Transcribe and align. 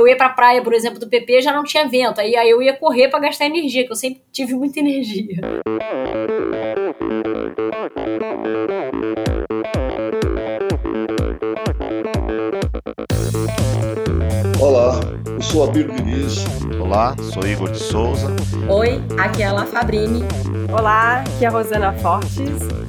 eu 0.00 0.08
ia 0.08 0.16
pra 0.16 0.30
praia, 0.30 0.62
por 0.62 0.72
exemplo, 0.72 0.98
do 0.98 1.08
PP, 1.08 1.42
já 1.42 1.52
não 1.52 1.62
tinha 1.62 1.86
vento. 1.86 2.20
Aí, 2.20 2.34
aí 2.34 2.48
eu 2.48 2.62
ia 2.62 2.72
correr 2.74 3.08
para 3.08 3.20
gastar 3.20 3.46
energia, 3.46 3.84
que 3.84 3.92
eu 3.92 3.96
sempre 3.96 4.22
tive 4.32 4.54
muita 4.54 4.80
energia. 4.80 5.40
Olá, 14.58 15.00
eu 15.26 15.42
sou 15.42 15.64
Abílio 15.64 15.92
Diniz. 15.94 16.44
Olá, 16.80 17.14
sou 17.32 17.46
Igor 17.46 17.70
de 17.70 17.78
Souza. 17.78 18.34
Oi, 18.68 19.02
aqui 19.18 19.42
é 19.42 19.46
a 19.46 19.52
La 19.52 19.66
Fabrini. 19.66 20.22
Olá, 20.72 21.20
aqui 21.20 21.44
é 21.44 21.48
a 21.48 21.50
Rosana 21.50 21.92
Fortes. 21.94 22.40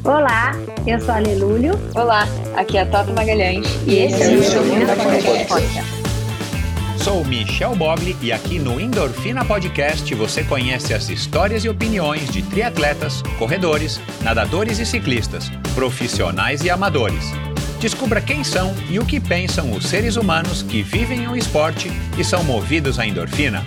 Olá, 0.04 0.52
eu 0.88 1.00
sou 1.00 1.14
a 1.14 1.20
Lelúlio. 1.20 1.73
Olá, 1.93 2.25
aqui 2.55 2.78
é 2.78 2.82
a 2.82 2.86
Tota 2.86 3.12
Magalhães. 3.14 3.68
E 3.86 4.00
esse 4.00 4.23
é 4.23 4.28
o 4.28 4.34
Endorfina 4.34 4.96
Podcast. 4.96 5.90
Sou 7.04 7.25
Michel 7.25 7.75
Bogli 7.75 8.15
e 8.21 8.31
aqui 8.31 8.59
no 8.59 8.79
Endorfina 8.79 9.43
Podcast 9.43 10.14
você 10.14 10.43
conhece 10.43 10.93
as 10.93 11.10
histórias 11.10 11.65
e 11.65 11.69
opiniões 11.69 12.29
de 12.29 12.43
triatletas, 12.43 13.24
corredores, 13.39 14.00
nadadores 14.21 14.77
e 14.77 14.86
ciclistas, 14.86 15.50
profissionais 15.74 16.64
e 16.64 16.69
amadores. 16.69 17.32
Descubra 17.79 18.21
quem 18.21 18.43
são 18.43 18.71
e 18.87 19.00
o 19.00 19.05
que 19.05 19.19
pensam 19.19 19.71
os 19.71 19.87
seres 19.87 20.15
humanos 20.15 20.61
que 20.61 20.83
vivem 20.83 21.27
o 21.27 21.36
esporte 21.36 21.89
e 22.19 22.24
são 22.24 22.43
movidos 22.43 23.00
à 23.00 23.07
endorfina. 23.07 23.65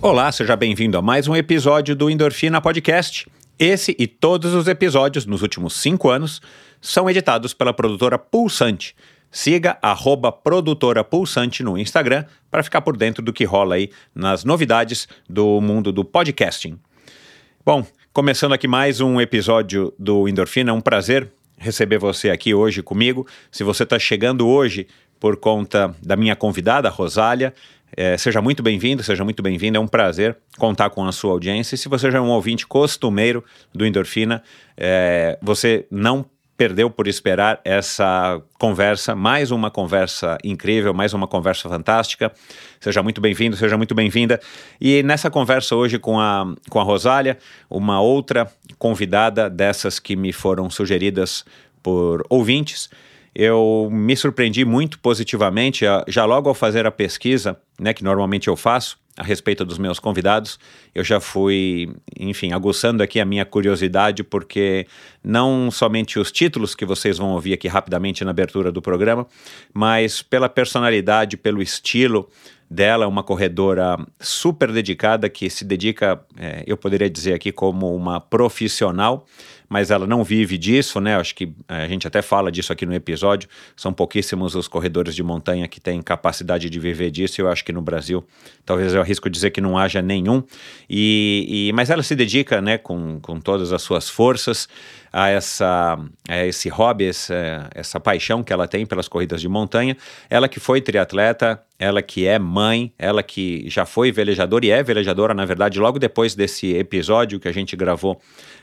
Olá, 0.00 0.30
seja 0.30 0.54
bem-vindo 0.54 0.96
a 0.96 1.02
mais 1.02 1.26
um 1.26 1.34
episódio 1.34 1.96
do 1.96 2.08
Endorfina 2.08 2.60
Podcast. 2.60 3.26
Esse 3.64 3.94
e 3.96 4.08
todos 4.08 4.54
os 4.54 4.66
episódios 4.66 5.24
nos 5.24 5.40
últimos 5.40 5.74
cinco 5.74 6.10
anos 6.10 6.42
são 6.80 7.08
editados 7.08 7.54
pela 7.54 7.72
produtora 7.72 8.18
Pulsante. 8.18 8.92
Siga 9.30 9.78
arroba 9.80 10.32
produtora 10.32 11.04
Pulsante 11.04 11.62
no 11.62 11.78
Instagram 11.78 12.24
para 12.50 12.64
ficar 12.64 12.80
por 12.80 12.96
dentro 12.96 13.22
do 13.22 13.32
que 13.32 13.44
rola 13.44 13.76
aí 13.76 13.88
nas 14.12 14.42
novidades 14.42 15.06
do 15.30 15.60
mundo 15.60 15.92
do 15.92 16.04
podcasting. 16.04 16.76
Bom, 17.64 17.86
começando 18.12 18.52
aqui 18.52 18.66
mais 18.66 19.00
um 19.00 19.20
episódio 19.20 19.94
do 19.96 20.28
Endorfina, 20.28 20.72
é 20.72 20.74
um 20.74 20.80
prazer 20.80 21.30
receber 21.56 21.98
você 21.98 22.30
aqui 22.30 22.52
hoje 22.52 22.82
comigo. 22.82 23.28
Se 23.48 23.62
você 23.62 23.84
está 23.84 23.96
chegando 23.96 24.48
hoje 24.48 24.88
por 25.20 25.36
conta 25.36 25.94
da 26.02 26.16
minha 26.16 26.34
convidada, 26.34 26.88
Rosália, 26.88 27.54
é, 27.96 28.16
seja 28.16 28.40
muito 28.40 28.62
bem-vindo, 28.62 29.02
seja 29.02 29.24
muito 29.24 29.42
bem-vinda. 29.42 29.78
É 29.78 29.80
um 29.80 29.86
prazer 29.86 30.36
contar 30.58 30.90
com 30.90 31.04
a 31.04 31.12
sua 31.12 31.32
audiência. 31.32 31.74
E 31.74 31.78
se 31.78 31.88
você 31.88 32.10
já 32.10 32.18
é 32.18 32.20
um 32.20 32.30
ouvinte 32.30 32.66
costumeiro 32.66 33.44
do 33.74 33.84
Endorfina, 33.84 34.42
é, 34.76 35.38
você 35.42 35.86
não 35.90 36.24
perdeu 36.56 36.88
por 36.88 37.08
esperar 37.08 37.60
essa 37.64 38.40
conversa, 38.58 39.16
mais 39.16 39.50
uma 39.50 39.70
conversa 39.70 40.38
incrível, 40.44 40.94
mais 40.94 41.12
uma 41.12 41.26
conversa 41.26 41.68
fantástica. 41.68 42.32
Seja 42.78 43.02
muito 43.02 43.20
bem-vindo, 43.20 43.56
seja 43.56 43.76
muito 43.76 43.94
bem-vinda. 43.94 44.40
E 44.80 45.02
nessa 45.02 45.30
conversa 45.30 45.74
hoje 45.74 45.98
com 45.98 46.20
a, 46.20 46.54
com 46.70 46.78
a 46.78 46.82
Rosália, 46.82 47.36
uma 47.68 48.00
outra 48.00 48.50
convidada 48.78 49.50
dessas 49.50 49.98
que 49.98 50.14
me 50.14 50.32
foram 50.32 50.70
sugeridas 50.70 51.44
por 51.82 52.24
ouvintes, 52.28 52.88
eu 53.34 53.88
me 53.90 54.16
surpreendi 54.16 54.64
muito 54.64 54.98
positivamente, 54.98 55.84
já 56.08 56.24
logo 56.24 56.48
ao 56.48 56.54
fazer 56.54 56.86
a 56.86 56.90
pesquisa, 56.90 57.58
né, 57.78 57.94
que 57.94 58.04
normalmente 58.04 58.48
eu 58.48 58.56
faço, 58.56 59.00
a 59.16 59.22
respeito 59.22 59.64
dos 59.64 59.78
meus 59.78 59.98
convidados. 59.98 60.58
Eu 60.94 61.04
já 61.04 61.20
fui, 61.20 61.94
enfim, 62.18 62.52
aguçando 62.52 63.02
aqui 63.02 63.20
a 63.20 63.24
minha 63.24 63.44
curiosidade, 63.44 64.24
porque 64.24 64.86
não 65.22 65.70
somente 65.70 66.18
os 66.18 66.32
títulos 66.32 66.74
que 66.74 66.84
vocês 66.84 67.18
vão 67.18 67.32
ouvir 67.32 67.52
aqui 67.52 67.68
rapidamente 67.68 68.24
na 68.24 68.30
abertura 68.30 68.72
do 68.72 68.80
programa, 68.80 69.26
mas 69.72 70.22
pela 70.22 70.48
personalidade, 70.48 71.36
pelo 71.36 71.62
estilo 71.62 72.28
dela, 72.70 73.06
uma 73.06 73.22
corredora 73.22 73.98
super 74.18 74.72
dedicada 74.72 75.28
que 75.28 75.50
se 75.50 75.62
dedica, 75.62 76.24
é, 76.38 76.64
eu 76.66 76.76
poderia 76.76 77.10
dizer 77.10 77.34
aqui, 77.34 77.52
como 77.52 77.94
uma 77.94 78.18
profissional 78.18 79.26
mas 79.72 79.90
ela 79.90 80.06
não 80.06 80.22
vive 80.22 80.58
disso, 80.58 81.00
né? 81.00 81.16
Acho 81.16 81.34
que 81.34 81.44
eh, 81.66 81.84
a 81.84 81.88
gente 81.88 82.06
até 82.06 82.20
fala 82.20 82.52
disso 82.52 82.74
aqui 82.74 82.84
no 82.84 82.92
episódio. 82.92 83.48
São 83.74 83.90
pouquíssimos 83.90 84.54
os 84.54 84.68
corredores 84.68 85.14
de 85.14 85.22
montanha 85.22 85.66
que 85.66 85.80
têm 85.80 86.02
capacidade 86.02 86.68
de 86.68 86.78
viver 86.78 87.10
disso. 87.10 87.40
Eu 87.40 87.48
acho 87.48 87.64
que 87.64 87.72
no 87.72 87.80
Brasil, 87.80 88.22
talvez 88.66 88.92
eu 88.92 89.00
arrisco 89.00 89.30
dizer 89.30 89.50
que 89.50 89.62
não 89.62 89.78
haja 89.78 90.02
nenhum. 90.02 90.42
E, 90.90 91.68
e 91.70 91.72
mas 91.72 91.88
ela 91.88 92.02
se 92.02 92.14
dedica, 92.14 92.60
né, 92.60 92.76
com, 92.76 93.18
com 93.20 93.40
todas 93.40 93.72
as 93.72 93.80
suas 93.80 94.10
forças 94.10 94.68
a 95.10 95.30
essa 95.30 95.98
a 96.28 96.44
esse 96.44 96.68
hobby, 96.68 97.06
essa, 97.06 97.70
essa 97.74 97.98
paixão 97.98 98.42
que 98.42 98.52
ela 98.52 98.68
tem 98.68 98.84
pelas 98.84 99.08
corridas 99.08 99.40
de 99.40 99.48
montanha. 99.48 99.96
Ela 100.28 100.48
que 100.48 100.60
foi 100.60 100.82
triatleta, 100.82 101.62
ela 101.78 102.02
que 102.02 102.26
é 102.26 102.38
mãe, 102.38 102.92
ela 102.98 103.22
que 103.22 103.64
já 103.68 103.86
foi 103.86 104.12
velejadora 104.12 104.66
e 104.66 104.70
é 104.70 104.82
velejadora, 104.82 105.32
na 105.32 105.44
verdade, 105.44 105.80
logo 105.80 105.98
depois 105.98 106.34
desse 106.34 106.74
episódio 106.74 107.40
que 107.40 107.48
a 107.48 107.52
gente 107.52 107.74
gravou 107.74 108.20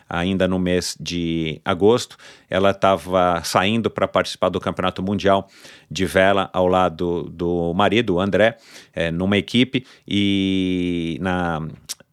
ainda 0.09 0.47
no 0.47 0.57
mês 0.57 0.97
de 0.99 1.61
agosto. 1.63 2.17
Ela 2.49 2.71
estava 2.71 3.41
saindo 3.43 3.89
para 3.89 4.07
participar 4.07 4.49
do 4.49 4.59
Campeonato 4.59 5.03
Mundial 5.03 5.47
de 5.89 6.05
Vela 6.05 6.49
ao 6.51 6.67
lado 6.67 7.23
do 7.31 7.73
marido, 7.73 8.19
André, 8.19 8.57
é, 8.93 9.11
numa 9.11 9.37
equipe 9.37 9.85
e 10.07 11.17
na 11.21 11.61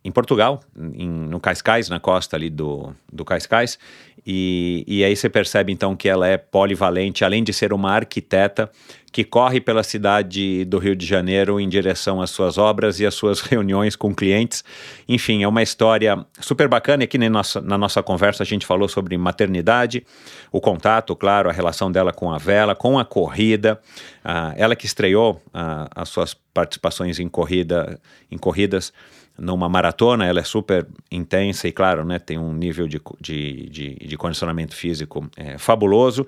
em 0.04 0.12
Portugal, 0.12 0.60
em, 0.94 1.08
no 1.08 1.40
Cascais, 1.40 1.88
na 1.88 1.98
costa 1.98 2.36
ali 2.36 2.48
do, 2.48 2.94
do 3.12 3.24
Cascais, 3.24 3.76
e, 4.24 4.84
e 4.86 5.02
aí 5.02 5.16
você 5.16 5.28
percebe 5.28 5.72
então 5.72 5.96
que 5.96 6.08
ela 6.08 6.28
é 6.28 6.36
polivalente, 6.36 7.24
além 7.24 7.42
de 7.42 7.52
ser 7.52 7.72
uma 7.72 7.90
arquiteta 7.90 8.70
que 9.16 9.24
corre 9.24 9.62
pela 9.62 9.82
cidade 9.82 10.62
do 10.66 10.76
Rio 10.76 10.94
de 10.94 11.06
Janeiro 11.06 11.58
em 11.58 11.66
direção 11.66 12.20
às 12.20 12.28
suas 12.28 12.58
obras 12.58 13.00
e 13.00 13.06
às 13.06 13.14
suas 13.14 13.40
reuniões 13.48 13.96
com 13.96 14.14
clientes. 14.14 14.62
Enfim, 15.08 15.42
é 15.42 15.48
uma 15.48 15.62
história 15.62 16.22
super 16.38 16.68
bacana. 16.68 17.04
Aqui 17.04 17.16
na 17.16 17.30
nossa, 17.30 17.58
na 17.62 17.78
nossa 17.78 18.02
conversa 18.02 18.42
a 18.42 18.46
gente 18.46 18.66
falou 18.66 18.86
sobre 18.90 19.16
maternidade, 19.16 20.04
o 20.52 20.60
contato, 20.60 21.16
claro, 21.16 21.48
a 21.48 21.52
relação 21.54 21.90
dela 21.90 22.12
com 22.12 22.30
a 22.30 22.36
vela, 22.36 22.74
com 22.74 22.98
a 22.98 23.06
corrida. 23.06 23.80
Uh, 24.22 24.52
ela 24.54 24.76
que 24.76 24.84
estreou 24.84 25.40
uh, 25.46 25.88
as 25.94 26.10
suas 26.10 26.34
participações 26.34 27.18
em 27.18 27.26
corrida, 27.26 27.98
em 28.30 28.36
corridas 28.36 28.92
numa 29.38 29.68
maratona, 29.68 30.26
ela 30.26 30.40
é 30.40 30.44
super 30.44 30.86
intensa 31.10 31.68
e, 31.68 31.72
claro, 31.72 32.04
né, 32.04 32.18
tem 32.18 32.38
um 32.38 32.52
nível 32.52 32.88
de, 32.88 33.00
de, 33.20 33.68
de, 33.68 33.94
de 33.94 34.16
condicionamento 34.16 34.74
físico 34.74 35.28
é, 35.36 35.58
fabuloso, 35.58 36.26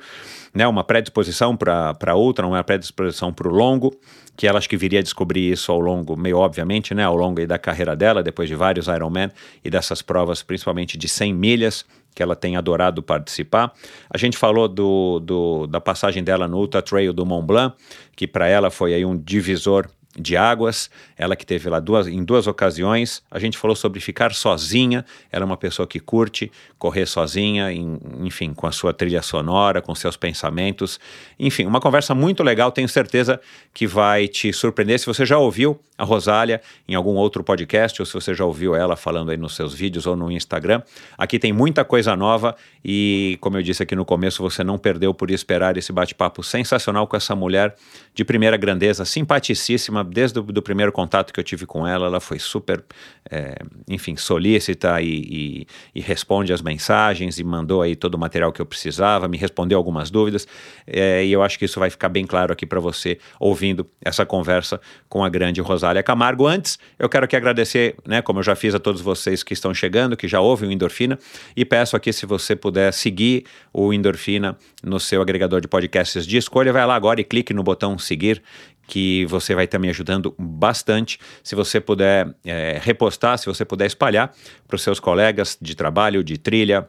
né, 0.54 0.66
uma 0.66 0.84
predisposição 0.84 1.56
para 1.56 2.14
outra, 2.14 2.46
uma 2.46 2.62
predisposição 2.62 3.32
para 3.32 3.48
o 3.48 3.50
longo, 3.50 3.94
que 4.36 4.46
ela 4.46 4.58
acho 4.58 4.68
que 4.68 4.76
viria 4.76 5.00
a 5.00 5.02
descobrir 5.02 5.50
isso 5.50 5.72
ao 5.72 5.80
longo, 5.80 6.16
meio 6.16 6.38
obviamente, 6.38 6.94
né, 6.94 7.04
ao 7.04 7.16
longo 7.16 7.44
da 7.46 7.58
carreira 7.58 7.96
dela, 7.96 8.22
depois 8.22 8.48
de 8.48 8.54
vários 8.54 8.86
Ironman 8.86 9.30
e 9.64 9.70
dessas 9.70 10.02
provas, 10.02 10.42
principalmente 10.42 10.96
de 10.96 11.08
100 11.08 11.34
milhas, 11.34 11.84
que 12.14 12.22
ela 12.22 12.34
tem 12.34 12.56
adorado 12.56 13.02
participar. 13.02 13.72
A 14.10 14.18
gente 14.18 14.36
falou 14.36 14.66
do, 14.66 15.20
do 15.20 15.66
da 15.68 15.80
passagem 15.80 16.24
dela 16.24 16.48
no 16.48 16.58
Ultra 16.58 16.82
Trail 16.82 17.12
do 17.12 17.24
Mont 17.24 17.46
Blanc, 17.46 17.76
que 18.16 18.26
para 18.26 18.48
ela 18.48 18.70
foi 18.70 18.92
aí 18.92 19.04
um 19.04 19.16
divisor 19.16 19.88
de 20.18 20.36
águas, 20.36 20.90
ela 21.16 21.36
que 21.36 21.46
teve 21.46 21.68
lá 21.68 21.80
duas, 21.80 22.06
em 22.06 22.24
duas 22.24 22.46
ocasiões. 22.46 23.22
A 23.30 23.38
gente 23.38 23.56
falou 23.56 23.76
sobre 23.76 24.00
ficar 24.00 24.32
sozinha, 24.32 25.04
ela 25.30 25.44
é 25.44 25.46
uma 25.46 25.56
pessoa 25.56 25.86
que 25.86 26.00
curte 26.00 26.50
correr 26.78 27.06
sozinha, 27.06 27.72
em, 27.72 27.98
enfim, 28.20 28.52
com 28.52 28.66
a 28.66 28.72
sua 28.72 28.92
trilha 28.92 29.22
sonora, 29.22 29.80
com 29.80 29.94
seus 29.94 30.16
pensamentos. 30.16 30.98
Enfim, 31.38 31.66
uma 31.66 31.80
conversa 31.80 32.14
muito 32.14 32.42
legal, 32.42 32.72
tenho 32.72 32.88
certeza 32.88 33.40
que 33.72 33.86
vai 33.86 34.28
te 34.28 34.52
surpreender. 34.52 34.98
Se 34.98 35.06
você 35.06 35.24
já 35.24 35.38
ouviu 35.38 35.78
a 35.98 36.04
Rosália 36.04 36.62
em 36.88 36.94
algum 36.94 37.16
outro 37.16 37.42
podcast, 37.42 38.00
ou 38.00 38.06
se 38.06 38.14
você 38.14 38.32
já 38.32 38.44
ouviu 38.44 38.76
ela 38.76 38.96
falando 38.96 39.30
aí 39.30 39.36
nos 39.36 39.56
seus 39.56 39.74
vídeos 39.74 40.06
ou 40.06 40.14
no 40.14 40.30
Instagram, 40.30 40.80
aqui 41.18 41.38
tem 41.38 41.52
muita 41.52 41.84
coisa 41.84 42.14
nova 42.14 42.54
e, 42.84 43.36
como 43.40 43.58
eu 43.58 43.62
disse 43.62 43.82
aqui 43.82 43.96
no 43.96 44.04
começo, 44.04 44.40
você 44.40 44.62
não 44.62 44.78
perdeu 44.78 45.12
por 45.12 45.28
esperar 45.30 45.76
esse 45.76 45.92
bate-papo 45.92 46.42
sensacional 46.44 47.08
com 47.08 47.16
essa 47.16 47.34
mulher 47.34 47.74
de 48.14 48.24
primeira 48.24 48.56
grandeza, 48.56 49.04
simpaticíssima, 49.04 50.04
desde 50.04 50.38
o 50.38 50.62
primeiro 50.62 50.92
contato 50.92 51.32
que 51.32 51.40
eu 51.40 51.44
tive 51.44 51.66
com 51.66 51.86
ela, 51.86 52.06
ela 52.06 52.20
foi 52.20 52.38
super, 52.38 52.84
é, 53.28 53.56
enfim, 53.88 54.16
solícita 54.16 55.02
e, 55.02 55.06
e, 55.08 55.66
e, 55.96 56.00
responde 56.00 56.52
as 56.52 56.62
mensagens 56.62 57.40
e 57.40 57.44
mandou 57.44 57.82
aí 57.82 57.96
todo 57.96 58.14
o 58.14 58.18
material 58.18 58.52
que 58.52 58.60
eu 58.60 58.66
precisava, 58.66 59.26
me 59.26 59.36
respondeu 59.36 59.76
algumas 59.76 60.10
dúvidas 60.10 60.46
é, 60.86 61.24
e 61.24 61.32
eu 61.32 61.42
acho 61.42 61.58
que 61.58 61.64
isso 61.64 61.80
vai 61.80 61.90
ficar 61.90 62.08
bem 62.08 62.24
claro 62.24 62.52
aqui 62.52 62.64
para 62.64 62.78
você 62.78 63.18
ouvindo 63.40 63.84
essa 64.00 64.24
conversa 64.24 64.80
com 65.08 65.24
a 65.24 65.28
grande 65.28 65.60
Rosália 65.60 65.87
Camargo. 66.02 66.46
Antes, 66.46 66.78
eu 66.98 67.08
quero 67.08 67.24
aqui 67.24 67.36
agradecer, 67.36 67.96
né, 68.06 68.22
como 68.22 68.38
eu 68.38 68.42
já 68.42 68.54
fiz 68.54 68.74
a 68.74 68.78
todos 68.78 69.00
vocês 69.00 69.42
que 69.42 69.52
estão 69.52 69.72
chegando, 69.72 70.16
que 70.16 70.28
já 70.28 70.40
ouvem 70.40 70.68
o 70.68 70.72
Endorfina 70.72 71.18
e 71.56 71.64
peço 71.64 71.96
aqui 71.96 72.12
se 72.12 72.26
você 72.26 72.54
puder 72.54 72.92
seguir 72.92 73.44
o 73.72 73.92
Endorfina 73.92 74.56
no 74.82 75.00
seu 75.00 75.22
agregador 75.22 75.60
de 75.60 75.68
podcasts 75.68 76.26
de 76.26 76.36
escolha, 76.36 76.72
vai 76.72 76.86
lá 76.86 76.94
agora 76.94 77.20
e 77.20 77.24
clique 77.24 77.52
no 77.52 77.62
botão 77.62 77.98
seguir 77.98 78.42
que 78.88 79.26
você 79.26 79.54
vai 79.54 79.66
estar 79.66 79.78
me 79.78 79.88
ajudando 79.90 80.34
bastante. 80.38 81.20
Se 81.44 81.54
você 81.54 81.78
puder 81.78 82.34
é, 82.44 82.80
repostar, 82.82 83.36
se 83.38 83.46
você 83.46 83.64
puder 83.64 83.86
espalhar 83.86 84.34
para 84.66 84.74
os 84.74 84.82
seus 84.82 84.98
colegas 84.98 85.58
de 85.60 85.76
trabalho, 85.76 86.24
de 86.24 86.38
trilha, 86.38 86.88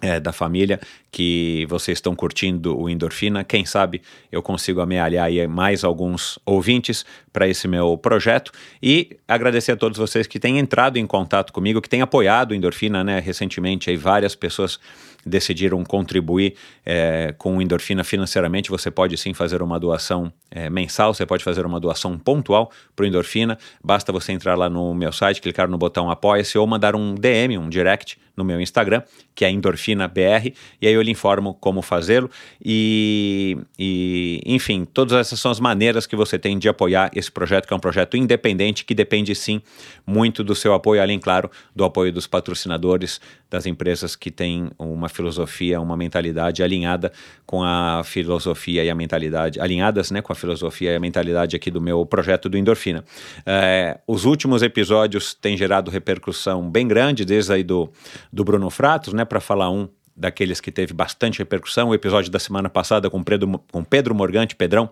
é, 0.00 0.20
da 0.20 0.32
família 0.32 0.80
que 1.10 1.66
vocês 1.68 1.98
estão 1.98 2.14
curtindo 2.14 2.78
o 2.78 2.88
Endorfina. 2.88 3.42
Quem 3.42 3.64
sabe 3.64 4.02
eu 4.30 4.42
consigo 4.42 4.80
amealhar 4.80 5.26
aí 5.26 5.46
mais 5.46 5.84
alguns 5.84 6.38
ouvintes 6.44 7.04
para 7.32 7.48
esse 7.48 7.66
meu 7.66 7.96
projeto. 7.96 8.52
E 8.82 9.16
agradecer 9.26 9.72
a 9.72 9.76
todos 9.76 9.98
vocês 9.98 10.26
que 10.26 10.38
têm 10.38 10.58
entrado 10.58 10.98
em 10.98 11.06
contato 11.06 11.52
comigo, 11.52 11.80
que 11.80 11.88
têm 11.88 12.02
apoiado 12.02 12.52
o 12.52 12.54
Endorfina, 12.54 13.02
né? 13.02 13.18
Recentemente 13.20 13.90
aí 13.90 13.96
várias 13.96 14.34
pessoas 14.34 14.78
decidiram 15.24 15.82
contribuir 15.84 16.54
é, 16.84 17.34
com 17.36 17.60
endorfina 17.60 18.02
financeiramente, 18.02 18.70
você 18.70 18.90
pode 18.90 19.16
sim 19.16 19.34
fazer 19.34 19.62
uma 19.62 19.78
doação 19.78 20.32
é, 20.50 20.70
mensal, 20.70 21.12
você 21.12 21.26
pode 21.26 21.44
fazer 21.44 21.66
uma 21.66 21.78
doação 21.78 22.18
pontual 22.18 22.70
para 22.96 23.04
o 23.04 23.06
endorfina. 23.06 23.58
Basta 23.82 24.12
você 24.12 24.32
entrar 24.32 24.54
lá 24.54 24.68
no 24.68 24.94
meu 24.94 25.12
site, 25.12 25.40
clicar 25.40 25.68
no 25.68 25.76
botão 25.76 26.10
apoia-se 26.10 26.56
ou 26.56 26.66
mandar 26.66 26.96
um 26.96 27.14
DM, 27.14 27.58
um 27.58 27.68
direct 27.68 28.18
no 28.38 28.44
meu 28.44 28.60
Instagram, 28.60 29.02
que 29.34 29.44
é 29.44 29.50
endorfinabr, 29.50 30.52
e 30.80 30.86
aí 30.86 30.94
eu 30.94 31.02
lhe 31.02 31.10
informo 31.10 31.54
como 31.54 31.82
fazê-lo. 31.82 32.30
E, 32.64 33.58
e, 33.76 34.40
enfim, 34.46 34.84
todas 34.84 35.18
essas 35.18 35.40
são 35.40 35.50
as 35.50 35.58
maneiras 35.58 36.06
que 36.06 36.14
você 36.14 36.38
tem 36.38 36.56
de 36.56 36.68
apoiar 36.68 37.10
esse 37.14 37.30
projeto, 37.32 37.66
que 37.66 37.74
é 37.74 37.76
um 37.76 37.80
projeto 37.80 38.16
independente, 38.16 38.84
que 38.84 38.94
depende 38.94 39.34
sim 39.34 39.60
muito 40.06 40.44
do 40.44 40.54
seu 40.54 40.72
apoio, 40.72 41.02
além, 41.02 41.18
claro, 41.18 41.50
do 41.74 41.84
apoio 41.84 42.12
dos 42.12 42.28
patrocinadores, 42.28 43.20
das 43.50 43.66
empresas 43.66 44.14
que 44.14 44.30
têm 44.30 44.70
uma 44.78 45.08
filosofia, 45.18 45.80
uma 45.80 45.96
mentalidade 45.96 46.62
alinhada 46.62 47.12
com 47.44 47.62
a 47.62 48.02
filosofia 48.04 48.84
e 48.84 48.90
a 48.90 48.94
mentalidade, 48.94 49.60
alinhadas 49.60 50.12
né, 50.12 50.22
com 50.22 50.32
a 50.32 50.36
filosofia 50.36 50.92
e 50.92 50.94
a 50.94 51.00
mentalidade 51.00 51.56
aqui 51.56 51.70
do 51.70 51.80
meu 51.80 52.06
projeto 52.06 52.48
do 52.48 52.56
Endorfina. 52.56 53.04
É, 53.44 53.98
os 54.06 54.24
últimos 54.24 54.62
episódios 54.62 55.34
têm 55.34 55.56
gerado 55.56 55.90
repercussão 55.90 56.70
bem 56.70 56.86
grande, 56.86 57.24
desde 57.24 57.52
aí 57.52 57.64
do, 57.64 57.90
do 58.32 58.44
Bruno 58.44 58.70
Fratos, 58.70 59.12
né, 59.12 59.24
para 59.24 59.40
falar 59.40 59.70
um 59.70 59.88
daqueles 60.16 60.60
que 60.60 60.72
teve 60.72 60.92
bastante 60.92 61.38
repercussão, 61.38 61.88
o 61.88 61.94
episódio 61.94 62.30
da 62.30 62.38
semana 62.38 62.68
passada 62.68 63.08
com 63.08 63.22
Pedro, 63.22 63.62
com 63.70 63.84
Pedro 63.84 64.14
Morgante, 64.14 64.56
Pedrão, 64.56 64.90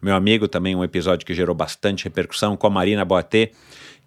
meu 0.00 0.14
amigo, 0.14 0.46
também 0.46 0.76
um 0.76 0.84
episódio 0.84 1.26
que 1.26 1.34
gerou 1.34 1.54
bastante 1.54 2.04
repercussão, 2.04 2.56
com 2.56 2.66
a 2.68 2.70
Marina 2.70 3.04
Boatê, 3.04 3.50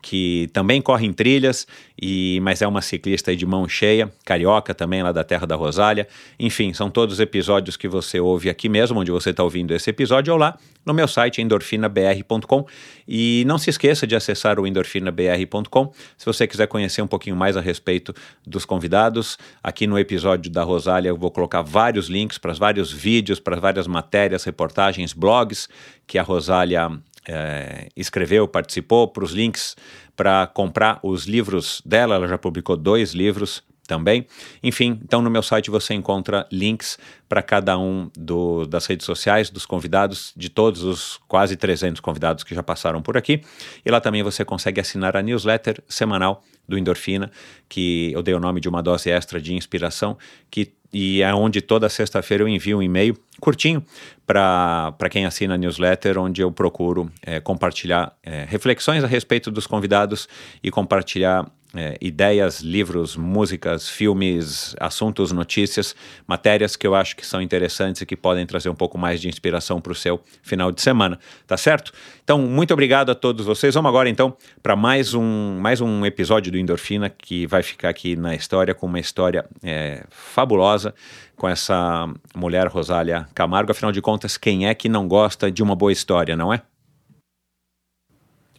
que 0.02 0.50
também 0.52 0.82
corre 0.82 1.06
em 1.06 1.14
trilhas, 1.14 1.68
e 2.02 2.40
mas 2.42 2.62
é 2.62 2.68
uma 2.68 2.82
ciclista 2.82 3.36
de 3.36 3.46
mão 3.46 3.68
cheia, 3.70 4.12
carioca 4.26 4.74
também, 4.74 5.04
lá 5.04 5.12
da 5.12 5.24
terra 5.24 5.46
da 5.46 5.56
Rosália. 5.56 6.08
Enfim, 6.40 6.74
são 6.74 6.90
todos 6.90 7.20
episódios 7.20 7.78
que 7.78 7.88
você 7.88 8.20
ouve 8.20 8.50
aqui 8.50 8.68
mesmo, 8.68 9.00
onde 9.00 9.12
você 9.12 9.30
está 9.30 9.44
ouvindo 9.44 9.74
esse 9.74 9.90
episódio, 9.90 10.34
ou 10.34 10.40
lá 10.40 10.58
no 10.84 10.94
meu 10.94 11.08
site 11.08 11.42
endorfinabr.com. 11.42 12.66
E 13.08 13.44
não 13.46 13.58
se 13.58 13.70
esqueça 13.70 14.08
de 14.08 14.16
acessar 14.16 14.60
o 14.60 14.66
endorfinabr.com 14.66 15.92
se 16.18 16.26
você 16.26 16.48
quiser 16.48 16.68
conhecer 16.68 17.02
um 17.02 17.08
pouquinho 17.08 17.36
mais 17.36 17.56
a 17.56 17.62
respeito 17.62 18.14
dos 18.46 18.66
convidados. 18.66 19.38
Aqui 19.62 19.86
no 19.86 20.00
episódio 20.00 20.52
da 20.52 20.64
Rosália 20.64 21.10
eu 21.10 21.18
vou 21.18 21.30
colocar 21.30 21.62
vários 21.62 22.08
links 22.08 22.38
para 22.38 22.54
vários 22.54 22.92
vídeos, 22.92 23.40
para 23.40 23.60
várias 23.60 23.86
matérias, 23.86 24.44
reportagens, 24.44 25.14
blogs 25.14 25.70
que 26.08 26.18
a 26.18 26.24
Rosália 26.24 26.90
é, 27.28 27.88
escreveu, 27.96 28.48
participou, 28.48 29.08
para 29.08 29.24
os 29.24 29.32
links 29.32 29.76
para 30.16 30.48
comprar 30.48 31.00
os 31.04 31.26
livros 31.26 31.82
dela. 31.86 32.16
Ela 32.16 32.28
já 32.28 32.38
publicou 32.38 32.78
dois 32.78 33.14
livros 33.14 33.64
também. 33.88 34.26
Enfim, 34.64 35.00
então 35.04 35.22
no 35.22 35.30
meu 35.30 35.44
site 35.44 35.70
você 35.70 35.94
encontra 35.94 36.48
links 36.52 36.98
para 37.28 37.42
cada 37.42 37.78
um 37.78 38.10
do, 38.16 38.66
das 38.66 38.86
redes 38.86 39.06
sociais 39.06 39.50
dos 39.50 39.66
convidados, 39.66 40.32
de 40.36 40.50
todos 40.50 40.84
os 40.84 41.20
quase 41.28 41.58
300 41.58 42.00
convidados 42.00 42.44
que 42.44 42.56
já 42.56 42.64
passaram 42.64 43.02
por 43.02 43.18
aqui. 43.18 43.42
E 43.86 43.92
lá 43.92 44.00
também 44.00 44.24
você 44.24 44.46
consegue 44.46 44.80
assinar 44.80 45.18
a 45.18 45.22
newsletter 45.22 45.84
semanal 45.90 46.42
do 46.68 46.78
Endorfina, 46.78 47.30
que 47.68 48.12
eu 48.14 48.24
dei 48.24 48.34
o 48.34 48.40
nome 48.40 48.62
de 48.62 48.70
uma 48.70 48.82
dose 48.82 49.10
extra 49.10 49.42
de 49.42 49.54
inspiração, 49.54 50.18
que 50.50 50.74
e 50.94 51.22
é 51.22 51.34
onde 51.34 51.62
toda 51.62 51.88
sexta-feira 51.88 52.44
eu 52.44 52.48
envio 52.50 52.80
um 52.80 52.84
e-mail 52.84 53.18
curtinho 53.42 53.84
para 54.26 55.10
quem 55.10 55.26
assina 55.26 55.56
a 55.56 55.58
newsletter, 55.58 56.18
onde 56.18 56.42
eu 56.42 56.52
procuro 56.52 57.12
é, 57.22 57.42
compartilhar 57.42 58.16
é, 58.24 58.46
reflexões 58.48 59.04
a 59.04 59.08
respeito 59.08 59.52
dos 59.52 59.68
convidados 59.68 60.30
e 60.64 60.72
compartilhar 60.72 61.46
é, 61.74 61.98
ideias, 62.02 62.60
livros, 62.60 63.16
músicas, 63.16 63.90
filmes, 63.90 64.76
assuntos, 64.80 65.32
notícias, 65.32 65.96
matérias 66.28 66.76
que 66.76 66.86
eu 66.86 66.94
acho 66.94 67.16
que 67.16 67.26
são 67.26 67.42
interessantes 67.42 68.02
e 68.02 68.06
que 68.06 68.16
podem 68.16 68.46
trazer 68.46 68.70
um 68.70 68.76
pouco 68.76 68.98
mais 68.98 69.22
de 69.22 69.30
inspiração 69.30 69.80
para 69.80 69.92
o 69.92 69.96
seu 69.96 70.22
final 70.42 70.72
de 70.72 70.82
semana, 70.82 71.18
tá 71.48 71.56
certo? 71.56 71.94
Então, 72.24 72.40
muito 72.40 72.74
obrigado 72.74 73.10
a 73.10 73.16
todos 73.16 73.46
vocês. 73.46 73.74
Vamos 73.74 73.90
agora 73.90 74.10
então 74.10 74.36
para 74.62 74.76
mais 74.76 75.14
um, 75.14 75.60
mais 75.60 75.82
um 75.82 76.06
episódio 76.06 76.52
do 76.52 76.58
Endorfina 76.58 77.10
que 77.10 77.48
vai 77.48 77.64
ficar 77.64 77.90
aqui 77.90 78.16
na 78.16 78.36
história 78.36 78.74
com 78.74 78.86
uma 78.86 79.00
história 79.00 79.46
é, 79.64 80.04
fabulosa 80.10 80.94
com 81.42 81.50
essa 81.50 82.08
mulher 82.36 82.68
Rosália 82.68 83.28
Camargo. 83.34 83.72
Afinal 83.72 83.92
de 83.92 84.00
contas, 84.00 84.38
quem 84.38 84.68
é 84.68 84.76
que 84.76 84.88
não 84.88 85.08
gosta 85.08 85.52
de 85.52 85.64
uma 85.64 85.76
boa 85.76 85.92
história, 85.92 86.38
não 86.38 86.54
é? 86.54 86.62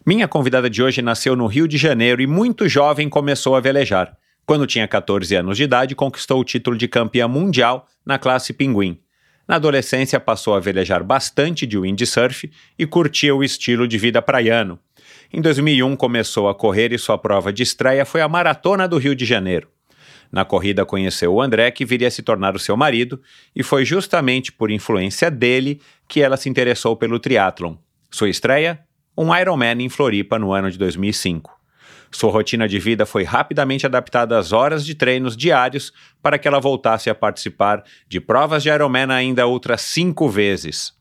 Minha 0.05 0.27
convidada 0.27 0.69
de 0.69 0.83
hoje 0.83 1.01
nasceu 1.01 1.33
no 1.33 1.47
Rio 1.47 1.65
de 1.65 1.77
Janeiro 1.77 2.21
e 2.21 2.27
muito 2.27 2.67
jovem 2.67 3.07
começou 3.07 3.55
a 3.55 3.61
velejar. 3.61 4.17
Quando 4.45 4.67
tinha 4.67 4.85
14 4.85 5.33
anos 5.33 5.55
de 5.55 5.63
idade, 5.63 5.95
conquistou 5.95 6.41
o 6.41 6.43
título 6.43 6.75
de 6.75 6.89
campeã 6.89 7.25
mundial 7.25 7.87
na 8.05 8.19
classe 8.19 8.51
pinguim. 8.51 8.99
Na 9.47 9.55
adolescência, 9.55 10.19
passou 10.19 10.53
a 10.53 10.59
velejar 10.59 11.05
bastante 11.05 11.65
de 11.65 11.79
windsurf 11.79 12.51
e 12.77 12.85
curtia 12.85 13.33
o 13.33 13.45
estilo 13.45 13.87
de 13.87 13.97
vida 13.97 14.21
praiano. 14.21 14.77
Em 15.31 15.39
2001, 15.39 15.95
começou 15.95 16.49
a 16.49 16.53
correr 16.53 16.91
e 16.91 16.99
sua 16.99 17.17
prova 17.17 17.53
de 17.53 17.63
estreia 17.63 18.03
foi 18.03 18.19
a 18.19 18.27
Maratona 18.27 18.89
do 18.89 18.97
Rio 18.97 19.15
de 19.15 19.23
Janeiro. 19.23 19.72
Na 20.33 20.43
corrida, 20.43 20.85
conheceu 20.85 21.33
o 21.33 21.41
André, 21.41 21.71
que 21.71 21.85
viria 21.85 22.09
a 22.09 22.11
se 22.11 22.23
tornar 22.23 22.55
o 22.55 22.59
seu 22.59 22.75
marido, 22.75 23.21
e 23.55 23.63
foi 23.63 23.85
justamente 23.85 24.51
por 24.51 24.69
influência 24.71 25.31
dele 25.31 25.79
que 26.07 26.21
ela 26.21 26.35
se 26.35 26.49
interessou 26.49 26.97
pelo 26.97 27.19
triatlon. 27.19 27.75
Sua 28.09 28.27
estreia? 28.27 28.83
um 29.17 29.35
Ironman 29.35 29.81
em 29.81 29.89
Floripa 29.89 30.39
no 30.39 30.51
ano 30.51 30.71
de 30.71 30.77
2005. 30.77 31.51
Sua 32.11 32.31
rotina 32.31 32.67
de 32.67 32.77
vida 32.79 33.05
foi 33.05 33.23
rapidamente 33.23 33.85
adaptada 33.85 34.37
às 34.37 34.51
horas 34.51 34.85
de 34.85 34.93
treinos 34.93 35.35
diários 35.35 35.91
para 36.21 36.37
que 36.37 36.47
ela 36.47 36.59
voltasse 36.59 37.09
a 37.09 37.15
participar 37.15 37.83
de 38.07 38.19
provas 38.19 38.61
de 38.61 38.69
Ironman 38.69 39.11
ainda 39.11 39.45
outras 39.45 39.81
cinco 39.81 40.29
vezes. 40.29 40.93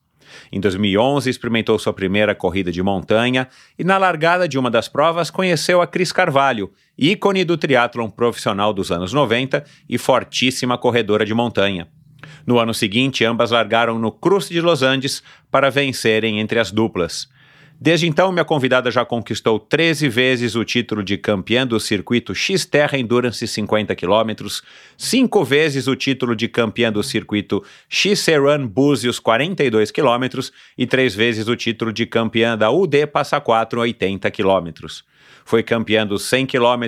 Em 0.50 0.60
2011, 0.60 1.28
experimentou 1.28 1.78
sua 1.78 1.92
primeira 1.92 2.34
corrida 2.34 2.70
de 2.70 2.82
montanha 2.82 3.48
e, 3.78 3.84
na 3.84 3.98
largada 3.98 4.48
de 4.48 4.58
uma 4.58 4.70
das 4.70 4.88
provas, 4.88 5.30
conheceu 5.30 5.80
a 5.80 5.86
Cris 5.86 6.12
Carvalho, 6.12 6.72
ícone 6.96 7.44
do 7.44 7.56
triatlon 7.56 8.10
profissional 8.10 8.72
dos 8.72 8.90
anos 8.90 9.12
90 9.12 9.64
e 9.88 9.98
fortíssima 9.98 10.78
corredora 10.78 11.24
de 11.24 11.34
montanha. 11.34 11.88
No 12.46 12.58
ano 12.58 12.74
seguinte, 12.74 13.24
ambas 13.24 13.50
largaram 13.50 13.98
no 13.98 14.12
Cruz 14.12 14.48
de 14.48 14.60
Los 14.60 14.82
Andes 14.82 15.22
para 15.50 15.70
vencerem 15.70 16.40
entre 16.40 16.58
as 16.58 16.70
duplas. 16.70 17.28
Desde 17.84 18.06
então, 18.06 18.30
minha 18.30 18.44
convidada 18.44 18.92
já 18.92 19.04
conquistou 19.04 19.58
13 19.58 20.08
vezes 20.08 20.54
o 20.54 20.64
título 20.64 21.02
de 21.02 21.18
campeã 21.18 21.66
do 21.66 21.80
circuito 21.80 22.32
X-Terra 22.32 22.96
Endurance 22.96 23.44
50 23.44 23.96
km, 23.96 24.46
cinco 24.96 25.42
vezes 25.44 25.88
o 25.88 25.96
título 25.96 26.36
de 26.36 26.46
campeã 26.46 26.92
do 26.92 27.02
circuito 27.02 27.60
X-Run 27.88 28.68
Búzios 28.68 29.18
42 29.18 29.90
km 29.90 30.48
e 30.78 30.86
três 30.86 31.12
vezes 31.12 31.48
o 31.48 31.56
título 31.56 31.92
de 31.92 32.06
campeã 32.06 32.56
da 32.56 32.70
UD 32.70 33.04
Passa 33.08 33.40
4 33.40 33.80
80 33.80 34.30
km. 34.30 35.02
Foi 35.44 35.62
campeã 35.62 36.06
dos 36.06 36.22
100 36.24 36.46
km 36.46 36.84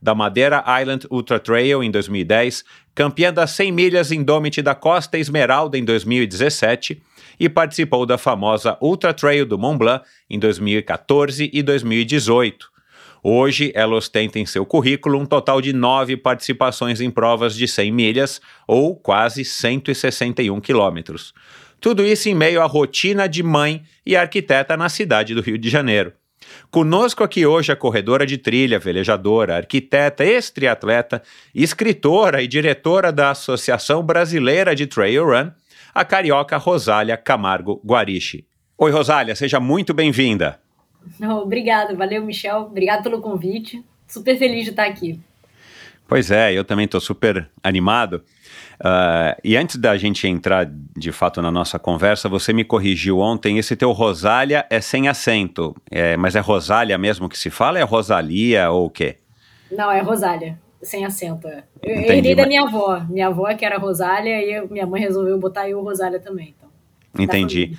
da 0.00 0.14
Madeira 0.14 0.64
Island 0.80 1.06
Ultra 1.10 1.38
Trail 1.38 1.82
em 1.82 1.90
2010, 1.90 2.64
campeã 2.94 3.32
das 3.32 3.50
100 3.52 3.72
milhas 3.72 4.12
Indomit 4.12 4.60
da 4.62 4.74
Costa 4.74 5.18
Esmeralda 5.18 5.78
em 5.78 5.84
2017 5.84 7.02
e 7.38 7.48
participou 7.48 8.04
da 8.04 8.18
famosa 8.18 8.76
Ultra 8.80 9.14
Trail 9.14 9.46
do 9.46 9.58
Mont 9.58 9.78
Blanc 9.78 10.04
em 10.28 10.38
2014 10.38 11.50
e 11.52 11.62
2018. 11.62 12.78
Hoje, 13.22 13.72
ela 13.74 13.96
ostenta 13.96 14.38
em 14.38 14.46
seu 14.46 14.64
currículo 14.64 15.18
um 15.18 15.26
total 15.26 15.60
de 15.60 15.72
nove 15.72 16.16
participações 16.16 17.00
em 17.00 17.10
provas 17.10 17.54
de 17.54 17.66
100 17.66 17.92
milhas, 17.92 18.40
ou 18.66 18.94
quase 18.94 19.44
161 19.44 20.60
quilômetros. 20.60 21.34
Tudo 21.80 22.04
isso 22.04 22.28
em 22.28 22.34
meio 22.34 22.60
à 22.60 22.64
rotina 22.64 23.28
de 23.28 23.42
mãe 23.42 23.82
e 24.04 24.16
arquiteta 24.16 24.76
na 24.76 24.88
cidade 24.88 25.34
do 25.34 25.40
Rio 25.40 25.58
de 25.58 25.68
Janeiro. 25.68 26.12
Conosco 26.70 27.24
aqui 27.24 27.46
hoje 27.46 27.72
a 27.72 27.76
corredora 27.76 28.26
de 28.26 28.38
trilha, 28.38 28.78
velejadora, 28.78 29.56
arquiteta, 29.56 30.24
ex-triatleta, 30.24 31.22
escritora 31.54 32.42
e 32.42 32.46
diretora 32.46 33.10
da 33.10 33.30
Associação 33.30 34.02
Brasileira 34.02 34.74
de 34.74 34.86
Trail 34.86 35.24
Run, 35.24 35.50
a 35.94 36.04
carioca 36.04 36.56
Rosália 36.56 37.16
Camargo 37.16 37.80
Guarichi. 37.84 38.46
Oi, 38.76 38.90
Rosália, 38.90 39.34
seja 39.34 39.58
muito 39.58 39.92
bem-vinda. 39.92 40.60
Obrigada, 41.42 41.94
valeu, 41.94 42.24
Michel. 42.24 42.68
Obrigado 42.70 43.02
pelo 43.02 43.20
convite. 43.20 43.84
Super 44.06 44.38
feliz 44.38 44.64
de 44.64 44.70
estar 44.70 44.86
aqui. 44.86 45.20
Pois 46.08 46.30
é, 46.30 46.54
eu 46.54 46.64
também 46.64 46.86
estou 46.86 47.00
super 47.00 47.50
animado. 47.62 48.24
Uh, 48.80 49.36
e 49.44 49.58
antes 49.58 49.76
da 49.76 49.94
gente 49.98 50.26
entrar 50.26 50.66
de 50.96 51.12
fato 51.12 51.42
na 51.42 51.50
nossa 51.50 51.78
conversa, 51.78 52.30
você 52.30 52.50
me 52.50 52.64
corrigiu 52.64 53.18
ontem. 53.18 53.58
Esse 53.58 53.76
teu 53.76 53.92
Rosália 53.92 54.64
é 54.70 54.80
sem 54.80 55.06
acento, 55.06 55.76
é, 55.90 56.16
mas 56.16 56.34
é 56.34 56.40
Rosália 56.40 56.96
mesmo 56.96 57.28
que 57.28 57.36
se 57.38 57.50
fala? 57.50 57.78
É 57.78 57.82
Rosalia 57.82 58.70
ou 58.70 58.86
o 58.86 58.90
quê? 58.90 59.18
Não, 59.70 59.90
é 59.90 60.00
Rosália. 60.00 60.58
sem 60.82 61.04
acento. 61.04 61.46
Eu 61.82 61.94
Entendi, 61.96 62.12
herdei 62.12 62.34
mas... 62.34 62.44
da 62.44 62.48
minha 62.48 62.62
avó. 62.62 63.04
Minha 63.08 63.26
avó, 63.26 63.52
que 63.54 63.64
era 63.64 63.76
Rosália, 63.76 64.42
e 64.42 64.52
eu, 64.54 64.68
minha 64.70 64.86
mãe 64.86 65.02
resolveu 65.02 65.38
botar 65.38 65.68
eu 65.68 65.82
Rosália 65.82 66.18
também. 66.20 66.54
Então, 67.12 67.24
Entendi. 67.24 67.76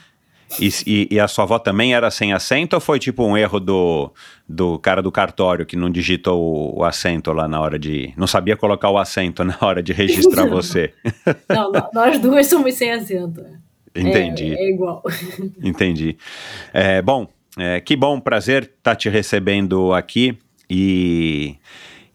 E, 0.59 0.69
e, 0.87 1.07
e, 1.11 1.19
a 1.19 1.27
sua 1.27 1.43
avó 1.43 1.59
também 1.59 1.93
era 1.93 2.09
sem 2.09 2.33
acento 2.33 2.75
ou 2.75 2.79
foi 2.79 2.97
tipo 2.97 3.23
um 3.23 3.37
erro 3.37 3.59
do, 3.59 4.11
do 4.47 4.79
cara 4.79 5.01
do 5.01 5.11
cartório 5.11 5.65
que 5.65 5.75
não 5.75 5.89
digitou 5.89 6.41
o, 6.41 6.79
o 6.79 6.83
acento 6.83 7.31
lá 7.31 7.47
na 7.47 7.59
hora 7.59 7.77
de. 7.77 8.13
Não 8.17 8.25
sabia 8.25 8.57
colocar 8.57 8.89
o 8.89 8.97
acento 8.97 9.43
na 9.43 9.57
hora 9.61 9.83
de 9.83 9.93
registrar 9.93 10.47
você? 10.47 10.93
Não, 11.49 11.71
nós 11.93 12.19
duas 12.19 12.47
somos 12.47 12.73
sem 12.73 12.91
acento. 12.91 13.45
Entendi. 13.95 14.53
É, 14.53 14.63
é 14.63 14.69
igual. 14.69 15.03
Entendi. 15.61 16.17
É, 16.73 17.01
bom, 17.01 17.27
é, 17.57 17.79
que 17.79 17.95
bom, 17.95 18.19
prazer 18.19 18.63
estar 18.63 18.91
tá 18.91 18.95
te 18.95 19.09
recebendo 19.09 19.93
aqui 19.93 20.37
e. 20.69 21.57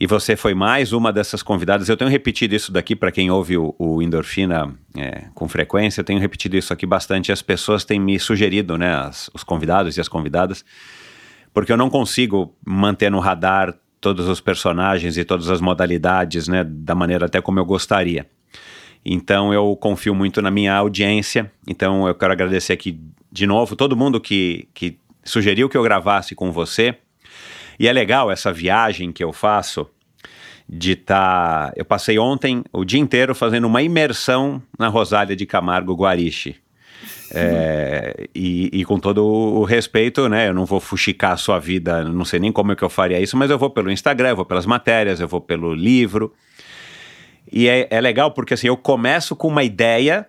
E 0.04 0.06
você 0.06 0.37
foi 0.37 0.52
mais 0.52 0.92
uma 0.92 1.11
dessas 1.11 1.42
convidadas. 1.42 1.88
Eu 1.88 1.96
tenho 1.96 2.11
repetido 2.11 2.54
isso 2.54 2.70
daqui 2.70 2.94
para 2.94 3.11
quem 3.11 3.30
ouve 3.30 3.56
o, 3.56 3.75
o 3.78 4.02
Endorfina 4.02 4.70
é, 4.94 5.28
com 5.34 5.49
frequência. 5.49 6.02
Eu 6.02 6.04
tenho 6.04 6.20
repetido 6.20 6.58
isso 6.58 6.75
aqui 6.75 6.84
bastante. 6.84 7.32
As 7.32 7.40
pessoas 7.40 7.87
têm 7.87 7.99
me 7.99 8.20
sugerido, 8.20 8.76
né, 8.76 8.94
as, 8.96 9.30
os 9.32 9.42
convidados 9.42 9.96
e 9.96 10.02
as 10.02 10.06
convidadas, 10.06 10.62
porque 11.54 11.73
eu 11.73 11.76
não 11.78 11.88
consigo 11.88 12.54
manter 12.66 13.11
no 13.11 13.18
radar 13.18 13.75
todos 13.99 14.28
os 14.28 14.42
personagens 14.42 15.16
e 15.16 15.25
todas 15.25 15.49
as 15.49 15.62
modalidades, 15.62 16.49
né, 16.49 16.62
da 16.62 16.94
maneira 16.94 17.25
até 17.25 17.40
como 17.40 17.58
eu 17.58 17.64
gostaria. 17.64 18.26
Então 19.02 19.54
eu 19.54 19.75
confio 19.75 20.14
muito 20.14 20.42
na 20.42 20.50
minha 20.50 20.75
audiência. 20.75 21.50
Então 21.66 22.06
eu 22.06 22.14
quero 22.14 22.34
agradecer 22.34 22.75
aqui 22.75 23.00
de 23.32 23.46
novo 23.46 23.75
todo 23.75 23.96
mundo 23.96 24.20
que, 24.20 24.68
que 24.75 24.99
sugeriu 25.25 25.66
que 25.66 25.78
eu 25.78 25.82
gravasse 25.82 26.34
com 26.34 26.52
você. 26.52 26.94
E 27.78 27.88
é 27.88 27.92
legal 27.92 28.30
essa 28.30 28.52
viagem 28.52 29.11
que 29.11 29.25
eu 29.25 29.32
faço 29.32 29.90
de 30.68 30.92
estar. 30.92 31.68
Tá... 31.68 31.73
Eu 31.76 31.85
passei 31.85 32.18
ontem 32.18 32.64
o 32.73 32.85
dia 32.85 33.00
inteiro 33.00 33.35
fazendo 33.35 33.66
uma 33.66 33.83
imersão 33.83 34.62
na 34.78 34.88
Rosália 34.88 35.37
de 35.37 35.47
Camargo 35.47 35.94
Guariche. 35.94 36.56
É, 37.37 38.28
e, 38.35 38.71
e, 38.73 38.85
com 38.85 38.99
todo 38.99 39.25
o 39.25 39.64
respeito, 39.64 40.28
né? 40.28 40.49
Eu 40.49 40.54
não 40.54 40.64
vou 40.64 40.78
fuxicar 40.78 41.33
a 41.33 41.37
sua 41.37 41.59
vida, 41.59 42.04
não 42.04 42.25
sei 42.25 42.38
nem 42.38 42.52
como 42.52 42.73
é 42.73 42.76
que 42.76 42.83
eu 42.83 42.88
faria 42.88 43.21
isso, 43.21 43.37
mas 43.37 43.50
eu 43.50 43.59
vou 43.59 43.71
pelo 43.71 43.90
Instagram, 43.90 44.30
eu 44.30 44.37
vou 44.37 44.44
pelas 44.44 44.66
matérias, 44.66 45.21
eu 45.21 45.26
vou 45.26 45.40
pelo 45.40 45.75
livro. 45.75 46.33
E 47.50 47.68
é, 47.68 47.88
é 47.90 48.00
legal 48.00 48.30
porque 48.30 48.54
assim, 48.54 48.68
eu 48.68 48.76
começo 48.76 49.35
com 49.35 49.49
uma 49.49 49.64
ideia 49.64 50.28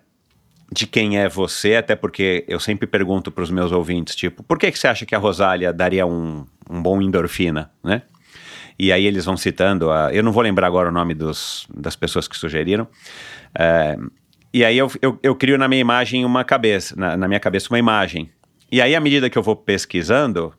de 0.72 0.88
quem 0.88 1.20
é 1.20 1.30
você, 1.30 1.76
até 1.76 1.96
porque 1.96 2.44
eu 2.48 2.60
sempre 2.60 2.88
pergunto 2.88 3.32
para 3.32 3.44
os 3.44 3.52
meus 3.52 3.72
ouvintes, 3.72 4.16
tipo, 4.16 4.42
por 4.42 4.58
que, 4.58 4.72
que 4.72 4.80
você 4.80 4.88
acha 4.88 5.06
que 5.06 5.14
a 5.14 5.20
Rosália 5.20 5.72
daria 5.72 6.08
um, 6.08 6.46
um 6.70 6.82
bom 6.82 7.02
endorfina, 7.02 7.72
né? 7.84 8.02
E 8.78 8.92
aí 8.92 9.06
eles 9.06 9.26
vão 9.26 9.38
citando, 9.38 9.90
a, 9.90 10.14
eu 10.14 10.24
não 10.24 10.32
vou 10.32 10.44
lembrar 10.44 10.68
agora 10.68 10.90
o 10.90 10.92
nome 10.92 11.14
dos, 11.14 11.68
das 11.74 11.96
pessoas 11.96 12.28
que 12.28 12.38
sugeriram, 12.38 12.88
é, 13.58 13.98
e 14.54 14.64
aí 14.64 14.78
eu, 14.78 14.90
eu, 15.02 15.20
eu, 15.22 15.36
crio 15.36 15.58
na 15.58 15.68
minha 15.68 15.82
imagem 15.82 16.24
uma 16.24 16.44
cabeça, 16.46 16.96
na, 16.98 17.18
na 17.18 17.28
minha 17.28 17.42
cabeça 17.42 17.68
uma 17.70 17.78
imagem. 17.78 18.30
E 18.72 18.82
aí, 18.82 18.96
à 18.96 19.02
medida 19.02 19.30
que 19.30 19.38
eu 19.38 19.44
vou 19.44 19.56
pesquisando, 19.56 20.54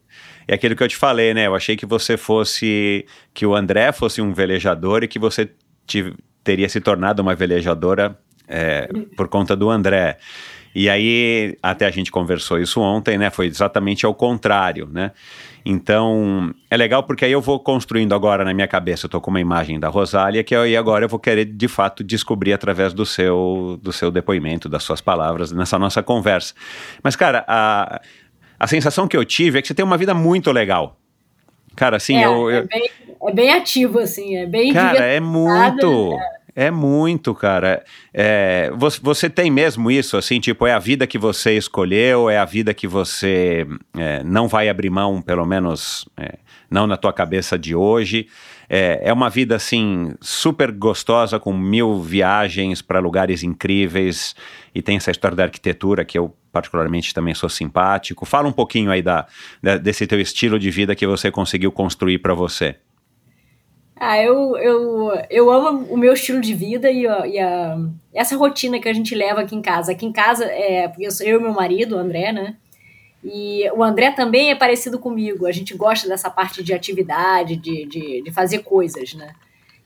é 0.47 0.55
aquilo 0.55 0.77
que 0.77 0.83
eu 0.83 0.89
te 0.89 0.97
falei, 0.97 1.33
né? 1.33 1.47
Eu 1.47 1.55
achei 1.55 1.77
que 1.77 1.87
você 1.87 2.19
fosse, 2.19 3.07
que 3.33 3.47
o 3.47 3.55
André 3.55 3.93
fosse 3.93 4.21
um 4.21 4.35
velejador 4.35 5.03
e 5.03 5.09
que 5.09 5.19
você 5.19 5.51
te, 5.87 6.15
teria 6.45 6.69
se 6.69 6.79
tornado 6.79 7.23
uma 7.23 7.35
velejadora 7.35 8.19
é, 8.47 8.87
por 9.17 9.29
conta 9.29 9.57
do 9.57 9.71
André. 9.71 10.19
E 10.75 10.91
aí, 10.91 11.57
até 11.63 11.87
a 11.87 11.91
gente 11.91 12.11
conversou 12.11 12.61
isso 12.61 12.83
ontem, 12.83 13.17
né? 13.17 13.31
Foi 13.31 13.47
exatamente 13.47 14.05
ao 14.05 14.15
contrário, 14.15 14.89
né? 14.93 15.13
Então, 15.69 16.55
é 16.71 16.77
legal 16.77 17.03
porque 17.03 17.25
aí 17.25 17.33
eu 17.33 17.41
vou 17.41 17.59
construindo 17.59 18.15
agora 18.15 18.45
na 18.45 18.55
minha 18.55 18.69
cabeça, 18.69 19.07
eu 19.07 19.11
tô 19.11 19.21
com 19.21 19.31
uma 19.31 19.41
imagem 19.41 19.81
da 19.81 19.89
Rosália, 19.89 20.45
que 20.45 20.55
aí 20.55 20.77
agora 20.77 21.07
eu 21.07 21.09
vou 21.09 21.19
querer 21.19 21.45
de 21.45 21.67
fato 21.67 22.05
descobrir 22.05 22.53
através 22.53 22.95
do 22.95 23.05
seu, 23.05 23.77
do 23.83 23.93
seu 23.93 24.13
depoimento, 24.13 24.69
das 24.69 24.85
suas 24.85 25.01
palavras, 25.01 25.51
nessa 25.51 25.77
nossa 25.77 26.05
conversa. 26.05 26.55
Mas, 27.03 27.17
cara, 27.17 27.45
a, 27.49 28.01
a 28.61 28.67
sensação 28.69 29.09
que 29.09 29.17
eu 29.17 29.25
tive 29.25 29.59
é 29.59 29.63
que 29.63 29.67
você 29.67 29.75
tem 29.75 29.85
uma 29.85 29.99
vida 29.99 30.15
muito 30.15 30.53
legal. 30.53 30.97
Cara, 31.75 31.97
assim, 31.97 32.17
é, 32.17 32.27
eu, 32.27 32.49
eu... 32.49 32.59
É, 32.59 32.63
bem, 32.63 32.91
é 33.27 33.33
bem 33.33 33.51
ativo, 33.53 33.99
assim, 33.99 34.37
é 34.37 34.47
bem 34.47 34.73
Cara, 34.73 35.05
é 35.05 35.19
muito. 35.19 36.13
É 36.13 36.36
é 36.57 36.71
muito, 36.71 37.35
cara. 37.35 37.85
É, 38.15 38.73
você, 38.75 38.99
você, 39.03 39.29
tem 39.29 39.51
mesmo 39.51 39.91
isso, 39.91 40.17
assim, 40.17 40.41
tipo, 40.41 40.67
é 40.67 40.73
a 40.73 40.79
vida 40.79 41.07
que 41.07 41.19
você 41.19 41.55
escolheu, 41.55 42.31
é 42.31 42.39
a 42.39 42.47
vida 42.47 42.73
que 42.73 42.89
você 42.89 43.67
é, 43.95 44.25
não 44.25 44.49
vai 44.49 44.71
abrir 44.71 44.89
mão, 44.89 45.21
pelo 45.21 45.45
menos 45.45 46.09
é, 46.17 46.39
não 46.71 46.87
na 46.87 46.97
tua 46.97 47.13
cabeça 47.13 47.59
de 47.59 47.75
hoje. 47.75 48.27
É, 48.71 49.03
é 49.05 49.13
uma 49.13 49.29
vida, 49.29 49.55
assim, 49.55 50.15
super 50.19 50.73
gostosa, 50.73 51.39
com 51.39 51.53
mil 51.53 52.01
viagens 52.01 52.81
para 52.81 53.01
lugares 53.01 53.43
incríveis, 53.43 54.35
e 54.75 54.81
tem 54.81 54.97
essa 54.97 55.11
história 55.11 55.37
da 55.37 55.45
arquitetura 55.45 56.07
que 56.07 56.19
eu 56.19 56.35
particularmente 56.51 57.13
também 57.13 57.35
sou 57.35 57.51
simpático. 57.51 58.25
Fala 58.25 58.49
um 58.49 58.53
pouquinho 58.53 58.91
aí 58.91 59.03
da, 59.03 59.27
da 59.63 59.77
desse 59.77 60.07
teu 60.07 60.19
estilo 60.19 60.59
de 60.59 60.71
vida 60.71 60.97
que 60.97 61.07
você 61.07 61.31
conseguiu 61.31 61.71
construir 61.71 62.19
para 62.21 62.33
você. 62.33 62.77
Ah, 63.99 64.23
eu, 64.23 64.57
eu, 64.59 65.23
eu 65.31 65.51
amo 65.51 65.87
o 65.91 65.97
meu 65.97 66.13
estilo 66.13 66.41
de 66.41 66.53
vida 66.53 66.91
e, 66.91 67.07
a, 67.07 67.27
e 67.27 67.39
a, 67.39 67.79
essa 68.13 68.37
rotina 68.37 68.79
que 68.79 68.89
a 68.89 68.93
gente 68.93 69.15
leva 69.15 69.41
aqui 69.41 69.57
em 69.57 69.63
casa. 69.63 69.93
Aqui 69.93 70.05
em 70.05 70.13
casa, 70.13 70.45
é, 70.45 70.87
porque 70.87 71.07
eu 71.07 71.11
sou 71.11 71.27
eu 71.27 71.41
e 71.41 71.43
meu 71.43 71.53
marido, 71.53 71.97
o 71.97 71.99
André, 71.99 72.31
né? 72.31 72.57
E 73.25 73.69
o 73.71 73.83
André 73.83 74.11
também 74.13 74.51
é 74.51 74.55
parecido 74.55 74.99
comigo. 74.99 75.47
A 75.47 75.53
gente 75.53 75.75
gosta 75.75 76.07
dessa 76.07 76.29
parte 76.29 76.63
de 76.63 76.75
atividade, 76.75 77.57
de, 77.57 77.87
de, 77.87 78.23
de 78.23 78.31
fazer 78.31 78.59
coisas, 78.59 79.15
né? 79.15 79.33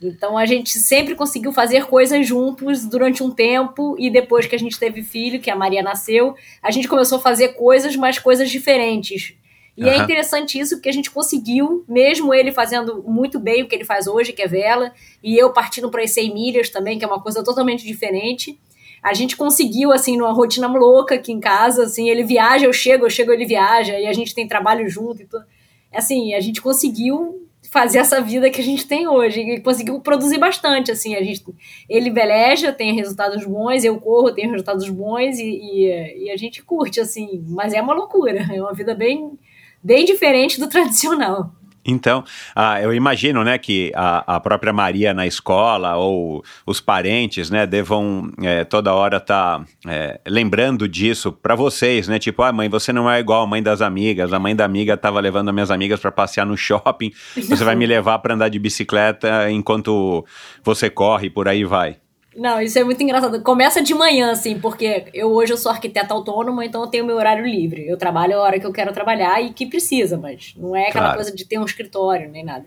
Então 0.02 0.36
a 0.36 0.44
gente 0.44 0.78
sempre 0.78 1.14
conseguiu 1.14 1.52
fazer 1.52 1.86
coisas 1.86 2.26
juntos 2.26 2.86
durante 2.86 3.22
um 3.22 3.30
tempo 3.30 3.94
e 3.98 4.10
depois 4.10 4.46
que 4.46 4.56
a 4.56 4.58
gente 4.58 4.78
teve 4.78 5.02
filho, 5.02 5.40
que 5.40 5.50
a 5.50 5.56
Maria 5.56 5.82
nasceu, 5.82 6.34
a 6.62 6.70
gente 6.70 6.88
começou 6.88 7.18
a 7.18 7.20
fazer 7.20 7.48
coisas, 7.48 7.94
mas 7.96 8.18
coisas 8.18 8.50
diferentes. 8.50 9.34
E 9.80 9.84
uhum. 9.84 9.88
é 9.88 9.96
interessante 9.96 10.58
isso, 10.58 10.76
porque 10.76 10.90
a 10.90 10.92
gente 10.92 11.10
conseguiu, 11.10 11.86
mesmo 11.88 12.34
ele 12.34 12.52
fazendo 12.52 13.02
muito 13.02 13.40
bem 13.40 13.62
o 13.62 13.66
que 13.66 13.74
ele 13.74 13.84
faz 13.86 14.06
hoje, 14.06 14.30
que 14.30 14.42
é 14.42 14.46
vela, 14.46 14.92
e 15.24 15.34
eu 15.34 15.54
partindo 15.54 15.90
para 15.90 16.02
as 16.02 16.10
100 16.10 16.34
milhas 16.34 16.68
também, 16.68 16.98
que 16.98 17.04
é 17.04 17.08
uma 17.08 17.22
coisa 17.22 17.42
totalmente 17.42 17.82
diferente. 17.86 18.60
A 19.02 19.14
gente 19.14 19.38
conseguiu, 19.38 19.90
assim, 19.90 20.18
numa 20.18 20.34
rotina 20.34 20.68
louca 20.68 21.14
aqui 21.14 21.32
em 21.32 21.40
casa, 21.40 21.84
assim, 21.84 22.10
ele 22.10 22.22
viaja, 22.22 22.66
eu 22.66 22.74
chego, 22.74 23.06
eu 23.06 23.10
chego, 23.10 23.32
ele 23.32 23.46
viaja, 23.46 23.98
e 23.98 24.06
a 24.06 24.12
gente 24.12 24.34
tem 24.34 24.46
trabalho 24.46 24.86
junto. 24.86 25.22
Então, 25.22 25.42
assim, 25.90 26.34
a 26.34 26.40
gente 26.40 26.60
conseguiu 26.60 27.48
fazer 27.70 27.98
essa 27.98 28.20
vida 28.20 28.50
que 28.50 28.60
a 28.60 28.64
gente 28.64 28.86
tem 28.86 29.08
hoje 29.08 29.40
e 29.40 29.60
conseguiu 29.60 30.00
produzir 30.00 30.38
bastante 30.38 30.90
assim 30.90 31.14
a 31.14 31.22
gente 31.22 31.44
ele 31.86 32.10
veleja 32.10 32.72
tem 32.72 32.94
resultados 32.94 33.44
bons 33.44 33.84
eu 33.84 34.00
corro 34.00 34.32
tenho 34.32 34.50
resultados 34.50 34.88
bons 34.88 35.38
e, 35.38 35.44
e, 35.44 36.24
e 36.24 36.30
a 36.30 36.38
gente 36.38 36.62
curte 36.62 36.98
assim 37.00 37.44
mas 37.48 37.74
é 37.74 37.82
uma 37.82 37.92
loucura 37.92 38.46
é 38.50 38.62
uma 38.62 38.72
vida 38.72 38.94
bem 38.94 39.38
bem 39.82 40.04
diferente 40.04 40.58
do 40.58 40.68
tradicional. 40.70 41.52
Então, 41.84 42.22
ah, 42.54 42.80
eu 42.80 42.92
imagino, 42.92 43.42
né, 43.42 43.56
que 43.56 43.90
a, 43.94 44.36
a, 44.36 44.40
própria 44.40 44.72
Maria 44.72 45.14
na 45.14 45.26
escola 45.26 45.96
ou 45.96 46.44
os 46.66 46.78
parentes, 46.78 47.48
né, 47.48 47.66
devam 47.66 48.30
é, 48.42 48.64
toda 48.64 48.92
hora 48.92 49.16
estar 49.16 49.60
tá, 49.60 49.64
é, 49.86 50.20
lembrando 50.26 50.86
disso 50.86 51.32
para 51.32 51.54
vocês, 51.54 52.06
né, 52.06 52.18
tipo, 52.18 52.42
ah, 52.42 52.52
mãe, 52.52 52.68
você 52.68 52.92
não 52.92 53.10
é 53.10 53.18
igual 53.18 53.42
a 53.42 53.46
mãe 53.46 53.62
das 53.62 53.80
amigas, 53.80 54.32
a 54.32 54.38
mãe 54.38 54.54
da 54.54 54.64
amiga 54.64 54.94
estava 54.94 55.18
levando 55.20 55.48
as 55.48 55.54
minhas 55.54 55.70
amigas 55.70 55.98
para 55.98 56.12
passear 56.12 56.44
no 56.44 56.56
shopping, 56.56 57.12
você 57.34 57.64
vai 57.64 57.74
me 57.74 57.86
levar 57.86 58.18
para 58.18 58.34
andar 58.34 58.50
de 58.50 58.58
bicicleta 58.58 59.50
enquanto 59.50 60.24
você 60.62 60.90
corre, 60.90 61.30
por 61.30 61.48
aí 61.48 61.64
vai. 61.64 61.96
Não, 62.36 62.60
isso 62.60 62.78
é 62.78 62.84
muito 62.84 63.02
engraçado. 63.02 63.42
Começa 63.42 63.82
de 63.82 63.92
manhã, 63.92 64.30
assim, 64.30 64.58
porque 64.58 65.06
eu 65.12 65.32
hoje 65.32 65.52
eu 65.52 65.56
sou 65.56 65.70
arquiteta 65.72 66.14
autônoma, 66.14 66.64
então 66.64 66.82
eu 66.82 66.86
tenho 66.86 67.04
meu 67.04 67.16
horário 67.16 67.44
livre. 67.44 67.88
Eu 67.88 67.96
trabalho 67.96 68.36
a 68.38 68.42
hora 68.42 68.60
que 68.60 68.66
eu 68.66 68.72
quero 68.72 68.92
trabalhar 68.92 69.42
e 69.42 69.52
que 69.52 69.66
precisa, 69.66 70.16
mas 70.16 70.54
não 70.56 70.76
é 70.76 70.88
aquela 70.88 71.06
claro. 71.06 71.16
coisa 71.16 71.34
de 71.34 71.44
ter 71.44 71.58
um 71.58 71.64
escritório 71.64 72.30
nem 72.30 72.44
nada. 72.44 72.64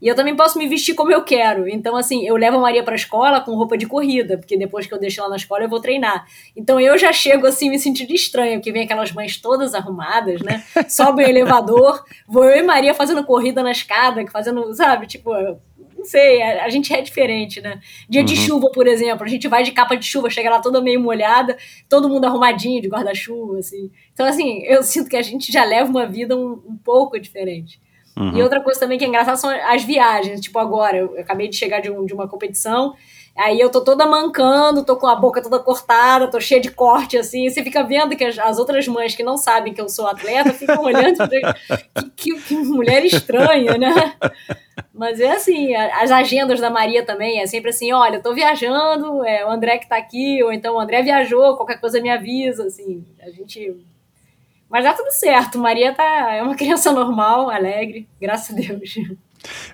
E 0.00 0.08
eu 0.08 0.14
também 0.14 0.36
posso 0.36 0.58
me 0.58 0.68
vestir 0.68 0.94
como 0.94 1.10
eu 1.10 1.22
quero. 1.24 1.68
Então, 1.68 1.96
assim, 1.96 2.26
eu 2.26 2.36
levo 2.36 2.58
a 2.58 2.60
Maria 2.60 2.82
pra 2.82 2.94
escola 2.94 3.40
com 3.40 3.54
roupa 3.54 3.78
de 3.78 3.86
corrida, 3.86 4.36
porque 4.36 4.56
depois 4.56 4.86
que 4.86 4.92
eu 4.92 4.98
deixo 4.98 5.20
ela 5.20 5.30
na 5.30 5.36
escola 5.36 5.64
eu 5.64 5.68
vou 5.68 5.80
treinar. 5.80 6.26
Então 6.54 6.78
eu 6.78 6.98
já 6.98 7.12
chego 7.12 7.46
assim 7.46 7.70
me 7.70 7.78
sentindo 7.78 8.12
estranha, 8.12 8.58
porque 8.58 8.72
vem 8.72 8.84
aquelas 8.84 9.12
mães 9.12 9.38
todas 9.38 9.74
arrumadas, 9.74 10.42
né? 10.42 10.62
Sobe 10.88 11.24
o 11.24 11.26
elevador, 11.26 12.04
vou 12.26 12.44
eu 12.44 12.58
e 12.58 12.62
Maria 12.62 12.92
fazendo 12.92 13.24
corrida 13.24 13.62
na 13.62 13.70
escada, 13.70 14.24
fazendo, 14.30 14.72
sabe, 14.74 15.06
tipo, 15.06 15.30
sei, 16.04 16.42
a, 16.42 16.64
a, 16.64 16.68
gente 16.68 16.92
é 16.92 17.00
diferente, 17.00 17.60
né? 17.60 17.80
Dia 18.08 18.20
uhum. 18.20 18.26
de 18.26 18.36
chuva, 18.36 18.70
por 18.70 18.86
exemplo, 18.86 19.24
a 19.24 19.28
gente 19.28 19.48
vai 19.48 19.62
de 19.62 19.72
capa 19.72 19.96
de 19.96 20.04
chuva, 20.04 20.30
chega 20.30 20.50
lá 20.50 20.60
toda 20.60 20.80
meio 20.80 21.00
molhada, 21.00 21.56
todo 21.88 22.08
mundo 22.08 22.24
arrumadinho 22.24 22.82
de 22.82 22.88
guarda-chuva, 22.88 23.58
assim. 23.58 23.90
Então, 24.12 24.26
assim, 24.26 24.62
eu 24.64 24.82
sinto 24.82 25.08
que 25.08 25.16
a 25.16 25.22
gente 25.22 25.52
já 25.52 25.64
leva 25.64 25.88
uma 25.90 26.06
vida 26.06 26.36
um, 26.36 26.52
um 26.68 26.76
pouco 26.82 27.18
diferente. 27.18 27.80
Uhum. 28.16 28.36
E 28.36 28.42
outra 28.42 28.60
coisa 28.62 28.80
também 28.80 28.98
que 28.98 29.04
é 29.04 29.08
engraçada 29.08 29.36
são 29.36 29.50
as 29.50 29.84
viagens. 29.84 30.40
Tipo, 30.40 30.58
agora, 30.58 30.96
eu 30.96 31.18
acabei 31.18 31.48
de 31.48 31.56
chegar 31.56 31.80
de, 31.80 31.90
um, 31.90 32.06
de 32.06 32.14
uma 32.14 32.26
competição, 32.26 32.94
aí 33.36 33.60
eu 33.60 33.68
tô 33.68 33.82
toda 33.82 34.06
mancando, 34.06 34.84
tô 34.84 34.96
com 34.96 35.06
a 35.06 35.14
boca 35.14 35.42
toda 35.42 35.58
cortada, 35.58 36.30
tô 36.30 36.40
cheia 36.40 36.60
de 36.60 36.70
corte, 36.70 37.18
assim. 37.18 37.48
Você 37.48 37.62
fica 37.62 37.82
vendo 37.82 38.16
que 38.16 38.24
as, 38.24 38.38
as 38.38 38.58
outras 38.58 38.88
mães 38.88 39.14
que 39.14 39.22
não 39.22 39.36
sabem 39.36 39.74
que 39.74 39.80
eu 39.80 39.88
sou 39.88 40.06
atleta 40.06 40.52
ficam 40.54 40.82
olhando, 40.82 41.18
que, 42.16 42.32
que, 42.34 42.40
que 42.40 42.54
mulher 42.54 43.04
estranha, 43.04 43.76
né? 43.76 44.14
Mas 44.96 45.20
é 45.20 45.32
assim, 45.32 45.74
as 45.74 46.10
agendas 46.10 46.58
da 46.58 46.70
Maria 46.70 47.04
também 47.04 47.38
é 47.38 47.46
sempre 47.46 47.68
assim, 47.68 47.92
olha, 47.92 48.16
eu 48.16 48.22
tô 48.22 48.32
viajando, 48.32 49.22
é 49.26 49.44
o 49.44 49.50
André 49.50 49.76
que 49.76 49.86
tá 49.86 49.98
aqui, 49.98 50.42
ou 50.42 50.50
então 50.50 50.76
o 50.76 50.80
André 50.80 51.02
viajou, 51.02 51.54
qualquer 51.54 51.78
coisa 51.78 52.00
me 52.00 52.08
avisa, 52.08 52.64
assim, 52.64 53.04
a 53.20 53.28
gente... 53.28 53.76
Mas 54.70 54.84
dá 54.84 54.94
tudo 54.94 55.10
certo, 55.12 55.58
Maria 55.58 55.92
tá, 55.92 56.32
é 56.32 56.42
uma 56.42 56.56
criança 56.56 56.92
normal, 56.92 57.50
alegre, 57.50 58.08
graças 58.18 58.56
a 58.56 58.58
Deus. 58.58 58.94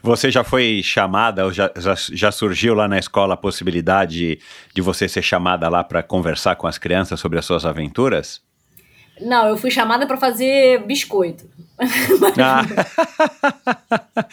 Você 0.02 0.28
já 0.28 0.42
foi 0.42 0.82
chamada, 0.82 1.44
ou 1.44 1.52
já, 1.52 1.70
já, 1.76 1.94
já 1.94 2.32
surgiu 2.32 2.74
lá 2.74 2.88
na 2.88 2.98
escola 2.98 3.34
a 3.34 3.36
possibilidade 3.36 4.18
de, 4.18 4.38
de 4.74 4.82
você 4.82 5.08
ser 5.08 5.22
chamada 5.22 5.68
lá 5.68 5.84
para 5.84 6.02
conversar 6.02 6.56
com 6.56 6.66
as 6.66 6.78
crianças 6.78 7.20
sobre 7.20 7.38
as 7.38 7.44
suas 7.44 7.64
aventuras? 7.64 8.42
Não, 9.20 9.46
eu 9.46 9.56
fui 9.56 9.70
chamada 9.70 10.04
para 10.04 10.16
fazer 10.16 10.84
biscoito. 10.84 11.48
Ah. 12.38 12.64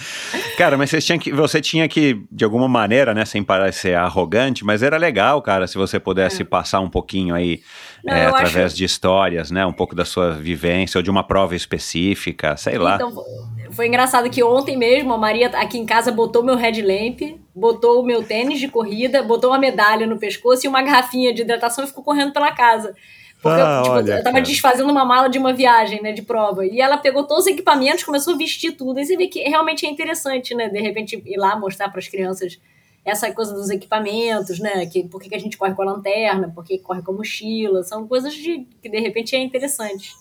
cara, 0.57 0.77
mas 0.77 0.89
você 0.89 0.99
tinha, 0.99 1.19
que, 1.19 1.31
você 1.31 1.61
tinha 1.61 1.87
que, 1.87 2.21
de 2.31 2.43
alguma 2.43 2.67
maneira, 2.67 3.13
né, 3.13 3.25
sem 3.25 3.43
parecer 3.43 3.95
arrogante, 3.95 4.63
mas 4.63 4.83
era 4.83 4.97
legal, 4.97 5.41
cara, 5.41 5.67
se 5.67 5.77
você 5.77 5.99
pudesse 5.99 6.41
é. 6.41 6.45
passar 6.45 6.79
um 6.79 6.89
pouquinho 6.89 7.35
aí, 7.35 7.61
Não, 8.03 8.13
é, 8.13 8.25
através 8.27 8.67
acho... 8.67 8.75
de 8.75 8.85
histórias, 8.85 9.51
né, 9.51 9.65
um 9.65 9.73
pouco 9.73 9.95
da 9.95 10.05
sua 10.05 10.31
vivência 10.31 10.97
ou 10.97 11.03
de 11.03 11.09
uma 11.09 11.23
prova 11.23 11.55
específica, 11.55 12.55
sei 12.57 12.77
lá. 12.77 12.95
Então, 12.95 13.13
foi 13.71 13.87
engraçado 13.87 14.29
que 14.29 14.43
ontem 14.43 14.77
mesmo 14.77 15.13
a 15.13 15.17
Maria 15.17 15.47
aqui 15.49 15.77
em 15.77 15.85
casa 15.85 16.11
botou 16.11 16.43
meu 16.43 16.55
headlamp, 16.55 17.21
botou 17.53 18.01
o 18.01 18.05
meu 18.05 18.23
tênis 18.23 18.59
de 18.59 18.67
corrida, 18.67 19.21
botou 19.21 19.51
uma 19.51 19.59
medalha 19.59 20.07
no 20.07 20.17
pescoço 20.17 20.65
e 20.65 20.69
uma 20.69 20.81
garrafinha 20.81 21.33
de 21.33 21.41
hidratação 21.41 21.83
e 21.83 21.87
ficou 21.87 22.03
correndo 22.03 22.33
pela 22.33 22.51
casa. 22.51 22.95
Porque 23.41 23.61
ah, 23.61 23.77
eu, 23.77 23.83
tipo, 23.83 23.95
olha, 23.95 24.11
eu 24.11 24.23
tava 24.23 24.35
cara. 24.35 24.41
desfazendo 24.41 24.91
uma 24.91 25.05
mala 25.05 25.29
de 25.29 25.37
uma 25.37 25.53
viagem, 25.53 26.01
né, 26.01 26.11
de 26.11 26.21
prova. 26.21 26.65
E 26.65 26.81
ela 26.81 26.97
pegou 26.97 27.23
todos 27.23 27.45
os 27.45 27.51
equipamentos, 27.51 28.03
começou 28.03 28.33
a 28.33 28.37
vestir 28.37 28.73
tudo. 28.73 28.99
E 28.99 29.05
você 29.05 29.15
vê 29.15 29.27
que 29.27 29.41
realmente 29.41 29.85
é 29.85 29.89
interessante, 29.89 30.53
né, 30.53 30.67
de 30.67 30.79
repente 30.79 31.21
ir 31.25 31.37
lá 31.37 31.57
mostrar 31.57 31.89
para 31.89 31.99
as 31.99 32.07
crianças 32.07 32.59
essa 33.05 33.31
coisa 33.31 33.53
dos 33.53 33.69
equipamentos, 33.69 34.59
né, 34.59 34.85
que 34.85 35.03
por 35.03 35.21
que 35.21 35.33
a 35.33 35.39
gente 35.39 35.57
corre 35.57 35.73
com 35.73 35.81
a 35.81 35.85
lanterna, 35.85 36.51
por 36.53 36.65
que 36.65 36.77
corre 36.79 37.01
com 37.01 37.11
a 37.11 37.15
mochila, 37.15 37.81
são 37.83 38.05
coisas 38.05 38.33
de, 38.33 38.67
que 38.81 38.89
de 38.89 38.99
repente 38.99 39.35
é 39.35 39.39
interessante 39.39 40.11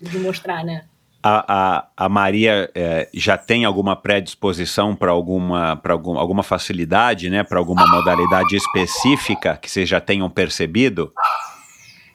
de 0.00 0.18
mostrar, 0.18 0.64
né. 0.64 0.86
A, 1.22 1.44
a, 1.76 1.88
a 1.96 2.08
Maria 2.08 2.68
é, 2.74 3.08
já 3.14 3.38
tem 3.38 3.64
alguma 3.64 3.94
predisposição 3.94 4.96
para 4.96 5.12
alguma, 5.12 5.80
algum, 5.84 6.18
alguma 6.18 6.42
facilidade, 6.42 7.30
né, 7.30 7.44
para 7.44 7.58
alguma 7.58 7.86
modalidade 7.86 8.56
específica 8.56 9.56
que 9.56 9.70
vocês 9.70 9.88
já 9.88 10.00
tenham 10.00 10.28
percebido? 10.28 11.12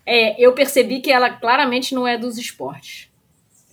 É, 0.10 0.42
eu 0.42 0.54
percebi 0.54 1.02
que 1.02 1.12
ela 1.12 1.30
claramente 1.30 1.94
não 1.94 2.08
é 2.08 2.18
dos 2.18 2.38
esportes. 2.38 3.10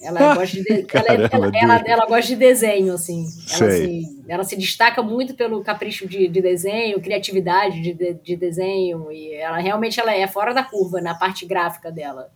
Ela, 0.03 0.35
gosta, 0.35 0.61
de, 0.61 0.87
ela, 0.93 1.07
ela, 1.07 1.53
ela, 1.55 1.85
ela, 1.87 2.07
gosta 2.07 2.27
de 2.27 2.37
desenho, 2.37 2.93
assim. 2.93 3.25
Ela, 3.49 3.67
assim, 3.69 4.25
ela 4.29 4.45
se 4.45 4.57
destaca 4.57 5.01
muito 5.01 5.35
pelo 5.35 5.63
capricho 5.63 6.07
de, 6.07 6.27
de 6.27 6.43
desenho, 6.43 7.01
criatividade 7.01 7.81
de, 7.81 7.95
de, 7.95 8.15
de, 8.15 8.37
desenho. 8.37 9.11
E 9.13 9.33
ela 9.33 9.59
realmente 9.59 9.99
ela 9.99 10.13
é 10.13 10.27
fora 10.27 10.53
da 10.53 10.65
curva 10.65 11.01
na 11.01 11.15
parte 11.15 11.47
gráfica 11.47 11.91
dela. 11.91 12.31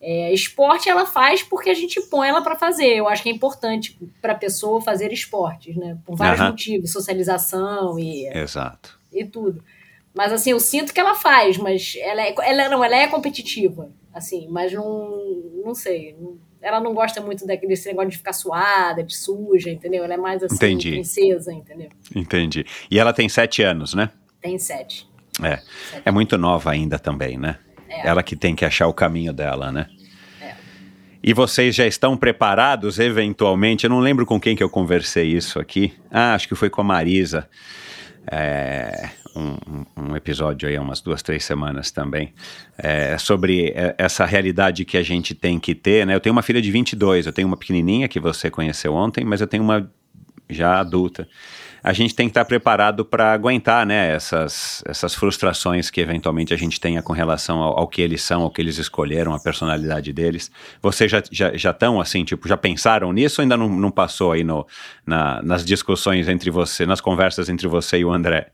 É, 0.00 0.32
esporte 0.32 0.88
ela 0.88 1.04
faz 1.04 1.42
porque 1.42 1.70
a 1.70 1.74
gente 1.74 2.00
põe 2.08 2.28
ela 2.28 2.40
para 2.40 2.56
fazer. 2.56 2.96
Eu 2.96 3.06
acho 3.06 3.22
que 3.22 3.28
é 3.28 3.32
importante 3.32 3.96
para 4.22 4.32
a 4.32 4.36
pessoa 4.36 4.80
fazer 4.80 5.12
esportes, 5.12 5.76
né? 5.76 5.98
Por 6.04 6.16
vários 6.16 6.40
uhum. 6.40 6.46
motivos, 6.48 6.90
socialização 6.90 7.98
e, 7.98 8.26
Exato. 8.26 8.98
e 9.12 9.24
tudo. 9.24 9.62
Mas 10.18 10.32
assim, 10.32 10.50
eu 10.50 10.58
sinto 10.58 10.92
que 10.92 10.98
ela 10.98 11.14
faz, 11.14 11.56
mas 11.56 11.96
ela 12.00 12.20
é, 12.20 12.34
ela 12.42 12.68
não, 12.68 12.82
ela 12.82 12.96
é 12.96 13.06
competitiva, 13.06 13.88
assim, 14.12 14.48
mas 14.50 14.72
não, 14.72 15.16
não 15.64 15.76
sei, 15.76 16.16
ela 16.60 16.80
não 16.80 16.92
gosta 16.92 17.20
muito 17.20 17.46
desse 17.46 17.86
negócio 17.86 18.10
de 18.10 18.16
ficar 18.16 18.32
suada, 18.32 19.04
de 19.04 19.16
suja, 19.16 19.70
entendeu? 19.70 20.02
Ela 20.02 20.14
é 20.14 20.16
mais 20.16 20.42
assim, 20.42 20.56
Entendi. 20.56 20.90
princesa, 20.90 21.52
entendeu? 21.52 21.90
Entendi. 22.16 22.66
E 22.90 22.98
ela 22.98 23.12
tem 23.12 23.28
sete 23.28 23.62
anos, 23.62 23.94
né? 23.94 24.10
Tem 24.42 24.58
sete. 24.58 25.08
É. 25.40 25.58
Sete. 25.58 26.02
É 26.04 26.10
muito 26.10 26.36
nova 26.36 26.72
ainda 26.72 26.98
também, 26.98 27.38
né? 27.38 27.56
É. 27.88 28.08
Ela 28.08 28.20
que 28.20 28.34
tem 28.34 28.56
que 28.56 28.64
achar 28.64 28.88
o 28.88 28.92
caminho 28.92 29.32
dela, 29.32 29.70
né? 29.70 29.86
É. 30.42 30.54
E 31.22 31.32
vocês 31.32 31.76
já 31.76 31.86
estão 31.86 32.16
preparados, 32.16 32.98
eventualmente? 32.98 33.84
Eu 33.84 33.90
não 33.90 34.00
lembro 34.00 34.26
com 34.26 34.40
quem 34.40 34.56
que 34.56 34.64
eu 34.64 34.68
conversei 34.68 35.28
isso 35.28 35.60
aqui. 35.60 35.94
Ah, 36.10 36.34
acho 36.34 36.48
que 36.48 36.56
foi 36.56 36.68
com 36.68 36.80
a 36.80 36.84
Marisa. 36.84 37.48
É, 38.30 39.10
um, 39.38 39.84
um, 39.96 40.16
episódio 40.16 40.68
aí 40.68 40.76
há 40.76 40.80
umas 40.80 41.00
duas, 41.00 41.22
três 41.22 41.44
semanas 41.44 41.90
também, 41.90 42.32
é, 42.76 43.16
sobre 43.18 43.68
é, 43.70 43.94
essa 43.98 44.24
realidade 44.24 44.84
que 44.84 44.96
a 44.96 45.02
gente 45.02 45.34
tem 45.34 45.58
que 45.58 45.74
ter, 45.74 46.06
né? 46.06 46.14
Eu 46.14 46.20
tenho 46.20 46.32
uma 46.32 46.42
filha 46.42 46.60
de 46.60 46.70
22, 46.70 47.26
eu 47.26 47.32
tenho 47.32 47.46
uma 47.48 47.56
pequenininha 47.56 48.08
que 48.08 48.20
você 48.20 48.50
conheceu 48.50 48.94
ontem, 48.94 49.24
mas 49.24 49.40
eu 49.40 49.46
tenho 49.46 49.62
uma 49.62 49.90
já 50.48 50.80
adulta. 50.80 51.28
A 51.82 51.92
gente 51.92 52.14
tem 52.14 52.26
que 52.26 52.32
estar 52.32 52.44
preparado 52.44 53.04
para 53.04 53.32
aguentar, 53.32 53.86
né, 53.86 54.14
essas, 54.14 54.82
essas 54.84 55.14
frustrações 55.14 55.90
que 55.90 56.00
eventualmente 56.00 56.52
a 56.52 56.56
gente 56.56 56.80
tenha 56.80 57.00
com 57.02 57.12
relação 57.12 57.62
ao, 57.62 57.78
ao, 57.78 57.86
que 57.86 58.02
eles 58.02 58.20
são, 58.20 58.42
ao 58.42 58.50
que 58.50 58.60
eles 58.60 58.78
escolheram, 58.78 59.32
a 59.32 59.38
personalidade 59.38 60.12
deles. 60.12 60.50
Vocês 60.82 61.10
já 61.10 61.18
estão, 61.18 61.34
já, 61.34 61.56
já 61.56 61.76
assim, 62.00 62.24
tipo, 62.24 62.48
já 62.48 62.56
pensaram 62.56 63.12
nisso 63.12 63.40
ou 63.40 63.42
ainda 63.42 63.56
não, 63.56 63.68
não 63.68 63.90
passou 63.90 64.32
aí 64.32 64.42
no, 64.42 64.66
na, 65.06 65.40
nas 65.42 65.64
discussões 65.64 66.28
entre 66.28 66.50
você, 66.50 66.84
nas 66.84 67.00
conversas 67.00 67.48
entre 67.48 67.68
você 67.68 67.98
e 67.98 68.04
o 68.04 68.12
André? 68.12 68.48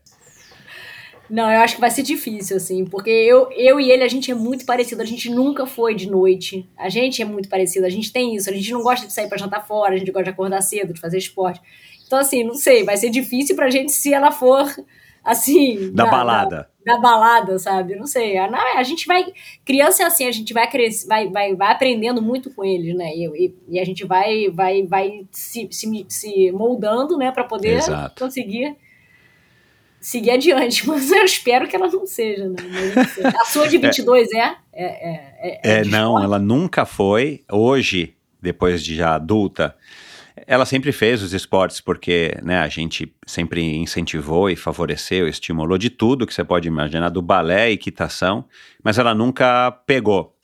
Não, 1.29 1.51
eu 1.51 1.61
acho 1.61 1.75
que 1.75 1.81
vai 1.81 1.89
ser 1.89 2.03
difícil, 2.03 2.57
assim, 2.57 2.85
porque 2.85 3.09
eu, 3.09 3.49
eu 3.51 3.79
e 3.79 3.91
ele, 3.91 4.03
a 4.03 4.07
gente 4.07 4.29
é 4.29 4.35
muito 4.35 4.65
parecido, 4.65 5.01
a 5.01 5.05
gente 5.05 5.29
nunca 5.29 5.65
foi 5.65 5.95
de 5.95 6.09
noite. 6.09 6.69
A 6.77 6.89
gente 6.89 7.21
é 7.21 7.25
muito 7.25 7.49
parecido, 7.49 7.85
a 7.85 7.89
gente 7.89 8.11
tem 8.11 8.35
isso, 8.35 8.49
a 8.49 8.53
gente 8.53 8.71
não 8.71 8.83
gosta 8.83 9.07
de 9.07 9.13
sair 9.13 9.27
para 9.27 9.37
jantar 9.37 9.65
fora, 9.65 9.95
a 9.95 9.97
gente 9.97 10.11
gosta 10.11 10.25
de 10.25 10.29
acordar 10.29 10.61
cedo, 10.61 10.93
de 10.93 10.99
fazer 10.99 11.17
esporte. 11.17 11.61
Então, 12.05 12.19
assim, 12.19 12.43
não 12.43 12.53
sei, 12.53 12.83
vai 12.83 12.97
ser 12.97 13.09
difícil 13.09 13.55
pra 13.55 13.69
gente 13.69 13.91
se 13.91 14.13
ela 14.13 14.31
for, 14.31 14.63
assim... 15.25 15.91
Da, 15.91 16.05
balada. 16.05 16.69
Da, 16.85 16.93
da, 16.93 17.01
balada, 17.01 17.57
sabe? 17.57 17.95
Não 17.95 18.05
sei. 18.05 18.37
A, 18.37 18.77
a 18.77 18.83
gente 18.83 19.07
vai... 19.07 19.25
Criança 19.65 20.03
é 20.03 20.05
assim, 20.05 20.27
a 20.27 20.31
gente 20.31 20.53
vai, 20.53 20.69
crescer, 20.69 21.07
vai, 21.07 21.27
vai, 21.27 21.55
vai 21.55 21.71
aprendendo 21.71 22.21
muito 22.21 22.53
com 22.53 22.63
eles, 22.63 22.95
né? 22.95 23.11
E, 23.15 23.25
e, 23.25 23.55
e 23.69 23.79
a 23.79 23.83
gente 23.83 24.05
vai, 24.05 24.47
vai, 24.49 24.83
vai 24.83 25.25
se, 25.31 25.67
se, 25.71 26.05
se 26.07 26.51
moldando, 26.51 27.17
né? 27.17 27.31
Pra 27.31 27.43
poder 27.43 27.77
Exato. 27.77 28.23
conseguir 28.23 28.75
seguir 30.05 30.31
adiante, 30.31 30.85
mas 30.87 31.11
eu 31.11 31.25
espero 31.25 31.67
que 31.67 31.75
ela 31.75 31.87
não 31.87 32.05
seja, 32.05 32.47
né? 32.47 32.55
Não 32.61 33.41
a 33.41 33.45
sua 33.45 33.67
de 33.67 33.79
22 33.79 34.31
é? 34.33 34.37
É, 34.37 34.55
é, 34.73 35.33
é, 35.41 35.61
é, 35.63 35.79
é 35.79 35.83
não, 35.83 36.21
ela 36.21 36.37
nunca 36.37 36.85
foi. 36.85 37.43
Hoje, 37.51 38.13
depois 38.39 38.83
de 38.83 38.95
já 38.95 39.15
adulta, 39.15 39.75
ela 40.45 40.63
sempre 40.63 40.91
fez 40.91 41.23
os 41.23 41.33
esportes 41.33 41.81
porque 41.81 42.37
né, 42.43 42.59
a 42.59 42.67
gente 42.67 43.11
sempre 43.25 43.77
incentivou 43.77 44.47
e 44.47 44.55
favoreceu, 44.55 45.27
estimulou 45.27 45.77
de 45.77 45.89
tudo 45.89 46.27
que 46.27 46.33
você 46.35 46.43
pode 46.43 46.67
imaginar, 46.67 47.09
do 47.09 47.21
balé 47.21 47.71
e 47.71 47.73
equitação, 47.73 48.45
mas 48.83 48.99
ela 48.99 49.15
nunca 49.15 49.71
pegou. 49.87 50.35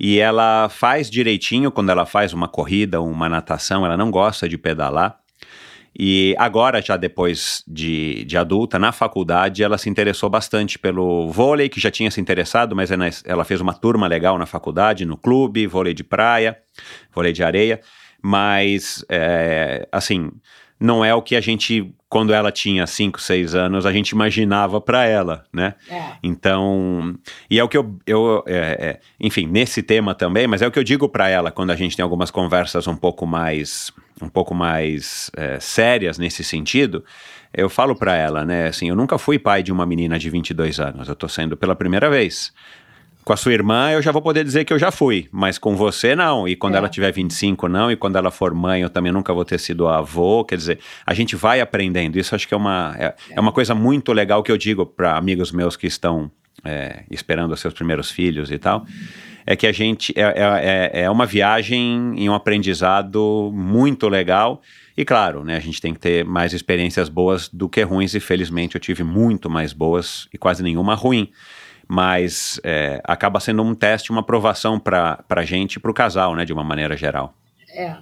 E 0.00 0.18
ela 0.18 0.70
faz 0.70 1.10
direitinho 1.10 1.70
quando 1.70 1.90
ela 1.90 2.06
faz 2.06 2.32
uma 2.32 2.48
corrida, 2.48 3.02
uma 3.02 3.28
natação, 3.28 3.84
ela 3.84 3.98
não 3.98 4.10
gosta 4.10 4.48
de 4.48 4.56
pedalar. 4.56 5.20
E 5.96 6.34
agora, 6.38 6.82
já 6.82 6.96
depois 6.96 7.62
de, 7.68 8.24
de 8.24 8.36
adulta, 8.36 8.78
na 8.78 8.90
faculdade, 8.90 9.62
ela 9.62 9.78
se 9.78 9.88
interessou 9.88 10.28
bastante 10.28 10.78
pelo 10.78 11.30
vôlei, 11.30 11.68
que 11.68 11.80
já 11.80 11.90
tinha 11.90 12.10
se 12.10 12.20
interessado, 12.20 12.74
mas 12.74 12.90
ela 13.24 13.44
fez 13.44 13.60
uma 13.60 13.72
turma 13.72 14.08
legal 14.08 14.36
na 14.36 14.46
faculdade, 14.46 15.04
no 15.04 15.16
clube, 15.16 15.66
vôlei 15.66 15.94
de 15.94 16.02
praia, 16.02 16.58
vôlei 17.14 17.32
de 17.32 17.44
areia. 17.44 17.80
Mas, 18.20 19.04
é, 19.08 19.86
assim, 19.92 20.32
não 20.78 21.04
é 21.04 21.14
o 21.14 21.22
que 21.22 21.36
a 21.36 21.40
gente, 21.40 21.92
quando 22.08 22.32
ela 22.32 22.50
tinha 22.50 22.86
5, 22.86 23.20
6 23.20 23.54
anos, 23.54 23.86
a 23.86 23.92
gente 23.92 24.10
imaginava 24.10 24.80
para 24.80 25.04
ela, 25.04 25.44
né? 25.52 25.74
É. 25.88 26.02
Então, 26.22 27.14
e 27.48 27.58
é 27.58 27.64
o 27.64 27.68
que 27.68 27.78
eu, 27.78 27.96
eu 28.06 28.44
é, 28.46 28.56
é, 28.56 29.00
enfim, 29.20 29.46
nesse 29.46 29.82
tema 29.82 30.14
também, 30.14 30.46
mas 30.46 30.62
é 30.62 30.66
o 30.66 30.70
que 30.70 30.78
eu 30.78 30.84
digo 30.84 31.08
para 31.08 31.28
ela 31.28 31.50
quando 31.50 31.70
a 31.70 31.76
gente 31.76 31.96
tem 31.96 32.02
algumas 32.02 32.30
conversas 32.30 32.86
um 32.86 32.96
pouco 32.96 33.26
mais 33.26 33.92
um 34.22 34.28
pouco 34.28 34.54
mais 34.54 35.28
é, 35.36 35.58
sérias 35.58 36.18
nesse 36.18 36.44
sentido, 36.44 37.04
eu 37.52 37.68
falo 37.68 37.96
para 37.96 38.16
ela, 38.16 38.44
né, 38.44 38.68
assim, 38.68 38.88
eu 38.88 38.94
nunca 38.94 39.18
fui 39.18 39.38
pai 39.38 39.62
de 39.62 39.72
uma 39.72 39.84
menina 39.84 40.18
de 40.18 40.30
22 40.30 40.78
anos, 40.78 41.08
eu 41.08 41.16
tô 41.16 41.28
sendo 41.28 41.56
pela 41.56 41.74
primeira 41.74 42.08
vez. 42.08 42.52
Com 43.24 43.32
a 43.32 43.36
sua 43.36 43.54
irmã, 43.54 43.90
eu 43.90 44.02
já 44.02 44.12
vou 44.12 44.20
poder 44.20 44.44
dizer 44.44 44.64
que 44.64 44.72
eu 44.72 44.78
já 44.78 44.90
fui, 44.90 45.28
mas 45.32 45.56
com 45.56 45.74
você, 45.74 46.14
não. 46.14 46.46
E 46.46 46.54
quando 46.54 46.74
é. 46.74 46.78
ela 46.78 46.88
tiver 46.88 47.10
25, 47.10 47.68
não. 47.68 47.90
E 47.90 47.96
quando 47.96 48.16
ela 48.16 48.30
for 48.30 48.52
mãe, 48.52 48.82
eu 48.82 48.90
também 48.90 49.10
nunca 49.10 49.32
vou 49.32 49.44
ter 49.44 49.58
sido 49.58 49.88
avô. 49.88 50.44
Quer 50.44 50.56
dizer, 50.56 50.78
a 51.06 51.14
gente 51.14 51.34
vai 51.34 51.60
aprendendo. 51.60 52.18
Isso 52.18 52.34
acho 52.34 52.46
que 52.46 52.52
é 52.52 52.56
uma, 52.56 52.94
é, 52.98 53.14
é 53.30 53.40
uma 53.40 53.52
coisa 53.52 53.74
muito 53.74 54.12
legal 54.12 54.42
que 54.42 54.52
eu 54.52 54.58
digo 54.58 54.84
para 54.84 55.16
amigos 55.16 55.52
meus 55.52 55.74
que 55.74 55.86
estão 55.86 56.30
é, 56.62 57.04
esperando 57.10 57.52
os 57.52 57.60
seus 57.60 57.72
primeiros 57.72 58.10
filhos 58.10 58.50
e 58.50 58.58
tal 58.58 58.84
é 59.46 59.54
que 59.54 59.66
a 59.66 59.72
gente 59.72 60.12
é, 60.16 60.22
é, 60.22 61.00
é, 61.02 61.02
é 61.02 61.10
uma 61.10 61.26
viagem 61.26 62.14
e 62.16 62.28
um 62.28 62.34
aprendizado 62.34 63.50
muito 63.52 64.08
legal. 64.08 64.62
E 64.96 65.04
claro, 65.04 65.44
né, 65.44 65.56
a 65.56 65.60
gente 65.60 65.80
tem 65.80 65.92
que 65.92 66.00
ter 66.00 66.24
mais 66.24 66.52
experiências 66.52 67.08
boas 67.08 67.48
do 67.48 67.68
que 67.68 67.82
ruins, 67.82 68.14
e 68.14 68.20
felizmente 68.20 68.76
eu 68.76 68.80
tive 68.80 69.02
muito 69.02 69.50
mais 69.50 69.72
boas 69.72 70.28
e 70.32 70.38
quase 70.38 70.62
nenhuma 70.62 70.94
ruim. 70.94 71.30
Mas 71.88 72.60
é, 72.64 73.00
acaba 73.04 73.40
sendo 73.40 73.62
um 73.62 73.74
teste, 73.74 74.10
uma 74.10 74.20
aprovação 74.20 74.78
para 74.78 75.24
a 75.28 75.44
gente 75.44 75.74
e 75.74 75.80
para 75.80 75.90
o 75.90 75.94
casal, 75.94 76.34
né, 76.34 76.44
de 76.44 76.52
uma 76.52 76.64
maneira 76.64 76.96
geral. 76.96 77.34
É. 77.70 77.96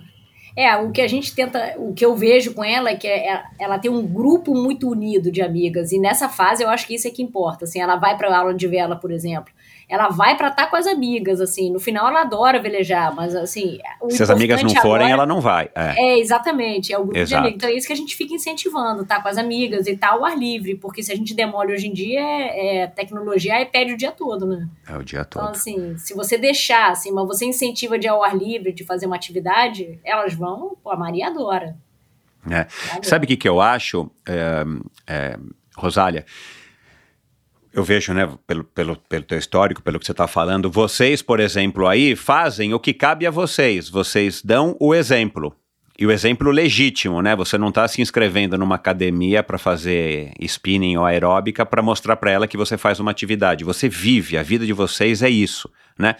É, 0.54 0.76
o 0.76 0.90
que 0.90 1.00
a 1.00 1.08
gente 1.08 1.34
tenta, 1.34 1.74
o 1.78 1.94
que 1.94 2.04
eu 2.04 2.14
vejo 2.14 2.52
com 2.52 2.62
ela 2.62 2.90
é 2.90 2.96
que 2.96 3.08
é, 3.08 3.42
ela 3.58 3.78
tem 3.78 3.90
um 3.90 4.06
grupo 4.06 4.54
muito 4.54 4.88
unido 4.88 5.32
de 5.32 5.40
amigas, 5.40 5.92
e 5.92 5.98
nessa 5.98 6.28
fase 6.28 6.62
eu 6.62 6.68
acho 6.68 6.86
que 6.86 6.94
isso 6.94 7.08
é 7.08 7.10
que 7.10 7.22
importa, 7.22 7.64
assim, 7.64 7.80
ela 7.80 7.96
vai 7.96 8.16
para 8.18 8.36
aula 8.36 8.52
de 8.52 8.68
vela, 8.68 8.94
por 8.94 9.10
exemplo, 9.10 9.52
ela 9.92 10.08
vai 10.08 10.38
para 10.38 10.48
estar 10.48 10.68
com 10.68 10.76
as 10.76 10.86
amigas, 10.86 11.38
assim. 11.38 11.70
No 11.70 11.78
final 11.78 12.08
ela 12.08 12.22
adora 12.22 12.58
velejar, 12.58 13.14
mas 13.14 13.34
assim. 13.36 13.78
Se 14.08 14.22
as 14.22 14.30
amigas 14.30 14.62
não 14.62 14.70
forem, 14.70 15.08
agora, 15.08 15.10
ela 15.10 15.26
não 15.26 15.38
vai. 15.38 15.68
É, 15.74 16.14
é 16.14 16.18
exatamente, 16.18 16.94
é 16.94 16.98
o 16.98 17.02
grupo 17.02 17.18
Exato. 17.18 17.28
de 17.28 17.34
amigos. 17.34 17.56
Então 17.56 17.68
é 17.68 17.74
isso 17.74 17.86
que 17.86 17.92
a 17.92 17.96
gente 17.96 18.16
fica 18.16 18.32
incentivando, 18.32 19.04
tá? 19.04 19.20
Com 19.20 19.28
as 19.28 19.36
amigas 19.36 19.86
e 19.86 19.94
tal, 19.94 20.20
ao 20.20 20.24
ar 20.24 20.38
livre, 20.38 20.76
porque 20.76 21.02
se 21.02 21.12
a 21.12 21.14
gente 21.14 21.34
demole 21.34 21.74
hoje 21.74 21.88
em 21.88 21.92
dia, 21.92 22.20
é, 22.20 22.76
é 22.78 22.86
tecnologia 22.86 23.60
e 23.60 23.66
pede 23.66 23.92
o 23.92 23.96
dia 23.96 24.12
todo, 24.12 24.46
né? 24.46 24.66
É 24.88 24.96
o 24.96 25.02
dia 25.02 25.26
todo. 25.26 25.42
Então, 25.42 25.52
assim, 25.52 25.98
se 25.98 26.14
você 26.14 26.38
deixar, 26.38 26.90
assim, 26.90 27.12
mas 27.12 27.26
você 27.26 27.44
incentiva 27.44 27.98
de 27.98 28.08
ao 28.08 28.24
ar 28.24 28.34
livre, 28.34 28.72
de 28.72 28.84
fazer 28.84 29.04
uma 29.04 29.16
atividade, 29.16 30.00
elas 30.02 30.32
vão, 30.32 30.74
pô, 30.82 30.90
a 30.90 30.96
Maria 30.96 31.26
adora. 31.26 31.76
É. 32.50 32.66
Sabe 33.02 33.24
o 33.24 33.28
que, 33.28 33.36
que 33.36 33.48
eu 33.48 33.60
acho, 33.60 34.10
é, 34.26 34.64
é, 35.06 35.38
Rosália? 35.76 36.24
Eu 37.72 37.82
vejo, 37.82 38.12
né, 38.12 38.28
pelo, 38.46 38.64
pelo, 38.64 38.96
pelo 38.96 39.24
teu 39.24 39.38
histórico, 39.38 39.82
pelo 39.82 39.98
que 39.98 40.04
você 40.04 40.12
está 40.12 40.26
falando, 40.26 40.70
vocês, 40.70 41.22
por 41.22 41.40
exemplo, 41.40 41.86
aí 41.86 42.14
fazem 42.14 42.74
o 42.74 42.80
que 42.80 42.92
cabe 42.92 43.26
a 43.26 43.30
vocês. 43.30 43.88
Vocês 43.88 44.42
dão 44.42 44.76
o 44.78 44.94
exemplo. 44.94 45.54
E 45.98 46.06
o 46.06 46.10
exemplo 46.10 46.50
legítimo, 46.50 47.22
né? 47.22 47.36
Você 47.36 47.56
não 47.56 47.68
está 47.68 47.86
se 47.86 48.00
inscrevendo 48.02 48.58
numa 48.58 48.74
academia 48.74 49.42
para 49.42 49.58
fazer 49.58 50.32
spinning 50.40 50.96
ou 50.96 51.04
aeróbica 51.04 51.64
para 51.64 51.82
mostrar 51.82 52.16
para 52.16 52.30
ela 52.30 52.48
que 52.48 52.56
você 52.56 52.76
faz 52.76 52.98
uma 52.98 53.10
atividade. 53.10 53.64
Você 53.64 53.88
vive, 53.88 54.36
a 54.36 54.42
vida 54.42 54.66
de 54.66 54.72
vocês 54.72 55.22
é 55.22 55.30
isso, 55.30 55.70
né? 55.98 56.16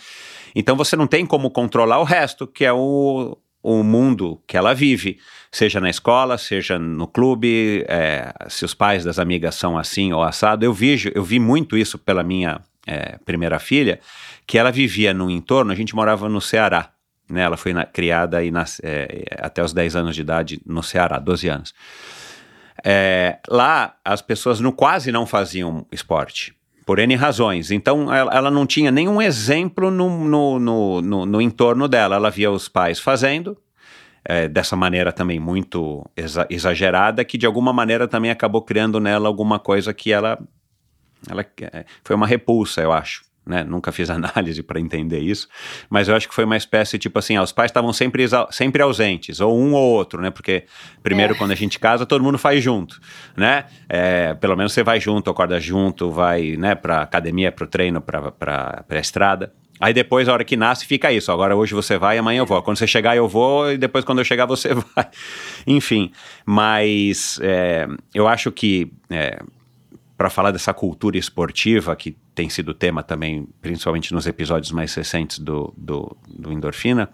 Então 0.55 0.77
você 0.77 0.95
não 0.95 1.07
tem 1.07 1.25
como 1.25 1.51
controlar 1.51 1.99
o 1.99 2.05
resto, 2.05 2.47
que 2.47 2.65
é 2.65 2.73
o, 2.73 3.37
o 3.63 3.83
mundo 3.83 4.43
que 4.47 4.57
ela 4.57 4.75
vive, 4.75 5.19
seja 5.51 5.81
na 5.81 5.89
escola, 5.89 6.37
seja 6.37 6.79
no 6.79 7.07
clube, 7.07 7.85
é, 7.89 8.33
se 8.49 8.65
os 8.65 8.75
pais 8.75 9.05
das 9.05 9.19
amigas 9.19 9.55
são 9.55 9.79
assim 9.79 10.13
ou 10.13 10.23
assado. 10.23 10.65
Eu 10.65 10.73
vi, 10.73 11.13
eu 11.15 11.23
vi 11.23 11.39
muito 11.39 11.77
isso 11.77 11.99
pela 11.99 12.23
minha 12.23 12.61
é, 12.87 13.19
primeira 13.25 13.59
filha, 13.59 14.01
que 14.47 14.59
ela 14.59 14.73
vivia 14.73 15.15
num 15.15 15.31
entorno, 15.31 15.71
a 15.71 15.77
gente 15.77 15.95
morava 15.95 16.29
no 16.29 16.41
Ceará, 16.41 16.91
né? 17.31 17.43
Ela 17.43 17.57
foi 17.57 17.73
na, 17.73 17.85
criada 17.87 18.43
e 18.43 18.51
nas, 18.51 18.81
é, 18.83 19.25
até 19.39 19.63
os 19.63 19.73
10 19.73 19.97
anos 19.97 20.15
de 20.15 20.23
idade 20.23 20.61
no 20.67 20.83
Ceará, 20.83 21.19
12 21.19 21.49
anos. 21.49 21.75
É, 22.85 23.39
lá 23.49 23.95
as 24.05 24.21
pessoas 24.21 24.59
no, 24.59 24.73
quase 24.73 25.13
não 25.13 25.25
faziam 25.25 25.87
esporte 25.93 26.53
por 26.85 26.99
N 26.99 27.15
razões. 27.15 27.71
Então, 27.71 28.13
ela, 28.13 28.33
ela 28.33 28.51
não 28.51 28.67
tinha 28.67 28.91
nenhum 28.91 29.21
exemplo 29.21 29.91
no, 29.91 30.25
no, 30.25 30.59
no, 30.59 31.03
no, 31.03 31.27
no 31.27 31.41
entorno 31.41 31.89
dela. 31.89 32.17
Ela 32.17 32.31
via 32.31 32.51
os 32.51 32.69
pais 32.69 32.99
fazendo, 32.99 33.57
é, 34.25 34.49
dessa 34.49 34.77
maneira 34.77 35.13
também 35.13 35.39
muito 35.39 36.05
exa 36.17 36.47
exagerada, 36.51 37.25
que 37.25 37.39
de 37.39 37.47
alguma 37.47 37.73
maneira 37.73 38.07
também 38.07 38.31
acabou 38.31 38.63
criando 38.63 39.01
nela 39.01 39.29
alguma 39.29 39.59
coisa 39.59 39.93
que 39.93 40.13
ela. 40.13 40.39
ela 41.29 41.45
é, 41.61 41.85
foi 42.05 42.17
uma 42.17 42.27
repulsa, 42.27 42.81
eu 42.81 42.93
acho. 42.93 43.32
Né? 43.45 43.65
Nunca 43.65 43.91
fiz 43.91 44.09
análise 44.11 44.63
para 44.63 44.79
entender 44.79 45.19
isso, 45.19 45.49
mas 45.91 46.09
eu 46.09 46.15
acho 46.15 46.29
que 46.29 46.35
foi 46.35 46.45
uma 46.45 46.57
espécie 46.57 46.99
tipo 46.99 47.19
assim: 47.19 47.37
ah, 47.37 47.43
os 47.43 47.53
pais 47.53 47.71
estavam 47.71 47.93
sempre, 47.93 48.25
sempre 48.51 48.83
ausentes, 48.83 49.41
ou 49.41 49.59
um 49.59 49.75
ou 49.75 49.91
outro, 49.93 50.23
né? 50.23 50.31
Porque 50.31 50.65
primeiro, 51.03 51.35
é. 51.35 51.37
quando 51.37 51.51
a 51.51 51.57
gente 51.57 51.79
casa, 51.79 52.07
todo 52.07 52.23
mundo 52.23 52.39
faz 52.39 52.63
junto, 52.63 53.01
né? 53.37 53.65
É, 53.89 54.35
pelo 54.35 54.57
menos 54.57 54.73
você 54.73 54.83
vai 54.83 55.01
junto, 55.01 55.31
acorda 55.31 55.59
junto, 55.61 56.11
vai 56.11 56.57
né, 56.57 56.75
para 56.75 57.03
academia, 57.03 57.51
para 57.51 57.65
o 57.65 57.67
treino, 57.67 58.01
para 58.01 58.85
a 58.89 58.99
estrada. 58.99 59.53
Aí 59.83 59.93
depois, 59.93 60.29
a 60.29 60.33
hora 60.33 60.45
que 60.45 60.57
nasce, 60.57 60.87
fica 60.87 61.11
isso. 61.11 61.33
Agora 61.33 61.57
hoje 61.57 61.75
você 61.75 61.99
vai, 61.99 62.17
amanhã 62.17 62.39
eu 62.39 62.47
vou. 62.47 62.63
Quando 62.63 62.77
você 62.77 62.87
chegar, 62.87 63.17
eu 63.17 63.27
vou, 63.27 63.73
e 63.73 63.77
depois 63.77 64.05
quando 64.05 64.21
eu 64.21 64.25
chegar, 64.25 64.47
você 64.47 64.73
vai. 64.95 65.09
Enfim, 65.67 66.13
mas 66.47 67.41
é, 67.43 67.89
eu 68.15 68.29
acho 68.29 68.53
que 68.53 68.93
é, 69.11 69.43
para 70.17 70.31
falar 70.31 70.53
dessa 70.53 70.73
cultura 70.73 71.19
esportiva 71.19 71.97
que 71.97 72.17
tem 72.35 72.49
sido 72.49 72.75
tema 72.75 73.03
também, 73.03 73.49
principalmente 73.61 74.13
nos 74.13 74.27
episódios 74.27 74.73
mais 74.73 74.95
recentes 74.95 75.39
do, 75.39 75.73
do, 75.77 76.17
do 76.27 76.53
Endorfina, 76.53 77.11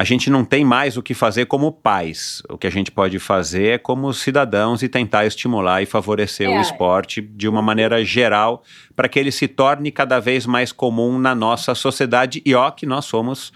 a 0.00 0.04
gente 0.04 0.30
não 0.30 0.44
tem 0.44 0.64
mais 0.64 0.96
o 0.96 1.02
que 1.02 1.12
fazer 1.12 1.46
como 1.46 1.72
pais. 1.72 2.40
O 2.48 2.56
que 2.56 2.68
a 2.68 2.70
gente 2.70 2.88
pode 2.88 3.18
fazer 3.18 3.66
é 3.66 3.78
como 3.78 4.12
cidadãos 4.14 4.80
e 4.80 4.88
tentar 4.88 5.26
estimular 5.26 5.82
e 5.82 5.86
favorecer 5.86 6.48
é. 6.48 6.56
o 6.56 6.60
esporte 6.60 7.20
de 7.20 7.48
uma 7.48 7.60
maneira 7.60 8.04
geral 8.04 8.62
para 8.94 9.08
que 9.08 9.18
ele 9.18 9.32
se 9.32 9.48
torne 9.48 9.90
cada 9.90 10.20
vez 10.20 10.46
mais 10.46 10.70
comum 10.70 11.18
na 11.18 11.34
nossa 11.34 11.74
sociedade 11.74 12.40
e 12.46 12.54
ó 12.54 12.70
que 12.70 12.86
nós 12.86 13.06
somos 13.06 13.52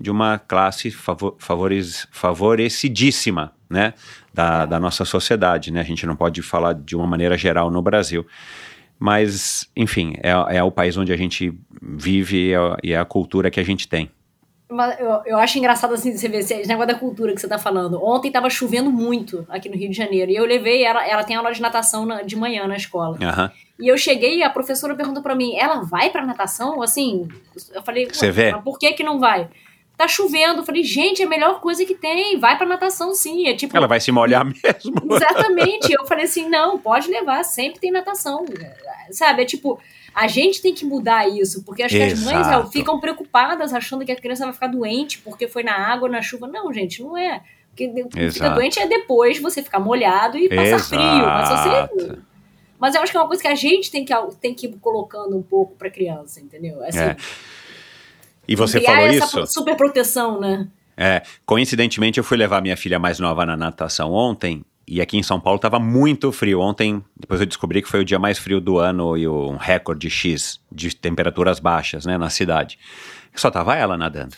de 0.00 0.10
uma 0.10 0.36
classe 0.36 0.90
favor, 0.90 1.36
favorecidíssima, 2.10 3.52
né, 3.70 3.94
da, 4.32 4.66
da 4.66 4.80
nossa 4.80 5.04
sociedade, 5.04 5.72
né, 5.72 5.80
a 5.80 5.84
gente 5.84 6.04
não 6.06 6.16
pode 6.16 6.42
falar 6.42 6.74
de 6.74 6.96
uma 6.96 7.06
maneira 7.06 7.38
geral 7.38 7.70
no 7.70 7.80
Brasil, 7.80 8.26
mas, 8.98 9.68
enfim, 9.76 10.14
é, 10.22 10.56
é 10.56 10.62
o 10.62 10.70
país 10.70 10.96
onde 10.96 11.12
a 11.12 11.16
gente 11.16 11.52
vive 11.82 12.48
e 12.48 12.54
é, 12.54 12.92
é 12.92 12.96
a 12.96 13.04
cultura 13.04 13.50
que 13.50 13.60
a 13.60 13.64
gente 13.64 13.88
tem. 13.88 14.10
Eu, 14.98 15.22
eu 15.26 15.38
acho 15.38 15.58
engraçado 15.58 15.94
assim, 15.94 16.16
você 16.16 16.28
ver 16.28 16.38
esse 16.38 16.66
negócio 16.66 16.88
da 16.88 16.98
cultura 16.98 17.32
que 17.34 17.40
você 17.40 17.46
tá 17.46 17.58
falando. 17.58 18.02
Ontem 18.02 18.30
tava 18.30 18.48
chovendo 18.48 18.90
muito 18.90 19.46
aqui 19.48 19.68
no 19.68 19.76
Rio 19.76 19.90
de 19.90 19.96
Janeiro. 19.96 20.30
E 20.30 20.36
eu 20.36 20.44
levei 20.44 20.82
ela, 20.82 21.06
ela 21.06 21.22
tem 21.22 21.36
aula 21.36 21.52
de 21.52 21.60
natação 21.60 22.06
na, 22.06 22.22
de 22.22 22.34
manhã 22.34 22.66
na 22.66 22.76
escola. 22.76 23.18
Uhum. 23.20 23.50
E 23.78 23.88
eu 23.88 23.98
cheguei 23.98 24.38
e 24.38 24.42
a 24.42 24.50
professora 24.50 24.94
perguntou 24.94 25.22
para 25.22 25.34
mim: 25.34 25.54
ela 25.56 25.82
vai 25.82 26.10
pra 26.10 26.24
natação? 26.24 26.82
Assim, 26.82 27.28
eu 27.72 27.82
falei: 27.82 28.06
você 28.06 28.30
vê? 28.30 28.54
Por 28.64 28.78
que 28.78 28.92
que 28.92 29.04
não 29.04 29.20
vai? 29.20 29.48
Tá 29.96 30.08
chovendo. 30.08 30.60
Eu 30.60 30.64
falei, 30.64 30.82
gente, 30.82 31.22
é 31.22 31.24
a 31.24 31.28
melhor 31.28 31.60
coisa 31.60 31.84
que 31.84 31.94
tem. 31.94 32.38
Vai 32.38 32.58
pra 32.58 32.66
natação, 32.66 33.14
sim. 33.14 33.46
É 33.46 33.54
tipo. 33.54 33.76
Ela 33.76 33.86
vai 33.86 34.00
se 34.00 34.10
molhar 34.10 34.44
mesmo. 34.44 35.14
Exatamente. 35.14 35.92
Eu 35.92 36.04
falei 36.06 36.24
assim: 36.24 36.48
não, 36.48 36.78
pode 36.78 37.08
levar, 37.08 37.44
sempre 37.44 37.80
tem 37.80 37.92
natação. 37.92 38.44
Sabe? 39.10 39.42
É 39.42 39.44
tipo, 39.44 39.78
a 40.14 40.26
gente 40.26 40.60
tem 40.60 40.74
que 40.74 40.84
mudar 40.84 41.28
isso, 41.28 41.62
porque 41.64 41.82
acho 41.82 41.96
Exato. 41.96 42.30
que 42.30 42.36
as 42.36 42.48
mães 42.48 42.72
ficam 42.72 42.98
preocupadas 42.98 43.72
achando 43.72 44.04
que 44.04 44.12
a 44.12 44.16
criança 44.16 44.44
vai 44.44 44.52
ficar 44.52 44.68
doente 44.68 45.18
porque 45.18 45.46
foi 45.46 45.62
na 45.62 45.74
água, 45.74 46.08
na 46.08 46.22
chuva. 46.22 46.48
Não, 46.48 46.72
gente, 46.72 47.02
não 47.02 47.16
é. 47.16 47.42
Porque 47.70 47.92
fica 48.30 48.50
doente 48.50 48.78
é 48.78 48.86
depois 48.86 49.40
você 49.40 49.60
ficar 49.62 49.80
molhado 49.80 50.38
e 50.38 50.48
passar 50.48 50.62
Exato. 50.62 50.86
frio. 50.86 51.26
Mas 51.26 51.48
você. 51.48 52.18
Mas 52.78 52.94
eu 52.94 53.02
acho 53.02 53.12
que 53.12 53.16
é 53.16 53.20
uma 53.20 53.26
coisa 53.26 53.42
que 53.42 53.48
a 53.48 53.54
gente 53.54 53.90
tem 53.90 54.04
que, 54.04 54.14
tem 54.40 54.54
que 54.54 54.66
ir 54.66 54.76
colocando 54.80 55.36
um 55.36 55.42
pouco 55.42 55.74
pra 55.74 55.90
criança, 55.90 56.40
entendeu? 56.40 56.84
Assim, 56.84 56.98
é. 57.00 57.16
E 58.46 58.54
você 58.54 58.80
falou 58.80 59.06
essa 59.06 59.40
isso? 59.42 59.46
super 59.46 59.76
proteção, 59.76 60.40
né? 60.40 60.68
É, 60.96 61.22
coincidentemente 61.44 62.18
eu 62.18 62.24
fui 62.24 62.36
levar 62.36 62.62
minha 62.62 62.76
filha 62.76 62.98
mais 62.98 63.18
nova 63.18 63.44
na 63.44 63.56
natação 63.56 64.12
ontem 64.12 64.64
e 64.86 65.00
aqui 65.00 65.16
em 65.16 65.22
São 65.22 65.40
Paulo 65.40 65.56
estava 65.56 65.78
muito 65.78 66.30
frio. 66.30 66.60
Ontem, 66.60 67.02
depois 67.16 67.40
eu 67.40 67.46
descobri 67.46 67.82
que 67.82 67.88
foi 67.88 68.00
o 68.00 68.04
dia 68.04 68.18
mais 68.18 68.38
frio 68.38 68.60
do 68.60 68.78
ano 68.78 69.16
e 69.16 69.26
um 69.26 69.56
recorde 69.56 70.10
X 70.10 70.60
de 70.70 70.94
temperaturas 70.94 71.58
baixas, 71.58 72.04
né, 72.04 72.18
na 72.18 72.30
cidade. 72.30 72.78
Só 73.34 73.50
tava 73.50 73.74
ela 73.74 73.96
nadando. 73.96 74.36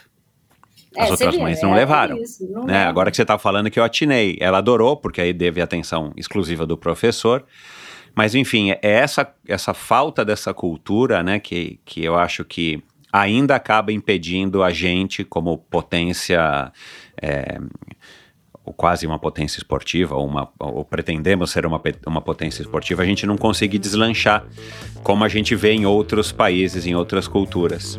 As 0.97 1.09
é, 1.09 1.11
outras 1.11 1.37
mães 1.37 1.61
não 1.63 1.75
é, 1.75 1.81
levaram. 1.81 2.17
É 2.17 2.23
isso, 2.23 2.51
não 2.51 2.65
né? 2.65 2.87
Agora 2.87 3.11
que 3.11 3.17
você 3.17 3.23
está 3.23 3.37
falando 3.37 3.71
que 3.71 3.79
eu 3.79 3.85
atinei. 3.85 4.39
Ela 4.41 4.59
adorou, 4.59 4.97
porque 4.97 5.21
aí 5.21 5.35
teve 5.35 5.61
atenção 5.61 6.13
exclusiva 6.17 6.65
do 6.65 6.79
professor. 6.79 7.45
Mas, 8.15 8.35
enfim, 8.35 8.71
é 8.71 8.79
essa, 8.83 9.31
essa 9.47 9.75
falta 9.75 10.25
dessa 10.25 10.55
cultura, 10.55 11.23
né, 11.23 11.39
que, 11.39 11.79
que 11.85 12.03
eu 12.03 12.17
acho 12.17 12.45
que 12.47 12.83
ainda 13.21 13.57
acaba 13.57 13.93
impedindo 13.93 14.63
a 14.63 14.71
gente, 14.71 15.25
como 15.25 15.57
potência, 15.57 16.71
é, 17.21 17.59
ou 18.63 18.75
quase 18.75 19.07
uma 19.07 19.19
potência 19.19 19.59
esportiva, 19.59 20.15
ou, 20.15 20.27
uma, 20.27 20.53
ou 20.59 20.85
pretendemos 20.85 21.51
ser 21.51 21.65
uma, 21.65 21.81
uma 22.07 22.21
potência 22.21 22.61
esportiva, 22.61 23.03
a 23.03 23.07
gente 23.07 23.27
não 23.27 23.39
consegue 23.39 23.79
deslanchar 23.79 24.45
como 25.03 25.25
a 25.25 25.29
gente 25.29 25.55
vê 25.55 25.73
em 25.73 25.87
outros 25.87 26.31
países, 26.31 26.87
em 26.87 26.95
outras 26.95 27.27
culturas. 27.27 27.99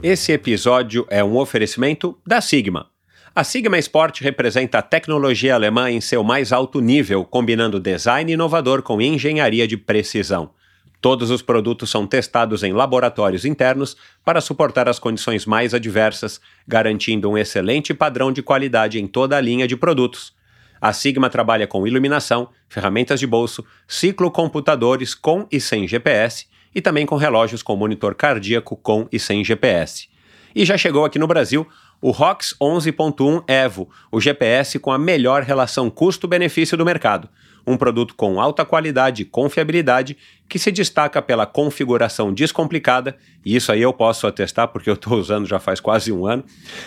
Esse 0.00 0.30
episódio 0.30 1.04
é 1.10 1.24
um 1.24 1.36
oferecimento 1.36 2.16
da 2.24 2.40
Sigma. 2.40 2.86
A 3.34 3.42
Sigma 3.42 3.78
Sport 3.78 4.20
representa 4.20 4.78
a 4.78 4.82
tecnologia 4.82 5.54
alemã 5.54 5.90
em 5.90 6.00
seu 6.00 6.22
mais 6.22 6.52
alto 6.52 6.80
nível, 6.80 7.24
combinando 7.24 7.80
design 7.80 8.32
inovador 8.32 8.82
com 8.82 9.00
engenharia 9.00 9.66
de 9.66 9.76
precisão. 9.76 10.50
Todos 11.06 11.30
os 11.30 11.40
produtos 11.40 11.88
são 11.88 12.04
testados 12.04 12.64
em 12.64 12.72
laboratórios 12.72 13.44
internos 13.44 13.96
para 14.24 14.40
suportar 14.40 14.88
as 14.88 14.98
condições 14.98 15.46
mais 15.46 15.72
adversas, 15.72 16.40
garantindo 16.66 17.30
um 17.30 17.38
excelente 17.38 17.94
padrão 17.94 18.32
de 18.32 18.42
qualidade 18.42 18.98
em 18.98 19.06
toda 19.06 19.36
a 19.36 19.40
linha 19.40 19.68
de 19.68 19.76
produtos. 19.76 20.34
A 20.80 20.92
Sigma 20.92 21.30
trabalha 21.30 21.64
com 21.64 21.86
iluminação, 21.86 22.48
ferramentas 22.68 23.20
de 23.20 23.26
bolso, 23.28 23.64
ciclocomputadores 23.86 25.14
com 25.14 25.46
e 25.48 25.60
sem 25.60 25.86
GPS 25.86 26.48
e 26.74 26.80
também 26.80 27.06
com 27.06 27.14
relógios 27.14 27.62
com 27.62 27.76
monitor 27.76 28.16
cardíaco 28.16 28.74
com 28.74 29.06
e 29.12 29.20
sem 29.20 29.44
GPS. 29.44 30.08
E 30.56 30.64
já 30.64 30.76
chegou 30.76 31.04
aqui 31.04 31.20
no 31.20 31.28
Brasil 31.28 31.64
o 32.02 32.10
ROX 32.10 32.56
11.1 32.60 33.44
Evo, 33.46 33.88
o 34.10 34.20
GPS 34.20 34.80
com 34.80 34.90
a 34.90 34.98
melhor 34.98 35.44
relação 35.44 35.88
custo-benefício 35.88 36.76
do 36.76 36.84
mercado. 36.84 37.28
Um 37.66 37.76
produto 37.76 38.14
com 38.14 38.40
alta 38.40 38.64
qualidade 38.64 39.22
e 39.22 39.24
confiabilidade 39.24 40.16
que 40.48 40.58
se 40.58 40.70
destaca 40.70 41.20
pela 41.20 41.44
configuração 41.44 42.32
descomplicada, 42.32 43.16
e 43.44 43.56
isso 43.56 43.72
aí 43.72 43.82
eu 43.82 43.92
posso 43.92 44.26
atestar 44.26 44.68
porque 44.68 44.88
eu 44.88 44.94
estou 44.94 45.18
usando 45.18 45.46
já 45.46 45.58
faz 45.58 45.80
quase 45.80 46.12
um 46.12 46.26
ano. 46.26 46.44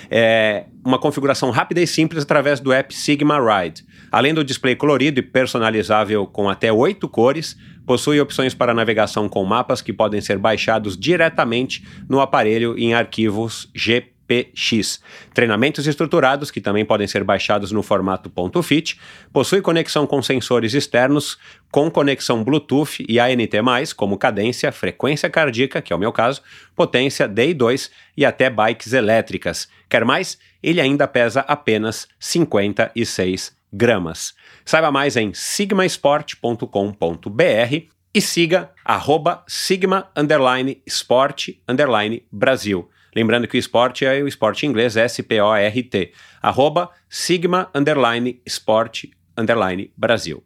É 0.10 0.66
uma 0.86 0.98
configuração 0.98 1.52
rápida 1.52 1.82
e 1.82 1.88
simples 1.88 2.24
através 2.24 2.60
do 2.60 2.72
app 2.72 2.96
Sigma 2.96 3.38
Ride. 3.40 3.84
Além 4.12 4.34
do 4.34 4.44
display 4.44 4.76
colorido 4.76 5.20
e 5.20 5.24
personalizável 5.24 6.26
com 6.26 6.50
até 6.50 6.72
oito 6.72 7.10
cores, 7.10 7.58
possui 7.86 8.22
opções 8.22 8.54
para 8.54 8.74
navegação 8.74 9.28
com 9.28 9.44
mapas 9.44 9.82
que 9.82 9.92
podem 9.92 10.22
ser 10.22 10.38
baixados 10.38 10.98
diretamente 10.98 11.86
no 12.08 12.22
aparelho 12.22 12.78
em 12.78 12.94
arquivos 12.94 13.70
GP 13.76 14.19
PX. 14.30 15.02
Treinamentos 15.34 15.88
estruturados, 15.88 16.52
que 16.52 16.62
também 16.62 16.86
podem 16.86 17.08
ser 17.08 17.24
baixados 17.24 17.72
no 17.72 17.82
formato 17.82 18.32
.fit, 18.62 19.00
possui 19.34 19.62
conexão 19.62 20.06
com 20.06 20.22
sensores 20.22 20.76
externos, 20.76 21.40
com 21.72 21.90
conexão 21.90 22.44
Bluetooth 22.44 23.04
e 23.10 23.20
ANT+, 23.20 23.96
como 23.96 24.18
cadência, 24.18 24.72
frequência 24.72 25.30
cardíaca, 25.30 25.82
que 25.82 25.92
é 25.92 25.96
o 25.96 26.00
meu 26.00 26.12
caso, 26.12 26.44
potência 26.76 27.28
DI2 27.28 27.90
e 28.16 28.24
até 28.24 28.50
bikes 28.50 28.94
elétricas. 28.94 29.68
Quer 29.90 30.06
mais? 30.06 30.38
Ele 30.62 30.80
ainda 30.80 31.08
pesa 31.08 31.40
apenas 31.42 32.08
56 32.20 33.58
gramas. 33.74 34.36
Saiba 34.64 34.92
mais 34.92 35.18
em 35.18 35.34
sigmasport.com.br 35.34 38.00
e 38.14 38.22
siga 38.22 38.72
arroba 38.84 39.44
sigma 39.48 40.10
underline 40.16 40.82
sport 40.86 41.50
underline 41.68 42.24
Brasil. 42.32 42.90
Lembrando 43.16 43.48
que 43.48 43.58
o 43.58 43.60
esporte 43.60 44.06
é 44.06 44.22
o 44.22 44.28
esporte 44.28 44.66
inglês, 44.66 44.96
S-P-O-R-T. 44.96 46.14
Arroba 46.42 46.90
Sigma 47.10 47.70
underline 47.74 48.42
Sport 48.46 49.06
underline 49.38 49.92
Brasil. 49.98 50.44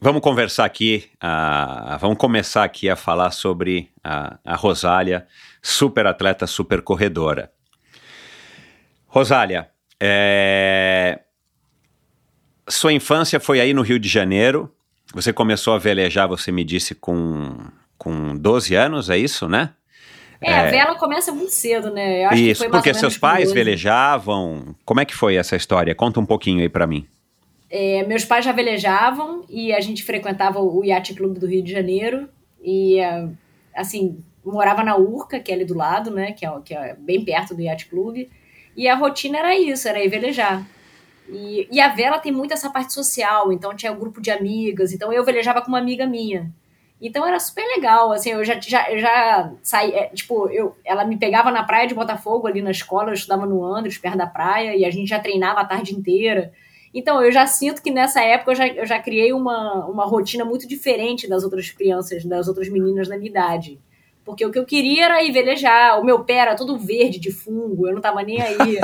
Vamos 0.00 0.22
conversar 0.22 0.64
aqui, 0.64 1.10
uh, 1.16 1.98
vamos 1.98 2.18
começar 2.18 2.62
aqui 2.62 2.88
a 2.88 2.94
falar 2.94 3.32
sobre 3.32 3.90
a, 4.02 4.38
a 4.44 4.54
Rosália, 4.54 5.26
super 5.60 6.06
atleta, 6.06 6.46
super 6.46 6.82
corredora. 6.82 7.50
Rosália, 9.08 9.68
é... 10.00 11.20
sua 12.68 12.92
infância 12.92 13.40
foi 13.40 13.60
aí 13.60 13.74
no 13.74 13.82
Rio 13.82 13.98
de 13.98 14.08
Janeiro, 14.08 14.72
você 15.12 15.32
começou 15.32 15.74
a 15.74 15.78
velejar, 15.78 16.28
você 16.28 16.52
me 16.52 16.62
disse, 16.62 16.94
com 16.94 17.56
com 17.98 18.36
12 18.36 18.74
anos, 18.74 19.10
é 19.10 19.18
isso, 19.18 19.48
né? 19.48 19.70
É, 20.40 20.52
é, 20.52 20.58
a 20.60 20.70
vela 20.70 20.94
começa 20.94 21.32
muito 21.32 21.50
cedo, 21.50 21.90
né? 21.90 22.24
Eu 22.24 22.28
acho 22.28 22.42
isso, 22.42 22.62
que 22.62 22.68
foi 22.68 22.70
porque 22.70 22.94
seus 22.94 23.18
pais 23.18 23.52
velejavam. 23.52 24.74
Como 24.84 25.00
é 25.00 25.04
que 25.04 25.14
foi 25.14 25.34
essa 25.36 25.56
história? 25.56 25.94
Conta 25.94 26.20
um 26.20 26.26
pouquinho 26.26 26.60
aí 26.60 26.68
para 26.68 26.86
mim. 26.86 27.06
É, 27.70 28.04
meus 28.04 28.24
pais 28.24 28.44
já 28.44 28.52
velejavam 28.52 29.44
e 29.48 29.72
a 29.72 29.80
gente 29.80 30.04
frequentava 30.04 30.60
o 30.60 30.84
Yacht 30.84 31.12
Clube 31.14 31.38
do 31.38 31.46
Rio 31.46 31.62
de 31.62 31.72
Janeiro. 31.72 32.28
E, 32.62 32.98
é, 33.00 33.28
assim, 33.74 34.22
morava 34.44 34.82
na 34.84 34.96
Urca, 34.96 35.40
que 35.40 35.50
é 35.50 35.54
ali 35.54 35.64
do 35.64 35.74
lado, 35.74 36.10
né? 36.10 36.32
Que 36.32 36.46
é, 36.46 36.50
que 36.64 36.74
é 36.74 36.94
bem 36.94 37.24
perto 37.24 37.54
do 37.54 37.60
Yacht 37.60 37.86
Clube. 37.86 38.30
E 38.76 38.86
a 38.88 38.94
rotina 38.94 39.38
era 39.38 39.58
isso, 39.58 39.88
era 39.88 40.02
ir 40.02 40.08
velejar. 40.08 40.64
E, 41.28 41.68
e 41.70 41.80
a 41.80 41.88
vela 41.88 42.18
tem 42.18 42.32
muito 42.32 42.54
essa 42.54 42.70
parte 42.70 42.92
social, 42.92 43.52
então 43.52 43.74
tinha 43.74 43.92
um 43.92 43.98
grupo 43.98 44.20
de 44.20 44.30
amigas. 44.30 44.92
Então 44.92 45.12
eu 45.12 45.24
velejava 45.24 45.60
com 45.60 45.68
uma 45.68 45.78
amiga 45.78 46.06
minha. 46.06 46.50
Então 47.00 47.26
era 47.26 47.38
super 47.38 47.64
legal, 47.76 48.10
assim, 48.10 48.30
eu 48.30 48.44
já, 48.44 48.58
já, 48.60 48.96
já 48.96 49.52
saí, 49.62 49.92
é, 49.92 50.08
tipo, 50.08 50.48
eu, 50.48 50.74
ela 50.84 51.04
me 51.04 51.16
pegava 51.16 51.50
na 51.50 51.62
praia 51.62 51.86
de 51.86 51.94
Botafogo, 51.94 52.48
ali 52.48 52.60
na 52.60 52.72
escola, 52.72 53.10
eu 53.10 53.14
estudava 53.14 53.46
no 53.46 53.64
Andres, 53.64 53.98
perto 53.98 54.18
da 54.18 54.26
praia, 54.26 54.76
e 54.76 54.84
a 54.84 54.90
gente 54.90 55.08
já 55.08 55.20
treinava 55.20 55.60
a 55.60 55.64
tarde 55.64 55.94
inteira. 55.94 56.52
Então, 56.92 57.22
eu 57.22 57.30
já 57.30 57.46
sinto 57.46 57.82
que 57.82 57.90
nessa 57.90 58.20
época 58.20 58.50
eu 58.50 58.54
já, 58.56 58.66
eu 58.66 58.86
já 58.86 58.98
criei 58.98 59.32
uma, 59.32 59.86
uma 59.86 60.04
rotina 60.06 60.44
muito 60.44 60.66
diferente 60.66 61.28
das 61.28 61.44
outras 61.44 61.70
crianças, 61.70 62.24
das 62.24 62.48
outras 62.48 62.68
meninas 62.68 63.06
da 63.06 63.16
minha 63.16 63.30
idade. 63.30 63.78
Porque 64.28 64.44
o 64.44 64.52
que 64.52 64.58
eu 64.58 64.66
queria 64.66 65.06
era 65.06 65.22
ir 65.22 65.32
velejar, 65.32 65.98
o 65.98 66.04
meu 66.04 66.22
pé 66.22 66.34
era 66.34 66.54
todo 66.54 66.76
verde 66.76 67.18
de 67.18 67.32
fungo, 67.32 67.88
eu 67.88 67.94
não 67.94 68.00
tava 68.02 68.22
nem 68.22 68.38
aí. 68.38 68.78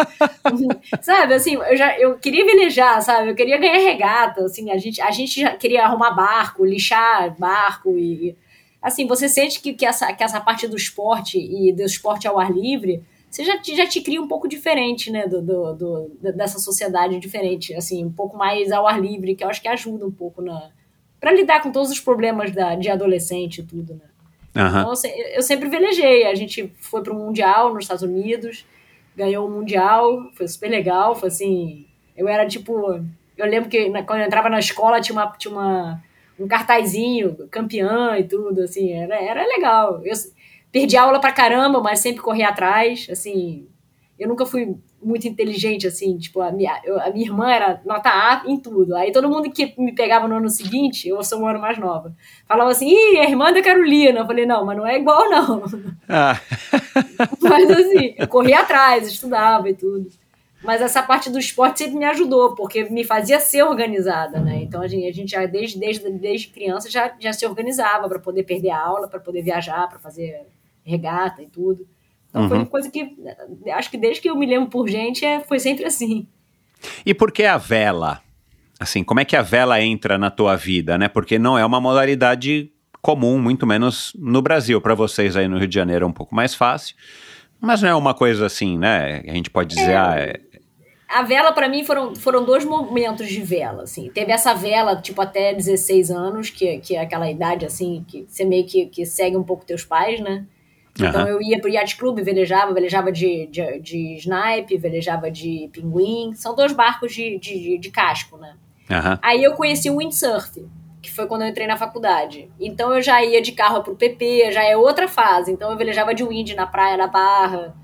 sabe, 1.02 1.34
assim, 1.34 1.56
eu 1.56 1.76
já 1.76 2.00
eu 2.00 2.18
queria 2.18 2.46
velejar, 2.46 3.02
sabe? 3.02 3.28
Eu 3.28 3.34
queria 3.34 3.58
ganhar 3.58 3.76
regata, 3.76 4.42
assim, 4.42 4.70
a 4.70 4.78
gente, 4.78 5.02
a 5.02 5.10
gente 5.10 5.42
já 5.42 5.54
queria 5.54 5.84
arrumar 5.84 6.12
barco, 6.12 6.64
lixar 6.64 7.38
barco 7.38 7.90
e 7.98 8.34
assim, 8.80 9.06
você 9.06 9.28
sente 9.28 9.60
que, 9.60 9.74
que, 9.74 9.84
essa, 9.84 10.14
que 10.14 10.24
essa 10.24 10.40
parte 10.40 10.66
do 10.66 10.78
esporte 10.78 11.38
e 11.38 11.74
do 11.74 11.82
esporte 11.82 12.26
ao 12.26 12.38
ar 12.38 12.50
livre, 12.50 13.04
você 13.30 13.44
já, 13.44 13.60
já 13.62 13.86
te 13.86 14.00
cria 14.00 14.22
um 14.22 14.28
pouco 14.28 14.48
diferente, 14.48 15.10
né, 15.10 15.26
do, 15.28 15.42
do, 15.42 15.74
do, 15.74 16.10
dessa 16.34 16.58
sociedade 16.58 17.20
diferente, 17.20 17.74
assim, 17.74 18.02
um 18.02 18.12
pouco 18.12 18.34
mais 18.34 18.72
ao 18.72 18.86
ar 18.86 18.98
livre, 18.98 19.34
que 19.34 19.44
eu 19.44 19.48
acho 19.50 19.60
que 19.60 19.68
ajuda 19.68 20.06
um 20.06 20.10
pouco 20.10 20.40
na 20.40 20.70
para 21.20 21.32
lidar 21.32 21.62
com 21.62 21.70
todos 21.70 21.90
os 21.90 22.00
problemas 22.00 22.50
da, 22.50 22.74
de 22.74 22.88
adolescente 22.88 23.58
e 23.60 23.62
tudo, 23.62 23.94
né? 23.94 24.13
Uhum. 24.54 24.66
Então, 24.66 24.90
assim, 24.92 25.08
eu 25.08 25.42
sempre 25.42 25.68
velejei. 25.68 26.26
A 26.26 26.34
gente 26.34 26.72
foi 26.78 27.02
para 27.02 27.12
um 27.12 27.18
Mundial 27.18 27.74
nos 27.74 27.84
Estados 27.84 28.02
Unidos, 28.02 28.64
ganhou 29.16 29.46
o 29.46 29.50
Mundial, 29.50 30.30
foi 30.34 30.46
super 30.46 30.68
legal. 30.68 31.14
Foi 31.14 31.28
assim. 31.28 31.86
Eu 32.16 32.28
era 32.28 32.46
tipo. 32.46 33.00
Eu 33.36 33.46
lembro 33.46 33.68
que 33.68 33.88
na, 33.88 34.02
quando 34.02 34.20
eu 34.20 34.26
entrava 34.26 34.48
na 34.48 34.60
escola 34.60 35.00
tinha, 35.00 35.18
uma, 35.18 35.26
tinha 35.36 35.52
uma, 35.52 36.02
um 36.38 36.46
cartazinho, 36.46 37.48
campeã 37.50 38.16
e 38.16 38.24
tudo, 38.24 38.62
assim, 38.62 38.92
era, 38.92 39.16
era 39.16 39.44
legal. 39.44 40.00
Eu 40.04 40.14
perdi 40.70 40.96
aula 40.96 41.20
pra 41.20 41.32
caramba, 41.32 41.80
mas 41.80 41.98
sempre 41.98 42.22
corri 42.22 42.44
atrás, 42.44 43.08
assim. 43.10 43.66
Eu 44.18 44.28
nunca 44.28 44.46
fui 44.46 44.76
muito 45.02 45.26
inteligente, 45.26 45.86
assim, 45.86 46.16
tipo, 46.16 46.40
a 46.40 46.52
minha, 46.52 46.80
eu, 46.84 47.00
a 47.00 47.10
minha 47.10 47.26
irmã 47.26 47.50
era 47.50 47.80
nota 47.84 48.08
A 48.08 48.44
em 48.46 48.58
tudo. 48.58 48.94
Aí 48.94 49.10
todo 49.10 49.28
mundo 49.28 49.50
que 49.50 49.74
me 49.76 49.92
pegava 49.92 50.28
no 50.28 50.36
ano 50.36 50.48
seguinte, 50.48 51.08
eu 51.08 51.22
sou 51.22 51.40
um 51.40 51.46
ano 51.46 51.60
mais 51.60 51.78
nova, 51.78 52.14
falava 52.46 52.70
assim, 52.70 52.88
ih, 52.88 53.18
a 53.18 53.28
irmã 53.28 53.52
da 53.52 53.62
Carolina. 53.62 54.20
Eu 54.20 54.26
falei, 54.26 54.46
não, 54.46 54.64
mas 54.64 54.76
não 54.76 54.86
é 54.86 54.96
igual, 54.96 55.28
não. 55.28 55.64
Ah. 56.08 56.40
mas 57.42 57.70
assim, 57.70 58.14
eu 58.16 58.28
corria 58.28 58.60
atrás, 58.60 59.06
estudava 59.08 59.68
e 59.68 59.74
tudo. 59.74 60.08
Mas 60.62 60.80
essa 60.80 61.02
parte 61.02 61.28
do 61.28 61.38
esporte 61.38 61.80
sempre 61.80 61.98
me 61.98 62.06
ajudou, 62.06 62.54
porque 62.54 62.84
me 62.84 63.04
fazia 63.04 63.38
ser 63.38 63.62
organizada, 63.62 64.40
né? 64.40 64.62
Então 64.62 64.80
a 64.80 64.88
gente, 64.88 65.06
a 65.06 65.12
gente 65.12 65.32
já, 65.32 65.44
desde, 65.44 65.78
desde, 65.78 66.10
desde 66.10 66.48
criança, 66.48 66.90
já, 66.90 67.14
já 67.20 67.34
se 67.34 67.44
organizava 67.46 68.08
para 68.08 68.18
poder 68.18 68.44
perder 68.44 68.70
a 68.70 68.80
aula, 68.80 69.06
para 69.06 69.20
poder 69.20 69.42
viajar, 69.42 69.86
para 69.88 69.98
fazer 69.98 70.46
regata 70.82 71.42
e 71.42 71.46
tudo. 71.46 71.86
Então 72.34 72.42
uhum. 72.42 72.48
foi 72.48 72.58
uma 72.58 72.66
coisa 72.66 72.90
que 72.90 73.16
acho 73.72 73.88
que 73.88 73.96
desde 73.96 74.20
que 74.20 74.28
eu 74.28 74.34
me 74.34 74.44
lembro 74.44 74.68
por 74.68 74.88
gente 74.88 75.24
é, 75.24 75.38
foi 75.38 75.60
sempre 75.60 75.84
assim. 75.84 76.26
E 77.06 77.14
por 77.14 77.30
que 77.30 77.44
a 77.44 77.56
vela? 77.56 78.20
Assim, 78.80 79.04
como 79.04 79.20
é 79.20 79.24
que 79.24 79.36
a 79.36 79.42
vela 79.42 79.80
entra 79.80 80.18
na 80.18 80.32
tua 80.32 80.56
vida, 80.56 80.98
né? 80.98 81.06
Porque 81.06 81.38
não 81.38 81.56
é 81.56 81.64
uma 81.64 81.80
modalidade 81.80 82.72
comum, 83.00 83.38
muito 83.38 83.64
menos 83.68 84.12
no 84.18 84.42
Brasil. 84.42 84.80
Para 84.80 84.96
vocês 84.96 85.36
aí 85.36 85.46
no 85.46 85.58
Rio 85.58 85.68
de 85.68 85.74
Janeiro 85.76 86.04
é 86.04 86.08
um 86.08 86.12
pouco 86.12 86.34
mais 86.34 86.56
fácil, 86.56 86.96
mas 87.60 87.80
não 87.80 87.88
é 87.88 87.94
uma 87.94 88.14
coisa 88.14 88.46
assim, 88.46 88.76
né? 88.76 89.22
A 89.28 89.32
gente 89.32 89.48
pode 89.48 89.76
dizer, 89.76 89.92
é, 89.92 89.96
ah, 89.96 90.14
é... 90.18 90.40
A 91.08 91.22
vela 91.22 91.52
para 91.52 91.68
mim 91.68 91.84
foram, 91.84 92.16
foram 92.16 92.44
dois 92.44 92.64
momentos 92.64 93.28
de 93.28 93.40
vela, 93.40 93.84
assim. 93.84 94.10
Teve 94.12 94.32
essa 94.32 94.54
vela, 94.54 95.00
tipo, 95.00 95.22
até 95.22 95.54
16 95.54 96.10
anos, 96.10 96.50
que, 96.50 96.78
que 96.78 96.96
é 96.96 97.00
aquela 97.00 97.30
idade, 97.30 97.64
assim, 97.64 98.04
que 98.08 98.26
você 98.28 98.44
meio 98.44 98.66
que, 98.66 98.86
que 98.86 99.06
segue 99.06 99.36
um 99.36 99.44
pouco 99.44 99.64
teus 99.64 99.84
pais, 99.84 100.18
né? 100.18 100.44
Então 100.98 101.22
uhum. 101.22 101.28
eu 101.28 101.42
ia 101.42 101.60
pro 101.60 101.68
Yacht 101.68 101.96
Club, 101.96 102.20
velejava, 102.20 102.72
velejava 102.72 103.10
de, 103.10 103.46
de, 103.46 103.80
de 103.80 104.16
snipe, 104.16 104.76
velejava 104.76 105.30
de 105.30 105.68
pinguim. 105.72 106.32
São 106.34 106.54
dois 106.54 106.72
barcos 106.72 107.12
de, 107.12 107.38
de, 107.38 107.78
de 107.78 107.90
casco, 107.90 108.36
né? 108.36 108.54
Uhum. 108.88 109.18
Aí 109.20 109.42
eu 109.42 109.54
conheci 109.54 109.90
o 109.90 109.98
windsurf, 109.98 110.64
que 111.02 111.10
foi 111.10 111.26
quando 111.26 111.42
eu 111.42 111.48
entrei 111.48 111.66
na 111.66 111.76
faculdade. 111.76 112.48
Então 112.60 112.94
eu 112.94 113.02
já 113.02 113.24
ia 113.24 113.42
de 113.42 113.52
carro 113.52 113.82
pro 113.82 113.96
PP, 113.96 114.52
já 114.52 114.62
é 114.62 114.76
outra 114.76 115.08
fase. 115.08 115.50
Então 115.50 115.70
eu 115.70 115.76
velejava 115.76 116.14
de 116.14 116.22
wind 116.22 116.54
na 116.54 116.66
praia 116.66 116.96
da 116.96 117.08
Barra. 117.08 117.74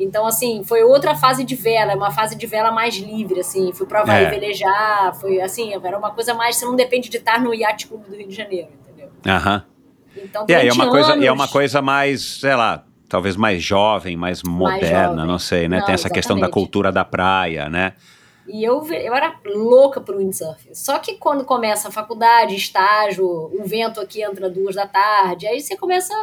Então, 0.00 0.26
assim, 0.26 0.62
foi 0.62 0.84
outra 0.84 1.14
fase 1.14 1.42
de 1.42 1.56
vela, 1.56 1.94
uma 1.96 2.10
fase 2.12 2.36
de 2.36 2.46
vela 2.46 2.70
mais 2.70 2.96
livre, 2.96 3.40
assim. 3.40 3.72
Fui 3.72 3.84
pra 3.84 4.02
Havaí 4.02 4.26
é. 4.26 4.30
velejar, 4.30 5.12
foi 5.16 5.40
assim, 5.40 5.74
era 5.74 5.98
uma 5.98 6.12
coisa 6.12 6.34
mais. 6.34 6.56
Você 6.56 6.64
não 6.64 6.76
depende 6.76 7.08
de 7.08 7.16
estar 7.16 7.40
no 7.40 7.52
Yacht 7.52 7.88
Club 7.88 8.04
do 8.04 8.14
Rio 8.14 8.28
de 8.28 8.34
Janeiro, 8.34 8.68
entendeu? 8.80 9.10
Aham. 9.26 9.54
Uhum. 9.54 9.77
Então, 10.24 10.46
é, 10.48 10.66
é 10.66 10.72
uma 10.72 10.84
anos... 10.84 10.94
coisa, 10.94 11.24
é 11.24 11.32
uma 11.32 11.48
coisa 11.48 11.82
mais, 11.82 12.22
sei 12.40 12.54
lá, 12.54 12.84
talvez 13.08 13.36
mais 13.36 13.62
jovem, 13.62 14.16
mais 14.16 14.42
moderna, 14.42 14.88
mais 14.90 15.08
jovem. 15.10 15.26
não 15.26 15.38
sei, 15.38 15.68
né? 15.68 15.78
Não, 15.78 15.86
Tem 15.86 15.94
essa 15.94 16.02
exatamente. 16.02 16.14
questão 16.14 16.38
da 16.38 16.48
cultura 16.48 16.92
da 16.92 17.04
praia, 17.04 17.68
né? 17.68 17.94
E 18.48 18.64
eu, 18.64 18.82
eu 18.86 19.14
era 19.14 19.38
louca 19.44 20.00
pro 20.00 20.18
windsurf. 20.18 20.70
Só 20.72 20.98
que 20.98 21.16
quando 21.16 21.44
começa 21.44 21.88
a 21.88 21.90
faculdade, 21.90 22.54
estágio, 22.56 23.26
o 23.26 23.62
vento 23.64 24.00
aqui 24.00 24.22
entra 24.22 24.48
duas 24.48 24.74
da 24.74 24.86
tarde, 24.86 25.46
aí 25.46 25.60
você 25.60 25.76
começa. 25.76 26.14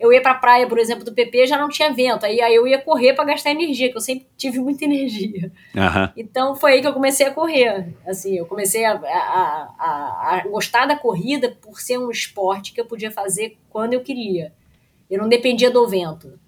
Eu 0.00 0.12
ia 0.12 0.20
pra 0.20 0.34
praia, 0.34 0.66
por 0.66 0.78
exemplo, 0.78 1.04
do 1.04 1.12
PP, 1.12 1.46
já 1.46 1.56
não 1.56 1.68
tinha 1.68 1.92
vento. 1.92 2.26
Aí, 2.26 2.40
aí 2.40 2.54
eu 2.54 2.66
ia 2.66 2.80
correr 2.80 3.14
para 3.14 3.24
gastar 3.24 3.52
energia, 3.52 3.90
que 3.90 3.96
eu 3.96 4.00
sempre 4.00 4.26
tive 4.36 4.58
muita 4.58 4.84
energia. 4.84 5.52
Uhum. 5.74 6.08
Então 6.16 6.56
foi 6.56 6.72
aí 6.72 6.80
que 6.80 6.88
eu 6.88 6.92
comecei 6.92 7.26
a 7.26 7.30
correr. 7.30 7.94
Assim, 8.06 8.36
eu 8.36 8.46
comecei 8.46 8.84
a, 8.84 8.94
a, 8.94 9.74
a, 9.78 10.34
a 10.34 10.48
gostar 10.48 10.86
da 10.86 10.96
corrida 10.96 11.56
por 11.60 11.80
ser 11.80 11.98
um 11.98 12.10
esporte 12.10 12.72
que 12.72 12.80
eu 12.80 12.86
podia 12.86 13.10
fazer 13.10 13.56
quando 13.70 13.92
eu 13.92 14.00
queria. 14.00 14.52
Eu 15.08 15.18
não 15.18 15.28
dependia 15.28 15.70
do 15.70 15.86
vento. 15.86 16.38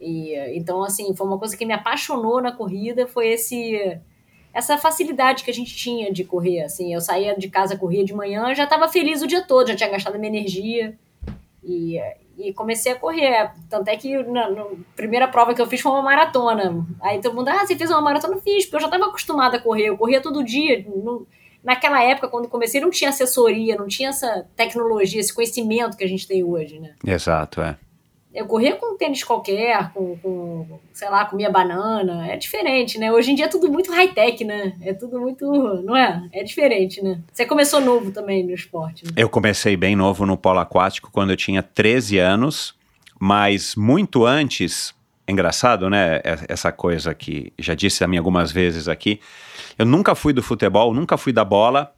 E, 0.00 0.34
então, 0.56 0.84
assim, 0.84 1.14
foi 1.16 1.26
uma 1.26 1.38
coisa 1.38 1.56
que 1.56 1.66
me 1.66 1.74
apaixonou 1.74 2.40
na 2.40 2.52
corrida, 2.52 3.08
foi 3.08 3.28
esse 3.28 4.00
essa 4.58 4.76
facilidade 4.76 5.44
que 5.44 5.50
a 5.50 5.54
gente 5.54 5.74
tinha 5.74 6.12
de 6.12 6.24
correr, 6.24 6.62
assim, 6.62 6.92
eu 6.92 7.00
saía 7.00 7.36
de 7.38 7.48
casa, 7.48 7.76
corria 7.76 8.04
de 8.04 8.12
manhã, 8.12 8.52
já 8.54 8.64
estava 8.64 8.88
feliz 8.88 9.22
o 9.22 9.26
dia 9.26 9.42
todo, 9.42 9.68
já 9.68 9.76
tinha 9.76 9.88
gastado 9.88 10.18
minha 10.18 10.28
energia 10.28 10.98
e, 11.62 11.96
e 12.36 12.52
comecei 12.52 12.90
a 12.90 12.96
correr, 12.96 13.52
tanto 13.70 13.88
é 13.88 13.96
que 13.96 14.20
na, 14.24 14.50
na, 14.50 14.64
primeira 14.96 15.28
prova 15.28 15.54
que 15.54 15.62
eu 15.62 15.66
fiz 15.68 15.80
foi 15.80 15.92
uma 15.92 16.02
maratona, 16.02 16.84
aí 17.00 17.20
todo 17.20 17.36
mundo, 17.36 17.48
ah, 17.48 17.64
você 17.64 17.76
fez 17.76 17.88
uma 17.88 18.00
maratona? 18.00 18.36
Fiz, 18.38 18.64
porque 18.64 18.76
eu 18.76 18.80
já 18.80 18.86
estava 18.88 19.06
acostumada 19.06 19.58
a 19.58 19.60
correr, 19.60 19.86
eu 19.86 19.96
corria 19.96 20.20
todo 20.20 20.44
dia, 20.44 20.84
naquela 21.62 22.02
época, 22.02 22.28
quando 22.28 22.48
comecei, 22.48 22.80
não 22.80 22.90
tinha 22.90 23.10
assessoria, 23.10 23.76
não 23.76 23.86
tinha 23.86 24.08
essa 24.08 24.44
tecnologia, 24.56 25.20
esse 25.20 25.32
conhecimento 25.32 25.96
que 25.96 26.02
a 26.02 26.08
gente 26.08 26.26
tem 26.26 26.42
hoje, 26.42 26.80
né? 26.80 26.94
Exato, 27.06 27.60
é. 27.60 27.76
Eu 28.34 28.46
corria 28.46 28.76
com 28.76 28.94
um 28.94 28.96
tênis 28.96 29.24
qualquer, 29.24 29.90
com, 29.92 30.16
com, 30.18 30.78
sei 30.92 31.08
lá, 31.08 31.24
comia 31.24 31.50
banana. 31.50 32.28
É 32.28 32.36
diferente, 32.36 32.98
né? 32.98 33.10
Hoje 33.10 33.32
em 33.32 33.34
dia 33.34 33.46
é 33.46 33.48
tudo 33.48 33.70
muito 33.70 33.90
high-tech, 33.90 34.44
né? 34.44 34.74
É 34.82 34.92
tudo 34.92 35.18
muito. 35.20 35.46
Não 35.82 35.96
é? 35.96 36.28
É 36.32 36.44
diferente, 36.44 37.02
né? 37.02 37.20
Você 37.32 37.46
começou 37.46 37.80
novo 37.80 38.10
também 38.10 38.44
no 38.44 38.52
esporte. 38.52 39.04
Né? 39.04 39.12
Eu 39.16 39.28
comecei 39.28 39.76
bem 39.76 39.96
novo 39.96 40.26
no 40.26 40.36
polo 40.36 40.58
aquático 40.58 41.10
quando 41.10 41.30
eu 41.30 41.36
tinha 41.36 41.62
13 41.62 42.18
anos, 42.18 42.74
mas 43.18 43.74
muito 43.74 44.26
antes. 44.26 44.94
Engraçado, 45.26 45.90
né? 45.90 46.20
Essa 46.48 46.70
coisa 46.70 47.14
que 47.14 47.52
já 47.58 47.74
disse 47.74 48.04
a 48.04 48.08
mim 48.08 48.18
algumas 48.18 48.52
vezes 48.52 48.88
aqui. 48.88 49.20
Eu 49.78 49.84
nunca 49.84 50.14
fui 50.14 50.32
do 50.32 50.42
futebol, 50.42 50.94
nunca 50.94 51.16
fui 51.16 51.32
da 51.32 51.44
bola, 51.44 51.92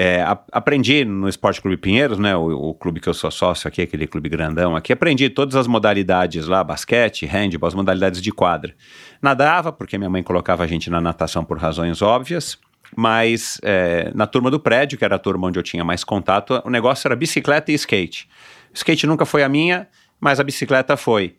é, 0.00 0.22
a, 0.22 0.38
aprendi 0.52 1.04
no 1.04 1.28
Esporte 1.28 1.60
Clube 1.60 1.76
Pinheiros, 1.76 2.20
né, 2.20 2.36
o, 2.36 2.68
o, 2.68 2.74
clube 2.74 3.00
que 3.00 3.08
eu 3.08 3.14
sou 3.14 3.32
sócio 3.32 3.66
aqui, 3.66 3.82
aquele 3.82 4.06
clube 4.06 4.28
grandão 4.28 4.76
aqui, 4.76 4.92
aprendi 4.92 5.28
todas 5.28 5.56
as 5.56 5.66
modalidades 5.66 6.46
lá, 6.46 6.62
basquete, 6.62 7.26
handball, 7.26 7.66
as 7.66 7.74
modalidades 7.74 8.22
de 8.22 8.30
quadra. 8.30 8.72
Nadava, 9.20 9.72
porque 9.72 9.98
minha 9.98 10.08
mãe 10.08 10.22
colocava 10.22 10.62
a 10.62 10.68
gente 10.68 10.88
na 10.88 11.00
natação 11.00 11.44
por 11.44 11.58
razões 11.58 12.00
óbvias, 12.00 12.56
mas 12.96 13.58
é, 13.64 14.12
na 14.14 14.24
turma 14.24 14.52
do 14.52 14.60
prédio, 14.60 14.96
que 14.96 15.04
era 15.04 15.16
a 15.16 15.18
turma 15.18 15.48
onde 15.48 15.58
eu 15.58 15.64
tinha 15.64 15.84
mais 15.84 16.04
contato, 16.04 16.62
o 16.64 16.70
negócio 16.70 17.08
era 17.08 17.16
bicicleta 17.16 17.72
e 17.72 17.74
skate. 17.74 18.28
Skate 18.72 19.04
nunca 19.04 19.26
foi 19.26 19.42
a 19.42 19.48
minha, 19.48 19.88
mas 20.20 20.38
a 20.38 20.44
bicicleta 20.44 20.96
foi. 20.96 21.34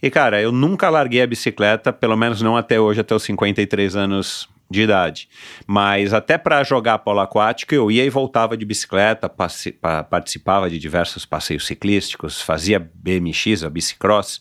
E 0.00 0.08
cara, 0.08 0.40
eu 0.40 0.52
nunca 0.52 0.88
larguei 0.88 1.20
a 1.20 1.26
bicicleta, 1.26 1.92
pelo 1.92 2.16
menos 2.16 2.40
não 2.40 2.56
até 2.56 2.78
hoje, 2.78 3.00
até 3.00 3.12
os 3.12 3.24
53 3.24 3.96
anos 3.96 4.48
de 4.70 4.82
idade. 4.82 5.28
Mas 5.66 6.12
até 6.12 6.38
para 6.38 6.62
jogar 6.64 6.98
polo 6.98 7.20
aquático, 7.20 7.74
eu 7.74 7.90
ia 7.90 8.04
e 8.04 8.10
voltava 8.10 8.56
de 8.56 8.64
bicicleta, 8.64 9.28
participava 9.28 10.70
de 10.70 10.78
diversos 10.78 11.24
passeios 11.24 11.66
ciclísticos, 11.66 12.40
fazia 12.40 12.78
BMX, 12.94 13.62
a 13.64 13.70
bicicross. 13.70 14.40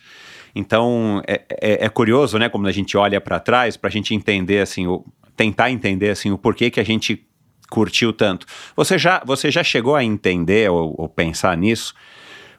Então 0.55 1.21
é, 1.27 1.41
é, 1.49 1.85
é 1.85 1.89
curioso, 1.89 2.37
né, 2.37 2.49
como 2.49 2.67
a 2.67 2.71
gente 2.71 2.95
olha 2.97 3.19
para 3.19 3.39
trás, 3.39 3.75
para 3.75 3.89
a 3.89 3.91
gente 3.91 4.13
entender 4.13 4.59
assim, 4.59 4.87
o, 4.87 5.05
tentar 5.35 5.71
entender 5.71 6.09
assim 6.09 6.31
o 6.31 6.37
porquê 6.37 6.69
que 6.69 6.79
a 6.79 6.85
gente 6.85 7.27
curtiu 7.69 8.13
tanto. 8.13 8.45
Você 8.75 8.97
já, 8.97 9.21
você 9.25 9.49
já 9.49 9.63
chegou 9.63 9.95
a 9.95 10.03
entender 10.03 10.69
ou, 10.69 10.93
ou 10.97 11.09
pensar 11.09 11.57
nisso? 11.57 11.93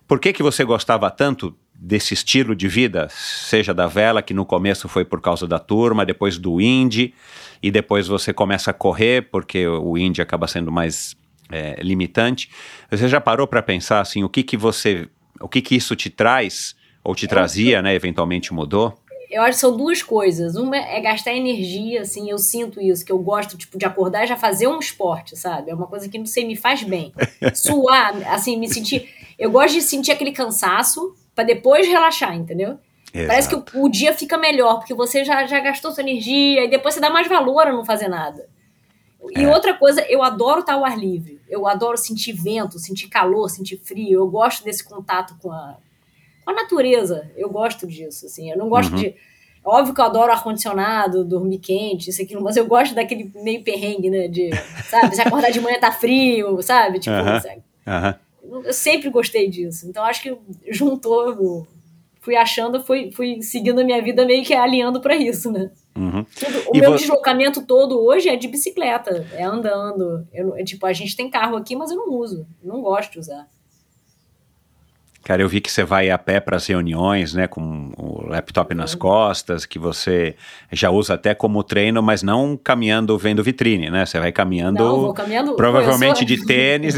Por 0.06 0.18
que, 0.18 0.32
que 0.32 0.42
você 0.42 0.64
gostava 0.64 1.10
tanto 1.10 1.56
desse 1.74 2.14
estilo 2.14 2.54
de 2.54 2.68
vida, 2.68 3.08
seja 3.10 3.74
da 3.74 3.86
vela, 3.86 4.22
que 4.22 4.32
no 4.32 4.46
começo 4.46 4.88
foi 4.88 5.04
por 5.04 5.20
causa 5.20 5.46
da 5.46 5.58
turma, 5.58 6.06
depois 6.06 6.38
do 6.38 6.60
indie, 6.60 7.14
e 7.62 7.70
depois 7.70 8.06
você 8.06 8.32
começa 8.32 8.70
a 8.70 8.74
correr, 8.74 9.28
porque 9.30 9.66
o 9.66 9.98
indie 9.98 10.22
acaba 10.22 10.46
sendo 10.46 10.70
mais 10.70 11.16
é, 11.50 11.76
limitante. 11.82 12.48
Você 12.90 13.08
já 13.08 13.20
parou 13.20 13.46
para 13.46 13.62
pensar 13.62 14.00
assim, 14.00 14.22
o 14.22 14.28
que 14.28 14.42
que 14.42 14.56
você, 14.56 15.08
o 15.40 15.48
que 15.48 15.60
que 15.60 15.74
isso 15.74 15.94
te 15.96 16.08
traz, 16.08 16.74
ou 17.02 17.14
te 17.14 17.26
trazia, 17.26 17.82
né, 17.82 17.94
eventualmente 17.94 18.54
mudou? 18.54 18.98
Eu 19.30 19.42
acho 19.42 19.52
que 19.52 19.60
são 19.60 19.76
duas 19.76 20.02
coisas. 20.02 20.54
Uma 20.54 20.76
é 20.76 21.00
gastar 21.00 21.34
energia, 21.34 22.02
assim, 22.02 22.30
eu 22.30 22.38
sinto 22.38 22.80
isso, 22.80 23.04
que 23.04 23.10
eu 23.10 23.18
gosto, 23.18 23.58
tipo, 23.58 23.76
de 23.76 23.84
acordar 23.84 24.24
e 24.24 24.26
já 24.28 24.36
fazer 24.36 24.68
um 24.68 24.78
esporte, 24.78 25.36
sabe? 25.36 25.70
É 25.70 25.74
uma 25.74 25.86
coisa 25.86 26.08
que, 26.08 26.16
não 26.16 26.26
sei, 26.26 26.46
me 26.46 26.54
faz 26.54 26.82
bem. 26.84 27.12
Suar, 27.52 28.14
assim, 28.32 28.56
me 28.56 28.68
sentir... 28.68 29.08
Eu 29.36 29.50
gosto 29.50 29.74
de 29.74 29.82
sentir 29.82 30.12
aquele 30.12 30.30
cansaço 30.30 31.14
para 31.34 31.44
depois 31.44 31.86
relaxar, 31.86 32.34
entendeu? 32.34 32.78
Exato. 33.12 33.28
Parece 33.28 33.48
que 33.48 33.78
o, 33.78 33.84
o, 33.84 33.88
dia 33.88 34.12
fica 34.12 34.36
melhor, 34.36 34.78
porque 34.78 34.94
você 34.94 35.24
já, 35.24 35.46
já 35.46 35.60
gastou 35.60 35.92
sua 35.92 36.02
energia 36.02 36.64
e 36.64 36.68
depois 36.68 36.94
você 36.94 37.00
dá 37.00 37.10
mais 37.10 37.28
valor 37.28 37.66
a 37.66 37.72
não 37.72 37.84
fazer 37.84 38.08
nada. 38.08 38.48
E 39.36 39.44
é. 39.44 39.48
outra 39.48 39.74
coisa, 39.74 40.02
eu 40.08 40.22
adoro 40.22 40.60
estar 40.60 40.74
ao 40.74 40.84
ar 40.84 40.98
livre. 40.98 41.40
Eu 41.48 41.66
adoro 41.66 41.96
sentir 41.96 42.32
vento, 42.32 42.78
sentir 42.78 43.08
calor, 43.08 43.48
sentir 43.48 43.78
frio. 43.78 44.20
Eu 44.20 44.28
gosto 44.28 44.64
desse 44.64 44.84
contato 44.84 45.36
com 45.40 45.50
a, 45.50 45.76
com 46.44 46.50
a 46.50 46.54
natureza. 46.54 47.30
Eu 47.36 47.48
gosto 47.48 47.86
disso, 47.86 48.26
assim. 48.26 48.50
Eu 48.50 48.58
não 48.58 48.68
gosto 48.68 48.90
uhum. 48.92 48.98
de... 48.98 49.14
Óbvio 49.64 49.94
que 49.94 50.00
eu 50.00 50.04
adoro 50.04 50.30
ar-condicionado, 50.30 51.24
dormir 51.24 51.58
quente, 51.58 52.10
isso 52.10 52.20
aquilo, 52.20 52.42
mas 52.42 52.54
eu 52.54 52.66
gosto 52.66 52.94
daquele 52.94 53.32
meio 53.36 53.64
perrengue, 53.64 54.10
né? 54.10 54.28
De, 54.28 54.50
sabe, 54.90 55.16
se 55.16 55.22
acordar 55.22 55.50
de 55.50 55.58
manhã 55.58 55.80
tá 55.80 55.90
frio, 55.90 56.60
sabe? 56.60 56.98
Tipo, 56.98 57.16
uhum. 57.16 57.40
Sabe? 57.40 57.62
Uhum. 57.86 58.14
Eu 58.62 58.72
sempre 58.72 59.10
gostei 59.10 59.48
disso. 59.48 59.88
Então 59.88 60.04
acho 60.04 60.22
que 60.22 60.36
juntou 60.70 61.66
fui 62.24 62.36
achando, 62.36 62.82
fui, 62.82 63.12
fui 63.12 63.42
seguindo 63.42 63.80
a 63.80 63.84
minha 63.84 64.00
vida 64.00 64.24
meio 64.24 64.42
que 64.42 64.54
alinhando 64.54 64.98
para 64.98 65.14
isso, 65.14 65.52
né? 65.52 65.70
Uhum. 65.94 66.24
O 66.68 66.76
e 66.76 66.80
meu 66.80 66.96
deslocamento 66.96 67.64
todo 67.66 68.00
hoje 68.00 68.30
é 68.30 68.34
de 68.34 68.48
bicicleta, 68.48 69.26
é 69.32 69.44
andando. 69.44 70.26
Eu, 70.32 70.56
é, 70.56 70.64
tipo, 70.64 70.86
a 70.86 70.92
gente 70.92 71.14
tem 71.14 71.28
carro 71.28 71.54
aqui, 71.54 71.76
mas 71.76 71.90
eu 71.90 71.98
não 71.98 72.08
uso, 72.14 72.46
não 72.62 72.80
gosto 72.80 73.12
de 73.12 73.18
usar. 73.18 73.46
Cara, 75.24 75.40
eu 75.40 75.48
vi 75.48 75.58
que 75.58 75.72
você 75.72 75.82
vai 75.82 76.10
a 76.10 76.18
pé 76.18 76.38
para 76.38 76.56
as 76.56 76.66
reuniões, 76.66 77.32
né, 77.32 77.46
com 77.46 77.90
o 77.96 78.26
laptop 78.28 78.74
nas 78.74 78.94
costas, 78.94 79.64
que 79.64 79.78
você 79.78 80.34
já 80.70 80.90
usa 80.90 81.14
até 81.14 81.34
como 81.34 81.64
treino, 81.64 82.02
mas 82.02 82.22
não 82.22 82.58
caminhando 82.62 83.16
vendo 83.16 83.42
vitrine, 83.42 83.88
né? 83.88 84.04
Você 84.04 84.18
vai 84.20 84.30
caminhando, 84.30 84.84
não, 84.84 85.00
vou 85.00 85.14
caminhando 85.14 85.56
provavelmente 85.56 86.18
sou... 86.26 86.26
de 86.26 86.44
tênis 86.44 86.96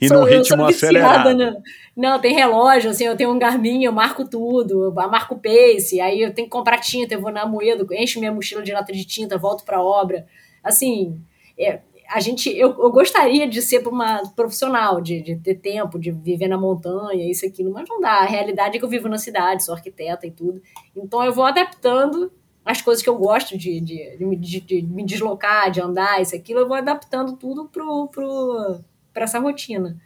e 0.00 0.08
no 0.08 0.24
ritmo 0.24 0.64
acelerado. 0.64 1.34
Né? 1.34 1.54
Não, 1.94 2.18
tem 2.18 2.34
relógio, 2.34 2.90
assim, 2.90 3.04
eu 3.04 3.14
tenho 3.14 3.30
um 3.30 3.38
Garmin, 3.38 3.84
eu 3.84 3.92
marco 3.92 4.24
tudo, 4.24 4.84
eu 4.84 4.92
marco 4.92 5.36
pace, 5.36 6.00
aí 6.00 6.22
eu 6.22 6.32
tenho 6.32 6.46
que 6.46 6.52
comprar 6.52 6.78
tinta, 6.78 7.12
eu 7.12 7.20
vou 7.20 7.30
na 7.30 7.44
moeda, 7.44 7.86
encho 7.92 8.18
minha 8.18 8.32
mochila 8.32 8.62
de 8.62 8.72
lata 8.72 8.94
de 8.94 9.04
tinta, 9.04 9.36
volto 9.36 9.62
para 9.62 9.76
a 9.76 9.82
obra. 9.82 10.24
Assim, 10.64 11.20
é, 11.58 11.80
a 12.10 12.18
gente, 12.18 12.50
eu, 12.50 12.70
eu 12.70 12.90
gostaria 12.90 13.48
de 13.48 13.62
ser 13.62 13.86
uma 13.86 14.20
profissional, 14.34 15.00
de, 15.00 15.22
de 15.22 15.36
ter 15.36 15.54
tempo, 15.54 15.98
de 15.98 16.10
viver 16.10 16.48
na 16.48 16.58
montanha, 16.58 17.30
isso, 17.30 17.46
aquilo, 17.46 17.72
mas 17.72 17.88
não 17.88 18.00
dá. 18.00 18.14
A 18.14 18.24
realidade 18.24 18.76
é 18.76 18.78
que 18.78 18.84
eu 18.84 18.88
vivo 18.88 19.08
na 19.08 19.16
cidade, 19.16 19.64
sou 19.64 19.74
arquiteta 19.74 20.26
e 20.26 20.30
tudo. 20.30 20.60
Então 20.96 21.22
eu 21.24 21.32
vou 21.32 21.44
adaptando 21.44 22.32
as 22.64 22.82
coisas 22.82 23.02
que 23.02 23.08
eu 23.08 23.16
gosto 23.16 23.56
de, 23.56 23.80
de, 23.80 24.36
de, 24.36 24.60
de 24.60 24.82
me 24.82 25.04
deslocar, 25.04 25.70
de 25.70 25.80
andar, 25.80 26.20
isso, 26.20 26.34
aquilo, 26.34 26.60
eu 26.60 26.68
vou 26.68 26.76
adaptando 26.76 27.36
tudo 27.36 27.66
pro, 27.66 28.08
pro, 28.08 28.80
pra 29.12 29.24
essa 29.24 29.38
rotina. 29.38 29.96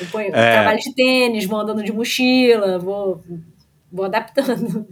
Eu 0.00 0.06
ponho 0.08 0.28
é... 0.34 0.52
trabalho 0.52 0.80
de 0.80 0.92
tênis, 0.92 1.44
vou 1.44 1.60
andando 1.60 1.84
de 1.84 1.92
mochila, 1.92 2.78
vou, 2.80 3.22
vou 3.92 4.06
adaptando. 4.06 4.88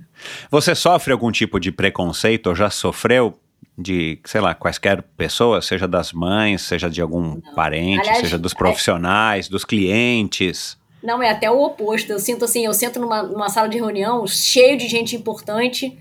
Você 0.48 0.76
sofre 0.76 1.12
algum 1.12 1.32
tipo 1.32 1.58
de 1.58 1.72
preconceito 1.72 2.48
ou 2.48 2.54
já 2.54 2.70
sofreu 2.70 3.34
de, 3.76 4.18
sei 4.24 4.40
lá, 4.40 4.54
quaisquer 4.54 5.02
pessoas, 5.16 5.66
seja 5.66 5.88
das 5.88 6.12
mães, 6.12 6.62
seja 6.62 6.88
de 6.90 7.00
algum 7.00 7.36
não. 7.36 7.54
parente, 7.54 8.00
Aliás, 8.00 8.18
seja 8.18 8.38
dos 8.38 8.54
profissionais, 8.54 9.46
é... 9.46 9.50
dos 9.50 9.64
clientes. 9.64 10.78
Não, 11.02 11.22
é 11.22 11.30
até 11.30 11.50
o 11.50 11.60
oposto. 11.60 12.10
Eu 12.10 12.18
sinto 12.18 12.44
assim, 12.44 12.64
eu 12.64 12.72
sento 12.72 13.00
numa, 13.00 13.22
numa 13.22 13.48
sala 13.48 13.68
de 13.68 13.78
reunião 13.78 14.26
cheio 14.26 14.76
de 14.76 14.86
gente 14.88 15.16
importante. 15.16 15.98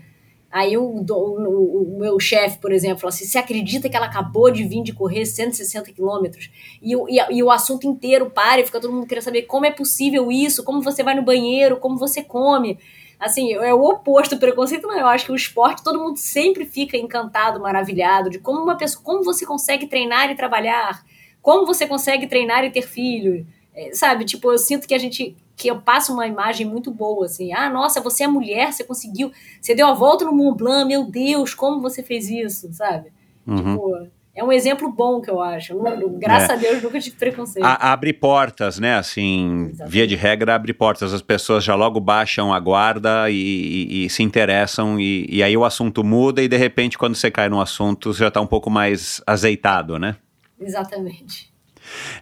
Aí 0.50 0.76
o, 0.76 0.82
o, 0.82 1.96
o 1.96 1.98
meu 1.98 2.20
chefe, 2.20 2.58
por 2.58 2.72
exemplo, 2.72 2.98
falou 2.98 3.08
assim: 3.08 3.24
você 3.24 3.38
acredita 3.38 3.88
que 3.88 3.96
ela 3.96 4.06
acabou 4.06 4.50
de 4.50 4.64
vir 4.64 4.82
de 4.82 4.92
correr 4.92 5.24
160 5.24 5.90
quilômetros? 5.92 6.50
E, 6.80 6.94
e, 6.94 7.36
e 7.36 7.42
o 7.42 7.50
assunto 7.50 7.86
inteiro 7.86 8.30
para 8.30 8.60
e 8.60 8.66
fica 8.66 8.78
todo 8.78 8.92
mundo 8.92 9.06
querendo 9.06 9.24
saber 9.24 9.42
como 9.42 9.66
é 9.66 9.70
possível 9.70 10.30
isso, 10.30 10.62
como 10.62 10.82
você 10.82 11.02
vai 11.02 11.14
no 11.14 11.22
banheiro, 11.22 11.78
como 11.78 11.96
você 11.96 12.22
come 12.22 12.78
assim, 13.22 13.52
é 13.52 13.72
o 13.72 13.82
oposto 13.82 14.34
do 14.34 14.40
preconceito, 14.40 14.86
não. 14.86 14.98
Eu 14.98 15.06
acho 15.06 15.26
que 15.26 15.32
o 15.32 15.36
esporte, 15.36 15.82
todo 15.82 16.00
mundo 16.00 16.16
sempre 16.16 16.66
fica 16.66 16.96
encantado, 16.96 17.60
maravilhado 17.60 18.28
de 18.28 18.38
como 18.38 18.60
uma 18.60 18.76
pessoa, 18.76 19.02
como 19.04 19.22
você 19.22 19.46
consegue 19.46 19.86
treinar 19.86 20.30
e 20.30 20.34
trabalhar, 20.34 21.04
como 21.40 21.64
você 21.64 21.86
consegue 21.86 22.26
treinar 22.26 22.64
e 22.64 22.70
ter 22.70 22.82
filho. 22.82 23.46
É, 23.74 23.94
sabe, 23.94 24.24
tipo, 24.24 24.50
eu 24.50 24.58
sinto 24.58 24.86
que 24.86 24.94
a 24.94 24.98
gente 24.98 25.36
que 25.56 25.68
eu 25.68 25.80
passo 25.80 26.12
uma 26.12 26.26
imagem 26.26 26.66
muito 26.66 26.90
boa, 26.90 27.26
assim, 27.26 27.52
ah, 27.52 27.70
nossa, 27.70 28.00
você 28.00 28.24
é 28.24 28.26
mulher, 28.26 28.72
você 28.72 28.82
conseguiu, 28.82 29.30
você 29.60 29.74
deu 29.74 29.86
a 29.86 29.94
volta 29.94 30.24
no 30.24 30.32
Mont 30.32 30.56
Blanc, 30.56 30.88
meu 30.88 31.04
Deus, 31.04 31.54
como 31.54 31.80
você 31.80 32.02
fez 32.02 32.28
isso, 32.28 32.72
sabe? 32.72 33.12
Uhum. 33.46 33.56
Tipo, 33.56 34.08
é 34.34 34.42
um 34.42 34.50
exemplo 34.50 34.90
bom 34.90 35.20
que 35.20 35.30
eu 35.30 35.40
acho. 35.40 35.78
Graças 36.18 36.50
é. 36.50 36.52
a 36.54 36.56
Deus 36.56 36.82
nunca 36.82 36.98
tive 36.98 37.16
preconceito. 37.16 37.64
A, 37.64 37.92
abre 37.92 38.14
portas, 38.14 38.78
né? 38.78 38.94
Assim, 38.94 39.66
Exatamente. 39.66 39.92
via 39.92 40.06
de 40.06 40.16
regra, 40.16 40.54
abre 40.54 40.72
portas. 40.72 41.12
As 41.12 41.20
pessoas 41.20 41.62
já 41.62 41.74
logo 41.74 42.00
baixam 42.00 42.52
a 42.52 42.58
guarda 42.58 43.28
e, 43.28 43.34
e, 43.34 44.06
e 44.06 44.10
se 44.10 44.22
interessam, 44.22 44.98
e, 44.98 45.26
e, 45.28 45.42
aí 45.42 45.54
o 45.54 45.64
assunto 45.64 46.02
muda, 46.02 46.42
e 46.42 46.48
de 46.48 46.56
repente, 46.56 46.96
quando 46.96 47.14
você 47.14 47.30
cai 47.30 47.50
no 47.50 47.60
assunto, 47.60 48.12
já 48.14 48.28
está 48.28 48.40
um 48.40 48.46
pouco 48.46 48.70
mais 48.70 49.20
azeitado, 49.26 49.98
né? 49.98 50.16
Exatamente. 50.58 51.52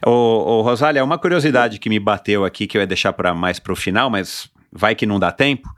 Ô, 0.05 0.09
ô, 0.09 0.61
Rosália, 0.63 1.03
uma 1.03 1.17
curiosidade 1.17 1.79
que 1.79 1.87
me 1.87 1.99
bateu 1.99 2.43
aqui, 2.43 2.67
que 2.67 2.77
eu 2.77 2.81
ia 2.81 2.87
deixar 2.87 3.13
para 3.13 3.33
mais 3.33 3.57
para 3.57 3.71
o 3.71 3.75
final, 3.75 4.09
mas 4.09 4.49
vai 4.69 4.95
que 4.95 5.05
não 5.05 5.17
dá 5.17 5.31
tempo. 5.31 5.69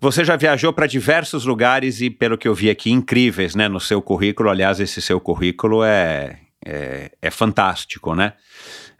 Você 0.00 0.24
já 0.24 0.36
viajou 0.36 0.72
para 0.72 0.86
diversos 0.86 1.44
lugares 1.44 2.00
e, 2.00 2.08
pelo 2.08 2.38
que 2.38 2.46
eu 2.46 2.54
vi 2.54 2.70
aqui, 2.70 2.90
incríveis, 2.90 3.56
né? 3.56 3.68
No 3.68 3.80
seu 3.80 4.00
currículo. 4.00 4.48
Aliás, 4.48 4.78
esse 4.78 5.02
seu 5.02 5.20
currículo 5.20 5.82
é, 5.82 6.38
é, 6.64 7.10
é 7.20 7.30
fantástico, 7.30 8.14
né? 8.14 8.34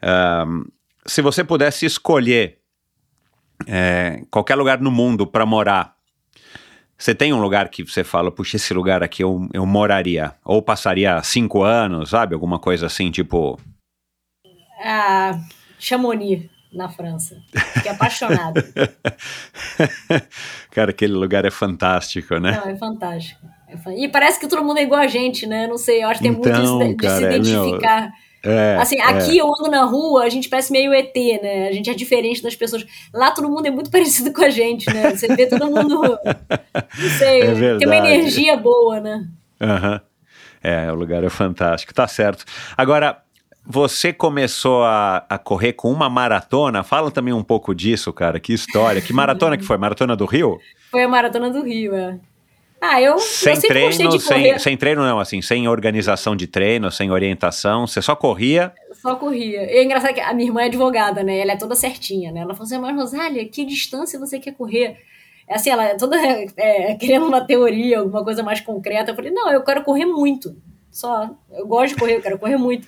Um, 0.02 0.64
se 1.06 1.22
você 1.22 1.44
pudesse 1.44 1.86
escolher 1.86 2.58
é, 3.66 4.22
qualquer 4.28 4.56
lugar 4.56 4.80
no 4.80 4.90
mundo 4.90 5.24
para 5.24 5.46
morar, 5.46 5.94
você 6.96 7.14
tem 7.14 7.32
um 7.32 7.40
lugar 7.40 7.68
que 7.68 7.84
você 7.84 8.02
fala, 8.02 8.32
puxa, 8.32 8.56
esse 8.56 8.74
lugar 8.74 9.00
aqui 9.00 9.22
eu, 9.22 9.48
eu 9.52 9.64
moraria? 9.64 10.34
Ou 10.44 10.60
passaria 10.60 11.22
cinco 11.22 11.62
anos, 11.62 12.10
sabe? 12.10 12.34
Alguma 12.34 12.58
coisa 12.58 12.86
assim, 12.86 13.08
tipo. 13.12 13.56
Ah, 14.82 15.38
Chamonix 15.78 16.57
na 16.72 16.88
França. 16.88 17.40
Fiquei 17.74 17.90
apaixonada. 17.90 18.64
cara, 20.70 20.90
aquele 20.90 21.14
lugar 21.14 21.44
é 21.44 21.50
fantástico, 21.50 22.38
né? 22.38 22.60
Não, 22.62 22.70
é 22.70 22.76
fantástico. 22.76 23.40
É 23.68 23.94
E 23.96 24.08
parece 24.08 24.40
que 24.40 24.48
todo 24.48 24.64
mundo 24.64 24.78
é 24.78 24.82
igual 24.82 25.00
a 25.00 25.06
gente, 25.06 25.46
né? 25.46 25.66
Não 25.66 25.78
sei, 25.78 26.02
eu 26.02 26.08
acho 26.08 26.20
que 26.20 26.28
tem 26.28 26.38
então, 26.38 26.76
muito 26.76 26.96
de, 26.96 26.96
cara, 26.96 27.38
de 27.38 27.46
se 27.46 27.52
identificar. 27.52 28.02
Meu... 28.02 28.52
É, 28.52 28.76
assim, 28.76 29.00
aqui 29.00 29.38
é. 29.38 29.42
eu 29.42 29.48
ando 29.48 29.70
na 29.70 29.84
rua, 29.84 30.22
a 30.22 30.28
gente 30.28 30.48
parece 30.48 30.70
meio 30.70 30.94
ET, 30.94 31.14
né? 31.42 31.68
A 31.68 31.72
gente 31.72 31.90
é 31.90 31.94
diferente 31.94 32.42
das 32.42 32.54
pessoas. 32.54 32.86
Lá 33.12 33.30
todo 33.30 33.48
mundo 33.48 33.66
é 33.66 33.70
muito 33.70 33.90
parecido 33.90 34.32
com 34.32 34.44
a 34.44 34.50
gente, 34.50 34.92
né? 34.92 35.14
Você 35.14 35.34
vê 35.34 35.46
todo 35.46 35.66
mundo. 35.66 36.00
Não 36.98 37.10
sei, 37.18 37.42
é 37.42 37.78
tem 37.78 37.86
uma 37.86 37.96
energia 37.96 38.56
boa, 38.56 39.00
né? 39.00 39.26
Uhum. 39.60 40.00
É, 40.62 40.90
o 40.90 40.94
lugar 40.94 41.22
é 41.22 41.28
fantástico, 41.28 41.94
tá 41.94 42.06
certo. 42.06 42.44
Agora, 42.76 43.22
você 43.70 44.14
começou 44.14 44.82
a, 44.82 45.26
a, 45.28 45.36
correr 45.36 45.74
com 45.74 45.92
uma 45.92 46.08
maratona. 46.08 46.82
Fala 46.82 47.10
também 47.10 47.34
um 47.34 47.44
pouco 47.44 47.74
disso, 47.74 48.10
cara. 48.14 48.40
Que 48.40 48.54
história. 48.54 49.02
Que 49.02 49.12
maratona 49.12 49.58
que 49.58 49.64
foi? 49.64 49.76
Maratona 49.76 50.16
do 50.16 50.24
Rio? 50.24 50.58
Foi 50.90 51.02
a 51.02 51.08
maratona 51.08 51.50
do 51.50 51.62
Rio, 51.62 51.94
é. 51.94 52.18
Ah, 52.80 53.02
eu, 53.02 53.18
sem 53.18 53.54
eu 53.54 53.60
treino, 53.60 54.20
sem, 54.20 54.58
sem 54.58 54.76
treino 54.76 55.02
não, 55.02 55.18
assim, 55.18 55.42
sem 55.42 55.66
organização 55.66 56.36
de 56.36 56.46
treino, 56.46 56.92
sem 56.92 57.10
orientação, 57.10 57.88
você 57.88 58.00
só 58.00 58.14
corria? 58.14 58.72
Só 58.92 59.16
corria. 59.16 59.64
E 59.64 59.78
é 59.78 59.84
engraçado 59.84 60.14
que 60.14 60.20
a 60.20 60.32
minha 60.32 60.48
irmã 60.48 60.62
é 60.62 60.66
advogada, 60.66 61.24
né? 61.24 61.38
Ela 61.40 61.52
é 61.52 61.56
toda 61.56 61.74
certinha, 61.74 62.30
né? 62.30 62.40
Ela 62.40 62.54
falou 62.54 62.66
assim, 62.66 62.78
mas 62.78 62.94
Rosália, 62.94 63.44
que 63.48 63.64
distância 63.64 64.18
você 64.18 64.38
quer 64.38 64.52
correr? 64.52 64.96
É 65.48 65.56
assim, 65.56 65.70
ela 65.70 65.86
é 65.86 65.96
toda 65.96 66.16
é, 66.56 66.94
querendo 66.94 67.26
uma 67.26 67.40
teoria, 67.40 67.98
alguma 67.98 68.22
coisa 68.22 68.44
mais 68.44 68.60
concreta. 68.60 69.10
Eu 69.10 69.16
falei, 69.16 69.32
não, 69.32 69.52
eu 69.52 69.62
quero 69.64 69.82
correr 69.82 70.06
muito. 70.06 70.56
Só. 70.88 71.28
Eu 71.50 71.66
gosto 71.66 71.94
de 71.94 72.00
correr, 72.00 72.16
eu 72.16 72.22
quero 72.22 72.38
correr 72.38 72.56
muito. 72.56 72.86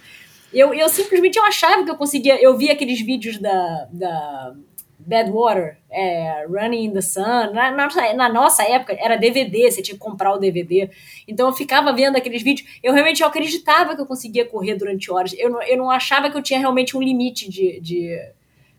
Eu, 0.52 0.74
eu 0.74 0.88
simplesmente 0.88 1.38
eu 1.38 1.44
achava 1.44 1.84
que 1.84 1.90
eu 1.90 1.96
conseguia. 1.96 2.40
Eu 2.40 2.56
vi 2.56 2.70
aqueles 2.70 3.00
vídeos 3.00 3.38
da, 3.38 3.88
da 3.92 4.54
Badwater, 4.98 5.78
é, 5.90 6.46
Running 6.46 6.84
in 6.84 6.92
the 6.92 7.00
Sun. 7.00 7.52
Na, 7.52 7.70
na, 7.70 7.88
na, 8.14 8.28
nossa 8.28 8.62
época 8.62 8.96
era 8.98 9.16
DVD, 9.16 9.70
você 9.70 9.82
tinha 9.82 9.94
que 9.94 10.00
comprar 10.00 10.32
o 10.32 10.38
DVD. 10.38 10.90
Então 11.26 11.46
eu 11.46 11.52
ficava 11.52 11.92
vendo 11.92 12.16
aqueles 12.16 12.42
vídeos. 12.42 12.68
Eu 12.82 12.92
realmente 12.92 13.22
eu 13.22 13.28
acreditava 13.28 13.94
que 13.94 14.00
eu 14.02 14.06
conseguia 14.06 14.44
correr 14.44 14.74
durante 14.74 15.10
horas. 15.10 15.34
Eu 15.38 15.50
não, 15.50 15.62
eu 15.62 15.76
não 15.76 15.90
achava 15.90 16.30
que 16.30 16.36
eu 16.36 16.42
tinha 16.42 16.58
realmente 16.58 16.96
um 16.96 17.02
limite 17.02 17.48
de, 17.48 17.80
de, 17.80 18.18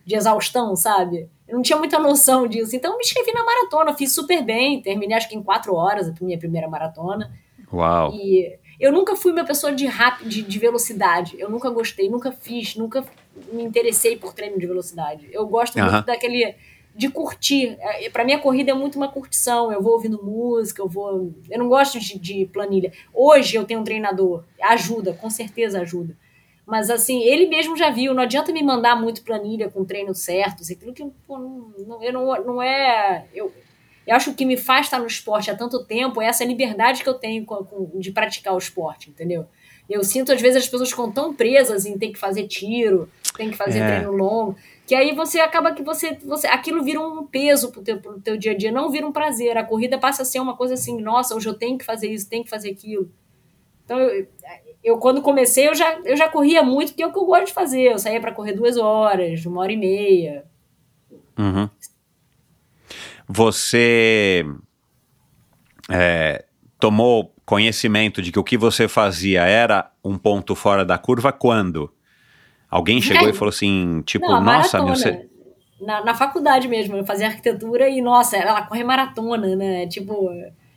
de 0.05 0.15
exaustão, 0.15 0.75
sabe? 0.75 1.27
Eu 1.47 1.55
não 1.55 1.61
tinha 1.61 1.77
muita 1.77 1.99
noção 1.99 2.47
disso. 2.47 2.75
Então 2.75 2.91
eu 2.91 2.97
me 2.97 3.03
inscrevi 3.03 3.33
na 3.33 3.43
maratona, 3.43 3.93
fiz 3.93 4.13
super 4.13 4.43
bem. 4.43 4.81
Terminei 4.81 5.17
acho 5.17 5.27
que 5.27 5.35
em 5.35 5.43
quatro 5.43 5.73
horas 5.75 6.07
a 6.07 6.13
minha 6.21 6.37
primeira 6.37 6.67
maratona. 6.67 7.31
Uau! 7.73 8.13
E 8.13 8.59
eu 8.81 8.91
nunca 8.91 9.15
fui 9.15 9.31
uma 9.31 9.45
pessoa 9.45 9.71
de 9.71 9.85
rápido, 9.85 10.27
de, 10.27 10.41
de, 10.41 10.59
velocidade. 10.59 11.35
Eu 11.39 11.49
nunca 11.49 11.69
gostei, 11.69 12.09
nunca 12.09 12.31
fiz, 12.31 12.75
nunca 12.75 13.05
me 13.53 13.63
interessei 13.63 14.17
por 14.17 14.33
treino 14.33 14.57
de 14.57 14.65
velocidade. 14.65 15.29
Eu 15.31 15.45
gosto 15.45 15.77
uhum. 15.77 15.89
muito 15.89 16.05
daquele 16.05 16.55
de 16.95 17.07
curtir. 17.09 17.77
É, 17.79 18.09
para 18.09 18.25
mim 18.25 18.33
a 18.33 18.39
corrida 18.39 18.71
é 18.71 18.73
muito 18.73 18.95
uma 18.95 19.07
curtição. 19.07 19.71
Eu 19.71 19.81
vou 19.81 19.93
ouvindo 19.93 20.23
música, 20.23 20.81
eu 20.81 20.87
vou. 20.87 21.31
Eu 21.49 21.59
não 21.59 21.69
gosto 21.69 21.99
de, 21.99 22.17
de 22.17 22.45
planilha. 22.47 22.91
Hoje 23.13 23.55
eu 23.55 23.63
tenho 23.65 23.79
um 23.79 23.83
treinador, 23.83 24.43
ajuda, 24.59 25.13
com 25.13 25.29
certeza 25.29 25.81
ajuda. 25.81 26.17
Mas 26.65 26.89
assim, 26.89 27.21
ele 27.23 27.47
mesmo 27.47 27.75
já 27.75 27.89
viu, 27.89 28.13
não 28.13 28.23
adianta 28.23 28.51
me 28.51 28.63
mandar 28.63 28.95
muito 28.95 29.23
planilha 29.23 29.69
com 29.69 29.83
treino 29.83 30.13
certo, 30.13 30.63
aquilo 30.71 30.93
que 30.93 31.03
pô, 31.27 31.37
não, 31.37 32.01
eu 32.01 32.13
não, 32.13 32.43
não 32.45 32.61
é. 32.61 33.25
Eu, 33.33 33.51
eu 34.05 34.15
acho 34.15 34.25
que 34.25 34.31
o 34.31 34.35
que 34.35 34.45
me 34.45 34.57
faz 34.57 34.87
estar 34.87 34.99
no 34.99 35.07
esporte 35.07 35.51
há 35.51 35.55
tanto 35.55 35.83
tempo 35.85 36.21
é 36.21 36.25
essa 36.25 36.43
liberdade 36.43 37.03
que 37.03 37.09
eu 37.09 37.13
tenho 37.13 37.45
de 37.95 38.11
praticar 38.11 38.53
o 38.53 38.57
esporte, 38.57 39.09
entendeu? 39.09 39.47
Eu 39.89 40.03
sinto, 40.03 40.31
às 40.31 40.41
vezes, 40.41 40.63
as 40.63 40.69
pessoas 40.69 40.89
ficam 40.89 41.11
tão 41.11 41.33
presas 41.33 41.85
em 41.85 41.97
ter 41.97 42.09
que 42.09 42.17
fazer 42.17 42.47
tiro, 42.47 43.09
tem 43.35 43.51
que 43.51 43.57
fazer 43.57 43.79
é. 43.79 43.87
treino 43.87 44.11
longo, 44.11 44.55
que 44.85 44.95
aí 44.95 45.13
você 45.13 45.39
acaba 45.39 45.73
que 45.73 45.83
você, 45.83 46.17
você. 46.23 46.47
Aquilo 46.47 46.83
vira 46.83 46.99
um 46.99 47.25
peso 47.25 47.71
pro 47.71 47.81
teu, 47.81 47.97
pro 47.99 48.19
teu 48.19 48.37
dia 48.37 48.53
a 48.53 48.57
dia, 48.57 48.71
não 48.71 48.89
vira 48.89 49.05
um 49.05 49.11
prazer. 49.11 49.57
A 49.57 49.63
corrida 49.63 49.97
passa 49.97 50.21
a 50.21 50.25
ser 50.25 50.39
uma 50.39 50.55
coisa 50.55 50.75
assim, 50.75 50.99
nossa, 51.01 51.35
hoje 51.35 51.47
eu 51.47 51.53
tenho 51.53 51.77
que 51.77 51.85
fazer 51.85 52.07
isso, 52.07 52.29
tenho 52.29 52.43
que 52.43 52.49
fazer 52.49 52.71
aquilo. 52.71 53.11
Então, 53.83 53.99
eu, 53.99 54.27
eu 54.83 54.97
quando 54.97 55.21
comecei, 55.21 55.67
eu 55.67 55.75
já, 55.75 55.99
eu 56.05 56.15
já 56.15 56.29
corria 56.29 56.63
muito, 56.63 56.89
porque 56.89 57.03
é 57.03 57.07
o 57.07 57.11
que 57.11 57.19
eu 57.19 57.25
gosto 57.25 57.47
de 57.47 57.53
fazer. 57.53 57.91
Eu 57.91 57.99
saía 57.99 58.21
para 58.21 58.31
correr 58.31 58.53
duas 58.53 58.77
horas, 58.77 59.45
uma 59.45 59.61
hora 59.61 59.73
e 59.73 59.77
meia. 59.77 60.45
Uhum. 61.37 61.69
Você 63.33 64.45
é, 65.89 66.43
tomou 66.77 67.33
conhecimento 67.45 68.21
de 68.21 68.29
que 68.29 68.37
o 68.37 68.43
que 68.43 68.57
você 68.57 68.89
fazia 68.89 69.43
era 69.43 69.89
um 70.03 70.17
ponto 70.17 70.53
fora 70.53 70.83
da 70.83 70.97
curva 70.97 71.31
quando? 71.31 71.93
Alguém 72.69 72.99
chegou 73.01 73.29
e 73.29 73.33
falou 73.33 73.49
assim, 73.49 74.01
tipo, 74.05 74.27
Não, 74.27 74.41
nossa, 74.41 74.83
meu, 74.83 74.93
você... 74.93 75.29
Na, 75.79 76.03
na 76.03 76.13
faculdade 76.13 76.67
mesmo, 76.67 76.97
eu 76.97 77.05
fazia 77.05 77.27
arquitetura 77.27 77.87
e, 77.87 78.01
nossa, 78.01 78.35
ela 78.35 78.63
corre 78.63 78.83
maratona, 78.83 79.55
né? 79.55 79.87
Tipo, 79.87 80.29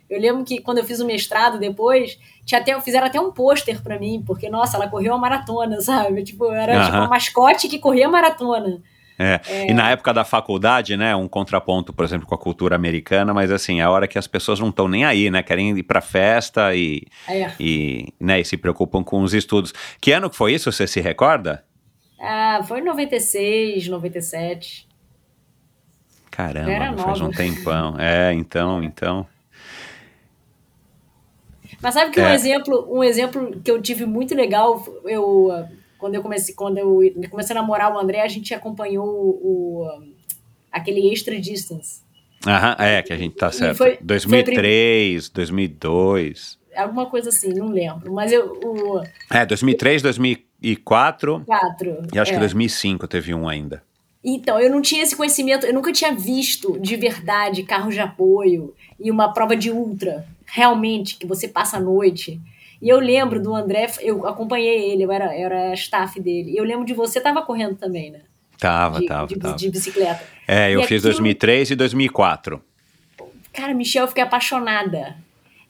eu 0.09 0.21
lembro 0.21 0.45
que 0.45 0.61
quando 0.61 0.79
eu 0.79 0.85
fiz 0.85 1.01
o 1.01 1.07
mestrado 1.07 1.59
depois, 1.59 2.17
tinha 2.45 2.61
até, 2.61 2.81
fizeram 2.81 3.09
até 3.09 3.21
um 3.21 3.33
pôster 3.33 3.83
para 3.83 3.99
mim, 3.99 4.23
porque, 4.25 4.49
nossa, 4.49 4.77
ela 4.77 4.89
correu 4.89 5.13
a 5.13 5.19
maratona, 5.19 5.81
sabe? 5.83 6.23
Tipo, 6.23 6.53
era 6.53 6.73
uh 6.73 6.77
-huh. 6.77 6.85
tipo 6.87 6.97
uma 6.99 7.09
mascote 7.09 7.69
que 7.69 7.81
corria 7.81 8.09
maratona. 8.09 8.81
É. 9.19 9.41
é. 9.49 9.71
E 9.71 9.75
na 9.75 9.91
época 9.91 10.13
da 10.13 10.25
faculdade, 10.25 10.97
né, 10.97 11.15
um 11.15 11.29
contraponto, 11.29 11.93
por 11.93 12.05
exemplo, 12.05 12.27
com 12.27 12.35
a 12.35 12.39
cultura 12.39 12.75
americana, 12.75 13.33
mas 13.33 13.51
assim, 13.51 13.81
é 13.81 13.85
a 13.85 13.91
hora 13.91 14.09
que 14.09 14.19
as 14.19 14.27
pessoas 14.27 14.59
não 14.59 14.69
estão 14.69 14.89
nem 14.89 15.05
aí, 15.05 15.31
né, 15.31 15.43
querem 15.43 15.77
ir 15.77 15.83
pra 15.83 16.01
festa 16.01 16.75
e, 16.75 17.03
é. 17.29 17.53
e, 17.59 18.13
né, 18.21 18.41
e 18.41 18.45
se 18.45 18.57
preocupam 18.57 19.05
com 19.05 19.23
os 19.23 19.33
estudos. 19.33 19.73
Que 20.01 20.13
ano 20.13 20.29
que 20.29 20.37
foi 20.37 20.55
isso, 20.55 20.71
você 20.71 20.87
se 20.87 21.01
recorda? 21.01 21.65
Ah, 22.21 22.61
foi 22.67 22.81
em 22.81 22.85
96, 22.85 23.89
97. 23.89 24.89
Caramba, 26.31 26.99
faz 26.99 27.21
um 27.21 27.31
tempão. 27.31 27.97
É, 27.99 28.33
então, 28.33 28.83
então... 28.83 29.27
Mas 31.81 31.95
sabe 31.95 32.11
que 32.13 32.21
é. 32.21 32.27
um 32.27 32.31
exemplo, 32.31 32.89
um 32.91 33.05
exemplo 33.05 33.61
que 33.63 33.71
eu 33.71 33.81
tive 33.81 34.07
muito 34.07 34.35
legal, 34.35 34.83
eu 35.05 35.69
quando 36.05 36.17
eu 36.17 36.23
comecei, 36.23 36.55
quando 36.55 36.77
eu 36.77 37.01
comecei 37.31 37.57
a 37.57 37.61
namorar 37.63 37.91
o 37.91 37.99
André, 37.99 38.21
a 38.21 38.29
gente 38.29 38.53
acompanhou 38.53 39.07
o, 39.07 39.81
o 39.83 40.03
aquele 40.71 41.11
Extra 41.11 41.41
Distance. 41.41 42.03
Aham, 42.47 42.77
é, 42.79 43.03
que 43.03 43.11
a 43.11 43.17
gente 43.17 43.35
tá 43.37 43.51
certo. 43.51 43.79
Foi, 43.79 43.97
2003, 44.03 45.29
foi 45.29 45.35
2002. 45.35 46.59
Alguma 46.77 47.07
coisa 47.07 47.31
assim, 47.31 47.55
não 47.55 47.69
lembro. 47.69 48.13
Mas 48.13 48.33
eu. 48.33 48.53
O... 48.63 49.03
É, 49.31 49.47
2003, 49.47 50.03
2004. 50.03 51.43
4. 51.47 52.03
E 52.13 52.19
acho 52.19 52.33
é. 52.33 52.35
que 52.35 52.41
2005 52.41 53.09
teve 53.09 53.33
um 53.33 53.49
ainda. 53.49 53.83
Então, 54.23 54.61
eu 54.61 54.71
não 54.71 54.83
tinha 54.83 55.03
esse 55.03 55.17
conhecimento, 55.17 55.65
eu 55.65 55.73
nunca 55.73 55.91
tinha 55.91 56.13
visto 56.13 56.79
de 56.79 56.97
verdade 56.97 57.63
carro 57.63 57.91
de 57.91 58.01
apoio 58.01 58.75
e 59.01 59.11
uma 59.11 59.33
prova 59.33 59.57
de 59.57 59.71
ultra, 59.71 60.27
realmente, 60.45 61.17
que 61.17 61.27
você 61.27 61.49
passa 61.49 61.79
a 61.79 61.81
noite. 61.81 62.39
E 62.85 62.89
eu 62.91 63.01
lembro 63.01 63.41
do 63.41 63.55
André, 63.57 63.91
eu 64.03 64.27
acompanhei 64.27 64.93
ele, 64.93 65.05
eu 65.05 65.11
era, 65.11 65.35
eu 65.35 65.47
era 65.47 65.73
staff 65.73 66.21
dele. 66.21 66.51
E 66.51 66.57
eu 66.59 66.65
lembro 66.65 66.85
de 66.85 66.93
você, 66.93 67.19
tava 67.19 67.41
correndo 67.41 67.77
também, 67.77 68.11
né? 68.11 68.21
Tava, 68.59 69.01
de, 69.01 69.07
tava, 69.07 69.27
de, 69.27 69.37
tava. 69.37 69.57
De 69.57 69.71
bicicleta. 69.71 70.23
É, 70.47 70.71
eu 70.71 70.81
e 70.81 70.83
fiz 70.83 70.99
aquilo... 70.99 71.15
2003 71.15 71.71
e 71.71 71.77
2004. 71.77 72.63
Cara, 73.55 73.73
Michel, 73.73 74.03
eu 74.03 74.09
fiquei 74.09 74.23
apaixonada. 74.23 75.17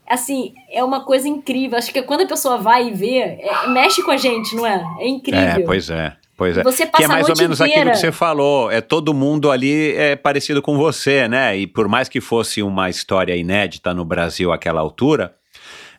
Assim, 0.09 0.55
é 0.69 0.83
uma 0.83 1.05
coisa 1.05 1.29
incrível. 1.29 1.79
Acho 1.79 1.93
que 1.93 2.03
quando 2.03 2.23
a 2.23 2.27
pessoa 2.27 2.59
vai 2.59 2.89
e 2.89 2.91
vê, 2.91 3.19
é, 3.19 3.69
mexe 3.69 4.03
com 4.03 4.11
a 4.11 4.17
gente, 4.17 4.57
não 4.57 4.67
é? 4.67 4.85
É 4.99 5.07
incrível. 5.07 5.41
É, 5.41 5.61
pois 5.61 5.89
é. 5.91 6.17
Pois 6.37 6.59
é. 6.59 6.65
Você 6.65 6.85
passa 6.85 6.97
que 6.97 7.05
é 7.05 7.07
mais 7.07 7.29
ou 7.29 7.37
menos 7.39 7.61
inteira. 7.61 7.81
aquilo 7.81 7.93
que 7.93 7.99
você 7.99 8.11
falou. 8.11 8.73
É 8.73 8.81
todo 8.81 9.15
mundo 9.15 9.53
ali 9.53 9.95
é 9.95 10.17
parecido 10.17 10.61
com 10.61 10.77
você, 10.77 11.29
né? 11.29 11.57
E 11.57 11.65
por 11.65 11.87
mais 11.87 12.09
que 12.09 12.21
fosse 12.21 12.61
uma 12.61 12.91
história 12.91 13.37
inédita 13.37 13.95
no 13.95 14.05
Brasil 14.05 14.53
àquela 14.53 14.81
altura, 14.81 15.33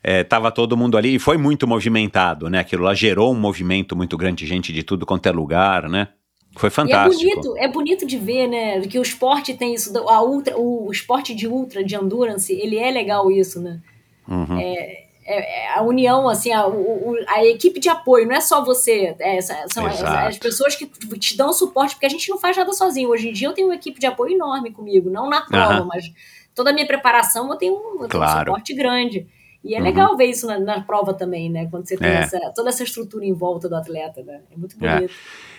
é, 0.07 0.23
tava 0.23 0.51
todo 0.51 0.77
mundo 0.77 0.99
ali 0.99 1.15
e 1.15 1.19
foi 1.19 1.35
muito 1.35 1.67
movimentado, 1.67 2.47
né? 2.47 2.59
Aquilo 2.59 2.83
lá 2.83 2.93
gerou 2.93 3.33
um 3.33 3.39
movimento 3.39 3.95
muito 3.95 4.15
grande 4.15 4.43
de 4.43 4.45
gente 4.45 4.71
de 4.71 4.83
tudo 4.83 5.03
quanto 5.03 5.25
é 5.25 5.31
lugar, 5.31 5.89
né? 5.89 6.09
Foi 6.55 6.69
fantástico. 6.69 7.23
E 7.23 7.31
é 7.31 7.35
bonito, 7.35 7.57
é 7.57 7.67
bonito 7.67 8.05
de 8.05 8.15
ver, 8.15 8.47
né? 8.47 8.81
Que 8.81 8.99
o 8.99 9.01
esporte 9.01 9.55
tem 9.55 9.73
isso, 9.73 9.97
a 10.07 10.23
ultra, 10.23 10.55
o 10.55 10.91
esporte 10.91 11.33
de 11.33 11.47
ultra, 11.47 11.83
de 11.83 11.95
endurance, 11.95 12.53
ele 12.53 12.77
é 12.77 12.91
legal 12.91 13.31
isso, 13.31 13.59
né? 13.59 13.81
Uhum. 14.27 14.59
É, 14.59 15.05
é, 15.25 15.73
a 15.73 15.81
união, 15.81 16.29
assim, 16.29 16.53
a, 16.53 16.67
o, 16.67 17.15
a, 17.27 17.43
equipe 17.43 17.79
de 17.79 17.89
apoio, 17.89 18.27
não 18.27 18.35
é 18.35 18.41
só 18.41 18.63
você, 18.63 19.15
é, 19.17 19.41
são 19.41 19.87
as, 19.87 20.03
as, 20.03 20.37
pessoas 20.37 20.75
que 20.75 20.85
te 21.17 21.35
dão 21.35 21.51
suporte, 21.51 21.95
porque 21.95 22.05
a 22.05 22.09
gente 22.09 22.29
não 22.29 22.37
faz 22.37 22.55
nada 22.55 22.71
sozinho. 22.73 23.09
Hoje 23.09 23.29
em 23.29 23.33
dia 23.33 23.47
eu 23.47 23.53
tenho 23.53 23.69
uma 23.69 23.75
equipe 23.75 23.99
de 23.99 24.05
apoio 24.05 24.35
enorme 24.35 24.69
comigo, 24.69 25.09
não 25.09 25.27
na 25.27 25.41
prova, 25.41 25.81
uhum. 25.81 25.87
mas 25.87 26.05
toda 26.53 26.69
a 26.69 26.73
minha 26.73 26.85
preparação 26.85 27.49
eu 27.49 27.55
tenho 27.57 27.73
eu 27.73 28.07
Claro. 28.07 28.09
tenho 28.09 28.23
um 28.23 28.37
suporte 28.37 28.73
grande. 28.75 29.27
E 29.65 29.73
é 29.73 29.79
Uhum. 29.79 29.83
legal 29.83 30.15
ver 30.15 30.25
isso 30.25 30.45
na, 30.45 30.59
na 30.59 30.81
prova 30.81 31.13
também, 31.13 31.49
né? 31.49 31.67
Quando 31.71 31.87
você 31.87 31.97
tem 31.97 32.07
É. 32.07 32.17
essa, 32.19 32.39
toda 32.55 32.69
essa 32.69 32.83
estrutura 32.83 33.25
em 33.25 33.33
volta 33.33 33.67
do 33.67 33.75
atleta, 33.75 34.21
né? 34.23 34.41
É 34.51 34.55
muito 34.57 34.75
É. 34.85 34.95
bonito. 34.97 35.13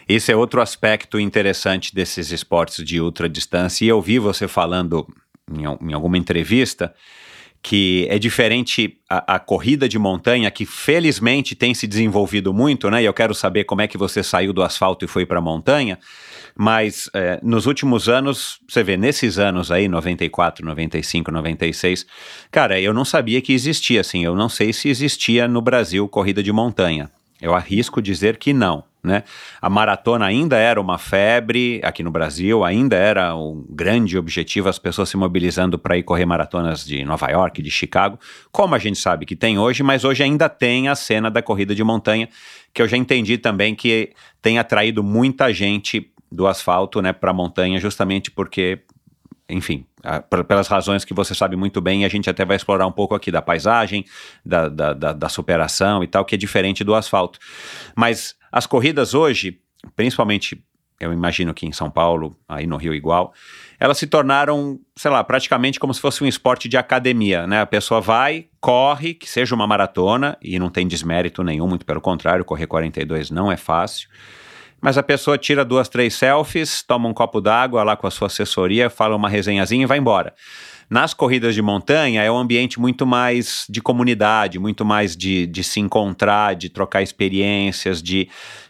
Esse 0.09 0.31
é 0.31 0.37
outro 0.37 0.61
aspecto 0.61 1.19
interessante 1.19 1.93
desses 1.93 2.31
esportes 2.31 2.85
de 2.85 3.01
ultradistância. 3.01 3.85
E 3.85 3.89
eu 3.89 4.01
vi 4.01 4.19
você 4.21 4.47
falando 4.47 5.05
em, 5.53 5.65
em 5.91 5.93
alguma 5.93 6.17
entrevista 6.17 6.95
que 7.63 8.07
é 8.09 8.17
diferente 8.17 8.97
a, 9.11 9.35
a 9.35 9.39
corrida 9.41 9.89
de 9.89 9.99
montanha, 9.99 10.49
que 10.53 10.65
felizmente 10.65 11.57
tem 11.57 11.75
se 11.75 11.89
desenvolvido 11.89 12.55
muito, 12.55 12.89
né? 12.89 13.03
E 13.03 13.07
eu 13.07 13.13
quero 13.13 13.35
saber 13.35 13.65
como 13.65 13.81
é 13.81 13.89
que 13.89 13.99
você 13.99 14.23
saiu 14.23 14.53
do 14.53 14.63
asfalto 14.63 15.05
e 15.05 15.09
foi 15.09 15.27
para 15.27 15.39
a 15.39 15.43
montanha. 15.43 15.99
Mas 16.59 17.11
é, 17.13 17.39
nos 17.43 17.67
últimos 17.67 18.09
anos, 18.09 18.59
você 18.67 18.83
vê, 18.83 18.97
nesses 18.97 19.39
anos 19.39 19.71
aí, 19.71 19.89
94, 19.89 20.65
95, 20.65 21.31
96, 21.31 22.07
cara, 22.51 22.81
eu 22.81 22.95
não 22.95 23.05
sabia 23.05 23.43
que 23.43 23.53
existia, 23.53 24.01
assim, 24.01 24.25
eu 24.25 24.35
não 24.35 24.49
sei 24.49 24.73
se 24.73 24.89
existia 24.89 25.47
no 25.47 25.61
Brasil 25.61 26.09
corrida 26.09 26.43
de 26.43 26.51
montanha. 26.51 27.11
Eu 27.43 27.55
arrisco 27.55 28.01
dizer 28.01 28.39
que 28.39 28.55
não, 28.55 28.83
né? 29.05 29.23
A 29.61 29.69
maratona 29.69 30.25
ainda 30.25 30.57
era 30.57 30.81
uma 30.81 30.97
febre 30.97 31.79
aqui 31.85 32.03
no 32.03 32.11
Brasil, 32.11 32.65
ainda 32.65 32.97
era 32.97 33.37
um 33.37 33.63
grande 33.69 34.17
objetivo, 34.17 34.71
as 34.71 34.79
pessoas 34.79 35.11
se 35.11 35.19
mobilizando 35.19 35.79
para 35.79 35.99
ir 35.99 36.03
correr 36.03 36.25
maratonas 36.25 36.83
de 36.87 37.05
Nova 37.05 37.29
York, 37.29 37.61
de 37.61 37.71
Chicago, 37.71 38.19
como 38.51 38.75
a 38.75 38.79
gente 38.79 38.99
sabe 38.99 39.27
que 39.27 39.37
tem 39.37 39.59
hoje, 39.59 39.83
mas 39.83 40.03
hoje 40.03 40.23
ainda 40.23 40.49
tem 40.49 40.89
a 40.89 40.95
cena 40.95 41.31
da 41.31 41.43
corrida 41.43 41.75
de 41.75 41.85
montanha, 41.85 42.31
que 42.73 42.81
eu 42.81 42.89
já 42.89 42.97
entendi 42.97 43.37
também 43.37 43.75
que 43.75 44.13
tem 44.41 44.59
atraído 44.59 45.05
muita 45.05 45.53
gente 45.53 46.11
do 46.37 46.47
asfalto, 46.47 47.01
né, 47.01 47.13
para 47.13 47.31
a 47.31 47.35
montanha, 47.35 47.81
justamente 47.81 48.31
porque 48.31 48.83
enfim, 49.49 49.87
a- 50.03 50.21
pelas 50.21 50.67
razões 50.67 51.05
que 51.05 51.15
você 51.15 51.33
sabe 51.35 51.55
muito 51.57 51.81
bem, 51.81 52.05
a 52.05 52.09
gente 52.09 52.29
até 52.29 52.45
vai 52.45 52.57
explorar 52.57 52.85
um 52.87 52.93
pouco 52.93 53.15
aqui 53.15 53.31
da 53.31 53.41
paisagem, 53.41 54.05
da, 54.45 54.69
da, 54.69 54.93
da, 54.93 55.13
da 55.13 55.29
superação 55.29 56.03
e 56.03 56.07
tal, 56.09 56.25
que 56.25 56.35
é 56.35 56.39
diferente 56.39 56.83
do 56.83 56.95
asfalto. 56.97 57.39
Mas 57.95 58.35
as 58.51 58.67
corridas 58.67 59.15
hoje, 59.15 59.61
principalmente, 59.95 60.61
eu 60.99 61.13
imagino 61.13 61.55
que 61.55 61.65
em 61.65 61.71
São 61.71 61.89
Paulo, 61.89 62.37
aí 62.49 62.67
no 62.67 62.77
Rio 62.77 62.93
igual, 62.93 63.33
elas 63.79 63.99
se 63.99 64.09
tornaram, 64.09 64.81
sei 64.97 65.13
lá, 65.13 65.23
praticamente 65.23 65.79
como 65.79 65.95
se 65.95 66.01
fosse 66.01 66.25
um 66.25 66.27
esporte 66.27 66.69
de 66.69 66.77
academia, 66.77 67.47
né? 67.47 67.61
A 67.61 67.67
pessoa 67.67 68.01
vai, 68.01 68.47
corre, 68.61 69.15
que 69.15 69.29
seja 69.29 69.55
uma 69.55 69.67
maratona, 69.67 70.37
e 70.43 70.59
não 70.59 70.71
tem 70.71 70.89
desmérito 70.89 71.45
nenhum, 71.45 71.69
muito 71.69 71.87
pelo 71.87 72.01
contrário, 72.01 72.45
correr 72.45 72.67
42 72.67 73.31
não 73.31 73.53
é 73.53 73.57
fácil. 73.57 74.09
Mas 74.81 74.99
a 74.99 75.03
pessoa 75.03 75.39
tira 75.39 75.65
duas, 75.65 75.89
três 75.89 76.15
selfies, 76.15 76.83
toma 76.83 77.09
um 77.09 77.15
copo 77.15 77.41
d'água 77.41 77.83
lá 77.83 77.97
com 77.97 78.07
a 78.07 78.11
sua 78.11 78.27
assessoria, 78.27 78.91
fala 78.91 79.17
uma 79.17 79.29
resenhazinha 79.29 79.85
e 79.85 79.87
vai 79.87 79.99
embora. 79.99 80.35
Nas 80.89 81.13
corridas 81.13 81.55
de 81.55 81.63
montanha 81.63 82.23
é 82.23 82.31
um 82.31 82.37
ambiente 82.37 82.79
muito 82.79 83.05
mais 83.05 83.67
de 83.69 83.81
comunidade, 83.81 84.59
muito 84.59 84.85
mais 84.85 85.17
de, 85.17 85.47
de 85.47 85.65
se 85.65 85.81
encontrar, 85.81 86.55
de 86.55 86.69
trocar 86.69 87.03
experiências, 87.03 88.01
de, 88.01 88.29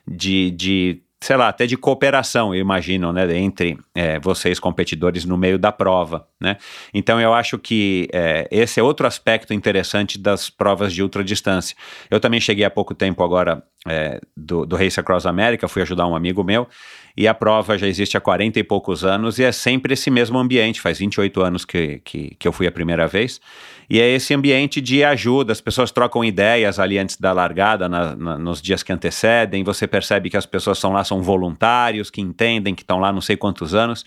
de, 0.08 0.50
de, 0.52 1.02
sei 1.20 1.36
lá, 1.36 1.48
até 1.48 1.66
de 1.66 1.76
cooperação, 1.76 2.54
eu 2.54 2.60
imagino, 2.60 3.12
né, 3.12 3.36
entre 3.36 3.78
é, 3.94 4.18
vocês 4.20 4.60
competidores 4.60 5.24
no 5.24 5.36
meio 5.36 5.58
da 5.58 5.72
prova, 5.72 6.28
né? 6.40 6.56
Então 6.92 7.20
eu 7.20 7.32
acho 7.32 7.58
que 7.58 8.08
é, 8.12 8.46
esse 8.50 8.78
é 8.78 8.82
outro 8.82 9.06
aspecto 9.06 9.54
interessante 9.54 10.18
das 10.18 10.50
provas 10.50 10.92
de 10.92 11.02
ultradistância. 11.02 11.76
Eu 12.10 12.20
também 12.20 12.38
cheguei 12.38 12.64
há 12.64 12.70
pouco 12.70 12.94
tempo 12.94 13.24
agora 13.24 13.62
é, 13.88 14.20
do, 14.36 14.66
do 14.66 14.76
Race 14.76 15.00
Across 15.00 15.26
America, 15.26 15.66
fui 15.68 15.82
ajudar 15.82 16.06
um 16.06 16.14
amigo 16.14 16.44
meu, 16.44 16.68
e 17.16 17.26
a 17.26 17.32
prova 17.32 17.78
já 17.78 17.86
existe 17.86 18.16
há 18.16 18.20
40 18.20 18.58
e 18.58 18.62
poucos 18.64 19.04
anos, 19.04 19.38
e 19.38 19.44
é 19.44 19.50
sempre 19.52 19.94
esse 19.94 20.10
mesmo 20.10 20.38
ambiente, 20.38 20.80
faz 20.80 20.98
28 20.98 21.40
anos 21.42 21.64
que, 21.64 22.00
que, 22.04 22.36
que 22.38 22.46
eu 22.46 22.52
fui 22.52 22.66
a 22.66 22.72
primeira 22.72 23.06
vez, 23.06 23.40
e 23.88 24.00
é 24.00 24.08
esse 24.10 24.34
ambiente 24.34 24.80
de 24.80 25.02
ajuda, 25.04 25.52
as 25.52 25.60
pessoas 25.60 25.90
trocam 25.90 26.24
ideias 26.24 26.78
ali 26.78 26.98
antes 26.98 27.16
da 27.16 27.32
largada, 27.32 27.88
na- 27.88 28.14
na- 28.16 28.36
nos 28.38 28.60
dias 28.60 28.82
que 28.82 28.92
antecedem, 28.92 29.62
você 29.64 29.86
percebe 29.86 30.28
que 30.28 30.36
as 30.36 30.44
pessoas 30.44 30.76
estão 30.78 30.92
lá, 30.92 31.04
são 31.04 31.22
voluntários, 31.22 32.10
que 32.10 32.20
entendem, 32.20 32.74
que 32.74 32.82
estão 32.82 32.98
lá 32.98 33.12
não 33.12 33.20
sei 33.20 33.36
quantos 33.36 33.74
anos, 33.74 34.04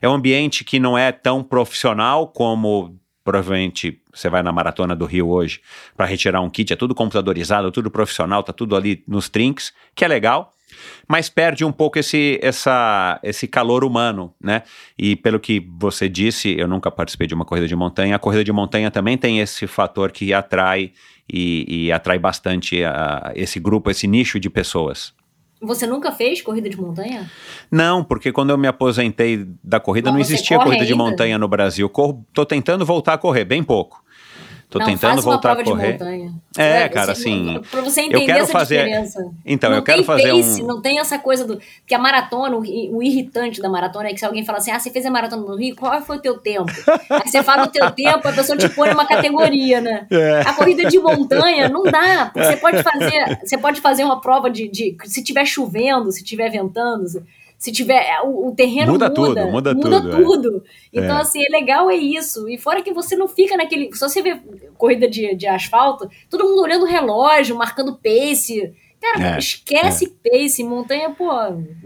é 0.00 0.08
um 0.08 0.12
ambiente 0.12 0.62
que 0.64 0.78
não 0.78 0.96
é 0.96 1.10
tão 1.10 1.42
profissional 1.42 2.28
como 2.28 2.96
provavelmente 3.24 4.00
você 4.12 4.28
vai 4.28 4.42
na 4.42 4.52
maratona 4.52 4.94
do 4.96 5.06
Rio 5.06 5.28
hoje 5.28 5.60
para 5.96 6.04
retirar 6.06 6.40
um 6.40 6.50
kit, 6.50 6.72
é 6.72 6.76
tudo 6.76 6.94
computadorizado, 6.94 7.70
tudo 7.70 7.90
profissional, 7.90 8.42
tá 8.42 8.52
tudo 8.52 8.76
ali 8.76 9.02
nos 9.06 9.28
trinks, 9.28 9.72
que 9.94 10.04
é 10.04 10.08
legal, 10.08 10.51
mas 11.08 11.28
perde 11.28 11.64
um 11.64 11.72
pouco 11.72 11.98
esse, 11.98 12.38
essa, 12.42 13.18
esse 13.22 13.46
calor 13.46 13.84
humano, 13.84 14.34
né? 14.40 14.62
E 14.98 15.16
pelo 15.16 15.38
que 15.40 15.66
você 15.78 16.08
disse, 16.08 16.54
eu 16.58 16.66
nunca 16.68 16.90
participei 16.90 17.26
de 17.26 17.34
uma 17.34 17.44
corrida 17.44 17.66
de 17.68 17.76
montanha, 17.76 18.16
a 18.16 18.18
corrida 18.18 18.44
de 18.44 18.52
montanha 18.52 18.90
também 18.90 19.16
tem 19.18 19.40
esse 19.40 19.66
fator 19.66 20.10
que 20.12 20.32
atrai 20.32 20.92
e, 21.32 21.86
e 21.86 21.92
atrai 21.92 22.18
bastante 22.18 22.82
a- 22.84 23.32
esse 23.34 23.58
grupo, 23.60 23.90
esse 23.90 24.06
nicho 24.06 24.38
de 24.40 24.50
pessoas. 24.50 25.12
Você 25.64 25.86
nunca 25.86 26.10
fez 26.10 26.42
corrida 26.42 26.68
de 26.68 26.76
montanha? 26.76 27.30
Não, 27.70 28.02
porque 28.02 28.32
quando 28.32 28.50
eu 28.50 28.58
me 28.58 28.66
aposentei 28.66 29.46
da 29.62 29.78
corrida 29.78 30.10
não 30.10 30.18
você 30.18 30.32
existia 30.34 30.58
corrida 30.58 30.84
de 30.84 30.92
ainda? 30.92 31.04
montanha 31.04 31.38
no 31.38 31.46
Brasil. 31.46 31.88
Tô 32.34 32.44
tentando 32.44 32.84
voltar 32.84 33.12
a 33.14 33.18
correr, 33.18 33.44
bem 33.44 33.62
pouco. 33.62 34.01
Tô 34.72 34.78
não, 34.78 34.86
tentando 34.86 35.12
uma 35.12 35.20
voltar 35.22 35.52
a 35.52 35.62
correr. 35.62 35.98
É, 36.56 36.82
Você- 36.84 36.88
cara, 36.88 37.14
você- 37.14 37.20
assim, 37.28 37.60
Pra 37.70 37.80
você 37.82 38.00
entender 38.00 38.24
quero 38.24 38.38
essa 38.44 38.52
fazer- 38.52 38.84
diferença. 38.84 39.30
Então, 39.44 39.68
não 39.70 39.76
eu 39.76 39.82
quero 39.82 39.98
tem 39.98 40.06
fazer 40.06 40.32
pace, 40.32 40.62
um- 40.62 40.66
Não 40.66 40.80
tem 40.80 40.98
essa 40.98 41.18
coisa 41.18 41.44
do... 41.46 41.60
Que 41.86 41.94
a 41.94 41.98
maratona, 41.98 42.56
o, 42.56 42.60
o 42.96 43.02
irritante 43.02 43.60
da 43.60 43.68
maratona 43.68 44.08
é 44.08 44.12
que 44.14 44.18
se 44.18 44.24
alguém 44.24 44.44
fala 44.46 44.56
assim, 44.58 44.70
ah, 44.70 44.78
você 44.80 44.90
fez 44.90 45.04
a 45.04 45.10
maratona 45.10 45.42
no 45.42 45.54
Rio, 45.56 45.76
qual 45.76 46.00
foi 46.00 46.16
o 46.16 46.20
teu 46.20 46.38
tempo? 46.38 46.72
Aí 47.10 47.28
você 47.28 47.42
fala 47.42 47.64
o 47.64 47.68
teu 47.68 47.90
tempo, 47.90 48.26
a 48.26 48.32
pessoa 48.32 48.56
te 48.56 48.68
põe 48.70 48.88
numa 48.88 49.04
categoria, 49.06 49.80
né? 49.82 50.06
É. 50.10 50.40
A 50.40 50.54
corrida 50.54 50.88
de 50.88 50.98
montanha 50.98 51.68
não 51.68 51.82
dá, 51.82 52.30
porque 52.32 52.48
você 52.48 52.56
pode 52.56 52.82
fazer, 52.82 53.38
você 53.44 53.58
pode 53.58 53.80
fazer 53.82 54.04
uma 54.04 54.20
prova 54.22 54.48
de, 54.50 54.68
de 54.68 54.96
se 55.04 55.22
tiver 55.22 55.44
chovendo, 55.44 56.10
se 56.10 56.24
tiver 56.24 56.48
ventando, 56.50 57.04
se, 57.62 57.70
tiver 57.70 58.04
o, 58.24 58.48
o 58.48 58.54
terreno 58.56 58.90
Muda 58.90 59.08
muda, 59.08 59.14
tudo, 59.14 59.50
muda 59.52 59.74
tudo, 59.74 60.10
é. 60.10 60.22
tudo. 60.24 60.64
Então 60.92 61.16
É. 61.16 61.20
assim, 61.20 61.44
é 61.44 61.48
legal 61.48 61.88
é 61.88 61.94
isso. 61.94 62.48
E 62.48 62.58
fora 62.58 62.82
que 62.82 62.92
você 62.92 63.14
não 63.14 63.28
fica 63.28 63.56
naquele, 63.56 63.92
se 63.94 64.00
você 64.00 64.20
vê 64.20 64.40
corrida 64.76 65.08
de, 65.08 65.36
de 65.36 65.46
asfalto, 65.46 66.10
todo 66.28 66.44
mundo 66.44 66.60
olhando 66.62 66.82
o 66.84 66.88
relógio, 66.88 67.54
marcando 67.54 67.96
pace. 67.96 68.74
Cara, 69.02 69.34
É, 69.34 69.38
esquece 69.38 70.14
pace, 70.22 70.62
montanha, 70.62 71.10
pô, 71.10 71.28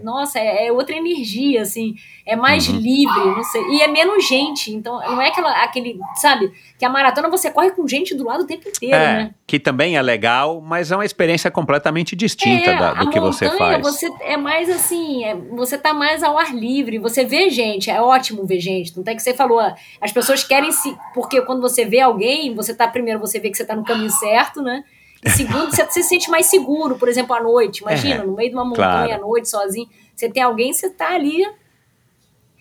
nossa, 0.05 0.39
é, 0.39 0.67
é 0.67 0.73
outra 0.73 0.95
energia, 0.95 1.63
assim, 1.63 1.95
é 2.27 2.37
mais 2.37 2.69
Uhum. 2.69 2.77
livre, 2.77 3.25
não 3.25 3.43
sei, 3.43 3.63
e 3.71 3.81
é 3.81 3.89
menos 3.89 4.29
gente, 4.29 4.71
então 4.71 5.01
não 5.01 5.23
é 5.23 5.29
aquela, 5.29 5.65
aquele, 5.65 5.99
sabe, 6.17 6.53
que 6.79 6.85
a 6.85 6.91
maratona 6.91 7.31
você 7.31 7.51
corre 7.51 7.71
com 7.71 7.89
gente 7.89 8.15
do 8.15 8.23
lado 8.25 8.43
o 8.43 8.47
tempo 8.47 8.69
inteiro, 8.69 8.95
É, 8.95 9.15
né? 9.15 9.35
que 9.47 9.59
também 9.59 9.97
é 9.97 10.03
legal, 10.03 10.61
mas 10.61 10.93
é 10.93 10.95
uma 10.97 11.07
experiência 11.07 11.51
completamente 11.51 12.15
distinta 12.15 12.71
É, 12.73 12.79
da- 12.79 12.93
do 12.93 13.09
que 13.09 13.19
você 13.19 13.47
montanha, 13.47 13.81
faz. 13.81 13.83
Você 13.83 14.11
é 14.21 14.37
mais 14.37 14.69
assim, 14.69 15.25
é- 15.25 15.35
você 15.35 15.79
tá 15.79 15.95
mais 15.95 16.23
ao 16.23 16.37
ar 16.39 16.55
livre, 16.55 16.99
você 16.99 17.25
vê 17.25 17.49
gente, 17.49 17.91
é 17.91 17.99
ótimo 17.99 18.45
ver 18.45 18.61
gente. 18.61 18.95
Não 18.95 19.03
tem 19.03 19.17
que 19.17 19.23
você 19.23 19.33
falou, 19.33 19.59
ah, 19.59 19.75
as 20.03 20.13
pessoas 20.13 20.45
querem 20.45 20.71
se. 20.71 20.95
Porque 21.15 21.41
quando 21.41 21.63
você 21.63 21.87
vê 21.87 22.01
alguém, 22.01 22.55
você 22.55 22.75
tá, 22.75 22.87
primeiro, 22.87 23.19
você 23.21 23.41
vê 23.41 23.49
que 23.49 23.57
você 23.57 23.65
tá 23.65 23.75
no 23.75 23.85
caminho 23.85 24.11
certo, 24.11 24.61
né? 24.61 24.85
E 25.25 25.31
segundo, 25.31 25.71
você 25.75 25.85
se 25.91 26.03
sente 26.03 26.31
mais 26.31 26.47
seguro, 26.47 26.97
por 26.97 27.09
exemplo, 27.09 27.35
à 27.35 27.41
noite. 27.43 27.81
Imagina, 27.81 28.23
É, 28.23 28.27
no 28.27 28.33
meio 28.35 28.51
de 28.51 28.55
uma 28.57 28.65
montanha 28.65 29.07
claro. 29.09 29.15
à 29.15 29.19
noite, 29.19 29.49
sozinho. 29.49 29.89
Você 30.15 30.29
tem 30.31 30.43
alguém, 30.43 30.73
você 30.73 30.89
tá 30.91 31.15
ali. 31.15 31.45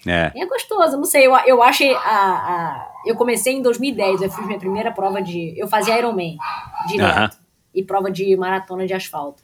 É. 0.05 0.31
É 0.35 0.45
gostoso, 0.45 0.97
não 0.97 1.05
sei. 1.05 1.25
Eu, 1.25 1.35
eu 1.45 1.63
achei. 1.63 1.93
A, 1.95 1.99
a- 1.99 2.91
eu 3.05 3.15
comecei 3.15 3.53
em 3.53 3.61
2010, 3.61 4.21
eu 4.21 4.31
fiz 4.31 4.45
minha 4.45 4.59
primeira 4.59 4.91
prova 4.91 5.21
de. 5.21 5.53
Eu 5.57 5.67
fazia 5.67 5.97
Ironman 5.97 6.37
direto. 6.87 7.17
Aham. 7.17 7.29
E 7.73 7.83
prova 7.83 8.09
de 8.09 8.35
maratona 8.37 8.85
de 8.87 8.93
asfalto. 8.93 9.43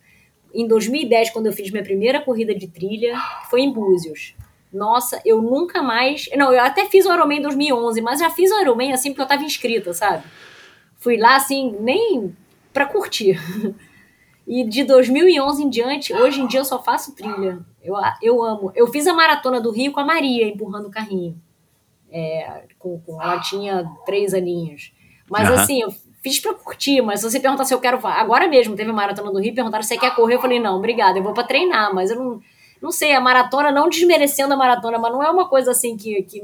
Em 0.54 0.68
2010, 0.68 1.32
quando 1.32 1.48
eu 1.48 1.54
fiz 1.54 1.70
minha 1.72 1.84
primeira 1.84 2.22
corrida 2.22 2.54
de 2.56 2.68
trilha, 2.68 3.18
foi 3.50 3.62
em 3.62 3.72
Búzios. 3.72 4.36
Nossa, 4.72 5.22
eu 5.26 5.42
nunca 5.42 5.82
mais. 5.82 6.30
Não, 6.36 6.54
eu 6.54 6.62
até 6.62 6.86
fiz 6.86 7.06
o 7.06 7.14
Ironman 7.14 7.40
em 7.40 7.42
2011, 7.42 8.02
mas 8.02 8.20
já 8.20 8.30
fiz 8.30 8.52
o 8.52 8.62
Ironman 8.62 8.94
assim 8.94 9.10
porque 9.10 9.22
eu 9.22 9.28
tava 9.28 9.44
inscrita, 9.44 9.94
sabe? 9.94 10.24
Fui 10.98 11.18
lá 11.18 11.36
assim, 11.36 11.76
nem 11.80 12.36
pra 12.74 12.86
curtir. 12.86 13.40
E 14.48 14.64
de 14.64 14.84
2011 14.84 15.64
em 15.64 15.70
diante, 15.70 16.14
hoje 16.14 16.42
em 16.42 16.48
dia 16.48 16.60
eu 16.62 16.66
só 16.66 16.82
faço 16.82 17.16
trilha. 17.16 17.60
Eu, 17.82 17.96
eu 18.22 18.44
amo. 18.44 18.72
Eu 18.76 18.88
fiz 18.88 19.06
a 19.08 19.14
maratona 19.14 19.62
do 19.62 19.72
Rio 19.72 19.92
com 19.92 20.00
a 20.00 20.06
Maria 20.06 20.48
empurrando 20.48 20.88
o 20.88 20.92
carrinho. 20.92 21.40
É, 22.12 22.64
com, 22.78 23.00
com- 23.00 23.22
ela 23.22 23.40
tinha 23.40 23.86
três 24.06 24.34
aninhos. 24.34 24.92
Mas 25.30 25.48
Aham. 25.50 25.62
assim, 25.62 25.82
eu 25.82 25.90
fiz 26.22 26.40
pra 26.40 26.54
curtir. 26.54 27.02
Mas 27.02 27.20
se 27.22 27.30
você 27.30 27.40
perguntar 27.40 27.66
se 27.66 27.74
eu 27.74 27.80
quero. 27.80 28.06
Agora 28.06 28.48
mesmo 28.48 28.76
teve 28.76 28.90
a 28.90 28.94
maratona 28.94 29.32
do 29.32 29.40
Rio, 29.40 29.54
perguntaram 29.56 29.84
se 29.84 29.90
você 29.90 29.98
quer 29.98 30.14
correr. 30.16 30.36
Eu 30.36 30.42
falei, 30.42 30.60
não, 30.60 30.78
obrigada, 30.78 31.18
eu 31.20 31.24
vou 31.24 31.34
pra 31.34 31.44
treinar. 31.44 31.94
Mas 31.94 32.10
eu 32.12 32.18
não. 32.18 32.42
Não 32.82 32.92
sei, 32.92 33.14
a 33.14 33.22
maratona, 33.22 33.72
não 33.72 33.88
desmerecendo 33.88 34.56
a 34.56 34.58
maratona, 34.58 34.98
mas 34.98 35.12
não 35.14 35.22
é 35.22 35.30
uma 35.30 35.48
coisa 35.48 35.70
assim 35.70 35.96
que, 35.96 36.24
que, 36.24 36.42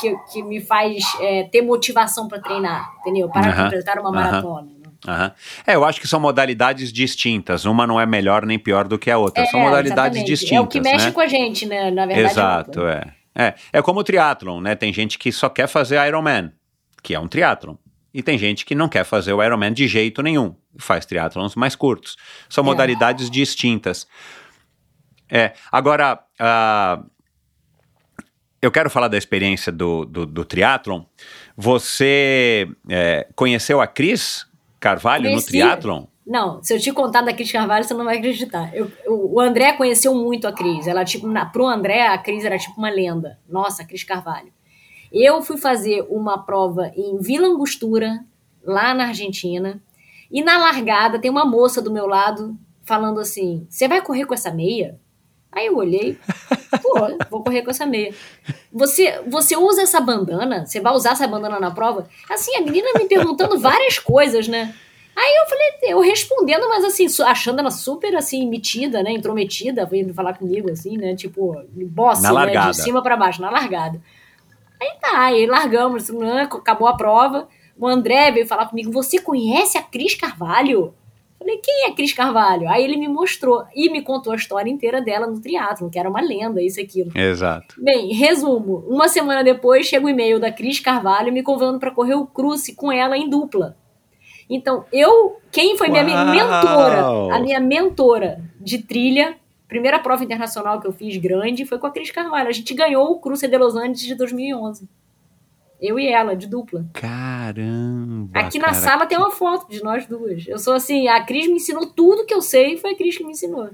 que, 0.00 0.16
que 0.32 0.40
me 0.42 0.60
faz 0.60 1.02
é, 1.20 1.42
ter 1.42 1.62
motivação 1.62 2.28
pra 2.28 2.38
treinar, 2.40 2.94
entendeu? 3.00 3.28
Para 3.28 3.48
Aham, 3.50 3.64
completar 3.64 3.98
uma 3.98 4.12
maratona. 4.12 4.68
né? 4.70 4.81
Aham. 5.06 5.32
É, 5.66 5.74
eu 5.74 5.84
acho 5.84 6.00
que 6.00 6.06
são 6.06 6.20
modalidades 6.20 6.92
distintas. 6.92 7.64
Uma 7.64 7.86
não 7.86 8.00
é 8.00 8.06
melhor 8.06 8.46
nem 8.46 8.58
pior 8.58 8.86
do 8.86 8.98
que 8.98 9.10
a 9.10 9.18
outra. 9.18 9.44
são 9.46 9.60
É, 9.60 9.64
modalidades 9.64 10.18
exatamente. 10.18 10.26
distintas. 10.26 10.56
É 10.56 10.60
o 10.60 10.66
que 10.66 10.80
mexe 10.80 11.06
né? 11.06 11.10
com 11.12 11.20
a 11.20 11.26
gente, 11.26 11.66
né? 11.66 11.90
Na 11.90 12.06
verdade. 12.06 12.30
Exato, 12.32 12.86
é. 12.86 13.12
É, 13.34 13.54
é 13.72 13.82
como 13.82 14.00
o 14.00 14.04
triatlon, 14.04 14.60
né? 14.60 14.74
Tem 14.74 14.92
gente 14.92 15.18
que 15.18 15.32
só 15.32 15.48
quer 15.48 15.66
fazer 15.66 15.96
Ironman, 16.06 16.52
que 17.02 17.14
é 17.14 17.18
um 17.18 17.26
triatlon. 17.26 17.74
E 18.14 18.22
tem 18.22 18.36
gente 18.38 18.64
que 18.66 18.74
não 18.74 18.88
quer 18.88 19.04
fazer 19.04 19.32
o 19.32 19.42
Ironman 19.42 19.72
de 19.72 19.88
jeito 19.88 20.22
nenhum, 20.22 20.54
faz 20.78 21.06
triatlons 21.06 21.54
mais 21.56 21.74
curtos. 21.74 22.16
São 22.48 22.62
É. 22.62 22.66
modalidades 22.66 23.30
distintas. 23.30 24.06
É, 25.30 25.52
agora, 25.72 26.20
ah, 26.38 27.02
eu 28.60 28.70
quero 28.70 28.90
falar 28.90 29.08
da 29.08 29.16
experiência 29.16 29.72
do, 29.72 30.04
do, 30.04 30.26
do 30.26 30.44
triatlon. 30.44 31.02
Você 31.56 32.68
é, 32.88 33.26
conheceu 33.34 33.80
a 33.80 33.86
Cris 33.86 34.46
Carvalho 34.82 35.24
Conheci. 35.24 35.46
no 35.46 35.48
triatlon? 35.48 36.04
Não, 36.26 36.62
se 36.62 36.74
eu 36.74 36.78
te 36.80 36.92
contar 36.92 37.22
da 37.22 37.32
Cris 37.32 37.50
Carvalho, 37.50 37.84
você 37.84 37.94
não 37.94 38.04
vai 38.04 38.18
acreditar. 38.18 38.74
Eu, 38.74 38.90
eu- 39.04 39.32
o 39.32 39.40
André 39.40 39.72
conheceu 39.72 40.14
muito 40.14 40.46
a 40.46 40.52
Cris. 40.52 40.86
Ela, 40.86 41.04
tipo, 41.04 41.26
na, 41.26 41.46
pro 41.46 41.66
André, 41.66 42.06
a 42.06 42.18
Cris 42.18 42.44
era 42.44 42.58
tipo 42.58 42.78
uma 42.78 42.90
lenda. 42.90 43.38
Nossa, 43.48 43.82
a 43.82 43.86
Cris 43.86 44.04
Carvalho. 44.04 44.52
Eu 45.12 45.40
fui 45.42 45.56
fazer 45.56 46.06
uma 46.08 46.38
prova 46.44 46.90
em 46.96 47.18
Vila 47.18 47.46
Angostura, 47.48 48.24
lá 48.64 48.92
na 48.94 49.08
Argentina. 49.08 49.80
E 50.30 50.42
na 50.42 50.58
largada 50.58 51.18
tem 51.18 51.30
uma 51.30 51.44
moça 51.44 51.82
do 51.82 51.92
meu 51.92 52.06
lado 52.06 52.56
falando 52.82 53.20
assim: 53.20 53.66
Você 53.68 53.86
vai 53.88 54.00
correr 54.00 54.24
com 54.24 54.34
essa 54.34 54.50
meia? 54.50 54.98
Aí 55.52 55.66
eu 55.66 55.76
olhei, 55.76 56.18
pô, 56.80 56.94
vou 57.30 57.44
correr 57.44 57.60
com 57.60 57.70
essa 57.70 57.84
meia. 57.84 58.14
Você, 58.72 59.20
você 59.26 59.54
usa 59.54 59.82
essa 59.82 60.00
bandana? 60.00 60.64
Você 60.64 60.80
vai 60.80 60.94
usar 60.94 61.10
essa 61.10 61.28
bandana 61.28 61.60
na 61.60 61.70
prova? 61.70 62.08
Assim, 62.30 62.56
a 62.56 62.62
menina 62.62 62.88
me 62.96 63.04
perguntando 63.04 63.58
várias 63.58 63.98
coisas, 63.98 64.48
né? 64.48 64.74
Aí 65.14 65.34
eu 65.36 65.46
falei, 65.46 65.92
eu 65.92 66.00
respondendo, 66.00 66.66
mas 66.70 66.84
assim, 66.84 67.06
achando 67.24 67.60
ela 67.60 67.70
super 67.70 68.16
assim, 68.16 68.48
metida, 68.48 69.02
né? 69.02 69.12
Intrometida, 69.12 69.84
vindo 69.84 70.14
falar 70.14 70.38
comigo, 70.38 70.70
assim, 70.70 70.96
né? 70.96 71.14
Tipo, 71.14 71.62
boss, 71.68 72.22
Na 72.22 72.32
né? 72.46 72.70
De 72.70 72.76
cima 72.76 73.02
pra 73.02 73.14
baixo, 73.14 73.42
na 73.42 73.50
largada. 73.50 74.00
Aí 74.80 74.90
tá, 75.00 75.26
aí 75.26 75.46
largamos, 75.46 76.08
né, 76.08 76.48
acabou 76.50 76.88
a 76.88 76.96
prova. 76.96 77.46
O 77.78 77.86
André 77.86 78.32
veio 78.32 78.46
falar 78.46 78.66
comigo: 78.66 78.90
Você 78.90 79.18
conhece 79.18 79.76
a 79.76 79.82
Cris 79.82 80.14
Carvalho? 80.14 80.94
Falei, 81.42 81.58
quem 81.58 81.86
é 81.86 81.92
Cris 81.92 82.12
Carvalho? 82.12 82.68
Aí 82.68 82.84
ele 82.84 82.96
me 82.96 83.08
mostrou 83.08 83.64
e 83.74 83.90
me 83.90 84.00
contou 84.00 84.32
a 84.32 84.36
história 84.36 84.70
inteira 84.70 85.02
dela 85.02 85.26
no 85.26 85.40
triatlo, 85.40 85.90
que 85.90 85.98
era 85.98 86.08
uma 86.08 86.20
lenda, 86.20 86.62
isso 86.62 86.78
e 86.78 86.84
aquilo. 86.84 87.10
Exato. 87.16 87.74
Bem, 87.82 88.12
resumo: 88.12 88.84
uma 88.88 89.08
semana 89.08 89.42
depois 89.42 89.86
chega 89.86 90.06
o 90.06 90.08
e-mail 90.08 90.38
da 90.38 90.52
Cris 90.52 90.78
Carvalho 90.78 91.32
me 91.32 91.42
convidando 91.42 91.80
para 91.80 91.90
correr 91.90 92.14
o 92.14 92.26
cruce 92.26 92.76
com 92.76 92.92
ela 92.92 93.18
em 93.18 93.28
dupla. 93.28 93.76
Então, 94.48 94.84
eu, 94.92 95.40
quem 95.50 95.76
foi 95.76 95.88
minha 95.88 96.04
Uau! 96.04 96.26
mentora, 96.26 97.34
a 97.34 97.40
minha 97.40 97.58
mentora 97.58 98.40
de 98.60 98.78
trilha, 98.78 99.34
primeira 99.66 99.98
prova 99.98 100.22
internacional 100.22 100.80
que 100.80 100.86
eu 100.86 100.92
fiz 100.92 101.16
grande 101.16 101.66
foi 101.66 101.78
com 101.78 101.88
a 101.88 101.90
Cris 101.90 102.12
Carvalho. 102.12 102.48
A 102.48 102.52
gente 102.52 102.72
ganhou 102.72 103.10
o 103.10 103.18
Cruce 103.18 103.48
de 103.48 103.58
Los 103.58 103.74
Angeles 103.74 104.00
de 104.00 104.14
2011. 104.14 104.88
Eu 105.82 105.98
e 105.98 106.06
ela, 106.06 106.36
de 106.36 106.46
dupla. 106.46 106.86
Caramba. 106.92 108.38
Aqui 108.38 108.56
na 108.56 108.66
cara, 108.66 108.76
sala 108.76 109.04
tem 109.04 109.18
uma 109.18 109.32
foto 109.32 109.68
de 109.68 109.82
nós 109.82 110.06
duas. 110.06 110.46
Eu 110.46 110.56
sou 110.56 110.74
assim, 110.74 111.08
a 111.08 111.20
Cris 111.24 111.48
me 111.48 111.54
ensinou 111.54 111.88
tudo 111.88 112.24
que 112.24 112.32
eu 112.32 112.40
sei, 112.40 112.76
foi 112.76 112.92
a 112.92 112.96
Cris 112.96 113.18
que 113.18 113.24
me 113.24 113.32
ensinou. 113.32 113.68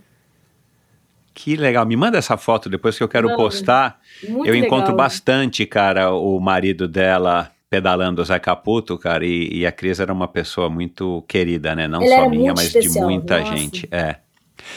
Que 1.35 1.55
legal. 1.55 1.85
Me 1.85 1.97
manda 1.97 2.17
essa 2.17 2.39
foto 2.39 2.71
depois 2.71 2.97
que 2.97 3.05
eu 3.05 3.09
quero 3.09 3.29
Manda. 3.29 3.37
postar. 3.37 4.01
Muito 4.27 4.47
eu 4.49 4.55
legal. 4.55 4.67
encontro 4.67 4.97
bastante, 4.97 5.67
cara, 5.67 6.11
o 6.11 6.41
marido 6.41 6.89
dela 6.89 7.53
pedalando 7.69 8.23
o 8.23 8.25
Zé 8.25 8.39
Caputo, 8.39 8.97
cara, 8.97 9.27
e, 9.27 9.59
e 9.59 9.67
a 9.67 9.71
Cris 9.71 10.01
era 10.01 10.11
uma 10.11 10.27
pessoa 10.27 10.71
muito 10.71 11.23
querida, 11.29 11.77
né? 11.77 11.87
Não 11.87 12.01
Ele 12.01 12.15
só 12.15 12.29
minha, 12.31 12.55
mas 12.57 12.67
especial, 12.69 13.07
de 13.07 13.15
muita 13.15 13.41
nossa. 13.41 13.57
gente. 13.57 13.87
É. 13.91 14.17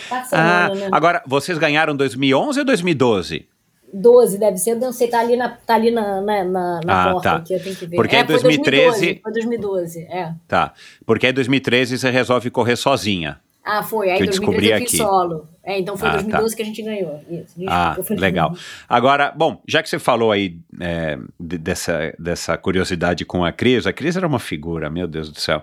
Ah, 0.09 0.67
Barcelona, 0.67 0.75
né? 0.75 0.89
agora, 0.91 1.23
vocês 1.25 1.57
ganharam 1.57 1.95
2011 1.95 2.59
ou 2.59 2.65
2012? 2.65 3.47
12 3.93 4.37
deve 4.37 4.57
ser, 4.57 4.75
não 4.75 4.91
sei, 4.91 5.07
tá 5.07 5.19
ali 5.19 5.35
na, 5.35 5.49
tá 5.49 5.75
ali 5.75 5.91
na, 5.91 6.21
na, 6.21 6.43
na, 6.43 6.79
na 6.83 7.03
Ah, 7.03 7.11
porta 7.11 7.29
tá. 7.29 7.35
aqui, 7.37 7.53
eu 7.53 7.61
tenho 7.63 7.75
que 7.75 7.85
ver. 7.85 7.95
Porque 7.95 8.15
é, 8.15 8.21
em 8.21 8.25
foi 8.25 8.33
2013 8.39 9.19
Foi 9.23 9.31
2012, 9.33 9.99
é. 10.03 10.33
Tá. 10.47 10.73
Porque 11.05 11.27
em 11.27 11.33
2013 11.33 11.97
você 11.97 12.09
resolve 12.09 12.49
correr 12.49 12.75
sozinha. 12.75 13.39
Ah, 13.63 13.83
foi. 13.83 14.09
Aí 14.09 14.19
eu 14.19 14.25
2013 14.25 14.39
descobri 14.39 14.71
eu 14.71 14.77
fiz 14.79 14.87
aqui. 14.87 14.97
solo. 14.97 15.47
É, 15.63 15.77
então 15.77 15.95
foi 15.95 16.09
Ah, 16.09 16.13
2012 16.13 16.55
que 16.55 16.61
a 16.63 16.65
gente 16.65 16.81
ganhou. 16.81 17.21
Isso, 17.29 17.53
Ah, 17.67 17.95
eu 17.97 18.17
legal. 18.17 18.55
Agora, 18.89 19.31
bom, 19.35 19.61
já 19.67 19.83
que 19.83 19.89
você 19.89 19.99
falou 19.99 20.31
aí 20.31 20.57
é, 20.79 21.19
de- 21.39 21.59
dessa, 21.59 22.11
dessa 22.17 22.57
curiosidade 22.57 23.23
com 23.23 23.45
a 23.45 23.51
Cris, 23.51 23.85
a 23.85 23.93
Cris 23.93 24.15
era 24.17 24.25
uma 24.25 24.39
figura, 24.39 24.89
meu 24.89 25.07
Deus 25.07 25.29
do 25.31 25.39
céu. 25.39 25.61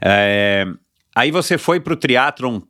É, 0.00 0.64
aí 1.14 1.30
você 1.30 1.58
foi 1.58 1.78
pro 1.80 1.96
triatlon 1.96 2.60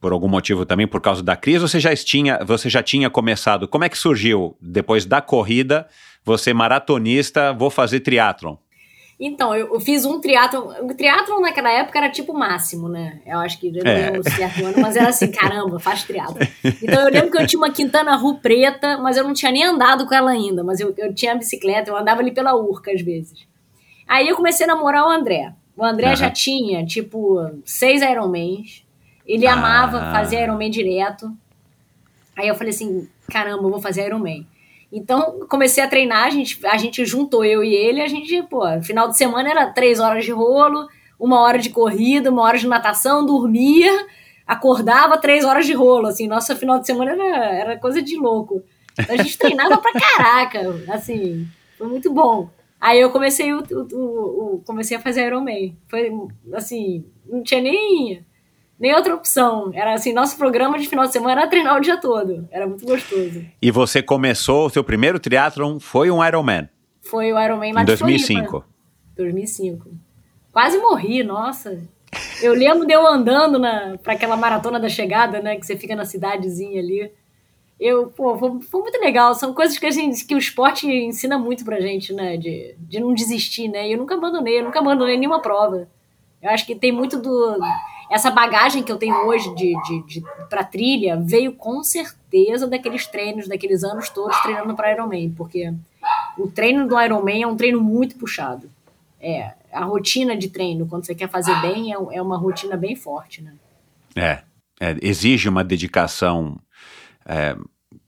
por 0.00 0.12
algum 0.12 0.28
motivo 0.28 0.64
também, 0.64 0.86
por 0.86 1.00
causa 1.00 1.22
da 1.22 1.36
Cris, 1.36 1.62
ou 1.62 1.68
você 1.68 1.80
já 1.80 1.94
tinha, 1.94 2.38
você 2.44 2.68
já 2.68 2.82
tinha 2.82 3.10
começado? 3.10 3.66
Como 3.66 3.84
é 3.84 3.88
que 3.88 3.98
surgiu, 3.98 4.56
depois 4.60 5.04
da 5.04 5.20
corrida, 5.20 5.88
você 6.24 6.52
maratonista, 6.54 7.52
vou 7.52 7.70
fazer 7.70 8.00
triatlon? 8.00 8.56
Então, 9.20 9.52
eu, 9.52 9.74
eu 9.74 9.80
fiz 9.80 10.04
um 10.04 10.20
triatlon. 10.20 10.72
O 10.82 10.94
triatlon 10.94 11.40
naquela 11.40 11.72
época 11.72 11.98
era 11.98 12.08
tipo 12.08 12.32
máximo, 12.32 12.88
né? 12.88 13.20
Eu 13.26 13.38
acho 13.38 13.58
que 13.58 13.66
eu 13.66 13.84
não 13.84 13.90
É. 13.90 14.22
certo 14.22 14.64
ano, 14.64 14.80
mas 14.80 14.94
era 14.94 15.08
assim, 15.08 15.28
caramba, 15.32 15.80
faz 15.80 16.04
triatlon. 16.04 16.46
Então 16.80 17.02
eu 17.02 17.10
lembro 17.10 17.30
que 17.32 17.38
eu 17.38 17.44
tinha 17.46 17.58
uma 17.58 17.72
Quintana 17.72 18.14
Roo 18.14 18.38
preta, 18.38 18.96
mas 18.98 19.16
eu 19.16 19.24
não 19.24 19.34
tinha 19.34 19.50
nem 19.50 19.64
andado 19.64 20.06
com 20.06 20.14
ela 20.14 20.30
ainda. 20.30 20.62
Mas 20.62 20.78
eu, 20.78 20.94
eu 20.96 21.12
tinha 21.12 21.34
bicicleta, 21.34 21.90
eu 21.90 21.96
andava 21.96 22.20
ali 22.20 22.30
pela 22.30 22.54
Urca 22.54 22.92
às 22.92 23.02
vezes. 23.02 23.44
Aí 24.06 24.28
eu 24.28 24.36
comecei 24.36 24.64
a 24.64 24.68
namorar 24.68 25.04
o 25.04 25.10
André. 25.10 25.52
O 25.76 25.84
André 25.84 26.06
Aham. 26.06 26.16
já 26.16 26.30
tinha, 26.30 26.86
tipo, 26.86 27.40
seis 27.64 28.02
Ironmans. 28.02 28.84
Ele 29.28 29.46
Ah. 29.46 29.52
amava 29.52 30.00
fazer 30.10 30.42
Ironman 30.42 30.70
direto. 30.70 31.30
Aí 32.36 32.48
eu 32.48 32.54
falei 32.54 32.70
assim, 32.72 33.06
caramba, 33.30 33.62
eu 33.64 33.70
vou 33.70 33.80
fazer 33.80 34.06
Ironman. 34.06 34.46
Então, 34.90 35.40
comecei 35.48 35.84
a 35.84 35.88
treinar, 35.88 36.24
a 36.24 36.30
gente, 36.30 36.66
a 36.66 36.78
gente 36.78 37.04
juntou 37.04 37.44
eu 37.44 37.62
e 37.62 37.74
ele, 37.74 38.00
a 38.00 38.08
gente, 38.08 38.42
pô, 38.44 38.62
final 38.82 39.06
de 39.08 39.18
semana 39.18 39.50
era 39.50 39.66
três 39.66 40.00
horas 40.00 40.24
de 40.24 40.30
rolo, 40.32 40.88
uma 41.20 41.40
hora 41.40 41.58
de 41.58 41.68
corrida, 41.68 42.30
uma 42.30 42.42
hora 42.42 42.56
de 42.56 42.66
natação, 42.66 43.26
dormia, 43.26 44.06
acordava 44.46 45.18
três 45.18 45.44
horas 45.44 45.66
de 45.66 45.74
rolo, 45.74 46.06
assim, 46.06 46.26
nossa 46.26 46.56
final 46.56 46.78
de 46.80 46.86
semana 46.86 47.10
era, 47.12 47.44
era 47.54 47.78
coisa 47.78 48.00
de 48.00 48.16
louco. 48.16 48.62
Então, 48.98 49.14
a 49.14 49.18
gente 49.22 49.36
treinava 49.38 49.76
pra 49.76 49.92
caraca, 49.92 50.60
assim, 50.88 51.46
foi 51.76 51.86
muito 51.86 52.10
bom. 52.10 52.48
Aí 52.80 52.98
eu 52.98 53.10
comecei, 53.10 53.52
o, 53.52 53.58
o- 53.58 53.94
o- 53.94 54.54
o- 54.54 54.62
comecei 54.64 54.96
a 54.96 55.00
fazer 55.00 55.26
Ironman, 55.26 55.76
foi, 55.88 56.10
assim, 56.54 57.04
não 57.26 57.42
tinha 57.42 57.60
nem, 57.60 58.24
nem 58.78 58.94
outra 58.94 59.14
opção, 59.14 59.70
era 59.74 59.94
assim, 59.94 60.12
nosso 60.12 60.36
programa 60.36 60.78
de 60.78 60.88
final 60.88 61.06
de 61.06 61.12
semana 61.12 61.40
era 61.40 61.50
treinar 61.50 61.76
o 61.76 61.80
dia 61.80 61.96
todo, 62.00 62.48
era 62.50 62.66
muito 62.66 62.86
gostoso. 62.86 63.44
E 63.60 63.70
você 63.70 64.02
começou, 64.02 64.66
o 64.66 64.70
seu 64.70 64.84
primeiro 64.84 65.18
triatlon 65.18 65.80
foi 65.80 66.10
um 66.10 66.24
Ironman, 66.24 66.68
Foi 67.02 67.32
o 67.32 67.40
Ironman 67.40 67.72
lá 67.72 67.82
em 67.82 67.84
de 67.84 67.96
Floripa. 67.96 68.18
2005. 68.26 68.64
2005. 69.16 69.90
Quase 70.52 70.78
morri, 70.78 71.22
nossa. 71.22 71.78
Eu 72.42 72.54
lembro 72.54 72.86
de 72.86 72.92
eu 72.92 73.06
andando 73.06 73.58
na, 73.58 73.98
pra 74.02 74.14
aquela 74.14 74.36
maratona 74.36 74.78
da 74.80 74.88
chegada, 74.88 75.40
né? 75.40 75.56
Que 75.56 75.66
você 75.66 75.76
fica 75.76 75.94
na 75.94 76.04
cidadezinha 76.04 76.80
ali. 76.80 77.12
Eu, 77.78 78.08
pô, 78.08 78.36
foi, 78.38 78.60
foi 78.62 78.80
muito 78.80 79.00
legal. 79.00 79.34
São 79.34 79.52
coisas 79.52 79.78
que, 79.78 79.86
a 79.86 79.90
gente, 79.90 80.24
que 80.24 80.34
o 80.34 80.38
esporte 80.38 80.86
ensina 80.86 81.38
muito 81.38 81.64
pra 81.64 81.80
gente, 81.80 82.12
né? 82.12 82.36
De, 82.36 82.74
de 82.78 83.00
não 83.00 83.12
desistir, 83.12 83.68
né? 83.68 83.88
E 83.88 83.92
eu 83.92 83.98
nunca 83.98 84.14
abandonei, 84.14 84.58
eu 84.58 84.64
nunca 84.64 84.78
abandonei 84.78 85.16
nenhuma 85.16 85.40
prova. 85.40 85.88
Eu 86.40 86.50
acho 86.50 86.66
que 86.66 86.74
tem 86.74 86.92
muito 86.92 87.20
do. 87.20 87.58
Essa 88.10 88.30
bagagem 88.30 88.82
que 88.82 88.90
eu 88.90 88.96
tenho 88.96 89.14
hoje 89.26 89.54
de, 89.54 89.74
de, 89.82 90.02
de, 90.06 90.24
pra 90.48 90.64
trilha 90.64 91.16
veio 91.16 91.52
com 91.52 91.82
certeza 91.82 92.66
daqueles 92.66 93.06
treinos, 93.06 93.46
daqueles 93.46 93.84
anos 93.84 94.08
todos 94.08 94.36
treinando 94.40 94.74
para 94.74 94.92
Ironman, 94.92 95.30
porque 95.30 95.72
o 96.38 96.48
treino 96.48 96.88
do 96.88 97.00
Ironman 97.00 97.42
é 97.42 97.46
um 97.46 97.56
treino 97.56 97.80
muito 97.80 98.16
puxado. 98.16 98.70
É, 99.20 99.52
a 99.72 99.84
rotina 99.84 100.36
de 100.36 100.48
treino, 100.48 100.86
quando 100.86 101.04
você 101.04 101.14
quer 101.14 101.28
fazer 101.28 101.54
bem, 101.60 101.92
é, 101.92 101.96
é 101.96 102.22
uma 102.22 102.38
rotina 102.38 102.76
bem 102.76 102.96
forte, 102.96 103.42
né? 103.42 103.52
É, 104.16 104.42
é, 104.80 104.96
exige 105.02 105.48
uma 105.48 105.64
dedicação 105.64 106.58
é, 107.26 107.56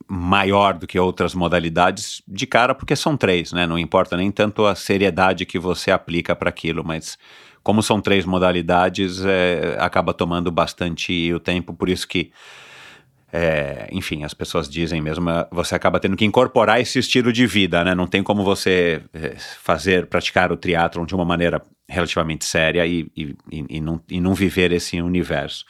maior 0.09 0.75
do 0.75 0.87
que 0.87 0.99
outras 0.99 1.35
modalidades 1.35 2.23
de 2.27 2.47
cara, 2.47 2.75
porque 2.75 2.97
são 2.97 3.17
três, 3.17 3.53
né? 3.53 3.67
Não 3.67 3.79
importa 3.79 4.17
nem 4.17 4.31
tanto 4.31 4.67
a 4.67 4.75
seriedade 4.75 5.45
que 5.45 5.59
você 5.59 5.91
aplica 5.91 6.35
para 6.35 6.49
aquilo, 6.49 6.85
mas 6.85 7.19
como 7.63 7.83
são 7.83 8.01
três 8.01 8.25
modalidades, 8.25 9.25
é, 9.25 9.77
acaba 9.79 10.13
tomando 10.15 10.51
bastante 10.51 11.33
o 11.33 11.41
tempo, 11.41 11.73
por 11.75 11.89
isso 11.89 12.07
que 12.09 12.31
é, 13.33 13.89
enfim, 13.93 14.25
as 14.25 14.35
pessoas 14.35 14.69
dizem 14.69 15.01
mesmo, 15.01 15.25
você 15.53 15.75
acaba 15.77 16.01
tendo 16.01 16.17
que 16.17 16.25
incorporar 16.25 16.81
esse 16.81 16.99
estilo 16.99 17.33
de 17.33 17.47
vida, 17.47 17.85
né? 17.85 17.95
Não 17.95 18.07
tem 18.09 18.25
como 18.25 18.43
você 18.43 19.03
é, 19.15 19.37
fazer, 19.63 20.07
praticar 20.07 20.51
o 20.51 20.57
triatlon 20.57 21.07
de 21.07 21.15
uma 21.15 21.25
maneira 21.25 21.63
relativamente 21.89 22.45
séria 22.45 22.85
e, 22.87 23.07
e, 23.17 23.37
e, 23.69 23.81
não, 23.81 24.01
e 24.11 24.21
não 24.21 24.35
viver 24.35 24.73
esse 24.73 25.01
universo. 25.01 25.65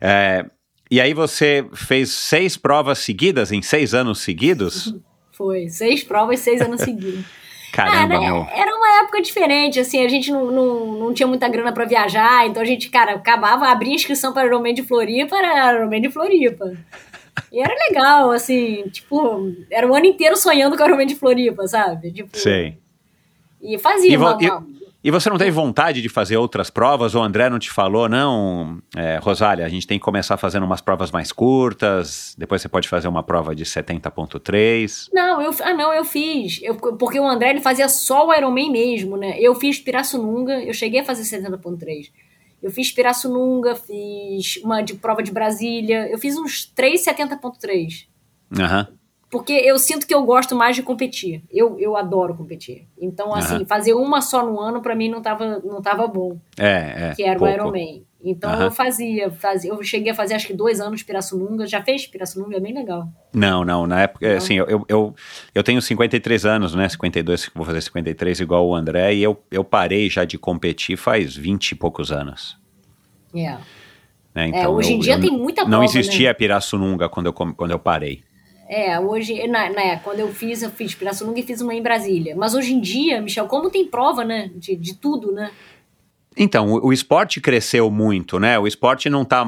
É, 0.00 0.46
e 0.90 0.98
aí 0.98 1.12
você 1.12 1.68
fez 1.74 2.10
seis 2.10 2.56
provas 2.56 3.00
seguidas, 3.00 3.52
em 3.52 3.60
seis 3.60 3.92
anos 3.92 4.20
seguidos? 4.20 4.94
Foi, 5.36 5.68
seis 5.68 6.02
provas, 6.02 6.40
seis 6.40 6.60
anos 6.62 6.80
seguidos. 6.80 7.24
Caramba, 7.70 8.16
Ah, 8.16 8.20
meu. 8.20 8.44
né, 8.44 8.52
Era 8.56 8.74
uma 8.98 9.04
época 9.04 9.22
diferente, 9.22 9.78
assim, 9.80 10.04
a 10.04 10.08
gente 10.08 10.30
não, 10.30 10.50
não, 10.50 10.86
não 10.98 11.14
tinha 11.14 11.26
muita 11.26 11.48
grana 11.48 11.72
pra 11.72 11.84
viajar, 11.84 12.46
então 12.46 12.62
a 12.62 12.66
gente, 12.66 12.90
cara, 12.90 13.12
acabava, 13.14 13.66
abria 13.68 13.94
inscrição 13.94 14.32
para 14.32 14.46
Ironman 14.46 14.74
de 14.74 14.82
Floripa, 14.82 15.36
era 15.36 15.72
Ironman 15.74 16.00
de 16.02 16.10
Floripa. 16.10 16.72
E 17.52 17.60
era 17.60 17.72
legal, 17.88 18.30
assim, 18.32 18.82
tipo, 18.90 19.52
era 19.70 19.86
o 19.86 19.94
ano 19.94 20.06
inteiro 20.06 20.36
sonhando 20.36 20.76
com 20.76 20.82
o 20.82 20.86
Ironman 20.86 21.06
de 21.06 21.14
Floripa, 21.14 21.66
sabe? 21.68 22.10
Tipo, 22.12 22.36
Sei. 22.36 22.76
E 23.62 23.78
fazia 23.78 24.12
E 24.12 24.16
uma, 24.16 24.36
e- 24.40 24.50
uma- 24.50 24.66
E 25.02 25.12
você 25.12 25.30
não 25.30 25.38
teve 25.38 25.52
vontade 25.52 26.02
de 26.02 26.08
fazer 26.08 26.36
outras 26.36 26.70
provas? 26.70 27.14
O 27.14 27.22
André 27.22 27.48
não 27.48 27.58
te 27.58 27.70
falou, 27.70 28.08
não? 28.08 28.78
É, 28.96 29.16
Rosália, 29.18 29.64
a 29.64 29.68
gente 29.68 29.86
tem 29.86 29.96
que 29.96 30.04
começar 30.04 30.36
fazendo 30.36 30.66
umas 30.66 30.80
provas 30.80 31.12
mais 31.12 31.30
curtas, 31.30 32.34
depois 32.36 32.60
você 32.60 32.68
pode 32.68 32.88
fazer 32.88 33.06
uma 33.06 33.22
prova 33.22 33.54
de 33.54 33.64
70.3. 33.64 35.08
Não, 35.12 35.40
eu, 35.40 35.54
ah, 35.62 35.72
não, 35.72 35.94
eu 35.94 36.04
fiz. 36.04 36.60
Eu, 36.62 36.74
porque 36.74 37.20
o 37.20 37.28
André 37.28 37.50
ele 37.50 37.60
fazia 37.60 37.88
só 37.88 38.26
o 38.26 38.34
Ironman 38.34 38.72
mesmo, 38.72 39.16
né? 39.16 39.38
Eu 39.38 39.54
fiz 39.54 39.78
Pirassununga, 39.78 40.60
eu 40.64 40.74
cheguei 40.74 41.00
a 41.00 41.04
fazer 41.04 41.22
70.3. 41.22 42.10
Eu 42.60 42.72
fiz 42.72 42.90
Pirassununga, 42.90 43.76
fiz 43.76 44.56
uma 44.64 44.82
de 44.82 44.94
prova 44.94 45.22
de 45.22 45.30
Brasília, 45.30 46.08
eu 46.10 46.18
fiz 46.18 46.36
uns 46.36 46.66
3 46.66 47.04
70.3. 47.04 48.06
Aham. 48.58 48.97
Porque 49.30 49.52
eu 49.52 49.78
sinto 49.78 50.06
que 50.06 50.14
eu 50.14 50.22
gosto 50.24 50.56
mais 50.56 50.74
de 50.74 50.82
competir. 50.82 51.42
Eu, 51.50 51.78
eu 51.78 51.96
adoro 51.96 52.34
competir. 52.34 52.86
Então, 52.98 53.34
assim, 53.34 53.56
Aham. 53.56 53.66
fazer 53.66 53.92
uma 53.92 54.22
só 54.22 54.44
no 54.44 54.58
ano 54.58 54.80
pra 54.80 54.94
mim 54.94 55.10
não 55.10 55.20
tava, 55.20 55.58
não 55.58 55.82
tava 55.82 56.06
bom, 56.06 56.38
É, 56.58 57.10
é. 57.10 57.14
que 57.14 57.22
era 57.22 57.38
pouco. 57.38 57.52
o 57.52 57.54
Ironman. 57.54 58.04
Então 58.24 58.50
Aham. 58.50 58.64
eu 58.64 58.70
fazia, 58.72 59.30
fazia, 59.30 59.70
eu 59.70 59.80
cheguei 59.82 60.10
a 60.10 60.14
fazer 60.14 60.34
acho 60.34 60.46
que 60.46 60.54
dois 60.54 60.80
anos 60.80 61.02
Pirassununga. 61.02 61.66
Já 61.66 61.82
fez 61.84 62.06
Pirassununga? 62.06 62.56
É 62.56 62.60
bem 62.60 62.72
legal. 62.74 63.06
Não, 63.32 63.64
não, 63.64 63.86
na 63.86 64.00
época, 64.00 64.26
Não? 64.28 64.36
assim, 64.38 64.54
eu, 64.54 64.84
eu, 64.88 65.14
eu 65.54 65.62
tenho 65.62 65.80
53 65.80 66.44
anos, 66.46 66.74
né, 66.74 66.88
52, 66.88 67.50
vou 67.54 67.64
fazer 67.66 67.80
53 67.82 68.40
igual 68.40 68.66
o 68.66 68.74
André, 68.74 69.14
e 69.14 69.22
eu, 69.22 69.40
eu 69.52 69.62
parei 69.62 70.08
já 70.10 70.24
de 70.24 70.36
competir 70.38 70.96
faz 70.96 71.36
20 71.36 71.72
e 71.72 71.74
poucos 71.76 72.10
anos. 72.10 72.56
É. 73.36 73.56
Né? 74.34 74.50
É, 74.54 74.66
hoje 74.68 74.92
em 74.92 74.96
eu- 74.96 75.00
dia 75.00 75.14
eu 75.14 75.20
tem 75.20 75.30
muita 75.30 75.62
Não 75.62 75.68
prova, 75.80 75.84
existia 75.84 76.28
né? 76.28 76.34
Pirassununga 76.34 77.08
quando 77.08 77.26
eu, 77.26 77.32
quando 77.32 77.70
eu 77.70 77.78
parei. 77.78 78.22
É, 78.68 79.00
hoje, 79.00 79.46
na, 79.48 79.70
na- 79.70 79.96
quando 80.00 80.20
eu 80.20 80.28
fiz, 80.28 80.62
eu 80.62 80.70
fiz 80.70 80.94
Pirassununga 80.94 81.40
e 81.40 81.42
fiz 81.42 81.60
uma 81.60 81.74
em 81.74 81.82
Brasília. 81.82 82.36
Mas 82.36 82.54
hoje 82.54 82.74
em 82.74 82.80
dia, 82.80 83.20
Michel, 83.20 83.46
como 83.46 83.70
tem 83.70 83.86
prova, 83.86 84.24
né, 84.24 84.50
de, 84.54 84.76
de 84.76 84.94
tudo, 84.94 85.32
né? 85.32 85.50
Então, 86.40 86.72
o, 86.74 86.86
o 86.88 86.92
esporte 86.92 87.40
cresceu 87.40 87.90
muito, 87.90 88.38
né? 88.38 88.56
O 88.60 88.66
esporte 88.66 89.10
não 89.10 89.24
tá, 89.24 89.44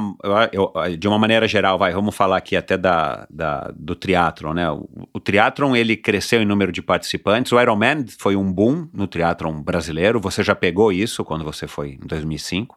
eu- 0.52 0.72
eu- 0.74 0.96
de 0.96 1.06
uma 1.06 1.18
maneira 1.20 1.46
geral, 1.46 1.78
vai, 1.78 1.92
vamos 1.92 2.16
falar 2.16 2.38
aqui 2.38 2.56
até 2.56 2.76
da, 2.76 3.26
da- 3.30 3.70
do 3.76 3.94
triatlon, 3.94 4.54
né? 4.54 4.68
O, 4.70 4.88
o 5.12 5.20
triatlon, 5.20 5.76
ele 5.76 5.96
cresceu 5.96 6.42
em 6.42 6.44
número 6.46 6.72
de 6.72 6.82
participantes, 6.82 7.52
o 7.52 7.60
Ironman 7.60 8.04
foi 8.18 8.34
um 8.34 8.50
boom 8.52 8.88
no 8.92 9.06
triatlon 9.06 9.62
brasileiro, 9.62 10.18
você 10.18 10.42
já 10.42 10.54
pegou 10.56 10.90
isso 10.90 11.24
quando 11.24 11.44
você 11.44 11.68
foi 11.68 11.90
em 12.02 12.06
2005, 12.06 12.76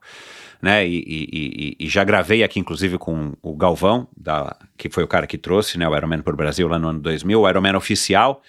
né? 0.64 0.88
E, 0.88 0.96
e- 0.96 1.76
e- 1.82 1.86
e 1.86 1.90
já 1.90 2.06
gravei 2.06 2.42
aqui, 2.42 2.58
inclusive, 2.58 2.98
com 2.98 3.34
o 3.42 3.54
Galvão, 3.54 4.08
da, 4.16 4.56
que 4.78 4.90
foi 4.90 5.04
o 5.04 5.08
cara 5.08 5.28
que 5.28 5.38
trouxe 5.38 5.78
né, 5.78 5.86
o 5.88 5.94
Ironman 5.96 6.22
para 6.22 6.34
o 6.34 6.38
Brasil 6.38 6.70
lá 6.70 6.80
no 6.80 6.88
ano 6.88 7.00
2000, 7.02 7.42
o 7.42 7.50
Ironman 7.50 7.76
oficial, 7.76 8.42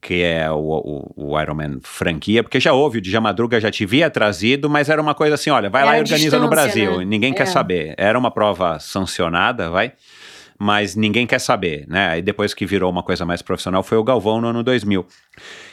que 0.00 0.22
é 0.22 0.50
o, 0.50 0.56
o, 0.56 1.32
o 1.34 1.38
Ironman 1.40 1.78
franquia, 1.82 2.42
porque 2.42 2.58
já 2.58 2.72
houve, 2.72 2.96
o 2.96 3.00
Dja 3.02 3.20
Madruga 3.20 3.60
já 3.60 3.70
te 3.70 3.84
havia 3.84 4.08
trazido, 4.08 4.70
mas 4.70 4.88
era 4.88 5.02
uma 5.02 5.14
coisa 5.14 5.34
assim, 5.34 5.50
olha, 5.50 5.68
vai 5.68 5.84
lá 5.84 5.98
e 5.98 6.00
organiza 6.00 6.38
no 6.38 6.48
Brasil, 6.48 7.00
né? 7.00 7.04
ninguém 7.04 7.34
quer 7.34 7.42
É. 7.42 7.46
saber. 7.46 7.94
Era 7.98 8.18
uma 8.18 8.30
prova 8.30 8.78
sancionada, 8.78 9.68
vai, 9.68 9.92
mas 10.58 10.96
ninguém 10.96 11.26
quer 11.26 11.38
saber, 11.40 11.84
né? 11.86 12.08
Aí 12.08 12.22
depois 12.22 12.54
que 12.54 12.64
virou 12.64 12.90
uma 12.90 13.02
coisa 13.02 13.26
mais 13.26 13.42
profissional 13.42 13.82
foi 13.82 13.98
o 13.98 14.02
Galvão 14.04 14.40
no 14.40 14.48
ano 14.48 14.62
2000. 14.62 15.06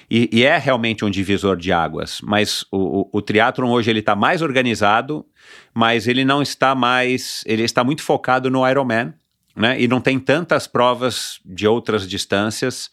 E, 0.10 0.30
e 0.32 0.43
é 0.43 0.58
realmente 0.58 1.03
um 1.03 1.10
divisor 1.10 1.58
de 1.58 1.72
águas, 1.72 2.22
mas 2.24 2.66
o, 2.72 3.01
o, 3.01 3.10
o 3.14 3.22
triatlon 3.22 3.70
hoje 3.70 3.89
ele 3.89 3.99
está 3.99 4.16
mais 4.16 4.41
organizado, 4.41 5.26
mas 5.74 6.08
ele 6.08 6.24
não 6.24 6.41
está 6.41 6.74
mais, 6.74 7.43
ele 7.45 7.64
está 7.64 7.84
muito 7.84 8.01
focado 8.01 8.49
no 8.49 8.68
Ironman, 8.68 9.14
né? 9.55 9.82
E 9.82 9.88
não 9.88 9.99
tem 9.99 10.20
tantas 10.20 10.68
provas 10.68 11.39
de 11.43 11.68
outras 11.68 12.08
distâncias 12.08 12.89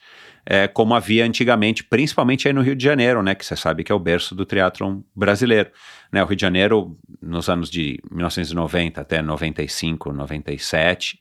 é, 0.46 0.66
como 0.66 0.94
havia 0.94 1.24
antigamente, 1.24 1.84
principalmente 1.84 2.48
aí 2.48 2.54
no 2.54 2.62
Rio 2.62 2.74
de 2.74 2.84
Janeiro, 2.84 3.22
né? 3.22 3.34
Que 3.34 3.44
você 3.44 3.56
sabe 3.56 3.84
que 3.84 3.92
é 3.92 3.94
o 3.94 3.98
berço 3.98 4.34
do 4.34 4.44
triatlon 4.44 5.00
brasileiro. 5.14 5.70
Né? 6.12 6.22
O 6.22 6.26
Rio 6.26 6.36
de 6.36 6.42
Janeiro, 6.42 6.98
nos 7.20 7.48
anos 7.48 7.70
de 7.70 8.00
1990 8.10 9.00
até 9.00 9.22
95, 9.22 10.12
97, 10.12 11.20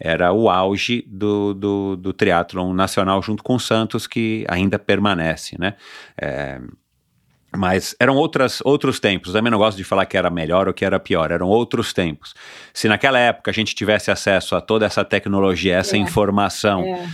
era 0.00 0.32
o 0.32 0.48
auge 0.48 1.04
do, 1.06 1.52
do, 1.52 1.96
do 1.96 2.12
triatlon 2.14 2.72
nacional 2.72 3.22
junto 3.22 3.42
com 3.42 3.56
o 3.56 3.60
Santos, 3.60 4.06
que 4.06 4.46
ainda 4.48 4.78
permanece, 4.78 5.56
né? 5.58 5.74
É, 6.20 6.58
mas 7.56 7.94
eram 7.98 8.16
outras, 8.16 8.60
outros 8.64 9.00
tempos. 9.00 9.32
Também 9.32 9.50
não 9.50 9.58
gosto 9.58 9.76
de 9.76 9.84
falar 9.84 10.06
que 10.06 10.16
era 10.16 10.30
melhor 10.30 10.68
ou 10.68 10.74
que 10.74 10.84
era 10.84 11.00
pior. 11.00 11.30
Eram 11.32 11.48
outros 11.48 11.92
tempos. 11.92 12.32
Se 12.72 12.86
naquela 12.88 13.18
época 13.18 13.50
a 13.50 13.54
gente 13.54 13.74
tivesse 13.74 14.10
acesso 14.10 14.54
a 14.54 14.60
toda 14.60 14.86
essa 14.86 15.04
tecnologia, 15.04 15.74
essa 15.76 15.96
É. 15.96 15.98
informação 15.98 16.82
É. 16.84 17.06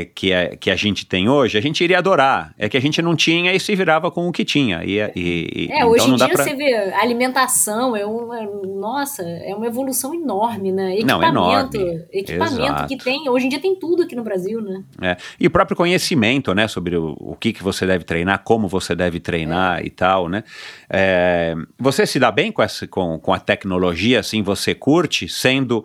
é, 0.00 0.04
que, 0.14 0.32
é, 0.32 0.56
que 0.56 0.70
a 0.70 0.76
gente 0.76 1.04
tem 1.04 1.28
hoje, 1.28 1.58
a 1.58 1.60
gente 1.60 1.84
iria 1.84 1.98
adorar. 1.98 2.54
É 2.58 2.68
que 2.68 2.76
a 2.76 2.80
gente 2.80 3.02
não 3.02 3.14
tinha 3.14 3.52
e 3.52 3.60
se 3.60 3.74
virava 3.74 4.10
com 4.10 4.26
o 4.26 4.32
que 4.32 4.44
tinha. 4.44 4.82
E, 4.84 4.98
e- 5.14 5.68
É, 5.70 5.76
então 5.76 5.88
hoje 5.90 6.06
em 6.06 6.10
não 6.10 6.16
dia 6.16 6.28
pra... 6.30 6.44
você 6.44 6.54
vê 6.54 6.74
a 6.74 7.00
alimentação, 7.00 7.94
é 7.94 8.06
uma, 8.06 8.40
nossa, 8.66 9.22
é 9.22 9.54
uma 9.54 9.66
evolução 9.66 10.14
enorme, 10.14 10.72
né? 10.72 10.96
Não, 11.04 11.22
Equipamento, 11.22 11.76
enorme. 11.76 12.04
equipamento 12.12 12.62
Exato. 12.62 12.86
que 12.88 12.96
tem, 12.96 13.28
hoje 13.28 13.46
em 13.46 13.48
dia 13.50 13.60
tem 13.60 13.74
tudo 13.78 14.02
aqui 14.04 14.16
no 14.16 14.22
Brasil, 14.24 14.60
né? 14.62 14.82
É, 15.02 15.16
E 15.38 15.46
o 15.46 15.50
próprio 15.50 15.76
conhecimento, 15.76 16.54
né, 16.54 16.66
sobre 16.68 16.96
o, 16.96 17.14
o 17.18 17.36
que, 17.36 17.52
que 17.52 17.62
você 17.62 17.84
deve 17.86 18.04
treinar, 18.04 18.42
como 18.44 18.66
você 18.68 18.94
deve 18.94 19.20
treinar 19.20 19.57
e 19.82 19.90
tal, 19.90 20.28
né? 20.28 20.44
É, 20.88 21.54
você 21.78 22.06
se 22.06 22.18
dá 22.18 22.30
bem 22.30 22.50
com, 22.50 22.62
essa, 22.62 22.86
com, 22.86 23.18
com 23.18 23.32
a 23.32 23.38
tecnologia, 23.38 24.20
assim, 24.20 24.42
você 24.42 24.74
curte, 24.74 25.28
sendo 25.28 25.84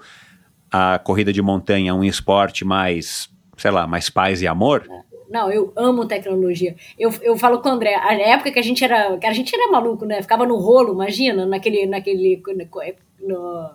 a 0.71 0.99
corrida 0.99 1.31
de 1.31 1.41
montanha 1.41 1.93
um 1.93 2.03
esporte 2.03 2.65
mais, 2.65 3.29
sei 3.57 3.71
lá, 3.71 3.85
mais 3.85 4.09
paz 4.09 4.41
e 4.41 4.47
amor? 4.47 4.87
Não, 5.29 5.51
eu 5.51 5.73
amo 5.75 6.05
tecnologia. 6.05 6.75
Eu, 6.97 7.11
eu 7.21 7.37
falo 7.37 7.59
com 7.59 7.69
o 7.69 7.71
André, 7.71 7.95
a 7.95 8.13
época 8.13 8.51
que 8.51 8.59
a 8.59 8.63
gente 8.63 8.83
era, 8.83 9.17
que 9.17 9.25
a 9.25 9.33
gente 9.33 9.53
era 9.55 9.71
maluco, 9.71 10.05
né? 10.05 10.21
Ficava 10.21 10.45
no 10.45 10.57
rolo, 10.57 10.93
imagina, 10.93 11.45
naquele, 11.45 11.85
naquele, 11.87 12.41
no, 13.19 13.71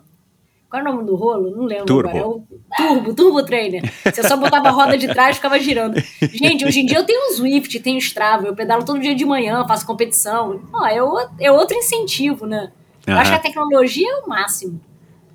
qual 0.70 0.82
é 0.82 0.84
o 0.84 0.92
nome 0.92 1.04
do 1.06 1.16
rolo? 1.16 1.50
Não 1.56 1.64
lembro 1.64 1.86
Turbo. 1.86 2.08
agora. 2.08 2.24
É 2.24 2.26
o 2.26 2.44
turbo, 2.76 3.14
turbo 3.14 3.42
trainer. 3.42 3.82
Você 4.04 4.22
só 4.22 4.36
botava 4.36 4.68
a 4.68 4.72
roda 4.72 4.96
de 4.98 5.06
trás 5.08 5.32
e 5.32 5.34
ficava 5.36 5.58
girando. 5.58 5.98
Gente, 6.32 6.64
hoje 6.66 6.80
em 6.80 6.86
dia 6.86 6.98
eu 6.98 7.04
tenho 7.04 7.30
o 7.30 7.34
Swift, 7.34 7.80
tenho 7.80 7.96
o 7.96 7.98
Strava, 8.00 8.46
eu 8.46 8.54
pedalo 8.54 8.84
todo 8.84 9.00
dia 9.00 9.14
de 9.14 9.24
manhã, 9.24 9.64
faço 9.66 9.86
competição. 9.86 10.60
Ó, 10.72 10.86
é, 10.86 11.02
o- 11.02 11.28
é 11.40 11.50
outro 11.50 11.76
incentivo, 11.76 12.46
né? 12.46 12.70
Eu 13.06 13.16
acho 13.16 13.30
que 13.30 13.36
a 13.36 13.40
tecnologia 13.40 14.06
é 14.10 14.16
o 14.24 14.28
máximo. 14.28 14.80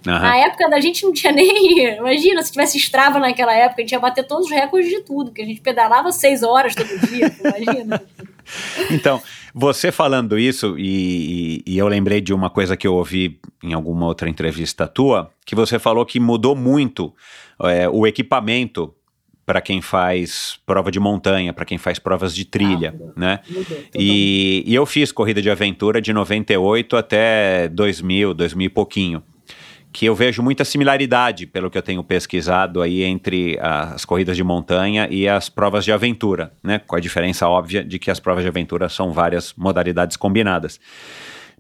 Aham. 0.08 0.20
Na 0.20 0.38
época 0.38 0.70
da 0.70 0.80
gente 0.82 1.04
não 1.04 1.14
tinha 1.14 1.32
nem. 1.34 1.96
Imagina, 1.98 2.42
se 2.44 2.52
tivesse 2.52 2.78
Strava 2.78 3.20
naquela 3.20 3.54
época, 3.54 3.82
a 3.82 3.84
gente 3.84 3.92
ia 3.94 4.00
bater 4.00 4.26
todos 4.26 4.46
os 4.46 4.52
recordes 4.52 4.90
de 4.90 5.02
tudo, 5.02 5.28
porque 5.32 5.42
a 5.42 5.46
gente 5.46 5.62
pedalava 5.62 6.12
seis 6.12 6.44
horas 6.44 6.76
todo 6.76 7.08
dia, 7.08 7.32
imagina. 7.40 8.02
Então, 8.92 9.22
você 9.56 9.90
falando 9.90 10.38
isso, 10.38 10.78
e, 10.78 11.62
e- 11.66 11.74
e 11.76 11.78
eu 11.78 11.88
lembrei 11.88 12.20
de 12.20 12.34
uma 12.34 12.50
coisa 12.50 12.76
que 12.76 12.86
eu 12.86 12.94
ouvi 12.94 13.40
em 13.64 13.72
alguma 13.72 14.06
outra 14.06 14.28
entrevista 14.30 14.86
tua, 14.86 15.32
que 15.46 15.56
você 15.56 15.80
falou 15.80 16.06
que 16.06 16.20
mudou 16.20 16.54
muito 16.54 17.14
é, 17.64 17.88
o 17.88 18.06
equipamento 18.06 18.94
para 19.46 19.62
quem 19.62 19.82
faz 19.82 20.60
prova 20.66 20.92
de 20.92 21.00
montanha, 21.00 21.54
para 21.54 21.64
quem 21.64 21.78
faz 21.78 22.00
provas 22.00 22.36
de 22.36 22.44
trilha, 22.44 22.94
Ah, 23.16 23.20
né? 23.20 23.40
Mudou. 23.50 23.78
E, 23.96 24.64
e 24.68 24.76
eu 24.76 24.86
fiz 24.86 25.10
corrida 25.12 25.42
de 25.42 25.50
aventura 25.50 26.02
de 26.02 26.12
98 26.12 26.98
até 26.98 27.70
2000, 27.70 28.34
2000 28.34 28.66
e 28.66 28.70
pouquinho. 28.70 29.24
Que 29.94 30.08
eu 30.08 30.16
vejo 30.16 30.42
muita 30.42 30.66
similaridade, 30.66 31.46
pelo 31.46 31.70
que 31.70 31.78
eu 31.78 31.82
tenho 31.82 32.04
pesquisado 32.04 32.82
aí, 32.82 33.04
entre 33.04 33.58
as 33.62 34.04
corridas 34.04 34.36
de 34.36 34.44
montanha 34.44 35.08
e 35.10 35.30
as 35.30 35.50
provas 35.50 35.86
de 35.86 35.92
aventura, 35.92 36.52
né? 36.64 36.80
Com 36.80 36.96
a 36.96 37.00
diferença 37.00 37.48
óbvia 37.48 37.84
de 37.84 38.00
que 38.00 38.10
as 38.10 38.20
provas 38.20 38.44
de 38.44 38.50
aventura 38.50 38.90
são 38.90 39.12
várias 39.12 39.54
modalidades 39.56 40.18
combinadas. 40.18 40.80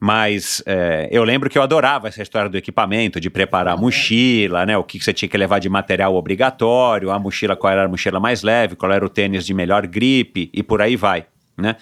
Mas 0.06 0.62
é, 0.66 1.08
eu 1.12 1.24
lembro 1.24 1.50
que 1.50 1.58
eu 1.58 1.62
adorava 1.62 2.08
essa 2.08 2.22
história 2.22 2.50
do 2.50 2.58
equipamento, 2.58 3.20
de 3.20 3.30
preparar 3.30 3.76
a 3.76 3.78
mochila, 3.78 4.66
né? 4.66 4.76
O 4.78 4.84
que 4.84 5.00
você 5.00 5.14
tinha 5.14 5.30
que 5.30 5.38
levar 5.38 5.60
de 5.60 5.70
material 5.70 6.16
obrigatório, 6.16 7.12
a 7.12 7.20
mochila, 7.20 7.56
qual 7.56 7.72
era 7.72 7.86
a 7.86 7.88
mochila 7.88 8.20
mais 8.20 8.42
leve, 8.42 8.76
qual 8.76 8.92
era 8.92 9.06
o 9.06 9.10
tênis 9.10 9.46
de 9.46 9.54
melhor 9.54 9.86
gripe 9.88 10.50
e 10.52 10.64
por 10.64 10.82
aí 10.82 10.96
vai, 10.96 11.26
né? 11.56 11.76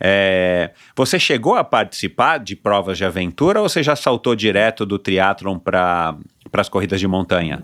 É, 0.00 0.70
você 0.96 1.18
chegou 1.18 1.56
a 1.56 1.64
participar 1.64 2.38
de 2.38 2.54
provas 2.54 2.96
de 2.96 3.04
aventura 3.04 3.60
ou 3.60 3.68
você 3.68 3.82
já 3.82 3.96
saltou 3.96 4.36
direto 4.36 4.86
do 4.86 4.98
triatlon 4.98 5.58
para 5.58 6.16
as 6.52 6.68
corridas 6.68 7.00
de 7.00 7.08
montanha? 7.08 7.62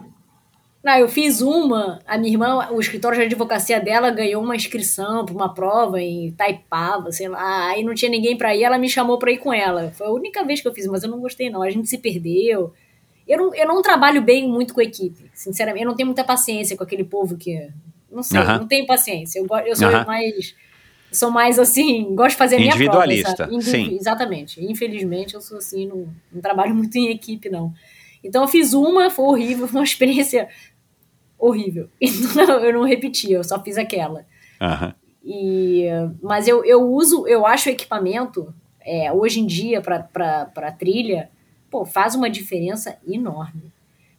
Não, 0.84 0.98
eu 0.98 1.08
fiz 1.08 1.40
uma, 1.40 1.98
a 2.06 2.18
minha 2.18 2.32
irmã, 2.32 2.68
o 2.70 2.78
escritório 2.78 3.16
de 3.16 3.24
advocacia 3.24 3.80
dela 3.80 4.10
ganhou 4.10 4.42
uma 4.42 4.54
inscrição 4.54 5.24
para 5.24 5.34
uma 5.34 5.54
prova 5.54 5.98
em 5.98 6.30
Taipava, 6.32 7.10
sei 7.10 7.26
lá, 7.26 7.70
aí 7.70 7.82
não 7.82 7.94
tinha 7.94 8.10
ninguém 8.10 8.36
para 8.36 8.54
ir, 8.54 8.64
ela 8.64 8.76
me 8.76 8.86
chamou 8.86 9.18
para 9.18 9.32
ir 9.32 9.38
com 9.38 9.50
ela. 9.50 9.92
Foi 9.92 10.06
a 10.06 10.10
única 10.10 10.44
vez 10.44 10.60
que 10.60 10.68
eu 10.68 10.74
fiz, 10.74 10.86
mas 10.86 11.02
eu 11.02 11.08
não 11.08 11.20
gostei 11.20 11.48
não, 11.48 11.62
a 11.62 11.70
gente 11.70 11.88
se 11.88 11.96
perdeu. 11.96 12.74
Eu 13.26 13.38
não, 13.38 13.54
eu 13.54 13.66
não 13.66 13.80
trabalho 13.80 14.20
bem 14.20 14.46
muito 14.46 14.74
com 14.74 14.82
equipe, 14.82 15.30
sinceramente, 15.32 15.84
eu 15.84 15.88
não 15.88 15.96
tenho 15.96 16.06
muita 16.06 16.22
paciência 16.22 16.76
com 16.76 16.84
aquele 16.84 17.04
povo 17.04 17.34
que, 17.38 17.70
não 18.12 18.22
sei, 18.22 18.40
Aham. 18.40 18.58
não 18.58 18.68
tenho 18.68 18.86
paciência, 18.86 19.38
eu, 19.38 19.46
eu 19.64 19.74
sou 19.76 19.88
Aham. 19.88 20.04
mais... 20.04 20.54
Sou 21.14 21.30
mais 21.30 21.58
assim, 21.58 22.14
gosto 22.14 22.30
de 22.32 22.36
fazer 22.36 22.56
a 22.56 22.58
minha 22.58 22.72
prova. 22.72 23.06
Individualista, 23.06 23.48
sim. 23.62 23.96
Exatamente. 23.96 24.64
Infelizmente, 24.64 25.34
eu 25.34 25.40
sou 25.40 25.58
assim, 25.58 25.86
não, 25.86 26.08
não 26.32 26.40
trabalho 26.40 26.74
muito 26.74 26.96
em 26.96 27.10
equipe, 27.10 27.48
não. 27.48 27.72
Então 28.22 28.42
eu 28.42 28.48
fiz 28.48 28.74
uma, 28.74 29.10
foi 29.10 29.24
horrível, 29.24 29.66
foi 29.68 29.80
uma 29.80 29.84
experiência 29.84 30.48
horrível. 31.38 31.88
Então 32.00 32.60
eu 32.60 32.72
não 32.72 32.82
repeti, 32.82 33.32
eu 33.32 33.44
só 33.44 33.62
fiz 33.62 33.78
aquela. 33.78 34.26
Aham. 34.60 34.94
E, 35.24 35.86
mas 36.22 36.46
eu, 36.46 36.64
eu 36.64 36.82
uso, 36.82 37.26
eu 37.26 37.46
acho 37.46 37.68
o 37.68 37.72
equipamento, 37.72 38.54
é, 38.80 39.10
hoje 39.10 39.40
em 39.40 39.46
dia, 39.46 39.80
para 39.80 40.72
trilha, 40.78 41.30
pô, 41.70 41.86
faz 41.86 42.14
uma 42.14 42.28
diferença 42.28 42.98
enorme. 43.08 43.72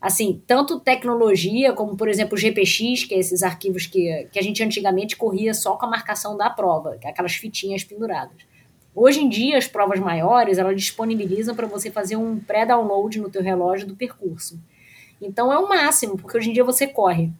Assim, 0.06 0.40
tanto 0.46 0.80
tecnologia, 0.80 1.74
como 1.74 1.98
por 1.98 2.08
exemplo 2.08 2.36
o 2.36 2.38
GPX, 2.38 3.06
que 3.06 3.16
é 3.16 3.18
esses 3.18 3.42
arquivos 3.42 3.88
que, 3.88 4.28
que 4.32 4.38
a 4.38 4.42
gente 4.44 4.62
antigamente 4.62 5.18
corria 5.18 5.52
só 5.52 5.76
com 5.78 5.88
a 5.88 5.90
marcação 5.90 6.38
da 6.38 6.48
prova, 6.48 6.96
aquelas 7.04 7.34
fitinhas 7.34 7.84
penduradas. 7.84 8.38
Hoje 8.94 9.22
em 9.22 9.28
dia, 9.28 9.58
as 9.58 9.68
provas 9.68 10.00
maiores, 10.00 10.60
elas 10.60 10.76
disponibilizam 10.76 11.56
para 11.56 11.66
você 11.66 11.90
fazer 11.90 12.18
um 12.18 12.40
pré-download 12.40 13.20
no 13.20 13.32
teu 13.32 13.42
relógio 13.42 13.88
do 13.88 13.96
percurso. 13.96 14.60
Então 15.20 15.52
é 15.52 15.58
o 15.58 15.68
máximo, 15.68 16.16
porque 16.16 16.38
hoje 16.38 16.52
em 16.52 16.54
dia 16.54 16.64
você 16.64 16.86
corre 16.86 17.32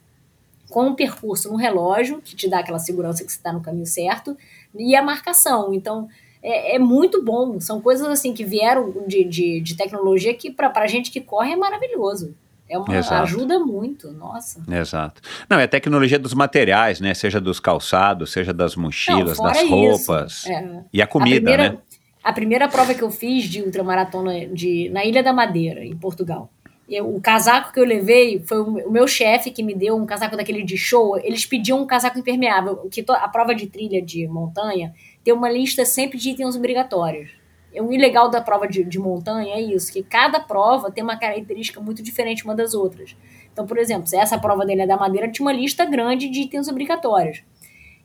com 0.68 0.88
o 0.88 0.96
percurso 0.96 1.48
no 1.48 1.54
relógio, 1.54 2.20
que 2.20 2.34
te 2.34 2.50
dá 2.50 2.58
aquela 2.58 2.80
segurança 2.80 3.24
que 3.24 3.30
você 3.30 3.38
está 3.38 3.52
no 3.52 3.62
caminho 3.62 3.86
certo, 3.86 4.36
e 4.74 4.96
a 4.96 5.02
marcação. 5.02 5.72
Então, 5.72 6.08
é, 6.42 6.74
é, 6.74 6.78
muito 6.80 7.22
bom. 7.22 7.60
São 7.60 7.80
coisas 7.80 8.08
assim 8.08 8.34
que 8.34 8.44
vieram 8.44 9.06
de, 9.06 9.22
de, 9.22 9.60
de 9.60 9.76
tecnologia 9.76 10.34
que 10.34 10.50
para 10.50 10.72
a 10.74 10.88
gente 10.88 11.12
que 11.12 11.20
corre 11.20 11.52
é 11.52 11.56
maravilhoso. 11.56 12.34
É 12.68 12.76
uma, 12.76 13.22
ajuda 13.22 13.60
muito, 13.60 14.10
nossa. 14.12 14.60
Exato. 14.68 15.22
Não, 15.48 15.58
é 15.58 15.64
a 15.64 15.68
tecnologia 15.68 16.18
dos 16.18 16.34
materiais, 16.34 17.00
né? 17.00 17.14
Seja 17.14 17.40
dos 17.40 17.60
calçados, 17.60 18.32
seja 18.32 18.52
das 18.52 18.74
mochilas, 18.74 19.38
Não, 19.38 19.44
das 19.44 19.62
roupas. 19.62 20.46
É. 20.46 20.82
E 20.92 21.00
a 21.00 21.06
comida, 21.06 21.36
a 21.36 21.40
primeira, 21.40 21.68
né? 21.70 21.78
A 22.24 22.32
primeira 22.32 22.68
prova 22.68 22.92
que 22.92 23.02
eu 23.02 23.10
fiz 23.10 23.44
de 23.44 23.62
ultramaratona 23.62 24.46
de, 24.46 24.88
na 24.90 25.04
Ilha 25.04 25.22
da 25.22 25.32
Madeira, 25.32 25.84
em 25.84 25.96
Portugal. 25.96 26.50
Eu, 26.88 27.14
o 27.14 27.20
casaco 27.20 27.72
que 27.72 27.78
eu 27.78 27.84
levei 27.84 28.40
foi 28.40 28.58
o, 28.58 28.88
o 28.88 28.90
meu 28.90 29.06
chefe 29.06 29.52
que 29.52 29.62
me 29.62 29.74
deu 29.74 29.96
um 29.96 30.04
casaco 30.04 30.36
daquele 30.36 30.64
de 30.64 30.76
show. 30.76 31.16
Eles 31.18 31.46
pediam 31.46 31.80
um 31.80 31.86
casaco 31.86 32.18
impermeável, 32.18 32.88
que 32.90 33.02
to, 33.02 33.12
a 33.12 33.28
prova 33.28 33.54
de 33.54 33.66
trilha 33.66 34.02
de 34.02 34.26
montanha 34.26 34.92
tem 35.22 35.32
uma 35.32 35.48
lista 35.48 35.84
sempre 35.84 36.18
de 36.18 36.30
itens 36.30 36.56
obrigatórios. 36.56 37.30
O 37.80 37.92
ilegal 37.92 38.30
da 38.30 38.40
prova 38.40 38.66
de, 38.66 38.84
de 38.84 38.98
montanha 38.98 39.54
é 39.54 39.60
isso, 39.60 39.92
que 39.92 40.02
cada 40.02 40.40
prova 40.40 40.90
tem 40.90 41.02
uma 41.04 41.18
característica 41.18 41.80
muito 41.80 42.02
diferente 42.02 42.44
uma 42.44 42.54
das 42.54 42.74
outras. 42.74 43.16
Então, 43.52 43.66
por 43.66 43.78
exemplo, 43.78 44.06
se 44.06 44.16
essa 44.16 44.38
prova 44.38 44.64
dele 44.64 44.82
é 44.82 44.86
da 44.86 44.96
madeira, 44.96 45.30
tinha 45.30 45.44
uma 45.44 45.52
lista 45.52 45.84
grande 45.84 46.28
de 46.28 46.42
itens 46.42 46.68
obrigatórios. 46.68 47.42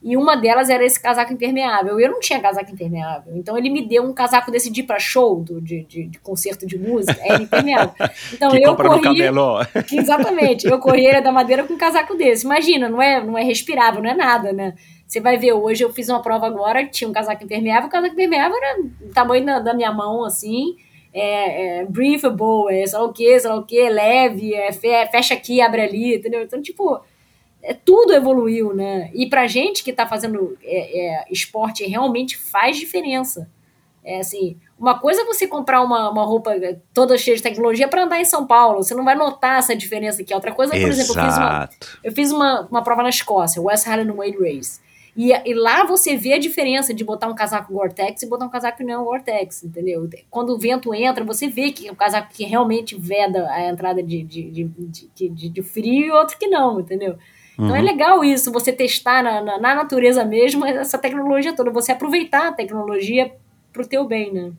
E 0.03 0.17
uma 0.17 0.35
delas 0.35 0.69
era 0.69 0.83
esse 0.83 0.99
casaco 0.99 1.31
impermeável. 1.31 1.99
Eu 1.99 2.09
não 2.09 2.19
tinha 2.19 2.39
casaco 2.39 2.71
impermeável. 2.71 3.35
Então 3.35 3.55
ele 3.55 3.69
me 3.69 3.87
deu 3.87 4.03
um 4.03 4.11
casaco 4.11 4.49
desse 4.49 4.71
de 4.71 4.81
para 4.81 4.97
show 4.97 5.39
do, 5.39 5.61
de, 5.61 5.83
de, 5.83 6.07
de, 6.07 6.19
concerto 6.19 6.65
de 6.65 6.77
música. 6.77 7.19
É 7.21 7.35
impermeável. 7.35 7.93
Então 8.33 8.49
que 8.49 8.63
eu 8.63 8.75
corri. 8.75 9.21
Exatamente. 9.91 10.67
Eu 10.67 10.79
corri 10.79 11.05
era 11.05 11.21
da 11.21 11.31
madeira 11.31 11.63
com 11.63 11.73
um 11.73 11.77
casaco 11.77 12.15
desse. 12.15 12.45
Imagina, 12.45 12.89
não 12.89 13.01
é, 13.01 13.23
não 13.23 13.37
é 13.37 13.43
respirável, 13.43 14.01
não 14.01 14.09
é 14.09 14.15
nada, 14.15 14.51
né? 14.51 14.73
Você 15.11 15.19
vai 15.19 15.37
ver, 15.37 15.51
hoje 15.51 15.83
eu 15.83 15.91
fiz 15.91 16.07
uma 16.07 16.21
prova 16.21 16.47
agora, 16.47 16.87
tinha 16.87 17.05
um 17.05 17.11
casaco 17.11 17.43
impermeável, 17.43 17.89
o 17.89 17.91
casaco 17.91 18.13
impermeável 18.13 18.55
era 18.55 18.81
do 18.81 19.13
tamanho 19.13 19.45
da, 19.45 19.59
da 19.59 19.73
minha 19.73 19.91
mão, 19.91 20.23
assim. 20.23 20.77
É, 21.13 21.79
é 21.79 21.85
breathable, 21.85 22.69
é 22.69 22.87
sei 22.87 22.97
lá 22.97 23.03
o 23.03 23.11
que, 23.11 23.37
sei 23.37 23.49
lá 23.49 23.57
o 23.57 23.65
que, 23.65 23.77
é 23.77 23.89
leve, 23.89 24.53
é, 24.53 24.71
fecha 24.71 25.33
aqui, 25.33 25.59
abre 25.59 25.81
ali, 25.81 26.15
entendeu? 26.15 26.41
Então, 26.41 26.61
tipo, 26.61 27.01
é, 27.61 27.73
tudo 27.73 28.13
evoluiu, 28.13 28.73
né? 28.73 29.11
E 29.13 29.27
pra 29.27 29.47
gente 29.47 29.83
que 29.83 29.91
tá 29.91 30.07
fazendo 30.07 30.57
é, 30.63 31.07
é, 31.07 31.25
esporte 31.29 31.83
realmente 31.83 32.37
faz 32.37 32.77
diferença. 32.77 33.49
É 34.05 34.21
assim, 34.21 34.55
uma 34.79 34.97
coisa 34.97 35.23
é 35.23 35.25
você 35.25 35.45
comprar 35.45 35.81
uma, 35.81 36.09
uma 36.09 36.23
roupa 36.23 36.53
toda 36.93 37.17
cheia 37.17 37.35
de 37.35 37.43
tecnologia 37.43 37.89
para 37.89 38.05
andar 38.05 38.21
em 38.21 38.25
São 38.25 38.47
Paulo. 38.47 38.81
Você 38.81 38.95
não 38.95 39.03
vai 39.03 39.15
notar 39.15 39.59
essa 39.59 39.75
diferença 39.75 40.21
aqui. 40.21 40.33
Outra 40.33 40.53
coisa, 40.53 40.71
por 40.71 40.79
Exato. 40.79 41.01
exemplo, 41.01 41.21
eu 41.21 41.25
fiz, 41.25 41.37
uma, 41.37 41.69
eu 42.05 42.11
fiz 42.13 42.31
uma, 42.31 42.61
uma 42.71 42.81
prova 42.81 43.03
na 43.03 43.09
Escócia, 43.09 43.61
West 43.61 43.85
Highland 43.85 44.13
Wade 44.13 44.37
Race. 44.37 44.79
E, 45.15 45.31
e, 45.31 45.53
lá 45.53 45.83
você 45.83 46.15
vê 46.15 46.33
a 46.33 46.39
diferença 46.39 46.93
de 46.93 47.03
botar 47.03 47.27
um 47.27 47.35
casaco 47.35 47.73
Gore-Tex 47.73 48.21
e 48.21 48.29
botar 48.29 48.45
um 48.45 48.49
casaco 48.49 48.81
não 48.83 49.03
Gore-Tex, 49.03 49.63
entendeu? 49.63 50.09
Quando 50.29 50.51
o 50.51 50.57
vento 50.57 50.93
entra, 50.93 51.23
você 51.25 51.47
vê 51.47 51.71
que 51.71 51.87
é 51.87 51.91
um 51.91 51.95
casaco 51.95 52.33
que 52.33 52.45
realmente 52.45 52.97
veda 52.97 53.49
a 53.49 53.67
entrada 53.67 54.01
de, 54.01 54.23
de, 54.23 54.49
de, 54.49 55.29
de, 55.29 55.49
de 55.49 55.61
frio 55.61 56.07
e 56.07 56.11
outro 56.11 56.37
que 56.37 56.47
não, 56.47 56.79
entendeu? 56.79 57.17
Então 57.53 57.67
é 57.67 57.71
uhum. 57.71 57.75
é 57.75 57.81
legal 57.81 58.23
isso, 58.23 58.51
você 58.51 58.71
testar 58.71 59.21
na, 59.21 59.41
na, 59.41 59.59
na, 59.59 59.75
natureza 59.75 60.23
mesmo 60.23 60.65
essa 60.65 60.97
tecnologia 60.97 61.53
toda, 61.53 61.69
você 61.69 61.91
aproveitar 61.91 62.47
a 62.47 62.53
tecnologia 62.53 63.33
pro 63.73 63.85
teu 63.85 64.05
bem, 64.05 64.31
né? 64.31 64.51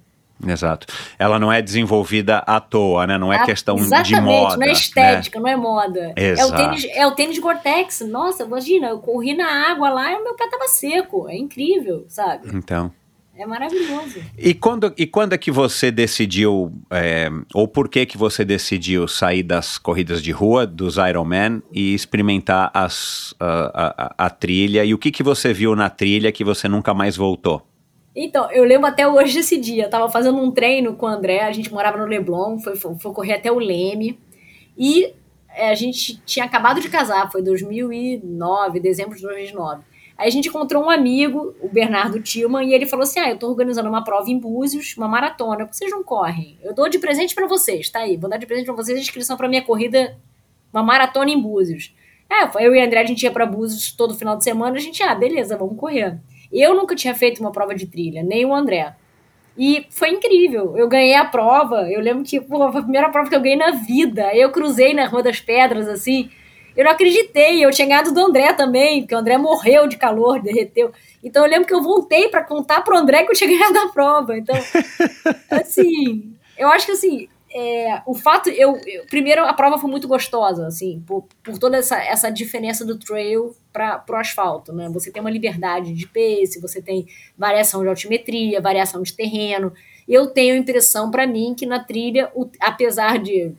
Exato. 0.46 0.86
Ela 1.18 1.38
não 1.38 1.52
é 1.52 1.62
desenvolvida 1.62 2.38
à 2.38 2.60
toa, 2.60 3.06
né? 3.06 3.16
Não 3.16 3.32
é 3.32 3.38
ah, 3.38 3.44
questão 3.44 3.76
de 3.76 3.82
moda. 3.82 3.96
Exatamente, 4.00 4.58
não 4.58 4.66
é 4.66 4.72
estética, 4.72 5.38
né? 5.38 5.44
não 5.44 5.50
é 5.50 5.56
moda. 5.56 6.12
Exato. 6.16 6.40
É 6.40 6.54
o 6.54 6.56
tênis, 6.56 6.86
é 6.92 7.06
o 7.06 7.10
tênis 7.12 7.38
Gore-Tex. 7.38 8.00
Nossa, 8.08 8.44
imagina, 8.44 8.88
eu 8.88 8.98
corri 8.98 9.34
na 9.34 9.70
água 9.70 9.90
lá 9.90 10.12
e 10.12 10.16
o 10.16 10.24
meu 10.24 10.34
pé 10.34 10.48
tava 10.48 10.66
seco. 10.68 11.28
É 11.28 11.36
incrível, 11.36 12.04
sabe? 12.08 12.48
Então. 12.52 12.92
É 13.34 13.46
maravilhoso. 13.46 14.20
E 14.36 14.52
quando, 14.52 14.92
e 14.96 15.06
quando 15.06 15.32
é 15.32 15.38
que 15.38 15.50
você 15.50 15.90
decidiu, 15.90 16.70
é, 16.90 17.30
ou 17.54 17.66
por 17.66 17.88
que 17.88 18.04
que 18.04 18.18
você 18.18 18.44
decidiu 18.44 19.08
sair 19.08 19.42
das 19.42 19.78
corridas 19.78 20.22
de 20.22 20.30
rua, 20.30 20.66
dos 20.66 20.96
Ironman, 20.96 21.62
e 21.72 21.94
experimentar 21.94 22.70
as, 22.74 23.34
a, 23.40 24.14
a, 24.18 24.26
a 24.26 24.30
trilha? 24.30 24.84
E 24.84 24.92
o 24.92 24.98
que, 24.98 25.10
que 25.10 25.22
você 25.22 25.52
viu 25.52 25.74
na 25.74 25.88
trilha 25.88 26.30
que 26.30 26.44
você 26.44 26.68
nunca 26.68 26.92
mais 26.92 27.16
voltou? 27.16 27.66
Então, 28.14 28.50
eu 28.50 28.64
lembro 28.64 28.86
até 28.86 29.08
hoje 29.08 29.34
desse 29.34 29.58
dia. 29.58 29.84
Eu 29.84 29.90
tava 29.90 30.08
fazendo 30.10 30.38
um 30.38 30.50
treino 30.50 30.94
com 30.94 31.06
o 31.06 31.08
André, 31.08 31.40
a 31.40 31.52
gente 31.52 31.72
morava 31.72 31.96
no 31.96 32.04
Leblon, 32.04 32.58
foi, 32.58 32.76
foi, 32.76 32.94
foi 32.98 33.12
correr 33.12 33.34
até 33.34 33.50
o 33.50 33.58
Leme. 33.58 34.18
E 34.76 35.14
é, 35.48 35.70
a 35.70 35.74
gente 35.74 36.20
tinha 36.24 36.44
acabado 36.44 36.80
de 36.80 36.88
casar, 36.88 37.30
foi 37.30 37.42
2009, 37.42 38.80
dezembro 38.80 39.16
de 39.16 39.22
2009. 39.22 39.82
Aí 40.16 40.28
a 40.28 40.30
gente 40.30 40.48
encontrou 40.48 40.84
um 40.84 40.90
amigo, 40.90 41.54
o 41.60 41.68
Bernardo 41.68 42.20
Tillman, 42.20 42.68
e 42.68 42.74
ele 42.74 42.86
falou 42.86 43.02
assim: 43.02 43.18
Ah, 43.18 43.30
eu 43.30 43.38
tô 43.38 43.48
organizando 43.48 43.88
uma 43.88 44.04
prova 44.04 44.30
em 44.30 44.38
Búzios, 44.38 44.94
uma 44.96 45.08
maratona, 45.08 45.66
vocês 45.66 45.90
não 45.90 46.02
correm? 46.02 46.58
Eu 46.62 46.74
dou 46.74 46.88
de 46.88 46.98
presente 46.98 47.34
para 47.34 47.46
vocês, 47.46 47.88
tá 47.90 48.00
aí, 48.00 48.16
vou 48.16 48.28
dar 48.28 48.36
de 48.36 48.46
presente 48.46 48.66
para 48.66 48.74
vocês 48.74 48.96
a 48.96 49.00
inscrição 49.00 49.36
para 49.36 49.48
minha 49.48 49.62
corrida, 49.62 50.16
uma 50.72 50.82
maratona 50.82 51.30
em 51.30 51.40
Búzios. 51.40 51.94
É, 52.30 52.64
eu 52.64 52.74
e 52.74 52.80
a 52.80 52.86
André, 52.86 53.00
a 53.00 53.06
gente 53.06 53.22
ia 53.22 53.30
pra 53.30 53.44
Búzios 53.44 53.92
todo 53.92 54.14
final 54.14 54.36
de 54.36 54.44
semana, 54.44 54.76
a 54.76 54.80
gente, 54.80 55.02
ah, 55.02 55.14
beleza, 55.14 55.56
vamos 55.56 55.78
correr. 55.78 56.18
Eu 56.52 56.74
nunca 56.74 56.94
tinha 56.94 57.14
feito 57.14 57.40
uma 57.40 57.52
prova 57.52 57.74
de 57.74 57.86
trilha, 57.86 58.22
nem 58.22 58.44
o 58.44 58.54
André. 58.54 58.94
E 59.56 59.86
foi 59.90 60.10
incrível. 60.10 60.76
Eu 60.76 60.88
ganhei 60.88 61.14
a 61.14 61.24
prova. 61.24 61.90
Eu 61.90 62.00
lembro 62.00 62.24
que 62.24 62.40
pô, 62.40 62.70
foi 62.70 62.80
a 62.80 62.84
primeira 62.84 63.10
prova 63.10 63.28
que 63.28 63.36
eu 63.36 63.40
ganhei 63.40 63.56
na 63.56 63.70
vida. 63.70 64.34
Eu 64.34 64.50
cruzei 64.50 64.94
na 64.94 65.06
Rua 65.06 65.22
das 65.22 65.40
Pedras, 65.40 65.88
assim. 65.88 66.30
Eu 66.76 66.84
não 66.84 66.92
acreditei, 66.92 67.62
eu 67.62 67.70
tinha 67.70 67.86
ganhado 67.86 68.14
do 68.14 68.20
André 68.20 68.52
também, 68.54 69.02
porque 69.02 69.14
o 69.14 69.18
André 69.18 69.36
morreu 69.36 69.86
de 69.86 69.98
calor, 69.98 70.40
derreteu. 70.40 70.90
Então 71.22 71.44
eu 71.44 71.50
lembro 71.50 71.66
que 71.66 71.74
eu 71.74 71.82
voltei 71.82 72.28
para 72.28 72.42
contar 72.42 72.80
pro 72.80 72.96
André 72.96 73.24
que 73.24 73.30
eu 73.30 73.36
tinha 73.36 73.50
ganhado 73.58 73.78
a 73.78 73.92
prova. 73.92 74.36
Então, 74.38 74.56
assim, 75.50 76.34
eu 76.56 76.68
acho 76.68 76.86
que 76.86 76.92
assim, 76.92 77.28
é, 77.54 78.02
o 78.06 78.14
fato, 78.14 78.48
eu, 78.48 78.80
eu, 78.86 79.04
primeiro 79.06 79.44
a 79.44 79.52
prova 79.52 79.78
foi 79.78 79.90
muito 79.90 80.08
gostosa, 80.08 80.66
assim, 80.66 81.02
por, 81.06 81.26
por 81.42 81.58
toda 81.58 81.76
essa, 81.76 82.02
essa 82.02 82.30
diferença 82.30 82.84
do 82.84 82.98
trail 82.98 83.54
para 83.72 84.04
o 84.08 84.14
asfalto, 84.14 84.72
né? 84.72 84.88
Você 84.90 85.10
tem 85.10 85.20
uma 85.20 85.30
liberdade 85.30 85.92
de 85.92 86.06
pace, 86.06 86.60
você 86.60 86.80
tem 86.80 87.06
variação 87.36 87.82
de 87.82 87.88
altimetria, 87.88 88.60
variação 88.60 89.02
de 89.02 89.12
terreno. 89.12 89.72
Eu 90.08 90.28
tenho 90.28 90.54
a 90.54 90.58
impressão 90.58 91.10
para 91.10 91.26
mim 91.26 91.54
que 91.54 91.66
na 91.66 91.78
trilha, 91.78 92.30
o, 92.34 92.48
apesar 92.60 93.18
de 93.18 93.54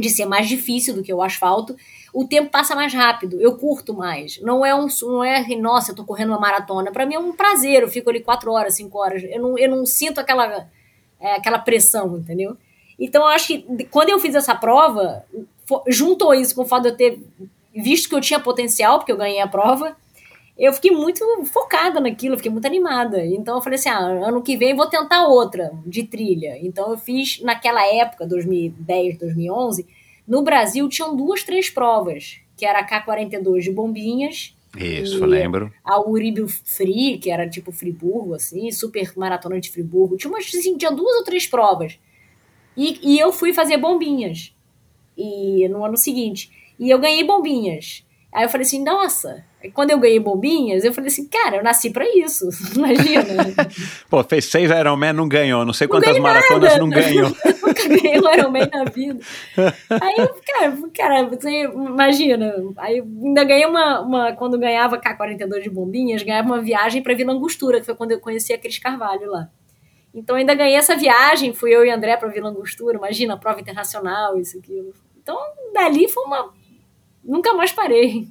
de 0.00 0.10
ser 0.10 0.26
mais 0.26 0.48
difícil 0.48 0.94
do 0.94 1.02
que 1.02 1.12
o 1.12 1.22
asfalto, 1.22 1.76
o 2.12 2.26
tempo 2.26 2.50
passa 2.50 2.74
mais 2.74 2.92
rápido, 2.92 3.40
eu 3.40 3.56
curto 3.56 3.94
mais. 3.94 4.40
Não 4.40 4.64
é 4.64 4.74
um, 4.74 4.86
não 5.02 5.24
é 5.24 5.44
nossa, 5.56 5.92
eu 5.92 5.96
tô 5.96 6.04
correndo 6.04 6.30
uma 6.30 6.40
maratona. 6.40 6.90
Para 6.90 7.06
mim 7.06 7.14
é 7.14 7.18
um 7.18 7.32
prazer, 7.32 7.82
eu 7.82 7.88
fico 7.88 8.10
ali 8.10 8.20
quatro 8.20 8.52
horas, 8.52 8.74
cinco 8.74 8.98
horas. 8.98 9.22
Eu 9.24 9.40
não, 9.40 9.58
eu 9.58 9.70
não 9.70 9.86
sinto 9.86 10.18
aquela, 10.18 10.68
é, 11.20 11.36
aquela 11.36 11.58
pressão, 11.58 12.16
entendeu? 12.16 12.56
Então 12.98 13.22
eu 13.22 13.28
acho 13.28 13.48
que 13.48 13.84
quando 13.90 14.10
eu 14.10 14.18
fiz 14.18 14.34
essa 14.34 14.54
prova, 14.54 15.24
juntou 15.88 16.34
isso 16.34 16.54
com 16.54 16.62
o 16.62 16.66
fato 16.66 16.84
de 16.84 16.88
eu 16.90 16.96
ter 16.96 17.18
visto 17.74 18.08
que 18.08 18.14
eu 18.14 18.20
tinha 18.20 18.38
potencial, 18.38 18.98
porque 18.98 19.12
eu 19.12 19.16
ganhei 19.16 19.40
a 19.40 19.48
prova, 19.48 19.96
eu 20.56 20.72
fiquei 20.72 20.92
muito 20.92 21.24
focada 21.46 22.00
naquilo, 22.00 22.36
fiquei 22.36 22.50
muito 22.50 22.66
animada. 22.66 23.24
Então 23.24 23.56
eu 23.56 23.62
falei 23.62 23.78
assim: 23.78 23.88
ah, 23.88 23.98
ano 23.98 24.42
que 24.42 24.56
vem 24.56 24.74
vou 24.74 24.86
tentar 24.86 25.26
outra 25.26 25.72
de 25.84 26.04
trilha. 26.04 26.56
Então 26.62 26.90
eu 26.90 26.96
fiz 26.96 27.40
naquela 27.42 27.84
época, 27.86 28.26
2010, 28.26 29.18
2011, 29.18 29.86
no 30.26 30.42
Brasil 30.42 30.88
tinham 30.88 31.16
duas, 31.16 31.42
três 31.42 31.68
provas, 31.68 32.38
que 32.56 32.64
era 32.64 32.80
a 32.80 32.86
K42 32.86 33.60
de 33.60 33.72
Bombinhas. 33.72 34.54
Isso, 34.76 35.24
lembro. 35.24 35.72
A 35.84 36.00
Uribe 36.00 36.48
Free, 36.48 37.18
que 37.18 37.30
era 37.30 37.48
tipo 37.48 37.70
Friburgo, 37.70 38.34
assim, 38.34 38.72
super 38.72 39.12
maratona 39.16 39.60
de 39.60 39.70
Friburgo. 39.70 40.16
Tinha, 40.16 40.32
umas, 40.32 40.46
assim, 40.46 40.76
tinha 40.76 40.90
duas 40.90 41.16
ou 41.16 41.24
três 41.24 41.46
provas. 41.46 41.98
E, 42.76 42.98
e 43.02 43.18
eu 43.18 43.32
fui 43.32 43.52
fazer 43.52 43.76
bombinhas. 43.76 44.52
E 45.16 45.68
no 45.68 45.84
ano 45.84 45.96
seguinte. 45.96 46.50
E 46.78 46.90
eu 46.90 46.98
ganhei 46.98 47.24
bombinhas. 47.24 48.04
Aí 48.32 48.44
eu 48.44 48.48
falei 48.48 48.66
assim, 48.66 48.82
nossa, 48.82 49.44
quando 49.72 49.92
eu 49.92 49.98
ganhei 49.98 50.18
bombinhas, 50.18 50.84
eu 50.84 50.92
falei 50.92 51.08
assim, 51.08 51.28
cara, 51.28 51.58
eu 51.58 51.62
nasci 51.62 51.90
pra 51.90 52.04
isso. 52.04 52.48
Imagina. 52.74 53.24
Pô, 54.10 54.24
fez 54.24 54.46
seis 54.46 54.72
Ironman, 54.72 55.12
não 55.12 55.28
ganhou. 55.28 55.64
Não 55.64 55.72
sei 55.72 55.86
quantas 55.86 56.16
não 56.16 56.22
maratonas 56.22 56.70
nada. 56.70 56.78
não 56.80 56.90
ganhou. 56.90 57.28
nunca 57.62 57.88
ganhei 57.88 58.20
um 58.20 58.32
Ironman 58.32 58.68
na 58.72 58.84
vida. 58.84 59.20
Aí, 59.88 60.16
cara, 60.46 60.78
cara, 60.92 61.28
você 61.28 61.62
imagina. 61.62 62.52
Aí 62.76 63.00
ainda 63.00 63.44
ganhei 63.44 63.66
uma, 63.66 64.00
uma 64.00 64.32
quando 64.32 64.58
ganhava 64.58 65.00
K42 65.00 65.62
de 65.62 65.70
bombinhas, 65.70 66.24
ganhava 66.24 66.48
uma 66.48 66.60
viagem 66.60 67.02
para 67.02 67.14
Vila 67.14 67.32
Angostura, 67.32 67.78
que 67.78 67.86
foi 67.86 67.94
quando 67.94 68.10
eu 68.10 68.20
conheci 68.20 68.52
a 68.52 68.58
Cris 68.58 68.80
Carvalho 68.80 69.30
lá. 69.30 69.48
Então 70.14 70.36
ainda 70.36 70.54
ganhei 70.54 70.76
essa 70.76 70.96
viagem, 70.96 71.52
fui 71.52 71.74
eu 71.74 71.84
e 71.84 71.90
André 71.90 72.16
para 72.16 72.28
Vila 72.28 72.48
Angostura, 72.48 72.96
imagina, 72.96 73.36
prova 73.36 73.60
internacional, 73.60 74.38
isso 74.38 74.58
aquilo. 74.58 74.94
Então, 75.20 75.36
dali 75.72 76.08
foi 76.08 76.24
uma 76.24 76.52
nunca 77.24 77.52
mais 77.54 77.72
parei. 77.72 78.28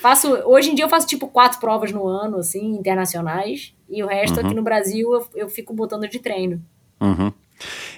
Faço, 0.00 0.32
hoje 0.46 0.70
em 0.70 0.74
dia 0.74 0.84
eu 0.84 0.88
faço 0.88 1.06
tipo 1.06 1.28
quatro 1.28 1.60
provas 1.60 1.92
no 1.92 2.06
ano, 2.06 2.38
assim, 2.38 2.70
internacionais, 2.70 3.74
e 3.90 4.02
o 4.02 4.06
resto 4.06 4.40
uhum. 4.40 4.46
aqui 4.46 4.54
no 4.54 4.62
Brasil 4.62 5.12
eu, 5.12 5.26
eu 5.34 5.48
fico 5.48 5.74
botando 5.74 6.08
de 6.08 6.18
treino. 6.18 6.64
Uhum. 7.00 7.32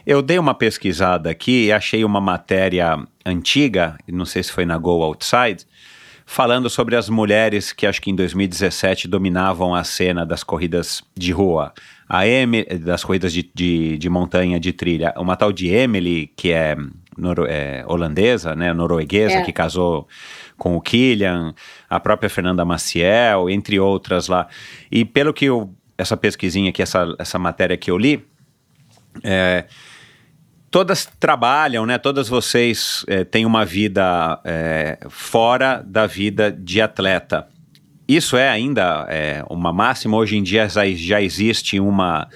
Eu 0.05 0.21
dei 0.21 0.39
uma 0.39 0.55
pesquisada 0.55 1.31
aqui 1.31 1.67
e 1.67 1.73
achei 1.73 2.05
uma 2.05 2.21
matéria 2.21 2.99
antiga, 3.25 3.97
não 4.09 4.25
sei 4.25 4.43
se 4.43 4.53
foi 4.53 4.67
na 4.67 4.77
Go 4.77 5.03
Outside, 5.03 5.67
falando 6.27 6.71
sobre 6.71 6.97
as 6.97 7.09
mulheres 7.09 7.73
que 7.73 7.87
acho 7.87 8.01
que 8.01 8.11
em 8.11 8.15
2017 8.15 9.07
dominavam 9.09 9.75
a 9.75 9.85
cena 9.85 10.25
das 10.25 10.43
corridas 10.43 11.03
de 11.17 11.33
rua. 11.33 11.73
A 12.09 12.27
Emily, 12.27 12.65
das 12.79 13.05
corridas 13.05 13.33
de, 13.33 13.51
de, 13.55 13.99
de, 13.99 14.11
montanha, 14.11 14.61
de 14.61 14.73
trilha. 14.73 15.15
Uma 15.17 15.37
tal 15.37 15.53
de 15.53 15.69
Emily, 15.69 16.31
que 16.37 16.53
é, 16.53 16.77
noro, 17.17 17.47
é 17.47 17.85
holandesa, 17.87 18.55
né, 18.55 18.73
norueguesa, 18.73 19.37
é. 19.37 19.43
que 19.43 19.53
casou 19.53 20.07
com 20.57 20.77
o 20.77 20.81
Killian, 20.81 21.55
a 21.89 21.99
própria 21.99 22.29
Fernanda 22.29 22.65
Maciel, 22.65 23.49
entre 23.49 23.81
outras 23.81 24.29
lá. 24.29 24.49
E 24.91 25.05
pelo 25.05 25.33
que 25.33 25.47
eu, 25.47 25.75
essa 25.97 26.17
pesquisinha 26.17 26.71
aqui, 26.71 26.83
essa, 26.83 27.15
essa 27.19 27.39
matéria 27.39 27.77
que 27.77 27.91
eu 27.91 27.99
li, 27.99 28.25
é, 29.23 29.65
todas 30.75 31.07
trabalham, 31.21 31.87
né? 31.87 31.99
Todas 31.99 32.29
vocês 32.29 33.05
é, 33.07 33.23
têm 33.23 33.47
uma 33.47 33.65
vida 33.65 34.41
é, 34.45 34.99
fora 35.09 35.81
da 35.87 36.05
vida 36.05 36.51
de 36.51 36.81
atleta. 36.81 37.47
Isso 38.09 38.37
é 38.37 38.49
ainda 38.49 39.07
é, 39.09 39.45
uma 39.49 39.73
máxima? 39.73 40.17
Hoje 40.17 40.37
em 40.37 40.43
dia 40.43 40.69
já, 40.69 41.23
existe 41.23 41.79
uma, 41.79 42.29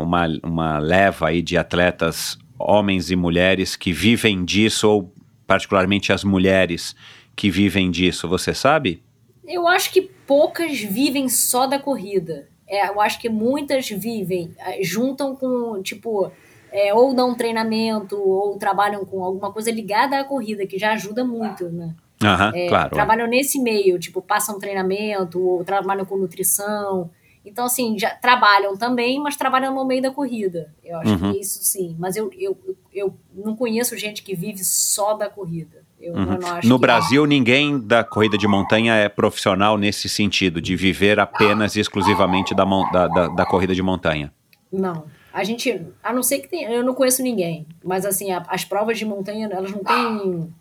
uma, 0.00 0.26
uma 0.42 0.78
leva 0.78 1.28
aí 1.28 1.42
de 1.42 1.58
atletas, 1.58 2.38
homens 2.58 3.10
e 3.10 3.16
mulheres, 3.16 3.76
que 3.76 3.92
vivem 3.92 4.46
disso, 4.46 4.88
ou 4.88 5.14
particularmente 5.46 6.10
as 6.10 6.24
mulheres 6.24 6.96
que 7.36 7.50
vivem 7.50 7.90
disso, 7.90 8.26
você 8.26 8.54
sabe? 8.54 9.02
Eu 9.46 9.68
acho 9.68 9.92
que 9.92 10.00
poucas 10.26 10.80
vivem 10.80 11.28
só 11.28 11.66
da 11.66 11.78
corrida. 11.78 12.48
É, 12.66 12.88
eu 12.88 12.98
acho 12.98 13.20
que 13.20 13.28
muitas 13.28 13.90
vivem, 13.90 14.56
juntam 14.80 15.36
com, 15.36 15.82
tipo, 15.82 16.32
é, 16.72 16.92
ou 16.94 17.14
dão 17.14 17.34
treinamento, 17.34 18.16
ou 18.16 18.56
trabalham 18.56 19.04
com 19.04 19.22
alguma 19.22 19.52
coisa 19.52 19.70
ligada 19.70 20.18
à 20.18 20.24
corrida, 20.24 20.66
que 20.66 20.78
já 20.78 20.92
ajuda 20.92 21.24
muito, 21.24 21.68
né? 21.68 21.94
Aham, 22.22 22.52
é, 22.54 22.68
claro. 22.68 22.90
Trabalham 22.90 23.26
nesse 23.26 23.60
meio, 23.60 23.98
tipo, 23.98 24.22
passam 24.22 24.58
treinamento, 24.58 25.40
ou 25.40 25.64
trabalham 25.64 26.04
com 26.04 26.16
nutrição. 26.16 27.10
Então, 27.44 27.66
assim, 27.66 27.98
já 27.98 28.10
trabalham 28.10 28.76
também, 28.76 29.20
mas 29.20 29.36
trabalham 29.36 29.74
no 29.74 29.84
meio 29.84 30.00
da 30.00 30.12
corrida. 30.12 30.72
Eu 30.84 30.98
acho 30.98 31.12
uhum. 31.12 31.32
que 31.32 31.40
isso 31.40 31.58
sim. 31.62 31.96
Mas 31.98 32.16
eu, 32.16 32.30
eu, 32.38 32.56
eu 32.94 33.14
não 33.34 33.56
conheço 33.56 33.96
gente 33.96 34.22
que 34.22 34.34
vive 34.34 34.64
só 34.64 35.14
da 35.14 35.28
corrida. 35.28 35.82
Eu, 36.00 36.14
uhum. 36.14 36.34
eu 36.34 36.68
no 36.68 36.78
Brasil, 36.78 37.24
é. 37.24 37.28
ninguém 37.28 37.78
da 37.78 38.04
corrida 38.04 38.38
de 38.38 38.46
montanha 38.46 38.94
é 38.94 39.08
profissional 39.08 39.76
nesse 39.76 40.08
sentido, 40.08 40.60
de 40.60 40.76
viver 40.76 41.18
apenas 41.18 41.74
e 41.74 41.80
exclusivamente 41.80 42.54
da, 42.54 42.64
da, 42.64 43.08
da, 43.08 43.28
da, 43.28 43.46
corrida 43.46 43.74
de 43.74 43.82
montanha. 43.82 44.32
Não. 44.72 45.04
A 45.32 45.44
gente, 45.44 45.80
a 46.02 46.12
não 46.12 46.22
ser 46.22 46.40
que 46.40 46.48
tem, 46.48 46.64
eu 46.64 46.84
não 46.84 46.94
conheço 46.94 47.22
ninguém, 47.22 47.66
mas 47.82 48.04
assim, 48.04 48.30
a, 48.32 48.44
as 48.48 48.64
provas 48.64 48.98
de 48.98 49.04
montanha, 49.04 49.48
elas 49.50 49.70
não 49.70 49.82
têm 49.82 50.54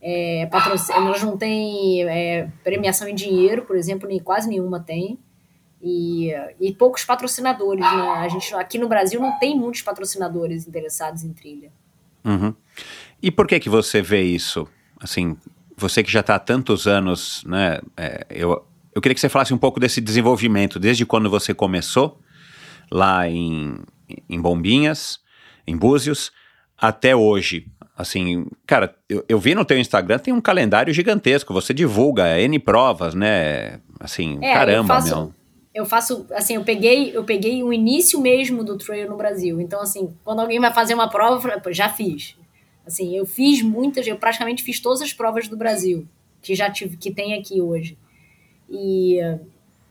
é, 0.00 0.46
patrocínio, 0.46 1.06
elas 1.06 1.22
não 1.22 1.36
têm 1.36 2.04
é, 2.08 2.48
premiação 2.62 3.08
em 3.08 3.14
dinheiro, 3.14 3.62
por 3.62 3.76
exemplo, 3.76 4.08
nem 4.08 4.18
quase 4.18 4.48
nenhuma 4.48 4.80
tem. 4.80 5.18
E, 5.86 6.32
e 6.58 6.72
poucos 6.72 7.04
patrocinadores, 7.04 7.84
né? 7.84 8.08
A 8.16 8.26
gente 8.26 8.54
aqui 8.54 8.78
no 8.78 8.88
Brasil 8.88 9.20
não 9.20 9.38
tem 9.38 9.54
muitos 9.54 9.82
patrocinadores 9.82 10.66
interessados 10.66 11.24
em 11.24 11.32
trilha. 11.34 11.70
Uhum. 12.24 12.54
E 13.22 13.30
por 13.30 13.46
que 13.46 13.60
que 13.60 13.68
você 13.68 14.00
vê 14.00 14.22
isso? 14.22 14.66
assim, 15.04 15.36
você 15.76 16.02
que 16.02 16.10
já 16.10 16.20
está 16.20 16.36
há 16.36 16.38
tantos 16.38 16.86
anos, 16.86 17.44
né? 17.46 17.80
É, 17.96 18.26
eu, 18.30 18.64
eu 18.94 19.02
queria 19.02 19.14
que 19.14 19.20
você 19.20 19.28
falasse 19.28 19.52
um 19.52 19.58
pouco 19.58 19.78
desse 19.78 20.00
desenvolvimento, 20.00 20.78
desde 20.80 21.04
quando 21.04 21.28
você 21.28 21.52
começou 21.52 22.18
lá 22.90 23.28
em, 23.28 23.76
em 24.28 24.40
Bombinhas, 24.40 25.20
em 25.66 25.76
Búzios, 25.76 26.32
até 26.76 27.14
hoje. 27.14 27.66
Assim, 27.96 28.46
cara, 28.66 28.94
eu, 29.08 29.24
eu 29.28 29.38
vi 29.38 29.54
no 29.54 29.64
teu 29.64 29.78
Instagram, 29.78 30.18
tem 30.18 30.34
um 30.34 30.40
calendário 30.40 30.92
gigantesco, 30.92 31.52
você 31.52 31.72
divulga 31.72 32.40
N 32.40 32.58
provas, 32.58 33.14
né? 33.14 33.80
Assim, 34.00 34.38
é, 34.42 34.52
caramba, 34.52 34.94
eu 34.94 35.00
faço, 35.00 35.16
meu. 35.16 35.34
Eu 35.74 35.86
faço, 35.86 36.26
assim, 36.32 36.54
eu 36.54 36.64
peguei, 36.64 37.16
eu 37.16 37.24
peguei 37.24 37.62
o 37.62 37.72
início 37.72 38.20
mesmo 38.20 38.64
do 38.64 38.76
trail 38.76 39.08
no 39.08 39.16
Brasil. 39.16 39.60
Então, 39.60 39.80
assim, 39.80 40.14
quando 40.24 40.40
alguém 40.40 40.60
vai 40.60 40.72
fazer 40.72 40.94
uma 40.94 41.08
prova, 41.08 41.34
eu 41.34 41.40
falo, 41.40 41.72
já 41.72 41.88
fiz. 41.88 42.36
Assim, 42.86 43.16
eu 43.16 43.24
fiz 43.24 43.62
muitas, 43.62 44.06
eu 44.06 44.16
praticamente 44.16 44.62
fiz 44.62 44.80
todas 44.80 45.00
as 45.00 45.12
provas 45.12 45.48
do 45.48 45.56
Brasil 45.56 46.06
que 46.44 46.54
já 46.54 46.70
tive, 46.70 46.96
que 46.96 47.10
tem 47.10 47.34
aqui 47.34 47.60
hoje. 47.60 47.96
E, 48.70 49.18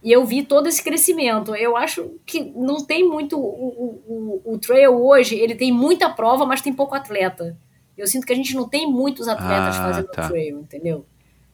e 0.03 0.11
eu 0.11 0.25
vi 0.25 0.43
todo 0.43 0.67
esse 0.67 0.83
crescimento. 0.83 1.55
Eu 1.55 1.77
acho 1.77 2.19
que 2.25 2.51
não 2.55 2.83
tem 2.83 3.07
muito. 3.07 3.39
O, 3.39 4.41
o, 4.45 4.53
o, 4.53 4.57
trail 4.57 4.93
hoje, 4.93 5.35
ele 5.35 5.55
tem 5.55 5.71
muita 5.71 6.09
prova, 6.09 6.45
mas 6.45 6.61
tem 6.61 6.73
pouco 6.73 6.93
atleta. 6.93 7.57
Eu 7.97 8.05
sinto 8.05 8.25
que 8.27 8.33
a 8.33 8.35
gente 8.35 8.53
não 8.53 8.67
tem 8.67 8.85
muitos 8.85 9.27
atletas 9.27 9.77
ah, 9.77 9.83
fazendo 9.83 10.07
tá. 10.07 10.27
trail, 10.27 10.59
entendeu? 10.59 11.05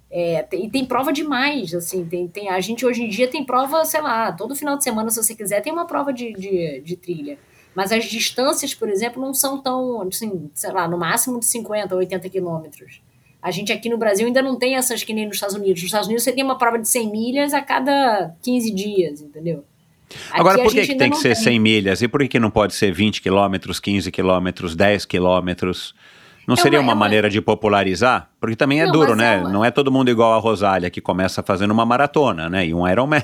É, 0.10 0.42
tem, 0.42 0.66
e 0.66 0.70
tem 0.70 0.84
prova 0.84 1.14
demais, 1.14 1.72
assim, 1.76 2.04
tem, 2.04 2.28
tem, 2.28 2.50
a 2.50 2.60
gente 2.60 2.84
hoje 2.84 3.04
em 3.04 3.10
dia 3.10 3.28
tem 3.28 3.46
prova, 3.46 3.86
sei 3.86 4.02
lá, 4.02 4.32
todo 4.32 4.56
final 4.56 4.76
de 4.76 4.84
semana, 4.84 5.12
se 5.12 5.22
você 5.22 5.36
quiser, 5.36 5.62
tem 5.62 5.72
uma 5.72 5.86
prova 5.86 6.12
de, 6.12 6.34
de, 6.34 6.82
de 6.82 6.96
trilha. 6.96 7.38
Mas 7.76 7.92
as 7.92 8.06
distâncias, 8.06 8.74
por 8.74 8.90
exemplo, 8.90 9.22
não 9.22 9.36
são 9.36 9.62
tão, 9.62 10.02
assim, 10.02 10.50
sei 10.56 10.72
lá, 10.72 10.88
no 10.88 10.98
máximo 10.98 11.40
de 11.40 11.46
50 11.46 11.94
ou 11.94 12.00
80 12.00 12.28
quilômetros. 12.28 13.02
A 13.42 13.52
gente 13.52 13.72
aqui 13.72 13.90
no 13.90 13.98
Brasil 13.98 14.28
ainda 14.28 14.42
não 14.42 14.58
tem 14.58 14.76
essas 14.76 15.04
que 15.04 15.14
nem 15.14 15.26
nos 15.26 15.36
Estados 15.36 15.56
Unidos. 15.56 15.82
Nos 15.82 15.86
Estados 15.86 16.08
Unidos 16.08 16.24
você 16.24 16.32
tem 16.32 16.44
uma 16.44 16.58
prova 16.58 16.78
de 16.78 16.88
100 16.88 17.12
milhas 17.12 17.54
a 17.54 17.62
cada 17.62 18.34
15 18.42 18.72
dias, 18.72 19.22
entendeu? 19.22 19.64
Aqui 20.10 20.40
Agora, 20.40 20.62
por 20.62 20.72
que, 20.72 20.88
que 20.88 20.96
tem 20.96 21.10
que 21.10 21.18
ser 21.18 21.36
tem. 21.36 21.44
100 21.44 21.60
milhas? 21.60 22.02
E 22.02 22.08
por 22.08 22.28
que 22.28 22.40
não 22.40 22.50
pode 22.50 22.74
ser 22.74 22.92
20 22.92 23.22
quilômetros, 23.22 23.80
15 23.80 24.12
quilômetros, 24.12 24.76
10 24.76 25.06
quilômetros? 25.06 25.94
Não 26.48 26.56
é 26.56 26.58
seria 26.58 26.80
uma, 26.80 26.88
uma, 26.88 26.92
é 26.92 26.96
uma, 26.96 27.00
maneira 27.00 27.30
de 27.30 27.40
popularizar? 27.40 28.30
Porque 28.40 28.56
também 28.56 28.82
é 28.82 28.86
não, 28.86 28.92
duro, 28.92 29.16
né? 29.16 29.36
É 29.36 29.38
uma... 29.38 29.50
Não 29.50 29.64
é 29.64 29.72
todo 29.72 29.92
mundo 29.92 30.10
igual 30.10 30.34
a 30.34 30.38
Rosália, 30.38 30.90
que 30.90 31.00
começa 31.00 31.44
fazendo 31.44 31.72
uma 31.72 31.86
maratona, 31.86 32.50
né? 32.50 32.66
E 32.66 32.74
um 32.74 32.88
Ironman. 32.88 33.24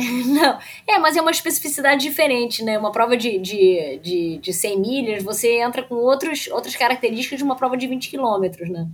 Não, 0.26 0.58
é, 0.86 0.98
mas 0.98 1.14
é 1.14 1.20
uma 1.20 1.30
especificidade 1.30 2.00
diferente, 2.00 2.64
né? 2.64 2.78
Uma 2.78 2.90
prova 2.90 3.18
de, 3.18 3.38
de, 3.38 4.00
de, 4.02 4.38
de 4.38 4.52
100 4.52 4.80
milhas, 4.80 5.22
você 5.22 5.60
entra 5.60 5.82
com 5.82 5.94
outros, 5.94 6.48
outras 6.48 6.74
características 6.74 7.38
de 7.38 7.44
uma 7.44 7.54
prova 7.54 7.76
de 7.76 7.86
20 7.86 8.08
quilômetros, 8.08 8.70
né? 8.70 8.86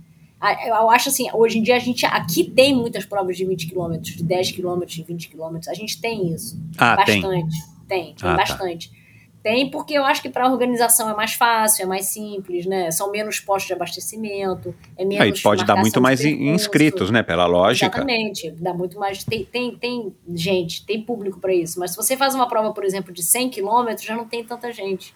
Eu 0.67 0.89
acho 0.91 1.09
assim, 1.09 1.27
hoje 1.33 1.57
em 1.57 1.63
dia 1.63 1.75
a 1.75 1.79
gente 1.79 2.05
aqui 2.05 2.43
tem 2.43 2.75
muitas 2.75 3.05
provas 3.05 3.35
de 3.35 3.43
20 3.43 3.67
quilômetros, 3.67 4.15
de 4.15 4.23
10 4.23 4.51
quilômetros, 4.51 4.95
de 4.95 5.03
20 5.03 5.29
quilômetros. 5.29 5.67
A 5.67 5.73
gente 5.73 5.99
tem 5.99 6.31
isso. 6.31 6.59
Ah, 6.77 6.95
bastante. 6.95 7.21
Tem, 7.21 7.43
tem, 7.87 8.13
tem 8.13 8.15
ah, 8.21 8.35
tá. 8.35 8.35
bastante. 8.35 8.89
Tá. 8.89 8.97
Tem, 9.41 9.71
porque 9.71 9.93
eu 9.93 10.03
acho 10.03 10.21
que 10.21 10.29
para 10.29 10.45
a 10.45 10.51
organização 10.51 11.09
é 11.09 11.15
mais 11.15 11.33
fácil, 11.33 11.83
é 11.83 11.85
mais 11.85 12.07
simples, 12.07 12.65
né? 12.65 12.91
São 12.91 13.09
menos 13.09 13.39
postos 13.39 13.67
de 13.67 13.73
abastecimento, 13.73 14.75
é 14.97 15.05
menos. 15.05 15.23
Aí 15.23 15.41
pode 15.41 15.63
dar 15.63 15.77
muito 15.77 16.01
mais 16.01 16.23
inscritos, 16.25 17.09
né? 17.09 17.23
Pela 17.23 17.45
lógica. 17.45 17.85
Exatamente, 17.85 18.51
dá 18.51 18.73
muito 18.73 18.99
mais. 18.99 19.23
Tem, 19.23 19.45
tem, 19.45 19.75
tem 19.75 20.13
gente, 20.35 20.85
tem 20.85 21.01
público 21.01 21.39
para 21.39 21.53
isso. 21.53 21.79
Mas 21.79 21.91
se 21.91 21.97
você 21.97 22.17
faz 22.17 22.35
uma 22.35 22.47
prova, 22.47 22.73
por 22.73 22.83
exemplo, 22.83 23.13
de 23.13 23.23
100 23.23 23.49
quilômetros, 23.49 24.05
já 24.05 24.15
não 24.15 24.25
tem 24.25 24.43
tanta 24.43 24.71
gente. 24.71 25.15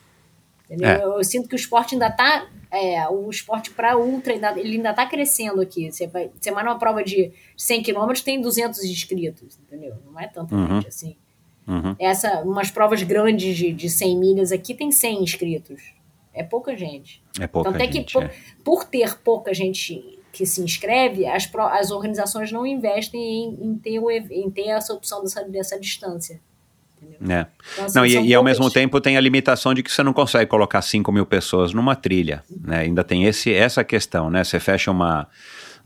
É. 0.79 1.03
Eu, 1.03 1.17
eu, 1.17 1.23
sinto 1.23 1.49
que 1.49 1.55
o 1.55 1.57
esporte 1.57 1.95
ainda 1.95 2.07
está 2.07 2.47
é, 2.71 3.07
o 3.09 3.29
esporte 3.29 3.71
para 3.71 3.97
ultra, 3.97 4.33
ainda, 4.33 4.57
ele 4.57 4.77
ainda 4.77 4.91
está 4.91 5.05
crescendo 5.05 5.59
aqui. 5.59 5.91
Você 5.91 6.07
vai, 6.07 6.31
vai 6.53 6.63
numa 6.63 6.79
prova 6.79 7.03
de 7.03 7.31
100 7.57 7.83
quilômetros, 7.83 8.21
tem 8.21 8.39
200 8.39 8.83
inscritos, 8.85 9.59
entendeu? 9.59 9.95
Não 10.05 10.17
é 10.19 10.27
tanta 10.27 10.55
uhum. 10.55 10.75
gente 10.75 10.87
assim. 10.87 11.17
Uhum. 11.67 11.95
Essa, 11.99 12.41
umas 12.41 12.71
provas 12.71 13.03
grandes 13.03 13.55
de, 13.55 13.73
de 13.73 13.89
100 13.89 14.17
milhas 14.17 14.51
aqui 14.51 14.73
tem 14.73 14.91
100 14.91 15.23
inscritos. 15.23 15.93
É 16.33 16.43
pouca 16.43 16.75
gente. 16.77 17.21
É 17.39 17.45
pouca 17.45 17.69
Tanto 17.69 17.81
gente, 17.81 17.97
é 17.97 18.03
que, 18.03 18.13
por, 18.13 18.23
é. 18.23 18.31
por, 18.63 18.85
ter 18.85 19.19
pouca 19.19 19.53
gente 19.53 20.19
que 20.31 20.45
se 20.45 20.61
inscreve, 20.61 21.27
as, 21.27 21.45
pro, 21.45 21.63
as 21.63 21.91
organizações 21.91 22.51
não 22.51 22.65
investem 22.65 23.21
em, 23.21 23.67
em, 23.67 23.77
ter, 23.77 23.99
o, 23.99 24.09
em 24.09 24.49
ter 24.49 24.69
essa 24.69 24.93
opção 24.93 25.21
dessa, 25.21 25.43
dessa 25.43 25.77
distância. 25.77 26.39
É. 27.29 27.45
Então, 27.73 27.85
assim, 27.85 27.97
não, 27.97 28.05
e, 28.05 28.29
e 28.29 28.33
ao 28.33 28.43
mesmo 28.43 28.69
tempo 28.69 28.99
tem 28.99 29.17
a 29.17 29.21
limitação 29.21 29.73
de 29.73 29.83
que 29.83 29.91
você 29.91 30.01
não 30.03 30.13
consegue 30.13 30.49
colocar 30.49 30.81
5 30.81 31.11
mil 31.11 31.25
pessoas 31.25 31.73
numa 31.73 31.95
trilha. 31.95 32.43
Né? 32.63 32.79
Ainda 32.79 33.03
tem 33.03 33.25
esse, 33.25 33.53
essa 33.53 33.83
questão, 33.83 34.29
né? 34.29 34.43
Você 34.43 34.59
fecha 34.59 34.89
uma, 34.89 35.27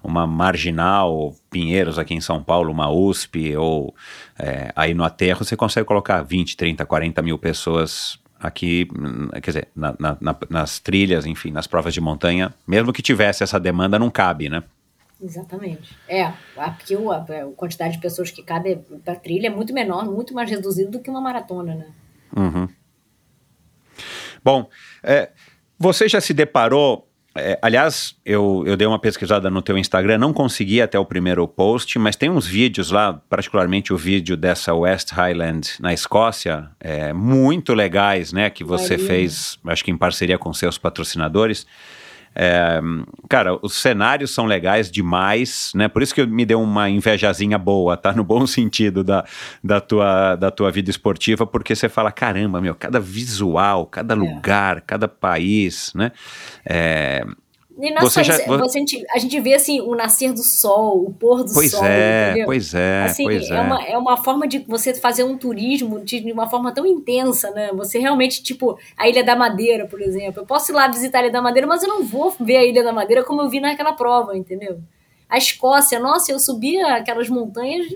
uma 0.04 0.26
marginal, 0.26 1.36
Pinheiros 1.50 2.00
aqui 2.00 2.14
em 2.14 2.22
São 2.22 2.42
Paulo, 2.42 2.72
uma 2.72 2.90
USP, 2.90 3.56
ou 3.56 3.94
é, 4.40 4.72
aí 4.76 4.94
no 4.94 5.04
Aterro, 5.04 5.44
você 5.44 5.56
consegue 5.56 5.86
colocar 5.86 6.22
20, 6.22 6.56
30, 6.56 6.86
40 6.86 7.22
mil 7.22 7.38
pessoas 7.38 8.20
aqui, 8.40 8.88
hum, 8.98 9.30
quer 9.34 9.50
dizer, 9.52 9.68
na, 9.76 9.96
na, 10.00 10.36
nas 10.50 10.80
trilhas, 10.80 11.26
enfim, 11.26 11.52
nas 11.52 11.68
provas 11.68 11.94
de 11.94 12.02
montanha, 12.02 12.54
mesmo 12.68 12.94
que 12.94 13.02
tivesse 13.02 13.44
essa 13.44 13.60
demanda, 13.60 13.98
não 13.98 14.10
cabe, 14.10 14.50
né? 14.50 14.64
Exatamente. 15.22 15.98
É, 16.08 16.24
aqui 16.58 16.96
a, 16.96 17.18
a 17.18 17.46
quantidade 17.56 17.94
de 17.94 18.02
pessoas 18.02 18.32
que 18.32 18.44
cabe 18.44 18.78
para 19.04 19.16
trilha 19.16 19.48
é 19.48 19.50
muito 19.50 19.74
menor, 19.74 20.06
muito 20.06 20.34
mais 20.34 20.50
reduzido 20.50 20.92
do 20.92 21.00
que 21.00 21.10
uma 21.10 21.22
maratona, 21.22 21.76
né? 21.76 21.88
Uhum. 22.36 22.68
Bom, 24.44 24.70
é, 25.02 25.32
você 25.80 26.08
já 26.08 26.20
se 26.20 26.34
deparou 26.34 27.08
é, 27.38 27.60
aliás, 27.62 28.16
eu, 28.26 28.64
eu 28.66 28.78
dei 28.78 28.88
uma 28.88 28.98
pesquisada 28.98 29.50
no 29.50 29.62
teu 29.62 29.78
Instagram, 29.78 30.18
não 30.18 30.32
consegui 30.32 30.82
até 30.82 30.98
o 30.98 31.06
primeiro 31.06 31.46
post, 31.46 32.00
mas 32.00 32.16
tem 32.16 32.30
uns 32.30 32.48
vídeos 32.48 32.92
lá, 32.92 33.22
particularmente 33.30 33.92
o 33.92 33.98
vídeo 33.98 34.38
dessa 34.38 34.74
West 34.74 35.12
Highland 35.12 35.74
na 35.82 35.94
Escócia, 35.94 36.70
é, 36.80 37.12
muito 37.12 37.74
legais, 37.74 38.32
né? 38.32 38.50
Que 38.50 38.64
você 38.64 38.98
fez, 38.98 39.60
acho 39.66 39.84
que 39.84 39.92
em 39.92 39.98
parceria 39.98 40.38
com 40.38 40.54
seus 40.54 40.78
patrocinadores. 40.78 41.68
É, 42.36 42.82
cara, 43.30 43.58
os 43.62 43.76
cenários 43.76 44.32
são 44.32 44.46
legais 44.46 44.92
demais, 44.92 45.72
né? 45.74 45.88
Por 45.88 46.04
isso 46.04 46.14
que 46.14 46.26
me 46.26 46.46
deu 46.46 46.62
uma 46.62 46.90
invejazinha 46.90 47.58
boa, 47.58 47.96
tá? 47.96 48.12
No 48.12 48.24
bom 48.24 48.46
sentido 48.48 49.04
da, 49.04 49.24
da, 49.64 49.80
tua, 49.80 50.36
da 50.36 50.52
tua 50.52 50.70
vida 50.70 50.90
esportiva, 50.90 51.48
porque 51.48 51.74
você 51.74 51.88
fala, 51.88 52.12
caramba, 52.12 52.60
meu, 52.60 52.76
cada 52.76 53.00
visual, 53.00 53.86
cada 53.86 54.14
é. 54.14 54.18
lugar, 54.18 54.82
cada 54.82 55.08
país, 55.08 55.94
né? 55.96 56.12
É, 56.66 57.26
e 57.78 57.92
não 57.92 58.02
você 58.02 58.24
já, 58.24 58.38
você, 58.38 58.78
a, 58.78 58.80
gente, 58.80 59.06
a 59.12 59.20
gente 59.20 59.38
vê 59.42 59.54
assim 59.54 59.82
o 59.82 59.94
nascer 59.96 60.32
do 60.32 60.42
sol, 60.42 61.08
o 61.08 61.14
pôr 61.14 61.44
do 61.44 61.54
pois 61.54 61.72
sol. 61.72 61.84
É, 61.84 62.30
entendeu? 62.30 62.46
Pois 62.46 62.74
é, 62.74 63.04
assim, 63.04 63.24
pois 63.26 63.52
é. 63.52 63.56
É. 63.56 63.62
Uma, 63.62 63.84
é 63.84 63.98
uma 63.98 64.18
forma 64.18 64.48
de 64.48 64.60
você 64.60 64.94
fazer 64.94 65.26
um 65.26 65.38
turismo 65.38 66.00
de 66.04 66.32
uma 66.32 66.50
forma 66.50 66.74
tão 66.74 66.86
intensa, 66.86 67.52
né? 67.52 67.72
Você 67.74 68.00
realmente, 68.00 68.42
tipo, 68.42 68.80
a 68.96 69.10
Ilha 69.10 69.24
da 69.24 69.36
Madeira, 69.36 69.86
por 69.88 70.02
exemplo. 70.02 70.42
Eu 70.42 70.46
posso 70.46 70.72
ir 70.72 70.76
lá 70.76 70.88
visitar 70.88 71.20
a 71.20 71.22
Ilha 71.24 71.32
da 71.32 71.42
Madeira, 71.42 71.68
mas 71.68 71.84
eu 71.84 71.90
não 71.90 72.04
vou 72.04 72.34
ver 72.40 72.58
a 72.58 72.66
Ilha 72.66 72.84
da 72.84 72.94
Madeira 72.94 73.26
como 73.26 73.42
eu 73.42 73.50
vi 73.50 73.60
naquela 73.60 73.92
prova, 73.92 74.38
entendeu? 74.38 74.80
A 75.30 75.38
Escócia, 75.38 76.00
nossa, 76.00 76.32
eu 76.32 76.40
subia 76.40 76.96
aquelas 76.96 77.28
montanhas, 77.28 77.88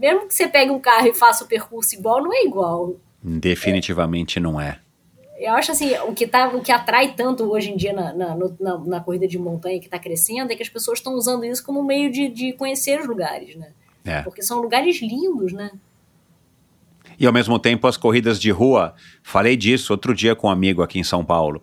mesmo 0.00 0.26
que 0.26 0.34
você 0.34 0.48
pegue 0.48 0.72
um 0.72 0.80
carro 0.80 1.06
e 1.06 1.14
faça 1.14 1.44
o 1.44 1.46
percurso 1.46 1.94
igual, 1.94 2.20
não 2.20 2.32
é 2.32 2.42
igual. 2.42 2.96
Definitivamente 3.22 4.38
é. 4.38 4.42
não 4.42 4.60
é 4.60 4.78
eu 5.44 5.52
acho 5.54 5.72
assim, 5.72 5.96
o 6.06 6.14
que, 6.14 6.26
tá, 6.26 6.48
o 6.48 6.60
que 6.60 6.72
atrai 6.72 7.14
tanto 7.14 7.44
hoje 7.50 7.70
em 7.70 7.76
dia 7.76 7.92
na, 7.92 8.12
na, 8.12 8.36
na, 8.58 8.78
na 8.78 9.00
corrida 9.00 9.26
de 9.26 9.38
montanha 9.38 9.78
que 9.78 9.86
está 9.86 9.98
crescendo 9.98 10.52
é 10.52 10.56
que 10.56 10.62
as 10.62 10.68
pessoas 10.68 10.98
estão 10.98 11.14
usando 11.14 11.44
isso 11.44 11.64
como 11.64 11.82
meio 11.82 12.10
de, 12.10 12.28
de 12.28 12.52
conhecer 12.52 13.00
os 13.00 13.06
lugares, 13.06 13.54
né? 13.56 13.68
É. 14.04 14.22
Porque 14.22 14.42
são 14.42 14.60
lugares 14.60 15.00
lindos, 15.00 15.52
né? 15.52 15.70
E 17.18 17.26
ao 17.26 17.32
mesmo 17.32 17.58
tempo 17.58 17.86
as 17.86 17.96
corridas 17.96 18.40
de 18.40 18.50
rua, 18.50 18.94
falei 19.22 19.56
disso 19.56 19.92
outro 19.92 20.14
dia 20.14 20.34
com 20.34 20.48
um 20.48 20.50
amigo 20.50 20.82
aqui 20.82 20.98
em 20.98 21.04
São 21.04 21.24
Paulo. 21.24 21.62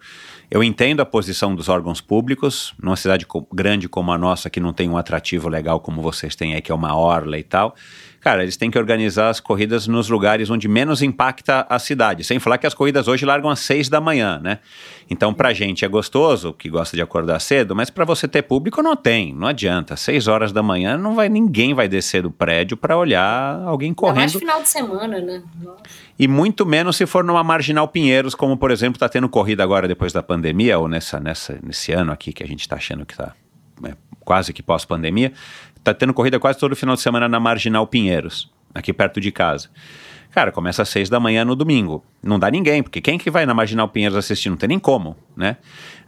Eu 0.49 0.63
entendo 0.63 0.99
a 0.99 1.05
posição 1.05 1.55
dos 1.55 1.69
órgãos 1.69 2.01
públicos, 2.01 2.73
numa 2.81 2.95
cidade 2.95 3.25
grande 3.53 3.87
como 3.87 4.11
a 4.11 4.17
nossa, 4.17 4.49
que 4.49 4.59
não 4.59 4.73
tem 4.73 4.89
um 4.89 4.97
atrativo 4.97 5.47
legal 5.47 5.79
como 5.79 6.01
vocês 6.01 6.35
têm 6.35 6.55
aí, 6.55 6.61
que 6.61 6.71
é 6.71 6.75
uma 6.75 6.95
orla 6.95 7.37
e 7.37 7.43
tal. 7.43 7.75
Cara, 8.21 8.43
eles 8.43 8.55
têm 8.55 8.69
que 8.69 8.77
organizar 8.77 9.29
as 9.29 9.39
corridas 9.39 9.87
nos 9.87 10.07
lugares 10.07 10.51
onde 10.51 10.67
menos 10.67 11.01
impacta 11.01 11.65
a 11.67 11.79
cidade. 11.79 12.23
Sem 12.23 12.37
falar 12.37 12.59
que 12.59 12.67
as 12.67 12.73
corridas 12.75 13.07
hoje 13.07 13.25
largam 13.25 13.49
às 13.49 13.59
seis 13.61 13.89
da 13.89 13.99
manhã, 13.99 14.39
né? 14.41 14.59
Então, 15.09 15.33
pra 15.33 15.53
gente 15.53 15.83
é 15.83 15.87
gostoso, 15.87 16.53
que 16.53 16.69
gosta 16.69 16.95
de 16.95 17.01
acordar 17.01 17.39
cedo, 17.39 17.75
mas 17.75 17.89
para 17.89 18.05
você 18.05 18.27
ter 18.27 18.43
público 18.43 18.83
não 18.83 18.95
tem, 18.95 19.33
não 19.33 19.47
adianta. 19.47 19.95
Seis 19.95 20.27
horas 20.27 20.51
da 20.51 20.61
manhã 20.61 20.97
não 20.97 21.15
vai 21.15 21.29
ninguém 21.29 21.73
vai 21.73 21.87
descer 21.87 22.21
do 22.21 22.29
prédio 22.29 22.77
para 22.77 22.95
olhar 22.95 23.59
alguém 23.65 23.91
correndo. 23.91 24.17
É 24.17 24.21
mais 24.21 24.33
final 24.33 24.61
de 24.61 24.69
semana, 24.69 25.19
né? 25.19 25.41
Nossa. 25.59 25.81
E 26.19 26.27
muito 26.27 26.63
menos 26.63 26.97
se 26.97 27.07
for 27.07 27.23
numa 27.23 27.43
Marginal 27.43 27.87
Pinheiros, 27.87 28.35
como 28.35 28.55
por 28.55 28.69
exemplo 28.69 28.97
está 28.97 29.09
tendo 29.09 29.27
corrida 29.27 29.63
agora 29.63 29.87
depois 29.87 30.13
da 30.13 30.21
pandemia, 30.21 30.77
ou 30.77 30.87
nessa, 30.87 31.19
nessa, 31.19 31.57
nesse 31.63 31.91
ano 31.91 32.11
aqui 32.11 32.31
que 32.31 32.43
a 32.43 32.47
gente 32.47 32.61
está 32.61 32.75
achando 32.75 33.03
que 33.03 33.13
está 33.13 33.33
é, 33.83 33.95
quase 34.19 34.53
que 34.53 34.61
pós-pandemia. 34.61 35.33
Está 35.81 35.95
tendo 35.95 36.13
corrida 36.13 36.39
quase 36.39 36.59
todo 36.59 36.75
final 36.75 36.95
de 36.95 37.01
semana 37.01 37.27
na 37.27 37.39
Marginal 37.39 37.87
Pinheiros, 37.87 38.51
aqui 38.73 38.93
perto 38.93 39.19
de 39.19 39.31
casa. 39.31 39.67
Cara, 40.29 40.51
começa 40.51 40.83
às 40.83 40.89
seis 40.89 41.09
da 41.09 41.19
manhã 41.19 41.43
no 41.43 41.55
domingo. 41.55 42.05
Não 42.23 42.37
dá 42.37 42.51
ninguém, 42.51 42.83
porque 42.83 43.01
quem 43.01 43.17
que 43.17 43.31
vai 43.31 43.47
na 43.47 43.53
Marginal 43.53 43.89
Pinheiros 43.89 44.15
assistir? 44.15 44.49
Não 44.49 44.55
tem 44.55 44.69
nem 44.69 44.79
como, 44.79 45.17
né? 45.35 45.57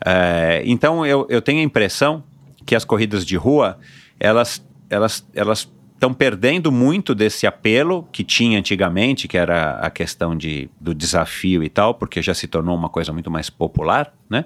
É, 0.06 0.62
então 0.64 1.04
eu, 1.04 1.26
eu 1.28 1.42
tenho 1.42 1.60
a 1.60 1.64
impressão 1.64 2.24
que 2.66 2.76
as 2.76 2.86
corridas 2.86 3.26
de 3.26 3.36
rua, 3.36 3.80
elas, 4.20 4.64
elas, 4.92 5.28
elas 5.34 5.68
estão 5.94 6.14
perdendo 6.14 6.72
muito 6.72 7.16
desse 7.16 7.48
apelo 7.48 8.08
que 8.12 8.24
tinha 8.24 8.60
antigamente, 8.60 9.28
que 9.28 9.38
era 9.38 9.80
a 9.80 9.90
questão 9.90 10.38
de, 10.38 10.70
do 10.80 10.94
desafio 10.94 11.64
e 11.64 11.70
tal, 11.70 11.96
porque 11.96 12.22
já 12.22 12.36
se 12.36 12.46
tornou 12.46 12.76
uma 12.76 12.90
coisa 12.90 13.12
muito 13.12 13.32
mais 13.32 13.50
popular, 13.50 14.14
né? 14.30 14.46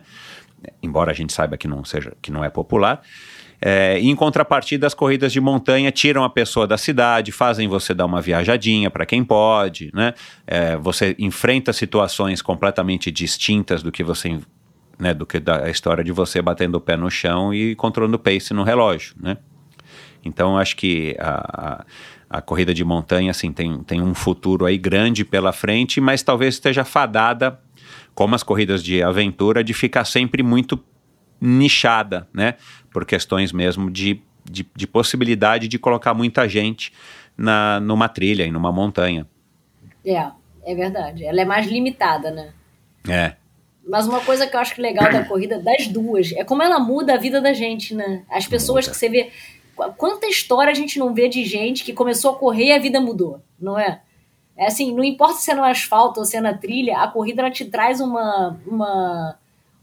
Embora 0.81 1.11
a 1.11 1.13
gente 1.13 1.33
saiba 1.33 1.57
que 1.57 1.67
não 1.67 1.83
seja, 1.83 2.13
que 2.21 2.31
não 2.31 2.43
é 2.43 2.49
popular. 2.49 3.01
É, 3.61 3.99
em 3.99 4.15
contrapartida, 4.15 4.85
as 4.85 4.93
corridas 4.93 5.33
de 5.33 5.41
montanha 5.41 5.91
tiram 5.91 6.23
a 6.23 6.29
pessoa 6.29 6.67
da 6.67 6.77
cidade, 6.77 7.31
fazem 7.31 7.67
você 7.67 7.93
dar 7.93 8.05
uma 8.05 8.21
viajadinha 8.21 8.89
para 8.91 9.05
quem 9.05 9.23
pode, 9.23 9.89
né? 9.93 10.13
É, 10.45 10.77
você 10.77 11.15
enfrenta 11.17 11.73
situações 11.73 12.41
completamente 12.41 13.09
distintas 13.09 13.81
do 13.81 13.91
que 13.91 14.03
você, 14.03 14.39
né, 14.99 15.13
do 15.13 15.25
que 15.25 15.39
da 15.39 15.69
história 15.69 16.03
de 16.03 16.11
você 16.11 16.41
batendo 16.41 16.75
o 16.75 16.81
pé 16.81 16.95
no 16.95 17.09
chão 17.09 17.51
e 17.53 17.75
controlando 17.75 18.17
o 18.17 18.19
pace 18.19 18.53
no 18.53 18.63
relógio, 18.63 19.15
né? 19.19 19.37
Então, 20.23 20.57
acho 20.57 20.75
que 20.75 21.15
a, 21.19 21.85
a, 22.29 22.37
a, 22.37 22.41
corrida 22.41 22.73
de 22.73 22.83
montanha 22.83 23.31
assim, 23.31 23.51
tem, 23.51 23.81
tem 23.83 24.01
um 24.01 24.13
futuro 24.13 24.65
aí 24.65 24.77
grande 24.77 25.23
pela 25.23 25.53
frente, 25.53 26.01
mas 26.01 26.21
talvez 26.21 26.55
esteja 26.55 26.83
fadada, 26.83 27.59
como 28.13 28.35
as 28.35 28.43
corridas 28.43 28.83
de 28.83 29.01
aventura, 29.01 29.63
de 29.63 29.73
ficar 29.73 30.03
sempre 30.03 30.43
muito 30.43 30.77
nichada, 31.39 32.27
né? 32.33 32.55
Por 32.91 33.05
questões 33.05 33.51
mesmo 33.51 33.91
de, 33.91 34.21
de, 34.43 34.65
de 34.75 34.87
possibilidade 34.87 35.67
de 35.67 35.77
colocar 35.77 36.13
muita 36.13 36.47
gente 36.47 36.91
na, 37.37 37.79
numa 37.79 38.09
trilha 38.09 38.45
e 38.45 38.51
numa 38.51 38.71
montanha. 38.71 39.27
É, 40.05 40.27
é 40.65 40.75
verdade. 40.75 41.25
Ela 41.25 41.41
é 41.41 41.45
mais 41.45 41.67
limitada, 41.67 42.31
né? 42.31 42.53
É. 43.07 43.35
Mas 43.87 44.07
uma 44.07 44.19
coisa 44.19 44.45
que 44.45 44.55
eu 44.55 44.59
acho 44.59 44.81
legal 44.81 45.11
da 45.11 45.23
corrida, 45.25 45.59
das 45.59 45.87
duas, 45.87 46.31
é 46.33 46.43
como 46.43 46.63
ela 46.63 46.79
muda 46.79 47.13
a 47.13 47.17
vida 47.17 47.39
da 47.39 47.53
gente, 47.53 47.93
né? 47.93 48.23
As 48.29 48.47
pessoas 48.47 48.85
muda. 48.85 48.91
que 48.91 48.97
você 48.97 49.09
vê. 49.09 49.31
Quanta 49.95 50.25
história 50.25 50.71
a 50.71 50.75
gente 50.75 50.97
não 50.97 51.13
vê 51.13 51.29
de 51.29 51.45
gente 51.45 51.83
que 51.83 51.93
começou 51.93 52.31
a 52.31 52.35
correr 52.35 52.65
e 52.65 52.73
a 52.73 52.79
vida 52.79 52.99
mudou, 52.99 53.39
não 53.59 53.77
é? 53.77 54.01
É 54.57 54.65
assim, 54.65 54.91
não 54.91 55.03
importa 55.03 55.35
se 55.35 55.51
é 55.51 55.53
no 55.53 55.63
asfalto 55.63 56.19
ou 56.19 56.25
se 56.25 56.35
é 56.35 56.41
na 56.41 56.55
trilha, 56.55 56.97
a 56.97 57.07
corrida 57.07 57.43
ela 57.43 57.51
te 57.51 57.63
traz 57.65 58.01
uma, 58.01 58.59
uma 58.65 59.37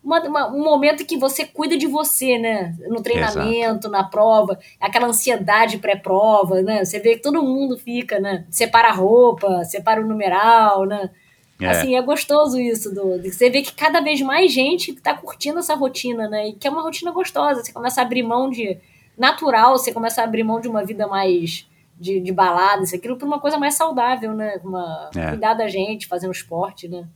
uma, 0.04 0.20
uma, 0.20 0.52
um 0.52 0.62
momento 0.62 1.06
que 1.06 1.16
você 1.16 1.46
cuida 1.46 1.76
de 1.78 1.86
você, 1.86 2.38
né? 2.38 2.76
No 2.88 3.02
treinamento, 3.02 3.86
Exato. 3.86 3.88
na 3.88 4.04
prova, 4.04 4.58
aquela 4.78 5.06
ansiedade 5.06 5.78
pré-prova, 5.78 6.60
né? 6.60 6.84
Você 6.84 7.00
vê 7.00 7.14
que 7.14 7.22
todo 7.22 7.42
mundo 7.42 7.78
fica, 7.78 8.20
né? 8.20 8.44
Separa 8.50 8.88
a 8.88 8.92
roupa, 8.92 9.64
separa 9.64 10.02
o 10.02 10.06
numeral, 10.06 10.84
né? 10.84 11.10
É. 11.58 11.68
Assim, 11.68 11.96
é 11.96 12.02
gostoso 12.02 12.60
isso. 12.60 12.94
Do, 12.94 13.22
você 13.22 13.48
vê 13.48 13.62
que 13.62 13.72
cada 13.72 14.00
vez 14.00 14.20
mais 14.20 14.52
gente 14.52 14.90
está 14.90 15.14
curtindo 15.14 15.60
essa 15.60 15.74
rotina, 15.74 16.28
né? 16.28 16.48
E 16.48 16.52
que 16.52 16.68
é 16.68 16.70
uma 16.70 16.82
rotina 16.82 17.10
gostosa. 17.10 17.64
Você 17.64 17.72
começa 17.72 18.02
a 18.02 18.04
abrir 18.04 18.22
mão 18.22 18.50
de. 18.50 18.78
Natural, 19.16 19.78
você 19.78 19.92
começa 19.92 20.20
a 20.20 20.24
abrir 20.24 20.42
mão 20.42 20.60
de 20.60 20.68
uma 20.68 20.84
vida 20.84 21.06
mais. 21.06 21.66
De, 21.96 22.18
de 22.18 22.32
balada, 22.32 22.82
isso 22.82 22.96
aquilo, 22.96 23.16
para 23.16 23.24
uma 23.24 23.38
coisa 23.38 23.56
mais 23.56 23.74
saudável, 23.74 24.34
né? 24.34 24.60
Uma, 24.64 25.10
é. 25.14 25.28
Cuidar 25.28 25.54
da 25.54 25.68
gente, 25.68 26.08
fazer 26.08 26.26
um 26.26 26.32
esporte, 26.32 26.88
né? 26.88 27.06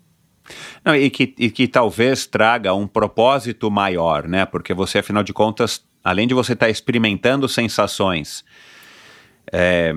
Não, 0.85 0.95
e, 0.95 1.11
que, 1.11 1.35
e 1.39 1.51
que 1.51 1.69
talvez 1.69 2.27
traga 2.27 2.75
um 2.75 2.87
propósito 2.87 3.71
maior, 3.71 4.27
né? 4.27 4.47
Porque 4.47 4.73
você, 4.73 4.99
afinal 4.99 5.23
de 5.23 5.33
contas, 5.33 5.85
além 6.03 6.27
de 6.27 6.35
você 6.35 6.53
estar 6.53 6.67
tá 6.67 6.71
experimentando 6.71 7.49
sensações, 7.49 8.45
é, 9.53 9.95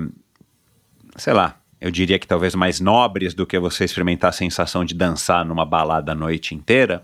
sei 1.16 1.32
lá, 1.32 1.61
eu 1.82 1.90
diria 1.90 2.16
que 2.16 2.28
talvez 2.28 2.54
mais 2.54 2.78
nobres 2.78 3.34
do 3.34 3.44
que 3.44 3.58
você 3.58 3.84
experimentar 3.84 4.30
a 4.30 4.32
sensação 4.32 4.84
de 4.84 4.94
dançar 4.94 5.44
numa 5.44 5.66
balada 5.66 6.12
a 6.12 6.14
noite 6.14 6.54
inteira, 6.54 7.02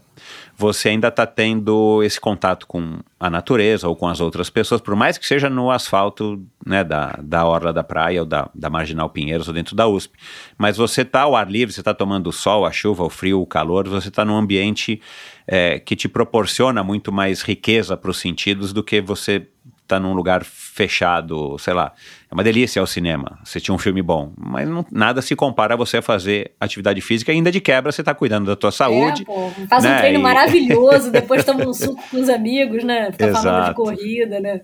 você 0.56 0.90
ainda 0.90 1.08
está 1.08 1.26
tendo 1.26 2.00
esse 2.04 2.20
contato 2.20 2.64
com 2.64 3.00
a 3.18 3.28
natureza 3.28 3.88
ou 3.88 3.96
com 3.96 4.06
as 4.06 4.20
outras 4.20 4.48
pessoas, 4.48 4.80
por 4.80 4.94
mais 4.94 5.18
que 5.18 5.26
seja 5.26 5.50
no 5.50 5.68
asfalto 5.68 6.40
né, 6.64 6.84
da, 6.84 7.18
da 7.20 7.44
orla 7.44 7.72
da 7.72 7.82
praia 7.82 8.20
ou 8.20 8.26
da, 8.26 8.48
da 8.54 8.70
Marginal 8.70 9.10
Pinheiros 9.10 9.48
ou 9.48 9.54
dentro 9.54 9.74
da 9.74 9.88
USP. 9.88 10.16
Mas 10.56 10.76
você 10.76 11.02
está 11.02 11.22
ao 11.22 11.34
ar 11.34 11.50
livre, 11.50 11.74
você 11.74 11.80
está 11.80 11.92
tomando 11.92 12.28
o 12.28 12.32
sol, 12.32 12.64
a 12.64 12.70
chuva, 12.70 13.02
o 13.02 13.10
frio, 13.10 13.40
o 13.40 13.46
calor, 13.46 13.88
você 13.88 14.10
está 14.10 14.24
num 14.24 14.36
ambiente 14.36 15.02
é, 15.44 15.80
que 15.80 15.96
te 15.96 16.08
proporciona 16.08 16.84
muito 16.84 17.10
mais 17.10 17.42
riqueza 17.42 17.96
para 17.96 18.12
os 18.12 18.18
sentidos 18.18 18.72
do 18.72 18.84
que 18.84 19.00
você 19.00 19.44
tá 19.88 19.98
num 19.98 20.12
lugar 20.12 20.44
fechado, 20.44 21.58
sei 21.58 21.72
lá. 21.74 21.92
É 22.30 22.34
uma 22.34 22.44
delícia 22.44 22.80
ao 22.80 22.86
cinema, 22.86 23.38
assistir 23.42 23.72
um 23.72 23.78
filme 23.78 24.02
bom, 24.02 24.32
mas 24.36 24.68
não, 24.68 24.84
nada 24.92 25.22
se 25.22 25.34
compara 25.34 25.72
a 25.72 25.76
você 25.78 26.02
fazer 26.02 26.52
atividade 26.60 27.00
física, 27.00 27.32
ainda 27.32 27.50
de 27.50 27.58
quebra 27.58 27.90
você 27.90 28.02
tá 28.02 28.14
cuidando 28.14 28.46
da 28.46 28.54
tua 28.54 28.70
saúde. 28.70 29.22
É, 29.22 29.24
pô, 29.24 29.50
faz 29.66 29.82
né? 29.82 29.96
um 29.96 29.98
treino 29.98 30.18
e... 30.18 30.22
maravilhoso, 30.22 31.08
depois 31.12 31.42
toma 31.42 31.66
um 31.66 31.72
suco 31.72 32.02
com 32.10 32.20
os 32.20 32.28
amigos, 32.28 32.84
né? 32.84 33.10
Fica 33.12 33.28
Exato. 33.28 33.44
falando 33.44 33.68
de 33.68 33.74
corrida, 33.74 34.40
né? 34.40 34.60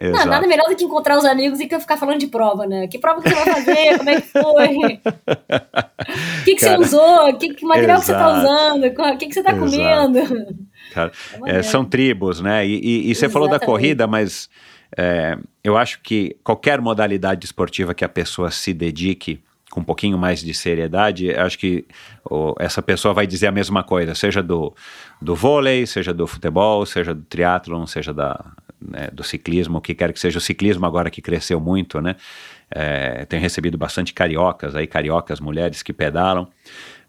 Não, 0.00 0.26
nada 0.26 0.46
melhor 0.46 0.68
do 0.68 0.76
que 0.76 0.84
encontrar 0.84 1.18
os 1.18 1.24
amigos 1.24 1.58
e 1.58 1.64
ficar 1.64 1.96
falando 1.96 2.20
de 2.20 2.28
prova, 2.28 2.66
né? 2.66 2.86
Que 2.86 3.00
prova 3.00 3.20
que 3.20 3.28
você 3.28 3.34
vai 3.34 3.54
fazer? 3.54 3.98
Como 3.98 4.10
é 4.10 4.20
que 4.20 4.28
foi? 4.28 4.78
O 4.78 6.44
que, 6.44 6.54
que 6.54 6.60
você 6.60 6.76
usou? 6.76 7.36
Que, 7.36 7.54
que 7.54 7.66
material 7.66 7.98
exato. 7.98 8.00
que 8.00 8.06
você 8.06 8.12
está 8.12 8.28
usando? 8.38 8.84
O 8.86 9.18
que, 9.18 9.26
que 9.26 9.34
você 9.34 9.40
está 9.40 9.54
comendo? 9.54 10.56
Cara, 10.92 11.10
é, 11.46 11.62
são 11.64 11.84
tribos, 11.84 12.40
né? 12.40 12.64
E, 12.64 12.78
e, 12.78 13.10
e 13.10 13.14
você 13.14 13.28
falou 13.28 13.48
da 13.48 13.58
corrida, 13.58 14.06
mas 14.06 14.48
é, 15.00 15.38
eu 15.62 15.76
acho 15.76 16.00
que 16.02 16.36
qualquer 16.42 16.80
modalidade 16.80 17.46
esportiva 17.46 17.94
que 17.94 18.04
a 18.04 18.08
pessoa 18.08 18.50
se 18.50 18.74
dedique 18.74 19.40
com 19.70 19.78
um 19.78 19.84
pouquinho 19.84 20.18
mais 20.18 20.40
de 20.40 20.52
seriedade, 20.52 21.30
acho 21.30 21.56
que 21.56 21.86
oh, 22.28 22.52
essa 22.58 22.82
pessoa 22.82 23.14
vai 23.14 23.24
dizer 23.24 23.46
a 23.46 23.52
mesma 23.52 23.84
coisa, 23.84 24.12
seja 24.16 24.42
do, 24.42 24.74
do 25.22 25.36
vôlei, 25.36 25.86
seja 25.86 26.12
do 26.12 26.26
futebol, 26.26 26.84
seja 26.84 27.14
do 27.14 27.22
triatlon, 27.22 27.86
seja 27.86 28.12
da, 28.12 28.44
né, 28.80 29.08
do 29.12 29.22
ciclismo, 29.22 29.78
o 29.78 29.80
que 29.80 29.94
quer 29.94 30.12
que 30.12 30.18
seja 30.18 30.38
o 30.38 30.40
ciclismo 30.40 30.84
agora 30.84 31.10
que 31.10 31.22
cresceu 31.22 31.60
muito, 31.60 32.00
né? 32.00 32.16
É, 32.68 33.24
tem 33.26 33.38
recebido 33.38 33.78
bastante 33.78 34.12
cariocas, 34.12 34.74
aí 34.74 34.86
cariocas, 34.86 35.38
mulheres 35.38 35.80
que 35.80 35.92
pedalam. 35.92 36.48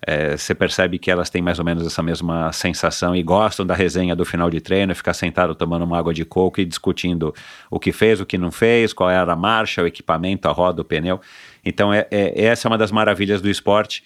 É, 0.01 0.37
você 0.37 0.55
percebe 0.55 0.97
que 0.97 1.11
elas 1.11 1.29
têm 1.29 1.41
mais 1.41 1.59
ou 1.59 1.65
menos 1.65 1.85
essa 1.85 2.01
mesma 2.01 2.51
sensação 2.53 3.15
e 3.15 3.21
gostam 3.21 3.65
da 3.65 3.73
resenha 3.73 4.15
do 4.15 4.25
final 4.25 4.49
de 4.49 4.61
treino, 4.61 4.95
ficar 4.95 5.13
sentado 5.13 5.53
tomando 5.53 5.83
uma 5.83 5.97
água 5.97 6.13
de 6.13 6.23
coco 6.23 6.61
e 6.61 6.65
discutindo 6.65 7.33
o 7.69 7.79
que 7.79 7.91
fez, 7.91 8.21
o 8.21 8.25
que 8.25 8.37
não 8.37 8.51
fez, 8.51 8.93
qual 8.93 9.09
era 9.09 9.33
a 9.33 9.35
marcha, 9.35 9.83
o 9.83 9.87
equipamento, 9.87 10.47
a 10.47 10.51
roda, 10.51 10.81
o 10.81 10.85
pneu. 10.85 11.19
Então, 11.65 11.93
é, 11.93 12.07
é 12.11 12.45
essa 12.45 12.67
é 12.67 12.69
uma 12.69 12.77
das 12.77 12.91
maravilhas 12.91 13.41
do 13.41 13.49
esporte 13.49 14.03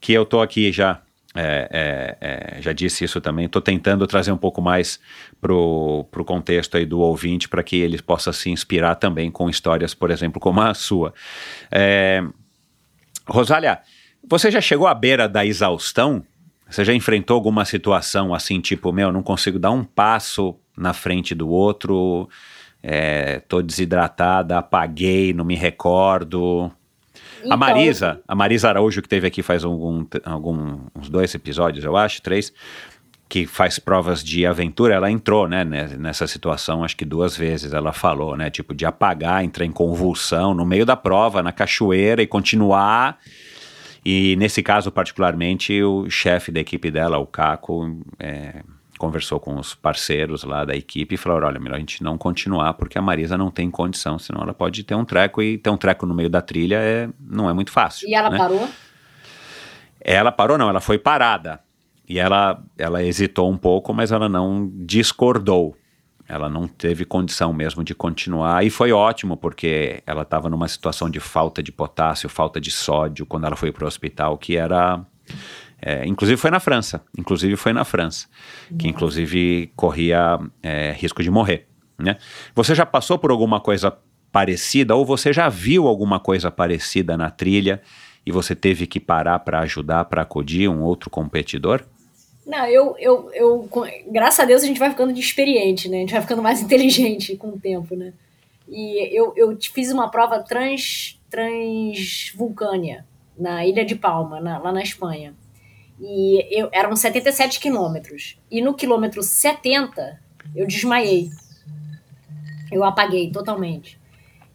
que 0.00 0.12
eu 0.12 0.24
tô 0.24 0.40
aqui 0.40 0.70
já 0.72 1.00
é, 1.34 1.68
é, 1.70 2.56
é, 2.58 2.62
já 2.62 2.72
disse 2.72 3.04
isso 3.04 3.20
também, 3.20 3.46
estou 3.46 3.62
tentando 3.62 4.04
trazer 4.04 4.32
um 4.32 4.36
pouco 4.36 4.60
mais 4.60 4.98
para 5.40 5.54
o 5.54 6.04
contexto 6.26 6.76
aí 6.76 6.84
do 6.84 6.98
ouvinte 6.98 7.48
para 7.48 7.62
que 7.62 7.76
ele 7.76 8.02
possa 8.02 8.32
se 8.32 8.50
inspirar 8.50 8.96
também 8.96 9.30
com 9.30 9.48
histórias, 9.48 9.94
por 9.94 10.10
exemplo, 10.10 10.40
como 10.40 10.60
a 10.60 10.74
sua. 10.74 11.14
É, 11.70 12.22
Rosália, 13.28 13.80
você 14.28 14.50
já 14.50 14.60
chegou 14.60 14.86
à 14.86 14.94
beira 14.94 15.28
da 15.28 15.44
exaustão? 15.44 16.24
Você 16.68 16.84
já 16.84 16.94
enfrentou 16.94 17.34
alguma 17.34 17.64
situação 17.64 18.32
assim, 18.32 18.60
tipo, 18.60 18.92
meu, 18.92 19.10
não 19.12 19.22
consigo 19.22 19.58
dar 19.58 19.72
um 19.72 19.82
passo 19.82 20.54
na 20.76 20.92
frente 20.92 21.34
do 21.34 21.48
outro, 21.48 22.28
estou 22.82 23.60
é, 23.60 23.62
desidratada, 23.62 24.58
apaguei, 24.58 25.32
não 25.32 25.44
me 25.44 25.56
recordo. 25.56 26.70
Então, 27.40 27.52
a 27.52 27.56
Marisa, 27.56 28.20
a 28.26 28.34
Marisa 28.34 28.68
Araújo, 28.68 29.02
que 29.02 29.08
teve 29.08 29.26
aqui 29.26 29.42
faz 29.42 29.64
algum, 29.64 30.06
algum, 30.24 30.78
uns 30.94 31.08
dois 31.08 31.34
episódios, 31.34 31.84
eu 31.84 31.96
acho, 31.96 32.22
três, 32.22 32.52
que 33.28 33.46
faz 33.46 33.78
provas 33.78 34.22
de 34.22 34.44
aventura, 34.44 34.94
ela 34.94 35.10
entrou, 35.10 35.48
né, 35.48 35.64
nessa 35.64 36.26
situação, 36.26 36.84
acho 36.84 36.96
que 36.96 37.04
duas 37.04 37.36
vezes 37.36 37.72
ela 37.72 37.92
falou, 37.92 38.36
né, 38.36 38.50
tipo, 38.50 38.74
de 38.74 38.84
apagar, 38.84 39.44
entrar 39.44 39.64
em 39.64 39.72
convulsão 39.72 40.52
no 40.52 40.66
meio 40.66 40.84
da 40.84 40.96
prova, 40.96 41.42
na 41.42 41.52
cachoeira 41.52 42.22
e 42.22 42.26
continuar. 42.26 43.18
E 44.04 44.34
nesse 44.36 44.62
caso, 44.62 44.90
particularmente, 44.90 45.82
o 45.82 46.08
chefe 46.08 46.50
da 46.50 46.60
equipe 46.60 46.90
dela, 46.90 47.18
o 47.18 47.26
Caco, 47.26 48.00
é, 48.18 48.62
conversou 48.98 49.40
com 49.40 49.58
os 49.58 49.74
parceiros 49.74 50.44
lá 50.44 50.64
da 50.64 50.76
equipe 50.76 51.14
e 51.14 51.18
falou: 51.18 51.42
olha, 51.42 51.58
melhor 51.58 51.76
a 51.76 51.78
gente 51.78 52.02
não 52.02 52.18
continuar 52.18 52.74
porque 52.74 52.98
a 52.98 53.02
Marisa 53.02 53.36
não 53.38 53.50
tem 53.50 53.70
condição, 53.70 54.18
senão 54.18 54.42
ela 54.42 54.52
pode 54.52 54.84
ter 54.84 54.94
um 54.94 55.04
treco 55.04 55.42
e 55.42 55.56
ter 55.56 55.70
um 55.70 55.76
treco 55.76 56.04
no 56.04 56.14
meio 56.14 56.28
da 56.28 56.42
trilha 56.42 56.76
é, 56.76 57.08
não 57.18 57.48
é 57.48 57.52
muito 57.52 57.70
fácil. 57.70 58.08
E 58.08 58.14
ela 58.14 58.28
né? 58.30 58.38
parou? 58.38 58.68
Ela 60.00 60.32
parou, 60.32 60.58
não, 60.58 60.68
ela 60.68 60.80
foi 60.80 60.98
parada. 60.98 61.60
E 62.08 62.18
ela, 62.18 62.62
ela 62.76 63.04
hesitou 63.04 63.50
um 63.50 63.56
pouco, 63.56 63.94
mas 63.94 64.10
ela 64.10 64.28
não 64.28 64.70
discordou. 64.74 65.76
Ela 66.30 66.48
não 66.48 66.68
teve 66.68 67.04
condição 67.04 67.52
mesmo 67.52 67.82
de 67.82 67.92
continuar. 67.92 68.64
E 68.64 68.70
foi 68.70 68.92
ótimo, 68.92 69.36
porque 69.36 70.00
ela 70.06 70.22
estava 70.22 70.48
numa 70.48 70.68
situação 70.68 71.10
de 71.10 71.18
falta 71.18 71.60
de 71.60 71.72
potássio, 71.72 72.28
falta 72.28 72.60
de 72.60 72.70
sódio, 72.70 73.26
quando 73.26 73.46
ela 73.46 73.56
foi 73.56 73.72
para 73.72 73.84
o 73.84 73.88
hospital, 73.88 74.38
que 74.38 74.56
era 74.56 75.04
é, 75.82 76.06
inclusive 76.06 76.36
foi 76.36 76.50
na 76.50 76.60
França, 76.60 77.02
inclusive 77.18 77.56
foi 77.56 77.72
na 77.72 77.84
França, 77.84 78.28
que 78.78 78.86
inclusive 78.86 79.72
corria 79.74 80.38
é, 80.62 80.92
risco 80.92 81.22
de 81.22 81.30
morrer. 81.30 81.66
Né? 81.98 82.16
Você 82.54 82.74
já 82.74 82.86
passou 82.86 83.18
por 83.18 83.30
alguma 83.30 83.60
coisa 83.60 83.96
parecida 84.30 84.94
ou 84.94 85.04
você 85.04 85.32
já 85.32 85.48
viu 85.48 85.88
alguma 85.88 86.20
coisa 86.20 86.50
parecida 86.50 87.16
na 87.16 87.30
trilha 87.30 87.82
e 88.24 88.30
você 88.30 88.54
teve 88.54 88.86
que 88.86 89.00
parar 89.00 89.40
para 89.40 89.60
ajudar, 89.60 90.04
para 90.04 90.22
acudir 90.22 90.68
um 90.68 90.82
outro 90.82 91.10
competidor? 91.10 91.82
Não, 92.50 92.66
eu, 92.66 92.96
eu, 92.98 93.30
eu, 93.32 93.68
graças 94.08 94.40
a 94.40 94.44
Deus 94.44 94.64
a 94.64 94.66
gente 94.66 94.80
vai 94.80 94.90
ficando 94.90 95.12
de 95.12 95.20
experiente, 95.20 95.88
né? 95.88 95.98
A 95.98 96.00
gente 96.00 96.12
vai 96.12 96.20
ficando 96.20 96.42
mais 96.42 96.60
inteligente 96.60 97.36
com 97.36 97.50
o 97.50 97.60
tempo, 97.60 97.94
né? 97.94 98.12
E 98.68 99.16
eu, 99.16 99.32
eu 99.36 99.56
fiz 99.72 99.92
uma 99.92 100.10
prova 100.10 100.42
trans, 100.42 101.16
transvulcânia 101.30 103.06
na 103.38 103.64
Ilha 103.64 103.84
de 103.84 103.94
Palma, 103.94 104.40
na, 104.40 104.58
lá 104.58 104.72
na 104.72 104.82
Espanha. 104.82 105.32
E 106.00 106.44
eu, 106.50 106.68
eram 106.72 106.96
77 106.96 107.60
quilômetros. 107.60 108.36
E 108.50 108.60
no 108.60 108.74
quilômetro 108.74 109.22
70, 109.22 110.20
eu 110.56 110.66
desmaiei. 110.66 111.30
Eu 112.72 112.82
apaguei 112.82 113.30
totalmente. 113.30 113.99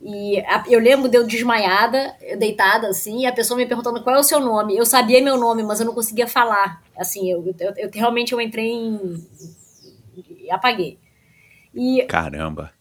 E 0.08 0.44
eu 0.70 0.80
lembro 0.80 1.10
de 1.10 1.18
eu 1.18 1.26
desmaiada, 1.26 2.16
deitada 2.38 2.88
assim, 2.90 3.22
e 3.22 3.26
a 3.26 3.34
pessoa 3.34 3.58
me 3.58 3.66
perguntando 3.66 4.04
qual 4.04 4.16
é 4.16 4.20
o 4.20 4.24
seu 4.24 4.40
nome. 4.40 4.78
Eu 4.78 4.86
sabia 4.86 5.20
meu 5.20 5.36
nome, 5.36 5.64
mas 5.64 5.80
eu 5.80 5.86
não 5.88 5.96
conseguia 5.96 6.28
falar. 6.28 6.84
Assim, 6.96 7.32
eu, 7.32 7.44
eu, 7.60 7.74
eu 7.76 7.90
realmente 7.92 8.32
eu 8.32 8.40
entrei 8.40 8.70
em. 8.70 9.28
apaguei. 10.52 11.00
E 11.74 12.04
Caramba! 12.04 12.72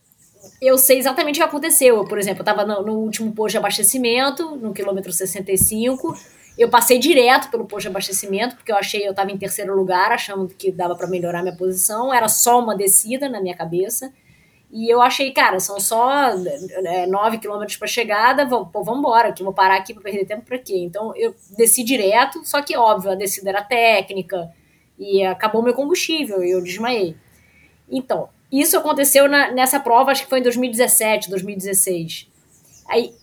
Eu 0.60 0.76
sei 0.76 0.98
exatamente 0.98 1.36
o 1.36 1.42
que 1.42 1.48
aconteceu. 1.48 2.05
Por 2.05 2.18
exemplo, 2.18 2.40
eu 2.40 2.42
estava 2.42 2.66
no, 2.66 2.84
no 2.84 2.98
último 2.98 3.32
posto 3.32 3.52
de 3.52 3.59
abastecimento, 3.59 4.56
no 4.56 4.74
quilômetro 4.74 5.10
65 5.10 6.14
eu 6.56 6.68
passei 6.68 6.98
direto 6.98 7.51
pelo 7.51 7.64
posto 7.64 7.82
de 7.82 7.88
abastecimento, 7.88 8.55
porque 8.55 8.70
eu 8.70 8.76
achei, 8.76 9.05
eu 9.05 9.10
estava 9.10 9.30
em 9.30 9.36
terceiro 9.36 9.74
lugar, 9.74 10.12
achando 10.12 10.46
que 10.46 10.70
dava 10.70 10.94
para 10.94 11.09
melhorar 11.09 11.42
minha 11.42 11.56
posição. 11.56 12.14
Era 12.14 12.28
só 12.28 12.60
uma 12.60 12.76
descida 12.76 13.28
na 13.28 13.40
minha 13.40 13.56
cabeça. 13.56 14.12
E 14.74 14.92
eu 14.92 15.01
achei, 15.01 15.30
cara, 15.30 15.60
são 15.60 15.78
só 15.78 16.30
é, 16.84 17.06
9 17.06 17.38
quilômetros 17.38 17.76
para 17.76 17.86
chegada, 17.86 18.44
vou, 18.44 18.66
pô, 18.66 18.82
vamos 18.82 18.98
embora, 18.98 19.32
que 19.32 19.44
vou 19.44 19.52
parar 19.52 19.76
aqui 19.76 19.94
para 19.94 20.02
perder 20.02 20.24
tempo 20.24 20.44
para 20.44 20.59
quê? 20.59 20.78
Então 20.78 21.14
eu 21.14 21.32
desci 21.56 21.84
direto, 21.84 22.44
só 22.44 22.60
que 22.60 22.76
óbvio, 22.76 23.12
a 23.12 23.14
descida 23.14 23.51
era 23.51 23.62
técnica 23.62 24.52
e 24.98 25.24
acabou 25.24 25.62
meu 25.62 25.74
combustível 25.74 26.42
e 26.42 26.51
eu 26.51 26.60
desmaiei. 26.60 27.14
Então, 27.88 28.28
isso 28.51 28.76
aconteceu 28.76 29.28
na, 29.28 29.52
nessa 29.52 29.78
prova, 29.78 30.10
acho 30.10 30.24
que 30.24 30.28
foi 30.28 30.40
em 30.40 30.42
2017, 30.42 31.30
2016. 31.30 32.28
Aí 32.88 33.14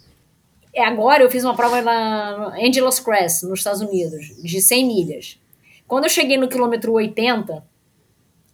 é, 0.73 0.86
agora 0.86 1.22
eu 1.22 1.30
fiz 1.30 1.44
uma 1.44 1.53
prova 1.53 1.82
na 1.82 2.56
Angeles 2.65 3.02
Crest, 3.02 3.44
nos 3.44 3.60
Estados 3.60 3.82
Unidos, 3.82 4.28
de 4.41 4.61
100 4.61 4.88
milhas. 4.88 5.38
Quando 5.86 6.06
eu 6.06 6.10
cheguei 6.10 6.38
no 6.38 6.48
quilômetro 6.48 6.94
80, 6.94 7.61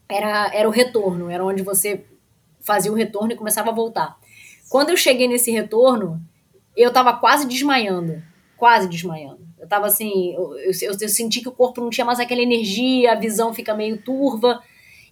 era, 0.10 0.52
era 0.52 0.68
o 0.68 0.72
retorno, 0.72 1.30
era 1.30 1.45
onde 1.45 1.61
você 1.61 2.03
fazia 2.68 2.91
o 2.91 2.95
retorno 2.95 3.31
e 3.31 3.38
começava 3.38 3.69
a 3.72 3.73
voltar. 3.73 4.18
Quando 4.69 4.89
eu 4.89 4.98
cheguei 4.98 5.27
nesse 5.27 5.49
retorno, 5.49 6.22
eu 6.76 6.91
tava 6.91 7.14
quase 7.14 7.48
desmaiando, 7.48 8.22
quase 8.57 8.89
desmaiando. 8.89 9.48
Eu 9.57 9.68
tava 9.68 9.88
assim, 9.88 10.34
eu, 10.35 10.53
eu, 10.57 10.72
eu 11.02 11.10
senti 11.10 11.39
que 11.41 11.48
o 11.48 11.53
corpo 11.53 11.80
não 11.80 11.89
tinha 11.89 12.06
mais 12.06 12.19
aquela 12.19 12.41
energia, 12.41 13.14
a 13.14 13.15
visão 13.15 13.53
fica 13.53 13.73
meio 13.73 13.98
turva. 14.02 14.61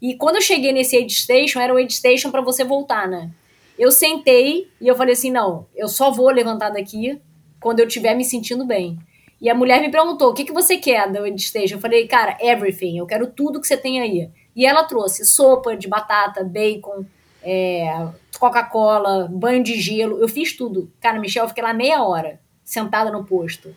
E 0.02 0.16
quando 0.16 0.36
eu 0.36 0.42
cheguei 0.42 0.74
nesse 0.74 0.98
aid 0.98 1.12
station, 1.12 1.60
era 1.62 1.74
o 1.74 1.78
aid 1.78 1.92
station 1.92 2.30
para 2.30 2.42
você 2.42 2.66
voltar, 2.66 3.08
né? 3.08 3.32
Eu 3.80 3.90
sentei 3.92 4.70
e 4.80 4.88
eu 4.88 4.96
falei 4.96 5.14
assim: 5.14 5.32
não, 5.32 5.66
eu 5.74 5.88
só 5.88 6.12
vou 6.12 6.30
levantar 6.30 6.70
daqui 6.70 7.20
quando 7.60 7.80
eu 7.80 7.88
estiver 7.88 8.14
me 8.14 8.24
sentindo 8.24 8.66
bem. 8.66 9.00
E 9.42 9.50
a 9.50 9.56
mulher 9.56 9.82
me 9.82 9.90
perguntou: 9.90 10.30
o 10.30 10.34
que, 10.34 10.46
que 10.46 10.54
você 10.54 10.78
quer 10.78 11.12
da 11.12 11.22
Station? 11.38 11.76
Eu 11.76 11.82
falei: 11.82 12.08
cara, 12.08 12.38
everything, 12.42 12.98
eu 12.98 13.06
quero 13.06 13.28
tudo 13.28 13.60
que 13.60 13.68
você 13.68 13.78
tem 13.78 14.00
aí. 14.02 14.30
E 14.56 14.66
ela 14.66 14.84
trouxe 14.84 15.26
sopa 15.26 15.76
de 15.76 15.88
batata, 15.88 16.44
bacon, 16.44 17.06
é, 17.46 18.08
Coca-Cola, 18.40 19.30
banho 19.32 19.64
de 19.64 19.80
gelo. 19.80 20.20
Eu 20.20 20.28
fiz 20.28 20.58
tudo. 20.58 20.92
Cara, 21.00 21.20
Michel, 21.20 21.44
eu 21.44 21.50
fiquei 21.50 21.64
lá 21.64 21.74
meia 21.74 22.04
hora, 22.04 22.42
sentada 22.64 23.12
no 23.12 23.24
posto. 23.24 23.74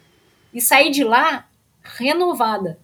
E 0.52 0.60
saí 0.60 0.90
de 0.90 1.04
lá 1.04 1.46
renovada. 1.82 2.78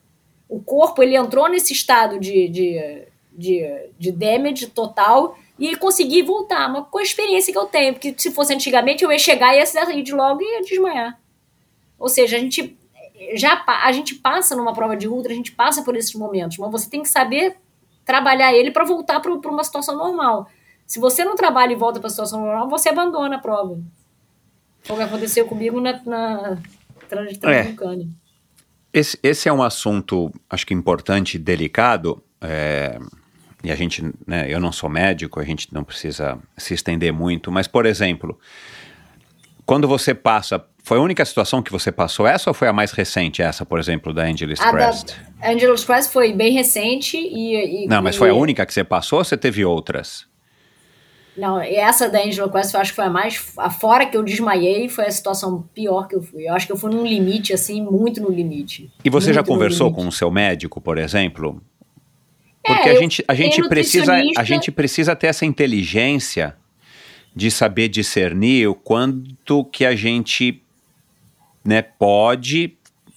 O 0.46 0.60
corpo, 0.60 1.02
ele 1.02 1.16
entrou 1.16 1.48
nesse 1.48 1.72
estado 1.72 2.20
de, 2.20 2.48
de, 2.48 3.08
de, 3.32 3.90
de 3.98 4.12
damage 4.12 4.66
total 4.66 5.38
e 5.58 5.74
conseguir 5.74 6.22
voltar. 6.22 6.68
Mas 6.70 6.84
com 6.90 6.98
a 6.98 7.02
experiência 7.02 7.52
que 7.52 7.58
eu 7.58 7.64
tenho, 7.64 7.94
porque 7.94 8.14
se 8.16 8.30
fosse 8.30 8.52
antigamente 8.52 9.02
eu 9.02 9.10
ia 9.10 9.18
chegar 9.18 9.54
e 9.54 9.58
ia 9.58 9.66
sair 9.66 10.02
de 10.02 10.12
logo 10.12 10.42
e 10.42 10.44
ia 10.44 10.62
desmaiar. 10.62 11.18
Ou 11.98 12.10
seja, 12.10 12.36
a 12.36 12.40
gente 12.40 12.76
já 13.34 13.64
a 13.66 13.90
gente 13.92 14.16
passa 14.16 14.54
numa 14.54 14.74
prova 14.74 14.96
de 14.96 15.08
ultra, 15.08 15.32
a 15.32 15.36
gente 15.36 15.52
passa 15.52 15.82
por 15.82 15.96
esses 15.96 16.14
momentos, 16.14 16.58
mas 16.58 16.70
você 16.70 16.90
tem 16.90 17.00
que 17.00 17.08
saber 17.08 17.56
trabalhar 18.04 18.52
ele 18.52 18.70
para 18.70 18.84
voltar 18.84 19.20
para 19.20 19.32
uma 19.32 19.64
situação 19.64 19.96
normal. 19.96 20.46
Se 20.86 20.98
você 20.98 21.24
não 21.24 21.34
trabalha 21.36 21.72
e 21.72 21.76
volta 21.76 21.98
para 21.98 22.06
a 22.06 22.10
situação 22.10 22.40
normal, 22.40 22.68
você 22.68 22.88
abandona 22.88 23.36
a 23.36 23.38
prova. 23.38 23.78
Foi 24.82 24.96
o 24.96 24.98
que 24.98 25.04
aconteceu 25.04 25.46
comigo 25.46 25.80
na, 25.80 26.00
na 26.04 26.58
Transvulcânia. 27.08 28.06
É. 28.92 28.98
Esse, 28.98 29.18
esse 29.22 29.48
é 29.48 29.52
um 29.52 29.62
assunto, 29.62 30.30
acho 30.48 30.66
que 30.66 30.74
importante 30.74 31.34
e 31.34 31.38
delicado. 31.38 32.22
É 32.40 32.98
e 33.64 33.72
a 33.72 33.74
gente, 33.74 34.02
né, 34.26 34.44
eu 34.46 34.60
não 34.60 34.70
sou 34.70 34.90
médico, 34.90 35.40
a 35.40 35.44
gente 35.44 35.72
não 35.72 35.82
precisa 35.82 36.38
se 36.54 36.74
estender 36.74 37.10
muito, 37.14 37.50
mas, 37.50 37.66
por 37.66 37.86
exemplo, 37.86 38.38
quando 39.64 39.88
você 39.88 40.14
passa. 40.14 40.62
Foi 40.86 40.98
a 40.98 41.00
única 41.00 41.24
situação 41.24 41.62
que 41.62 41.72
você 41.72 41.90
passou 41.90 42.26
essa 42.26 42.50
ou 42.50 42.54
foi 42.54 42.68
a 42.68 42.72
mais 42.74 42.92
recente, 42.92 43.40
essa, 43.40 43.64
por 43.64 43.78
exemplo, 43.78 44.12
da 44.12 44.24
Angeles 44.24 44.60
A 44.60 44.66
da 44.66 44.70
Crest? 44.72 45.16
Angelos 45.42 45.82
Crest 45.82 46.12
foi 46.12 46.34
bem 46.34 46.52
recente 46.52 47.16
e. 47.16 47.84
e- 47.84 47.86
Não, 47.86 48.02
mas 48.02 48.16
e- 48.16 48.18
foi 48.18 48.28
a 48.28 48.34
única 48.34 48.66
que 48.66 48.74
você 48.74 48.84
passou 48.84 49.20
ou 49.20 49.24
você 49.24 49.34
teve 49.34 49.64
outras? 49.64 50.26
Não, 51.36 51.60
essa 51.60 52.08
da 52.08 52.22
Angela 52.22 52.50
Quest 52.50 52.72
eu 52.74 52.80
acho 52.80 52.92
que 52.92 52.96
foi 52.96 53.04
a 53.04 53.10
mais. 53.10 53.52
A 53.58 53.68
fora 53.68 54.06
que 54.06 54.16
eu 54.16 54.22
desmaiei 54.22 54.88
foi 54.88 55.06
a 55.06 55.10
situação 55.10 55.62
pior 55.74 56.06
que 56.06 56.14
eu 56.14 56.22
fui. 56.22 56.48
Eu 56.48 56.54
acho 56.54 56.66
que 56.66 56.72
eu 56.72 56.76
fui 56.76 56.90
num 56.92 57.04
limite, 57.04 57.52
assim, 57.52 57.82
muito 57.82 58.20
no 58.20 58.30
limite. 58.30 58.90
E 59.04 59.10
você 59.10 59.32
já 59.32 59.40
Muito 59.40 59.48
no 59.48 59.54
conversou 59.54 59.92
com 59.92 60.06
o 60.06 60.12
seu 60.12 60.30
médico, 60.30 60.80
por 60.80 60.96
exemplo? 60.96 61.60
É, 62.62 62.72
Porque 62.72 62.88
a 62.88 62.94
eu 62.94 63.00
gente, 63.00 63.24
a 63.26 63.34
gente 63.34 63.68
precisa, 63.68 64.14
a 64.36 64.44
gente 64.44 64.70
precisa 64.70 65.16
ter 65.16 65.26
essa 65.26 65.44
inteligência 65.44 66.56
de 67.34 67.50
saber 67.50 67.88
discernir 67.88 68.68
o 68.68 68.74
quanto 68.74 69.64
que 69.64 69.84
a 69.84 69.96
gente 69.96 70.62
né, 71.64 71.82
pode 71.82 72.76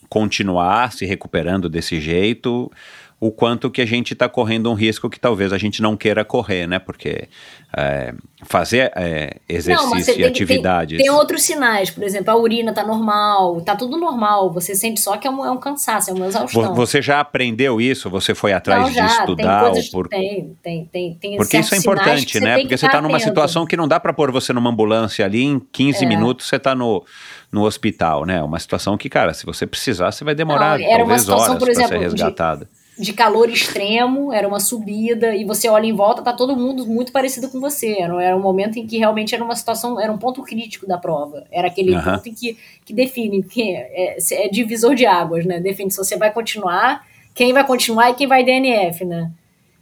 continuar 0.09 0.91
se 0.91 1.05
recuperando 1.05 1.69
desse 1.69 1.99
jeito, 1.99 2.71
o 3.19 3.31
quanto 3.31 3.71
que 3.71 3.81
a 3.81 3.85
gente 3.85 4.13
está 4.13 4.29
correndo 4.29 4.69
um 4.69 4.75
risco 4.75 5.09
que 5.09 5.19
talvez 5.19 5.51
a 5.51 5.57
gente 5.57 5.81
não 5.81 5.97
queira 5.97 6.23
correr, 6.23 6.67
né? 6.67 6.77
Porque 6.77 7.27
é, 7.75 8.13
fazer 8.43 8.91
é, 8.95 9.37
exercício 9.49 9.89
Não, 9.89 9.97
e 9.99 10.03
que- 10.17 10.23
atividades. 10.23 10.97
Tem, 10.99 11.07
tem 11.07 11.15
outros 11.15 11.41
sinais, 11.41 11.89
por 11.89 12.03
exemplo, 12.03 12.29
a 12.31 12.37
urina 12.37 12.71
tá 12.73 12.85
normal, 12.85 13.59
tá 13.61 13.75
tudo 13.75 13.97
normal. 13.97 14.51
Você 14.53 14.75
sente 14.75 14.99
só 15.01 15.17
que 15.17 15.27
é 15.27 15.31
um, 15.31 15.43
é 15.43 15.49
um 15.49 15.57
cansaço, 15.57 16.11
é 16.11 16.13
uma 16.13 16.27
exaustão. 16.27 16.75
Você 16.75 17.01
já 17.01 17.19
aprendeu 17.19 17.81
isso? 17.81 18.07
Você 18.11 18.35
foi 18.35 18.53
atrás 18.53 18.83
Não, 18.83 18.89
de 18.89 18.95
já, 18.95 19.07
estudar? 19.07 19.63
tem 19.63 19.71
coisas, 19.71 19.89
por... 19.89 20.07
tem, 20.09 20.55
tem, 20.61 20.85
tem, 20.85 21.13
tem 21.15 21.37
Porque 21.37 21.57
isso 21.57 21.73
é 21.73 21.79
importante, 21.79 22.39
né? 22.39 22.53
Porque 22.53 22.67
que 22.67 22.77
você 22.77 22.85
está 22.85 23.01
numa 23.01 23.15
atento. 23.17 23.29
situação 23.29 23.65
que 23.65 23.75
não 23.75 23.87
dá 23.87 23.99
para 23.99 24.13
pôr 24.13 24.31
você 24.31 24.53
numa 24.53 24.69
ambulância 24.69 25.25
ali 25.25 25.41
em 25.43 25.59
15 25.71 26.03
É. 26.03 26.07
minutos 26.07 26.47
você 26.47 26.57
está 26.57 26.75
no, 26.75 27.03
no 27.51 27.63
hospital, 27.63 28.25
né? 28.25 28.43
Uma 28.43 28.59
situação 28.59 28.95
que, 28.95 29.09
cara, 29.09 29.33
se 29.33 29.43
você 29.43 29.65
precisar, 29.65 30.11
você 30.11 30.23
vai 30.23 30.35
demorar 30.35 30.77
Não, 30.77 30.85
era 30.85 30.97
uma 31.03 31.15
talvez 31.15 31.21
situação, 31.21 31.55
horas 31.55 31.63
para 31.63 31.73
ser 31.73 31.87
de- 31.87 31.97
resgatado. 31.97 32.67
De 32.97 33.13
calor 33.13 33.49
extremo, 33.49 34.33
era 34.33 34.47
uma 34.47 34.59
subida, 34.59 35.35
e 35.35 35.45
você 35.45 35.69
olha 35.69 35.85
em 35.85 35.93
volta, 35.93 36.21
tá 36.23 36.33
todo 36.33 36.55
mundo 36.55 36.85
muito 36.87 37.11
parecido 37.11 37.49
com 37.49 37.59
você. 37.59 37.95
Era, 37.99 38.21
era 38.23 38.35
um 38.35 38.41
momento 38.41 38.77
em 38.79 38.87
que 38.87 38.97
realmente 38.97 39.35
era 39.35 39.43
uma 39.43 39.55
situação, 39.55 39.99
era 39.99 40.11
um 40.11 40.17
ponto 40.17 40.41
crítico 40.41 40.87
da 40.87 40.97
prova. 40.97 41.45
Era 41.51 41.67
aquele 41.67 41.93
Aham. 41.95 42.15
ponto 42.15 42.29
em 42.29 42.33
que, 42.33 42.57
que 42.83 42.93
define, 42.93 43.43
que 43.43 43.75
é, 43.75 44.17
é 44.31 44.47
divisor 44.49 44.95
de 44.95 45.05
águas, 45.05 45.45
né? 45.45 45.59
Define 45.59 45.91
se 45.91 45.97
você 45.97 46.17
vai 46.17 46.31
continuar, 46.31 47.05
quem 47.35 47.53
vai 47.53 47.65
continuar 47.65 48.09
e 48.09 48.15
quem 48.15 48.25
vai 48.25 48.43
DNF, 48.43 49.05
né? 49.05 49.31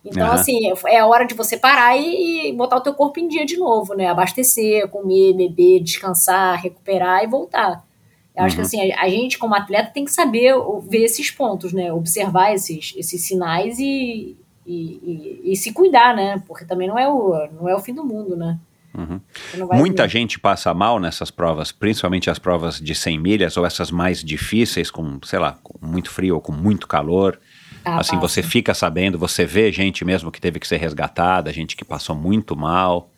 Então, 0.03 0.27
Aham. 0.27 0.35
assim, 0.35 0.71
é 0.87 0.99
a 0.99 1.07
hora 1.07 1.25
de 1.25 1.33
você 1.33 1.57
parar 1.57 1.97
e, 1.97 2.49
e 2.49 2.53
botar 2.53 2.77
o 2.77 2.81
teu 2.81 2.93
corpo 2.93 3.19
em 3.19 3.27
dia 3.27 3.45
de 3.45 3.57
novo, 3.57 3.95
né? 3.95 4.07
Abastecer, 4.07 4.87
comer, 4.89 5.33
beber, 5.33 5.81
descansar, 5.81 6.61
recuperar 6.61 7.23
e 7.23 7.27
voltar. 7.27 7.83
Eu 8.37 8.43
acho 8.43 8.55
que 8.55 8.61
Uhum. 8.61 8.65
assim, 8.67 8.91
a, 8.91 9.01
a 9.03 9.09
gente 9.09 9.37
como 9.37 9.55
atleta 9.55 9.91
tem 9.91 10.03
que 10.05 10.11
saber 10.11 10.53
ver 10.87 11.03
esses 11.03 11.31
pontos, 11.31 11.71
né? 11.73 11.91
Observar 11.93 12.53
esses, 12.53 12.93
esses 12.97 13.21
sinais 13.21 13.79
e, 13.79 14.35
e, 14.65 14.73
e- 14.75 15.41
e 15.53 15.55
se 15.55 15.71
cuidar, 15.71 16.15
né? 16.15 16.41
Porque 16.47 16.65
também 16.65 16.87
não 16.87 16.97
é 16.99 17.07
o, 17.07 17.47
não 17.53 17.69
é 17.69 17.75
o 17.75 17.79
fim 17.79 17.93
do 17.93 18.03
mundo, 18.03 18.35
né? 18.35 18.57
Uhum. 18.97 19.19
Muita 19.73 20.07
gente 20.07 20.39
passa 20.39 20.73
mal 20.73 20.99
nessas 21.01 21.29
provas, 21.29 21.69
principalmente 21.71 22.29
as 22.29 22.39
provas 22.39 22.79
de 22.79 22.95
100 22.95 23.19
milhas 23.19 23.57
ou 23.57 23.65
essas 23.65 23.91
mais 23.91 24.23
difíceis, 24.23 24.89
com, 24.89 25.19
sei 25.23 25.37
lá, 25.39 25.57
com 25.61 25.85
muito 25.85 26.09
frio 26.09 26.35
ou 26.35 26.41
com 26.41 26.53
muito 26.53 26.87
calor. 26.87 27.37
Ah, 27.83 27.97
assim, 27.99 28.15
passa. 28.15 28.27
você 28.27 28.41
fica 28.43 28.73
sabendo, 28.73 29.19
você 29.19 29.45
vê 29.45 29.69
gente 29.71 30.03
mesmo 30.05 30.31
que 30.31 30.39
teve 30.41 30.59
que 30.59 30.67
ser 30.67 30.77
resgatada, 30.77 31.51
gente 31.53 31.75
que 31.75 31.83
passou 31.85 32.15
muito 32.15 32.55
mal. 32.55 33.09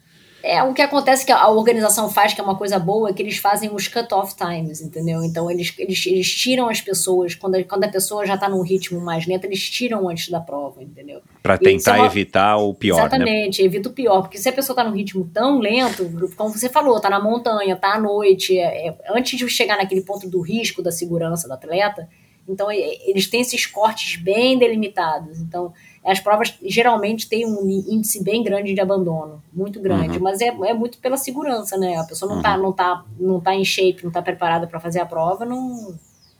É, 0.49 0.63
o 0.63 0.73
que 0.73 0.81
acontece 0.81 1.25
que 1.25 1.31
a 1.31 1.49
organização 1.49 2.09
faz, 2.09 2.33
que 2.33 2.39
é 2.39 2.43
uma 2.43 2.55
coisa 2.55 2.79
boa, 2.79 3.09
é 3.09 3.13
que 3.13 3.21
eles 3.21 3.37
fazem 3.37 3.69
os 3.69 3.89
cut-off 3.89 4.33
times, 4.33 4.79
entendeu? 4.79 5.21
Então 5.21 5.51
eles, 5.51 5.73
eles, 5.77 6.05
eles 6.05 6.33
tiram 6.33 6.69
as 6.69 6.79
pessoas, 6.79 7.35
quando 7.35 7.55
a, 7.55 7.63
quando 7.65 7.83
a 7.83 7.89
pessoa 7.89 8.25
já 8.25 8.37
tá 8.37 8.47
num 8.47 8.61
ritmo 8.61 9.01
mais 9.01 9.27
lento, 9.27 9.43
eles 9.43 9.69
tiram 9.69 10.07
antes 10.07 10.29
da 10.29 10.39
prova, 10.39 10.81
entendeu? 10.81 11.21
Para 11.43 11.55
é 11.55 11.57
tentar 11.57 11.97
uma- 11.97 12.05
evitar 12.05 12.55
o 12.55 12.73
pior, 12.73 12.95
né? 12.95 13.01
Exatamente, 13.01 13.61
evita 13.61 13.89
o 13.89 13.91
pior, 13.91 14.21
porque 14.21 14.37
se 14.37 14.47
a 14.47 14.53
pessoa 14.53 14.73
tá 14.73 14.85
num 14.85 14.95
ritmo 14.95 15.29
tão 15.33 15.59
lento, 15.59 16.09
como 16.37 16.49
você 16.51 16.69
falou, 16.69 16.97
tá 17.01 17.09
na 17.09 17.19
montanha, 17.19 17.75
tá 17.75 17.95
à 17.95 17.99
noite, 17.99 18.57
é- 18.57 18.87
é- 18.87 18.97
antes 19.09 19.37
de 19.37 19.49
chegar 19.49 19.75
naquele 19.75 20.01
ponto 20.01 20.29
do 20.29 20.39
risco 20.39 20.81
da 20.81 20.93
segurança 20.93 21.45
do 21.45 21.53
atleta, 21.55 22.07
então 22.47 22.71
eles 22.71 23.27
têm 23.27 23.41
esses 23.41 23.65
cortes 23.65 24.15
bem 24.15 24.57
delimitados. 24.57 25.41
Então, 25.41 25.73
as 26.07 26.19
provas 26.21 26.53
geralmente 26.63 27.27
têm 27.27 27.45
um 27.45 27.67
índice 27.69 28.23
bem 28.23 28.41
grande 28.41 28.73
de 28.73 28.79
abandono, 28.79 29.43
muito 29.51 29.79
grande, 29.81 30.17
Uhum. 30.17 30.23
mas 30.23 30.39
é, 30.39 30.47
é 30.47 30.73
muito 30.73 30.97
pela 30.99 31.17
segurança, 31.17 31.77
né? 31.77 31.97
A 31.97 32.03
pessoa 32.05 32.33
não, 32.33 32.41
tá, 32.41 32.57
não, 32.57 32.71
tá, 32.71 33.03
não 33.19 33.39
tá 33.41 33.53
em 33.53 33.65
shape, 33.65 34.03
não 34.05 34.11
tá 34.11 34.21
preparada 34.21 34.65
para 34.67 34.79
fazer 34.79 35.01
a 35.01 35.05
prova, 35.05 35.45
não. 35.45 35.95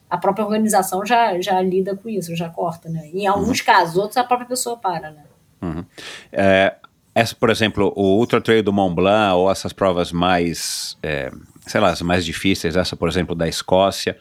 A 0.08 0.16
própria 0.16 0.44
organização 0.44 1.04
já, 1.04 1.38
já 1.40 1.60
lida 1.60 1.94
com 1.94 2.08
isso, 2.08 2.34
já 2.34 2.48
corta, 2.48 2.88
né? 2.88 3.10
Em 3.12 3.26
alguns 3.26 3.60
casos, 3.60 3.96
outros 3.96 4.16
a 4.16 4.24
própria 4.24 4.48
pessoa 4.48 4.76
para, 4.78 5.10
né? 5.10 5.24
Uhum. 5.60 5.84
É, 6.32 6.76
essa, 7.14 7.34
por 7.34 7.50
exemplo, 7.50 7.92
o 7.94 8.16
Ultra 8.16 8.40
Trail 8.40 8.62
do 8.62 8.72
Mont 8.72 8.94
Blanc 8.94 9.34
ou 9.34 9.50
essas 9.50 9.72
provas 9.74 10.10
mais, 10.12 10.96
é, 11.02 11.30
sei 11.66 11.80
lá, 11.80 11.90
as 11.90 12.00
mais 12.00 12.24
difíceis, 12.24 12.74
essa, 12.74 12.96
por 12.96 13.08
exemplo, 13.08 13.34
da 13.34 13.46
Escócia, 13.46 14.16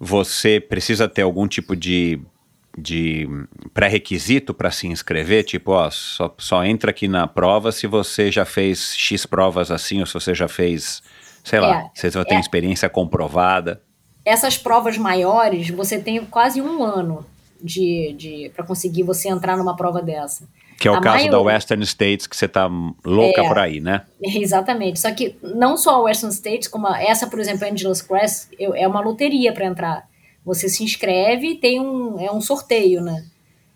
você 0.00 0.58
precisa 0.58 1.06
ter 1.08 1.22
algum 1.22 1.46
tipo 1.46 1.76
de, 1.76 2.20
de 2.76 3.28
pré-requisito 3.74 4.54
para 4.54 4.70
se 4.70 4.86
inscrever? 4.86 5.44
Tipo, 5.44 5.72
ó, 5.72 5.90
só, 5.90 6.34
só 6.38 6.64
entra 6.64 6.90
aqui 6.90 7.08
na 7.08 7.26
prova 7.26 7.72
se 7.72 7.86
você 7.86 8.30
já 8.30 8.44
fez 8.44 8.94
X 8.96 9.26
provas 9.26 9.70
assim, 9.70 10.00
ou 10.00 10.06
se 10.06 10.14
você 10.14 10.34
já 10.34 10.48
fez, 10.48 11.02
sei 11.44 11.60
lá, 11.60 11.82
É, 11.82 11.90
se 11.94 12.10
você 12.10 12.24
tem 12.24 12.36
é. 12.36 12.40
experiência 12.40 12.88
comprovada. 12.88 13.82
essas 14.24 14.56
provas 14.56 14.96
maiores, 14.96 15.68
você 15.70 15.98
tem 15.98 16.24
quase 16.26 16.60
um 16.62 16.82
ano 16.84 17.26
de, 17.60 18.14
de 18.16 18.50
para 18.54 18.64
conseguir 18.64 19.02
você 19.02 19.28
entrar 19.28 19.56
numa 19.56 19.74
prova 19.76 20.00
dessa. 20.00 20.46
Que 20.78 20.88
é 20.88 20.90
o 20.90 20.94
A 20.94 21.00
caso 21.00 21.24
da 21.26 21.30
maioria- 21.30 21.54
Western 21.54 21.84
States, 21.84 22.26
que 22.26 22.36
você 22.36 22.48
tá 22.48 22.68
louca 23.04 23.40
É. 23.42 23.46
por 23.48 23.58
aí, 23.58 23.78
né? 23.80 24.02
Exatamente. 24.22 24.98
Só 24.98 25.12
que 25.12 25.36
não 25.42 25.76
só 25.76 25.96
a 25.96 26.00
Western 26.02 26.34
States, 26.34 26.66
como 26.68 26.86
a- 26.88 27.00
essa, 27.02 27.26
por 27.28 27.38
exemplo, 27.38 27.66
Angeles 27.68 28.02
Crest, 28.02 28.48
eu- 28.58 28.74
é 28.74 28.86
uma 28.88 29.00
loteria 29.00 29.52
para 29.52 29.64
entrar. 29.66 30.08
Você 30.44 30.68
se 30.68 30.82
inscreve 30.82 31.48
e 31.52 31.54
tem 31.56 31.80
um, 31.80 32.18
é 32.20 32.30
um 32.32 32.40
sorteio, 32.40 33.00
né? 33.00 33.24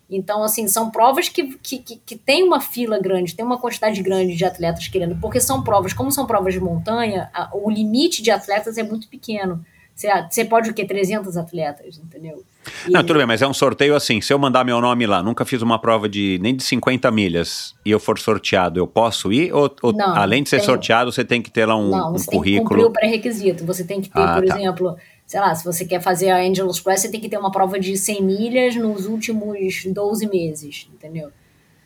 Então, 0.08 0.42
assim, 0.44 0.68
são 0.68 0.90
provas 0.90 1.28
que, 1.28 1.56
que, 1.58 1.78
que, 1.78 1.96
que 2.04 2.16
tem 2.16 2.44
uma 2.44 2.60
fila 2.60 2.98
grande, 2.98 3.34
tem 3.34 3.44
uma 3.44 3.58
quantidade 3.58 4.00
grande 4.02 4.36
de 4.36 4.44
atletas 4.44 4.86
querendo, 4.86 5.16
porque 5.20 5.40
são 5.40 5.62
provas, 5.62 5.92
como 5.92 6.12
são 6.12 6.26
provas 6.26 6.54
de 6.54 6.60
montanha, 6.60 7.28
a- 7.34 7.50
o 7.52 7.68
limite 7.68 8.22
de 8.22 8.30
atletas 8.30 8.78
é 8.78 8.84
muito 8.84 9.08
pequeno. 9.08 9.64
Você, 9.94 10.08
você 10.30 10.44
pode 10.44 10.70
o 10.70 10.74
quê? 10.74 10.84
300 10.84 11.36
atletas, 11.36 11.98
entendeu? 11.98 12.44
E- 12.86 12.90
Não, 12.92 13.02
tudo 13.02 13.16
bem, 13.16 13.26
mas 13.26 13.40
é 13.42 13.48
um 13.48 13.54
sorteio 13.54 13.96
assim. 13.96 14.20
Se 14.20 14.32
eu 14.32 14.38
mandar 14.38 14.62
meu 14.62 14.80
nome 14.80 15.06
lá, 15.06 15.22
nunca 15.22 15.44
fiz 15.44 15.60
uma 15.62 15.78
prova 15.78 16.08
de 16.08 16.38
nem 16.42 16.54
de 16.54 16.62
50 16.62 17.10
milhas 17.10 17.74
e 17.84 17.90
eu 17.90 17.98
for 17.98 18.16
sorteado, 18.18 18.78
eu 18.78 18.86
posso 18.86 19.32
ir? 19.32 19.52
Ou, 19.54 19.74
ou 19.82 19.92
Não, 19.92 20.14
além 20.14 20.42
de 20.42 20.50
ser 20.50 20.58
tem- 20.58 20.66
sorteado, 20.66 21.10
você 21.10 21.24
tem 21.24 21.40
que 21.42 21.50
ter 21.50 21.64
lá 21.66 21.74
um, 21.76 21.88
Não, 21.90 22.10
um 22.10 22.12
você 22.12 22.30
tem 22.30 22.42
que 22.42 22.58
cumprir 22.58 22.64
currículo? 22.64 22.84
o 22.88 22.92
pré-requisito. 22.92 23.64
Você 23.64 23.82
tem 23.84 24.00
que 24.02 24.10
ter, 24.10 24.20
Ah, 24.20 24.34
por 24.34 24.44
tá. 24.46 24.54
exemplo, 24.54 24.96
sei 25.26 25.40
lá, 25.40 25.54
se 25.54 25.64
você 25.64 25.84
quer 25.84 26.00
fazer 26.00 26.30
a 26.30 26.38
Angelus 26.38 26.78
Crest, 26.80 27.02
você 27.02 27.10
tem 27.10 27.20
que 27.20 27.28
ter 27.28 27.36
uma 27.38 27.50
prova 27.50 27.78
de 27.80 27.96
100 27.96 28.22
milhas 28.22 28.76
nos 28.76 29.06
últimos 29.06 29.84
12 29.86 30.28
meses, 30.28 30.88
entendeu? 30.94 31.30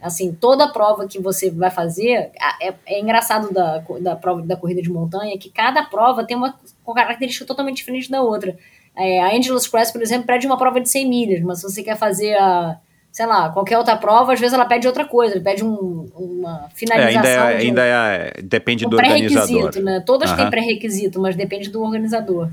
Assim, 0.01 0.33
toda 0.33 0.69
prova 0.69 1.07
que 1.07 1.19
você 1.21 1.51
vai 1.51 1.71
fazer, 1.71 2.31
é, 2.61 2.75
é 2.87 3.01
engraçado 3.01 3.53
da, 3.53 3.83
da 4.01 4.17
prova 4.17 4.41
da 4.43 4.57
corrida 4.57 4.81
de 4.81 4.91
montanha 4.91 5.37
que 5.39 5.51
cada 5.51 5.83
prova 5.85 6.25
tem 6.25 6.37
uma 6.37 6.55
característica 6.95 7.45
totalmente 7.47 7.77
diferente 7.79 8.11
da 8.11 8.23
outra. 8.23 8.57
É, 8.97 9.21
a 9.21 9.35
Angelus 9.37 9.67
Crest, 9.67 9.93
por 9.93 10.03
exemplo, 10.03 10.27
pede 10.27 10.47
uma 10.47 10.57
prova 10.57 10.81
de 10.81 10.89
100 10.89 11.09
milhas, 11.09 11.41
mas 11.43 11.59
se 11.61 11.65
você 11.65 11.83
quer 11.83 11.97
fazer 11.99 12.35
a, 12.37 12.79
sei 13.13 13.27
lá, 13.27 13.51
qualquer 13.51 13.77
outra 13.79 13.95
prova, 13.97 14.33
às 14.33 14.41
vezes 14.41 14.55
ela 14.55 14.65
pede 14.65 14.87
outra 14.87 15.05
coisa, 15.05 15.35
ele 15.35 15.45
pede 15.45 15.63
um- 15.65 16.09
uma 16.15 16.67
É, 16.67 16.75
finalização. 16.75 17.21
ainda 17.23 17.29
é, 17.29 17.57
de 17.59 17.65
um- 17.65 17.69
ainda 17.69 17.85
é, 17.85 18.33
depende 18.43 18.87
um 18.87 18.89
do 18.91 18.97
organizador. 18.97 19.81
né? 19.83 20.01
Todas 20.05 20.31
têm 20.33 20.41
Aham. 20.43 20.51
pré-requisito, 20.51 21.21
mas 21.21 21.37
depende 21.37 21.69
do 21.71 21.83
organizador. 21.83 22.49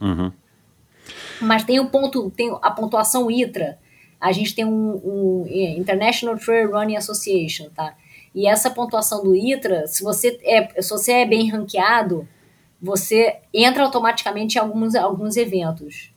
Uhum. 0.00 0.32
Mas 1.40 1.64
tem 1.64 1.80
o 1.80 1.86
ponto, 1.86 2.30
tem 2.30 2.56
a 2.62 2.70
pontuação 2.70 3.30
ITRA. 3.30 3.78
A 4.20 4.32
gente 4.32 4.54
tem 4.54 4.64
um, 4.64 5.00
um 5.02 5.46
é, 5.48 5.76
International 5.78 6.36
Trail 6.36 6.70
Running 6.70 6.96
Association, 6.96 7.68
tá? 7.74 7.94
E 8.34 8.46
essa 8.46 8.70
pontuação 8.70 9.22
do 9.22 9.34
ITRA, 9.34 9.86
se 9.86 10.02
você 10.02 10.38
é, 10.42 10.80
se 10.80 10.90
você 10.90 11.12
é 11.12 11.26
bem 11.26 11.50
ranqueado, 11.50 12.28
você 12.80 13.38
entra 13.52 13.82
automaticamente 13.84 14.56
em 14.56 14.60
alguns, 14.60 14.94
alguns 14.94 15.36
eventos. 15.36 16.12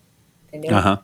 Entendeu? 0.47 0.75
Aham. 0.75 0.99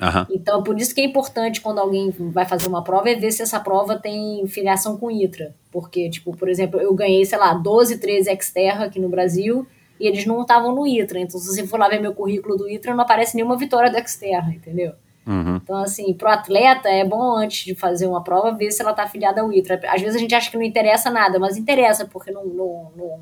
Aham. 0.00 0.26
Então, 0.30 0.62
por 0.62 0.78
isso 0.80 0.94
que 0.94 1.00
é 1.00 1.04
importante 1.04 1.60
quando 1.60 1.78
alguém 1.78 2.10
vai 2.10 2.44
fazer 2.44 2.66
uma 2.66 2.82
prova 2.82 3.10
é 3.10 3.14
ver 3.14 3.30
se 3.30 3.42
essa 3.42 3.60
prova 3.60 3.96
tem 3.96 4.44
filiação 4.46 4.96
com 4.96 5.10
ITRA. 5.10 5.54
Porque, 5.70 6.10
tipo, 6.10 6.36
por 6.36 6.48
exemplo, 6.48 6.80
eu 6.80 6.92
ganhei, 6.94 7.24
sei 7.24 7.38
lá, 7.38 7.54
12, 7.54 7.98
13 7.98 8.36
Xterra 8.40 8.86
aqui 8.86 8.98
no 8.98 9.08
Brasil 9.08 9.66
e 10.02 10.08
eles 10.08 10.26
não 10.26 10.42
estavam 10.42 10.74
no 10.74 10.84
ITRA. 10.84 11.20
Então, 11.20 11.38
se 11.38 11.46
você 11.46 11.64
for 11.64 11.78
lá 11.78 11.88
ver 11.88 12.00
meu 12.00 12.12
currículo 12.12 12.56
do 12.56 12.68
ITRA, 12.68 12.92
não 12.92 13.04
aparece 13.04 13.36
nenhuma 13.36 13.56
vitória 13.56 13.88
do 13.88 14.08
Xterra, 14.08 14.52
entendeu? 14.52 14.94
Uhum. 15.24 15.60
Então, 15.62 15.76
assim, 15.76 16.12
pro 16.12 16.28
atleta 16.28 16.88
é 16.88 17.04
bom 17.04 17.36
antes 17.36 17.64
de 17.64 17.76
fazer 17.76 18.08
uma 18.08 18.20
prova 18.20 18.50
ver 18.50 18.72
se 18.72 18.82
ela 18.82 18.92
tá 18.92 19.04
afiliada 19.04 19.40
ao 19.40 19.52
ITRA. 19.52 19.80
Às 19.86 20.00
vezes 20.02 20.16
a 20.16 20.18
gente 20.18 20.34
acha 20.34 20.50
que 20.50 20.56
não 20.56 20.64
interessa 20.64 21.08
nada, 21.08 21.38
mas 21.38 21.56
interessa, 21.56 22.04
porque 22.04 22.32
no, 22.32 22.44
no, 22.44 22.92
no, 22.96 23.20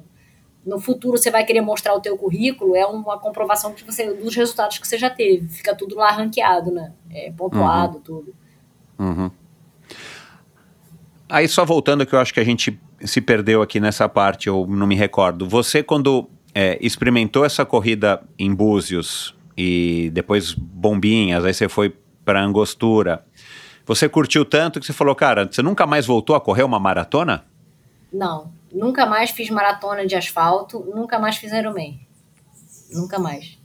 no 0.64 0.80
futuro 0.80 1.18
você 1.18 1.30
vai 1.30 1.44
querer 1.44 1.60
mostrar 1.60 1.92
o 1.92 2.00
teu 2.00 2.16
currículo, 2.16 2.74
é 2.74 2.86
uma 2.86 3.18
comprovação 3.18 3.74
que 3.74 3.84
você, 3.84 4.14
dos 4.14 4.34
resultados 4.34 4.78
que 4.78 4.88
você 4.88 4.96
já 4.96 5.10
teve. 5.10 5.48
Fica 5.48 5.74
tudo 5.74 5.96
lá 5.96 6.10
ranqueado, 6.10 6.72
né? 6.72 6.94
É, 7.10 7.30
pontuado, 7.30 7.96
uhum. 7.96 8.02
tudo. 8.02 8.34
Uhum. 8.98 9.30
Aí 11.28 11.46
só 11.46 11.62
voltando 11.66 12.06
que 12.06 12.14
eu 12.14 12.18
acho 12.18 12.32
que 12.32 12.40
a 12.40 12.44
gente 12.44 12.80
se 13.04 13.20
perdeu 13.20 13.60
aqui 13.60 13.78
nessa 13.78 14.08
parte, 14.08 14.48
eu 14.48 14.66
não 14.66 14.86
me 14.86 14.96
recordo. 14.96 15.46
Você 15.46 15.82
quando 15.82 16.26
é, 16.54 16.78
experimentou 16.80 17.44
essa 17.44 17.64
corrida 17.64 18.22
em 18.38 18.54
Búzios 18.54 19.34
e 19.56 20.10
depois 20.12 20.52
Bombinhas, 20.52 21.44
aí 21.44 21.54
você 21.54 21.68
foi 21.68 21.94
para 22.24 22.42
Angostura, 22.42 23.24
você 23.84 24.08
curtiu 24.08 24.44
tanto 24.44 24.78
que 24.78 24.86
você 24.86 24.92
falou, 24.92 25.14
cara, 25.14 25.48
você 25.50 25.62
nunca 25.62 25.86
mais 25.86 26.06
voltou 26.06 26.36
a 26.36 26.40
correr 26.40 26.62
uma 26.62 26.78
maratona? 26.78 27.44
Não, 28.12 28.52
nunca 28.72 29.06
mais 29.06 29.30
fiz 29.30 29.50
maratona 29.50 30.06
de 30.06 30.14
asfalto, 30.14 30.80
nunca 30.94 31.18
mais 31.18 31.36
fiz 31.36 31.52
Ironman. 31.52 32.00
Nunca 32.92 33.18
mais. 33.18 33.59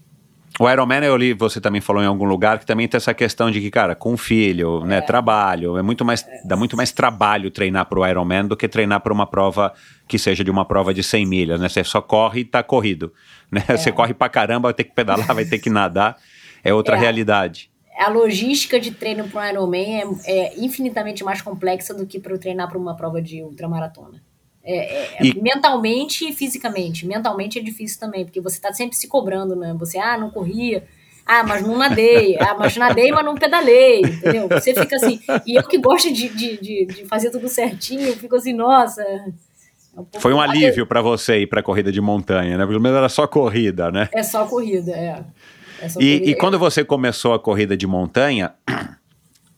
O 0.57 0.69
Ironman, 0.69 1.03
eu 1.03 1.17
li, 1.17 1.33
você 1.33 1.59
também 1.59 1.81
falou 1.81 2.01
em 2.01 2.05
algum 2.05 2.23
lugar, 2.23 2.59
que 2.59 2.65
também 2.65 2.87
tem 2.87 2.97
essa 2.97 3.13
questão 3.13 3.51
de 3.51 3.59
que, 3.59 3.69
cara, 3.69 3.93
com 3.93 4.15
filho, 4.15 4.79
né, 4.85 4.97
é. 4.97 4.99
né, 4.99 5.01
trabalho, 5.01 5.77
é 5.77 5.81
muito 5.81 6.05
mais, 6.05 6.25
é. 6.25 6.41
dá 6.45 6.55
muito 6.55 6.77
mais 6.77 6.93
trabalho 6.93 7.51
treinar 7.51 7.85
para 7.87 7.99
o 7.99 8.07
Ironman 8.07 8.47
do 8.47 8.55
que 8.55 8.67
treinar 8.67 9.01
para 9.01 9.11
uma 9.11 9.27
prova 9.27 9.73
que 10.07 10.17
seja 10.17 10.45
de 10.45 10.51
uma 10.51 10.63
prova 10.63 10.93
de 10.93 11.03
100 11.03 11.25
milhas, 11.25 11.59
né? 11.59 11.67
Você 11.67 11.83
só 11.83 12.01
corre 12.01 12.41
e 12.41 12.45
tá 12.45 12.63
corrido, 12.63 13.11
né? 13.51 13.63
É. 13.67 13.75
Você 13.75 13.91
corre 13.91 14.13
para 14.13 14.29
caramba, 14.29 14.67
vai 14.67 14.73
ter 14.73 14.85
que 14.85 14.93
pedalar, 14.93 15.33
vai 15.35 15.43
ter 15.43 15.59
que 15.59 15.69
nadar, 15.69 16.15
é 16.63 16.73
outra 16.73 16.95
é. 16.95 16.99
realidade. 16.99 17.69
A 17.97 18.09
logística 18.09 18.79
de 18.79 18.91
treino 18.91 19.27
para 19.27 19.41
um 19.41 19.49
Ironman 19.49 20.19
é, 20.25 20.31
é 20.31 20.53
infinitamente 20.57 21.23
mais 21.23 21.41
complexa 21.41 21.93
do 21.93 22.05
que 22.05 22.19
para 22.19 22.37
treinar 22.37 22.69
para 22.69 22.77
uma 22.77 22.95
prova 22.95 23.21
de 23.21 23.41
ultramaratona. 23.41 24.21
É, 24.65 24.77
é, 24.77 25.17
e... 25.21 25.39
Mentalmente 25.39 26.27
e 26.27 26.33
fisicamente. 26.33 27.05
Mentalmente 27.05 27.59
é 27.59 27.61
difícil 27.61 27.99
também, 27.99 28.25
porque 28.25 28.41
você 28.41 28.57
está 28.57 28.73
sempre 28.73 28.97
se 28.97 29.07
cobrando, 29.07 29.55
né? 29.55 29.75
Você, 29.79 29.99
ah, 29.99 30.17
não 30.17 30.31
corria. 30.31 30.83
Ah, 31.23 31.43
mas 31.43 31.61
não 31.61 31.77
nadei. 31.77 32.35
Ah, 32.39 32.55
mas 32.57 32.75
nadei, 32.75 33.11
mas 33.11 33.23
não 33.23 33.35
pedalei. 33.35 34.01
Entendeu? 34.01 34.47
Você 34.49 34.73
fica 34.73 34.95
assim. 34.95 35.19
E 35.45 35.55
eu 35.55 35.63
que 35.63 35.77
gosto 35.77 36.11
de, 36.11 36.29
de, 36.29 36.57
de, 36.57 36.85
de 36.85 37.05
fazer 37.05 37.29
tudo 37.29 37.47
certinho, 37.47 38.01
eu 38.01 38.15
fico 38.15 38.35
assim, 38.35 38.53
nossa. 38.53 39.01
É 39.01 39.99
um 39.99 40.05
Foi 40.19 40.33
um 40.33 40.41
alívio 40.41 40.85
para 40.85 41.01
você 41.01 41.39
ir 41.39 41.47
para 41.47 41.61
a 41.61 41.63
corrida 41.63 41.91
de 41.91 42.01
montanha, 42.01 42.57
né? 42.57 42.65
Pelo 42.65 42.81
menos 42.81 42.97
era 42.97 43.09
só 43.09 43.27
corrida, 43.27 43.91
né? 43.91 44.09
É 44.11 44.23
só 44.23 44.45
corrida, 44.45 44.91
é. 44.91 45.23
é 45.81 45.89
só 45.89 45.99
e, 45.99 46.19
corrida. 46.19 46.31
e 46.31 46.35
quando 46.35 46.59
você 46.59 46.83
começou 46.83 47.33
a 47.33 47.39
corrida 47.39 47.77
de 47.77 47.87
montanha, 47.87 48.53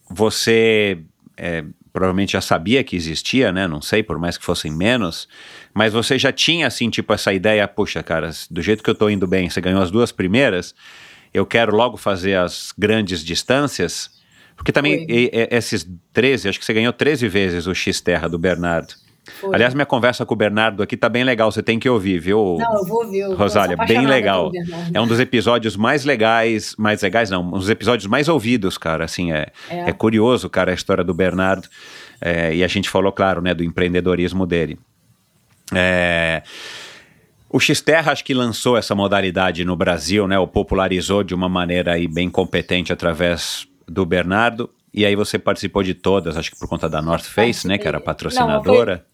você 0.09 0.99
é, 1.35 1.63
provavelmente 1.97 2.33
já 2.33 2.41
sabia 2.41 2.83
que 2.83 2.95
existia, 2.95 3.51
né? 3.51 3.67
Não 3.67 3.81
sei, 3.81 4.03
por 4.03 4.19
mais 4.19 4.37
que 4.37 4.45
fossem 4.45 4.71
menos. 4.71 5.27
Mas 5.73 5.93
você 5.93 6.19
já 6.19 6.31
tinha, 6.31 6.67
assim, 6.67 6.91
tipo, 6.91 7.11
essa 7.11 7.33
ideia, 7.33 7.67
puxa, 7.67 8.03
cara, 8.03 8.29
do 8.51 8.61
jeito 8.61 8.83
que 8.83 8.89
eu 8.91 8.93
tô 8.93 9.09
indo 9.09 9.25
bem, 9.25 9.49
você 9.49 9.59
ganhou 9.59 9.81
as 9.81 9.89
duas 9.89 10.11
primeiras, 10.11 10.75
eu 11.33 11.43
quero 11.43 11.75
logo 11.75 11.97
fazer 11.97 12.35
as 12.35 12.71
grandes 12.77 13.25
distâncias. 13.25 14.11
Porque 14.55 14.71
também 14.71 15.07
e, 15.09 15.31
e, 15.33 15.47
esses 15.49 15.89
13, 16.13 16.49
acho 16.49 16.59
que 16.59 16.65
você 16.65 16.73
ganhou 16.73 16.93
13 16.93 17.27
vezes 17.27 17.65
o 17.65 17.73
X-Terra 17.73 18.29
do 18.29 18.37
Bernardo. 18.37 18.93
Foi. 19.39 19.53
Aliás, 19.53 19.73
minha 19.73 19.85
conversa 19.85 20.25
com 20.25 20.33
o 20.33 20.37
Bernardo 20.37 20.81
aqui 20.81 20.97
tá 20.97 21.09
bem 21.09 21.23
legal, 21.23 21.51
você 21.51 21.61
tem 21.61 21.77
que 21.77 21.89
ouvir, 21.89 22.19
viu? 22.19 22.57
Não, 22.59 22.77
eu 22.77 22.85
vou 22.85 23.03
ouvir. 23.03 23.19
Eu 23.19 23.35
Rosália, 23.35 23.77
bem 23.77 24.05
legal. 24.05 24.51
É 24.93 24.99
um 24.99 25.07
dos 25.07 25.19
episódios 25.19 25.75
mais 25.75 26.05
legais, 26.05 26.75
mais 26.77 27.01
legais 27.01 27.29
não, 27.29 27.41
um 27.43 27.59
dos 27.59 27.69
episódios 27.69 28.07
mais 28.07 28.27
ouvidos, 28.27 28.77
cara, 28.77 29.05
assim, 29.05 29.31
é, 29.31 29.47
é. 29.69 29.89
é 29.89 29.93
curioso, 29.93 30.49
cara, 30.49 30.71
a 30.71 30.73
história 30.73 31.03
do 31.03 31.13
Bernardo, 31.13 31.67
é, 32.19 32.55
e 32.55 32.63
a 32.63 32.67
gente 32.67 32.89
falou, 32.89 33.11
claro, 33.11 33.41
né, 33.41 33.53
do 33.53 33.63
empreendedorismo 33.63 34.45
dele. 34.45 34.79
É... 35.73 36.43
O 37.49 37.59
Xterra 37.59 38.11
acho 38.11 38.25
que 38.25 38.33
lançou 38.33 38.77
essa 38.77 38.93
modalidade 38.93 39.63
no 39.63 39.75
Brasil, 39.75 40.27
né? 40.27 40.37
O 40.37 40.47
popularizou 40.47 41.23
de 41.23 41.33
uma 41.33 41.47
maneira 41.47 41.93
aí 41.93 42.07
bem 42.07 42.29
competente 42.29 42.91
através 42.91 43.67
do 43.87 44.05
Bernardo. 44.05 44.69
E 44.93 45.05
aí 45.05 45.15
você 45.15 45.39
participou 45.39 45.81
de 45.81 45.93
todas, 45.93 46.35
acho 46.35 46.51
que 46.51 46.59
por 46.59 46.67
conta 46.67 46.89
da 46.89 47.01
North 47.01 47.23
Face, 47.23 47.65
né? 47.67 47.77
Que 47.77 47.87
era 47.87 48.01
patrocinadora. 48.01 48.91
Não, 48.91 48.99
foi, 48.99 49.05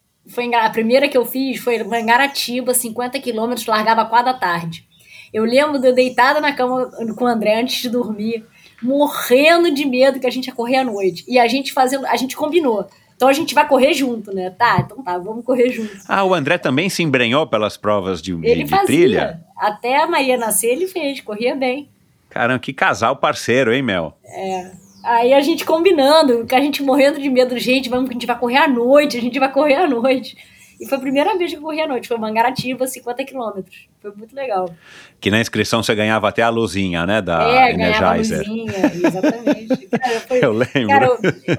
a 0.56 0.70
primeira 0.70 1.08
que 1.08 1.18
eu 1.18 1.26
fiz 1.26 1.60
foi 1.60 1.76
em 1.76 2.06
Garatiba, 2.06 2.74
50 2.74 3.20
quilômetros, 3.20 3.66
largava 3.66 4.06
quatro 4.06 4.32
da 4.32 4.38
tarde. 4.38 4.88
Eu 5.34 5.44
lembro 5.44 5.80
de 5.80 5.88
eu 5.88 5.94
deitada 5.94 6.40
na 6.40 6.54
cama 6.54 6.90
com 7.18 7.26
o 7.26 7.28
André 7.28 7.60
antes 7.60 7.82
de 7.82 7.90
dormir, 7.90 8.46
morrendo 8.82 9.74
de 9.74 9.86
medo 9.86 10.20
que 10.20 10.28
a 10.28 10.32
gente 10.32 10.48
ia 10.48 10.54
correr 10.54 10.78
à 10.78 10.84
noite. 10.84 11.26
E 11.28 11.40
a 11.40 11.48
gente 11.48 11.74
fazendo, 11.74 12.06
a 12.06 12.16
gente 12.16 12.36
combinou. 12.36 12.88
Então 13.16 13.28
a 13.28 13.34
gente 13.34 13.56
vai 13.56 13.68
correr 13.68 13.94
junto, 13.94 14.34
né? 14.34 14.50
Tá, 14.52 14.82
então 14.86 15.04
tá, 15.04 15.18
vamos 15.18 15.46
correr 15.46 15.70
junto. 15.70 15.98
Ah, 16.08 16.24
o 16.24 16.34
André 16.34 16.58
também 16.58 16.90
se 16.90 17.02
embrenhou 17.02 17.48
pelas 17.48 17.78
provas 17.78 18.22
de, 18.22 18.34
ele 18.44 18.64
de, 18.64 18.70
fazia. 18.70 18.86
trilha? 18.86 19.42
Até 19.58 19.98
a 19.98 20.08
Maria 20.08 20.38
nascer, 20.38 20.72
ele 20.72 20.88
fez, 20.88 21.22
corria 21.22 21.56
bem. 21.56 21.90
Caramba, 22.30 22.60
que 22.60 22.74
casal 22.74 23.16
parceiro, 23.16 23.74
hein, 23.74 23.82
Mel? 23.82 24.18
É. 24.26 24.72
Aí 25.04 25.34
a 25.34 25.42
gente 25.42 25.66
combinando, 25.66 26.46
que 26.46 26.56
a 26.56 26.62
gente 26.62 26.82
morrendo 26.82 27.20
de 27.20 27.30
medo, 27.30 27.58
gente, 27.60 27.90
vamos, 27.90 28.10
a 28.10 28.14
gente 28.14 28.26
vai 28.26 28.40
correr 28.40 28.58
à 28.58 28.68
noite, 28.68 29.18
a 29.18 29.22
gente 29.22 29.38
vai 29.38 29.52
correr 29.52 29.76
à 29.76 29.88
noite. 29.88 30.38
E 30.80 30.88
foi 30.88 30.98
a 30.98 31.02
primeira 31.02 31.38
vez 31.38 31.52
que 31.52 31.58
eu 31.58 31.62
corri 31.62 31.82
à 31.82 31.88
noite, 31.88 32.08
foi 32.08 32.18
Mangaratiba, 32.18 32.88
50 32.88 33.24
quilômetros. 33.26 33.88
Foi 34.02 34.12
muito 34.16 34.36
legal. 34.36 34.70
Que 35.20 35.30
na 35.30 35.40
inscrição 35.40 35.84
você 35.84 35.94
ganhava 35.94 36.28
até 36.28 36.42
a 36.42 36.50
luzinha, 36.50 37.06
né, 37.06 37.22
da 37.22 37.50
é, 37.50 37.74
Energizer. 37.74 38.40
É, 38.40 38.50
luzinha, 38.50 39.08
exatamente. 39.08 39.88
cara, 39.92 40.20
foi, 40.22 40.44
eu 40.44 40.52
lembro. 40.54 40.88
Cara, 40.88 41.10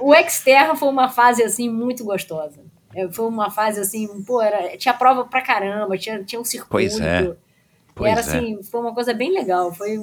o, 0.00 0.10
o 0.10 0.28
Xterra 0.28 0.74
foi 0.74 0.88
uma 0.88 1.08
fase, 1.08 1.42
assim, 1.42 1.68
muito 1.68 2.04
gostosa. 2.04 2.60
É, 2.94 3.08
foi 3.08 3.26
uma 3.26 3.50
fase, 3.50 3.80
assim, 3.80 4.08
pô, 4.24 4.40
era, 4.40 4.76
tinha 4.76 4.94
prova 4.94 5.24
pra 5.24 5.40
caramba, 5.40 5.98
tinha, 5.98 6.22
tinha 6.22 6.40
um 6.40 6.44
circuito. 6.44 6.70
Pois 6.70 7.00
é. 7.00 7.34
Pois 7.94 8.10
era, 8.10 8.20
é. 8.20 8.24
assim, 8.24 8.62
foi 8.62 8.80
uma 8.80 8.92
coisa 8.92 9.14
bem 9.14 9.32
legal. 9.32 9.72
Foi, 9.72 9.98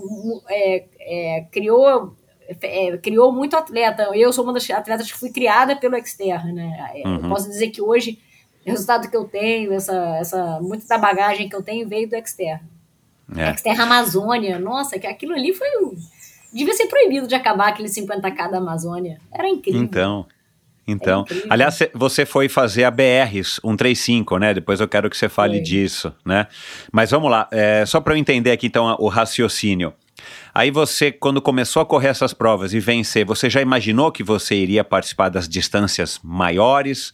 é, 0.49 0.83
é, 0.99 1.45
criou 1.51 2.15
é, 2.61 2.97
criou 2.97 3.31
muito 3.31 3.55
atleta. 3.55 4.09
Eu 4.13 4.31
sou 4.33 4.43
uma 4.43 4.53
das 4.53 4.69
atletas 4.69 5.11
que 5.11 5.17
fui 5.17 5.31
criada 5.31 5.75
pelo 5.75 5.95
Xterra, 6.05 6.51
né? 6.51 6.91
É, 6.95 7.07
uhum. 7.07 7.15
Eu 7.15 7.29
posso 7.29 7.47
dizer 7.47 7.69
que 7.69 7.81
hoje 7.81 8.19
o 8.65 8.69
resultado 8.69 9.09
que 9.09 9.17
eu 9.17 9.25
tenho, 9.25 9.73
essa, 9.73 10.17
essa 10.19 10.59
muita 10.61 10.85
da 10.87 10.97
bagagem 10.97 11.49
que 11.49 11.55
eu 11.55 11.63
tenho 11.63 11.87
veio 11.87 12.09
do 12.09 12.15
Xterra. 12.27 12.61
É. 13.35 13.55
Xterra 13.55 13.83
Amazônia, 13.83 14.59
nossa, 14.59 14.99
que 14.99 15.07
aquilo 15.07 15.33
ali 15.33 15.53
foi 15.53 15.67
devia 16.53 16.73
ser 16.73 16.87
proibido 16.87 17.27
de 17.27 17.35
acabar 17.35 17.69
aquele 17.69 17.87
50k 17.87 18.51
da 18.51 18.57
Amazônia. 18.57 19.19
Era 19.31 19.47
incrível. 19.47 19.81
Então, 19.81 20.25
então, 20.87 21.25
aliás, 21.49 21.79
você 21.93 22.25
foi 22.25 22.49
fazer 22.49 22.83
a 22.83 22.91
BRs 22.91 23.59
135, 23.61 24.37
né? 24.37 24.53
Depois 24.53 24.79
eu 24.79 24.87
quero 24.87 25.09
que 25.09 25.17
você 25.17 25.29
fale 25.29 25.59
disso, 25.61 26.13
né? 26.25 26.47
Mas 26.91 27.11
vamos 27.11 27.31
lá, 27.31 27.47
é, 27.51 27.85
só 27.85 28.01
para 28.01 28.13
eu 28.13 28.17
entender 28.17 28.51
aqui 28.51 28.67
então 28.67 28.95
o 28.99 29.07
raciocínio. 29.07 29.93
Aí 30.53 30.69
você, 30.71 31.11
quando 31.11 31.41
começou 31.41 31.81
a 31.81 31.85
correr 31.85 32.09
essas 32.09 32.33
provas 32.33 32.73
e 32.73 32.79
vencer, 32.79 33.25
você 33.25 33.49
já 33.49 33.61
imaginou 33.61 34.11
que 34.11 34.23
você 34.23 34.55
iria 34.55 34.83
participar 34.83 35.29
das 35.29 35.47
distâncias 35.47 36.19
maiores? 36.23 37.13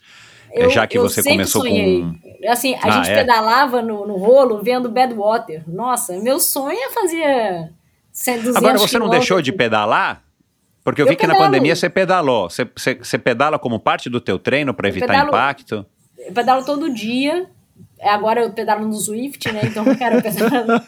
É, 0.52 0.66
eu, 0.66 0.70
já 0.70 0.88
que 0.88 0.98
você 0.98 1.22
começou 1.22 1.62
sonhei. 1.62 2.02
com. 2.02 2.50
Assim, 2.50 2.74
a 2.76 2.80
ah, 2.84 2.92
gente 2.92 3.12
é? 3.12 3.16
pedalava 3.16 3.82
no, 3.82 4.08
no 4.08 4.18
rolo 4.18 4.62
vendo 4.64 4.90
Badwater. 4.90 5.64
Nossa, 5.68 6.18
meu 6.20 6.40
sonho 6.40 6.78
é 6.78 6.90
fazer 6.90 7.72
100, 8.12 8.56
Agora 8.56 8.78
você 8.78 8.98
não 8.98 9.10
deixou 9.10 9.42
de 9.42 9.52
pedalar? 9.52 10.24
Porque 10.84 11.02
eu, 11.02 11.06
eu 11.06 11.10
vi 11.10 11.16
que 11.16 11.22
pedalo. 11.22 11.40
na 11.40 11.46
pandemia 11.46 11.76
você 11.76 11.90
pedalou. 11.90 12.50
Você, 12.50 12.66
você, 12.76 12.96
você 12.96 13.18
pedala 13.18 13.60
como 13.60 13.80
parte 13.80 14.10
do 14.10 14.22
teu 14.22 14.40
treino 14.40 14.74
para 14.74 14.88
evitar 14.88 15.08
pedalo, 15.08 15.28
impacto? 15.28 15.86
Eu 16.18 16.34
pedalo 16.34 16.66
todo 16.66 16.92
dia. 16.94 17.48
Agora 18.02 18.42
eu 18.42 18.52
pedalo 18.52 18.86
no 18.86 18.94
Swift, 18.94 19.52
né? 19.52 19.62
Então, 19.64 19.84
cara, 19.96 20.16
eu 20.16 20.22
pedalo. 20.22 20.82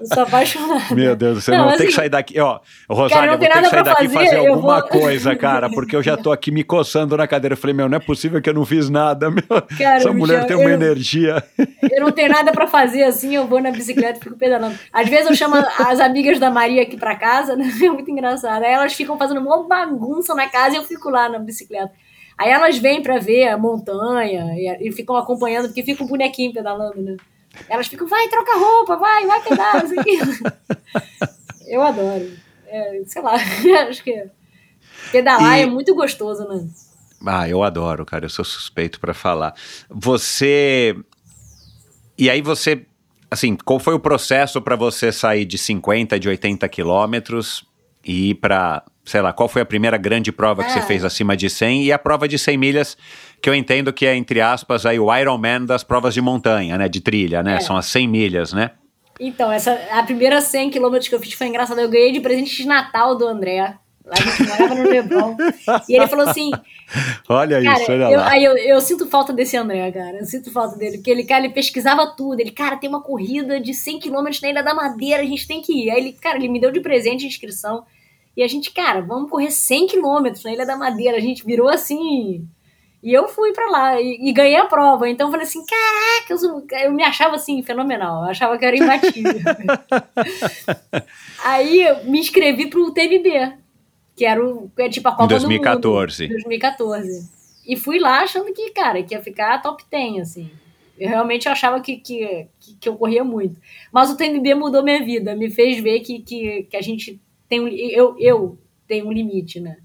eu 0.00 0.06
sou 0.06 0.22
apaixonada. 0.22 0.94
Meu 0.94 1.16
Deus 1.16 1.44
céu, 1.44 1.56
não, 1.56 1.64
não 1.64 1.68
assim, 1.70 1.78
tem 1.78 1.86
que 1.88 1.92
sair 1.92 2.08
daqui. 2.08 2.38
Ó, 2.40 2.60
Rosália, 2.88 3.14
cara, 3.14 3.26
eu 3.26 3.38
vou 3.38 3.46
ter 3.46 3.62
que 3.62 3.70
sair 3.70 3.84
daqui 3.84 4.08
fazer, 4.08 4.26
fazer 4.26 4.48
alguma 4.48 4.80
vou... 4.80 4.88
coisa, 4.88 5.36
cara, 5.36 5.70
porque 5.70 5.96
eu 5.96 6.02
já 6.02 6.16
tô 6.16 6.32
aqui 6.32 6.50
me 6.50 6.62
coçando 6.62 7.16
na 7.16 7.26
cadeira. 7.26 7.54
Eu 7.54 7.56
falei, 7.56 7.74
meu, 7.74 7.88
não 7.88 7.96
é 7.96 8.00
possível 8.00 8.40
que 8.40 8.48
eu 8.48 8.54
não 8.54 8.64
fiz 8.64 8.88
nada, 8.88 9.30
meu. 9.30 9.42
Cara, 9.78 9.96
Essa 9.96 10.12
mulher 10.12 10.46
tem 10.46 10.56
uma 10.56 10.70
eu, 10.70 10.74
energia. 10.74 11.42
Eu 11.90 12.00
não 12.00 12.12
tenho 12.12 12.28
nada 12.28 12.52
pra 12.52 12.66
fazer 12.66 13.04
assim, 13.04 13.34
eu 13.34 13.46
vou 13.46 13.60
na 13.60 13.70
bicicleta 13.70 14.18
e 14.18 14.22
fico 14.22 14.36
pedalando. 14.36 14.78
Às 14.92 15.08
vezes 15.08 15.28
eu 15.28 15.34
chamo 15.34 15.56
as 15.56 16.00
amigas 16.00 16.38
da 16.38 16.50
Maria 16.50 16.82
aqui 16.82 16.96
pra 16.96 17.16
casa, 17.16 17.56
né? 17.56 17.70
É 17.82 17.90
muito 17.90 18.10
engraçado. 18.10 18.62
Aí 18.62 18.72
elas 18.72 18.94
ficam 18.94 19.18
fazendo 19.18 19.40
uma 19.40 19.66
bagunça 19.66 20.34
na 20.34 20.48
casa 20.48 20.76
e 20.76 20.78
eu 20.78 20.84
fico 20.84 21.10
lá 21.10 21.28
na 21.28 21.38
bicicleta. 21.38 21.92
Aí 22.42 22.50
elas 22.50 22.76
vêm 22.76 23.00
para 23.00 23.20
ver 23.20 23.46
a 23.46 23.56
montanha 23.56 24.52
e, 24.56 24.88
e, 24.88 24.92
ficam 24.92 25.14
acompanhando, 25.14 25.66
porque 25.66 25.84
fica 25.84 26.02
um 26.02 26.08
bonequinho 26.08 26.52
pedalando, 26.52 27.00
né? 27.00 27.16
Elas 27.68 27.86
ficam, 27.86 28.08
vai, 28.08 28.26
troca 28.28 28.58
roupa, 28.58 28.96
vai, 28.96 29.24
vai 29.24 29.40
pedalar, 29.44 29.84
isso 29.84 30.00
aqui. 30.00 30.18
Eu 31.68 31.82
adoro. 31.82 32.32
É, 32.66 33.00
sei 33.06 33.22
lá, 33.22 33.34
acho 33.88 34.02
que 34.02 34.26
pedalar 35.12 35.60
e... 35.60 35.62
é 35.62 35.66
muito 35.66 35.94
gostoso, 35.94 36.42
né? 36.48 36.66
Ah, 37.24 37.48
eu 37.48 37.62
adoro, 37.62 38.04
cara, 38.04 38.24
eu 38.24 38.28
sou 38.28 38.44
suspeito 38.44 38.98
para 38.98 39.14
falar. 39.14 39.54
Você. 39.88 40.96
E 42.18 42.28
aí 42.28 42.42
você. 42.42 42.84
Assim, 43.30 43.54
qual 43.54 43.78
foi 43.78 43.94
o 43.94 44.00
processo 44.00 44.60
para 44.60 44.74
você 44.74 45.12
sair 45.12 45.44
de 45.44 45.56
50, 45.56 46.18
de 46.18 46.28
80 46.28 46.68
quilômetros 46.68 47.64
e 48.04 48.30
ir 48.30 48.34
para 48.34 48.82
sei 49.04 49.20
lá, 49.20 49.32
qual 49.32 49.48
foi 49.48 49.62
a 49.62 49.64
primeira 49.64 49.96
grande 49.96 50.30
prova 50.30 50.62
que 50.64 50.70
você 50.70 50.78
Ah. 50.78 50.82
fez 50.82 51.04
acima 51.04 51.36
de 51.36 51.50
100 51.50 51.84
e 51.84 51.92
a 51.92 51.98
prova 51.98 52.28
de 52.28 52.38
100 52.38 52.56
milhas, 52.56 52.96
que 53.40 53.48
eu 53.50 53.54
entendo 53.54 53.92
que 53.92 54.06
é, 54.06 54.14
entre 54.14 54.40
aspas, 54.40 54.86
aí 54.86 54.98
o 54.98 55.14
Ironman 55.14 55.64
das 55.64 55.82
provas 55.82 56.14
de 56.14 56.20
montanha, 56.20 56.78
né? 56.78 56.88
De 56.88 57.00
trilha, 57.00 57.42
né? 57.42 57.56
É. 57.56 57.60
São 57.60 57.76
as 57.76 57.86
100 57.86 58.06
milhas, 58.08 58.52
né? 58.52 58.70
Então, 59.20 59.52
essa, 59.52 59.72
a 59.92 60.02
primeira 60.02 60.40
100 60.40 60.70
km 60.70 60.98
que 61.08 61.14
eu 61.14 61.20
fiz 61.20 61.32
foi 61.34 61.46
engraçada. 61.46 61.80
Eu 61.82 61.88
ganhei 61.90 62.12
de 62.12 62.20
presente 62.20 62.56
de 62.56 62.66
Natal 62.66 63.16
do 63.16 63.26
André. 63.26 63.74
Lá 64.04 64.14
a 64.18 64.20
gente 64.20 64.48
morava 64.48 64.74
no 64.74 64.82
Leblon. 64.88 65.36
E 65.88 65.94
ele 65.96 66.08
falou 66.08 66.28
assim: 66.28 66.50
Olha 67.28 67.62
Cara, 67.62 67.80
isso, 67.82 67.92
olha 67.92 68.10
eu, 68.10 68.18
lá. 68.18 68.30
aí 68.30 68.42
eu, 68.44 68.56
eu 68.56 68.80
sinto 68.80 69.06
falta 69.06 69.32
desse 69.32 69.56
André, 69.56 69.92
cara. 69.92 70.18
Eu 70.18 70.24
sinto 70.24 70.50
falta 70.50 70.76
dele. 70.76 70.96
Porque 70.98 71.10
ele, 71.10 71.24
cara, 71.24 71.44
ele 71.44 71.52
pesquisava 71.54 72.06
tudo. 72.16 72.40
Ele, 72.40 72.50
cara, 72.50 72.76
tem 72.76 72.88
uma 72.90 73.00
corrida 73.02 73.60
de 73.60 73.72
100 73.72 74.00
km 74.00 74.24
na 74.42 74.48
Ilha 74.48 74.62
da 74.62 74.74
Madeira, 74.74 75.22
a 75.22 75.26
gente 75.26 75.46
tem 75.46 75.60
que 75.62 75.72
ir. 75.72 75.90
Aí 75.90 75.98
ele, 76.00 76.12
cara, 76.14 76.36
ele 76.36 76.48
me 76.48 76.60
deu 76.60 76.72
de 76.72 76.80
presente 76.80 77.24
a 77.24 77.28
inscrição. 77.28 77.84
E 78.36 78.42
a 78.42 78.48
gente, 78.48 78.72
cara, 78.72 79.00
vamos 79.00 79.30
correr 79.30 79.50
100 79.50 79.88
km 79.88 80.32
na 80.44 80.52
Ilha 80.52 80.66
da 80.66 80.76
Madeira. 80.76 81.16
A 81.16 81.20
gente 81.20 81.44
virou 81.44 81.68
assim. 81.68 82.46
E 83.02 83.12
eu 83.12 83.28
fui 83.28 83.52
pra 83.52 83.68
lá 83.68 84.00
e, 84.00 84.18
e 84.20 84.32
ganhei 84.32 84.56
a 84.56 84.66
prova. 84.66 85.08
Então 85.08 85.26
eu 85.26 85.30
falei 85.30 85.46
assim: 85.46 85.62
caraca, 85.66 86.44
eu, 86.44 86.66
eu 86.84 86.92
me 86.92 87.02
achava 87.02 87.36
assim, 87.36 87.62
fenomenal. 87.62 88.24
Eu 88.24 88.30
achava 88.30 88.56
que 88.56 88.64
eu 88.64 88.68
era 88.68 88.76
imbatível. 88.76 89.32
Aí 91.44 91.82
eu 91.82 92.04
me 92.04 92.20
inscrevi 92.20 92.68
pro 92.68 92.92
TMB, 92.92 93.54
que 94.16 94.24
era 94.24 94.44
o, 94.44 94.70
que 94.74 94.82
é 94.82 94.88
tipo 94.88 95.08
a 95.08 95.12
Copa 95.12 95.24
Em 95.24 95.28
2014. 95.28 96.26
do 96.26 96.30
Mundo. 96.30 96.42
2014. 96.42 97.30
E 97.66 97.76
fui 97.76 97.98
lá 97.98 98.22
achando 98.22 98.52
que, 98.52 98.70
cara, 98.70 99.02
que 99.02 99.14
ia 99.14 99.22
ficar 99.22 99.60
top 99.60 99.84
10, 99.90 100.20
assim. 100.20 100.50
Eu 100.98 101.08
realmente 101.08 101.48
achava 101.48 101.80
que, 101.80 101.96
que, 101.96 102.46
que, 102.60 102.74
que 102.80 102.88
eu 102.88 102.96
corria 102.96 103.24
muito. 103.24 103.56
Mas 103.92 104.10
o 104.10 104.16
TMB 104.16 104.54
mudou 104.54 104.82
minha 104.82 105.04
vida, 105.04 105.34
me 105.34 105.50
fez 105.50 105.82
ver 105.82 106.00
que, 106.00 106.20
que, 106.20 106.66
que 106.70 106.76
a 106.76 106.82
gente 106.82 107.20
tem 107.52 107.60
um. 107.60 107.68
Eu, 107.68 108.16
eu 108.18 108.58
tenho 108.88 109.06
um 109.06 109.12
limite, 109.12 109.60
né? 109.60 109.76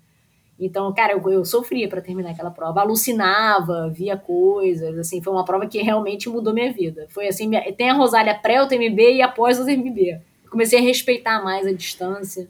Então, 0.59 0.93
cara, 0.93 1.13
eu, 1.13 1.29
eu 1.31 1.45
sofria 1.45 1.87
para 1.87 2.01
terminar 2.01 2.31
aquela 2.31 2.51
prova, 2.51 2.81
alucinava, 2.81 3.89
via 3.89 4.17
coisas, 4.17 4.97
assim, 4.97 5.21
foi 5.21 5.33
uma 5.33 5.45
prova 5.45 5.67
que 5.67 5.81
realmente 5.81 6.29
mudou 6.29 6.53
minha 6.53 6.73
vida. 6.73 7.07
Foi 7.09 7.27
assim, 7.27 7.47
minha- 7.47 7.71
tem 7.73 7.89
a 7.89 7.93
Rosália 7.93 8.33
pré 8.35 8.61
o 8.61 8.67
TMB 8.67 9.15
e 9.17 9.21
após 9.21 9.59
o 9.59 9.65
TMB. 9.65 10.19
Comecei 10.49 10.79
a 10.79 10.81
respeitar 10.81 11.43
mais 11.43 11.67
a 11.67 11.73
distância, 11.73 12.47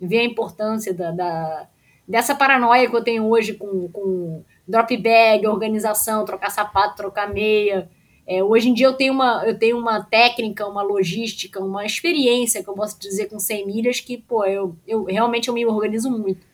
ver 0.00 0.18
a 0.20 0.24
importância 0.24 0.94
da, 0.94 1.10
da- 1.10 1.66
dessa 2.06 2.34
paranoia 2.34 2.88
que 2.88 2.96
eu 2.96 3.04
tenho 3.04 3.24
hoje 3.26 3.54
com, 3.54 3.88
com 3.88 4.42
drop 4.66 4.96
bag, 4.96 5.46
organização, 5.46 6.24
trocar 6.24 6.50
sapato, 6.50 6.96
trocar 6.96 7.32
meia. 7.32 7.88
É, 8.28 8.44
hoje 8.44 8.68
em 8.68 8.74
dia 8.74 8.86
eu 8.86 8.92
tenho, 8.92 9.14
uma, 9.14 9.42
eu 9.46 9.58
tenho 9.58 9.78
uma 9.78 10.02
técnica, 10.02 10.66
uma 10.66 10.82
logística, 10.82 11.64
uma 11.64 11.86
experiência 11.86 12.62
que 12.62 12.68
eu 12.68 12.74
posso 12.74 13.00
dizer 13.00 13.26
com 13.26 13.38
100 13.38 13.66
milhas 13.66 14.00
que, 14.00 14.18
pô, 14.18 14.44
eu, 14.44 14.76
eu 14.86 15.04
realmente 15.04 15.48
eu 15.48 15.54
me 15.54 15.64
organizo 15.64 16.10
muito 16.10 16.46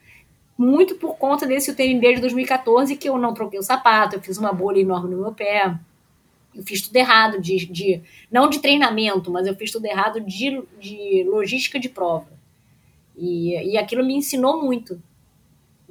muito 0.57 0.95
por 0.95 1.17
conta 1.17 1.47
desse 1.47 1.73
UTMB 1.73 2.15
de 2.15 2.21
2014 2.21 2.97
que 2.97 3.09
eu 3.09 3.19
não 3.19 3.35
troquei 3.35 3.59
o 3.59 3.63
sapato, 3.63 4.15
eu 4.15 4.23
fiz 4.23 4.39
uma 4.39 4.53
bolha 4.53 4.79
enorme 4.79 5.11
no 5.11 5.23
meu 5.23 5.33
pé, 5.33 5.77
eu 6.55 6.63
fiz 6.63 6.83
tudo 6.83 6.95
errado, 6.95 7.41
de, 7.41 7.67
de 7.67 8.01
não 8.31 8.49
de 8.49 8.61
treinamento, 8.61 9.31
mas 9.31 9.47
eu 9.47 9.57
fiz 9.57 9.73
tudo 9.73 9.87
errado 9.87 10.21
de, 10.21 10.63
de 10.81 11.25
logística 11.29 11.81
de 11.81 11.89
prova. 11.89 12.29
E, 13.17 13.73
e 13.73 13.77
aquilo 13.77 14.05
me 14.05 14.15
ensinou 14.15 14.63
muito. 14.63 15.03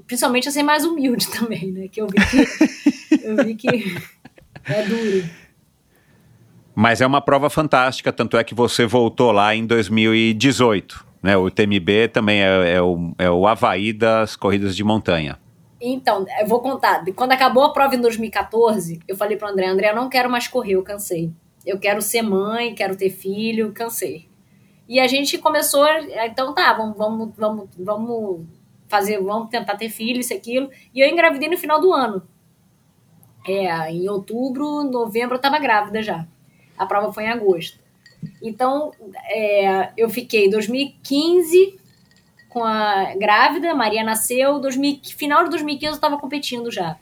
Principalmente 0.07 0.47
a 0.47 0.51
ser 0.51 0.63
mais 0.63 0.85
humilde 0.85 1.27
também, 1.31 1.71
né? 1.71 1.87
Que 1.89 2.01
eu 2.01 2.07
vi 2.07 2.15
que, 2.15 3.25
eu 3.25 3.43
vi 3.43 3.55
que 3.55 3.67
é 4.65 4.83
duro. 4.83 5.42
Mas 6.75 7.01
é 7.01 7.05
uma 7.05 7.21
prova 7.21 7.49
fantástica, 7.49 8.11
tanto 8.11 8.37
é 8.37 8.43
que 8.43 8.55
você 8.55 8.85
voltou 8.85 9.31
lá 9.31 9.55
em 9.55 9.65
2018. 9.65 11.05
Né? 11.21 11.37
O 11.37 11.49
TMB 11.49 12.09
também 12.11 12.43
é, 12.43 12.73
é 12.75 12.81
o, 12.81 13.13
é 13.17 13.29
o 13.29 13.47
Havaí 13.47 13.93
das 13.93 14.35
corridas 14.35 14.75
de 14.75 14.83
montanha. 14.83 15.39
Então, 15.79 16.25
eu 16.39 16.47
vou 16.47 16.61
contar. 16.61 17.03
Quando 17.15 17.33
acabou 17.33 17.63
a 17.63 17.73
prova 17.73 17.95
em 17.95 18.01
2014, 18.01 18.99
eu 19.07 19.17
falei 19.17 19.37
pro 19.37 19.47
André, 19.47 19.67
André, 19.67 19.89
eu 19.91 19.95
não 19.95 20.09
quero 20.09 20.29
mais 20.29 20.47
correr, 20.47 20.73
eu 20.73 20.83
cansei. 20.83 21.31
Eu 21.65 21.77
quero 21.79 22.01
ser 22.01 22.21
mãe, 22.21 22.73
quero 22.73 22.95
ter 22.95 23.09
filho, 23.09 23.71
cansei. 23.73 24.29
E 24.87 24.99
a 24.99 25.07
gente 25.07 25.37
começou, 25.37 25.85
então 26.25 26.53
tá, 26.53 26.73
vamos, 26.73 26.97
vamos, 26.97 27.31
vamos, 27.37 27.69
vamos 27.77 28.45
fazer, 28.87 29.21
vamos 29.21 29.49
tentar 29.49 29.75
ter 29.75 29.89
filho, 29.89 30.19
isso, 30.19 30.33
aquilo. 30.33 30.69
E 30.93 30.99
eu 30.99 31.09
engravidei 31.09 31.49
no 31.49 31.57
final 31.57 31.79
do 31.79 31.93
ano. 31.93 32.23
É, 33.45 33.91
em 33.91 34.07
outubro, 34.09 34.83
novembro 34.83 35.35
eu 35.35 35.41
tava 35.41 35.59
grávida 35.59 36.01
já. 36.01 36.27
A 36.77 36.85
prova 36.85 37.11
foi 37.13 37.25
em 37.25 37.29
agosto. 37.29 37.79
Então, 38.41 38.91
é, 39.29 39.89
eu 39.97 40.09
fiquei 40.09 40.49
2015 40.49 41.79
com 42.49 42.63
a 42.63 43.15
grávida, 43.15 43.73
Maria 43.73 44.03
nasceu, 44.03 44.59
2000, 44.59 44.99
final 45.17 45.43
de 45.43 45.49
2015 45.49 45.85
eu 45.87 45.95
estava 45.95 46.17
competindo 46.17 46.71
já. 46.71 46.97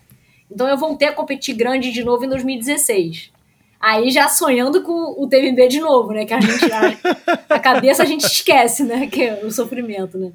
Então 0.50 0.68
eu 0.68 0.78
voltei 0.78 1.10
a 1.10 1.14
competir 1.14 1.56
grande 1.56 1.92
de 1.92 2.04
novo 2.04 2.24
em 2.24 2.30
2016. 2.30 3.32
Aí 3.80 4.12
já 4.12 4.30
sonhando 4.30 4.82
com 4.82 5.16
o 5.22 5.28
TMB 5.28 5.68
de 5.68 5.80
novo, 5.80 6.14
né? 6.14 6.26
Que 6.26 6.34
a 6.34 6.40
gente 6.40 6.72
a, 6.72 7.56
a 7.56 7.60
cabeça 7.60 8.04
a 8.04 8.06
gente 8.06 8.26
esquece, 8.26 8.84
né? 8.84 9.08
Que 9.08 9.24
é 9.24 9.46
o 9.46 9.52
sofrimento, 9.52 10.18
né? 10.18 10.32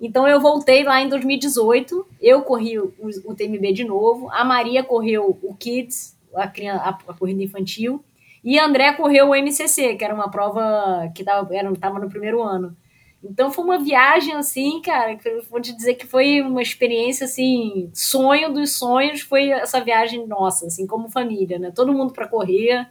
Então 0.00 0.26
eu 0.26 0.40
voltei 0.40 0.84
lá 0.84 1.00
em 1.00 1.08
2018, 1.08 2.06
eu 2.20 2.42
corri 2.42 2.78
o, 2.78 2.94
o 3.24 3.34
TMB 3.34 3.72
de 3.72 3.84
novo, 3.84 4.30
a 4.30 4.44
Maria 4.44 4.82
correu 4.82 5.38
o 5.42 5.54
Kids, 5.54 6.16
a, 6.34 6.46
criança, 6.46 6.82
a, 6.82 6.90
a 6.90 7.14
corrida 7.14 7.42
infantil, 7.42 8.02
e 8.44 8.58
André 8.58 8.92
correu 8.92 9.28
o 9.30 9.34
MCC, 9.34 9.94
que 9.96 10.04
era 10.04 10.14
uma 10.14 10.30
prova 10.30 11.10
que 11.14 11.24
tava, 11.24 11.54
era, 11.54 11.72
tava 11.76 11.98
no 11.98 12.08
primeiro 12.08 12.42
ano. 12.42 12.76
Então 13.22 13.50
foi 13.50 13.64
uma 13.64 13.78
viagem 13.78 14.34
assim, 14.34 14.80
cara, 14.80 15.16
que 15.16 15.28
eu 15.28 15.42
vou 15.50 15.60
te 15.60 15.74
dizer 15.74 15.94
que 15.94 16.06
foi 16.06 16.40
uma 16.40 16.62
experiência 16.62 17.24
assim, 17.24 17.90
sonho 17.92 18.52
dos 18.52 18.72
sonhos, 18.78 19.20
foi 19.22 19.50
essa 19.50 19.80
viagem 19.80 20.24
nossa, 20.26 20.66
assim, 20.66 20.86
como 20.86 21.08
família, 21.10 21.58
né? 21.58 21.72
Todo 21.74 21.92
mundo 21.92 22.12
para 22.12 22.28
correr, 22.28 22.86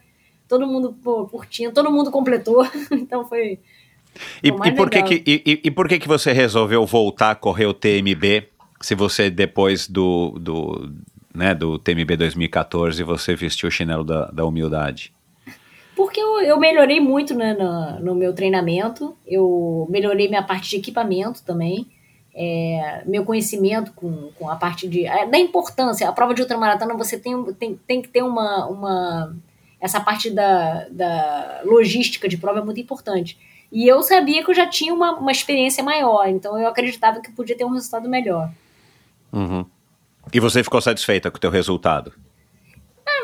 todo 0.48 0.68
mundo 0.68 0.94
pô, 1.02 1.26
curtindo, 1.28 1.74
todo 1.74 1.92
mundo 1.92 2.12
completou. 2.12 2.66
Então 2.92 3.24
foi 3.26 3.60
E, 4.44 4.50
e 4.50 4.52
por, 4.52 4.90
que, 4.90 4.98
legal. 4.98 5.04
que, 5.04 5.24
e, 5.26 5.44
e- 5.46 5.62
e 5.66 5.72
por 5.72 5.88
que 5.88 5.98
que 5.98 6.08
você 6.10 6.34
resolveu 6.34 6.86
voltar 6.86 7.32
a 7.32 7.36
correr 7.36 7.66
o 7.66 7.74
TMB 7.74 8.48
se 8.82 8.96
você 8.96 9.30
depois 9.30 9.88
do, 9.88 10.32
do, 10.40 10.92
né, 11.34 11.56
do 11.56 11.80
TMB 11.80 12.18
2014 12.18 13.02
você 13.04 13.34
vestiu 13.34 13.70
o 13.70 13.72
chinelo 13.72 14.04
da, 14.04 14.26
da 14.26 14.46
humildade? 14.46 15.14
Porque 15.98 16.20
eu, 16.20 16.40
eu 16.42 16.60
melhorei 16.60 17.00
muito 17.00 17.34
né, 17.34 17.56
no, 17.56 18.00
no 18.00 18.14
meu 18.14 18.32
treinamento, 18.32 19.18
eu 19.26 19.88
melhorei 19.90 20.28
minha 20.28 20.44
parte 20.44 20.70
de 20.70 20.76
equipamento 20.76 21.42
também, 21.42 21.88
é, 22.36 23.02
meu 23.08 23.26
conhecimento 23.26 23.92
com, 23.94 24.30
com 24.38 24.48
a 24.48 24.56
parte 24.56 24.88
de. 24.88 25.08
é, 25.08 25.26
da 25.26 25.40
importância. 25.40 26.08
A 26.08 26.12
prova 26.12 26.36
de 26.36 26.42
ultramaratona 26.44 26.94
você 26.94 27.18
tem, 27.18 27.44
tem, 27.54 27.76
tem 27.88 28.02
que 28.04 28.10
ter 28.10 28.22
uma. 28.22 28.68
uma 28.68 29.36
essa 29.82 30.00
parte 30.00 30.30
da, 30.30 30.88
da 30.92 31.62
logística 31.66 32.30
de 32.30 32.38
prova 32.38 32.60
é 32.60 32.64
muito 32.64 32.80
importante. 32.80 33.36
E 33.72 33.88
eu 33.88 34.04
sabia 34.04 34.44
que 34.44 34.52
eu 34.52 34.56
já 34.56 34.68
tinha 34.68 34.94
uma, 34.94 35.18
uma 35.18 35.32
experiência 35.32 35.84
maior, 35.84 36.28
então 36.28 36.60
eu 36.60 36.68
acreditava 36.68 37.22
que 37.22 37.32
podia 37.32 37.58
ter 37.58 37.66
um 37.66 37.74
resultado 37.74 38.08
melhor. 38.08 38.52
Uhum. 39.34 39.66
E 40.32 40.40
você 40.40 40.64
ficou 40.64 40.80
satisfeita 40.80 41.32
com 41.32 41.38
o 41.38 41.42
teu 41.42 41.50
resultado? 41.50 42.14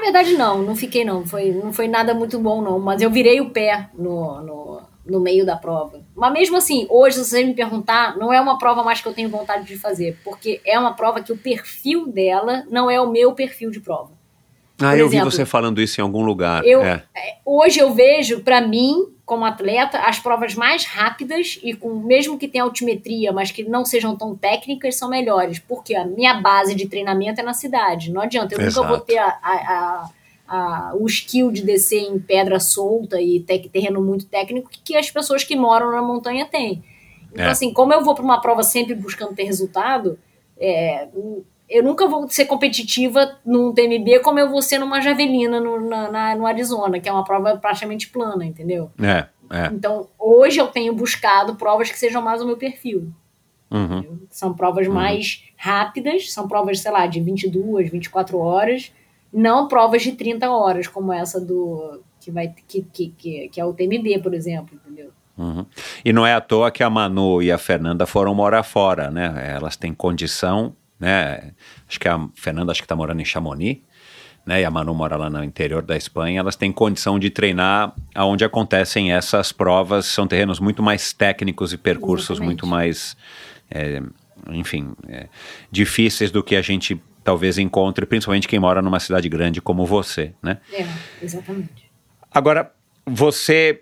Verdade, 0.03 0.35
não, 0.35 0.61
não 0.61 0.75
fiquei 0.75 1.05
não. 1.05 1.25
Foi, 1.25 1.51
não 1.51 1.71
foi 1.71 1.87
nada 1.87 2.13
muito 2.13 2.37
bom, 2.37 2.61
não. 2.61 2.77
Mas 2.77 3.01
eu 3.01 3.09
virei 3.09 3.39
o 3.39 3.51
pé 3.51 3.89
no, 3.93 4.41
no, 4.41 4.81
no 5.05 5.19
meio 5.21 5.45
da 5.45 5.55
prova. 5.55 6.01
Mas 6.13 6.33
mesmo 6.33 6.57
assim, 6.57 6.85
hoje, 6.89 7.15
se 7.15 7.23
você 7.23 7.43
me 7.45 7.53
perguntar, 7.53 8.17
não 8.17 8.31
é 8.31 8.41
uma 8.41 8.57
prova 8.57 8.83
mais 8.83 8.99
que 8.99 9.07
eu 9.07 9.13
tenho 9.13 9.29
vontade 9.29 9.65
de 9.65 9.77
fazer. 9.77 10.19
Porque 10.21 10.59
é 10.65 10.77
uma 10.77 10.93
prova 10.93 11.21
que 11.21 11.31
o 11.31 11.37
perfil 11.37 12.05
dela 12.05 12.65
não 12.69 12.91
é 12.91 12.99
o 12.99 13.09
meu 13.09 13.31
perfil 13.31 13.71
de 13.71 13.79
prova. 13.79 14.11
Ah, 14.79 14.89
Por 14.91 14.97
eu 14.99 15.07
vi 15.09 15.15
exemplo, 15.17 15.31
você 15.31 15.45
falando 15.45 15.81
isso 15.81 16.01
em 16.01 16.03
algum 16.03 16.23
lugar. 16.23 16.65
Eu, 16.65 16.81
é. 16.83 17.03
é, 17.15 17.35
Hoje 17.45 17.79
eu 17.79 17.93
vejo, 17.93 18.41
para 18.41 18.59
mim, 18.59 19.05
como 19.25 19.45
atleta, 19.45 19.99
as 19.99 20.19
provas 20.19 20.55
mais 20.55 20.83
rápidas 20.83 21.59
e 21.63 21.73
com 21.73 21.93
mesmo 21.95 22.37
que 22.37 22.47
tenha 22.47 22.63
altimetria, 22.63 23.31
mas 23.31 23.51
que 23.51 23.63
não 23.63 23.85
sejam 23.85 24.15
tão 24.17 24.35
técnicas, 24.35 24.95
são 24.95 25.09
melhores. 25.09 25.59
Porque 25.59 25.95
a 25.95 26.05
minha 26.05 26.33
base 26.41 26.73
de 26.75 26.87
treinamento 26.87 27.39
é 27.39 27.43
na 27.43 27.53
cidade. 27.53 28.11
Não 28.11 28.21
adianta, 28.21 28.55
eu 28.55 28.59
nunca 28.59 28.81
vou 28.81 28.95
Exato. 28.95 29.05
ter 29.05 29.17
a- 29.19 29.37
a- 29.43 30.09
a- 30.47 30.91
o 30.95 31.05
skill 31.07 31.51
de 31.51 31.61
descer 31.61 32.01
em 32.01 32.19
pedra 32.19 32.59
solta 32.59 33.21
e 33.21 33.39
ter 33.39 33.59
terreno 33.69 34.01
muito 34.01 34.25
técnico 34.25 34.69
que 34.83 34.95
as 34.97 35.09
pessoas 35.09 35.43
que 35.43 35.55
moram 35.55 35.91
na 35.91 36.01
montanha 36.01 36.45
têm. 36.45 36.83
Então, 37.31 37.45
É. 37.45 37.49
assim, 37.49 37.71
como 37.71 37.93
eu 37.93 38.03
vou 38.03 38.13
para 38.15 38.23
uma 38.23 38.41
prova 38.41 38.61
sempre 38.63 38.93
buscando 38.95 39.33
ter 39.35 39.43
resultado, 39.43 40.19
é, 40.59 41.07
eu 41.73 41.83
nunca 41.83 42.07
vou 42.07 42.29
ser 42.29 42.45
competitiva 42.45 43.37
num 43.45 43.73
TMB 43.73 44.19
como 44.23 44.39
eu 44.39 44.49
vou 44.49 44.61
ser 44.61 44.77
numa 44.77 45.01
javelina 45.01 45.59
no, 45.59 45.79
na, 45.89 46.11
na- 46.11 46.35
no 46.35 46.45
Arizona, 46.45 46.99
que 46.99 47.09
é 47.09 47.11
uma 47.11 47.23
prova 47.23 47.57
praticamente 47.57 48.09
plana, 48.09 48.45
entendeu? 48.45 48.91
É, 49.01 49.27
é. 49.51 49.65
Então, 49.73 50.07
hoje 50.19 50.59
eu 50.59 50.67
tenho 50.67 50.93
buscado 50.93 51.55
provas 51.55 51.89
que 51.91 51.97
sejam 51.97 52.21
mais 52.21 52.41
o 52.41 52.45
meu 52.45 52.57
perfil. 52.57 53.11
Uhum. 53.71 54.19
São 54.29 54.53
provas 54.53 54.87
mais 54.87 55.43
rápidas, 55.57 56.31
são 56.31 56.47
provas, 56.47 56.79
sei 56.79 56.91
lá, 56.91 57.07
de 57.07 57.19
22, 57.19 57.89
24 57.89 58.37
horas, 58.37 58.91
não 59.33 59.67
provas 59.67 60.03
de 60.03 60.11
30 60.11 60.47
horas, 60.51 60.87
como 60.87 61.11
essa 61.11 61.41
do. 61.41 61.99
que, 62.19 62.29
vai, 62.29 62.53
que, 62.67 62.83
que, 62.83 63.07
que, 63.17 63.49
que 63.49 63.59
é 63.59 63.65
o 63.65 63.73
TMB, 63.73 64.19
por 64.21 64.33
exemplo, 64.35 64.75
entendeu? 64.75 65.09
Uhum. 65.35 65.65
E 66.05 66.13
não 66.13 66.23
é 66.27 66.35
à 66.35 66.39
toa 66.41 66.69
que 66.69 66.83
a 66.83 66.89
Manu 66.89 67.41
e 67.41 67.51
a 67.51 67.57
Fernanda 67.57 68.05
foram 68.05 68.35
morar 68.35 68.61
fora, 68.61 69.09
né? 69.09 69.33
Elas 69.55 69.75
têm 69.75 69.91
condição, 69.91 70.75
né? 71.03 71.51
Acho 71.87 71.99
que 71.99 72.07
a 72.07 72.27
Fernanda 72.33 72.71
acho 72.71 72.81
que 72.81 72.85
está 72.85 72.95
morando 72.95 73.21
em 73.21 73.25
Chamonix, 73.25 73.81
né? 74.45 74.61
E 74.61 74.65
a 74.65 74.71
Manu 74.71 74.93
mora 74.93 75.17
lá 75.17 75.29
no 75.29 75.43
interior 75.43 75.81
da 75.81 75.97
Espanha. 75.97 76.39
Elas 76.39 76.55
têm 76.55 76.71
condição 76.71 77.19
de 77.19 77.29
treinar 77.29 77.93
aonde 78.15 78.45
acontecem 78.45 79.11
essas 79.11 79.51
provas. 79.51 80.05
São 80.05 80.25
terrenos 80.25 80.61
muito 80.61 80.81
mais 80.81 81.11
técnicos 81.11 81.73
e 81.73 81.77
percursos 81.77 82.37
Exatamente. 82.37 82.45
muito 82.45 82.65
mais, 82.65 83.17
é, 83.69 84.01
enfim, 84.49 84.93
é, 85.09 85.27
difíceis 85.69 86.31
do 86.31 86.41
que 86.41 86.55
a 86.55 86.61
gente 86.61 86.99
talvez 87.21 87.57
encontre, 87.57 88.05
principalmente 88.05 88.47
quem 88.47 88.59
mora 88.59 88.81
numa 88.81 88.99
cidade 88.99 89.27
grande 89.27 89.61
como 89.61 89.85
você, 89.85 90.33
né? 90.41 90.59
É, 90.71 90.85
exatamente. 91.21 91.91
Agora, 92.31 92.71
você 93.05 93.81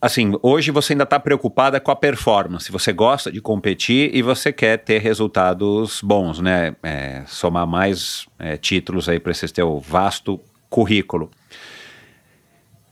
assim, 0.00 0.32
hoje 0.42 0.70
você 0.70 0.94
ainda 0.94 1.04
está 1.04 1.20
preocupada 1.20 1.78
com 1.78 1.90
a 1.90 1.96
performance. 1.96 2.72
Você 2.72 2.92
gosta 2.92 3.30
de 3.30 3.40
competir 3.40 4.14
e 4.14 4.22
você 4.22 4.52
quer 4.52 4.78
ter 4.78 4.98
resultados 5.00 6.00
bons, 6.02 6.40
né? 6.40 6.74
É, 6.82 7.22
somar 7.26 7.66
mais 7.66 8.26
é, 8.38 8.56
títulos 8.56 9.08
aí 9.08 9.20
para 9.20 9.32
esse 9.32 9.46
teu 9.48 9.78
vasto 9.78 10.40
currículo. 10.68 11.30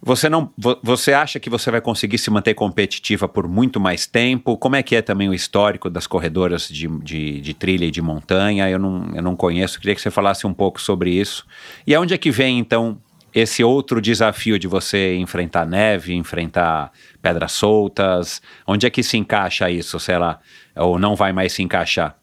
Você 0.00 0.28
não, 0.28 0.52
você 0.80 1.12
acha 1.12 1.40
que 1.40 1.50
você 1.50 1.72
vai 1.72 1.80
conseguir 1.80 2.18
se 2.18 2.30
manter 2.30 2.54
competitiva 2.54 3.26
por 3.26 3.48
muito 3.48 3.80
mais 3.80 4.06
tempo? 4.06 4.56
Como 4.56 4.76
é 4.76 4.82
que 4.82 4.94
é 4.94 5.02
também 5.02 5.28
o 5.28 5.34
histórico 5.34 5.90
das 5.90 6.06
corredoras 6.06 6.68
de, 6.68 6.86
de, 7.02 7.40
de 7.40 7.54
trilha 7.54 7.84
e 7.84 7.90
de 7.90 8.00
montanha? 8.00 8.70
Eu 8.70 8.78
não, 8.78 9.10
eu 9.12 9.22
não 9.22 9.34
conheço. 9.34 9.80
Queria 9.80 9.96
que 9.96 10.00
você 10.00 10.10
falasse 10.10 10.46
um 10.46 10.54
pouco 10.54 10.80
sobre 10.80 11.10
isso. 11.10 11.44
E 11.84 11.96
aonde 11.96 12.14
é 12.14 12.18
que 12.18 12.30
vem 12.30 12.60
então 12.60 13.00
esse 13.34 13.62
outro 13.62 14.00
desafio 14.00 14.58
de 14.58 14.66
você 14.66 15.16
enfrentar 15.16 15.66
neve, 15.66 16.14
enfrentar 16.14 16.92
pedras 17.20 17.52
soltas? 17.52 18.40
Onde 18.66 18.86
é 18.86 18.90
que 18.90 19.02
se 19.02 19.16
encaixa 19.16 19.70
isso, 19.70 19.98
sei 20.00 20.18
lá? 20.18 20.40
Ou 20.76 20.98
não 20.98 21.14
vai 21.14 21.32
mais 21.32 21.52
se 21.52 21.62
encaixar? 21.62 22.16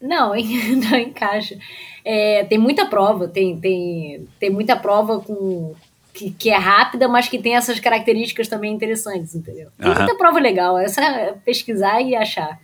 Não, 0.00 0.30
não 0.34 0.98
encaixa. 0.98 1.56
É, 2.04 2.44
tem 2.44 2.58
muita 2.58 2.86
prova, 2.86 3.28
tem, 3.28 3.58
tem, 3.60 4.26
tem 4.38 4.50
muita 4.50 4.74
prova 4.76 5.20
com, 5.20 5.74
que, 6.12 6.30
que 6.30 6.50
é 6.50 6.56
rápida, 6.56 7.08
mas 7.08 7.28
que 7.28 7.38
tem 7.38 7.54
essas 7.54 7.80
características 7.80 8.48
também 8.48 8.72
interessantes, 8.72 9.34
entendeu? 9.34 9.68
Tem 9.78 9.90
uhum. 9.90 9.96
muita 9.96 10.16
prova 10.16 10.38
legal, 10.38 10.78
é 10.78 10.88
só 10.88 11.00
pesquisar 11.44 12.00
e 12.00 12.14
achar. 12.14 12.58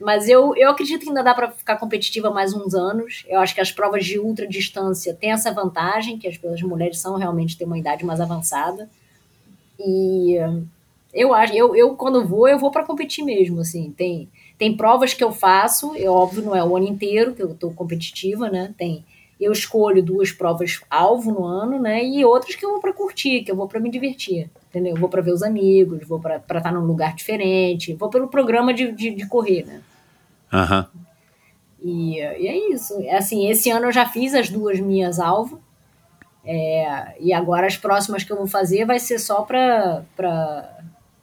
Mas 0.00 0.28
eu, 0.28 0.54
eu 0.56 0.70
acredito 0.70 1.02
que 1.02 1.08
ainda 1.08 1.22
dá 1.22 1.34
para 1.34 1.50
ficar 1.50 1.76
competitiva 1.76 2.30
mais 2.30 2.54
uns 2.54 2.74
anos. 2.74 3.24
Eu 3.28 3.40
acho 3.40 3.54
que 3.54 3.60
as 3.60 3.72
provas 3.72 4.04
de 4.04 4.18
ultra 4.18 4.46
distância 4.46 5.14
têm 5.14 5.32
essa 5.32 5.52
vantagem, 5.52 6.18
que 6.18 6.28
as, 6.28 6.42
as 6.44 6.62
mulheres 6.62 6.98
são 6.98 7.16
realmente 7.16 7.56
têm 7.56 7.66
uma 7.66 7.78
idade 7.78 8.04
mais 8.04 8.20
avançada. 8.20 8.88
E 9.78 10.36
eu 11.12 11.34
acho, 11.34 11.52
eu, 11.54 11.74
eu 11.74 11.96
quando 11.96 12.24
vou, 12.24 12.48
eu 12.48 12.58
vou 12.58 12.70
para 12.70 12.84
competir 12.84 13.24
mesmo, 13.24 13.60
assim. 13.60 13.92
Tem, 13.96 14.28
tem 14.56 14.76
provas 14.76 15.14
que 15.14 15.24
eu 15.24 15.32
faço, 15.32 15.94
é 15.96 16.08
óbvio, 16.08 16.42
não 16.42 16.54
é 16.54 16.62
o 16.62 16.76
ano 16.76 16.86
inteiro 16.86 17.34
que 17.34 17.42
eu 17.42 17.54
tô 17.54 17.70
competitiva, 17.70 18.48
né? 18.48 18.72
Tem 18.78 19.04
eu 19.40 19.52
escolho 19.52 20.02
duas 20.02 20.32
provas 20.32 20.80
alvo 20.90 21.30
no 21.30 21.44
ano, 21.44 21.78
né? 21.78 22.04
E 22.04 22.24
outras 22.24 22.56
que 22.56 22.64
eu 22.64 22.72
vou 22.72 22.80
para 22.80 22.92
curtir, 22.92 23.42
que 23.42 23.50
eu 23.50 23.56
vou 23.56 23.68
para 23.68 23.78
me 23.78 23.90
divertir, 23.90 24.50
entendeu? 24.68 24.94
Eu 24.94 25.00
vou 25.00 25.08
para 25.08 25.22
ver 25.22 25.32
os 25.32 25.42
amigos, 25.42 26.06
vou 26.06 26.18
para 26.18 26.36
estar 26.36 26.60
tá 26.60 26.72
num 26.72 26.84
lugar 26.84 27.14
diferente, 27.14 27.94
vou 27.94 28.10
pelo 28.10 28.26
programa 28.26 28.74
de, 28.74 28.90
de, 28.90 29.10
de 29.10 29.26
correr, 29.28 29.64
né? 29.64 29.80
Uhum. 30.52 30.84
E, 31.82 32.18
e, 32.18 32.48
é 32.48 32.72
isso. 32.72 32.94
Assim, 33.10 33.48
esse 33.48 33.70
ano 33.70 33.86
eu 33.86 33.92
já 33.92 34.06
fiz 34.06 34.34
as 34.34 34.48
duas 34.48 34.80
minhas 34.80 35.18
alvo. 35.18 35.60
É, 36.44 37.16
e 37.20 37.32
agora 37.32 37.66
as 37.66 37.76
próximas 37.76 38.24
que 38.24 38.32
eu 38.32 38.36
vou 38.36 38.46
fazer 38.46 38.86
vai 38.86 38.98
ser 38.98 39.18
só 39.18 39.42
para 39.42 40.02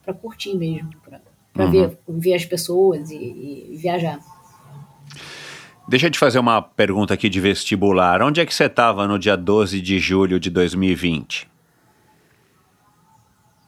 para 0.06 0.14
curtir 0.14 0.53
mesmo, 0.53 0.91
para 1.02 1.65
uhum. 1.65 1.72
ver, 1.72 1.97
ver 2.07 2.35
as 2.35 2.45
pessoas 2.45 3.10
e, 3.10 3.72
e 3.72 3.76
viajar. 3.76 4.19
Deixa 5.88 6.07
eu 6.07 6.11
te 6.11 6.19
fazer 6.19 6.39
uma 6.39 6.61
pergunta 6.61 7.14
aqui 7.14 7.27
de 7.27 7.39
vestibular. 7.39 8.22
Onde 8.22 8.39
é 8.39 8.45
que 8.45 8.53
você 8.53 8.65
estava 8.65 9.07
no 9.07 9.18
dia 9.18 9.35
12 9.35 9.81
de 9.81 9.99
julho 9.99 10.39
de 10.39 10.49
2020? 10.49 11.47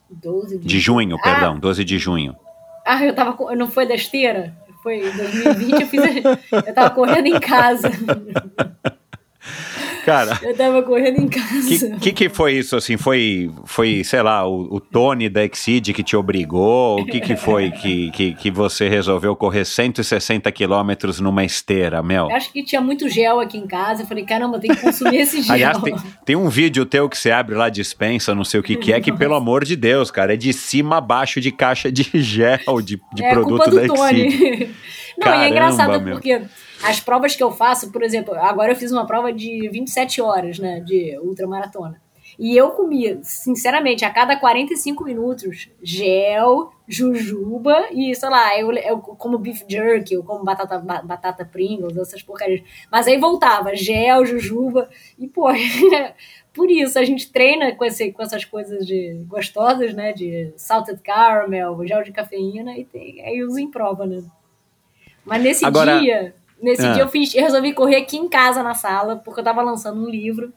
12 0.09 0.57
de, 0.57 0.67
de 0.67 0.79
junho, 0.79 1.15
ah. 1.15 1.21
perdão, 1.23 1.59
12 1.59 1.83
de 1.83 1.97
junho. 1.97 2.35
Ah, 2.85 3.03
eu 3.03 3.13
tava. 3.13 3.55
Não 3.55 3.67
foi 3.67 3.85
da 3.85 3.95
esteira? 3.95 4.55
Foi 4.87 5.05
em 5.05 5.11
2020, 5.11 5.81
eu 5.81 5.87
fiz. 5.87 6.01
eu 6.65 6.73
tava 6.73 6.91
correndo 6.91 7.27
em 7.27 7.37
casa. 7.41 7.91
Cara. 10.07 10.39
Eu 10.41 10.55
tava 10.55 10.81
correndo 10.83 11.19
em 11.19 11.27
casa. 11.27 11.87
O 11.87 11.99
que, 11.99 11.99
que, 11.99 12.13
que, 12.13 12.29
foi 12.29 12.53
isso, 12.53 12.77
assim? 12.77 12.95
Foi, 12.95 13.51
foi 13.65 14.05
sei 14.05 14.21
lá, 14.21 14.47
o, 14.47 14.75
o 14.75 14.79
Tony 14.79 15.27
da 15.27 15.43
Exceed 15.43 15.91
que 15.91 16.01
te 16.01 16.15
obrigou? 16.15 17.01
O 17.01 17.05
que, 17.05 17.19
que 17.19 17.35
foi 17.35 17.71
que, 17.71 18.09
que, 18.11 18.33
que 18.33 18.49
você 18.49 18.87
resolveu 18.87 19.35
correr 19.35 19.65
160 19.65 20.49
quilômetros 20.53 21.19
numa 21.19 21.43
esteira, 21.43 22.01
Mel? 22.01 22.29
Eu 22.29 22.37
acho 22.37 22.53
que 22.53 22.63
tinha 22.63 22.79
muito 22.79 23.09
gel 23.09 23.41
aqui 23.41 23.57
em 23.57 23.67
casa. 23.67 24.03
Eu 24.03 24.07
falei, 24.07 24.23
caramba, 24.23 24.57
tem 24.59 24.73
que 24.73 24.79
consumir 24.79 25.17
esse 25.17 25.41
gel. 25.43 25.53
Aliás, 25.53 25.77
tem, 25.81 25.95
tem 26.23 26.35
um 26.37 26.47
vídeo 26.47 26.85
teu 26.85 27.09
que 27.09 27.17
você 27.17 27.29
abre 27.29 27.55
lá, 27.55 27.67
dispensa, 27.67 28.33
não 28.33 28.45
sei 28.45 28.61
o 28.61 28.63
que 28.63 28.77
que 28.77 28.93
é, 28.93 29.01
que 29.01 29.11
pelo 29.11 29.35
amor 29.35 29.65
de 29.65 29.75
Deus, 29.75 30.09
cara, 30.09 30.35
é 30.35 30.37
de 30.37 30.53
cima 30.53 30.99
a 30.99 31.01
baixo 31.01 31.41
de 31.41 31.51
caixa 31.51 31.91
de 31.91 32.09
gel, 32.23 32.81
de, 32.81 32.97
de 33.13 33.25
é 33.25 33.29
produto 33.29 33.69
da 33.71 33.85
Exceed. 33.85 34.69
Não, 35.17 35.23
Caramba, 35.23 35.43
e 35.43 35.47
é 35.47 35.49
engraçado 35.49 36.01
meu. 36.01 36.13
porque 36.13 36.41
as 36.83 36.99
provas 36.99 37.35
que 37.35 37.43
eu 37.43 37.51
faço, 37.51 37.91
por 37.91 38.03
exemplo, 38.03 38.33
agora 38.35 38.71
eu 38.71 38.75
fiz 38.75 38.91
uma 38.91 39.05
prova 39.05 39.33
de 39.33 39.67
27 39.69 40.21
horas, 40.21 40.59
né, 40.59 40.79
de 40.79 41.17
ultramaratona. 41.19 42.01
E 42.37 42.55
eu 42.55 42.69
comia, 42.71 43.19
sinceramente, 43.23 44.05
a 44.05 44.11
cada 44.11 44.35
45 44.35 45.03
minutos, 45.03 45.69
gel, 45.81 46.71
jujuba 46.87 47.87
e, 47.91 48.13
sei 48.13 48.29
lá, 48.29 48.59
eu, 48.59 48.71
eu 48.73 48.99
como 48.99 49.39
beef 49.39 49.63
jerky, 49.67 50.13
eu 50.13 50.23
como 50.23 50.43
batata, 50.43 50.77
batata 50.77 51.45
Pringles, 51.45 51.97
essas 51.97 52.21
porcarias. 52.21 52.61
Mas 52.91 53.07
aí 53.07 53.17
voltava, 53.17 53.75
gel, 53.75 54.23
jujuba, 54.23 54.87
e, 55.17 55.27
pô, 55.27 55.47
por 56.53 56.69
isso 56.69 56.99
a 56.99 57.03
gente 57.03 57.31
treina 57.31 57.73
com, 57.75 57.83
esse, 57.83 58.11
com 58.11 58.21
essas 58.21 58.45
coisas 58.45 58.85
de 58.85 59.23
gostosas, 59.27 59.95
né, 59.95 60.13
de 60.13 60.53
salted 60.57 61.01
caramel, 61.01 61.83
gel 61.87 62.03
de 62.03 62.11
cafeína, 62.11 62.77
e 62.77 62.85
tem, 62.85 63.25
aí 63.25 63.43
uso 63.43 63.57
em 63.57 63.71
prova, 63.71 64.05
né. 64.05 64.23
Mas 65.25 65.41
nesse 65.41 65.65
Agora, 65.65 65.99
dia, 65.99 66.35
nesse 66.61 66.85
ah. 66.85 66.93
dia 66.93 67.03
eu, 67.03 67.07
fiz, 67.07 67.33
eu 67.33 67.43
resolvi 67.43 67.73
correr 67.73 67.97
aqui 67.97 68.17
em 68.17 68.27
casa 68.27 68.63
na 68.63 68.73
sala, 68.73 69.17
porque 69.17 69.39
eu 69.39 69.43
tava 69.43 69.61
lançando 69.61 70.01
um 70.01 70.09
livro. 70.09 70.53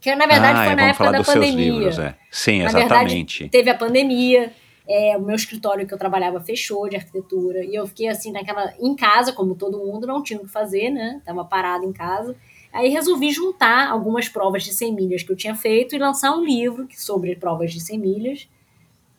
Que 0.00 0.14
na 0.14 0.26
verdade 0.26 0.60
ah, 0.60 0.64
foi 0.64 0.72
é, 0.72 0.76
na 0.76 0.82
época 0.88 1.12
da 1.12 1.24
pandemia. 1.24 1.72
Livros, 1.72 1.98
é. 1.98 2.14
Sim, 2.30 2.60
na 2.60 2.66
exatamente. 2.66 3.38
Verdade, 3.40 3.48
teve 3.50 3.70
a 3.70 3.74
pandemia. 3.74 4.52
É, 4.88 5.16
o 5.16 5.20
meu 5.20 5.34
escritório 5.34 5.84
que 5.84 5.92
eu 5.92 5.98
trabalhava 5.98 6.40
fechou 6.40 6.88
de 6.88 6.94
arquitetura 6.94 7.64
e 7.64 7.74
eu 7.74 7.88
fiquei 7.88 8.06
assim 8.06 8.30
naquela 8.30 8.72
em 8.78 8.94
casa 8.94 9.32
como 9.32 9.56
todo 9.56 9.78
mundo 9.78 10.06
não 10.06 10.22
tinha 10.22 10.38
o 10.38 10.44
que 10.44 10.48
fazer 10.48 10.90
né 10.90 11.20
tava 11.24 11.44
parado 11.44 11.84
em 11.84 11.92
casa 11.92 12.36
aí 12.72 12.88
resolvi 12.88 13.32
juntar 13.32 13.90
algumas 13.90 14.28
provas 14.28 14.62
de 14.62 14.72
100 14.72 14.94
milhas 14.94 15.22
que 15.24 15.32
eu 15.32 15.34
tinha 15.34 15.56
feito 15.56 15.96
e 15.96 15.98
lançar 15.98 16.30
um 16.36 16.44
livro 16.44 16.86
sobre 16.92 17.34
provas 17.34 17.72
de 17.72 17.80
100 17.80 17.98
milhas 17.98 18.48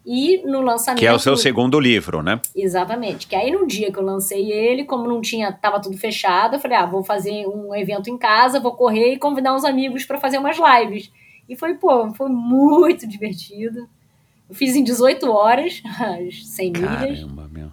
e 0.09 0.41
no 0.45 0.61
lançamento. 0.61 0.99
Que 0.99 1.05
é 1.05 1.11
o 1.11 1.19
seu 1.19 1.35
segundo 1.35 1.77
livro, 1.77 2.23
né? 2.23 2.39
Exatamente. 2.55 3.27
Que 3.27 3.35
aí 3.35 3.51
no 3.51 3.67
dia 3.67 3.91
que 3.91 3.99
eu 3.99 4.03
lancei 4.03 4.49
ele, 4.49 4.85
como 4.85 5.05
não 5.05 5.19
tinha, 5.19 5.51
tava 5.51 5.81
tudo 5.81 5.97
fechado, 5.97 6.55
eu 6.55 6.59
falei, 6.61 6.77
ah, 6.77 6.85
vou 6.85 7.03
fazer 7.03 7.45
um 7.45 7.75
evento 7.75 8.09
em 8.09 8.17
casa, 8.17 8.57
vou 8.57 8.71
correr 8.71 9.13
e 9.13 9.19
convidar 9.19 9.53
uns 9.53 9.65
amigos 9.65 10.05
para 10.05 10.17
fazer 10.17 10.37
umas 10.37 10.57
lives. 10.57 11.11
E 11.49 11.57
foi, 11.57 11.73
pô, 11.73 12.13
foi 12.13 12.29
muito 12.29 13.05
divertido. 13.05 13.89
Eu 14.49 14.55
fiz 14.55 14.77
em 14.77 14.83
18 14.83 15.29
horas, 15.29 15.83
as 15.99 16.47
100 16.47 16.71
milhas. 16.71 17.19
Caramba, 17.19 17.49
meu. 17.51 17.69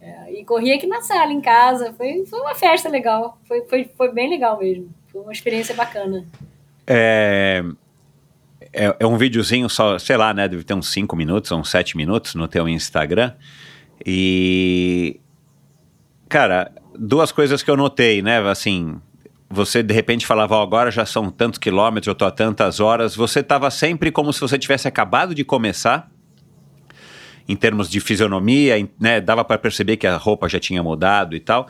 É, 0.00 0.32
e 0.32 0.44
corri 0.44 0.70
aqui 0.70 0.86
na 0.86 1.02
sala, 1.02 1.32
em 1.32 1.40
casa. 1.40 1.92
Foi, 1.94 2.24
foi 2.24 2.40
uma 2.40 2.54
festa 2.54 2.88
legal. 2.88 3.36
Foi, 3.48 3.62
foi, 3.62 3.90
foi 3.96 4.12
bem 4.12 4.30
legal 4.30 4.60
mesmo. 4.60 4.88
Foi 5.08 5.22
uma 5.22 5.32
experiência 5.32 5.74
bacana. 5.74 6.24
É, 6.86 7.64
é, 8.74 8.96
é 9.00 9.06
um 9.06 9.16
videozinho 9.16 9.68
só, 9.68 9.98
sei 9.98 10.16
lá, 10.16 10.34
né? 10.34 10.48
Deve 10.48 10.64
ter 10.64 10.74
uns 10.74 10.88
5 10.88 11.16
minutos, 11.16 11.50
uns 11.52 11.70
7 11.70 11.96
minutos 11.96 12.34
no 12.34 12.48
teu 12.48 12.68
Instagram. 12.68 13.32
E. 14.04 15.20
Cara, 16.28 16.72
duas 16.98 17.30
coisas 17.30 17.62
que 17.62 17.70
eu 17.70 17.76
notei, 17.76 18.20
né? 18.20 18.38
Assim, 18.48 19.00
você 19.48 19.82
de 19.82 19.94
repente 19.94 20.26
falava, 20.26 20.56
oh, 20.56 20.62
agora 20.62 20.90
já 20.90 21.06
são 21.06 21.30
tantos 21.30 21.58
quilômetros, 21.58 22.08
eu 22.08 22.14
tô 22.14 22.24
há 22.24 22.30
tantas 22.30 22.80
horas. 22.80 23.14
Você 23.14 23.40
estava 23.40 23.70
sempre 23.70 24.10
como 24.10 24.32
se 24.32 24.40
você 24.40 24.58
tivesse 24.58 24.88
acabado 24.88 25.34
de 25.34 25.44
começar, 25.44 26.10
em 27.48 27.54
termos 27.54 27.88
de 27.88 28.00
fisionomia, 28.00 28.88
né? 28.98 29.20
Dava 29.20 29.44
para 29.44 29.58
perceber 29.58 29.96
que 29.96 30.06
a 30.06 30.16
roupa 30.16 30.48
já 30.48 30.58
tinha 30.58 30.82
mudado 30.82 31.36
e 31.36 31.40
tal. 31.40 31.68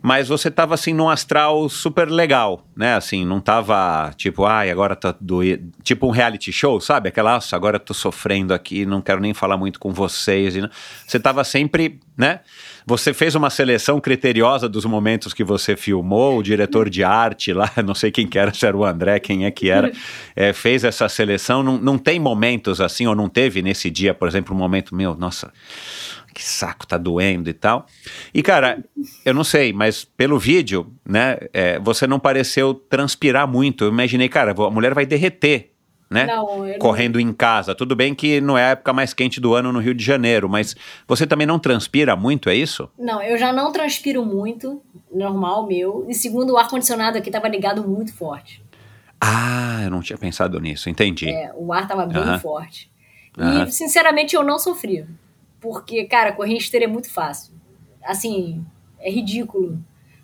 Mas 0.00 0.28
você 0.28 0.50
tava 0.50 0.74
assim 0.74 0.92
num 0.92 1.08
astral 1.08 1.68
super 1.68 2.08
legal, 2.08 2.64
né? 2.76 2.94
Assim, 2.94 3.24
não 3.24 3.40
tava 3.40 4.12
tipo, 4.16 4.44
ai, 4.44 4.70
agora 4.70 4.94
tá 4.94 5.14
doendo. 5.20 5.72
Tipo 5.82 6.06
um 6.06 6.10
reality 6.10 6.52
show, 6.52 6.80
sabe? 6.80 7.08
Aquela, 7.08 7.34
nossa, 7.34 7.56
agora 7.56 7.76
eu 7.76 7.80
tô 7.80 7.92
sofrendo 7.92 8.54
aqui, 8.54 8.86
não 8.86 9.00
quero 9.00 9.20
nem 9.20 9.34
falar 9.34 9.56
muito 9.56 9.80
com 9.80 9.92
vocês. 9.92 10.54
Você 11.06 11.18
tava 11.18 11.42
sempre, 11.42 11.98
né? 12.16 12.40
Você 12.86 13.12
fez 13.12 13.34
uma 13.34 13.50
seleção 13.50 14.00
criteriosa 14.00 14.68
dos 14.68 14.84
momentos 14.84 15.34
que 15.34 15.44
você 15.44 15.76
filmou, 15.76 16.38
o 16.38 16.42
diretor 16.42 16.88
de 16.88 17.04
arte 17.04 17.52
lá, 17.52 17.70
não 17.84 17.94
sei 17.94 18.10
quem 18.10 18.26
que 18.26 18.38
era, 18.38 18.54
se 18.54 18.66
era 18.66 18.76
o 18.76 18.84
André, 18.84 19.18
quem 19.18 19.44
é 19.44 19.50
que 19.50 19.68
era, 19.68 19.92
é, 20.34 20.52
fez 20.52 20.84
essa 20.84 21.08
seleção. 21.08 21.62
Não, 21.62 21.76
não 21.76 21.98
tem 21.98 22.18
momentos 22.18 22.80
assim, 22.80 23.06
ou 23.06 23.14
não 23.14 23.28
teve 23.28 23.62
nesse 23.62 23.90
dia, 23.90 24.14
por 24.14 24.28
exemplo, 24.28 24.54
um 24.54 24.58
momento, 24.58 24.94
meu, 24.94 25.14
nossa 25.14 25.52
que 26.34 26.44
saco, 26.44 26.86
tá 26.86 26.96
doendo 26.96 27.48
e 27.50 27.52
tal. 27.52 27.86
E, 28.32 28.42
cara, 28.42 28.84
eu 29.24 29.34
não 29.34 29.44
sei, 29.44 29.72
mas 29.72 30.04
pelo 30.04 30.38
vídeo, 30.38 30.92
né, 31.06 31.38
é, 31.52 31.78
você 31.78 32.06
não 32.06 32.18
pareceu 32.18 32.74
transpirar 32.74 33.46
muito. 33.48 33.84
Eu 33.84 33.88
imaginei, 33.88 34.28
cara, 34.28 34.52
a 34.52 34.70
mulher 34.70 34.94
vai 34.94 35.04
derreter, 35.04 35.72
né? 36.10 36.26
Não, 36.26 36.66
eu 36.66 36.78
Correndo 36.78 37.20
em 37.20 37.32
casa. 37.32 37.74
Tudo 37.74 37.94
bem 37.94 38.14
que 38.14 38.40
não 38.40 38.56
é 38.56 38.64
a 38.64 38.68
época 38.70 38.92
mais 38.92 39.12
quente 39.12 39.40
do 39.40 39.54
ano 39.54 39.72
no 39.72 39.78
Rio 39.78 39.94
de 39.94 40.04
Janeiro, 40.04 40.48
mas 40.48 40.74
você 41.06 41.26
também 41.26 41.46
não 41.46 41.58
transpira 41.58 42.16
muito, 42.16 42.48
é 42.48 42.54
isso? 42.54 42.88
Não, 42.98 43.22
eu 43.22 43.36
já 43.36 43.52
não 43.52 43.72
transpiro 43.72 44.24
muito, 44.24 44.82
normal 45.12 45.66
meu. 45.66 46.06
E 46.08 46.14
segundo, 46.14 46.54
o 46.54 46.56
ar-condicionado 46.56 47.18
aqui 47.18 47.30
tava 47.30 47.48
ligado 47.48 47.86
muito 47.86 48.14
forte. 48.14 48.62
Ah, 49.20 49.80
eu 49.82 49.90
não 49.90 50.00
tinha 50.00 50.16
pensado 50.16 50.60
nisso, 50.60 50.88
entendi. 50.88 51.28
É, 51.28 51.52
o 51.56 51.72
ar 51.72 51.88
tava 51.88 52.06
bem 52.06 52.38
forte. 52.38 52.90
E, 53.36 53.70
sinceramente, 53.70 54.34
eu 54.34 54.42
não 54.42 54.58
sofri. 54.58 55.06
Porque, 55.60 56.04
cara, 56.04 56.32
correr 56.32 56.52
em 56.54 56.56
esteira 56.58 56.84
é 56.84 56.88
muito 56.88 57.10
fácil. 57.10 57.52
Assim, 58.04 58.64
é 59.00 59.10
ridículo. 59.10 59.78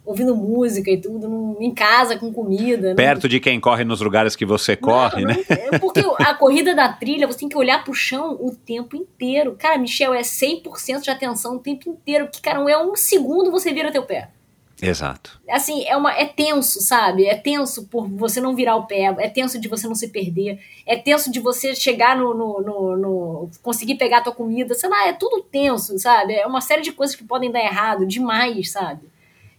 Ouvindo 0.06 0.36
música 0.36 0.90
e 0.90 0.98
tudo, 1.00 1.26
não- 1.28 1.56
em 1.60 1.72
casa, 1.72 2.18
com 2.18 2.30
comida. 2.30 2.88
não- 2.90 2.94
Perto 2.96 3.26
de 3.26 3.40
quem 3.40 3.58
corre 3.58 3.84
nos 3.84 4.02
lugares 4.02 4.36
que 4.36 4.44
você 4.44 4.76
corre, 4.76 5.22
Não, 5.22 5.28
né? 5.28 5.36
não- 5.48 5.56
é 5.56 5.78
porque 5.78 6.00
a 6.18 6.34
corrida 6.34 6.74
da 6.74 6.92
trilha, 6.92 7.26
você 7.26 7.38
tem 7.38 7.48
que 7.48 7.56
olhar 7.56 7.82
pro 7.82 7.94
chão 7.94 8.36
o 8.38 8.54
tempo 8.54 8.94
inteiro. 8.96 9.56
Cara, 9.58 9.78
Michel, 9.78 10.12
é 10.12 10.22
100% 10.22 11.04
de 11.04 11.10
atenção 11.10 11.56
o 11.56 11.58
tempo 11.58 11.88
inteiro. 11.88 12.28
Que, 12.30 12.40
cara, 12.42 12.58
não 12.58 12.68
é 12.68 12.76
um 12.82 12.94
segundo 12.94 13.50
você 13.50 13.72
vira 13.72 13.90
teu 13.90 14.02
pé. 14.02 14.28
Exato. 14.82 15.40
Assim, 15.48 15.84
é, 15.86 15.96
uma, 15.96 16.12
é 16.12 16.24
tenso, 16.26 16.80
sabe? 16.80 17.26
É 17.26 17.34
tenso 17.36 17.86
por 17.86 18.08
você 18.08 18.40
não 18.40 18.54
virar 18.54 18.76
o 18.76 18.86
pé, 18.86 19.04
é 19.18 19.28
tenso 19.28 19.58
de 19.60 19.68
você 19.68 19.86
não 19.86 19.94
se 19.94 20.08
perder, 20.08 20.60
é 20.84 20.96
tenso 20.96 21.30
de 21.30 21.40
você 21.40 21.74
chegar 21.74 22.16
no. 22.16 22.34
no, 22.34 22.60
no- 22.60 22.96
no- 22.96 23.50
conseguir 23.62 23.94
pegar 23.96 24.18
a 24.18 24.22
tua 24.22 24.34
comida, 24.34 24.74
sei 24.74 24.88
lá, 24.88 25.06
é 25.08 25.12
tudo 25.12 25.42
tenso, 25.42 25.98
sabe? 25.98 26.34
É 26.34 26.46
uma 26.46 26.60
série 26.60 26.82
de 26.82 26.92
coisas 26.92 27.14
que 27.16 27.24
podem 27.24 27.50
dar 27.50 27.60
errado 27.60 28.04
demais, 28.06 28.70
sabe? 28.72 29.12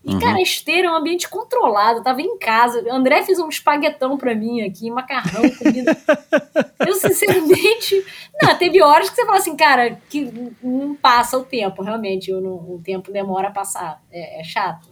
E, 0.03 0.13
Uhum. 0.13 0.19
cara, 0.19 0.37
a 0.37 0.41
esteira 0.41 0.87
é 0.87 0.91
um 0.91 0.95
ambiente 0.95 1.27
controlado. 1.27 1.97
Eu 1.97 2.03
tava 2.03 2.21
em 2.21 2.37
casa. 2.37 2.85
André 2.91 3.23
fez 3.23 3.39
um 3.39 3.49
espaguetão 3.49 4.17
pra 4.19 4.35
mim 4.35 4.61
aqui, 4.61 4.91
macarrão, 4.91 5.49
comida. 5.57 5.97
eu, 6.85 6.93
sinceramente. 6.93 8.05
Não, 8.39 8.55
teve 8.55 8.83
horas 8.83 9.09
que 9.09 9.15
você 9.15 9.25
fala 9.25 9.37
assim, 9.39 9.55
cara, 9.57 9.99
que 10.07 10.31
não 10.61 10.93
passa 10.95 11.37
o 11.39 11.43
tempo, 11.43 11.81
realmente. 11.81 12.29
Eu 12.29 12.39
não- 12.39 12.53
o 12.75 12.81
tempo 12.83 13.11
demora 13.11 13.47
a 13.47 13.51
passar. 13.51 13.99
É, 14.11 14.41
é 14.41 14.43
chato. 14.43 14.89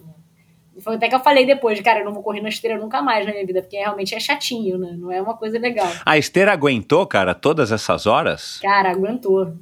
Foi 0.80 0.96
até 0.96 1.08
que 1.08 1.16
eu 1.16 1.20
falei 1.20 1.46
depois, 1.46 1.80
cara, 1.82 2.00
eu 2.00 2.06
não 2.06 2.14
vou 2.14 2.24
correr 2.24 2.42
na 2.42 2.50
esteira 2.50 2.78
nunca 2.80 3.02
mais 3.02 3.26
na 3.26 3.32
minha 3.32 3.46
vida, 3.46 3.62
porque 3.62 3.78
realmente 3.78 4.16
é 4.16 4.20
chatinho, 4.20 4.78
né? 4.78 4.96
Não 4.98 5.12
é 5.12 5.22
uma 5.22 5.36
coisa 5.38 5.60
legal. 5.60 5.88
A 6.06 6.18
esteira 6.18 6.52
aguentou, 6.52 7.06
cara, 7.06 7.36
todas 7.36 7.72
essas 7.72 8.08
horas? 8.08 8.58
Cara, 8.62 8.90
aguentou. 8.92 9.54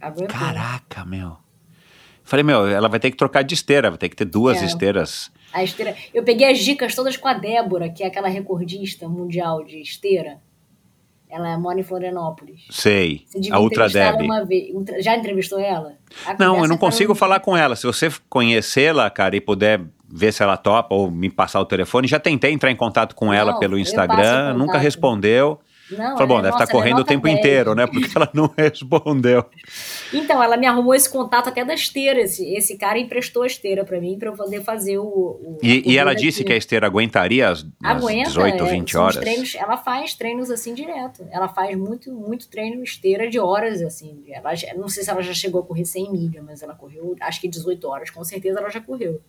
Aguentou. 0.00 0.28
Caraca, 0.38 1.04
meu. 1.04 1.36
Falei, 2.24 2.44
meu, 2.44 2.66
ela 2.68 2.88
vai 2.88 3.00
ter 3.00 3.10
que 3.10 3.16
trocar 3.16 3.42
de 3.42 3.54
esteira, 3.54 3.90
vai 3.90 3.98
ter 3.98 4.08
que 4.08 4.14
ter 4.16 4.24
duas 4.24 4.62
É. 4.62 4.64
esteiras. 4.66 5.30
A 5.52 5.64
esteira. 5.64 5.96
Eu 6.14 6.22
peguei 6.22 6.48
as 6.50 6.60
dicas 6.60 6.94
todas 6.94 7.16
com 7.16 7.26
a 7.28 7.34
Débora, 7.34 7.90
que 7.90 8.02
é 8.04 8.06
aquela 8.06 8.28
recordista 8.28 9.08
mundial 9.08 9.64
de 9.64 9.80
esteira. 9.80 10.38
Ela 11.28 11.58
mora 11.58 11.80
em 11.80 11.82
Florianópolis. 11.82 12.60
Sei. 12.70 13.24
A 13.50 13.58
Ultra 13.58 13.88
Deb. 13.88 14.20
Já 15.00 15.16
entrevistou 15.16 15.58
ela? 15.58 15.94
A 16.26 16.34
Não, 16.38 16.58
eu 16.62 16.68
não 16.68 16.76
tá 16.76 16.80
consigo 16.80 17.10
no- 17.12 17.18
falar 17.18 17.40
com 17.40 17.56
ela. 17.56 17.74
Se 17.74 17.86
você 17.86 18.10
conhecê-la, 18.28 19.08
cara, 19.10 19.34
e 19.34 19.40
puder 19.40 19.80
ver 20.14 20.32
se 20.32 20.42
ela 20.42 20.56
topa 20.58 20.94
ou 20.94 21.10
me 21.10 21.30
passar 21.30 21.58
o 21.60 21.64
telefone, 21.64 22.06
já 22.06 22.20
tentei 22.20 22.52
entrar 22.52 22.70
em 22.70 22.76
contato 22.76 23.14
com 23.14 23.32
ela 23.32 23.52
Não, 23.52 23.58
pelo 23.58 23.78
passo 23.78 23.90
Instagram, 23.90 24.54
nunca 24.54 24.76
respondeu. 24.78 25.58
Não, 25.90 26.12
Falei, 26.16 26.26
bom, 26.26 26.34
ela- 26.34 26.42
deve 26.42 26.54
estar 26.54 26.62
ela 26.64 26.70
é 26.70 26.72
correndo 26.72 26.98
o 27.00 27.04
tempo 27.04 27.24
10. 27.24 27.38
inteiro, 27.38 27.74
né? 27.74 27.86
Porque 27.86 28.10
ela 28.16 28.30
não 28.32 28.50
respondeu. 28.56 29.44
Então, 30.12 30.42
ela 30.42 30.56
me 30.56 30.66
arrumou 30.66 30.94
esse 30.94 31.10
contato 31.10 31.48
até 31.48 31.64
da 31.66 31.74
esteira. 31.74 32.20
Esse, 32.20 32.46
esse 32.54 32.78
cara 32.78 32.98
emprestou 32.98 33.42
a 33.42 33.46
esteira 33.46 33.84
pra 33.84 34.00
mim, 34.00 34.16
pra 34.18 34.28
eu 34.30 34.32
poder 34.34 34.62
fazer 34.62 34.96
o. 34.98 35.04
o- 35.04 35.58
E, 35.62 35.92
e 35.92 35.98
ela 35.98 36.14
disse 36.14 36.40
aqui. 36.40 36.46
que 36.46 36.52
a 36.54 36.56
esteira 36.56 36.86
aguentaria 36.86 37.48
as, 37.50 37.66
as 37.84 37.96
Aguenta, 38.02 38.28
18 38.28 38.60
ou 38.62 38.66
é, 38.68 38.70
20 38.70 38.90
são 38.92 39.00
os 39.02 39.16
horas. 39.16 39.20
Treinos, 39.24 39.54
ela 39.54 39.76
faz 39.76 40.14
treinos 40.14 40.50
assim 40.50 40.72
direto. 40.72 41.26
Ela 41.30 41.48
faz 41.48 41.76
muito, 41.76 42.10
muito 42.10 42.48
treino 42.48 42.82
esteira 42.82 43.28
de 43.28 43.38
horas, 43.38 43.82
assim. 43.82 44.22
Ela, 44.28 44.50
não 44.78 44.88
sei 44.88 45.02
se 45.04 45.10
ela 45.10 45.20
já 45.20 45.34
chegou 45.34 45.60
a 45.60 45.64
correr 45.64 45.84
100 45.84 46.10
milha, 46.10 46.42
mas 46.42 46.62
ela 46.62 46.74
correu, 46.74 47.14
acho 47.20 47.38
que 47.40 47.48
18 47.48 47.86
horas. 47.88 48.08
Com 48.08 48.24
certeza 48.24 48.60
ela 48.60 48.70
já 48.70 48.80
correu. 48.80 49.20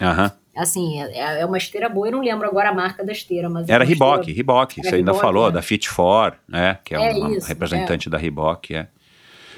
Aham. 0.00 0.32
Assim, 0.56 1.00
é, 1.02 1.40
é 1.40 1.46
uma 1.46 1.58
esteira 1.58 1.88
boa. 1.88 2.06
Eu 2.08 2.12
não 2.12 2.20
lembro 2.20 2.46
agora 2.46 2.68
a 2.70 2.74
marca 2.74 3.04
da 3.04 3.10
esteira, 3.12 3.48
mas... 3.50 3.68
é 3.68 3.72
Era 3.72 3.82
uma 3.82 3.88
Reebok, 3.88 4.18
esteira- 4.20 4.36
Reebok. 4.36 4.82
Você 4.82 4.94
ainda 4.96 5.12
falou 5.14 5.48
é. 5.48 5.52
da 5.52 5.62
Fit 5.62 5.88
For, 5.88 6.34
né? 6.48 6.78
Que 6.84 6.94
é, 6.94 6.98
É 7.10 7.14
uma 7.14 7.36
isso, 7.36 7.48
representante 7.48 8.08
da 8.08 8.16
Reebok, 8.18 8.74
é. 8.74 8.86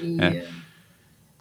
E, 0.00 0.18
É. 0.20 0.46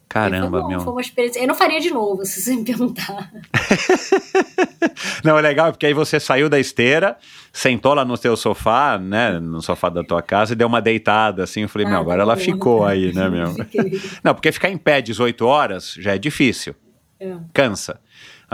Caramba, 0.10 0.62
foi 0.62 0.70
meu. 0.70 0.80
Foi 0.80 0.94
uma 0.94 1.02
experiência. 1.02 1.40
Eu 1.42 1.48
não 1.48 1.56
faria 1.56 1.80
de 1.80 1.90
novo, 1.92 2.24
se 2.26 2.40
você 2.42 2.56
me 2.56 2.64
perguntar. 2.64 3.30
Não, 5.24 5.38
é 5.38 5.42
legal, 5.42 5.72
porque 5.72 5.86
aí 5.86 5.94
você 5.94 6.20
saiu 6.20 6.48
da 6.50 6.60
esteira, 6.60 7.18
sentou 7.52 7.94
lá 7.94 8.06
no 8.06 8.18
teu 8.18 8.38
sofá, 8.38 8.98
né? 8.98 9.40
No 9.40 9.62
sofá 9.62 9.90
da 9.90 10.04
tua 10.04 10.22
casa 10.22 10.54
e 10.54 10.56
deu 10.56 10.68
uma 10.68 10.82
deitada, 10.82 11.44
assim. 11.44 11.62
Eu 11.64 11.70
falei, 11.70 11.86
Ah, 11.88 11.90
meu, 11.90 11.98
tá 11.98 12.02
agora 12.02 12.22
ela 12.22 12.36
bom. 12.36 12.42
ficou 12.42 12.86
aí, 12.86 13.14
né, 13.14 13.30
meu? 13.30 13.56
Não, 14.24 14.34
porque 14.34 14.52
ficar 14.52 14.70
em 14.70 14.78
pé 14.78 15.02
18 15.02 15.46
horas 15.46 15.94
já 16.00 16.14
é 16.16 16.18
difícil, 16.18 16.76
É. 17.20 17.36
cansa. 17.54 18.00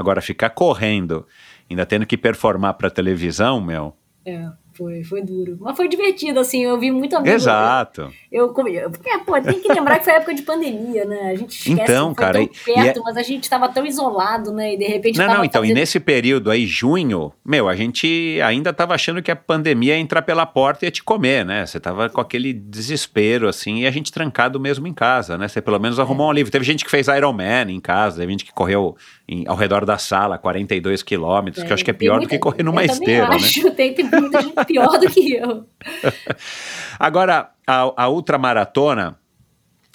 Agora, 0.02 0.22
ficar 0.22 0.50
correndo, 0.50 1.26
ainda 1.70 1.86
tendo 1.86 2.06
que 2.06 2.18
performar 2.18 2.74
pra 2.74 2.90
televisão, 2.90 3.62
meu. 3.62 3.94
É, 4.26 4.46
foi, 4.74 5.04
foi 5.04 5.22
duro. 5.24 5.58
Mas 5.60 5.76
foi 5.76 5.88
divertido, 5.88 6.40
assim, 6.40 6.64
eu 6.64 6.80
vi 6.80 6.92
muito 6.92 7.16
amigo. 7.16 7.34
Exato. 7.36 8.12
Eu, 8.32 8.54
eu, 8.68 8.92
porque, 8.92 9.18
pô, 9.26 9.42
tem 9.42 9.60
que 9.60 9.68
lembrar 9.74 9.98
que 9.98 10.06
foi 10.06 10.14
época 10.14 10.34
de 10.36 10.44
pandemia, 10.44 11.06
né? 11.06 11.32
A 11.32 11.36
gente 11.36 11.58
esquece 11.58 11.72
Então, 11.92 12.14
cara, 12.14 12.34
tão 12.34 12.44
e- 12.44 12.46
e 12.46 12.74
perto, 12.76 13.00
é- 13.00 13.04
mas 13.04 13.18
a 13.18 13.24
gente 13.24 13.50
tava 13.50 13.68
tão 13.70 13.84
isolado, 13.86 14.54
né? 14.54 14.76
E 14.76 14.78
de 14.78 14.86
repente 14.86 15.18
Não, 15.18 15.26
não, 15.28 15.44
então, 15.44 15.64
e 15.64 15.68
fazendo- 15.68 15.78
nesse 15.80 16.00
período 16.00 16.52
aí, 16.52 16.68
junho, 16.68 17.34
meu, 17.44 17.68
a 17.68 17.76
gente 17.76 18.40
ainda 18.46 18.72
tava 18.72 18.94
achando 18.94 19.22
que 19.24 19.32
a 19.32 19.36
pandemia 19.36 19.96
ia 19.96 20.00
entrar 20.00 20.22
pela 20.22 20.46
porta 20.46 20.86
e 20.86 20.88
ia 20.88 20.92
te 20.92 21.04
comer, 21.04 21.44
né? 21.44 21.66
Você 21.66 21.80
tava 21.80 22.08
com 22.08 22.22
aquele 22.22 22.54
desespero, 22.54 23.48
assim, 23.50 23.80
e 23.80 23.88
a 23.88 23.92
gente 23.92 24.12
trancado 24.12 24.60
mesmo 24.60 24.88
em 24.88 24.94
casa, 24.94 25.36
né? 25.38 25.48
Você 25.48 25.62
pelo 25.62 25.80
menos 25.80 26.00
arrumou 26.00 26.30
um 26.30 26.32
livro. 26.32 26.52
Teve 26.52 26.64
gente 26.64 26.86
que 26.86 26.92
fez 26.92 27.08
Iron 27.08 27.34
Man 27.34 27.70
em 27.72 27.80
casa, 27.80 28.20
teve 28.20 28.32
gente 28.32 28.46
que 28.46 28.54
correu 28.54 28.96
em- 29.32 29.48
ao 29.48 29.56
redor 29.56 29.86
da 29.86 29.98
sala 29.98 30.38
42 30.38 31.02
quilômetros, 31.02 31.64
que 31.64 31.70
eu 31.72 31.74
acho 31.74 31.86
que 31.86 31.92
é 31.92 31.94
pior 31.94 32.16
do 32.16 32.20
muita- 32.20 32.36
que 32.36 32.40
correr 32.40 32.64
numa 32.64 32.82
eu 32.84 32.86
esteira, 32.88 33.30
né? 33.30 33.36
acho, 33.36 33.72
Tem, 33.72 33.94
tem 33.94 34.06
muita 34.06 34.42
gente 34.42 34.66
pior 34.66 35.00
do 35.00 35.08
que 35.10 35.34
eu. 35.36 35.66
Agora, 37.00 37.50
a, 37.66 38.04
a 38.04 38.10
ultramaratona, 38.10 39.18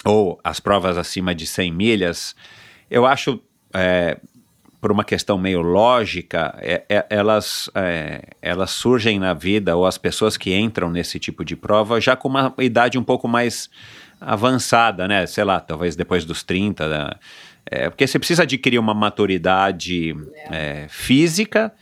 ou 0.03 0.39
as 0.43 0.59
provas 0.59 0.97
acima 0.97 1.33
de 1.35 1.45
100 1.45 1.71
milhas, 1.71 2.35
eu 2.89 3.05
acho, 3.05 3.39
é, 3.73 4.17
por 4.81 4.91
uma 4.91 5.03
questão 5.03 5.37
meio 5.37 5.61
lógica, 5.61 6.57
é- 6.61 6.83
é- 6.89 7.05
elas, 7.09 7.69
é, 7.75 8.21
elas 8.41 8.71
surgem 8.71 9.19
na 9.19 9.33
vida, 9.33 9.75
ou 9.75 9.85
as 9.85 9.97
pessoas 9.97 10.37
que 10.37 10.55
entram 10.55 10.89
nesse 10.89 11.19
tipo 11.19 11.43
de 11.45 11.55
prova, 11.55 11.99
já 12.01 12.15
com 12.15 12.27
uma 12.27 12.53
idade 12.59 12.97
um 12.97 13.03
pouco 13.03 13.27
mais 13.27 13.69
avançada, 14.19 15.07
né? 15.07 15.25
Sei 15.27 15.43
lá, 15.43 15.59
talvez 15.59 15.95
depois 15.95 16.25
dos 16.25 16.41
30, 16.43 16.87
né? 16.87 17.09
É, 17.69 17.89
porque 17.89 18.07
você 18.07 18.17
precisa 18.17 18.43
adquirir 18.43 18.79
uma 18.79 18.93
maturidade 18.93 20.15
é, 20.49 20.85
física 20.89 21.73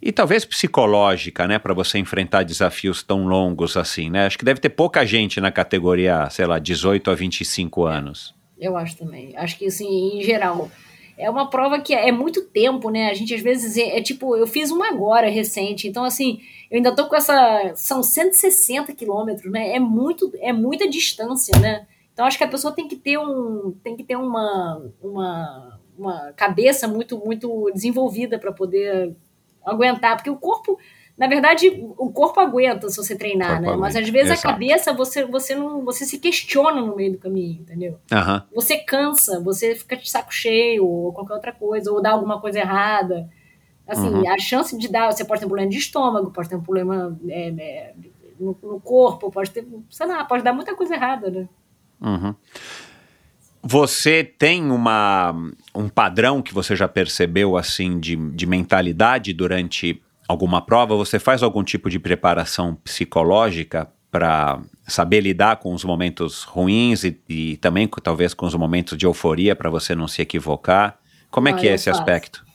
e 0.00 0.12
talvez 0.12 0.44
psicológica, 0.44 1.46
né, 1.46 1.58
para 1.58 1.74
você 1.74 1.98
enfrentar 1.98 2.42
desafios 2.42 3.02
tão 3.02 3.26
longos 3.26 3.76
assim, 3.76 4.08
né? 4.10 4.26
Acho 4.26 4.38
que 4.38 4.44
deve 4.44 4.60
ter 4.60 4.70
pouca 4.70 5.04
gente 5.04 5.40
na 5.40 5.50
categoria, 5.50 6.28
sei 6.30 6.46
lá, 6.46 6.58
18 6.58 7.10
a 7.10 7.14
25 7.14 7.84
anos. 7.84 8.34
Eu 8.58 8.76
acho 8.76 8.96
também. 8.96 9.34
Acho 9.36 9.58
que, 9.58 9.66
assim, 9.66 10.18
em 10.18 10.22
geral, 10.22 10.70
é 11.18 11.28
uma 11.28 11.50
prova 11.50 11.80
que 11.80 11.94
é 11.94 12.10
muito 12.12 12.42
tempo, 12.42 12.90
né? 12.90 13.10
A 13.10 13.14
gente, 13.14 13.34
às 13.34 13.42
vezes, 13.42 13.76
é, 13.76 13.98
é 13.98 14.02
tipo, 14.02 14.36
eu 14.36 14.46
fiz 14.46 14.70
uma 14.70 14.88
agora, 14.88 15.28
recente, 15.28 15.88
então, 15.88 16.04
assim, 16.04 16.40
eu 16.70 16.76
ainda 16.76 16.94
tô 16.94 17.06
com 17.06 17.16
essa... 17.16 17.72
São 17.74 18.02
160 18.02 18.94
quilômetros, 18.94 19.50
né? 19.50 19.74
É, 19.74 19.80
muito, 19.80 20.32
é 20.40 20.52
muita 20.52 20.88
distância, 20.88 21.58
né? 21.58 21.86
Então, 22.16 22.24
acho 22.24 22.38
que 22.38 22.44
a 22.44 22.48
pessoa 22.48 22.72
tem 22.72 22.88
que 22.88 22.96
ter, 22.96 23.18
um, 23.18 23.72
tem 23.84 23.94
que 23.94 24.02
ter 24.02 24.16
uma, 24.16 24.82
uma, 25.02 25.78
uma 25.98 26.32
cabeça 26.32 26.88
muito, 26.88 27.18
muito 27.18 27.70
desenvolvida 27.74 28.38
para 28.38 28.50
poder 28.50 29.14
aguentar, 29.62 30.16
porque 30.16 30.30
o 30.30 30.36
corpo... 30.36 30.78
Na 31.14 31.26
verdade, 31.26 31.68
o 31.96 32.10
corpo 32.10 32.40
aguenta 32.40 32.90
se 32.90 32.96
você 32.98 33.16
treinar, 33.16 33.58
né? 33.58 33.74
Mas 33.74 33.96
às 33.96 34.06
vezes 34.06 34.32
exato. 34.32 34.48
a 34.48 34.50
cabeça 34.52 34.92
você, 34.92 35.24
você 35.24 35.54
não 35.54 35.82
você 35.82 36.04
se 36.04 36.18
questiona 36.18 36.82
no 36.82 36.94
meio 36.94 37.12
do 37.12 37.18
caminho, 37.18 37.62
entendeu? 37.62 37.98
Aham. 38.12 38.44
você 38.54 38.76
cansa, 38.76 39.40
você 39.40 39.74
fica 39.74 39.96
de 39.96 40.10
saco 40.10 40.30
cheio, 40.32 40.86
ou 40.86 41.14
qualquer 41.14 41.32
outra 41.32 41.52
coisa, 41.52 41.90
ou 41.90 42.02
dá 42.02 42.10
alguma 42.10 42.38
coisa 42.38 42.58
errada. 42.58 43.30
Assim, 43.88 44.08
uhum. 44.08 44.28
a 44.28 44.38
chance 44.38 44.76
de 44.76 44.88
dar, 44.88 45.10
você 45.10 45.24
pode 45.24 45.40
ter 45.40 45.46
um 45.46 45.48
problema 45.48 45.70
de 45.70 45.78
estômago, 45.78 46.30
pode 46.30 46.50
ter 46.50 46.56
um 46.56 46.62
problema 46.62 47.18
é, 47.28 47.48
é, 47.48 47.94
no, 48.38 48.54
no, 48.62 48.78
corpo, 48.78 49.30
pode 49.30 49.50
ter, 49.50 49.66
sei 49.88 50.06
lá, 50.06 50.22
pode 50.22 50.44
dar 50.44 50.52
muita 50.52 50.74
coisa 50.74 50.94
errada, 50.94 51.30
né? 51.30 51.48
Uhum. 52.00 52.34
Você 53.62 54.22
tem 54.22 54.70
uma, 54.70 55.34
um 55.74 55.88
padrão 55.88 56.40
que 56.40 56.54
você 56.54 56.76
já 56.76 56.86
percebeu, 56.86 57.56
assim, 57.56 57.98
de, 57.98 58.14
de 58.14 58.46
mentalidade 58.46 59.32
durante 59.32 60.00
alguma 60.28 60.62
prova? 60.62 60.94
Você 60.94 61.18
faz 61.18 61.42
algum 61.42 61.64
tipo 61.64 61.90
de 61.90 61.98
preparação 61.98 62.76
psicológica 62.76 63.88
para 64.08 64.60
saber 64.86 65.20
lidar 65.20 65.56
com 65.56 65.74
os 65.74 65.84
momentos 65.84 66.44
ruins 66.44 67.02
e, 67.02 67.20
e, 67.28 67.56
também 67.56 67.88
talvez 68.02 68.32
com 68.32 68.46
os 68.46 68.54
momentos 68.54 68.96
de 68.96 69.04
euforia 69.04 69.56
para 69.56 69.68
você 69.68 69.94
não 69.94 70.06
se 70.06 70.22
equivocar? 70.22 70.98
Como 71.28 71.48
é 71.48 71.52
que 71.52 71.68
é 71.68 71.74
esse 71.74 71.90
faço. 71.90 72.00
aspecto? 72.00 72.46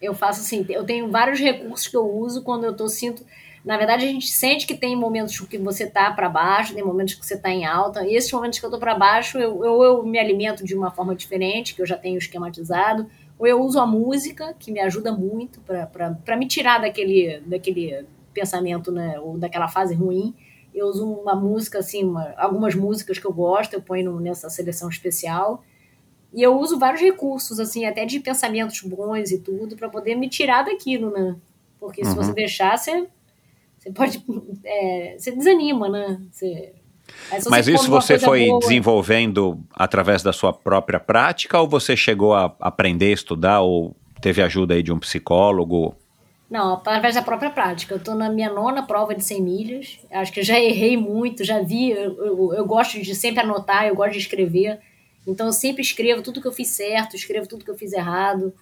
Eu 0.00 0.14
faço 0.14 0.40
assim, 0.40 0.64
eu 0.68 0.84
tenho 0.84 1.10
vários 1.10 1.38
recursos 1.38 1.88
que 1.88 1.96
eu 1.96 2.08
uso 2.08 2.42
quando 2.42 2.64
eu 2.64 2.74
tô 2.74 2.88
sinto 2.88 3.24
na 3.64 3.76
verdade, 3.76 4.04
a 4.04 4.08
gente 4.08 4.28
sente 4.28 4.66
que 4.66 4.74
tem 4.74 4.96
momentos 4.96 5.38
que 5.40 5.58
você 5.58 5.86
tá 5.86 6.10
para 6.10 6.28
baixo, 6.28 6.74
tem 6.74 6.82
momentos 6.82 7.14
que 7.14 7.24
você 7.24 7.36
tá 7.36 7.50
em 7.50 7.66
alta. 7.66 8.06
E 8.06 8.14
esses 8.14 8.32
momentos 8.32 8.58
que 8.58 8.64
eu 8.64 8.70
tô 8.70 8.78
para 8.78 8.94
baixo, 8.94 9.38
eu, 9.38 9.62
eu, 9.64 9.82
eu, 9.82 10.02
me 10.02 10.18
alimento 10.18 10.64
de 10.64 10.74
uma 10.74 10.90
forma 10.90 11.14
diferente, 11.14 11.74
que 11.74 11.82
eu 11.82 11.86
já 11.86 11.96
tenho 11.96 12.16
esquematizado. 12.16 13.06
Ou 13.38 13.46
eu 13.46 13.60
uso 13.60 13.78
a 13.78 13.86
música, 13.86 14.54
que 14.58 14.72
me 14.72 14.80
ajuda 14.80 15.12
muito 15.12 15.60
para 15.60 16.36
me 16.36 16.46
tirar 16.46 16.80
daquele, 16.80 17.40
daquele 17.40 18.06
pensamento, 18.32 18.90
né, 18.90 19.20
ou 19.20 19.36
daquela 19.36 19.68
fase 19.68 19.94
ruim. 19.94 20.34
Eu 20.74 20.86
uso 20.86 21.06
uma 21.06 21.34
música, 21.34 21.80
assim, 21.80 22.04
uma, 22.04 22.32
algumas 22.38 22.74
músicas 22.74 23.18
que 23.18 23.26
eu 23.26 23.32
gosto, 23.32 23.74
eu 23.74 23.82
ponho 23.82 24.18
nessa 24.20 24.48
seleção 24.48 24.88
especial. 24.88 25.62
E 26.32 26.42
eu 26.42 26.58
uso 26.58 26.78
vários 26.78 27.02
recursos, 27.02 27.60
assim, 27.60 27.84
até 27.84 28.06
de 28.06 28.20
pensamentos 28.20 28.80
bons 28.82 29.32
e 29.32 29.38
tudo, 29.38 29.76
para 29.76 29.88
poder 29.88 30.14
me 30.14 30.28
tirar 30.28 30.62
daquilo, 30.62 31.10
né? 31.10 31.36
Porque 31.78 32.04
se 32.04 32.10
uhum. 32.10 32.16
você 32.16 32.32
deixar, 32.32 32.78
você 32.78 33.06
você 33.80 33.90
pode. 33.90 34.22
É, 34.62 35.16
você 35.18 35.32
desanima, 35.32 35.88
né? 35.88 36.20
Você, 36.30 36.74
Mas 37.48 37.66
isso 37.66 37.88
você 37.88 38.18
foi 38.18 38.46
boa, 38.46 38.60
desenvolvendo 38.60 39.64
através 39.72 40.22
da 40.22 40.34
sua 40.34 40.52
própria 40.52 41.00
prática 41.00 41.58
ou 41.58 41.66
você 41.66 41.96
chegou 41.96 42.34
a 42.34 42.54
aprender 42.60 43.06
a 43.06 43.14
estudar 43.14 43.60
ou 43.62 43.96
teve 44.20 44.42
ajuda 44.42 44.74
aí 44.74 44.82
de 44.82 44.92
um 44.92 44.98
psicólogo? 44.98 45.94
Não, 46.50 46.74
através 46.74 47.14
da 47.14 47.22
própria 47.22 47.48
prática. 47.48 47.94
Eu 47.94 47.98
estou 47.98 48.14
na 48.14 48.28
minha 48.28 48.52
nona 48.52 48.82
prova 48.82 49.14
de 49.14 49.24
100 49.24 49.42
milhas. 49.42 49.98
Acho 50.10 50.30
que 50.30 50.40
eu 50.40 50.44
já 50.44 50.60
errei 50.60 50.96
muito, 50.96 51.42
já 51.42 51.62
vi. 51.62 51.90
Eu, 51.90 52.16
eu, 52.18 52.54
eu, 52.54 52.66
gosto 52.66 53.00
de 53.00 53.14
sempre 53.14 53.40
anotar, 53.40 53.86
eu 53.86 53.94
gosto 53.94 54.12
de 54.12 54.18
escrever. 54.18 54.78
Então 55.26 55.46
eu 55.46 55.52
sempre 55.52 55.80
escrevo 55.80 56.20
tudo 56.20 56.40
que 56.40 56.48
eu 56.48 56.52
fiz 56.52 56.68
certo, 56.68 57.16
escrevo 57.16 57.46
tudo 57.46 57.64
que 57.64 57.70
eu 57.70 57.78
fiz 57.78 57.94
errado. 57.94 58.52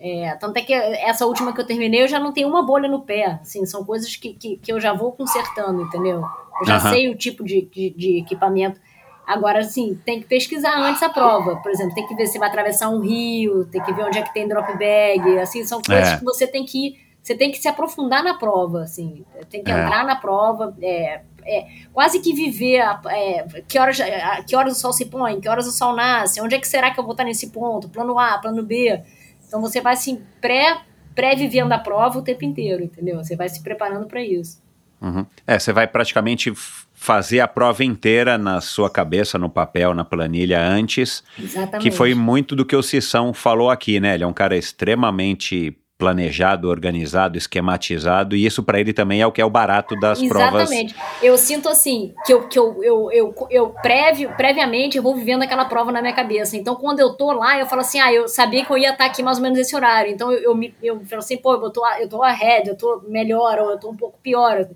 É, 0.00 0.36
tanto 0.36 0.56
é 0.56 0.62
que 0.62 0.72
essa 0.72 1.26
última 1.26 1.52
que 1.52 1.60
eu 1.60 1.66
terminei, 1.66 2.02
eu 2.02 2.08
já 2.08 2.20
não 2.20 2.32
tenho 2.32 2.48
uma 2.48 2.62
bolha 2.62 2.88
no 2.88 3.00
pé. 3.00 3.38
Assim, 3.42 3.66
são 3.66 3.84
coisas 3.84 4.14
que, 4.14 4.32
que, 4.34 4.56
que 4.56 4.72
eu 4.72 4.80
já 4.80 4.92
vou 4.92 5.12
consertando, 5.12 5.82
entendeu? 5.82 6.22
Eu 6.60 6.66
já 6.66 6.74
uhum. 6.74 6.90
sei 6.90 7.08
o 7.08 7.16
tipo 7.16 7.44
de, 7.44 7.62
de, 7.62 7.90
de, 7.90 8.18
equipamento. 8.18 8.80
Agora, 9.26 9.58
assim, 9.58 10.00
tem 10.04 10.20
que 10.20 10.26
pesquisar 10.26 10.78
antes 10.78 11.02
a 11.02 11.08
prova. 11.08 11.56
Por 11.56 11.70
exemplo, 11.70 11.94
tem 11.94 12.06
que 12.06 12.14
ver 12.14 12.26
se 12.26 12.38
vai 12.38 12.48
atravessar 12.48 12.88
um 12.88 13.00
rio, 13.00 13.64
tem 13.66 13.82
que 13.82 13.92
ver 13.92 14.04
onde 14.04 14.18
é 14.18 14.22
que 14.22 14.32
tem 14.32 14.46
drop 14.46 14.72
bag. 14.78 15.38
Assim, 15.38 15.64
são 15.64 15.82
coisas 15.82 16.14
é. 16.14 16.16
que 16.16 16.24
você 16.24 16.46
tem 16.46 16.64
que 16.64 16.96
você 17.20 17.34
tem 17.34 17.50
que 17.50 17.58
se 17.58 17.68
aprofundar 17.68 18.22
na 18.24 18.38
prova, 18.38 18.84
assim, 18.84 19.22
tem 19.50 19.62
que 19.62 19.70
é. 19.70 19.74
entrar 19.74 20.02
na 20.02 20.16
prova, 20.16 20.74
é, 20.80 21.20
é, 21.44 21.66
quase 21.92 22.20
que 22.20 22.32
viver 22.32 22.80
a, 22.80 22.98
é, 23.06 23.44
que, 23.68 23.78
horas, 23.78 24.00
a, 24.00 24.42
que 24.42 24.56
horas 24.56 24.78
o 24.78 24.80
sol 24.80 24.94
se 24.94 25.04
põe, 25.04 25.38
que 25.38 25.46
horas 25.46 25.66
o 25.66 25.70
sol 25.70 25.94
nasce, 25.94 26.40
onde 26.40 26.54
é 26.54 26.58
que 26.58 26.66
será 26.66 26.90
que 26.90 26.98
eu 26.98 27.04
vou 27.04 27.12
estar 27.12 27.24
nesse 27.24 27.50
ponto, 27.50 27.88
plano 27.90 28.18
A, 28.18 28.38
plano 28.38 28.62
B. 28.62 29.02
Então 29.48 29.60
você 29.60 29.80
vai 29.80 29.94
assim, 29.94 30.22
pré, 30.40 30.82
pré-vivendo 31.14 31.72
a 31.72 31.78
prova 31.78 32.18
o 32.18 32.22
tempo 32.22 32.44
inteiro, 32.44 32.84
entendeu? 32.84 33.16
Você 33.16 33.34
vai 33.34 33.48
se 33.48 33.62
preparando 33.62 34.06
para 34.06 34.22
isso. 34.22 34.62
Uhum. 35.00 35.24
É, 35.46 35.58
você 35.58 35.72
vai 35.72 35.86
praticamente 35.86 36.52
fazer 36.92 37.40
a 37.40 37.48
prova 37.48 37.84
inteira 37.84 38.36
na 38.36 38.60
sua 38.60 38.90
cabeça, 38.90 39.38
no 39.38 39.48
papel, 39.48 39.94
na 39.94 40.04
planilha 40.04 40.60
antes. 40.60 41.22
Exatamente. 41.38 41.82
Que 41.82 41.90
foi 41.90 42.14
muito 42.14 42.54
do 42.54 42.64
que 42.64 42.76
o 42.76 42.82
Cissão 42.82 43.32
falou 43.32 43.70
aqui, 43.70 44.00
né? 44.00 44.14
Ele 44.14 44.24
é 44.24 44.26
um 44.26 44.32
cara 44.32 44.56
extremamente 44.56 45.76
planejado, 45.98 46.68
organizado, 46.68 47.36
esquematizado, 47.36 48.36
e 48.36 48.46
isso 48.46 48.62
para 48.62 48.78
ele 48.78 48.92
também 48.92 49.20
é 49.20 49.26
o 49.26 49.32
que 49.32 49.40
é 49.40 49.44
o 49.44 49.50
barato 49.50 49.98
das 49.98 50.22
Exatamente. 50.22 50.48
provas. 50.50 50.70
Exatamente. 50.70 50.94
Eu 51.20 51.36
sinto 51.36 51.68
assim, 51.68 52.14
que 52.24 52.32
eu, 52.32 52.46
que 52.46 52.56
eu, 52.56 52.84
eu, 52.84 53.10
eu, 53.10 53.34
eu 53.50 53.70
prévio, 53.82 54.32
previamente 54.36 54.96
eu 54.96 55.02
vou 55.02 55.16
vivendo 55.16 55.42
aquela 55.42 55.64
prova 55.64 55.90
na 55.90 56.00
minha 56.00 56.14
cabeça. 56.14 56.56
Então, 56.56 56.76
quando 56.76 57.00
eu 57.00 57.14
tô 57.14 57.32
lá, 57.32 57.58
eu 57.58 57.66
falo 57.66 57.80
assim, 57.80 57.98
ah, 57.98 58.12
eu 58.12 58.28
sabia 58.28 58.64
que 58.64 58.70
eu 58.70 58.78
ia 58.78 58.92
estar 58.92 59.06
aqui 59.06 59.24
mais 59.24 59.38
ou 59.38 59.42
menos 59.42 59.58
nesse 59.58 59.74
horário. 59.74 60.12
Então, 60.12 60.30
eu, 60.30 60.54
eu, 60.54 60.70
eu 60.80 61.00
falo 61.04 61.18
assim, 61.18 61.36
pô, 61.36 61.54
eu 61.54 61.70
tô, 61.70 61.84
eu 61.98 62.08
tô 62.08 62.22
ahead, 62.22 62.68
eu 62.68 62.76
tô 62.76 63.02
melhor, 63.08 63.58
ou 63.58 63.72
eu 63.72 63.80
tô 63.80 63.90
um 63.90 63.96
pouco 63.96 64.20
pior. 64.22 64.68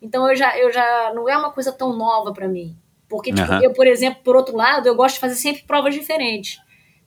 Então, 0.00 0.26
eu 0.30 0.34
já, 0.34 0.58
eu 0.58 0.72
já 0.72 1.12
não 1.14 1.28
é 1.28 1.36
uma 1.36 1.50
coisa 1.50 1.70
tão 1.70 1.94
nova 1.94 2.32
para 2.32 2.48
mim. 2.48 2.74
Porque, 3.06 3.34
tipo, 3.34 3.52
uhum. 3.52 3.62
eu, 3.62 3.74
por 3.74 3.86
exemplo, 3.86 4.20
por 4.24 4.34
outro 4.34 4.56
lado, 4.56 4.86
eu 4.86 4.94
gosto 4.94 5.16
de 5.16 5.20
fazer 5.20 5.34
sempre 5.34 5.62
provas 5.64 5.92
diferentes. 5.92 6.58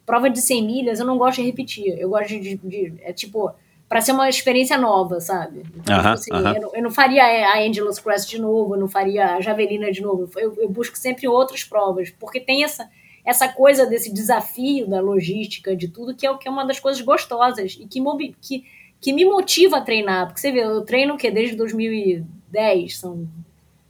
Prova 0.05 0.29
de 0.29 0.41
100 0.41 0.63
milhas, 0.63 0.99
eu 0.99 1.07
não 1.07 1.17
gosto 1.17 1.37
de 1.37 1.47
repetir. 1.47 1.97
Eu 1.97 2.09
gosto 2.09 2.27
de, 2.27 2.39
de, 2.39 2.57
de 2.57 2.93
é 3.01 3.13
tipo, 3.13 3.51
para 3.93 4.01
ser 4.01 4.11
uma 4.11 4.27
experiência 4.27 4.75
nova, 4.75 5.21
sabe? 5.21 5.61
Então, 5.75 5.95
uh 5.95 5.99
-huh, 5.99 6.01
tipo 6.01 6.13
assim, 6.13 6.31
uh 6.31 6.35
-huh. 6.35 6.55
eu, 6.55 6.61
não, 6.63 6.75
eu, 6.77 6.81
não, 6.81 6.89
faria 6.89 7.23
a 7.23 7.59
Angelus 7.59 7.99
Crest 7.99 8.27
de 8.27 8.41
novo, 8.41 8.73
eu 8.73 8.79
não 8.79 8.87
faria 8.87 9.35
a 9.35 9.39
Javelina 9.39 9.91
de 9.91 10.01
novo. 10.01 10.27
Eu, 10.35 10.51
eu, 10.57 10.67
busco 10.67 10.97
sempre 10.97 11.27
outras 11.27 11.63
provas, 11.63 12.09
porque 12.09 12.39
tem 12.39 12.63
essa, 12.63 12.89
essa 13.23 13.47
coisa 13.47 13.85
desse 13.85 14.11
desafio 14.11 14.87
da 14.87 14.99
logística, 14.99 15.75
de 15.75 15.89
tudo, 15.89 16.15
que 16.15 16.25
é, 16.25 16.35
que 16.35 16.47
é 16.47 16.51
uma 16.51 16.65
das 16.65 16.79
coisas 16.79 17.03
gostosas 17.03 17.77
e 17.79 17.85
que, 17.85 18.01
que, 18.41 18.65
que 18.99 19.13
me 19.13 19.25
motiva 19.25 19.77
a 19.77 19.81
treinar. 19.81 20.25
Porque 20.25 20.41
você 20.41 20.51
vê, 20.51 20.63
eu 20.63 20.81
treino 20.81 21.13
o 21.13 21.17
quê? 21.17 21.29
Desde 21.29 21.55
2010, 21.55 22.97
são 22.97 23.27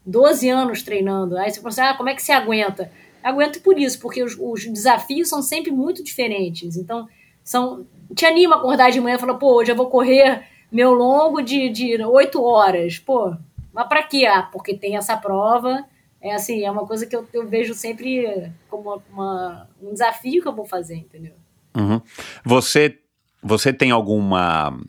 12 0.06 0.50
anos 0.50 0.84
treinando. 0.84 1.38
Aí 1.38 1.50
você 1.50 1.62
fala 1.62 1.70
assim, 1.70 1.82
ah, 1.82 1.94
como 1.94 2.10
é 2.10 2.14
que 2.14 2.22
você 2.22 2.34
aguenta? 2.34 2.92
aguento 3.24 3.62
por 3.62 3.80
isso, 3.80 4.02
porque 4.02 4.22
os, 4.22 4.36
os 4.38 4.66
desafios 4.66 5.30
são 5.30 5.42
sempre 5.42 5.72
muito 5.72 6.04
diferentes. 6.04 6.76
Então, 6.76 7.08
são 7.42 7.86
te 8.16 8.26
anima 8.26 8.56
a 8.56 8.60
acordar 8.60 8.92
de 8.92 9.00
manhã 9.00 9.16
e 9.16 9.20
falar, 9.20 9.36
pô, 9.36 9.56
hoje 9.56 9.72
eu 9.72 9.76
vou 9.76 9.90
correr 9.90 10.44
meu 10.72 10.92
longo 10.92 11.42
de, 11.42 11.70
de 11.70 12.04
8 12.04 12.42
horas. 12.42 12.98
Pô, 12.98 13.36
mas 13.72 13.88
para 13.88 14.04
quê? 14.04 14.26
Ah, 14.26 14.44
porque 14.44 14.76
tem 14.76 14.98
essa 14.98 15.16
prova. 15.16 15.86
É 16.22 16.34
assim, 16.34 16.64
é 16.64 16.72
uma 16.72 16.88
coisa 16.88 17.06
que 17.06 17.16
eu, 17.16 17.28
eu 17.34 17.48
vejo 17.48 17.74
sempre 17.74 18.52
como 18.70 19.02
uma, 19.12 19.68
um 19.82 19.92
desafio 19.92 20.42
que 20.42 20.48
eu 20.48 20.56
vou 20.56 20.66
fazer, 20.66 20.96
entendeu? 20.96 21.34
Uhum. 21.76 22.02
Você, 22.46 22.98
você 23.42 23.74
tem 23.74 23.92
alguma. 23.92 24.80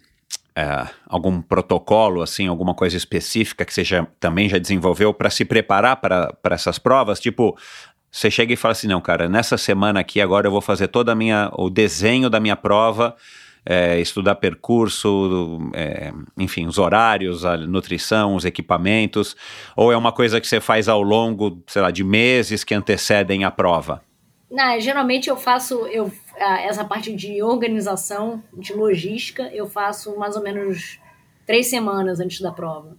É, 0.56 0.86
algum 1.08 1.42
protocolo, 1.42 2.22
assim, 2.22 2.46
alguma 2.46 2.74
coisa 2.74 2.96
específica 2.96 3.64
que 3.64 3.74
você 3.74 3.82
já, 3.82 4.06
também 4.20 4.48
já 4.48 4.56
desenvolveu 4.56 5.12
para 5.12 5.28
se 5.28 5.44
preparar 5.44 5.96
para 5.96 6.54
essas 6.54 6.78
provas? 6.78 7.18
Tipo, 7.18 7.58
você 8.14 8.30
chega 8.30 8.52
e 8.52 8.56
fala 8.56 8.70
assim, 8.70 8.86
não, 8.86 9.00
cara, 9.00 9.28
nessa 9.28 9.58
semana 9.58 9.98
aqui 9.98 10.20
agora 10.20 10.46
eu 10.46 10.50
vou 10.52 10.60
fazer 10.60 10.86
toda 10.86 11.10
a 11.10 11.14
minha, 11.16 11.50
o 11.54 11.68
desenho 11.68 12.30
da 12.30 12.38
minha 12.38 12.54
prova, 12.54 13.16
é, 13.66 13.98
estudar 13.98 14.36
percurso, 14.36 15.58
é, 15.74 16.12
enfim, 16.38 16.64
os 16.64 16.78
horários, 16.78 17.44
a 17.44 17.56
nutrição, 17.56 18.36
os 18.36 18.44
equipamentos, 18.44 19.34
ou 19.74 19.90
é 19.90 19.96
uma 19.96 20.12
coisa 20.12 20.40
que 20.40 20.46
você 20.46 20.60
faz 20.60 20.88
ao 20.88 21.02
longo, 21.02 21.60
sei 21.66 21.82
lá, 21.82 21.90
de 21.90 22.04
meses 22.04 22.62
que 22.62 22.72
antecedem 22.72 23.42
a 23.42 23.50
prova? 23.50 24.00
Não, 24.48 24.78
geralmente 24.78 25.28
eu 25.28 25.36
faço 25.36 25.84
eu, 25.88 26.12
essa 26.36 26.84
parte 26.84 27.12
de 27.12 27.42
organização, 27.42 28.40
de 28.56 28.72
logística, 28.74 29.50
eu 29.52 29.66
faço 29.66 30.16
mais 30.16 30.36
ou 30.36 30.42
menos 30.42 31.00
três 31.44 31.66
semanas 31.66 32.20
antes 32.20 32.40
da 32.40 32.52
prova. 32.52 32.96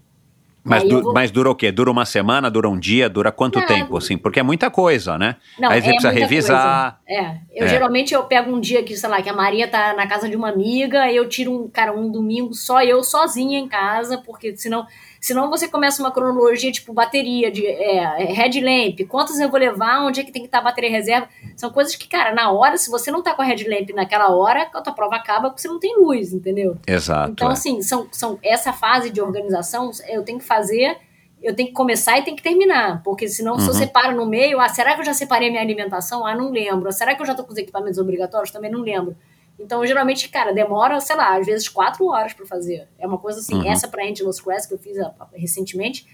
Mas, 0.65 0.83
du 0.83 1.01
vou... 1.03 1.13
mas 1.13 1.29
dura 1.29 1.51
o 1.51 1.55
quê? 1.55 1.71
Dura 1.71 1.91
uma 1.91 2.05
semana? 2.05 2.49
Dura 2.49 2.67
um 2.67 2.77
dia? 2.77 3.07
Dura 3.07 3.31
quanto 3.31 3.59
não, 3.59 3.67
tempo, 3.67 3.95
assim? 3.95 4.17
Porque 4.17 4.39
é 4.39 4.43
muita 4.43 4.71
coisa, 4.71 5.15
né? 5.15 5.35
Não, 5.59 5.69
Aí 5.69 5.79
você 5.79 5.89
é 5.89 5.91
precisa 5.91 6.11
revisar. 6.11 6.99
Coisa. 7.05 7.21
É. 7.21 7.37
Eu 7.53 7.65
é. 7.67 7.69
geralmente 7.69 8.15
eu 8.15 8.23
pego 8.23 8.51
um 8.51 8.59
dia 8.59 8.81
que, 8.81 8.97
sei 8.97 9.07
lá, 9.07 9.21
que 9.21 9.29
a 9.29 9.33
Maria 9.33 9.67
tá 9.67 9.93
na 9.93 10.07
casa 10.07 10.27
de 10.27 10.35
uma 10.35 10.49
amiga, 10.49 11.11
eu 11.11 11.29
tiro 11.29 11.53
um, 11.53 11.69
cara, 11.69 11.93
um 11.95 12.11
domingo 12.11 12.51
só 12.55 12.83
eu 12.83 13.03
sozinha 13.03 13.59
em 13.59 13.67
casa, 13.67 14.17
porque 14.17 14.57
senão 14.57 14.87
Senão 15.25 15.49
você 15.49 15.67
começa 15.67 16.03
uma 16.03 16.11
cronologia, 16.11 16.71
tipo 16.71 16.93
bateria, 16.93 17.49
de 17.49 17.65
é, 17.65 18.25
headlamp, 18.25 18.99
quantos 19.09 19.39
eu 19.39 19.49
vou 19.49 19.59
levar, 19.59 20.05
onde 20.05 20.19
é 20.19 20.23
que 20.23 20.31
tem 20.31 20.43
que 20.43 20.47
estar 20.47 20.59
a 20.59 20.61
bateria 20.61 20.91
reserva. 20.91 21.27
São 21.57 21.71
coisas 21.71 21.95
que, 21.95 22.07
cara, 22.07 22.31
na 22.31 22.51
hora, 22.51 22.77
se 22.77 22.91
você 22.91 23.09
não 23.09 23.23
tá 23.23 23.33
com 23.33 23.41
a 23.41 23.45
headlamp 23.45 23.89
naquela 23.95 24.29
hora, 24.29 24.69
a 24.71 24.81
tua 24.81 24.93
prova 24.93 25.15
acaba 25.15 25.49
porque 25.49 25.63
você 25.63 25.67
não 25.67 25.79
tem 25.79 25.99
luz, 25.99 26.31
entendeu? 26.31 26.77
Exato. 26.85 27.31
Então, 27.31 27.49
é. 27.49 27.53
assim, 27.53 27.81
são, 27.81 28.07
são 28.11 28.37
essa 28.43 28.71
fase 28.71 29.09
de 29.09 29.19
organização, 29.19 29.89
eu 30.07 30.21
tenho 30.21 30.37
que 30.37 30.45
fazer 30.45 30.95
eu 31.41 31.55
tenho 31.55 31.69
que 31.69 31.75
começar 31.75 32.17
e 32.17 32.23
tenho 32.23 32.37
que 32.37 32.41
terminar, 32.41 33.03
porque 33.03 33.27
senão 33.27 33.53
uhum. 33.53 33.59
se 33.59 33.67
eu 33.67 33.73
uhum. 33.73 33.79
separo 33.79 34.15
no 34.15 34.25
meio, 34.25 34.59
ah, 34.59 34.69
será 34.69 34.95
que 34.95 35.01
eu 35.01 35.05
já 35.05 35.13
separei 35.13 35.49
minha 35.49 35.61
alimentação? 35.61 36.25
Ah, 36.25 36.35
não 36.35 36.49
lembro. 36.51 36.91
Será 36.91 37.13
que 37.13 37.21
eu 37.21 37.25
já 37.25 37.35
tô 37.35 37.43
com 37.43 37.51
os 37.51 37.57
equipamentos 37.57 37.99
obrigatórios? 37.99 38.51
Também 38.51 38.71
não 38.71 38.81
lembro. 38.81 39.15
Então, 39.59 39.85
geralmente, 39.85 40.27
cara, 40.29 40.53
demora, 40.53 40.99
sei 40.99 41.15
lá, 41.15 41.37
às 41.37 41.45
vezes 41.45 41.69
quatro 41.69 42.05
horas 42.07 42.33
para 42.33 42.45
fazer. 42.45 42.87
É 42.99 43.07
uma 43.07 43.17
coisa 43.17 43.39
assim, 43.39 43.55
uhum. 43.55 43.71
essa 43.71 43.87
pra 43.87 44.05
Angelos 44.05 44.41
Crest 44.41 44.67
que 44.67 44.73
eu 44.73 44.77
fiz 44.77 44.97
a, 44.99 45.13
a, 45.19 45.27
recentemente, 45.33 46.05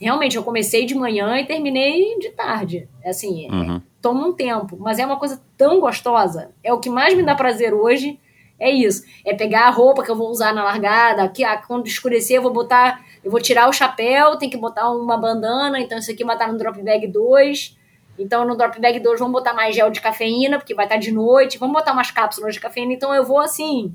realmente 0.00 0.36
eu 0.36 0.42
comecei 0.42 0.86
de 0.86 0.94
manhã 0.94 1.38
e 1.38 1.46
terminei 1.46 2.18
de 2.18 2.30
tarde. 2.30 2.88
É 3.02 3.10
assim, 3.10 3.46
é, 3.46 3.52
uhum. 3.52 3.76
é, 3.76 3.82
toma 4.00 4.26
um 4.26 4.32
tempo, 4.32 4.76
mas 4.78 4.98
é 4.98 5.04
uma 5.04 5.18
coisa 5.18 5.40
tão 5.56 5.78
gostosa. 5.78 6.50
É 6.64 6.72
o 6.72 6.80
que 6.80 6.88
mais 6.88 7.14
me 7.14 7.22
dá 7.22 7.34
prazer 7.34 7.74
hoje, 7.74 8.18
É 8.58 8.70
isso. 8.70 9.04
É 9.22 9.34
pegar 9.34 9.66
a 9.66 9.70
roupa 9.70 10.02
que 10.02 10.10
eu 10.10 10.16
vou 10.16 10.30
usar 10.30 10.54
na 10.54 10.64
largada, 10.64 11.22
aqui, 11.22 11.44
ah, 11.44 11.58
quando 11.58 11.86
escurecer 11.86 12.38
eu 12.38 12.42
vou 12.42 12.50
botar, 12.50 13.04
eu 13.22 13.30
vou 13.30 13.38
tirar 13.38 13.68
o 13.68 13.72
chapéu, 13.72 14.38
tem 14.38 14.48
que 14.48 14.56
botar 14.56 14.90
uma 14.90 15.18
bandana, 15.18 15.78
então 15.78 15.98
isso 15.98 16.10
aqui 16.10 16.24
vai 16.24 16.36
estar 16.36 16.50
no 16.50 16.56
drop 16.56 16.82
bag 16.82 17.06
2. 17.06 17.75
Então 18.18 18.44
no 18.44 18.56
drop 18.56 18.80
bag 18.80 19.00
2 19.00 19.18
vamos 19.18 19.32
botar 19.32 19.54
mais 19.54 19.74
gel 19.74 19.90
de 19.90 20.00
cafeína, 20.00 20.58
porque 20.58 20.74
vai 20.74 20.86
estar 20.86 20.96
de 20.96 21.12
noite, 21.12 21.58
vamos 21.58 21.74
botar 21.74 21.92
umas 21.92 22.10
cápsulas 22.10 22.54
de 22.54 22.60
cafeína, 22.60 22.92
então 22.92 23.14
eu 23.14 23.24
vou 23.24 23.38
assim, 23.38 23.94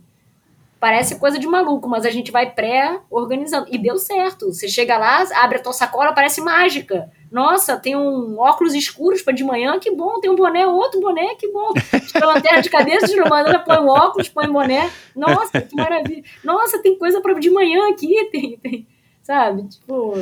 Parece 0.81 1.19
coisa 1.19 1.37
de 1.37 1.45
maluco, 1.45 1.87
mas 1.87 2.07
a 2.07 2.09
gente 2.09 2.31
vai 2.31 2.49
pré-organizando. 2.49 3.67
E 3.69 3.77
deu 3.77 3.99
certo. 3.99 4.51
Você 4.51 4.67
chega 4.67 4.97
lá, 4.97 5.23
abre 5.35 5.59
a 5.59 5.61
tua 5.61 5.73
sacola, 5.73 6.11
parece 6.11 6.41
mágica. 6.41 7.07
Nossa, 7.31 7.77
tem 7.77 7.95
um 7.95 8.39
óculos 8.39 8.73
escuros 8.73 9.21
para 9.21 9.31
de 9.31 9.43
manhã, 9.43 9.77
que 9.77 9.91
bom. 9.91 10.19
Tem 10.19 10.31
um 10.31 10.35
boné, 10.35 10.65
outro 10.65 10.99
boné, 10.99 11.35
que 11.35 11.47
bom. 11.49 11.71
Tem 12.11 12.23
lanterna 12.23 12.63
de 12.63 12.69
cabeça, 12.71 13.05
de 13.05 13.15
manhã, 13.29 13.63
põe 13.63 13.77
um 13.77 13.89
óculos, 13.89 14.27
põe 14.29 14.49
um 14.49 14.53
boné. 14.53 14.89
Nossa, 15.15 15.61
que 15.61 15.75
maravilha. 15.75 16.23
Nossa, 16.43 16.81
tem 16.81 16.97
coisa 16.97 17.21
para 17.21 17.35
de 17.35 17.51
manhã 17.51 17.91
aqui, 17.91 18.25
tem, 18.33 18.57
tem. 18.57 18.87
Sabe? 19.21 19.67
Tipo. 19.69 20.15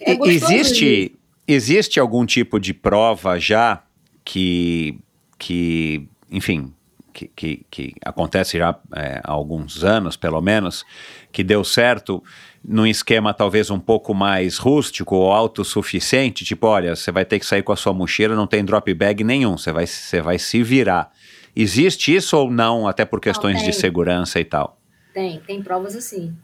É 0.00 0.12
existe, 0.12 1.15
existe 1.46 2.00
algum 2.00 2.26
tipo 2.26 2.58
de 2.58 2.74
prova 2.74 3.38
já 3.38 3.82
que, 4.24 4.98
que 5.38 6.08
enfim, 6.30 6.72
que, 7.12 7.28
que, 7.28 7.66
que 7.70 7.94
acontece 8.04 8.58
já 8.58 8.78
é, 8.94 9.20
há 9.24 9.32
alguns 9.32 9.82
anos, 9.82 10.16
pelo 10.16 10.40
menos, 10.42 10.84
que 11.32 11.42
deu 11.42 11.64
certo 11.64 12.22
num 12.62 12.86
esquema 12.86 13.32
talvez 13.32 13.70
um 13.70 13.78
pouco 13.78 14.12
mais 14.12 14.58
rústico 14.58 15.14
ou 15.14 15.32
autossuficiente, 15.32 16.44
tipo, 16.44 16.66
olha, 16.66 16.94
você 16.94 17.12
vai 17.12 17.24
ter 17.24 17.38
que 17.38 17.46
sair 17.46 17.62
com 17.62 17.72
a 17.72 17.76
sua 17.76 17.92
mochila, 17.92 18.34
não 18.34 18.46
tem 18.46 18.64
drop 18.64 18.92
bag 18.92 19.22
nenhum, 19.22 19.56
você 19.56 19.72
vai, 19.72 19.86
você 19.86 20.20
vai 20.20 20.38
se 20.38 20.62
virar. 20.62 21.12
Existe 21.54 22.14
isso 22.14 22.36
ou 22.36 22.50
não, 22.50 22.86
até 22.86 23.04
por 23.04 23.20
questões 23.20 23.58
não, 23.60 23.64
de 23.64 23.72
segurança 23.72 24.38
e 24.38 24.44
tal? 24.44 24.78
Tem, 25.14 25.40
tem 25.40 25.62
provas 25.62 25.96
assim. 25.96 26.36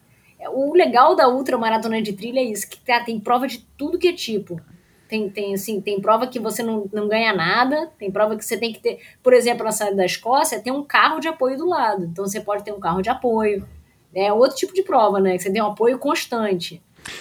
O 0.55 0.75
legal 0.75 1.15
da 1.15 1.29
ultramaratona 1.29 2.01
de 2.01 2.13
trilha 2.13 2.41
é 2.41 2.45
isso, 2.45 2.69
que 2.69 2.81
tá, 2.81 3.01
tem 3.01 3.21
prova 3.21 3.47
de 3.47 3.59
tudo 3.77 3.99
que 3.99 4.09
é 4.09 4.13
tipo. 4.13 4.61
Tem, 5.13 5.29
tem, 5.29 5.53
assim, 5.53 5.79
tem 5.79 6.01
prova 6.01 6.27
que 6.27 6.39
você 6.39 6.63
não, 6.63 6.89
não 6.91 7.07
ganha 7.07 7.35
nada, 7.35 7.91
tem 7.99 8.11
prova 8.11 8.35
que 8.35 8.43
você 8.43 8.57
tem 8.57 8.73
que 8.73 8.81
ter. 8.81 8.99
Por 9.23 9.35
exemplo, 9.35 9.63
na 9.63 9.71
saída 9.71 9.97
da 9.97 10.07
Escócia, 10.07 10.59
tem 10.59 10.73
um 10.73 10.83
carro 10.83 11.21
de 11.21 11.29
apoio 11.29 11.59
do 11.59 11.69
lado. 11.69 12.07
Então 12.07 12.27
você 12.27 12.41
pode 12.41 12.65
ter 12.65 12.73
um 12.73 12.81
carro 12.81 13.03
de 13.03 13.11
apoio. 13.11 13.69
É 14.15 14.33
outro 14.33 14.57
tipo 14.57 14.73
de 14.73 14.83
prova, 14.83 15.21
né? 15.21 15.37
Que 15.37 15.43
você 15.43 15.53
tem 15.53 15.61
um 15.61 15.67
apoio 15.67 15.99
constante. 15.99 16.81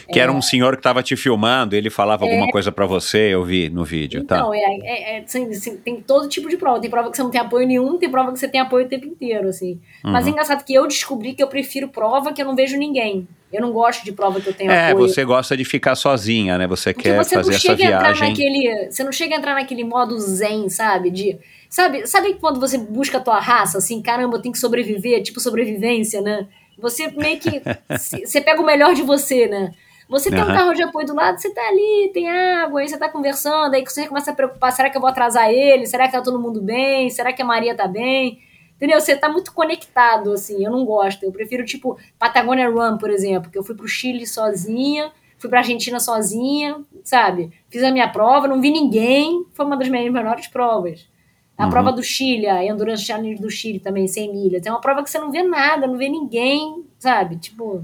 Que 0.10 0.20
é, 0.20 0.24
era 0.24 0.32
um 0.32 0.42
senhor 0.42 0.72
que 0.76 0.80
estava 0.80 1.04
te 1.04 1.18
filmando, 1.18 1.76
ele 1.76 1.90
falava 1.90 2.26
é, 2.26 2.30
alguma 2.30 2.50
coisa 2.50 2.72
para 2.72 2.86
você, 2.86 3.34
eu 3.34 3.44
vi 3.44 3.70
no 3.70 3.84
vídeo, 3.84 4.22
então, 4.22 4.38
tá? 4.38 4.44
Não, 4.46 4.54
é, 4.54 4.60
é, 4.60 5.18
é 5.18 5.20
assim, 5.20 5.50
assim, 5.50 5.76
tem 5.76 6.00
todo 6.00 6.30
tipo 6.30 6.48
de 6.48 6.56
prova. 6.56 6.80
Tem 6.80 6.90
prova 6.90 7.12
que 7.12 7.18
você 7.18 7.24
não 7.24 7.30
tem 7.30 7.42
apoio 7.42 7.68
nenhum, 7.68 7.98
tem 7.98 8.10
prova 8.10 8.32
que 8.32 8.40
você 8.40 8.48
tem 8.48 8.62
apoio 8.62 8.86
o 8.86 8.90
tempo 8.90 9.06
inteiro, 9.06 9.50
assim. 9.50 9.82
Uhum. 10.06 10.14
Mas 10.14 10.26
é 10.26 10.30
engraçado 10.30 10.64
que 10.64 10.74
eu 10.74 10.88
descobri 10.88 11.34
que 11.34 11.44
eu 11.44 11.48
prefiro 11.48 11.90
prova 11.90 12.32
que 12.32 12.42
eu 12.42 12.46
não 12.46 12.56
vejo 12.56 12.78
ninguém. 12.78 13.28
Eu 13.52 13.62
não 13.62 13.72
gosto 13.72 14.04
de 14.04 14.12
prova 14.12 14.40
que 14.40 14.48
eu 14.48 14.54
tenho 14.54 14.72
é, 14.72 14.92
apoio. 14.92 15.06
É, 15.06 15.08
você 15.08 15.26
gosta 15.26 15.58
de 15.58 15.66
ficar 15.66 15.96
sozinha, 15.96 16.58
né? 16.58 16.68
Você 16.68 16.94
Porque 16.94 17.10
quer 17.10 17.18
você 17.18 17.36
fazer 17.36 17.56
essa 17.56 17.76
viagem. 17.76 18.30
Naquele, 18.30 18.90
você 18.90 19.04
não 19.04 19.12
chega 19.12 19.36
a 19.36 19.38
entrar 19.38 19.56
naquele 19.56 19.84
modo 19.84 20.18
zen, 20.18 20.70
sabe? 20.70 21.10
De, 21.10 21.38
sabe, 21.70 22.08
sabe 22.08 22.36
quando 22.36 22.60
você 22.60 22.78
busca 22.78 23.18
a 23.18 23.22
tua 23.22 23.40
raça, 23.40 23.78
assim, 23.78 24.02
caramba, 24.02 24.38
eu 24.38 24.42
tenho 24.42 24.54
que 24.54 24.60
sobreviver, 24.60 25.22
tipo 25.22 25.40
sobrevivência, 25.40 26.22
né? 26.22 26.48
Você 26.78 27.12
meio 27.12 27.40
que. 27.40 27.62
você 28.26 28.40
pega 28.40 28.62
o 28.62 28.66
melhor 28.66 28.94
de 28.94 29.02
você, 29.02 29.48
né? 29.48 29.72
Você 30.08 30.30
tem 30.30 30.42
uhum. 30.42 30.50
um 30.50 30.54
carro 30.54 30.74
de 30.74 30.84
apoio 30.84 31.08
do 31.08 31.16
lado, 31.16 31.40
você 31.40 31.50
tá 31.54 31.62
ali, 31.70 32.12
tem 32.14 32.30
água, 32.30 32.82
aí 32.82 32.90
você 32.90 32.98
tá 32.98 33.08
conversando, 33.08 33.74
aí 33.74 33.82
você 33.82 34.08
começa 34.08 34.32
a 34.32 34.36
preocupar, 34.36 34.74
será 34.74 34.90
que 34.90 34.98
eu 34.98 35.02
vou 35.02 35.10
atrasar 35.10 35.50
ele? 35.50 35.86
Será 35.86 36.06
que 36.06 36.12
tá 36.12 36.22
todo 36.22 36.38
mundo 36.38 36.62
bem? 36.62 37.10
Será 37.10 37.32
que 37.32 37.42
a 37.42 37.46
Maria 37.46 37.74
tá 37.74 37.88
bem? 37.88 38.40
Entendeu? 38.82 39.00
Você 39.00 39.16
tá 39.16 39.30
muito 39.30 39.54
conectado, 39.54 40.32
assim, 40.32 40.66
eu 40.66 40.72
não 40.72 40.84
gosto. 40.84 41.22
Eu 41.22 41.32
prefiro, 41.32 41.64
tipo, 41.64 42.00
Patagonia 42.18 42.68
Run, 42.68 42.98
por 42.98 43.12
exemplo, 43.12 43.52
que 43.52 43.56
eu 43.56 43.64
fui 43.64 43.76
pro 43.76 43.88
Chile 43.88 44.26
sozinha, 44.26 45.12
fui 45.38 45.52
pra 45.52 45.60
Argentina 45.60 46.00
sozinha, 46.00 46.82
sabe? 47.04 47.52
Fiz 47.70 47.84
a 47.84 47.92
minha 47.92 48.10
prova, 48.10 48.48
não 48.48 48.60
vi 48.60 48.72
ninguém, 48.72 49.46
foi 49.54 49.68
uma 49.68 49.78
das 49.78 49.88
minhas 49.88 50.12
menores 50.12 50.48
provas. 50.48 51.08
A 51.56 51.66
uhum. 51.66 51.70
prova 51.70 51.92
do 51.92 52.02
Chile, 52.02 52.48
a 52.48 52.66
Endurance 52.66 53.06
Challenge 53.06 53.40
do 53.40 53.52
Chile 53.52 53.80
também, 53.80 54.08
100 54.08 54.34
milhas. 54.34 54.66
É 54.66 54.72
uma 54.72 54.82
prova 54.82 55.04
que 55.04 55.12
você 55.12 55.20
não 55.20 55.32
vê 55.32 55.44
nada, 55.44 55.86
não 55.86 55.96
vê 55.96 56.10
ninguém, 56.10 56.84
sabe? 56.98 57.36
Tipo, 57.36 57.84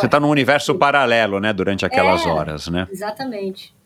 Você 0.00 0.06
está 0.06 0.18
num 0.18 0.30
universo 0.30 0.74
paralelo, 0.76 1.40
né, 1.40 1.52
durante 1.52 1.84
aquelas 1.84 2.24
é, 2.24 2.28
horas, 2.30 2.68
né? 2.68 2.88
Exatamente. 2.90 3.76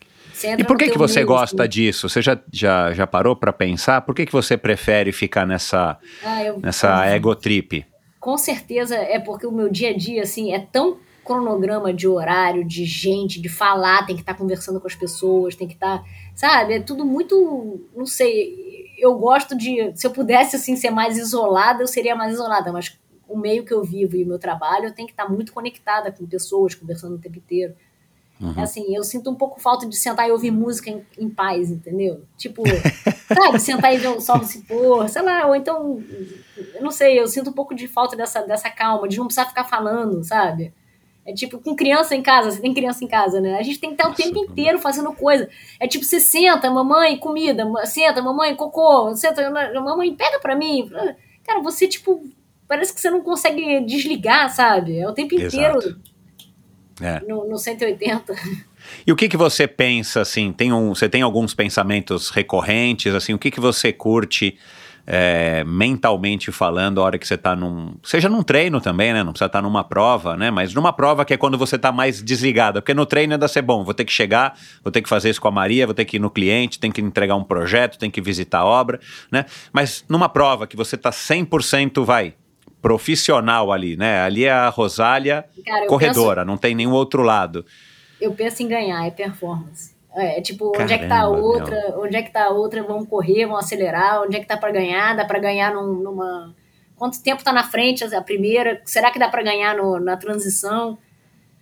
E 0.59 0.64
por 0.64 0.76
que, 0.76 0.90
que 0.90 0.98
você 0.98 1.24
gosta 1.24 1.62
assim. 1.62 1.70
disso? 1.70 2.09
Você 2.09 2.22
já, 2.22 2.38
já, 2.52 2.92
já 2.92 3.06
parou 3.06 3.36
para 3.36 3.52
pensar? 3.52 4.00
Por 4.02 4.14
que, 4.14 4.26
que 4.26 4.32
você 4.32 4.56
prefere 4.56 5.12
ficar 5.12 5.46
nessa, 5.46 5.98
ah, 6.24 6.44
eu, 6.44 6.59
nessa 6.60 6.88
eu, 7.06 7.14
ego 7.14 7.34
trip? 7.34 7.86
Com 8.18 8.36
certeza 8.38 8.96
é 8.96 9.18
porque 9.18 9.46
o 9.46 9.52
meu 9.52 9.68
dia 9.68 9.90
a 9.90 9.96
dia 9.96 10.22
assim 10.22 10.52
é 10.52 10.60
tão 10.60 10.98
cronograma 11.24 11.92
de 11.92 12.09
horário, 12.09 12.64
de 12.64 12.84
gente, 12.84 13.40
de 13.40 13.48
falar, 13.48 14.06
tem 14.06 14.16
que 14.16 14.22
estar 14.22 14.34
tá 14.34 14.38
conversando 14.38 14.80
com 14.80 14.86
as 14.86 14.94
pessoas, 14.94 15.54
tem 15.54 15.68
que 15.68 15.74
estar, 15.74 15.98
tá, 15.98 16.04
sabe? 16.34 16.74
É 16.74 16.80
tudo 16.80 17.04
muito, 17.04 17.80
não 17.94 18.06
sei. 18.06 18.92
Eu 18.98 19.14
gosto 19.14 19.56
de, 19.56 19.92
se 19.94 20.06
eu 20.06 20.10
pudesse 20.10 20.56
assim 20.56 20.76
ser 20.76 20.90
mais 20.90 21.16
isolada, 21.16 21.82
eu 21.82 21.86
seria 21.86 22.14
mais 22.14 22.32
isolada, 22.32 22.72
mas 22.72 22.98
o 23.28 23.36
meio 23.38 23.64
que 23.64 23.72
eu 23.72 23.82
vivo 23.82 24.16
e 24.16 24.24
o 24.24 24.26
meu 24.26 24.38
trabalho, 24.38 24.86
eu 24.86 24.94
tenho 24.94 25.06
que 25.06 25.12
estar 25.12 25.24
tá 25.24 25.30
muito 25.30 25.52
conectada 25.52 26.12
com 26.12 26.26
pessoas, 26.26 26.74
conversando 26.74 27.14
o 27.14 27.18
tempo 27.18 27.38
inteiro. 27.38 27.74
Uhum. 28.43 28.60
Assim, 28.60 28.93
eu 28.93 29.05
sinto 29.05 29.31
um 29.31 29.36
pouco 29.36 29.60
falta 29.60 29.86
de 29.89 29.97
sentar 29.97 30.28
e 30.28 30.32
ouvir 30.32 30.51
música 30.51 30.90
em, 30.90 31.06
em 31.16 31.31
paz, 31.31 31.70
entendeu? 31.70 32.24
Tipo, 32.36 32.64
sabe, 33.32 33.60
sentar 33.60 33.94
e 33.94 33.98
ver 33.98 34.09
o 34.09 34.20
sol 34.20 34.43
se 34.43 34.62
pôr, 34.62 35.09
sei 35.09 35.23
lá, 35.23 35.47
ou 35.47 35.55
então, 35.55 36.02
eu 36.74 36.82
não 36.82 36.90
sei, 36.90 37.20
eu 37.20 37.28
sinto 37.28 37.51
um 37.51 37.52
pouco 37.52 37.73
de 37.73 37.86
falta 37.86 38.16
dessa, 38.16 38.43
dessa 38.43 38.69
calma, 38.69 39.06
de 39.06 39.16
não 39.16 39.27
precisar 39.27 39.47
ficar 39.47 39.62
falando, 39.62 40.24
sabe? 40.24 40.74
É 41.24 41.32
tipo, 41.32 41.60
com 41.60 41.77
criança 41.77 42.16
em 42.16 42.23
casa, 42.23 42.51
você 42.51 42.60
tem 42.60 42.74
criança 42.74 43.05
em 43.05 43.06
casa, 43.06 43.40
né? 43.40 43.59
A 43.59 43.62
gente 43.62 43.78
tem 43.78 43.90
que 43.90 43.94
estar 43.94 44.10
o 44.10 44.14
tempo 44.14 44.36
inteiro 44.40 44.81
fazendo 44.81 45.12
coisa. 45.12 45.48
É 45.78 45.86
tipo, 45.86 46.05
você 46.05 46.19
senta, 46.19 46.69
mamãe, 46.69 47.16
comida, 47.16 47.64
senta, 47.85 48.20
mamãe, 48.20 48.56
cocô, 48.56 49.14
senta, 49.14 49.48
mamãe, 49.81 50.16
pega 50.16 50.40
pra 50.40 50.56
mim. 50.56 50.90
Cara, 51.44 51.60
você, 51.62 51.86
tipo, 51.86 52.28
parece 52.66 52.93
que 52.93 53.01
você 53.01 53.09
não 53.09 53.20
consegue 53.20 53.82
desligar, 53.82 54.52
sabe? 54.52 54.98
É 54.98 55.09
o 55.09 55.12
tempo 55.12 55.36
inteiro. 55.36 55.78
Exato 55.78 56.11
é. 57.03 57.20
no, 57.27 57.49
no 57.49 57.59
180. 57.59 58.35
E 59.07 59.12
o 59.12 59.16
que 59.16 59.29
que 59.29 59.37
você 59.37 59.66
pensa, 59.66 60.20
assim, 60.20 60.53
tem 60.53 60.73
um, 60.73 60.95
você 60.95 61.09
tem 61.09 61.23
alguns 61.23 61.55
pensamentos 61.55 62.31
recorrentes, 62.31 63.15
assim, 63.15 63.33
o 63.33 63.39
que 63.39 63.51
que 63.51 63.61
você 63.61 63.93
curte 63.93 64.59
é, 65.07 65.65
mentalmente 65.65 66.53
falando 66.53 67.01
a 67.01 67.05
hora 67.05 67.19
que 67.19 67.27
você 67.27 67.35
está 67.35 67.57
num, 67.57 67.95
seja 68.03 68.29
num 68.29 68.43
treino 68.43 68.81
também, 68.81 69.12
né, 69.12 69.23
não 69.23 69.33
precisa 69.33 69.47
estar 69.47 69.59
tá 69.59 69.62
numa 69.62 69.83
prova, 69.83 70.37
né, 70.37 70.51
mas 70.51 70.74
numa 70.74 70.93
prova 70.93 71.24
que 71.24 71.35
é 71.35 71.37
quando 71.37 71.59
você 71.59 71.77
está 71.77 71.91
mais 71.91 72.23
desligado, 72.23 72.81
porque 72.81 72.95
no 72.95 73.05
treino 73.05 73.33
ainda 73.33 73.49
ser 73.49 73.62
bom, 73.62 73.85
vou 73.85 73.95
ter 73.95 74.05
que 74.05 74.12
chegar, 74.12 74.57
vou 74.83 74.93
ter 74.93 75.03
que 75.03 75.09
fazer 75.09 75.31
isso 75.31 75.41
com 75.41 75.49
a 75.49 75.53
Maria, 75.53 75.87
vou 75.87 75.95
ter 75.95 76.05
que 76.05 76.16
ir 76.16 76.20
no 76.20 76.31
cliente, 76.31 76.79
tem 76.79 76.93
que 76.93 77.01
entregar 77.01 77.35
um 77.35 77.45
projeto, 77.45 77.99
tem 77.99 78.11
que 78.11 78.20
visitar 78.20 78.61
a 78.61 78.65
obra, 78.65 79.01
né, 79.31 79.45
mas 79.73 80.05
numa 80.09 80.29
prova 80.29 80.66
que 80.66 80.77
você 80.77 80.95
está 80.95 81.11
100% 81.11 82.05
vai, 82.05 82.35
profissional 82.82 83.72
ali, 83.72 83.96
né? 83.96 84.20
Ali 84.22 84.44
é 84.44 84.50
a 84.50 84.68
Rosália 84.68 85.44
Cara, 85.64 85.86
corredora, 85.86 86.40
penso, 86.40 86.46
não 86.48 86.56
tem 86.59 86.74
nenhum 86.74 86.92
outro 86.92 87.22
lado. 87.22 87.64
Eu 88.20 88.32
penso 88.32 88.62
em 88.62 88.68
ganhar, 88.68 89.06
é 89.06 89.10
performance. 89.10 89.94
É, 90.14 90.38
é 90.38 90.42
tipo, 90.42 90.72
Caramba, 90.72 90.84
onde 90.84 90.92
é 90.92 90.98
que 90.98 91.09
tá 91.09 91.20
a 91.20 91.28
outra? 91.28 91.88
Meu. 91.88 92.02
Onde 92.02 92.16
é 92.16 92.22
que 92.22 92.32
tá 92.32 92.44
a 92.46 92.50
outra? 92.50 92.82
Vamos 92.82 93.09
correr, 93.09 93.46
vamos 93.46 93.64
acelerar. 93.64 94.22
Onde 94.22 94.36
é 94.36 94.40
que 94.40 94.46
tá 94.46 94.56
para 94.56 94.72
ganhar? 94.72 95.16
Dá 95.16 95.24
para 95.24 95.38
ganhar 95.38 95.72
num, 95.72 95.94
numa 95.94 96.54
quanto 96.96 97.22
tempo 97.22 97.42
tá 97.42 97.52
na 97.52 97.64
frente 97.64 98.04
a 98.04 98.20
primeira? 98.20 98.82
Será 98.84 99.10
que 99.10 99.18
dá 99.18 99.28
para 99.28 99.42
ganhar 99.42 99.76
no, 99.76 99.98
na 99.98 100.16
transição? 100.16 100.98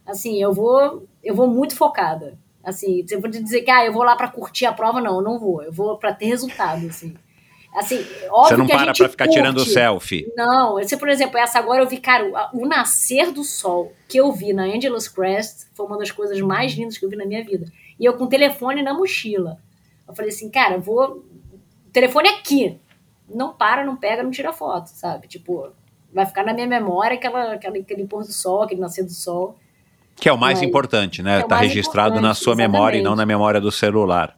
Assim, 0.06 0.42
eu 0.42 0.52
vou 0.52 1.06
eu 1.22 1.34
vou 1.34 1.46
muito 1.46 1.76
focada. 1.76 2.36
Assim, 2.64 3.06
você 3.06 3.18
pode 3.18 3.42
dizer 3.42 3.62
que 3.62 3.70
ah, 3.70 3.84
eu 3.84 3.92
vou 3.92 4.02
lá 4.02 4.16
para 4.16 4.28
curtir 4.28 4.66
a 4.66 4.72
prova, 4.72 5.00
não, 5.00 5.16
eu 5.16 5.22
não 5.22 5.38
vou. 5.38 5.62
Eu 5.62 5.72
vou 5.72 5.96
para 5.96 6.12
ter 6.12 6.26
resultado, 6.26 6.86
assim. 6.86 7.14
Assim, 7.74 8.04
óbvio 8.30 8.48
Você 8.48 8.56
não 8.56 8.66
que 8.66 8.72
para 8.72 8.92
pra 8.92 9.08
ficar 9.08 9.26
curte. 9.26 9.38
tirando 9.38 9.64
selfie. 9.64 10.32
Não, 10.36 10.72
você, 10.72 10.96
por 10.96 11.08
exemplo, 11.08 11.38
essa 11.38 11.58
agora 11.58 11.82
eu 11.82 11.88
vi, 11.88 11.98
cara, 11.98 12.50
o, 12.52 12.64
o 12.64 12.66
nascer 12.66 13.30
do 13.30 13.44
sol 13.44 13.92
que 14.08 14.18
eu 14.18 14.32
vi 14.32 14.52
na 14.52 14.64
Angeles 14.64 15.06
Crest 15.06 15.68
foi 15.74 15.86
uma 15.86 15.96
das 15.96 16.10
coisas 16.10 16.40
mais 16.40 16.72
lindas 16.72 16.98
que 16.98 17.04
eu 17.04 17.08
vi 17.08 17.16
na 17.16 17.24
minha 17.24 17.44
vida. 17.44 17.70
E 17.98 18.04
eu 18.04 18.14
com 18.14 18.24
o 18.24 18.28
telefone 18.28 18.82
na 18.82 18.92
mochila. 18.92 19.58
Eu 20.08 20.14
falei 20.14 20.30
assim, 20.30 20.50
cara, 20.50 20.78
vou. 20.78 21.24
O 21.86 21.90
telefone 21.92 22.28
é 22.28 22.32
aqui. 22.38 22.76
Não 23.32 23.52
para, 23.52 23.84
não 23.84 23.94
pega, 23.94 24.24
não 24.24 24.32
tira 24.32 24.52
foto, 24.52 24.88
sabe? 24.88 25.28
Tipo, 25.28 25.70
vai 26.12 26.26
ficar 26.26 26.42
na 26.42 26.52
minha 26.52 26.66
memória 26.66 27.16
aquela, 27.16 27.52
aquela, 27.52 27.78
aquele 27.78 28.04
pôr 28.04 28.24
do 28.24 28.32
sol, 28.32 28.62
aquele 28.62 28.80
nascer 28.80 29.04
do 29.04 29.12
sol. 29.12 29.56
Que 30.16 30.28
é 30.28 30.32
o 30.32 30.38
mais 30.38 30.58
Mas, 30.58 30.68
importante, 30.68 31.22
né? 31.22 31.38
É 31.38 31.42
tá 31.42 31.56
registrado 31.56 32.20
na 32.20 32.34
sua 32.34 32.52
exatamente. 32.52 32.72
memória 32.72 32.98
e 32.98 33.02
não 33.02 33.14
na 33.14 33.24
memória 33.24 33.60
do 33.60 33.70
celular. 33.70 34.36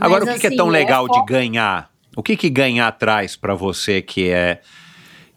Agora, 0.00 0.20
Mas, 0.20 0.22
o 0.22 0.24
que, 0.24 0.30
assim, 0.30 0.40
que 0.40 0.46
é 0.46 0.48
assim, 0.50 0.56
tão 0.56 0.68
legal 0.68 1.06
é 1.06 1.10
de 1.10 1.24
ganhar 1.24 1.90
o 2.16 2.22
que, 2.22 2.36
que 2.36 2.48
ganhar 2.48 2.90
traz 2.92 3.36
para 3.36 3.54
você 3.54 4.00
que 4.02 4.30
é 4.30 4.60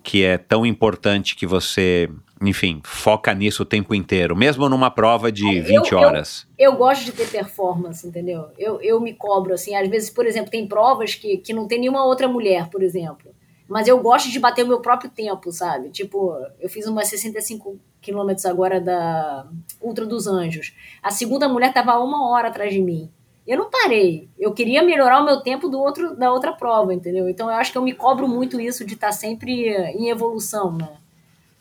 que 0.08 0.24
é 0.24 0.38
tão 0.38 0.66
importante 0.66 1.36
que 1.36 1.46
você, 1.46 2.10
enfim, 2.42 2.80
foca 2.86 3.34
nisso 3.34 3.64
o 3.64 3.66
tempo 3.66 3.94
inteiro, 3.94 4.38
mesmo 4.38 4.70
numa 4.70 4.90
prova 4.90 5.30
de 5.30 5.44
eu, 5.58 5.64
20 5.66 5.96
horas? 5.96 6.48
Eu, 6.58 6.72
eu, 6.72 6.78
gosto 6.78 7.04
de 7.04 7.12
ter 7.12 7.28
performance, 7.28 8.08
entendeu? 8.08 8.48
Eu, 8.58 8.80
eu 8.80 9.02
me 9.02 9.14
cobro, 9.14 9.54
assim, 9.54 9.76
às 9.76 9.86
vezes, 9.90 10.10
por 10.10 10.26
exemplo, 10.26 10.50
tem 10.50 10.66
provas 10.66 11.14
que, 11.14 11.36
que 11.40 11.52
não 11.52 11.68
tem 11.68 11.82
nenhuma 11.82 12.06
outra 12.06 12.26
mulher, 12.26 12.70
por 12.70 12.82
exemplo. 12.82 13.36
mas 13.68 13.86
eu 13.86 14.00
gosto 14.00 14.32
de 14.32 14.40
bater 14.40 14.64
o 14.64 14.68
meu 14.70 14.80
próprio 14.80 15.10
tempo, 15.10 15.52
sabe? 15.52 15.90
Tipo, 15.90 16.38
eu 16.58 16.70
fiz 16.70 16.88
umas 16.88 17.10
65 17.10 17.78
quilômetros 18.00 18.46
agora 18.46 18.80
da 18.80 19.46
Ultra 19.82 20.06
dos 20.06 20.26
Anjos. 20.26 20.74
A 21.04 21.12
segunda 21.12 21.50
mulher 21.50 21.74
tava 21.74 22.00
uma 22.00 22.30
hora 22.30 22.48
atrás 22.48 22.72
de 22.72 22.82
mim. 22.82 23.12
Eu 23.48 23.58
não 23.58 23.70
parei. 23.70 24.28
Eu 24.38 24.54
queria 24.54 24.84
melhorar 24.84 25.22
o 25.22 25.26
meu 25.26 25.40
tempo 25.40 25.70
do 25.70 25.80
outro, 25.80 26.16
da 26.16 26.32
outra 26.32 26.52
prova, 26.52 26.94
entendeu? 26.94 27.30
Então 27.30 27.50
eu 27.50 27.56
acho 27.56 27.72
que 27.72 27.78
eu 27.78 27.82
me 27.82 27.94
cobro 27.94 28.28
muito 28.28 28.60
isso 28.60 28.86
de 28.86 28.96
estar 28.96 29.08
tá 29.08 29.14
sempre 29.14 29.70
em 29.70 30.10
evolução, 30.10 30.74
né? 30.74 30.90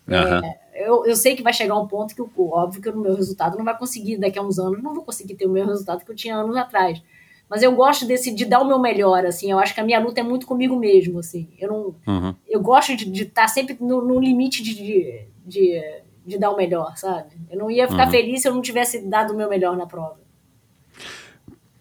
Uhum. 0.09 0.45
É, 0.45 0.59
eu, 0.75 1.07
eu 1.07 1.17
sei 1.17 1.37
que 1.37 1.43
vai 1.43 1.53
chegar 1.53 1.79
um 1.79 1.87
ponto 1.87 2.15
que, 2.15 2.23
óbvio, 2.39 2.83
que 2.83 2.89
o 2.89 2.97
meu 2.97 3.15
resultado 3.15 3.57
não 3.57 3.65
vai 3.65 3.77
conseguir, 3.77 4.17
daqui 4.17 4.39
a 4.39 4.43
uns 4.43 4.59
anos, 4.59 4.83
não 4.83 4.95
vou 4.95 5.05
conseguir 5.05 5.35
ter 5.35 5.47
o 5.47 5.51
mesmo 5.51 5.71
resultado 5.71 6.05
que 6.05 6.11
eu 6.11 6.17
tinha 6.17 6.37
anos 6.37 6.57
atrás. 6.57 7.01
Mas 7.49 7.63
eu 7.63 7.73
gosto 7.73 8.05
desse, 8.05 8.35
de 8.35 8.45
dar 8.45 8.61
o 8.61 8.67
meu 8.67 8.79
melhor, 8.79 9.25
assim. 9.25 9.51
Eu 9.51 9.59
acho 9.59 9.73
que 9.73 9.81
a 9.81 9.85
minha 9.85 10.01
luta 10.01 10.21
é 10.21 10.23
muito 10.23 10.47
comigo 10.47 10.77
mesmo, 10.77 11.21
assim. 11.21 11.49
Eu 11.59 11.69
não... 11.69 11.95
Uhum. 12.07 12.35
Eu 12.49 12.61
gosto 12.61 12.97
de 12.97 13.23
estar 13.23 13.43
tá 13.43 13.49
sempre 13.49 13.77
no, 13.81 14.03
no 14.03 14.19
limite 14.19 14.63
de, 14.63 14.75
de, 14.75 15.21
de, 15.47 15.83
de, 16.27 16.39
dar 16.39 16.51
o 16.51 16.57
melhor, 16.57 16.97
sabe? 16.97 17.31
Eu 17.49 17.59
não 17.59 17.71
ia 17.71 17.87
ficar 17.87 18.07
uhum. 18.07 18.11
feliz 18.11 18.43
se 18.43 18.49
eu 18.49 18.55
não 18.55 18.61
tivesse 18.61 19.01
dado 19.07 19.33
o 19.33 19.37
meu 19.37 19.49
melhor 19.49 19.77
na 19.77 19.87
prova. 19.87 20.26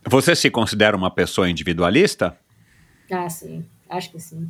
Você 0.07 0.35
se 0.35 0.49
considera 0.49 0.95
uma 0.95 1.09
pessoa 1.09 1.49
individualista? 1.49 2.37
Ah, 3.11 3.29
sim. 3.29 3.65
Acho 3.89 4.11
que 4.11 4.19
sim. 4.19 4.49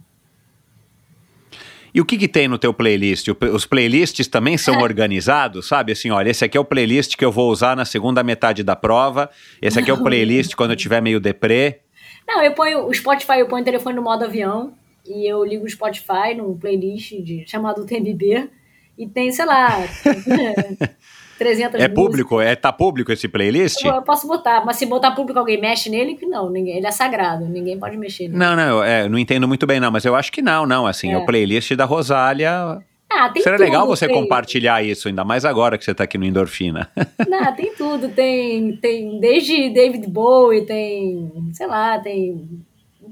E 1.93 2.01
o 2.01 2.05
que, 2.05 2.17
que 2.17 2.27
tem 2.27 2.47
no 2.49 2.57
teu 2.57 2.73
playlist? 2.73 3.29
Os 3.53 3.65
playlists 3.65 4.27
também 4.27 4.57
são 4.57 4.79
organizados, 4.81 5.65
sabe? 5.65 5.93
Assim, 5.93 6.11
olha, 6.11 6.29
esse 6.29 6.43
aqui 6.43 6.57
é 6.57 6.59
o 6.59 6.65
playlist 6.65 7.15
que 7.15 7.23
eu 7.23 7.31
vou 7.31 7.49
usar 7.49 7.73
na 7.73 7.85
segunda 7.85 8.21
metade 8.21 8.63
da 8.63 8.75
prova. 8.75 9.29
Esse 9.61 9.79
aqui 9.79 9.89
é 9.89 9.93
o 9.93 10.03
playlist 10.03 10.55
quando 10.55 10.71
eu 10.71 10.75
tiver 10.75 11.01
meio 11.01 11.21
deprê. 11.21 11.79
Não, 12.27 12.41
eu 12.43 12.51
ponho 12.53 12.85
o 12.85 12.93
Spotify, 12.93 13.39
eu 13.39 13.47
ponho 13.47 13.61
o 13.61 13.65
telefone 13.65 13.95
no 13.95 14.01
modo 14.01 14.25
avião 14.25 14.73
e 15.05 15.25
eu 15.25 15.45
ligo 15.45 15.63
o 15.63 15.69
Spotify 15.69 16.33
num 16.35 16.57
playlist 16.57 17.13
de, 17.21 17.45
chamado 17.47 17.85
TMB 17.85 18.49
e 18.97 19.07
tem, 19.07 19.31
sei 19.31 19.45
lá, 19.45 19.69
300 21.37 21.81
É 21.81 21.87
público? 21.87 22.39
É, 22.41 22.55
tá 22.55 22.71
público 22.71 23.11
esse 23.11 23.27
playlist? 23.27 23.83
Eu, 23.83 23.95
eu, 23.95 24.01
posso 24.01 24.27
botar, 24.27 24.65
mas 24.65 24.77
se 24.77 24.85
botar 24.85 25.11
público 25.11 25.39
alguém 25.39 25.59
mexe 25.59 25.89
nele, 25.89 26.15
que 26.15 26.25
não, 26.25 26.49
ninguém, 26.49 26.77
ele 26.77 26.87
é 26.87 26.91
sagrado, 26.91 27.45
ninguém 27.45 27.77
pode 27.77 27.97
mexer 27.97 28.27
nele. 28.27 28.37
Não, 28.37 28.55
não, 28.55 28.83
é, 28.83 29.07
não 29.07 29.17
entendo 29.17 29.47
muito 29.47 29.65
bem 29.65 29.79
não, 29.79 29.91
mas 29.91 30.05
eu 30.05 30.15
acho 30.15 30.31
que 30.31 30.41
não, 30.41 30.65
não, 30.65 30.87
assim, 30.87 31.11
é. 31.11 31.17
o 31.17 31.25
playlist 31.25 31.73
da 31.73 31.85
Rosália... 31.85 32.79
Ah, 33.07 33.29
tem 33.29 33.43
Seria 33.43 33.57
tudo, 33.57 33.65
legal 33.67 33.87
você 33.87 34.07
tem... 34.07 34.15
compartilhar 34.15 34.83
isso, 34.83 35.07
ainda 35.07 35.23
mais 35.23 35.45
agora 35.45 35.77
que 35.77 35.85
você 35.85 35.91
está 35.91 36.03
aqui 36.03 36.17
no 36.17 36.25
Endorfina. 36.25 36.89
Não, 37.29 37.55
tem 37.55 37.71
tudo, 37.73 38.09
tem, 38.09 38.75
tem 38.77 39.19
desde 39.19 39.69
David 39.69 40.07
Bowie, 40.09 40.65
tem, 40.65 41.31
sei 41.53 41.67
lá, 41.67 41.99
tem 41.99 42.65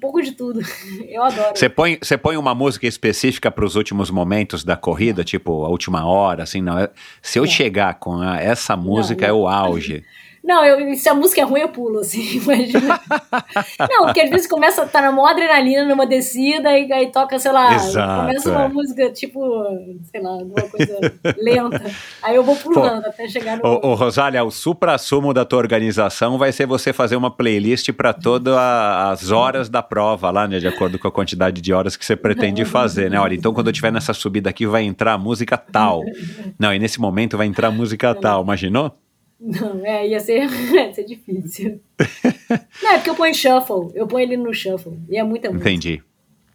pouco 0.04 0.22
de 0.22 0.34
tudo. 0.34 0.60
Eu 1.08 1.24
adoro. 1.24 1.56
Você 1.56 1.70
põe, 1.70 1.98
você 2.02 2.18
põe 2.18 2.36
uma 2.36 2.54
música 2.54 2.86
específica 2.86 3.50
para 3.50 3.64
os 3.64 3.78
últimos 3.78 4.12
momentos 4.12 4.62
da 4.62 4.76
corrida, 4.76 5.24
tipo 5.24 5.64
a 5.64 5.70
última 5.70 6.06
hora, 6.06 6.44
assim, 6.44 6.62
não. 6.62 6.78
É, 6.78 6.90
se 7.22 7.40
eu 7.40 7.46
é. 7.46 7.48
chegar 7.48 7.94
com 7.96 8.20
a, 8.20 8.38
essa 8.38 8.76
música, 8.76 9.28
não, 9.28 9.40
não. 9.40 9.40
é 9.40 9.42
o 9.42 9.48
auge. 9.48 10.04
Não, 10.44 10.66
eu, 10.66 10.94
se 10.96 11.08
a 11.08 11.14
música 11.14 11.40
é 11.40 11.44
ruim, 11.46 11.62
eu 11.62 11.70
pulo, 11.70 12.00
assim, 12.00 12.22
imagina. 12.36 13.00
não, 13.90 14.06
porque 14.06 14.20
às 14.20 14.30
vezes 14.30 14.46
começa 14.46 14.84
a 14.84 14.86
tá 14.86 15.02
na 15.02 15.10
maior 15.10 15.30
adrenalina 15.30 15.86
numa 15.86 16.06
descida 16.06 16.78
e 16.78 16.92
aí 16.92 17.12
toca, 17.12 17.40
sei 17.40 17.52
lá, 17.52 17.74
Exato, 17.74 18.22
começa 18.22 18.52
uma 18.52 18.66
é. 18.66 18.68
música 18.68 19.10
tipo, 19.12 19.42
sei 20.12 20.22
lá, 20.22 20.32
alguma 20.32 20.62
coisa 20.64 21.00
lenta. 21.38 21.90
Aí 22.22 22.36
eu 22.36 22.44
vou 22.44 22.58
pulando 22.58 23.04
Pô, 23.04 23.10
até 23.10 23.28
chegar 23.30 23.58
no. 23.58 23.66
Ô, 23.66 23.92
ô 23.92 23.94
Rosália, 23.94 24.44
o 24.44 24.52
supra-sumo 24.52 25.34
da 25.34 25.46
tua 25.46 25.60
organização 25.60 26.38
vai 26.38 26.52
ser 26.52 26.66
você 26.66 26.92
fazer 26.92 27.16
uma 27.16 27.32
playlist 27.32 27.94
para 27.94 28.12
todas 28.12 28.54
as 28.54 29.32
horas 29.32 29.70
da 29.70 29.82
prova 29.82 30.30
lá, 30.30 30.46
né? 30.46 30.60
De 30.60 30.68
acordo 30.68 31.00
com 31.00 31.08
a 31.08 31.12
quantidade 31.12 31.62
de 31.62 31.72
horas 31.72 31.96
que 31.96 32.06
você 32.06 32.18
pretende 32.18 32.66
fazer, 32.66 33.10
né? 33.10 33.18
Olha, 33.18 33.34
então 33.34 33.54
quando 33.54 33.68
eu 33.68 33.74
tiver 33.74 33.94
nessa 33.94 34.14
subida 34.14 34.50
aqui 34.50 34.66
vai 34.66 34.84
entrar 34.84 35.14
a 35.14 35.18
música 35.18 35.58
tal. 35.58 36.02
Não, 36.60 36.74
e 36.74 36.80
nesse 36.80 37.00
momento 37.00 37.38
vai 37.38 37.48
entrar 37.48 37.70
a 37.70 37.72
música 37.72 38.14
tal, 38.14 38.44
imaginou? 38.44 38.92
Não, 39.44 39.86
é, 39.86 40.08
ia 40.08 40.20
ser, 40.22 40.48
ia 40.74 40.94
ser 40.94 41.04
difícil. 41.04 41.82
não, 42.82 42.92
é 42.92 42.96
porque 42.96 43.10
eu 43.10 43.16
ponho 43.16 43.36
shuffle, 43.36 43.92
eu 43.94 44.08
ponho 44.08 44.24
ele 44.24 44.38
no 44.38 44.54
shuffle, 44.54 44.98
e 45.10 45.18
é 45.18 45.24
muita 45.24 45.50
música. 45.50 45.70
Entendi. 45.70 46.02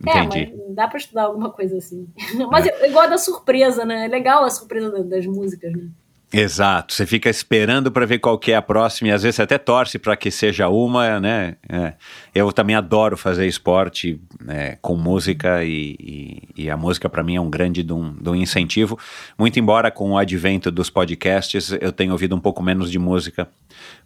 Entendi. 0.01 0.39
É, 0.39 0.57
mas 0.57 0.75
dá 0.75 0.89
pra 0.89 0.99
estudar 0.99 1.25
alguma 1.25 1.51
coisa 1.51 1.77
assim. 1.77 2.09
Mas 2.51 2.67
é. 2.67 2.89
gosto 2.91 3.11
da 3.11 3.19
surpresa, 3.19 3.85
né? 3.85 4.05
É 4.05 4.09
legal 4.09 4.45
a 4.45 4.51
surpresa 4.51 5.03
das 5.03 5.27
músicas, 5.27 5.73
né? 5.73 5.89
Exato, 6.31 6.93
você 6.93 7.07
fica 7.07 7.31
esperando 7.31 7.91
para 7.91 8.05
ver 8.05 8.19
qual 8.19 8.39
que 8.39 8.53
é 8.53 8.57
a 8.57 8.61
próxima 8.61 9.09
e 9.09 9.13
às 9.13 9.23
vezes 9.23 9.37
você 9.37 9.43
até 9.43 9.57
torce 9.57 9.99
para 9.99 10.15
que 10.15 10.31
seja 10.31 10.69
uma, 10.69 11.19
né? 11.19 11.57
É. 11.67 11.95
Eu 12.35 12.53
também 12.53 12.77
adoro 12.77 13.17
fazer 13.17 13.47
esporte 13.47 14.21
né, 14.39 14.77
com 14.83 14.95
música 14.95 15.65
e, 15.65 15.97
e, 15.99 16.65
e 16.65 16.71
a 16.71 16.77
música 16.77 17.09
para 17.09 17.23
mim 17.23 17.37
é 17.37 17.41
um 17.41 17.49
grande 17.49 17.83
de 17.83 17.95
incentivo. 18.37 18.99
Muito 19.39 19.59
embora 19.59 19.91
com 19.91 20.11
o 20.11 20.19
advento 20.19 20.71
dos 20.71 20.91
podcasts 20.91 21.73
eu 21.81 21.93
tenha 21.93 22.13
ouvido 22.13 22.37
um 22.37 22.41
pouco 22.41 22.63
menos 22.63 22.91
de 22.91 22.99
música 22.99 23.49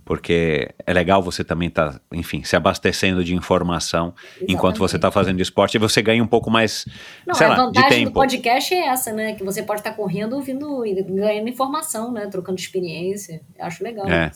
porque 0.04 0.70
é 0.86 0.92
legal 0.92 1.22
você 1.22 1.44
também 1.44 1.68
estar, 1.68 1.92
tá, 1.92 2.00
enfim, 2.12 2.42
se 2.42 2.56
abastecendo 2.56 3.22
de 3.24 3.34
informação 3.34 4.14
Exatamente. 4.16 4.52
enquanto 4.52 4.78
você 4.78 4.96
está 4.96 5.10
fazendo 5.10 5.40
esporte 5.40 5.76
e 5.76 5.78
você 5.78 6.02
ganha 6.02 6.22
um 6.22 6.26
pouco 6.26 6.50
mais, 6.50 6.86
Não, 7.26 7.34
sei 7.34 7.46
a 7.46 7.50
lá, 7.50 7.56
vantagem 7.56 7.88
de 7.88 7.96
tempo. 7.96 8.10
do 8.10 8.14
podcast 8.14 8.74
é 8.74 8.86
essa, 8.86 9.12
né? 9.12 9.34
Que 9.34 9.44
você 9.44 9.62
pode 9.62 9.80
estar 9.80 9.90
tá 9.90 9.96
correndo, 9.96 10.34
ouvindo 10.34 10.84
e 10.84 11.02
ganhando 11.02 11.48
informação, 11.48 12.12
né? 12.12 12.26
Trocando 12.26 12.58
experiência. 12.58 13.40
Eu 13.58 13.64
acho 13.64 13.82
legal. 13.82 14.08
É. 14.08 14.30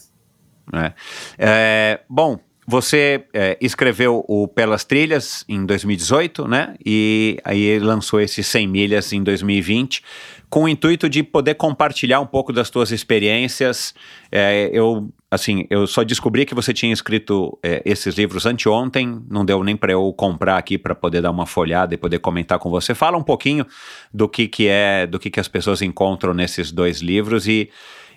É. 0.73 0.93
é. 1.39 2.01
bom, 2.09 2.39
você 2.67 3.25
é, 3.33 3.57
escreveu 3.61 4.25
o 4.27 4.49
Pelas 4.49 4.85
Trilhas 4.85 5.45
em 5.49 5.65
2018, 5.65 6.49
né? 6.49 6.75
E 6.85 7.39
aí 7.45 7.79
lançou 7.79 8.21
esse 8.21 8.43
100 8.43 8.67
milhas 8.67 9.13
em 9.13 9.23
2020 9.23 10.03
com 10.49 10.65
o 10.65 10.69
intuito 10.69 11.09
de 11.09 11.23
poder 11.23 11.55
compartilhar 11.55 12.21
um 12.21 12.27
pouco 12.27 12.53
das 12.53 12.69
suas 12.69 12.91
experiências. 12.91 13.95
É, 14.31 14.71
eu 14.73 15.09
assim, 15.31 15.67
eu 15.69 15.87
só 15.87 16.03
descobri 16.05 16.47
que 16.47 16.55
você 16.55 16.73
tinha 16.73 16.93
escrito 16.93 17.59
é, 17.63 17.83
esses 17.85 18.15
livros 18.15 18.47
anteontem, 18.47 19.23
não 19.29 19.45
deu 19.45 19.63
nem 19.63 19.77
para 19.77 19.93
eu 19.93 20.13
comprar 20.13 20.57
aqui 20.57 20.79
para 20.79 20.95
poder 20.95 21.21
dar 21.21 21.31
uma 21.31 21.47
folhada 21.47 21.95
e 21.95 21.99
poder 21.99 22.21
comentar 22.21 22.59
com 22.59 22.71
você. 22.71 22.95
Fala 22.95 23.19
um 23.19 23.23
pouquinho 23.23 23.67
do 24.13 24.29
que, 24.29 24.47
que 24.49 24.69
é, 24.69 25.07
do 25.07 25.19
que, 25.19 25.31
que 25.31 25.41
as 25.41 25.49
pessoas 25.49 25.83
encontram 25.83 26.33
nesses 26.33 26.71
dois 26.71 27.01
livros 27.01 27.49
e, 27.49 27.69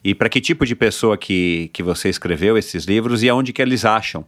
e 0.04 0.14
para 0.14 0.30
que 0.30 0.40
tipo 0.40 0.66
de 0.66 0.76
pessoa 0.76 1.18
que, 1.18 1.70
que 1.74 1.82
você 1.82 2.10
escreveu 2.10 2.58
esses 2.58 2.86
livros 2.86 3.24
e 3.24 3.30
aonde 3.30 3.52
que 3.52 3.62
eles 3.62 3.84
acham. 3.86 4.26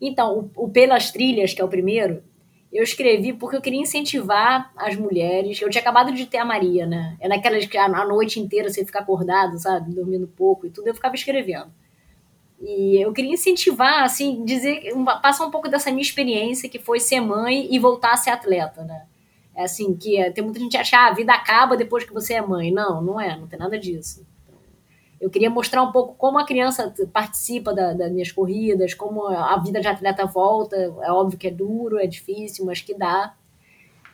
Então, 0.00 0.50
o, 0.56 0.64
o 0.64 0.68
Pelas 0.68 1.10
Trilhas, 1.10 1.54
que 1.54 1.62
é 1.62 1.64
o 1.64 1.68
primeiro, 1.68 2.22
eu 2.74 2.82
escrevi 2.82 3.32
porque 3.32 3.56
eu 3.56 3.60
queria 3.60 3.80
incentivar 3.80 4.72
as 4.76 4.96
mulheres. 4.96 5.60
Eu 5.60 5.70
tinha 5.70 5.80
acabado 5.80 6.12
de 6.12 6.26
ter 6.26 6.38
a 6.38 6.44
Maria, 6.44 6.84
né? 6.84 7.16
É 7.20 7.28
naquelas 7.28 7.64
que 7.66 7.78
a, 7.78 7.88
noite 8.04 8.40
inteira 8.40 8.68
você 8.68 8.84
fica 8.84 8.98
acordado, 8.98 9.56
sabe? 9.60 9.94
Dormindo 9.94 10.26
pouco 10.26 10.66
e 10.66 10.70
tudo, 10.70 10.88
eu 10.88 10.94
ficava 10.94 11.14
escrevendo. 11.14 11.72
E 12.60 13.00
eu 13.00 13.12
queria 13.12 13.32
incentivar, 13.32 14.02
assim, 14.02 14.44
dizer, 14.44 14.92
passar 15.22 15.46
um 15.46 15.50
pouco 15.50 15.68
dessa 15.68 15.90
minha 15.90 16.02
experiência, 16.02 16.68
que 16.68 16.78
foi 16.80 16.98
ser 16.98 17.20
mãe 17.20 17.68
e 17.72 17.78
voltar 17.78 18.12
a 18.12 18.16
ser 18.16 18.30
atleta, 18.30 18.82
né? 18.82 19.06
É 19.54 19.62
assim, 19.64 19.94
que 19.94 20.16
é, 20.16 20.32
tem 20.32 20.42
muita 20.42 20.58
gente 20.58 20.72
que 20.72 20.76
acha, 20.76 20.98
ah, 20.98 21.08
a 21.08 21.14
vida 21.14 21.32
acaba 21.32 21.76
depois 21.76 22.02
que 22.02 22.12
você 22.12 22.34
é 22.34 22.42
mãe. 22.42 22.72
Não, 22.72 23.00
não 23.00 23.20
é, 23.20 23.36
não 23.36 23.46
tem 23.46 23.58
nada 23.58 23.78
disso. 23.78 24.26
Eu 25.20 25.30
queria 25.30 25.48
mostrar 25.48 25.82
um 25.82 25.92
pouco 25.92 26.14
como 26.14 26.38
a 26.38 26.44
criança 26.44 26.92
participa 27.12 27.72
da, 27.72 27.92
das 27.92 28.12
minhas 28.12 28.30
corridas, 28.30 28.94
como 28.94 29.26
a 29.26 29.56
vida 29.58 29.80
de 29.80 29.88
atleta 29.88 30.26
volta. 30.26 30.76
É 31.02 31.10
óbvio 31.10 31.38
que 31.38 31.46
é 31.46 31.50
duro, 31.50 31.98
é 31.98 32.06
difícil, 32.06 32.64
mas 32.64 32.80
que 32.80 32.94
dá. 32.94 33.34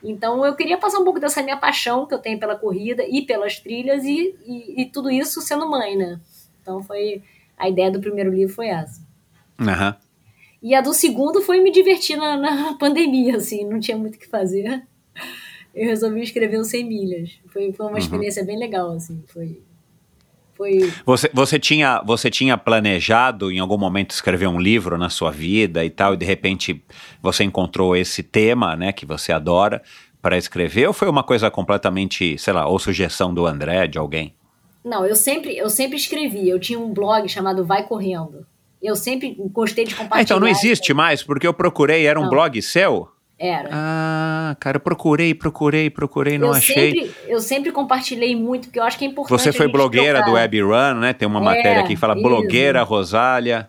Então 0.03 0.45
eu 0.45 0.55
queria 0.55 0.77
passar 0.77 0.99
um 0.99 1.03
pouco 1.03 1.19
dessa 1.19 1.43
minha 1.43 1.57
paixão 1.57 2.05
que 2.05 2.13
eu 2.13 2.19
tenho 2.19 2.39
pela 2.39 2.55
corrida 2.55 3.03
e 3.07 3.21
pelas 3.21 3.59
trilhas 3.59 4.03
e, 4.03 4.35
e, 4.45 4.81
e 4.81 4.85
tudo 4.85 5.11
isso 5.11 5.41
sendo 5.41 5.69
mãe, 5.69 5.95
né? 5.95 6.19
Então 6.61 6.81
foi 6.81 7.21
a 7.57 7.69
ideia 7.69 7.91
do 7.91 7.99
primeiro 7.99 8.31
livro 8.31 8.53
foi 8.53 8.67
essa. 8.67 9.01
Uhum. 9.59 9.93
E 10.63 10.75
a 10.75 10.81
do 10.81 10.93
segundo 10.93 11.41
foi 11.41 11.61
me 11.61 11.71
divertir 11.71 12.17
na, 12.17 12.37
na 12.37 12.73
pandemia, 12.77 13.37
assim, 13.37 13.65
não 13.65 13.79
tinha 13.79 13.97
muito 13.97 14.15
o 14.15 14.19
que 14.19 14.27
fazer. 14.27 14.83
Eu 15.73 15.87
resolvi 15.87 16.21
escrever 16.21 16.57
o 16.57 16.63
100 16.63 16.83
milhas. 16.83 17.39
Foi, 17.47 17.71
foi 17.71 17.85
uma 17.85 17.93
uhum. 17.93 17.97
experiência 17.97 18.43
bem 18.43 18.57
legal, 18.57 18.91
assim. 18.91 19.23
Foi, 19.27 19.61
foi... 20.61 20.93
Você, 21.03 21.29
você, 21.33 21.57
tinha, 21.57 22.03
você 22.05 22.29
tinha 22.29 22.55
planejado 22.55 23.51
em 23.51 23.57
algum 23.57 23.79
momento 23.79 24.11
escrever 24.11 24.45
um 24.45 24.59
livro 24.59 24.95
na 24.95 25.09
sua 25.09 25.31
vida 25.31 25.83
e 25.83 25.89
tal, 25.89 26.13
e 26.13 26.17
de 26.17 26.25
repente 26.25 26.83
você 27.19 27.43
encontrou 27.43 27.95
esse 27.95 28.21
tema, 28.21 28.75
né, 28.75 28.91
que 28.91 29.03
você 29.03 29.31
adora, 29.31 29.81
para 30.21 30.37
escrever, 30.37 30.85
ou 30.85 30.93
foi 30.93 31.09
uma 31.09 31.23
coisa 31.23 31.49
completamente, 31.49 32.37
sei 32.37 32.53
lá, 32.53 32.67
ou 32.67 32.77
sugestão 32.77 33.33
do 33.33 33.47
André, 33.47 33.87
de 33.87 33.97
alguém? 33.97 34.35
Não, 34.85 35.03
eu 35.03 35.15
sempre, 35.15 35.57
eu 35.57 35.69
sempre 35.69 35.97
escrevi. 35.97 36.47
Eu 36.47 36.59
tinha 36.59 36.79
um 36.79 36.93
blog 36.93 37.27
chamado 37.27 37.65
Vai 37.65 37.83
Correndo. 37.83 38.45
Eu 38.81 38.95
sempre 38.95 39.35
gostei 39.51 39.85
de 39.85 39.95
compartilhar. 39.95 40.19
Ah, 40.19 40.21
então 40.21 40.39
não 40.39 40.47
existe 40.47 40.93
mais, 40.93 41.23
porque 41.23 41.45
eu 41.45 41.53
procurei, 41.53 42.05
era 42.05 42.19
um 42.19 42.23
não. 42.23 42.29
blog 42.29 42.59
seu? 42.61 43.09
Era. 43.43 43.69
Ah, 43.71 44.55
cara, 44.59 44.77
eu 44.77 44.79
procurei, 44.79 45.33
procurei, 45.33 45.89
procurei, 45.89 46.37
não 46.37 46.49
eu 46.49 46.53
achei. 46.53 46.91
Sempre, 46.91 47.11
eu 47.27 47.41
sempre 47.41 47.71
compartilhei 47.71 48.35
muito, 48.35 48.67
porque 48.67 48.77
eu 48.77 48.83
acho 48.83 48.99
que 48.99 49.03
é 49.03 49.07
importante. 49.07 49.41
Você 49.41 49.51
foi 49.51 49.67
blogueira 49.67 50.19
trocar. 50.19 50.29
do 50.29 50.35
Web 50.35 50.61
Run, 50.61 50.99
né? 50.99 51.11
Tem 51.11 51.27
uma 51.27 51.39
é, 51.39 51.43
matéria 51.43 51.79
aqui 51.79 51.95
que 51.95 51.95
fala 51.95 52.13
isso. 52.13 52.21
blogueira 52.21 52.83
Rosália. 52.83 53.67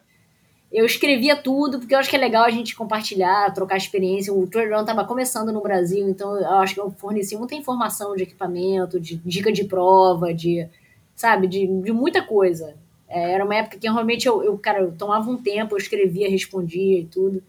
eu 0.70 0.84
escrevia 0.84 1.36
tudo, 1.36 1.78
porque 1.78 1.94
eu 1.94 1.98
acho 1.98 2.10
que 2.10 2.16
é 2.16 2.18
legal 2.18 2.44
a 2.44 2.50
gente 2.50 2.76
compartilhar, 2.76 3.50
trocar 3.54 3.78
experiência. 3.78 4.30
O 4.30 4.46
Trail 4.46 4.74
Run 4.74 4.82
estava 4.82 5.06
começando 5.06 5.50
no 5.50 5.62
Brasil, 5.62 6.06
então 6.06 6.36
eu 6.36 6.58
acho 6.58 6.74
que 6.74 6.80
eu 6.80 6.90
forneci 6.90 7.34
muita 7.38 7.54
informação 7.54 8.14
de 8.14 8.24
equipamento, 8.24 9.00
de 9.00 9.16
dica 9.24 9.50
de 9.50 9.64
prova, 9.64 10.34
de, 10.34 10.68
sabe, 11.16 11.46
de, 11.46 11.66
de 11.66 11.92
muita 11.92 12.20
coisa. 12.20 12.74
É, 13.08 13.32
era 13.32 13.42
uma 13.42 13.54
época 13.54 13.78
que 13.78 13.88
realmente 13.88 14.28
eu, 14.28 14.44
eu, 14.44 14.58
cara, 14.58 14.80
eu 14.80 14.92
tomava 14.92 15.30
um 15.30 15.38
tempo, 15.38 15.74
eu 15.74 15.78
escrevia, 15.78 16.28
respondia 16.28 16.98
e 16.98 17.06
tudo. 17.06 17.42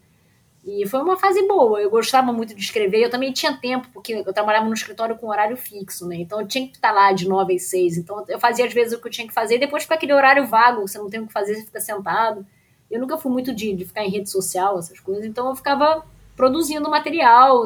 E 0.66 0.88
foi 0.88 1.02
uma 1.02 1.18
fase 1.18 1.46
boa. 1.46 1.82
Eu 1.82 1.90
gostava 1.90 2.32
muito 2.32 2.56
de 2.56 2.62
escrever. 2.62 3.04
Eu 3.04 3.10
também 3.10 3.34
tinha 3.34 3.56
tempo, 3.58 3.90
porque 3.94 4.14
eu 4.14 4.34
trabalhava 4.34 4.66
no 4.66 4.74
escritório 4.74 5.18
com 5.18 5.28
horário 5.28 5.58
fixo, 5.58 6.08
né? 6.08 6.16
Então 6.16 6.40
eu 6.40 6.48
tinha 6.48 6.66
que 6.68 6.76
estar 6.76 6.92
lá 6.92 7.12
de 7.12 7.28
9 7.28 7.54
às 7.54 7.64
6. 7.64 7.98
Então 7.98 8.24
eu 8.30 8.40
fazia 8.40 8.66
às 8.66 8.74
vezes 8.74 8.94
o 8.94 9.02
que 9.02 9.08
eu 9.08 9.12
tinha 9.12 9.28
que 9.28 9.34
fazer. 9.34 9.56
E 9.56 9.60
depois 9.60 9.84
fica 9.84 9.96
aquele 9.96 10.14
horário 10.14 10.48
vago, 10.48 10.88
você 10.88 10.98
não 10.98 11.10
tem 11.10 11.20
o 11.20 11.28
que 11.28 11.34
fazer, 11.34 11.56
você 11.56 11.66
fica 11.66 11.82
sentado. 11.82 12.46
Eu 12.90 13.02
nunca 13.02 13.18
fui 13.18 13.32
muito 13.32 13.54
de, 13.54 13.74
de 13.74 13.84
ficar 13.84 14.06
em 14.06 14.10
rede 14.10 14.30
social, 14.30 14.80
essas 14.80 15.00
coisas. 15.02 15.26
Então 15.26 15.50
eu 15.50 15.56
ficava 15.56 16.06
produzindo 16.34 16.90
material, 16.90 17.66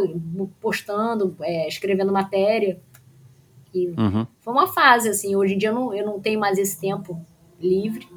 postando, 0.60 1.36
é, 1.42 1.68
escrevendo 1.68 2.12
matéria. 2.12 2.80
E 3.76 3.90
uhum. 3.90 4.26
foi 4.40 4.54
uma 4.54 4.66
fase, 4.66 5.10
assim. 5.10 5.36
Hoje 5.36 5.54
em 5.54 5.58
dia 5.60 5.70
eu 5.70 5.76
não, 5.76 5.94
eu 5.94 6.06
não 6.06 6.20
tenho 6.20 6.40
mais 6.40 6.58
esse 6.58 6.80
tempo 6.80 7.24
livre, 7.60 8.08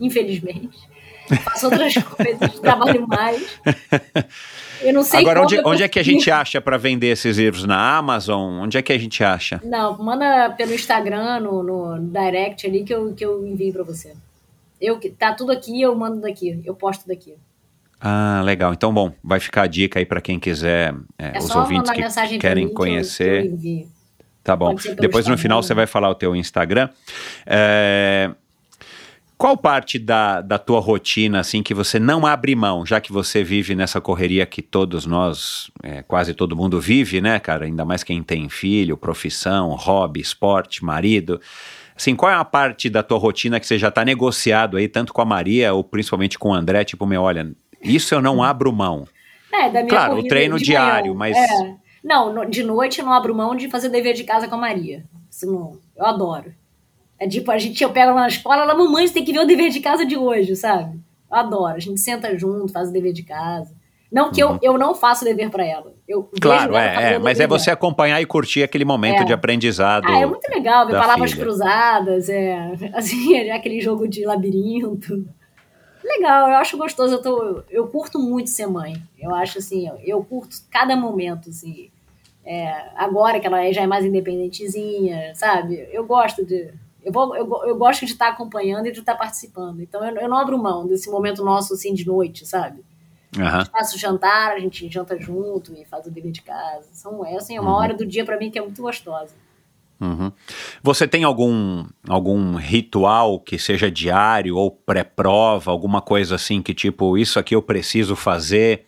infelizmente. 0.00 0.93
Faço 1.42 1.66
outras 1.66 1.94
coisas, 1.94 2.60
trabalho 2.60 3.06
mais. 3.06 3.60
Eu 4.82 4.92
não 4.92 5.02
sei 5.02 5.20
Agora, 5.20 5.42
onde, 5.42 5.60
onde 5.64 5.82
é 5.82 5.88
que 5.88 5.98
a 5.98 6.02
gente 6.02 6.30
acha 6.30 6.60
para 6.60 6.76
vender 6.76 7.08
esses 7.08 7.38
livros? 7.38 7.64
Na 7.64 7.96
Amazon? 7.96 8.62
Onde 8.62 8.76
é 8.76 8.82
que 8.82 8.92
a 8.92 8.98
gente 8.98 9.24
acha? 9.24 9.60
Não, 9.64 9.96
manda 9.98 10.50
pelo 10.50 10.74
Instagram, 10.74 11.40
no, 11.40 11.62
no 11.62 11.98
direct 11.98 12.66
ali, 12.66 12.84
que 12.84 12.94
eu, 12.94 13.14
que 13.14 13.24
eu 13.24 13.46
envio 13.46 13.72
para 13.72 13.82
você. 13.82 14.12
Eu, 14.80 15.00
tá 15.18 15.32
tudo 15.32 15.52
aqui, 15.52 15.80
eu 15.80 15.94
mando 15.94 16.20
daqui, 16.20 16.60
eu 16.64 16.74
posto 16.74 17.08
daqui. 17.08 17.34
Ah, 18.00 18.42
legal. 18.44 18.74
Então, 18.74 18.92
bom, 18.92 19.12
vai 19.22 19.40
ficar 19.40 19.62
a 19.62 19.66
dica 19.66 19.98
aí 19.98 20.04
para 20.04 20.20
quem 20.20 20.38
quiser, 20.38 20.94
é, 21.18 21.36
é 21.36 21.38
os 21.38 21.54
ouvintes 21.54 21.90
que 21.90 22.38
querem 22.38 22.66
mim, 22.66 22.74
conhecer. 22.74 23.42
Que 23.42 23.48
eu, 23.48 23.58
que 23.58 23.82
eu 23.82 23.88
tá 24.42 24.54
bom. 24.54 24.74
Depois 25.00 25.26
no 25.26 25.38
final 25.38 25.62
você 25.62 25.72
vai 25.72 25.86
falar 25.86 26.10
o 26.10 26.14
teu 26.14 26.36
Instagram. 26.36 26.90
É, 27.46 28.30
qual 29.36 29.56
parte 29.56 29.98
da, 29.98 30.40
da 30.40 30.58
tua 30.58 30.80
rotina, 30.80 31.40
assim, 31.40 31.62
que 31.62 31.74
você 31.74 31.98
não 31.98 32.24
abre 32.24 32.54
mão, 32.54 32.86
já 32.86 33.00
que 33.00 33.12
você 33.12 33.42
vive 33.42 33.74
nessa 33.74 34.00
correria 34.00 34.46
que 34.46 34.62
todos 34.62 35.06
nós, 35.06 35.70
é, 35.82 36.02
quase 36.02 36.34
todo 36.34 36.56
mundo 36.56 36.80
vive, 36.80 37.20
né, 37.20 37.38
cara? 37.40 37.64
Ainda 37.64 37.84
mais 37.84 38.04
quem 38.04 38.22
tem 38.22 38.48
filho, 38.48 38.96
profissão, 38.96 39.70
hobby, 39.70 40.20
esporte, 40.20 40.84
marido. 40.84 41.40
Assim, 41.96 42.14
qual 42.14 42.30
é 42.30 42.34
a 42.34 42.44
parte 42.44 42.88
da 42.88 43.02
tua 43.02 43.18
rotina 43.18 43.58
que 43.58 43.66
você 43.66 43.78
já 43.78 43.88
está 43.88 44.04
negociado 44.04 44.76
aí, 44.76 44.88
tanto 44.88 45.12
com 45.12 45.20
a 45.20 45.24
Maria 45.24 45.74
ou 45.74 45.82
principalmente 45.82 46.38
com 46.38 46.50
o 46.50 46.54
André? 46.54 46.84
Tipo, 46.84 47.06
meu, 47.06 47.22
olha, 47.22 47.52
isso 47.82 48.14
eu 48.14 48.22
não 48.22 48.42
abro 48.42 48.72
mão. 48.72 49.06
É, 49.52 49.70
da 49.70 49.82
minha 49.82 49.86
Claro, 49.86 50.18
o 50.18 50.26
treino 50.26 50.58
diário, 50.58 51.14
mas. 51.14 51.36
É. 51.36 51.74
Não, 52.02 52.48
de 52.48 52.62
noite 52.62 53.00
eu 53.00 53.06
não 53.06 53.12
abro 53.12 53.34
mão 53.34 53.56
de 53.56 53.68
fazer 53.68 53.88
dever 53.88 54.14
de 54.14 54.24
casa 54.24 54.46
com 54.48 54.56
a 54.56 54.58
Maria. 54.58 55.04
Isso 55.30 55.46
não, 55.46 55.78
eu 55.96 56.04
adoro. 56.04 56.52
É 57.18 57.28
tipo, 57.28 57.50
a 57.50 57.58
gente, 57.58 57.82
eu 57.82 57.90
pego 57.90 58.10
ela 58.10 58.22
na 58.22 58.28
escola, 58.28 58.62
ela, 58.62 58.74
mamãe, 58.74 59.06
você 59.06 59.14
tem 59.14 59.24
que 59.24 59.32
ver 59.32 59.40
o 59.40 59.46
dever 59.46 59.70
de 59.70 59.80
casa 59.80 60.04
de 60.04 60.16
hoje, 60.16 60.56
sabe? 60.56 60.98
Eu 61.30 61.36
adoro. 61.36 61.76
A 61.76 61.78
gente 61.78 62.00
senta 62.00 62.36
junto, 62.36 62.72
faz 62.72 62.88
o 62.88 62.92
dever 62.92 63.12
de 63.12 63.22
casa. 63.22 63.72
Não 64.14 64.30
que 64.30 64.44
uhum. 64.44 64.58
eu, 64.62 64.74
eu 64.74 64.78
não 64.78 64.94
faço 64.94 65.24
dever 65.24 65.50
para 65.50 65.64
ela. 65.64 65.92
Eu 66.06 66.30
claro, 66.40 66.76
é, 66.76 67.14
é 67.14 67.18
mas 67.18 67.40
é 67.40 67.48
você 67.48 67.70
acompanhar 67.70 68.20
e 68.20 68.26
curtir 68.26 68.62
aquele 68.62 68.84
momento 68.84 69.22
é. 69.22 69.24
de 69.24 69.32
aprendizado. 69.32 70.06
Ah, 70.06 70.20
é 70.20 70.26
muito 70.26 70.48
legal 70.48 70.86
ver 70.86 70.92
palavras 70.92 71.32
filha. 71.32 71.44
cruzadas, 71.44 72.28
é 72.28 72.72
assim, 72.94 73.34
é 73.34 73.50
aquele 73.52 73.80
jogo 73.80 74.06
de 74.06 74.24
labirinto. 74.24 75.26
Legal, 76.04 76.48
eu 76.48 76.56
acho 76.56 76.76
gostoso. 76.76 77.14
Eu, 77.14 77.22
tô, 77.22 77.62
eu 77.70 77.88
curto 77.88 78.18
muito 78.20 78.50
ser 78.50 78.66
mãe. 78.68 79.02
Eu 79.18 79.34
acho 79.34 79.58
assim, 79.58 79.88
eu, 79.88 79.98
eu 80.04 80.22
curto 80.22 80.54
cada 80.70 80.94
momento, 80.94 81.48
assim. 81.48 81.90
É, 82.46 82.72
agora 82.94 83.40
que 83.40 83.46
ela 83.46 83.72
já 83.72 83.82
é 83.82 83.86
mais 83.86 84.04
independentezinha, 84.04 85.34
sabe? 85.34 85.88
Eu 85.90 86.04
gosto 86.04 86.44
de 86.44 86.72
eu, 87.04 87.12
vou, 87.12 87.36
eu, 87.36 87.48
eu 87.66 87.76
gosto 87.76 88.06
de 88.06 88.12
estar 88.12 88.28
acompanhando 88.28 88.86
e 88.86 88.92
de 88.92 89.00
estar 89.00 89.14
participando. 89.14 89.80
Então 89.80 90.04
eu, 90.04 90.16
eu 90.16 90.28
não 90.28 90.38
abro 90.38 90.58
mão 90.58 90.86
desse 90.86 91.10
momento 91.10 91.44
nosso 91.44 91.74
assim 91.74 91.92
de 91.92 92.06
noite, 92.06 92.46
sabe? 92.46 92.82
Uhum. 93.36 93.46
A 93.46 93.58
gente 93.58 93.70
faz 93.70 93.92
o 93.92 93.98
jantar, 93.98 94.52
a 94.52 94.58
gente 94.58 94.88
janta 94.88 95.18
junto 95.18 95.74
e 95.74 95.84
faz 95.84 96.06
o 96.06 96.10
dever 96.10 96.32
de 96.32 96.42
casa. 96.42 96.88
São, 96.92 97.24
é 97.24 97.36
assim, 97.36 97.58
uma 97.58 97.70
uhum. 97.70 97.76
hora 97.76 97.94
do 97.94 98.06
dia 98.06 98.24
para 98.24 98.38
mim 98.38 98.50
que 98.50 98.58
é 98.58 98.62
muito 98.62 98.80
gostosa. 98.80 99.34
Uhum. 100.00 100.32
Você 100.82 101.06
tem 101.06 101.24
algum, 101.24 101.86
algum 102.08 102.56
ritual 102.56 103.38
que 103.38 103.58
seja 103.58 103.90
diário 103.90 104.56
ou 104.56 104.70
pré-prova, 104.70 105.70
alguma 105.70 106.00
coisa 106.00 106.34
assim 106.34 106.60
que 106.60 106.74
tipo, 106.74 107.16
isso 107.16 107.38
aqui 107.38 107.54
eu 107.54 107.62
preciso 107.62 108.16
fazer 108.16 108.86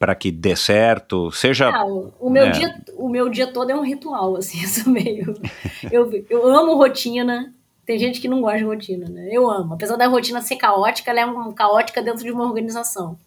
para 0.00 0.14
que 0.14 0.30
dê 0.30 0.56
certo, 0.56 1.30
seja... 1.30 1.68
Ah, 1.68 1.84
o, 1.84 2.30
meu 2.30 2.44
é. 2.44 2.50
dia, 2.50 2.74
o 2.96 3.06
meu 3.06 3.28
dia 3.28 3.46
todo 3.46 3.70
é 3.70 3.74
um 3.74 3.84
ritual, 3.84 4.34
assim, 4.40 4.56
isso 4.58 4.88
meio... 4.88 5.34
eu, 5.92 6.10
eu 6.30 6.46
amo 6.46 6.74
rotina, 6.74 7.54
tem 7.84 7.98
gente 7.98 8.18
que 8.18 8.26
não 8.26 8.40
gosta 8.40 8.60
de 8.60 8.64
rotina, 8.64 9.10
né? 9.10 9.28
Eu 9.30 9.50
amo. 9.50 9.74
Apesar 9.74 9.96
da 9.96 10.06
rotina 10.06 10.40
ser 10.40 10.56
caótica, 10.56 11.10
ela 11.10 11.20
é 11.20 11.26
um, 11.26 11.52
caótica 11.52 12.00
dentro 12.00 12.24
de 12.24 12.32
uma 12.32 12.44
organização. 12.44 13.18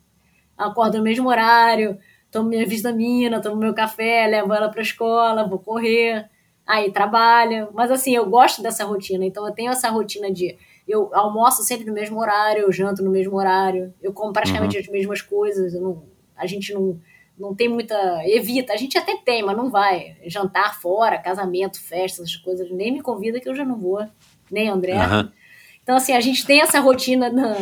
Eu 0.58 0.66
acordo 0.66 0.98
no 0.98 1.04
mesmo 1.04 1.30
horário, 1.30 1.96
tomo 2.32 2.50
minha 2.50 2.66
vitamina, 2.66 3.40
tomo 3.40 3.58
meu 3.58 3.76
café, 3.76 4.26
levo 4.26 4.52
ela 4.52 4.68
para 4.68 4.80
a 4.80 4.84
escola, 4.84 5.48
vou 5.48 5.60
correr, 5.60 6.28
aí 6.66 6.92
trabalho. 6.92 7.70
Mas 7.72 7.92
assim, 7.92 8.16
eu 8.16 8.26
gosto 8.26 8.64
dessa 8.64 8.84
rotina, 8.84 9.24
então 9.24 9.46
eu 9.46 9.54
tenho 9.54 9.72
essa 9.72 9.90
rotina 9.92 10.32
de 10.32 10.58
eu 10.88 11.12
almoço 11.14 11.62
sempre 11.62 11.86
no 11.86 11.94
mesmo 11.94 12.20
horário, 12.20 12.64
eu 12.64 12.72
janto 12.72 13.04
no 13.04 13.12
mesmo 13.12 13.38
horário, 13.38 13.94
eu 14.02 14.12
como 14.12 14.34
praticamente 14.34 14.76
uhum. 14.76 14.82
as 14.82 14.90
mesmas 14.90 15.22
coisas, 15.22 15.76
eu 15.76 15.82
não 15.82 16.13
a 16.36 16.46
gente 16.46 16.74
não, 16.74 17.00
não 17.38 17.56
tem 17.56 17.68
muita. 17.68 17.96
Evita, 18.26 18.74
a 18.74 18.78
gente 18.78 18.98
até 18.98 19.16
tem, 19.18 19.44
mas 19.44 19.58
não 19.58 19.70
vai. 19.70 20.18
Jantar 20.26 20.80
fora, 20.80 21.18
casamento, 21.18 21.82
festas, 21.82 22.28
essas 22.28 22.36
coisas, 22.38 22.70
nem 22.72 22.92
me 22.92 23.02
convida 23.02 23.40
que 23.40 23.50
eu 23.50 23.56
já 23.56 23.66
não 23.66 23.78
vou, 23.78 24.06
nem 24.52 24.70
André. 24.70 24.96
Uhum. 24.96 25.30
Então, 25.82 25.96
assim, 25.96 26.14
a 26.14 26.22
gente 26.22 26.46
tem 26.46 26.62
essa 26.62 26.80
rotina, 26.80 27.30
na, 27.30 27.56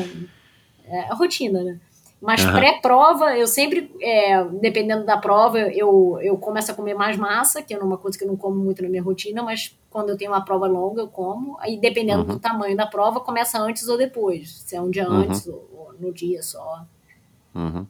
é, 0.86 1.00
a 1.10 1.16
rotina, 1.16 1.64
né? 1.64 1.80
Mas 2.22 2.46
uhum. 2.46 2.52
pré-prova, 2.52 3.36
eu 3.36 3.48
sempre, 3.48 3.92
é, 4.00 4.44
dependendo 4.44 5.04
da 5.04 5.18
prova, 5.18 5.60
eu, 5.60 6.20
eu 6.22 6.38
começo 6.38 6.72
a 6.72 6.76
comer 6.76 6.94
mais 6.94 7.18
massa, 7.18 7.64
que 7.64 7.74
é 7.74 7.80
uma 7.80 7.98
coisa 7.98 8.16
que 8.16 8.24
eu 8.24 8.28
não 8.28 8.38
como 8.38 8.58
muito 8.58 8.84
na 8.84 8.90
minha 8.90 9.02
rotina, 9.02 9.42
mas 9.42 9.76
quando 9.90 10.10
eu 10.10 10.18
tenho 10.18 10.30
uma 10.30 10.46
prova 10.46 10.68
longa, 10.68 11.02
eu 11.02 11.08
como. 11.08 11.58
Aí, 11.60 11.80
dependendo 11.80 12.22
uhum. 12.22 12.28
do 12.28 12.40
tamanho 12.40 12.78
da 12.78 12.86
prova, 12.86 13.20
começa 13.20 13.60
antes 13.60 13.88
ou 13.88 13.98
depois. 13.98 14.52
Se 14.52 14.76
é 14.76 14.82
um 14.82 14.92
dia 14.92 15.10
uhum. 15.10 15.16
antes 15.16 15.48
ou, 15.48 15.68
ou, 15.74 15.94
no 16.00 16.14
dia 16.14 16.44
só. 16.44 16.86
Uhum. 17.56 17.88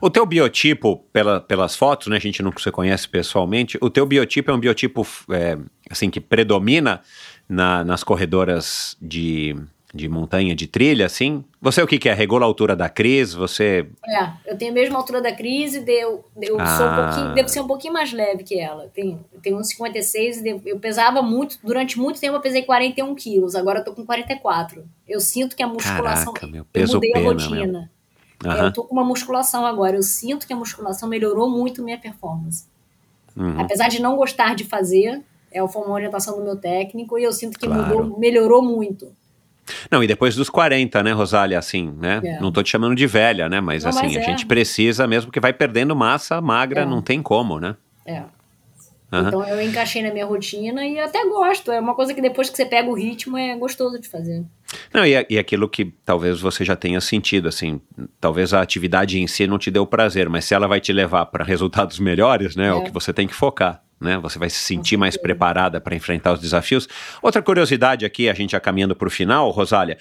O 0.00 0.10
teu 0.10 0.24
biotipo, 0.26 1.04
pela, 1.12 1.40
pelas 1.40 1.76
fotos, 1.76 2.08
né, 2.08 2.16
a 2.16 2.20
gente 2.20 2.42
não 2.42 2.52
se 2.56 2.70
conhece 2.70 3.08
pessoalmente, 3.08 3.78
o 3.80 3.90
teu 3.90 4.06
biotipo 4.06 4.50
é 4.50 4.54
um 4.54 4.60
biotipo 4.60 5.06
é, 5.30 5.58
assim 5.90 6.10
que 6.10 6.20
predomina 6.20 7.00
na, 7.48 7.84
nas 7.84 8.02
corredoras 8.02 8.96
de, 9.00 9.56
de 9.94 10.08
montanha, 10.08 10.56
de 10.56 10.66
trilha, 10.66 11.06
assim? 11.06 11.44
Você 11.60 11.80
o 11.80 11.86
que, 11.86 11.98
que 11.98 12.08
é? 12.08 12.14
Regula 12.14 12.44
a 12.44 12.48
altura 12.48 12.74
da 12.74 12.88
Cris? 12.88 13.32
Você. 13.32 13.86
É, 14.04 14.50
eu 14.50 14.58
tenho 14.58 14.72
a 14.72 14.74
mesma 14.74 14.98
altura 14.98 15.22
da 15.22 15.32
Cris 15.32 15.74
e 15.74 15.80
deu, 15.80 16.24
eu 16.42 16.60
ah. 16.60 16.66
sou 16.66 16.86
um 16.86 16.88
ah. 16.88 17.06
pouquinho, 17.06 17.34
devo 17.34 17.48
ser 17.48 17.60
um 17.60 17.66
pouquinho 17.66 17.92
mais 17.92 18.12
leve 18.12 18.42
que 18.42 18.58
ela. 18.58 18.90
Tenho, 18.92 19.24
tenho 19.40 19.56
uns 19.56 19.68
56 19.68 20.42
e 20.42 20.60
eu 20.66 20.78
pesava 20.80 21.22
muito, 21.22 21.58
durante 21.62 21.98
muito 21.98 22.20
tempo 22.20 22.34
eu 22.36 22.40
pesei 22.40 22.62
41 22.62 23.14
quilos, 23.14 23.54
agora 23.54 23.78
eu 23.80 23.84
tô 23.84 23.94
com 23.94 24.04
44. 24.04 24.84
Eu 25.06 25.20
sinto 25.20 25.54
que 25.54 25.62
a 25.62 25.68
musculação. 25.68 26.32
Caraca, 26.32 26.52
meu 26.52 26.64
peso 26.64 26.92
eu 26.92 26.96
mudei 26.96 27.12
pena, 27.12 27.24
a 27.24 27.32
rotina. 27.32 27.66
Meu. 27.80 27.94
Uhum. 28.44 28.52
Eu 28.52 28.72
tô 28.72 28.84
com 28.84 28.94
uma 28.94 29.04
musculação 29.04 29.64
agora. 29.66 29.96
Eu 29.96 30.02
sinto 30.02 30.46
que 30.46 30.52
a 30.52 30.56
musculação 30.56 31.08
melhorou 31.08 31.50
muito 31.50 31.82
minha 31.82 31.98
performance. 31.98 32.66
Uhum. 33.36 33.60
Apesar 33.60 33.88
de 33.88 34.00
não 34.00 34.16
gostar 34.16 34.54
de 34.54 34.64
fazer, 34.64 35.22
é, 35.50 35.66
foi 35.66 35.82
uma 35.82 35.94
orientação 35.94 36.36
do 36.36 36.44
meu 36.44 36.56
técnico 36.56 37.18
e 37.18 37.24
eu 37.24 37.32
sinto 37.32 37.58
que 37.58 37.66
claro. 37.66 38.04
mudou, 38.04 38.18
melhorou 38.18 38.62
muito. 38.62 39.12
Não, 39.90 40.02
e 40.02 40.06
depois 40.06 40.36
dos 40.36 40.50
40, 40.50 41.02
né, 41.02 41.12
Rosália, 41.12 41.58
assim, 41.58 41.90
né? 41.98 42.20
É. 42.22 42.40
Não 42.40 42.52
tô 42.52 42.62
te 42.62 42.70
chamando 42.70 42.94
de 42.94 43.06
velha, 43.06 43.48
né? 43.48 43.60
Mas 43.60 43.82
não, 43.82 43.90
assim, 43.90 44.06
mas 44.06 44.16
é. 44.16 44.20
a 44.20 44.22
gente 44.22 44.46
precisa 44.46 45.06
mesmo 45.06 45.32
que 45.32 45.40
vai 45.40 45.52
perdendo 45.52 45.96
massa 45.96 46.40
magra, 46.40 46.82
é. 46.82 46.86
não 46.86 47.00
tem 47.00 47.22
como, 47.22 47.58
né? 47.58 47.74
É. 48.04 48.22
Uhum. 49.14 49.28
Então 49.28 49.48
eu 49.48 49.60
encaixei 49.60 50.02
na 50.02 50.12
minha 50.12 50.26
rotina 50.26 50.84
e 50.84 50.98
até 50.98 51.24
gosto. 51.24 51.70
É 51.70 51.78
uma 51.78 51.94
coisa 51.94 52.12
que 52.12 52.20
depois 52.20 52.50
que 52.50 52.56
você 52.56 52.66
pega 52.66 52.88
o 52.88 52.94
ritmo 52.94 53.38
é 53.38 53.56
gostoso 53.56 54.00
de 54.00 54.08
fazer. 54.08 54.42
Não, 54.92 55.06
e, 55.06 55.26
e 55.30 55.38
aquilo 55.38 55.68
que 55.68 55.92
talvez 56.04 56.40
você 56.40 56.64
já 56.64 56.74
tenha 56.74 57.00
sentido, 57.00 57.48
assim, 57.48 57.80
talvez 58.20 58.52
a 58.52 58.60
atividade 58.60 59.20
em 59.20 59.26
si 59.26 59.46
não 59.46 59.58
te 59.58 59.70
deu 59.70 59.86
prazer, 59.86 60.28
mas 60.28 60.44
se 60.44 60.54
ela 60.54 60.66
vai 60.66 60.80
te 60.80 60.92
levar 60.92 61.26
para 61.26 61.44
resultados 61.44 62.00
melhores, 62.00 62.56
né, 62.56 62.64
é. 62.64 62.68
é 62.68 62.72
o 62.72 62.82
que 62.82 62.90
você 62.90 63.12
tem 63.12 63.28
que 63.28 63.34
focar. 63.34 63.80
Né? 64.00 64.18
Você 64.18 64.38
vai 64.38 64.50
se 64.50 64.58
sentir 64.58 64.96
mais 64.96 65.16
preparada 65.16 65.80
para 65.80 65.94
enfrentar 65.94 66.32
os 66.32 66.40
desafios. 66.40 66.88
Outra 67.22 67.40
curiosidade 67.40 68.04
aqui, 68.04 68.28
a 68.28 68.34
gente 68.34 68.50
já 68.50 68.60
caminhando 68.60 68.96
para 68.96 69.06
o 69.06 69.10
final, 69.10 69.48
Rosália. 69.50 69.96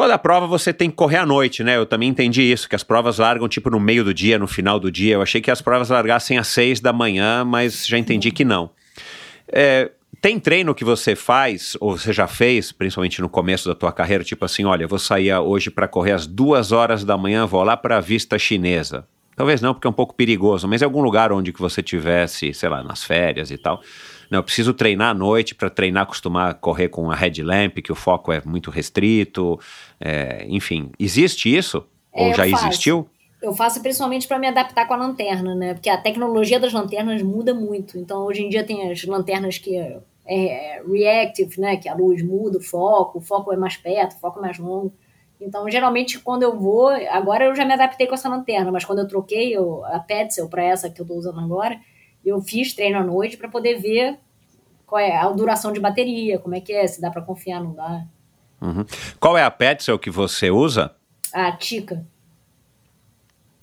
Toda 0.00 0.16
prova 0.16 0.46
você 0.46 0.72
tem 0.72 0.88
que 0.88 0.96
correr 0.96 1.18
à 1.18 1.26
noite, 1.26 1.62
né? 1.62 1.76
Eu 1.76 1.84
também 1.84 2.08
entendi 2.08 2.40
isso, 2.40 2.66
que 2.66 2.74
as 2.74 2.82
provas 2.82 3.18
largam 3.18 3.46
tipo 3.46 3.68
no 3.68 3.78
meio 3.78 4.02
do 4.02 4.14
dia, 4.14 4.38
no 4.38 4.46
final 4.46 4.80
do 4.80 4.90
dia. 4.90 5.16
Eu 5.16 5.20
achei 5.20 5.42
que 5.42 5.50
as 5.50 5.60
provas 5.60 5.90
largassem 5.90 6.38
às 6.38 6.48
seis 6.48 6.80
da 6.80 6.90
manhã, 6.90 7.44
mas 7.44 7.86
já 7.86 7.98
entendi 7.98 8.30
que 8.30 8.42
não. 8.42 8.70
É, 9.46 9.90
tem 10.18 10.40
treino 10.40 10.74
que 10.74 10.86
você 10.86 11.14
faz, 11.14 11.76
ou 11.80 11.98
você 11.98 12.14
já 12.14 12.26
fez, 12.26 12.72
principalmente 12.72 13.20
no 13.20 13.28
começo 13.28 13.68
da 13.68 13.74
tua 13.74 13.92
carreira, 13.92 14.24
tipo 14.24 14.42
assim, 14.42 14.64
olha, 14.64 14.88
vou 14.88 14.98
sair 14.98 15.34
hoje 15.34 15.70
para 15.70 15.86
correr 15.86 16.12
às 16.12 16.26
duas 16.26 16.72
horas 16.72 17.04
da 17.04 17.18
manhã, 17.18 17.44
vou 17.44 17.62
lá 17.62 17.76
para 17.76 17.98
a 17.98 18.00
vista 18.00 18.38
chinesa. 18.38 19.06
Talvez 19.36 19.60
não, 19.60 19.74
porque 19.74 19.86
é 19.86 19.90
um 19.90 19.92
pouco 19.92 20.14
perigoso, 20.14 20.66
mas 20.66 20.80
em 20.80 20.84
algum 20.86 21.02
lugar 21.02 21.30
onde 21.30 21.52
que 21.52 21.60
você 21.60 21.82
tivesse, 21.82 22.54
sei 22.54 22.70
lá, 22.70 22.82
nas 22.82 23.04
férias 23.04 23.50
e 23.50 23.58
tal. 23.58 23.82
Não, 24.30 24.38
eu 24.38 24.42
preciso 24.44 24.72
treinar 24.72 25.10
à 25.10 25.14
noite 25.14 25.54
para 25.54 25.68
treinar, 25.68 26.04
acostumar 26.04 26.50
a 26.52 26.54
correr 26.54 26.88
com 26.88 27.10
a 27.10 27.16
headlamp, 27.16 27.78
que 27.78 27.90
o 27.90 27.96
foco 27.96 28.32
é 28.32 28.40
muito 28.44 28.70
restrito. 28.70 29.58
É, 30.00 30.46
enfim, 30.48 30.92
existe 30.98 31.54
isso? 31.54 31.84
É, 32.12 32.28
ou 32.28 32.34
já 32.34 32.48
faço. 32.48 32.66
existiu? 32.66 33.08
Eu 33.42 33.52
faço 33.54 33.82
principalmente 33.82 34.28
para 34.28 34.38
me 34.38 34.46
adaptar 34.46 34.86
com 34.86 34.94
a 34.94 34.96
lanterna, 34.96 35.54
né? 35.54 35.74
Porque 35.74 35.90
a 35.90 35.96
tecnologia 35.96 36.60
das 36.60 36.72
lanternas 36.72 37.22
muda 37.22 37.52
muito. 37.52 37.98
Então, 37.98 38.24
hoje 38.24 38.42
em 38.42 38.48
dia 38.48 38.62
tem 38.62 38.90
as 38.90 39.02
lanternas 39.04 39.58
que 39.58 39.76
é, 39.76 39.98
é 40.26 40.82
reactive, 40.86 41.60
né? 41.60 41.76
Que 41.76 41.88
a 41.88 41.94
luz 41.94 42.22
muda 42.22 42.58
o 42.58 42.62
foco, 42.62 43.18
o 43.18 43.20
foco 43.20 43.52
é 43.52 43.56
mais 43.56 43.76
perto, 43.76 44.12
o 44.12 44.20
foco 44.20 44.38
é 44.38 44.42
mais 44.42 44.58
longo. 44.58 44.92
Então, 45.40 45.68
geralmente, 45.70 46.18
quando 46.18 46.42
eu 46.42 46.56
vou. 46.56 46.88
Agora 46.88 47.46
eu 47.46 47.56
já 47.56 47.64
me 47.64 47.72
adaptei 47.72 48.06
com 48.06 48.14
essa 48.14 48.28
lanterna, 48.28 48.70
mas 48.70 48.84
quando 48.84 49.00
eu 49.00 49.08
troquei 49.08 49.56
eu, 49.56 49.84
a 49.86 49.98
Petzl 49.98 50.46
para 50.46 50.62
essa 50.62 50.90
que 50.90 51.00
eu 51.00 51.04
estou 51.04 51.16
usando 51.16 51.40
agora, 51.40 51.80
eu 52.24 52.40
fiz 52.40 52.74
treino 52.74 52.98
à 52.98 53.04
noite 53.04 53.36
para 53.36 53.48
poder 53.48 53.80
ver 53.80 54.18
qual 54.86 55.00
é 55.00 55.16
a 55.16 55.28
duração 55.30 55.72
de 55.72 55.80
bateria, 55.80 56.38
como 56.38 56.54
é 56.54 56.60
que 56.60 56.72
é, 56.72 56.86
se 56.86 57.00
dá 57.00 57.10
para 57.10 57.22
confiar, 57.22 57.62
não 57.62 57.74
dá. 57.74 58.04
Uhum. 58.60 58.84
Qual 59.18 59.38
é 59.38 59.44
a 59.44 59.50
Petzl 59.50 59.96
que 59.96 60.10
você 60.10 60.50
usa? 60.50 60.94
A 61.32 61.52
Tica. 61.52 62.04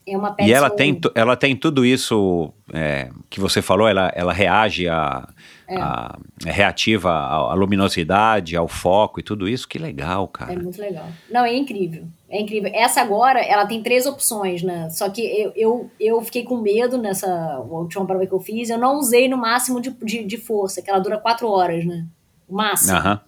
É 0.08 0.18
uma. 0.18 0.34
E 0.40 0.54
ela 0.54 0.70
tem, 0.70 1.00
ela 1.14 1.36
tem 1.36 1.54
tudo 1.54 1.86
isso 1.86 2.54
é, 2.74 3.10
que 3.30 3.42
você 3.42 3.62
falou, 3.62 3.88
ela, 3.88 4.10
ela 4.16 4.32
reage 4.32 4.88
a, 4.88 5.28
é. 5.68 5.76
a 5.76 6.18
é 6.46 6.52
reativa 6.52 7.12
à, 7.12 7.54
luminosidade, 7.54 8.56
ao 8.56 8.70
foco 8.70 9.20
e 9.20 9.24
tudo 9.24 9.50
isso. 9.50 9.68
Que 9.68 9.78
legal, 9.78 10.26
cara. 10.30 10.54
É 10.54 10.56
muito 10.56 10.80
legal. 10.80 11.08
Não, 11.30 11.44
é 11.44 11.54
incrível. 11.54 12.06
É 12.30 12.40
incrível. 12.40 12.72
Essa 12.74 13.02
agora, 13.02 13.42
ela 13.42 13.66
tem 13.66 13.84
três 13.84 14.06
opções, 14.06 14.64
né? 14.64 14.90
Só 14.90 15.10
que 15.10 15.22
eu, 15.22 15.52
eu, 15.56 15.92
eu 16.00 16.22
fiquei 16.22 16.44
com 16.44 16.62
medo 16.62 16.98
nessa 16.98 17.60
última 17.60 18.06
prova 18.06 18.26
que 18.26 18.34
eu 18.34 18.40
fiz. 18.40 18.70
Eu 18.70 18.78
não 18.78 18.98
usei 18.98 19.28
no 19.28 19.38
máximo 19.38 19.82
de, 19.82 19.90
de, 19.90 20.24
de 20.24 20.38
força, 20.38 20.82
que 20.82 20.90
ela 20.90 21.00
dura 21.00 21.18
quatro 21.18 21.50
horas, 21.50 21.86
né? 21.86 22.06
O 22.48 22.56
máximo. 22.56 22.98
Aham. 22.98 23.22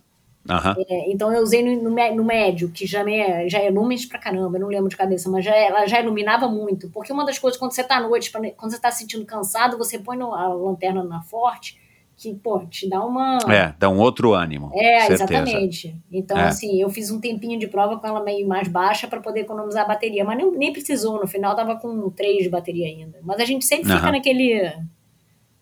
Uhum. 0.48 0.84
É, 0.90 1.12
então 1.12 1.32
eu 1.34 1.44
usei 1.44 1.64
no, 1.64 1.90
no, 1.90 2.16
no, 2.16 2.24
médio, 2.24 2.70
que 2.72 2.86
já, 2.86 3.04
me, 3.04 3.48
já 3.50 3.60
é 3.60 3.70
lumens 3.70 4.06
pra 4.06 4.18
caramba, 4.18 4.58
eu 4.58 4.62
não 4.62 4.68
lembro 4.68 4.90
de 4.90 4.98
cabeça, 4.98 5.30
mas 5.30 5.44
já, 5.44 5.56
ela 5.56 5.86
já 5.86 6.00
iluminava 6.00 6.48
muito. 6.48 6.90
Porque 6.90 7.12
uma 7.12 7.26
das 7.26 7.38
coisas, 7.38 7.60
quando 7.60 7.72
você 7.72 7.84
tá 7.84 7.98
à 7.98 8.02
noite, 8.02 8.32
quando 8.32 8.72
você 8.72 8.80
tá 8.80 8.90
se 8.90 9.00
sentindo 9.00 9.26
cansado, 9.26 9.78
você 9.78 10.00
põe 10.00 10.18
no, 10.18 10.34
a 10.34 10.48
lanterna 10.48 11.04
na 11.04 11.22
forte, 11.22 11.78
que, 12.20 12.34
pô, 12.36 12.60
te 12.66 12.90
dá 12.90 13.04
uma. 13.04 13.38
É, 13.48 13.74
dá 13.80 13.90
um 13.90 13.98
outro 14.00 14.34
ânimo. 14.34 14.72
É, 14.74 15.02
certeza. 15.02 15.24
exatamente. 15.24 15.96
Então, 16.12 16.38
é. 16.38 16.48
assim, 16.48 16.82
eu 16.82 16.90
fiz 16.90 17.10
um 17.12 17.20
tempinho 17.20 17.58
de 17.58 17.68
prova 17.68 17.98
com 17.98 18.06
ela 18.06 18.22
meio 18.22 18.48
mais 18.48 18.68
baixa 18.68 19.08
para 19.08 19.22
poder 19.22 19.42
economizar 19.42 19.86
a 19.86 19.88
bateria, 19.88 20.26
mas 20.26 20.38
nem, 20.38 20.52
nem 20.52 20.74
precisou, 20.74 21.20
no 21.20 21.28
final 21.28 21.56
tava 21.56 21.78
com 21.78 22.10
3 22.10 22.44
de 22.44 22.50
bateria 22.50 22.88
ainda. 22.88 23.20
Mas 23.24 23.40
a 23.40 23.46
gente 23.46 23.66
sempre 23.66 23.90
uhum. 23.90 23.98
fica 23.98 24.12
naquele. 24.12 24.74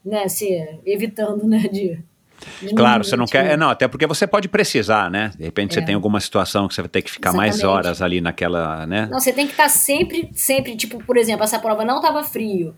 né, 0.04 0.28
se 0.28 0.80
evitando, 0.86 1.46
né, 1.46 1.60
de 1.60 2.04
Claro, 2.76 3.04
você 3.04 3.16
não 3.16 3.26
quer. 3.26 3.52
É, 3.52 3.58
não, 3.58 3.70
até 3.70 3.88
porque 3.88 4.06
você 4.06 4.28
pode 4.28 4.48
precisar, 4.48 5.10
né? 5.10 5.32
De 5.38 5.44
repente 5.44 5.72
é. 5.72 5.80
você 5.80 5.86
tem 5.86 5.96
alguma 5.96 6.20
situação 6.20 6.68
que 6.68 6.74
você 6.74 6.82
vai 6.82 6.90
ter 6.90 7.02
que 7.02 7.12
ficar 7.12 7.30
Exatamente. 7.30 7.52
mais 7.52 7.64
horas 7.64 8.02
ali 8.02 8.22
naquela, 8.22 8.86
né? 8.86 9.08
Não, 9.12 9.20
você 9.20 9.34
tem 9.34 9.46
que 9.46 9.54
estar 9.54 9.70
sempre, 9.70 10.30
sempre, 10.34 10.76
tipo, 10.76 11.04
por 11.04 11.18
exemplo, 11.18 11.44
essa 11.44 11.60
prova 11.60 11.84
não 11.84 11.98
estava 11.98 12.24
frio. 12.24 12.76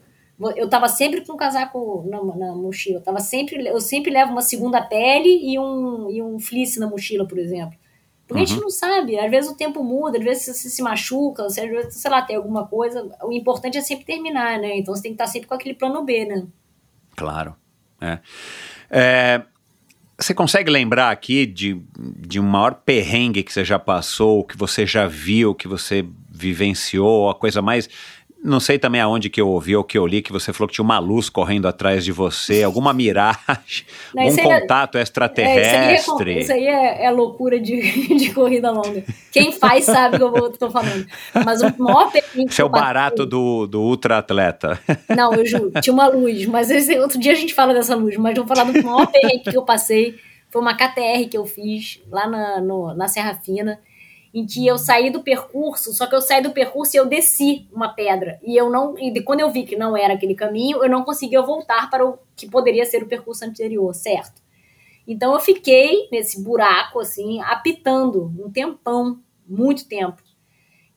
Eu 0.56 0.66
estava 0.66 0.88
sempre 0.88 1.26
com 1.26 1.34
um 1.34 1.38
casaco 1.38 2.06
na, 2.10 2.24
na, 2.24 2.56
mochila. 2.56 3.00
Eu, 3.00 3.04
tava 3.04 3.20
sempre, 3.20 3.68
eu 3.68 3.82
sempre 3.82 4.10
levo 4.10 4.32
uma 4.32 4.42
segunda 4.42 4.82
pele 4.82 5.28
e 5.44 5.60
um, 5.60 6.10
e 6.10 6.22
um 6.22 6.40
fleece 6.40 6.80
na 6.80 6.88
mochila, 6.88 7.28
por 7.28 7.38
exemplo. 7.38 7.78
Porque 8.26 8.40
uhum. 8.40 8.44
a 8.44 8.46
gente 8.46 8.58
uhum. 8.58 8.64
não 8.64 8.70
sabe, 8.70 9.20
às 9.20 9.30
vezes 9.30 9.52
o 9.52 9.58
tempo 9.58 9.84
muda, 9.84 10.18
às 10.18 10.24
vezes 10.24 10.56
você 10.56 10.70
se 10.70 10.82
machuca, 10.82 11.46
às 11.46 11.56
vezes, 11.56 11.96
sei 11.96 12.10
lá, 12.10 12.22
tem 12.22 12.38
alguma 12.38 12.66
coisa. 12.66 13.10
O 13.24 13.34
importante 13.34 13.78
é 13.78 13.82
sempre 13.82 14.06
terminar, 14.06 14.60
né? 14.60 14.78
Então 14.78 14.96
você 14.96 15.02
tem 15.02 15.12
que 15.12 15.16
estar 15.16 15.28
sempre 15.28 15.48
com 15.50 15.56
aquele 15.56 15.74
plano 15.74 16.06
B, 16.06 16.26
né? 16.26 16.48
Claro. 17.18 17.56
É. 18.00 18.20
É, 18.90 19.42
você 20.18 20.34
consegue 20.34 20.70
lembrar 20.70 21.12
aqui 21.12 21.46
de, 21.46 21.82
de 21.98 22.40
um 22.40 22.44
maior 22.44 22.74
perrengue 22.74 23.44
que 23.44 23.54
você 23.54 23.64
já 23.64 23.80
passou, 23.80 24.44
que 24.44 24.58
você 24.58 24.86
já 24.86 25.08
viu, 25.08 25.56
que 25.56 25.68
você 25.68 26.06
vivenciou, 26.30 27.30
a 27.30 27.36
coisa 27.36 27.62
mais 27.62 27.90
não 28.44 28.60
sei 28.60 28.80
também 28.80 29.02
aonde 29.02 29.30
que 29.30 29.40
eu 29.40 29.50
ouvi 29.50 29.76
ou 29.76 29.84
que 29.84 29.98
eu 29.98 30.08
li 30.08 30.22
que 30.22 30.32
você 30.32 30.54
falou 30.54 30.68
que 30.68 30.74
tinha 30.74 30.84
uma 30.84 30.98
luz 30.98 31.30
correndo 31.30 31.68
atrás 31.68 32.06
de 32.06 32.12
você, 32.12 32.64
alguma 32.64 32.94
miragem, 32.94 33.86
não, 34.16 34.28
um 34.28 34.36
contato 34.36 34.98
é, 34.98 35.02
extraterrestre. 35.02 35.78
É, 35.78 35.96
isso 35.96 36.18
aí, 36.18 36.30
é, 36.30 36.40
isso 36.40 36.54
aí 36.54 36.68
é, 36.68 37.06
é, 37.06 37.12
loucura 37.12 37.60
de, 37.60 38.16
de 38.16 38.34
corrida 38.34 38.72
longa. 38.72 39.04
Quem 39.32 39.52
faz 39.52 39.86
sabe 39.86 40.24
o 40.24 40.32
que 40.32 40.40
eu 40.40 40.48
estou 40.48 40.72
falando. 40.72 41.06
Mas 41.46 41.62
o 41.62 41.74
maior 41.78 42.12
perigo. 42.12 42.50
Isso 42.50 42.62
é 42.62 42.66
o 42.66 42.70
barato 42.70 43.26
do, 43.26 43.68
do 43.68 43.82
ultra-atleta. 43.82 44.80
Não, 45.16 45.34
eu 45.34 45.46
juro, 45.46 45.72
tinha 45.82 45.94
uma 45.94 46.08
luz, 46.08 46.46
mas 46.46 46.72
esse, 46.72 46.98
outro 46.98 47.20
dia 47.20 47.34
a 47.34 47.36
gente 47.36 47.54
fala 47.54 47.74
dessa 47.74 47.96
luz, 47.96 48.16
mas 48.18 48.38
vou 48.38 48.48
falar 48.48 48.64
do 48.64 48.84
maior 48.84 49.08
perrengue 49.08 49.52
que 49.52 49.58
eu 49.58 49.64
passei. 49.64 50.16
Foi 50.50 50.62
uma 50.62 50.74
KTR 50.74 51.28
que 51.30 51.38
eu 51.38 51.46
fiz 51.46 52.02
lá 52.10 52.28
na, 52.28 52.62
no, 52.62 52.94
na 52.96 53.08
Serra 53.08 53.40
Fina 53.44 53.80
em 54.34 54.46
que 54.46 54.66
eu 54.66 54.78
saí 54.78 55.10
do 55.10 55.24
percurso, 55.24 55.92
só 55.94 56.06
que 56.06 56.16
eu 56.16 56.22
saí 56.22 56.42
do 56.42 56.52
percurso 56.52 56.96
e 56.96 57.00
eu 57.00 57.06
desci 57.06 57.68
uma 57.72 57.90
pedra. 57.90 58.40
E 58.44 58.56
eu 58.56 58.70
não, 58.70 58.98
e 58.98 59.22
quando 59.22 59.40
eu 59.40 59.50
vi 59.50 59.64
que 59.64 59.76
não 59.76 59.98
era 59.98 60.14
aquele 60.14 60.36
caminho, 60.36 60.84
eu 60.84 60.90
não 60.90 61.04
conseguia 61.04 61.42
voltar 61.42 61.90
para 61.90 62.06
o 62.06 62.20
que 62.36 62.48
poderia 62.48 62.86
ser 62.86 63.04
o 63.04 63.08
percurso 63.08 63.44
anterior, 63.44 63.94
certo? 63.94 64.42
Então 65.08 65.34
eu 65.34 65.40
fiquei 65.40 66.08
nesse 66.12 66.44
buraco 66.44 67.00
assim, 67.00 67.42
apitando 67.42 68.32
um 68.40 68.52
tempão, 68.52 69.20
muito 69.48 69.88
tempo. 69.88 70.22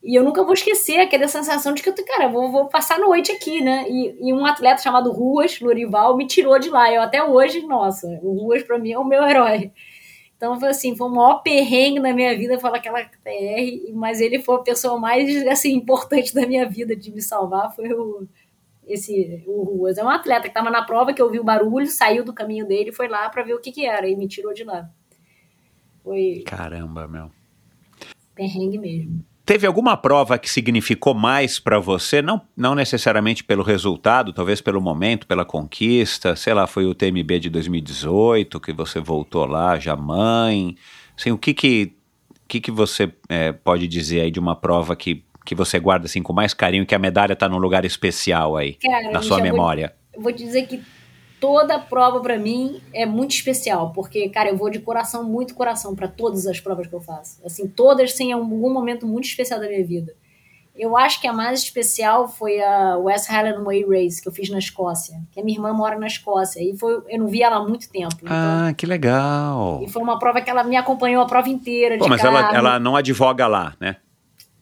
E 0.03 0.17
eu 0.17 0.25
nunca 0.25 0.43
vou 0.43 0.53
esquecer 0.53 0.99
aquela 0.99 1.29
sensação 1.29 1.73
de 1.73 1.83
que 1.83 1.89
eu, 1.89 1.95
cara, 2.05 2.29
vou, 2.29 2.51
vou 2.51 2.67
passar 2.67 2.97
a 2.97 2.99
noite 2.99 3.31
aqui, 3.31 3.63
né? 3.63 3.87
E, 3.89 4.29
e, 4.29 4.33
um 4.33 4.45
atleta 4.45 4.83
chamado 4.83 5.13
Ruas, 5.13 5.61
Lorival, 5.61 6.17
me 6.17 6.27
tirou 6.27 6.59
de 6.59 6.69
lá. 6.69 6.93
Eu 6.93 7.01
até 7.01 7.23
hoje, 7.23 7.65
nossa, 7.65 8.09
o 8.21 8.33
Ruas 8.43 8.65
para 8.65 8.79
mim 8.79 8.91
é 8.91 8.99
o 8.99 9.05
meu 9.05 9.23
herói. 9.23 9.71
Então, 10.43 10.59
foi 10.59 10.71
assim, 10.71 10.97
foi 10.97 11.07
o 11.07 11.15
maior 11.15 11.39
perrengue 11.39 12.01
na 12.01 12.13
minha 12.13 12.37
vida 12.37 12.59
falar 12.59 12.79
aquela 12.79 13.05
TR, 13.05 13.93
mas 13.95 14.21
ele 14.21 14.41
foi 14.41 14.57
a 14.57 14.63
pessoa 14.63 14.99
mais, 14.99 15.47
assim, 15.47 15.73
importante 15.73 16.35
da 16.35 16.45
minha 16.45 16.69
vida 16.69 16.97
de 16.97 17.13
me 17.13 17.23
salvar, 17.23 17.73
foi 17.73 17.93
o, 17.93 18.27
esse, 18.85 19.45
o 19.47 19.63
Ruas. 19.63 19.99
É 19.99 20.05
um 20.05 20.09
atleta 20.09 20.43
que 20.43 20.49
estava 20.49 20.69
na 20.69 20.83
prova, 20.83 21.13
que 21.13 21.23
ouviu 21.23 21.43
o 21.43 21.45
barulho, 21.45 21.87
saiu 21.87 22.25
do 22.25 22.33
caminho 22.33 22.67
dele 22.67 22.91
e 22.91 22.93
foi 22.93 23.07
lá 23.07 23.29
para 23.29 23.45
ver 23.45 23.55
o 23.55 23.61
que 23.61 23.71
que 23.71 23.87
era, 23.87 24.09
e 24.09 24.17
me 24.17 24.27
tirou 24.27 24.53
de 24.53 24.65
lá. 24.65 24.91
Foi... 26.03 26.43
Caramba, 26.45 27.07
meu. 27.07 27.31
Perrengue 28.35 28.79
mesmo. 28.79 29.25
Teve 29.45 29.67
alguma 29.67 29.97
prova 29.97 30.39
que 30.39 30.49
significou 30.49 31.15
mais 31.15 31.59
para 31.59 31.81
você, 31.81 32.23
não, 32.23 32.41
não 32.57 32.77
necessariamente 32.77 33.43
pelo 33.43 33.65
resultado, 33.65 34.33
talvez 34.33 34.61
pelo 34.61 34.81
momento, 34.81 35.27
pela 35.27 35.45
conquista, 35.45 36.37
sei 36.37 36.55
lá, 36.55 36.67
foi 36.69 36.87
o 36.87 36.95
TMB 36.95 37.41
de 37.41 37.51
2018 37.51 38.61
que 38.61 38.73
você 38.73 39.01
voltou 39.01 39.45
lá, 39.45 39.81
já 39.81 39.97
mãe, 39.97 40.77
assim, 41.19 41.33
o 41.33 41.39
que 41.39 41.53
que, 41.53 41.93
que, 42.47 42.61
que 42.61 42.71
você 42.71 43.13
é, 43.29 43.51
pode 43.51 43.89
dizer 43.89 44.21
aí 44.21 44.31
de 44.31 44.39
uma 44.39 44.55
prova 44.55 44.95
que, 44.95 45.25
que 45.45 45.57
você 45.57 45.81
guarda 45.81 46.07
assim 46.07 46.23
com 46.23 46.33
mais 46.33 46.55
carinho, 46.55 46.87
que 46.87 46.95
a 46.95 46.99
medalha 46.99 47.33
está 47.33 47.49
num 47.49 47.59
lugar 47.59 47.85
especial 47.85 48.57
aí, 48.57 48.75
Cara, 48.75 49.11
na 49.11 49.23
sua 49.23 49.41
memória? 49.41 49.93
Vou, 50.15 50.23
vou 50.23 50.33
dizer 50.33 50.69
que 50.69 50.81
toda 51.43 51.77
prova 51.77 52.21
para 52.21 52.39
mim 52.39 52.81
é 52.95 53.05
muito 53.05 53.33
especial, 53.33 53.91
porque, 53.93 54.29
cara, 54.29 54.51
eu 54.51 54.57
vou 54.57 54.71
de 54.71 54.79
coração, 54.79 55.25
muito 55.25 55.57
coração 55.57 55.93
para 55.93 56.07
todas 56.07 56.47
as 56.47 56.61
provas 56.61 56.87
que 56.87 56.95
eu 56.95 57.01
faço. 57.01 57.45
Assim, 57.45 57.67
todas 57.67 58.15
têm 58.15 58.31
algum 58.31 58.73
momento 58.73 59.09
muito 59.09 59.25
especial 59.25 59.59
da 59.59 59.67
minha 59.67 59.85
vida. 59.85 60.15
Eu 60.77 60.97
acho 60.97 61.21
que 61.21 61.27
a 61.27 61.33
mais 61.33 61.61
especial 61.61 62.29
foi 62.29 62.63
a 62.63 62.97
West 62.97 63.29
Highland 63.29 63.65
Way 63.65 63.85
Race, 63.85 64.23
que 64.23 64.29
eu 64.29 64.33
fiz 64.33 64.51
na 64.51 64.59
Escócia. 64.59 65.21
Que 65.33 65.41
a 65.41 65.45
minha 65.45 65.59
irmã 65.59 65.73
mora 65.73 65.99
na 65.99 66.07
Escócia. 66.07 66.63
E 66.63 66.79
foi, 66.79 67.03
eu 67.09 67.19
não 67.19 67.27
vi 67.27 67.43
ela 67.43 67.57
há 67.57 67.61
muito 67.61 67.91
tempo. 67.91 68.15
Então, 68.23 68.31
ah, 68.31 68.73
que 68.73 68.87
legal. 68.87 69.81
E 69.83 69.91
foi 69.91 70.01
uma 70.01 70.21
prova 70.21 70.41
que 70.41 70.49
ela 70.49 70.63
me 70.63 70.77
acompanhou 70.77 71.25
a 71.25 71.27
prova 71.27 71.49
inteira. 71.49 71.99
Pô, 71.99 72.07
mas 72.07 72.23
ela, 72.23 72.55
ela 72.55 72.79
não 72.79 72.95
advoga 72.95 73.49
lá, 73.49 73.75
né? 73.81 73.97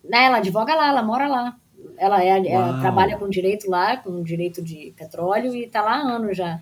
Né, 0.02 0.24
ela 0.24 0.38
advoga 0.38 0.74
lá, 0.74 0.88
ela 0.88 1.02
mora 1.02 1.28
lá. 1.28 1.54
Ela, 1.98 2.24
é, 2.24 2.48
ela 2.48 2.80
trabalha 2.80 3.18
com 3.18 3.28
direito 3.28 3.70
lá, 3.70 3.98
com 3.98 4.22
direito 4.22 4.62
de 4.62 4.94
petróleo, 4.96 5.54
e 5.54 5.66
tá 5.66 5.82
lá 5.82 5.98
há 5.98 6.00
anos 6.00 6.36
já. 6.36 6.58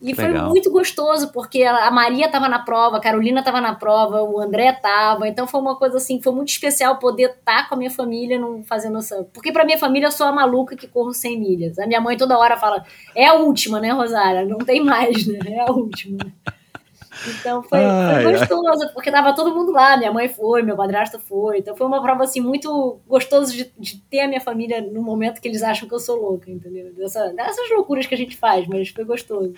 E 0.00 0.14
foi 0.14 0.28
Legal. 0.28 0.48
muito 0.48 0.70
gostoso, 0.70 1.32
porque 1.32 1.64
a 1.64 1.90
Maria 1.90 2.26
estava 2.26 2.48
na 2.48 2.60
prova, 2.60 2.98
a 2.98 3.00
Carolina 3.00 3.40
estava 3.40 3.60
na 3.60 3.74
prova, 3.74 4.22
o 4.22 4.40
André 4.40 4.68
estava. 4.68 5.26
Então 5.26 5.44
foi 5.46 5.60
uma 5.60 5.76
coisa 5.76 5.96
assim, 5.96 6.22
foi 6.22 6.32
muito 6.32 6.50
especial 6.50 6.98
poder 6.98 7.30
estar 7.30 7.62
tá 7.62 7.68
com 7.68 7.74
a 7.74 7.78
minha 7.78 7.90
família 7.90 8.38
não 8.38 8.62
fazendo 8.62 8.98
essa. 8.98 9.24
Porque 9.32 9.50
para 9.50 9.64
minha 9.64 9.78
família 9.78 10.06
eu 10.06 10.12
sou 10.12 10.26
a 10.28 10.32
maluca 10.32 10.76
que 10.76 10.86
corro 10.86 11.12
100 11.12 11.40
milhas. 11.40 11.78
A 11.80 11.86
minha 11.86 12.00
mãe 12.00 12.16
toda 12.16 12.38
hora 12.38 12.56
fala: 12.56 12.84
é 13.14 13.26
a 13.26 13.34
última, 13.34 13.80
né, 13.80 13.90
Rosária? 13.90 14.44
Não 14.44 14.58
tem 14.58 14.84
mais, 14.84 15.26
né? 15.26 15.38
É 15.48 15.60
a 15.60 15.72
última. 15.72 16.18
Então 17.26 17.62
foi, 17.62 17.84
ai, 17.84 18.22
foi 18.22 18.32
gostoso, 18.32 18.84
ai. 18.84 18.92
porque 18.92 19.10
tava 19.10 19.34
todo 19.34 19.54
mundo 19.54 19.72
lá, 19.72 19.96
minha 19.96 20.12
mãe 20.12 20.28
foi, 20.28 20.62
meu 20.62 20.76
padrasto 20.76 21.18
foi, 21.18 21.58
então 21.58 21.76
foi 21.76 21.86
uma 21.86 22.00
prova 22.00 22.24
assim 22.24 22.40
muito 22.40 23.00
gostoso 23.06 23.52
de, 23.52 23.72
de 23.76 23.98
ter 24.02 24.20
a 24.20 24.28
minha 24.28 24.40
família 24.40 24.80
no 24.80 25.02
momento 25.02 25.40
que 25.40 25.48
eles 25.48 25.62
acham 25.62 25.88
que 25.88 25.94
eu 25.94 25.98
sou 25.98 26.16
louca, 26.16 26.50
entendeu? 26.50 26.92
Dessa, 26.94 27.32
dessas 27.32 27.68
loucuras 27.70 28.06
que 28.06 28.14
a 28.14 28.18
gente 28.18 28.36
faz, 28.36 28.66
mas 28.66 28.90
foi 28.90 29.04
gostoso. 29.04 29.52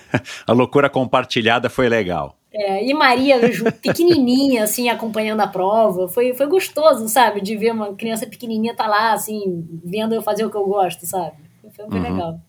a 0.46 0.52
loucura 0.52 0.88
compartilhada 0.88 1.68
foi 1.68 1.88
legal. 1.88 2.38
É, 2.54 2.86
e 2.86 2.92
Maria, 2.92 3.40
pequenininha, 3.80 4.64
assim, 4.64 4.88
acompanhando 4.88 5.40
a 5.40 5.46
prova. 5.46 6.06
Foi, 6.08 6.34
foi 6.34 6.46
gostoso, 6.46 7.08
sabe? 7.08 7.40
De 7.40 7.56
ver 7.56 7.72
uma 7.72 7.94
criança 7.94 8.26
pequenininha 8.26 8.74
tá 8.74 8.86
lá, 8.86 9.12
assim, 9.12 9.66
vendo 9.84 10.14
eu 10.14 10.22
fazer 10.22 10.44
o 10.44 10.50
que 10.50 10.56
eu 10.56 10.66
gosto, 10.66 11.06
sabe? 11.06 11.36
Foi 11.74 11.86
muito 11.86 12.06
uhum. 12.06 12.12
legal. 12.12 12.40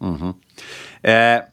Uhum. 0.00 0.34
É, 1.02 1.46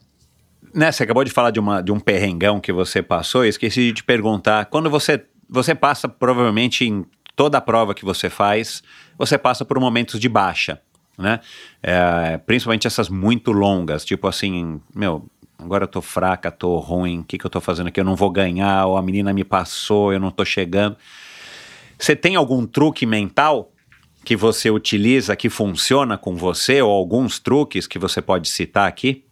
né, 0.74 0.92
você 0.92 1.04
acabou 1.04 1.24
de 1.24 1.32
falar 1.32 1.52
de, 1.52 1.60
uma, 1.60 1.82
de 1.82 1.92
um 1.92 2.00
perrengão 2.00 2.60
que 2.60 2.74
você 2.74 3.02
passou, 3.02 3.46
e 3.46 3.50
esqueci 3.50 3.88
de 3.88 3.94
te 3.94 4.04
perguntar, 4.04 4.66
quando 4.66 4.90
você, 4.90 5.24
você 5.48 5.76
passa, 5.76 6.10
provavelmente, 6.10 6.86
em 6.86 7.06
toda 7.36 7.58
a 7.58 7.62
prova 7.62 7.94
que 7.94 8.04
você 8.04 8.30
faz, 8.30 8.82
você 9.18 9.38
passa 9.38 9.64
por 9.64 9.80
momentos 9.80 10.20
de 10.20 10.28
baixa, 10.28 10.82
né? 11.18 11.40
É, 11.82 12.38
principalmente 12.38 12.88
essas 12.88 13.10
muito 13.10 13.52
longas, 13.52 14.06
tipo 14.06 14.28
assim, 14.28 14.80
meu, 14.94 15.26
agora 15.58 15.84
eu 15.84 15.88
tô 15.88 16.02
fraca, 16.02 16.52
tô 16.52 16.78
ruim, 16.78 17.20
o 17.20 17.24
que, 17.24 17.38
que 17.38 17.46
eu 17.46 17.50
tô 17.50 17.60
fazendo 17.60 17.88
aqui? 17.88 18.00
Eu 18.00 18.06
não 18.06 18.16
vou 18.16 18.30
ganhar, 18.30 18.86
ou 18.86 18.98
a 18.98 19.02
menina 19.02 19.34
me 19.34 19.44
passou, 19.44 20.14
eu 20.14 20.20
não 20.20 20.32
tô 20.32 20.46
chegando. 20.46 20.96
Você 21.98 22.16
tem 22.16 22.36
algum 22.36 22.66
truque 22.66 23.06
mental 23.06 23.72
que 24.24 24.36
você 24.36 24.70
utiliza 24.70 25.36
que 25.36 25.50
funciona 25.50 26.18
com 26.18 26.36
você, 26.36 26.82
ou 26.82 26.92
alguns 26.92 27.40
truques 27.40 27.88
que 27.88 28.00
você 28.00 28.22
pode 28.22 28.50
citar 28.50 28.88
aqui? 28.88 29.25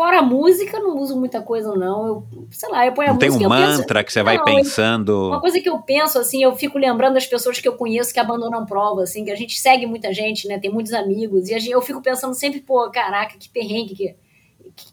É, 0.00 0.10
fora 0.10 0.18
a 0.20 0.22
música, 0.22 0.80
não 0.80 0.96
uso 0.96 1.16
muita 1.18 1.42
coisa, 1.42 1.74
não. 1.74 2.06
Eu, 2.06 2.26
sei 2.50 2.68
lá, 2.70 2.86
eu 2.86 2.92
ponho 2.92 3.10
a 3.10 3.12
não 3.12 3.16
música. 3.16 3.38
Tem 3.38 3.46
um 3.46 3.48
mantra 3.48 3.94
penso, 3.98 4.04
que 4.06 4.12
você 4.12 4.22
vai 4.22 4.38
não, 4.38 4.44
pensando. 4.44 5.28
Uma 5.28 5.40
coisa 5.40 5.60
que 5.60 5.68
eu 5.68 5.78
penso, 5.78 6.18
assim, 6.18 6.42
eu 6.42 6.56
fico 6.56 6.78
lembrando 6.78 7.14
das 7.14 7.26
pessoas 7.26 7.60
que 7.60 7.68
eu 7.68 7.74
conheço 7.74 8.12
que 8.12 8.18
abandonam 8.18 8.64
prova, 8.64 9.02
assim, 9.02 9.24
que 9.24 9.30
a 9.30 9.36
gente 9.36 9.58
segue 9.58 9.86
muita 9.86 10.12
gente, 10.12 10.48
né? 10.48 10.58
Tem 10.58 10.70
muitos 10.70 10.92
amigos. 10.92 11.48
E 11.48 11.58
gente, 11.58 11.70
eu 11.70 11.82
fico 11.82 12.00
pensando 12.00 12.34
sempre, 12.34 12.60
pô, 12.60 12.90
caraca, 12.90 13.36
que 13.38 13.48
perrengue 13.48 13.94
que, 13.94 14.16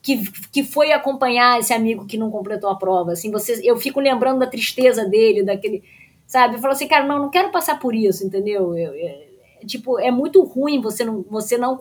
que, 0.02 0.32
que 0.52 0.64
foi 0.64 0.92
acompanhar 0.92 1.60
esse 1.60 1.74
amigo 1.74 2.06
que 2.06 2.18
não 2.18 2.30
completou 2.30 2.70
a 2.70 2.76
prova. 2.76 3.14
Assim, 3.14 3.32
você, 3.32 3.62
eu 3.64 3.78
fico 3.78 4.00
lembrando 4.00 4.40
da 4.40 4.48
tristeza 4.48 5.06
dele, 5.06 5.44
daquele. 5.44 5.84
Sabe? 6.26 6.56
Eu 6.56 6.60
falo 6.60 6.74
assim, 6.74 6.88
cara, 6.88 7.06
não, 7.06 7.20
não 7.20 7.30
quero 7.30 7.52
passar 7.52 7.80
por 7.80 7.96
isso, 7.96 8.26
entendeu? 8.26 8.78
Eu, 8.78 8.94
eu, 8.94 9.28
tipo, 9.66 9.98
é 10.00 10.12
muito 10.12 10.44
ruim 10.44 10.82
você 10.82 11.06
não, 11.06 11.24
você 11.30 11.58
não 11.58 11.78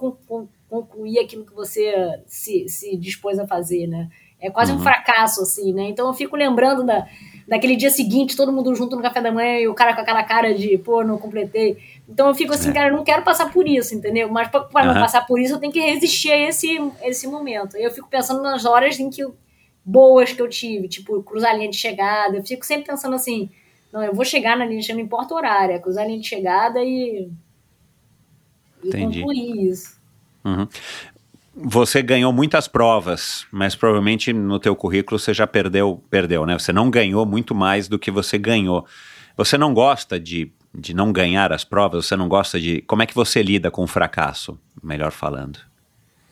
concluir 0.83 1.19
aquilo 1.19 1.45
que 1.45 1.55
você 1.55 2.21
se, 2.27 2.69
se 2.69 2.97
dispôs 2.97 3.39
a 3.39 3.47
fazer, 3.47 3.87
né? 3.87 4.09
É 4.39 4.51
quase 4.51 4.73
uhum. 4.73 4.79
um 4.79 4.83
fracasso, 4.83 5.43
assim, 5.43 5.73
né? 5.73 5.89
Então 5.89 6.07
eu 6.07 6.15
fico 6.15 6.37
lembrando 6.37 6.85
da, 6.85 7.07
daquele 7.49 7.77
dia 7.77 7.91
seguinte, 7.91 8.37
todo 8.37 8.53
mundo 8.53 8.75
junto 8.75 8.95
no 8.95 9.03
café 9.03 9.21
da 9.21 9.33
manhã 9.33 9.61
e 9.61 9.69
o 9.69 9.75
cara 9.75 9.95
com 9.95 10.01
aquela 10.01 10.23
cara 10.23 10.55
de, 10.55 10.77
pô, 10.79 11.03
não 11.03 11.19
completei. 11.19 11.79
Então 12.09 12.29
eu 12.29 12.35
fico 12.35 12.53
assim, 12.53 12.71
é. 12.71 12.73
cara, 12.73 12.89
eu 12.89 12.97
não 12.97 13.05
quero 13.05 13.23
passar 13.23 13.51
por 13.51 13.67
isso, 13.67 13.95
entendeu? 13.95 14.29
Mas 14.31 14.49
para 14.49 14.61
uhum. 14.63 14.95
não 14.95 15.01
passar 15.01 15.27
por 15.27 15.41
isso, 15.41 15.55
eu 15.55 15.59
tenho 15.59 15.73
que 15.73 15.81
resistir 15.81 16.31
a 16.31 16.49
esse, 16.49 16.79
esse 17.03 17.27
momento. 17.27 17.77
Eu 17.77 17.91
fico 17.91 18.09
pensando 18.09 18.43
nas 18.43 18.65
horas 18.65 19.01
em 19.01 19.09
que 19.09 19.25
boas 19.85 20.33
que 20.33 20.43
eu 20.43 20.49
tive, 20.49 20.89
tipo, 20.89 21.23
cruzar 21.23 21.53
a 21.53 21.55
linha 21.55 21.71
de 21.71 21.77
chegada. 21.77 22.37
Eu 22.37 22.45
fico 22.45 22.67
sempre 22.67 22.87
pensando 22.87 23.15
assim, 23.15 23.49
não, 23.93 24.03
eu 24.03 24.13
vou 24.13 24.25
chegar 24.25 24.57
na 24.57 24.65
linha 24.65 24.81
de 24.81 24.87
chegada, 24.87 25.01
não 25.01 25.07
importa 25.07 25.33
o 25.33 25.37
horário, 25.37 25.75
é 25.75 25.79
cruzar 25.79 26.05
a 26.05 26.09
linha 26.09 26.21
de 26.21 26.27
chegada 26.27 26.83
e, 26.83 27.31
e 28.83 28.91
concluir 28.91 29.71
isso. 29.71 29.97
Uhum. 30.47 30.69
Você 31.59 32.03
ganhou 32.03 32.33
muitas 32.33 32.69
provas, 32.69 33.47
mas 33.51 33.75
provavelmente 33.75 34.33
no 34.33 34.61
teu 34.61 34.77
currículo 34.77 35.19
você 35.19 35.35
já 35.35 35.47
perdeu, 35.47 36.03
perdeu, 36.09 36.47
né? 36.47 36.59
Você 36.59 36.73
não 36.73 36.91
ganhou 36.91 37.27
muito 37.27 37.55
mais 37.55 37.89
do 37.89 37.99
que 37.99 38.11
você 38.11 38.39
ganhou. 38.39 38.87
Você 39.37 39.59
não 39.59 39.75
gosta 39.75 40.21
de, 40.21 40.53
de 40.75 40.95
não 40.95 41.13
ganhar 41.13 41.53
as 41.53 41.65
provas? 41.65 42.07
Você 42.07 42.15
não 42.15 42.29
gosta 42.29 42.61
de... 42.61 42.83
Como 42.83 43.03
é 43.03 43.07
que 43.07 43.15
você 43.15 43.43
lida 43.43 43.71
com 43.71 43.83
o 43.83 43.87
fracasso, 43.87 44.59
melhor 44.83 45.11
falando? 45.11 45.59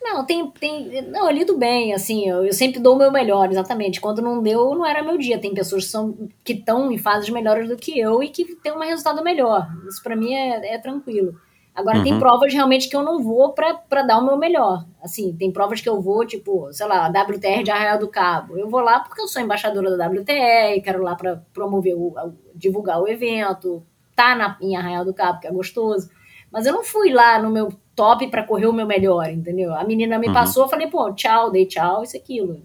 Não, 0.02 0.24
tem, 0.26 0.48
tem. 0.50 1.02
Não, 1.10 1.28
eu 1.28 1.34
lido 1.34 1.56
bem, 1.56 1.94
assim, 1.94 2.28
eu, 2.28 2.44
eu, 2.44 2.52
sempre 2.52 2.78
dou 2.78 2.94
o 2.94 2.98
meu 2.98 3.10
melhor, 3.10 3.50
exatamente. 3.50 4.02
Quando 4.02 4.20
não 4.20 4.42
deu, 4.42 4.74
não 4.74 4.84
era 4.84 5.02
meu 5.02 5.16
dia. 5.16 5.38
Tem 5.38 5.54
pessoas 5.54 5.86
que 5.86 5.90
são 5.90 6.28
que 6.44 6.52
estão 6.52 6.92
em 6.92 6.98
fases 6.98 7.30
melhores 7.30 7.68
do 7.68 7.76
que 7.76 7.98
eu 7.98 8.22
e 8.22 8.28
que 8.28 8.54
tem 8.56 8.70
um 8.70 8.80
resultado 8.80 9.24
melhor. 9.24 9.66
Isso 9.88 10.02
para 10.02 10.14
mim 10.14 10.34
é, 10.34 10.74
é, 10.74 10.78
tranquilo. 10.78 11.34
Agora, 11.74 11.98
uhum. 11.98 12.04
tem 12.04 12.18
provas 12.20 12.52
realmente 12.52 12.88
que 12.88 12.94
eu 12.94 13.02
não 13.02 13.20
vou 13.20 13.52
para 13.52 14.02
dar 14.02 14.18
o 14.18 14.24
meu 14.24 14.36
melhor. 14.36 14.84
Assim, 15.02 15.34
tem 15.36 15.50
provas 15.50 15.80
que 15.80 15.88
eu 15.88 16.00
vou, 16.00 16.24
tipo, 16.24 16.72
sei 16.72 16.86
lá, 16.86 17.08
WTR 17.08 17.64
de 17.64 17.70
Arraial 17.72 17.98
do 17.98 18.06
Cabo. 18.06 18.56
Eu 18.56 18.68
vou 18.68 18.80
lá 18.80 19.00
porque 19.00 19.20
eu 19.20 19.26
sou 19.26 19.42
embaixadora 19.42 19.96
da 19.96 20.06
WTR, 20.06 20.80
quero 20.84 21.02
lá 21.02 21.16
para 21.16 21.42
promover, 21.52 21.94
o, 21.96 22.14
divulgar 22.54 23.02
o 23.02 23.08
evento, 23.08 23.84
tá 24.14 24.36
na, 24.36 24.56
em 24.60 24.76
Arraial 24.76 25.04
do 25.04 25.12
Cabo, 25.12 25.40
que 25.40 25.48
é 25.48 25.50
gostoso. 25.50 26.08
Mas 26.52 26.64
eu 26.64 26.72
não 26.72 26.84
fui 26.84 27.12
lá 27.12 27.42
no 27.42 27.50
meu 27.50 27.72
top 27.96 28.28
para 28.28 28.44
correr 28.44 28.66
o 28.66 28.72
meu 28.72 28.86
melhor, 28.86 29.28
entendeu? 29.28 29.74
A 29.74 29.82
menina 29.82 30.16
me 30.16 30.28
uhum. 30.28 30.32
passou, 30.32 30.64
eu 30.64 30.68
falei, 30.68 30.86
pô, 30.86 31.12
tchau, 31.12 31.50
dei 31.50 31.66
tchau, 31.66 32.04
isso 32.04 32.16
aquilo. 32.16 32.62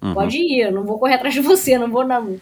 Uhum. 0.00 0.14
Pode 0.14 0.38
ir, 0.38 0.60
eu 0.60 0.72
não 0.72 0.84
vou 0.84 0.98
correr 0.98 1.14
atrás 1.14 1.34
de 1.34 1.40
você, 1.42 1.76
não 1.76 1.90
vou 1.90 2.06
não 2.06 2.38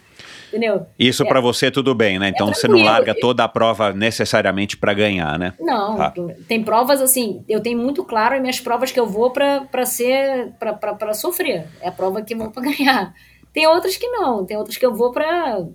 entendeu? 0.55 0.85
Isso 0.97 1.23
é, 1.23 1.27
para 1.27 1.41
você 1.41 1.69
tudo 1.69 1.93
bem, 1.93 2.17
né? 2.17 2.29
Então 2.29 2.49
é 2.49 2.53
você 2.53 2.67
não 2.67 2.81
larga 2.81 3.13
toda 3.13 3.43
a 3.43 3.47
prova 3.47 3.91
necessariamente 3.91 4.77
para 4.77 4.93
ganhar, 4.93 5.37
né? 5.37 5.53
Não, 5.59 6.01
ah. 6.01 6.13
tem 6.47 6.63
provas 6.63 7.01
assim, 7.01 7.43
eu 7.47 7.61
tenho 7.61 7.77
muito 7.77 8.03
claro 8.05 8.35
as 8.35 8.41
minhas 8.41 8.59
provas 8.59 8.91
que 8.91 8.99
eu 8.99 9.05
vou 9.05 9.31
para 9.31 9.85
ser 9.85 10.53
para 10.57 11.13
sofrer. 11.13 11.67
É 11.81 11.89
a 11.89 11.91
prova 11.91 12.21
que 12.21 12.33
eu 12.33 12.37
vou 12.37 12.51
para 12.51 12.63
ganhar. 12.71 13.13
Tem 13.51 13.67
outras 13.67 13.97
que 13.97 14.07
não, 14.07 14.45
tem 14.45 14.57
outras 14.57 14.77
que 14.77 14.85
eu 14.85 14.93
vou 14.93 15.11
para 15.11 15.65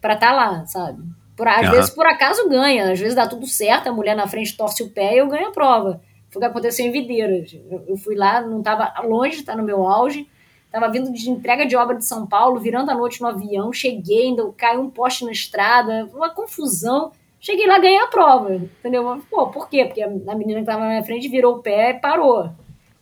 para 0.00 0.14
estar 0.14 0.28
tá 0.28 0.32
lá, 0.32 0.66
sabe? 0.66 1.02
Por, 1.36 1.46
às 1.46 1.66
uhum. 1.66 1.72
vezes 1.72 1.90
por 1.90 2.06
acaso 2.06 2.48
ganha, 2.48 2.90
às 2.90 2.98
vezes 2.98 3.14
dá 3.14 3.26
tudo 3.26 3.46
certo, 3.46 3.88
a 3.88 3.92
mulher 3.92 4.16
na 4.16 4.26
frente 4.26 4.56
torce 4.56 4.82
o 4.82 4.88
pé 4.88 5.14
e 5.14 5.18
eu 5.18 5.28
ganho 5.28 5.48
a 5.48 5.52
prova. 5.52 6.00
Foi 6.30 6.40
o 6.40 6.40
que 6.40 6.46
aconteceu 6.46 6.86
em 6.86 6.90
Videiras. 6.90 7.54
Eu, 7.70 7.84
eu 7.88 7.96
fui 7.96 8.14
lá, 8.14 8.40
não 8.40 8.60
estava 8.60 8.92
longe, 9.02 9.36
está 9.36 9.54
no 9.54 9.62
meu 9.62 9.86
auge 9.86 10.26
Tava 10.70 10.90
vindo 10.90 11.12
de 11.12 11.30
entrega 11.30 11.64
de 11.64 11.76
obra 11.76 11.96
de 11.96 12.04
São 12.04 12.26
Paulo, 12.26 12.60
virando 12.60 12.90
a 12.90 12.94
noite 12.94 13.20
no 13.20 13.28
avião, 13.28 13.72
cheguei, 13.72 14.26
ainda 14.26 14.46
caiu 14.56 14.80
um 14.80 14.90
poste 14.90 15.24
na 15.24 15.32
estrada, 15.32 16.08
uma 16.12 16.30
confusão. 16.30 17.12
Cheguei 17.40 17.66
lá, 17.66 17.78
ganhei 17.78 17.98
a 17.98 18.08
prova, 18.08 18.54
entendeu? 18.54 19.22
Pô, 19.30 19.46
por 19.46 19.68
quê? 19.68 19.84
Porque 19.84 20.02
a 20.02 20.34
menina 20.34 20.60
que 20.60 20.66
tava 20.66 20.80
na 20.80 20.88
minha 20.88 21.04
frente 21.04 21.28
virou 21.28 21.56
o 21.56 21.62
pé 21.62 21.90
e 21.90 21.94
parou. 21.94 22.50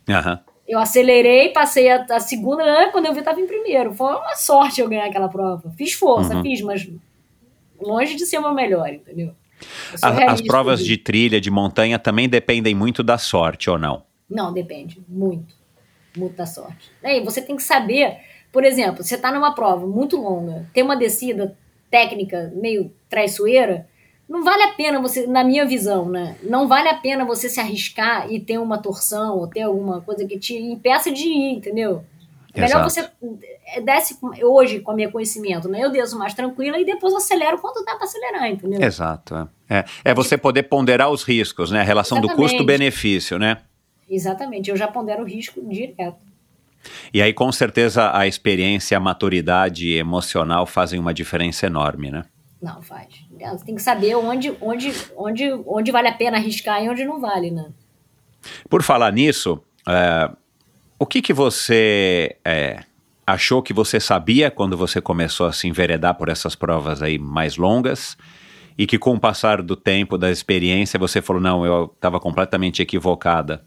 Uhum. 0.08 0.38
Eu 0.68 0.78
acelerei, 0.78 1.50
passei 1.50 1.90
a, 1.90 2.04
a, 2.10 2.20
segunda, 2.20 2.64
né? 2.64 2.90
quando 2.90 3.06
eu 3.06 3.14
vi, 3.14 3.22
tava 3.22 3.40
em 3.40 3.46
primeiro. 3.46 3.92
Foi 3.92 4.14
uma 4.14 4.34
sorte 4.34 4.80
eu 4.80 4.88
ganhar 4.88 5.06
aquela 5.06 5.28
prova. 5.28 5.70
Fiz 5.76 5.92
força, 5.94 6.36
uhum. 6.36 6.42
fiz, 6.42 6.60
mas 6.60 6.88
longe 7.80 8.14
de 8.14 8.26
ser 8.26 8.38
meu 8.40 8.54
melhor, 8.54 8.88
entendeu? 8.88 9.34
As 10.02 10.40
provas 10.42 10.84
de 10.84 10.96
trilha, 10.96 11.40
de 11.40 11.50
montanha, 11.50 11.98
também 11.98 12.28
dependem 12.28 12.74
muito 12.74 13.02
da 13.02 13.18
sorte, 13.18 13.70
ou 13.70 13.78
não? 13.78 14.02
Não, 14.28 14.52
depende, 14.52 15.02
muito 15.08 15.63
muita 16.16 16.46
sorte. 16.46 16.90
Aí 17.02 17.24
você 17.24 17.40
tem 17.40 17.56
que 17.56 17.62
saber, 17.62 18.18
por 18.52 18.64
exemplo, 18.64 19.02
você 19.02 19.14
está 19.14 19.32
numa 19.32 19.54
prova 19.54 19.86
muito 19.86 20.16
longa, 20.16 20.66
tem 20.72 20.82
uma 20.82 20.96
descida 20.96 21.56
técnica 21.90 22.52
meio 22.54 22.92
traiçoeira, 23.08 23.86
não 24.28 24.42
vale 24.42 24.62
a 24.62 24.72
pena 24.72 25.00
você, 25.00 25.26
na 25.26 25.44
minha 25.44 25.66
visão, 25.66 26.08
né? 26.08 26.36
Não 26.42 26.66
vale 26.66 26.88
a 26.88 26.94
pena 26.94 27.24
você 27.24 27.48
se 27.48 27.60
arriscar 27.60 28.32
e 28.32 28.40
ter 28.40 28.58
uma 28.58 28.78
torção 28.78 29.38
ou 29.38 29.46
ter 29.46 29.62
alguma 29.62 30.00
coisa 30.00 30.26
que 30.26 30.38
te 30.38 30.56
impeça 30.56 31.12
de 31.12 31.28
ir, 31.28 31.56
entendeu? 31.56 32.02
É 32.54 32.60
melhor 32.60 32.84
você 32.84 33.08
desce 33.82 34.16
hoje 34.42 34.78
com 34.80 34.92
o 34.92 34.94
meu 34.94 35.10
conhecimento, 35.10 35.68
né? 35.68 35.80
Eu 35.80 35.90
desço 35.90 36.16
mais 36.16 36.32
tranquila 36.32 36.78
e 36.78 36.84
depois 36.84 37.12
acelero 37.14 37.58
quando 37.58 37.84
dá 37.84 37.96
para 37.96 38.04
acelerar, 38.04 38.48
entendeu? 38.48 38.80
Exato. 38.80 39.34
É, 39.68 39.78
é, 39.78 39.84
é 40.04 40.14
você 40.14 40.38
poder 40.38 40.64
ponderar 40.64 41.10
os 41.10 41.24
riscos, 41.24 41.72
né? 41.72 41.80
A 41.80 41.84
relação 41.84 42.18
Exatamente. 42.18 42.36
do 42.36 42.42
custo-benefício, 42.42 43.38
né? 43.38 43.58
Exatamente, 44.08 44.70
eu 44.70 44.76
já 44.76 44.86
pondero 44.86 45.22
o 45.22 45.26
risco 45.26 45.60
direto. 45.68 46.16
E 47.12 47.22
aí, 47.22 47.32
com 47.32 47.50
certeza, 47.50 48.10
a 48.16 48.26
experiência, 48.26 48.96
a 48.96 49.00
maturidade 49.00 49.92
emocional 49.92 50.66
fazem 50.66 51.00
uma 51.00 51.14
diferença 51.14 51.66
enorme, 51.66 52.10
né? 52.10 52.24
Não, 52.60 52.82
faz. 52.82 53.08
Tem 53.64 53.74
que 53.74 53.82
saber 53.82 54.14
onde, 54.14 54.54
onde, 54.60 54.92
onde, 55.16 55.50
onde 55.66 55.92
vale 55.92 56.08
a 56.08 56.14
pena 56.14 56.38
arriscar 56.38 56.82
e 56.82 56.88
onde 56.88 57.04
não 57.04 57.20
vale, 57.20 57.50
né? 57.50 57.70
Por 58.68 58.82
falar 58.82 59.12
nisso, 59.12 59.62
é, 59.86 60.30
o 60.98 61.06
que, 61.06 61.20
que 61.20 61.32
você 61.32 62.36
é, 62.44 62.84
achou 63.26 63.62
que 63.62 63.72
você 63.72 64.00
sabia 64.00 64.50
quando 64.50 64.76
você 64.76 65.00
começou 65.00 65.46
a 65.46 65.52
se 65.52 65.68
enveredar 65.68 66.14
por 66.14 66.28
essas 66.28 66.54
provas 66.54 67.02
aí 67.02 67.18
mais 67.18 67.56
longas? 67.56 68.16
E 68.76 68.86
que 68.86 68.98
com 68.98 69.14
o 69.14 69.20
passar 69.20 69.62
do 69.62 69.76
tempo, 69.76 70.18
da 70.18 70.30
experiência, 70.30 70.98
você 70.98 71.22
falou, 71.22 71.40
não, 71.40 71.64
eu 71.64 71.92
estava 71.94 72.18
completamente 72.18 72.82
equivocada. 72.82 73.64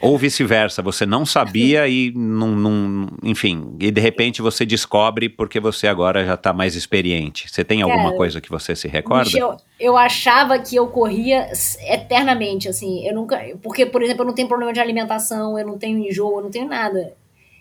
Ou 0.00 0.16
vice-versa, 0.16 0.82
você 0.82 1.04
não 1.04 1.24
sabia 1.26 1.88
e 1.88 2.12
não, 2.14 2.48
não, 2.48 3.08
enfim, 3.22 3.76
e 3.80 3.90
de 3.90 4.00
repente 4.00 4.42
você 4.42 4.64
descobre 4.64 5.28
porque 5.28 5.58
você 5.60 5.86
agora 5.86 6.24
já 6.24 6.34
está 6.34 6.52
mais 6.52 6.74
experiente. 6.74 7.48
Você 7.50 7.64
tem 7.64 7.82
alguma 7.82 8.04
Cara, 8.04 8.16
coisa 8.16 8.40
que 8.40 8.48
você 8.48 8.76
se 8.76 8.88
recorda? 8.88 9.36
Eu, 9.36 9.56
eu 9.78 9.96
achava 9.96 10.58
que 10.58 10.76
eu 10.76 10.86
corria 10.88 11.50
eternamente, 11.88 12.68
assim, 12.68 13.06
eu 13.06 13.14
nunca, 13.14 13.40
porque 13.62 13.86
por 13.86 14.02
exemplo, 14.02 14.22
eu 14.22 14.26
não 14.26 14.34
tenho 14.34 14.48
problema 14.48 14.72
de 14.72 14.80
alimentação, 14.80 15.58
eu 15.58 15.66
não 15.66 15.78
tenho 15.78 15.98
enjoo, 15.98 16.38
eu 16.38 16.42
não 16.42 16.50
tenho 16.50 16.68
nada. 16.68 17.14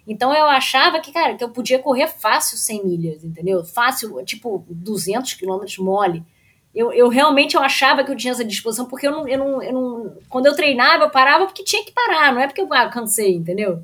Então 0.07 0.33
eu 0.33 0.45
achava 0.45 0.99
que, 0.99 1.11
cara, 1.11 1.35
que 1.35 1.43
eu 1.43 1.49
podia 1.49 1.79
correr 1.79 2.07
fácil 2.07 2.57
100 2.57 2.85
milhas, 2.85 3.23
entendeu? 3.23 3.63
Fácil, 3.63 4.23
tipo 4.25 4.65
200 4.69 5.33
quilômetros 5.35 5.77
mole. 5.77 6.23
Eu, 6.73 6.93
eu 6.93 7.09
realmente 7.09 7.55
eu 7.55 7.61
achava 7.61 8.03
que 8.03 8.11
eu 8.11 8.15
tinha 8.15 8.31
essa 8.31 8.45
disposição, 8.45 8.85
porque 8.85 9.05
eu 9.05 9.11
não, 9.11 9.27
eu, 9.27 9.37
não, 9.37 9.61
eu 9.61 9.73
não. 9.73 10.17
Quando 10.29 10.45
eu 10.45 10.55
treinava, 10.55 11.03
eu 11.03 11.09
parava 11.09 11.45
porque 11.45 11.63
tinha 11.63 11.83
que 11.83 11.91
parar, 11.91 12.33
não 12.33 12.41
é 12.41 12.47
porque 12.47 12.61
eu 12.61 12.73
ah, 12.73 12.87
cansei, 12.87 13.35
entendeu? 13.35 13.81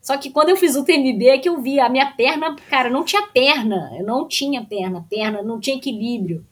Só 0.00 0.16
que 0.16 0.30
quando 0.30 0.50
eu 0.50 0.56
fiz 0.56 0.76
o 0.76 0.84
TMB 0.84 1.26
é 1.26 1.38
que 1.38 1.48
eu 1.48 1.60
vi 1.60 1.80
a 1.80 1.88
minha 1.88 2.06
perna, 2.12 2.56
cara, 2.70 2.88
não 2.88 3.04
tinha 3.04 3.26
perna. 3.26 3.92
Eu 3.98 4.06
não 4.06 4.26
tinha 4.26 4.64
perna, 4.64 5.04
perna, 5.08 5.42
não 5.42 5.60
tinha 5.60 5.76
equilíbrio. 5.76 6.44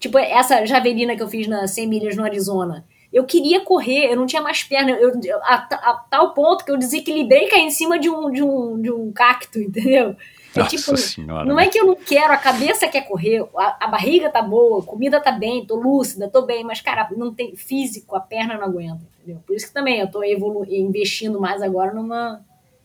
Tipo, 0.00 0.18
essa 0.18 0.64
javelina 0.64 1.14
que 1.16 1.22
eu 1.22 1.28
fiz 1.28 1.46
nas 1.46 1.70
100 1.72 1.86
milhas 1.86 2.16
no 2.16 2.24
Arizona. 2.24 2.84
Eu 3.12 3.24
queria 3.24 3.60
correr, 3.60 4.10
eu 4.10 4.16
não 4.16 4.26
tinha 4.26 4.42
mais 4.42 4.62
perna. 4.62 4.90
Eu, 4.92 5.12
a, 5.42 5.54
a, 5.54 6.04
tal 6.10 6.34
ponto 6.34 6.64
que 6.64 6.70
eu 6.70 6.76
desequilibrei 6.76 7.46
e 7.46 7.50
caí 7.50 7.62
em 7.62 7.70
cima 7.70 7.98
de 7.98 8.08
um, 8.08 8.30
de 8.30 8.42
um, 8.42 8.80
de 8.80 8.90
um 8.90 9.12
cacto, 9.12 9.58
entendeu? 9.62 10.16
É, 10.64 10.68
tipo, 10.68 10.96
senhora, 10.96 11.44
não 11.44 11.58
é 11.58 11.68
que 11.68 11.78
eu 11.78 11.86
não 11.86 11.96
quero, 11.96 12.32
a 12.32 12.36
cabeça 12.36 12.88
quer 12.88 13.02
correr, 13.02 13.46
a, 13.56 13.84
a, 13.84 13.88
barriga 13.88 14.30
tá 14.30 14.42
boa, 14.42 14.82
a 14.82 14.86
comida 14.86 15.20
tá 15.20 15.32
bem, 15.32 15.66
tô 15.66 15.76
lúcida, 15.76 16.28
tô 16.28 16.42
bem, 16.42 16.64
mas, 16.64 16.80
cara, 16.80 17.08
não 17.16 17.32
tem 17.32 17.54
físico, 17.56 18.16
a 18.16 18.20
perna 18.20 18.56
não 18.56 18.64
aguenta, 18.64 19.00
entendeu? 19.22 19.42
Por 19.46 19.56
isso 19.56 19.68
que 19.68 19.74
também 19.74 20.00
eu 20.00 20.10
tô 20.10 20.22
evolu 20.22 20.64
investindo 20.68 21.40
mais 21.40 21.62
agora 21.62 21.92
numa 21.92 22.40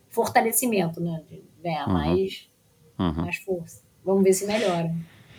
fortalecimento, 0.10 1.02
né? 1.02 1.22
De 1.30 1.44
ganhar 1.62 1.88
uhum. 1.88 1.94
mais, 1.94 2.48
uhum. 3.00 3.14
mais 3.24 3.38
força. 3.38 3.82
Vamos 4.06 4.24
ver 4.24 4.34
se 4.34 4.45
melhora. 4.45 4.94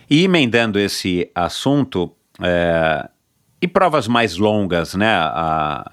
E 0.09 0.23
emendando 0.23 0.79
esse 0.79 1.31
assunto, 1.33 2.11
é, 2.41 3.09
e 3.61 3.67
provas 3.67 4.07
mais 4.07 4.37
longas, 4.37 4.93
né? 4.93 5.13
A, 5.15 5.91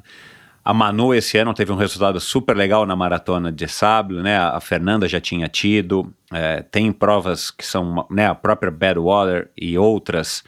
a 0.65 0.73
Manu 0.73 1.13
esse 1.15 1.37
ano 1.39 1.53
teve 1.53 1.73
um 1.73 1.77
resultado 1.77 2.21
super 2.21 2.57
legal 2.57 2.87
na 2.87 2.95
maratona 2.95 3.51
de 3.51 3.67
Sable, 3.67 4.23
né? 4.23 4.39
A 4.39 4.61
Fernanda 4.61 5.09
já 5.09 5.21
tinha 5.21 5.49
tido. 5.49 6.13
É, 6.33 6.63
tem 6.63 6.93
provas 6.93 7.51
que 7.51 7.67
são, 7.67 8.07
né? 8.09 8.27
A 8.27 8.35
própria 8.35 8.71
Badwater 8.71 9.51
e 9.57 9.77
outras. 9.77 10.45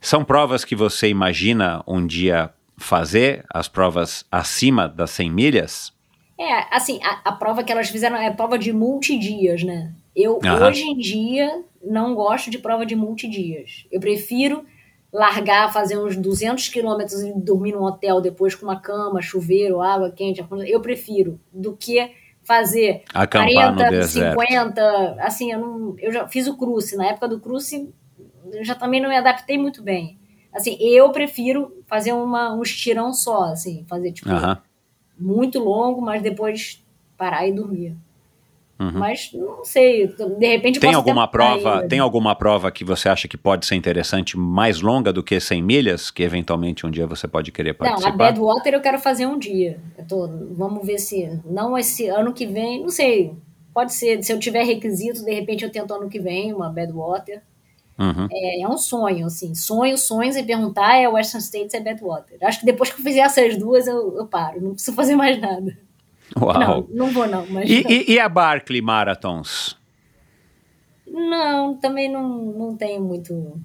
São 0.00 0.22
provas 0.22 0.64
que 0.64 0.76
você 0.76 1.08
imagina 1.08 1.82
um 1.86 2.06
dia 2.06 2.50
fazer, 2.76 3.44
as 3.52 3.66
provas 3.66 4.26
acima 4.30 4.86
das 4.86 5.10
100 5.12 5.30
milhas? 5.30 5.92
É, 6.38 6.76
assim, 6.76 7.00
a, 7.02 7.30
a 7.30 7.32
prova 7.32 7.62
que 7.62 7.72
elas 7.72 7.88
fizeram 7.88 8.16
é 8.16 8.30
prova 8.30 8.58
de 8.58 8.72
multidias, 8.72 9.62
né? 9.62 9.92
Eu, 10.14 10.40
hoje 10.66 10.82
em 10.82 10.98
dia, 10.98 11.62
não 11.82 12.14
gosto 12.14 12.50
de 12.50 12.58
prova 12.58 12.84
de 12.84 12.94
multidias. 12.94 13.86
Eu 13.90 13.98
prefiro 13.98 14.64
largar, 15.14 15.72
fazer 15.72 15.96
uns 15.96 16.16
200 16.16 16.68
quilômetros 16.68 17.22
e 17.22 17.32
dormir 17.32 17.70
num 17.70 17.84
hotel 17.84 18.20
depois 18.20 18.52
com 18.56 18.66
uma 18.66 18.80
cama, 18.80 19.22
chuveiro, 19.22 19.80
água 19.80 20.10
quente. 20.10 20.44
Eu 20.66 20.80
prefiro 20.80 21.40
do 21.52 21.76
que 21.76 22.10
fazer 22.42 23.04
Acampar 23.14 23.76
40, 23.76 24.02
50. 24.02 25.16
Assim, 25.20 25.52
eu, 25.52 25.60
não, 25.60 25.96
eu 26.00 26.12
já 26.12 26.26
fiz 26.26 26.48
o 26.48 26.56
cruce. 26.56 26.96
Na 26.96 27.06
época 27.06 27.28
do 27.28 27.38
cruce, 27.38 27.94
eu 28.52 28.64
já 28.64 28.74
também 28.74 29.00
não 29.00 29.08
me 29.08 29.16
adaptei 29.16 29.56
muito 29.56 29.84
bem. 29.84 30.18
Assim, 30.52 30.76
eu 30.80 31.08
prefiro 31.12 31.84
fazer 31.86 32.12
uma, 32.12 32.52
um 32.52 32.62
estirão 32.62 33.12
só, 33.12 33.44
assim, 33.44 33.84
fazer 33.88 34.10
tipo 34.10 34.30
uhum. 34.30 34.56
muito 35.16 35.60
longo, 35.60 36.00
mas 36.02 36.22
depois 36.22 36.84
parar 37.16 37.46
e 37.46 37.52
dormir. 37.52 37.96
Uhum. 38.78 38.90
Mas 38.92 39.30
não 39.32 39.64
sei, 39.64 40.08
de 40.08 40.46
repente 40.46 40.80
tem 40.80 40.94
alguma 40.94 41.28
prova, 41.28 41.76
ainda. 41.76 41.88
tem 41.88 42.00
alguma 42.00 42.34
prova 42.34 42.72
que 42.72 42.84
você 42.84 43.08
acha 43.08 43.28
que 43.28 43.36
pode 43.36 43.66
ser 43.66 43.76
interessante 43.76 44.36
mais 44.36 44.80
longa 44.80 45.12
do 45.12 45.22
que 45.22 45.38
100 45.38 45.62
milhas, 45.62 46.10
que 46.10 46.24
eventualmente 46.24 46.84
um 46.84 46.90
dia 46.90 47.06
você 47.06 47.28
pode 47.28 47.52
querer 47.52 47.74
participar? 47.74 48.08
Não, 48.08 48.14
a 48.14 48.18
Badwater 48.18 48.74
eu 48.74 48.80
quero 48.80 48.98
fazer 48.98 49.26
um 49.26 49.38
dia. 49.38 49.78
Tô, 50.08 50.28
vamos 50.50 50.84
ver 50.84 50.98
se 50.98 51.40
não 51.44 51.78
esse 51.78 52.08
ano 52.08 52.32
que 52.32 52.46
vem, 52.46 52.82
não 52.82 52.88
sei. 52.88 53.32
Pode 53.72 53.92
ser, 53.92 54.22
se 54.24 54.32
eu 54.32 54.40
tiver 54.40 54.64
requisitos, 54.64 55.22
de 55.22 55.32
repente 55.32 55.64
eu 55.64 55.70
tento 55.70 55.94
ano 55.94 56.08
que 56.08 56.18
vem 56.18 56.52
uma 56.52 56.68
Badwater. 56.68 57.42
Uhum. 57.96 58.26
É, 58.30 58.62
é, 58.62 58.68
um 58.68 58.76
sonho, 58.76 59.26
assim. 59.26 59.54
Sonho, 59.54 59.96
sonhos 59.96 60.36
e 60.36 60.42
perguntar 60.42 60.96
é 60.96 61.08
Western 61.08 61.42
States 61.42 61.74
é 61.74 61.80
Badwater. 61.80 62.38
Acho 62.42 62.60
que 62.60 62.66
depois 62.66 62.90
que 62.90 63.00
eu 63.00 63.04
fizer 63.04 63.20
essas 63.20 63.56
duas, 63.56 63.86
eu, 63.86 64.16
eu 64.16 64.26
paro. 64.26 64.60
Não 64.60 64.72
preciso 64.72 64.96
fazer 64.96 65.14
mais 65.14 65.40
nada. 65.40 65.78
Uau. 66.40 66.58
Não, 66.58 66.86
não 66.90 67.06
vou 67.12 67.26
não. 67.26 67.46
Mas... 67.46 67.68
E, 67.68 67.84
e, 67.88 68.12
e, 68.14 68.20
a 68.20 68.28
Barclay 68.28 68.80
Marathons? 68.80 69.76
Não, 71.06 71.76
também 71.76 72.10
não, 72.10 72.28
não 72.28 72.76
tenho 72.76 73.02
muito... 73.02 73.60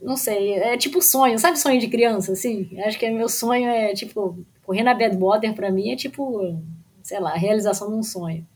Não 0.00 0.16
sei, 0.16 0.54
é 0.54 0.78
tipo 0.78 1.02
sonho, 1.02 1.38
sabe 1.38 1.58
sonho 1.58 1.78
de 1.78 1.88
criança, 1.88 2.32
assim? 2.32 2.70
Acho 2.86 2.98
que 2.98 3.04
é 3.04 3.10
meu 3.10 3.28
sonho 3.28 3.68
é, 3.68 3.92
tipo, 3.92 4.38
correr 4.64 4.82
na 4.82 4.94
Badwater 4.94 5.52
pra 5.54 5.70
mim 5.70 5.90
é 5.90 5.96
tipo, 5.96 6.58
sei 7.02 7.20
lá, 7.20 7.32
a 7.32 7.36
realização 7.36 7.88
de 7.90 7.96
um 7.96 8.02
sonho. 8.02 8.46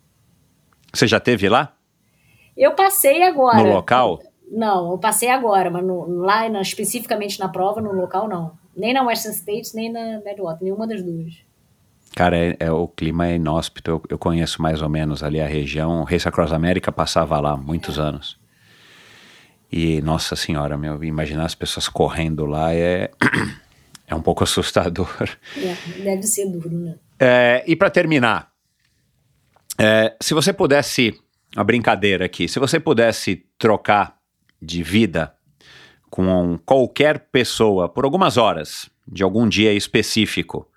Você 0.92 1.06
já 1.06 1.20
teve 1.20 1.48
lá? 1.48 1.76
Eu 2.56 2.72
passei 2.72 3.22
agora. 3.22 3.58
No 3.58 3.68
local? 3.68 4.22
Não, 4.50 4.92
eu 4.92 4.98
passei 4.98 5.28
agora, 5.28 5.70
mas 5.70 5.84
no, 5.84 6.06
lá, 6.06 6.48
na, 6.48 6.62
especificamente 6.62 7.38
na 7.40 7.48
prova, 7.48 7.80
no 7.80 7.92
local, 7.92 8.28
não. 8.28 8.52
Nem 8.76 8.92
na 8.92 9.02
Western 9.02 9.36
States, 9.36 9.74
nem 9.74 9.90
na 9.90 10.20
Badwater, 10.20 10.62
nenhuma 10.62 10.86
das 10.86 11.02
duas. 11.02 11.43
Cara, 12.14 12.36
é, 12.36 12.56
é, 12.60 12.70
o 12.70 12.86
clima 12.86 13.26
é 13.26 13.34
inóspito. 13.34 13.90
Eu, 13.90 14.02
eu, 14.10 14.18
conheço 14.18 14.62
mais 14.62 14.80
ou 14.80 14.88
menos 14.88 15.22
ali 15.22 15.40
a 15.40 15.46
região. 15.46 16.00
O 16.00 16.04
Race 16.04 16.26
Across 16.26 16.52
America 16.52 16.92
passava 16.92 17.40
lá 17.40 17.56
muitos 17.56 17.98
anos. 17.98 18.38
E, 19.70 20.00
nossa 20.02 20.36
senhora, 20.36 20.76
meu, 20.78 21.02
imaginar 21.02 21.44
as 21.44 21.54
pessoas 21.54 21.88
correndo 21.88 22.46
lá 22.46 22.72
é, 22.72 23.10
é 24.06 24.14
um 24.14 24.22
pouco 24.22 24.44
assustador. 24.44 25.08
É, 25.56 25.74
deve 26.02 26.22
ser 26.22 26.46
duro, 26.46 26.70
né? 26.70 26.94
É, 27.18 27.64
e 27.66 27.74
para 27.74 27.90
terminar, 27.90 28.52
é, 29.76 30.14
se 30.20 30.34
você 30.34 30.52
pudesse, 30.52 31.18
uma 31.56 31.64
brincadeira 31.64 32.26
aqui, 32.26 32.46
se 32.46 32.60
você 32.60 32.78
pudesse 32.78 33.44
trocar 33.58 34.16
de 34.62 34.84
vida 34.84 35.34
com 36.08 36.56
qualquer 36.64 37.26
pessoa 37.32 37.88
por 37.88 38.04
algumas 38.04 38.36
horas, 38.36 38.88
de 39.06 39.24
algum 39.24 39.48
dia 39.48 39.72
específico, 39.72 40.68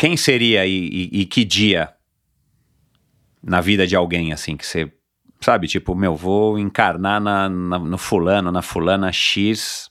quem 0.00 0.16
seria 0.16 0.64
e, 0.64 0.88
e, 0.88 1.20
e, 1.20 1.26
que 1.26 1.44
dia 1.44 1.90
na 3.42 3.60
vida 3.60 3.86
de 3.86 3.94
alguém 3.94 4.32
assim 4.32 4.56
que 4.56 4.66
você 4.66 4.90
sabe 5.38 5.68
tipo 5.68 5.94
meu 5.94 6.16
vou 6.16 6.58
encarnar 6.58 7.20
na, 7.20 7.50
na, 7.50 7.78
no 7.78 7.98
fulano 7.98 8.50
na 8.50 8.62
fulana 8.62 9.12
X 9.12 9.90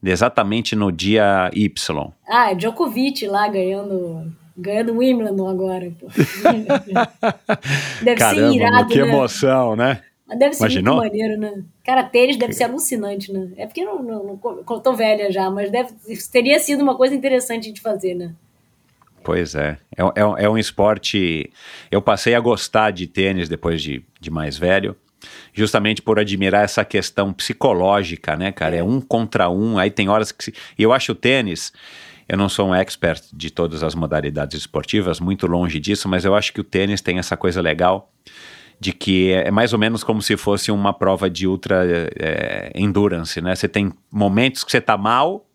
exatamente 0.00 0.76
no 0.76 0.92
dia 0.92 1.50
Y 1.52 2.12
ah 2.28 2.52
é 2.52 2.54
Djokovic 2.54 3.26
lá 3.26 3.48
ganhando 3.48 4.32
ganhando 4.56 4.96
Wimbledon 4.96 5.48
agora 5.48 5.92
deve 8.00 8.14
Caramba, 8.16 8.52
ser 8.52 8.54
irado 8.54 8.88
que 8.92 9.02
né? 9.02 9.08
emoção 9.08 9.74
né 9.74 10.02
Deve 10.36 10.52
ser 10.52 10.64
Imaginou? 10.64 10.96
muito 10.96 11.06
maneiro, 11.06 11.40
né? 11.40 11.64
Cara, 11.82 12.02
tênis 12.04 12.36
deve 12.36 12.52
ser 12.52 12.64
alucinante, 12.64 13.32
né? 13.32 13.48
É 13.56 13.66
porque 13.66 13.80
eu 13.80 14.02
não, 14.02 14.02
não, 14.02 14.40
não 14.68 14.80
tô 14.80 14.92
velha 14.92 15.32
já, 15.32 15.50
mas 15.50 15.70
deve, 15.70 15.90
teria 16.30 16.58
sido 16.58 16.82
uma 16.82 16.94
coisa 16.94 17.14
interessante 17.14 17.72
de 17.72 17.80
fazer, 17.80 18.14
né? 18.14 18.34
Pois 19.28 19.54
é. 19.54 19.76
É, 19.94 20.02
é, 20.02 20.44
é 20.44 20.48
um 20.48 20.56
esporte. 20.56 21.52
Eu 21.90 22.00
passei 22.00 22.34
a 22.34 22.40
gostar 22.40 22.92
de 22.92 23.06
tênis 23.06 23.46
depois 23.46 23.82
de, 23.82 24.02
de 24.18 24.30
mais 24.30 24.56
velho 24.56 24.96
justamente 25.52 26.00
por 26.00 26.18
admirar 26.18 26.64
essa 26.64 26.82
questão 26.82 27.30
psicológica, 27.30 28.36
né, 28.36 28.52
cara? 28.52 28.76
É 28.76 28.82
um 28.82 29.02
contra 29.02 29.50
um, 29.50 29.76
aí 29.78 29.90
tem 29.90 30.08
horas 30.08 30.32
que. 30.32 30.44
Se... 30.44 30.54
E 30.78 30.82
eu 30.82 30.94
acho 30.94 31.12
o 31.12 31.14
tênis. 31.14 31.74
Eu 32.26 32.38
não 32.38 32.48
sou 32.48 32.70
um 32.70 32.74
expert 32.74 33.22
de 33.30 33.50
todas 33.50 33.82
as 33.82 33.94
modalidades 33.94 34.56
esportivas, 34.58 35.20
muito 35.20 35.46
longe 35.46 35.78
disso, 35.78 36.08
mas 36.08 36.24
eu 36.24 36.34
acho 36.34 36.50
que 36.50 36.60
o 36.62 36.64
tênis 36.64 37.02
tem 37.02 37.18
essa 37.18 37.36
coisa 37.36 37.60
legal 37.60 38.10
de 38.80 38.94
que 38.94 39.30
é, 39.30 39.48
é 39.48 39.50
mais 39.50 39.74
ou 39.74 39.78
menos 39.78 40.02
como 40.02 40.22
se 40.22 40.38
fosse 40.38 40.70
uma 40.70 40.94
prova 40.94 41.28
de 41.28 41.46
ultra 41.46 41.84
é, 42.18 42.72
endurance, 42.74 43.42
né? 43.42 43.54
Você 43.54 43.68
tem 43.68 43.92
momentos 44.10 44.64
que 44.64 44.70
você 44.70 44.80
tá 44.80 44.96
mal, 44.96 45.47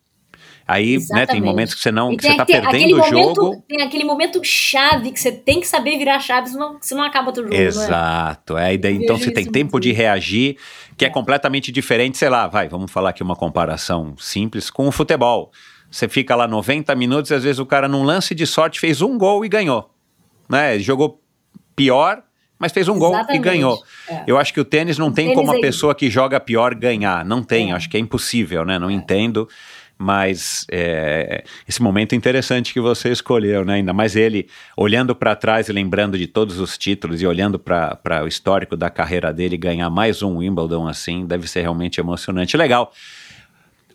Aí, 0.66 0.98
né, 1.10 1.26
tem 1.26 1.42
momentos 1.42 1.74
que 1.74 1.82
você 1.82 1.92
não, 1.92 2.16
que 2.16 2.24
você 2.24 2.38
tá 2.38 2.46
perdendo 2.46 3.02
o 3.02 3.04
jogo. 3.04 3.64
Tem 3.68 3.82
aquele 3.82 4.06
momento 4.06 4.40
chave 4.44 5.12
que 5.12 5.20
você 5.20 5.32
tem 5.32 5.60
que 5.60 5.68
saber 5.68 5.98
virar 5.98 6.20
chave, 6.20 6.50
senão, 6.50 6.78
senão 6.80 7.04
acaba 7.04 7.32
o 7.32 7.36
jogo. 7.36 7.54
É? 7.54 7.64
Exato. 7.64 8.58
É? 8.58 8.74
É, 8.74 8.78
daí, 8.78 8.96
então 8.96 9.18
você 9.18 9.30
tem 9.30 9.46
tempo 9.46 9.80
de 9.80 9.92
reagir, 9.92 10.58
que 10.96 11.04
é. 11.04 11.10
é 11.10 11.12
completamente 11.12 11.72
diferente, 11.72 12.18
sei 12.18 12.30
lá, 12.30 12.48
vai, 12.48 12.70
vamos 12.70 12.92
falar 12.92 13.10
aqui 13.10 13.22
uma 13.22 13.36
comparação 13.36 14.16
simples 14.18 14.70
com 14.70 14.88
o 14.88 14.92
futebol. 14.92 15.52
Você 15.92 16.08
fica 16.08 16.36
lá 16.36 16.48
90 16.48 16.96
minutos 16.96 17.30
e 17.32 17.36
às 17.36 17.44
vezes 17.44 17.60
o 17.60 17.66
cara 17.66 17.88
num 17.88 18.04
lance 18.04 18.34
de 18.34 18.48
sorte 18.48 18.80
fez 18.80 19.02
um 19.02 19.18
gol 19.18 19.44
e 19.44 19.50
ganhou. 19.50 19.92
Né? 20.50 20.80
Jogou 20.80 21.22
pior, 21.76 22.24
mas 22.58 22.72
fez 22.72 22.88
um 22.88 22.96
Exatamente. 22.96 23.28
gol 23.28 23.36
e 23.36 23.40
ganhou. 23.40 23.84
É. 24.10 24.24
Eu 24.26 24.38
acho 24.38 24.54
que 24.54 24.60
o 24.62 24.66
tênis 24.66 24.98
não 24.98 25.10
o 25.10 25.14
tem 25.14 25.28
tênis 25.28 25.40
como 25.40 25.56
a 25.56 25.60
pessoa 25.60 25.94
que 25.94 26.10
joga 26.10 26.40
pior 26.40 26.74
ganhar. 26.74 27.26
Não 27.26 27.44
tem, 27.44 27.72
é. 27.72 27.76
acho 27.76 27.90
que 27.90 27.98
é 27.98 28.00
impossível, 28.00 28.64
né? 28.66 28.80
Não 28.80 28.90
é. 28.90 28.94
entendo 28.94 29.48
mas 29.98 30.66
é, 30.72 31.44
esse 31.68 31.82
momento 31.82 32.16
interessante 32.16 32.74
que 32.74 32.80
você 32.80 33.10
escolheu, 33.12 33.64
né? 33.64 33.76
Ainda 33.76 33.94
mais 33.94 34.16
ele 34.16 34.48
olhando 34.76 35.16
para 35.16 35.36
trás 35.36 35.70
e 35.70 35.74
lembrando 35.74 36.18
de 36.18 36.28
todos 36.28 36.60
os 36.60 36.78
títulos 36.78 37.22
e 37.22 37.28
olhando 37.28 37.58
para 37.58 38.24
o 38.24 38.28
histórico 38.28 38.76
da 38.76 38.90
carreira 38.90 39.32
dele, 39.32 39.58
ganhar 39.58 39.90
mais 39.90 40.22
um 40.22 40.38
Wimbledon 40.38 40.88
assim, 40.88 41.26
deve 41.26 41.48
ser 41.48 41.62
realmente 41.62 42.00
emocionante. 42.00 42.58
Legal. 42.58 42.92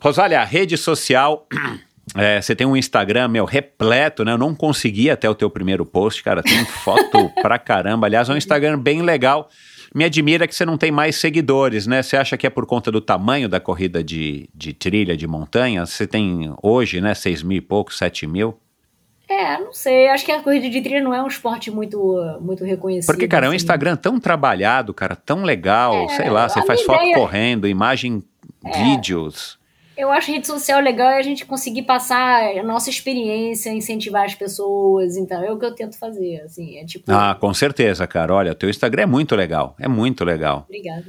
Rosália, 0.01 0.43
rede 0.43 0.77
social 0.77 1.47
É, 2.15 2.41
você 2.41 2.55
tem 2.55 2.65
um 2.65 2.75
Instagram, 2.75 3.27
meu, 3.27 3.45
repleto, 3.45 4.23
né? 4.25 4.31
Eu 4.31 4.37
não 4.37 4.55
consegui 4.55 5.09
até 5.09 5.29
o 5.29 5.35
teu 5.35 5.49
primeiro 5.49 5.85
post, 5.85 6.23
cara. 6.23 6.41
Tem 6.41 6.65
foto 6.65 7.29
pra 7.41 7.59
caramba. 7.59 8.07
Aliás, 8.07 8.29
é 8.29 8.33
um 8.33 8.37
Instagram 8.37 8.79
bem 8.79 9.01
legal. 9.01 9.49
Me 9.93 10.03
admira 10.03 10.47
que 10.47 10.53
você 10.53 10.65
não 10.65 10.77
tem 10.77 10.91
mais 10.91 11.15
seguidores, 11.15 11.87
né? 11.87 12.01
Você 12.03 12.15
acha 12.15 12.37
que 12.37 12.45
é 12.45 12.49
por 12.49 12.65
conta 12.65 12.91
do 12.91 13.01
tamanho 13.01 13.49
da 13.49 13.59
corrida 13.59 14.03
de, 14.03 14.49
de 14.53 14.73
trilha, 14.73 15.17
de 15.17 15.25
montanha? 15.27 15.85
Você 15.85 16.05
tem 16.05 16.53
hoje, 16.61 17.01
né, 17.01 17.13
6 17.15 17.41
mil 17.43 17.57
e 17.57 17.61
pouco, 17.61 17.93
7 17.93 18.27
mil? 18.27 18.59
É, 19.27 19.59
não 19.59 19.71
sei. 19.73 20.07
Acho 20.09 20.25
que 20.25 20.31
a 20.31 20.41
corrida 20.41 20.69
de 20.69 20.81
trilha 20.81 21.01
não 21.03 21.13
é 21.13 21.21
um 21.21 21.27
esporte 21.27 21.69
muito, 21.69 21.99
muito 22.41 22.63
reconhecido. 22.63 23.11
Porque, 23.11 23.27
cara, 23.27 23.45
é 23.45 23.49
um 23.49 23.51
assim. 23.51 23.57
Instagram 23.57 23.95
tão 23.95 24.19
trabalhado, 24.19 24.93
cara, 24.93 25.15
tão 25.15 25.43
legal. 25.43 25.93
É, 25.93 26.07
sei 26.09 26.29
lá, 26.29 26.49
você 26.49 26.63
faz 26.65 26.79
minha 26.79 26.85
foto 26.87 27.01
ideia- 27.03 27.15
correndo, 27.15 27.67
imagem, 27.67 28.23
vídeos. 28.75 29.58
Eu 29.99 30.09
acho 30.11 30.31
rede 30.31 30.47
social 30.47 30.79
legal 30.79 31.09
é 31.09 31.17
a 31.17 31.21
gente 31.21 31.45
conseguir 31.45 31.81
passar 31.81 32.57
a 32.57 32.63
nossa 32.63 32.89
experiência, 32.89 33.69
incentivar 33.69 34.23
as 34.23 34.33
pessoas. 34.33 35.17
Então, 35.17 35.43
é 35.43 35.51
o 35.51 35.59
que 35.59 35.65
eu 35.65 35.75
tento 35.75 35.97
fazer, 35.97 36.41
assim. 36.45 36.77
É 36.77 36.85
tipo... 36.85 37.11
Ah, 37.11 37.35
com 37.37 37.53
certeza, 37.53 38.07
cara. 38.07 38.33
Olha, 38.33 38.55
teu 38.55 38.69
Instagram 38.69 39.03
é 39.03 39.05
muito 39.05 39.35
legal. 39.35 39.75
É 39.77 39.89
muito 39.89 40.23
legal. 40.23 40.63
Obrigada. 40.69 41.03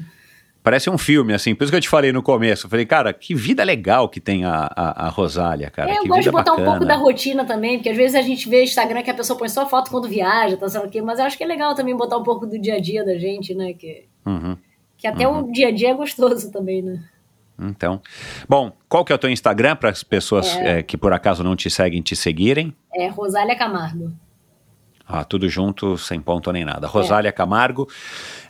Parece 0.61 0.91
um 0.91 0.99
filme, 0.99 1.33
assim. 1.33 1.55
Por 1.55 1.63
isso 1.65 1.73
que 1.73 1.77
eu 1.77 1.81
te 1.81 1.89
falei 1.89 2.13
no 2.13 2.21
começo. 2.21 2.67
Eu 2.67 2.71
falei, 2.71 2.85
cara, 2.85 3.13
que 3.13 3.33
vida 3.33 3.63
legal 3.63 4.09
que 4.09 4.21
tem 4.21 4.45
a, 4.45 4.69
a, 4.77 5.07
a 5.07 5.09
Rosália, 5.09 5.71
cara. 5.71 5.89
É, 5.89 5.99
eu 5.99 6.03
que 6.03 6.09
gosto 6.09 6.23
de 6.25 6.31
botar 6.33 6.51
bacana. 6.51 6.69
um 6.69 6.71
pouco 6.73 6.85
da 6.85 6.97
rotina 6.97 7.45
também, 7.45 7.79
porque 7.79 7.91
às 7.91 7.97
vezes 7.97 8.17
a 8.17 8.23
gente 8.23 8.49
vê 8.49 8.65
Instagram 8.65 9.03
que 9.03 9.11
a 9.11 9.15
pessoa 9.15 9.39
põe 9.39 9.49
só 9.49 9.67
foto 9.69 9.91
quando 9.91 10.09
viaja, 10.09 10.57
tá 10.57 10.69
sei 10.69 10.81
o 10.81 10.91
quê, 10.91 11.01
mas 11.01 11.19
eu 11.19 11.25
acho 11.25 11.39
que 11.39 11.45
é 11.45 11.47
legal 11.47 11.75
também 11.77 11.97
botar 11.97 12.19
um 12.19 12.25
pouco 12.25 12.45
do 12.45 12.59
dia 12.59 12.75
a 12.75 12.81
dia 12.81 13.05
da 13.05 13.17
gente, 13.17 13.55
né? 13.55 13.73
Que, 13.73 14.05
Uhum. 14.27 14.57
que 14.99 15.07
até 15.07 15.27
o 15.27 15.51
dia 15.51 15.69
a 15.69 15.71
dia 15.71 15.91
é 15.91 15.95
gostoso 15.95 16.51
também, 16.53 16.83
né? 16.83 17.03
Então, 17.61 18.01
bom, 18.49 18.73
qual 18.89 19.05
que 19.05 19.13
é 19.13 19.15
o 19.15 19.19
teu 19.19 19.29
Instagram 19.29 19.77
para 19.77 19.91
as 19.91 20.03
pessoas 20.03 20.57
eh, 20.57 20.83
que 20.83 20.97
por 20.97 21.13
acaso 21.13 21.45
não 21.45 21.55
te 21.55 21.69
seguem 21.69 22.01
te 22.01 22.17
seguirem? 22.17 22.75
É 22.95 23.09
Rosália 23.09 23.57
Camargo. 23.57 24.13
Ah, 25.07 25.25
tudo 25.25 25.49
junto, 25.49 25.99
sem 25.99 26.21
ponto 26.21 26.53
nem 26.53 26.65
nada. 26.65 26.87
Rosália 26.87 27.33
Camargo. 27.33 27.89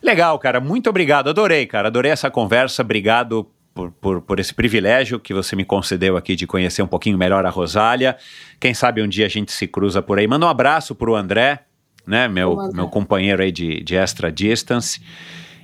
Legal, 0.01 0.37
cara. 0.37 0.59
Muito 0.61 0.89
obrigado. 0.89 1.29
Adorei, 1.29 1.65
cara. 1.65 1.87
Adorei 1.87 2.11
essa 2.11 2.29
conversa. 2.29 2.83
Obrigado 2.83 3.49
por, 3.73 3.91
por, 3.91 4.21
por 4.21 4.39
esse 4.39 4.53
privilégio 4.53 5.19
que 5.19 5.33
você 5.33 5.55
me 5.55 5.65
concedeu 5.65 6.15
aqui 6.15 6.35
de 6.35 6.45
conhecer 6.45 6.83
um 6.83 6.87
pouquinho 6.87 7.17
melhor 7.17 7.45
a 7.45 7.49
Rosália. 7.49 8.15
Quem 8.59 8.75
sabe 8.75 9.01
um 9.01 9.07
dia 9.07 9.25
a 9.25 9.29
gente 9.29 9.51
se 9.51 9.67
cruza 9.67 10.03
por 10.03 10.19
aí. 10.19 10.27
Manda 10.27 10.45
um 10.45 10.49
abraço 10.49 10.93
pro 10.93 11.15
André, 11.15 11.63
né? 12.05 12.27
Meu, 12.27 12.55
meu 12.73 12.87
companheiro 12.87 13.41
aí 13.41 13.51
de, 13.51 13.81
de 13.81 13.95
extra 13.95 14.31
distance. 14.31 15.01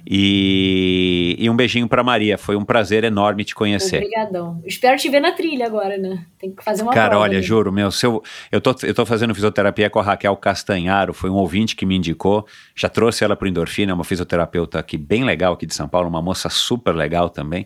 E, 0.10 1.36
e 1.38 1.50
um 1.50 1.56
beijinho 1.56 1.86
pra 1.86 2.02
Maria. 2.02 2.38
Foi 2.38 2.56
um 2.56 2.64
prazer 2.64 3.04
enorme 3.04 3.44
te 3.44 3.54
conhecer. 3.54 3.98
Obrigadão. 3.98 4.62
Espero 4.66 4.98
te 4.98 5.10
ver 5.10 5.20
na 5.20 5.34
trilha 5.34 5.66
agora, 5.66 5.98
né? 5.98 6.26
Tem 6.40 6.50
que 6.50 6.64
fazer 6.64 6.84
uma 6.84 6.94
Cara, 6.94 7.20
olha, 7.20 7.40
ali. 7.40 7.46
juro, 7.46 7.74
meu, 7.74 7.92
se 7.92 8.06
eu, 8.06 8.24
eu, 8.50 8.62
tô, 8.62 8.74
eu 8.84 8.94
tô 8.94 9.06
fazendo 9.06 9.36
fisioterapia 9.36 9.90
com 9.90 10.00
a 10.00 10.04
Raquel 10.04 10.38
Castanharo, 10.38 11.14
foi 11.14 11.30
um 11.30 11.34
ouvinte 11.36 11.76
que 11.76 11.86
me 11.86 11.98
indicou, 11.98 12.48
já 12.74 12.88
trouxe 12.88 13.26
ela 13.26 13.36
pro 13.36 13.50
Endorfina, 13.50 13.92
é 13.92 13.96
uma 13.96 14.06
fisioterapeuta 14.06 14.80
aqui 14.80 14.98
bem 14.98 15.26
legal 15.26 15.54
aqui 15.54 15.66
de 15.66 15.76
São 15.76 15.90
Paulo, 15.90 16.08
uma 16.08 16.22
moça 16.22 16.50
super 16.50 16.96
legal 16.96 17.30
também. 17.30 17.66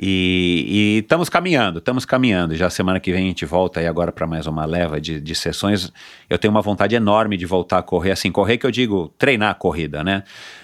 E 0.00 1.00
estamos 1.02 1.28
caminhando, 1.28 1.80
estamos 1.80 2.04
caminhando. 2.04 2.54
Já 2.54 2.70
semana 2.70 3.00
que 3.00 3.10
vem 3.10 3.24
a 3.24 3.26
gente 3.26 3.44
volta 3.44 3.80
aí 3.80 3.86
agora 3.86 4.12
para 4.12 4.28
mais 4.28 4.46
uma 4.46 4.64
leva 4.64 5.00
de, 5.00 5.20
de 5.20 5.34
sessões. 5.34 5.92
Eu 6.30 6.38
tenho 6.38 6.52
uma 6.52 6.62
vontade 6.62 6.94
enorme 6.94 7.36
de 7.36 7.44
voltar 7.44 7.78
a 7.78 7.82
correr, 7.82 8.12
assim, 8.12 8.30
correr 8.30 8.58
que 8.58 8.66
eu 8.66 8.70
digo 8.70 9.12
treinar 9.18 9.50
a 9.50 9.54
corrida, 9.54 10.04
né? 10.04 10.22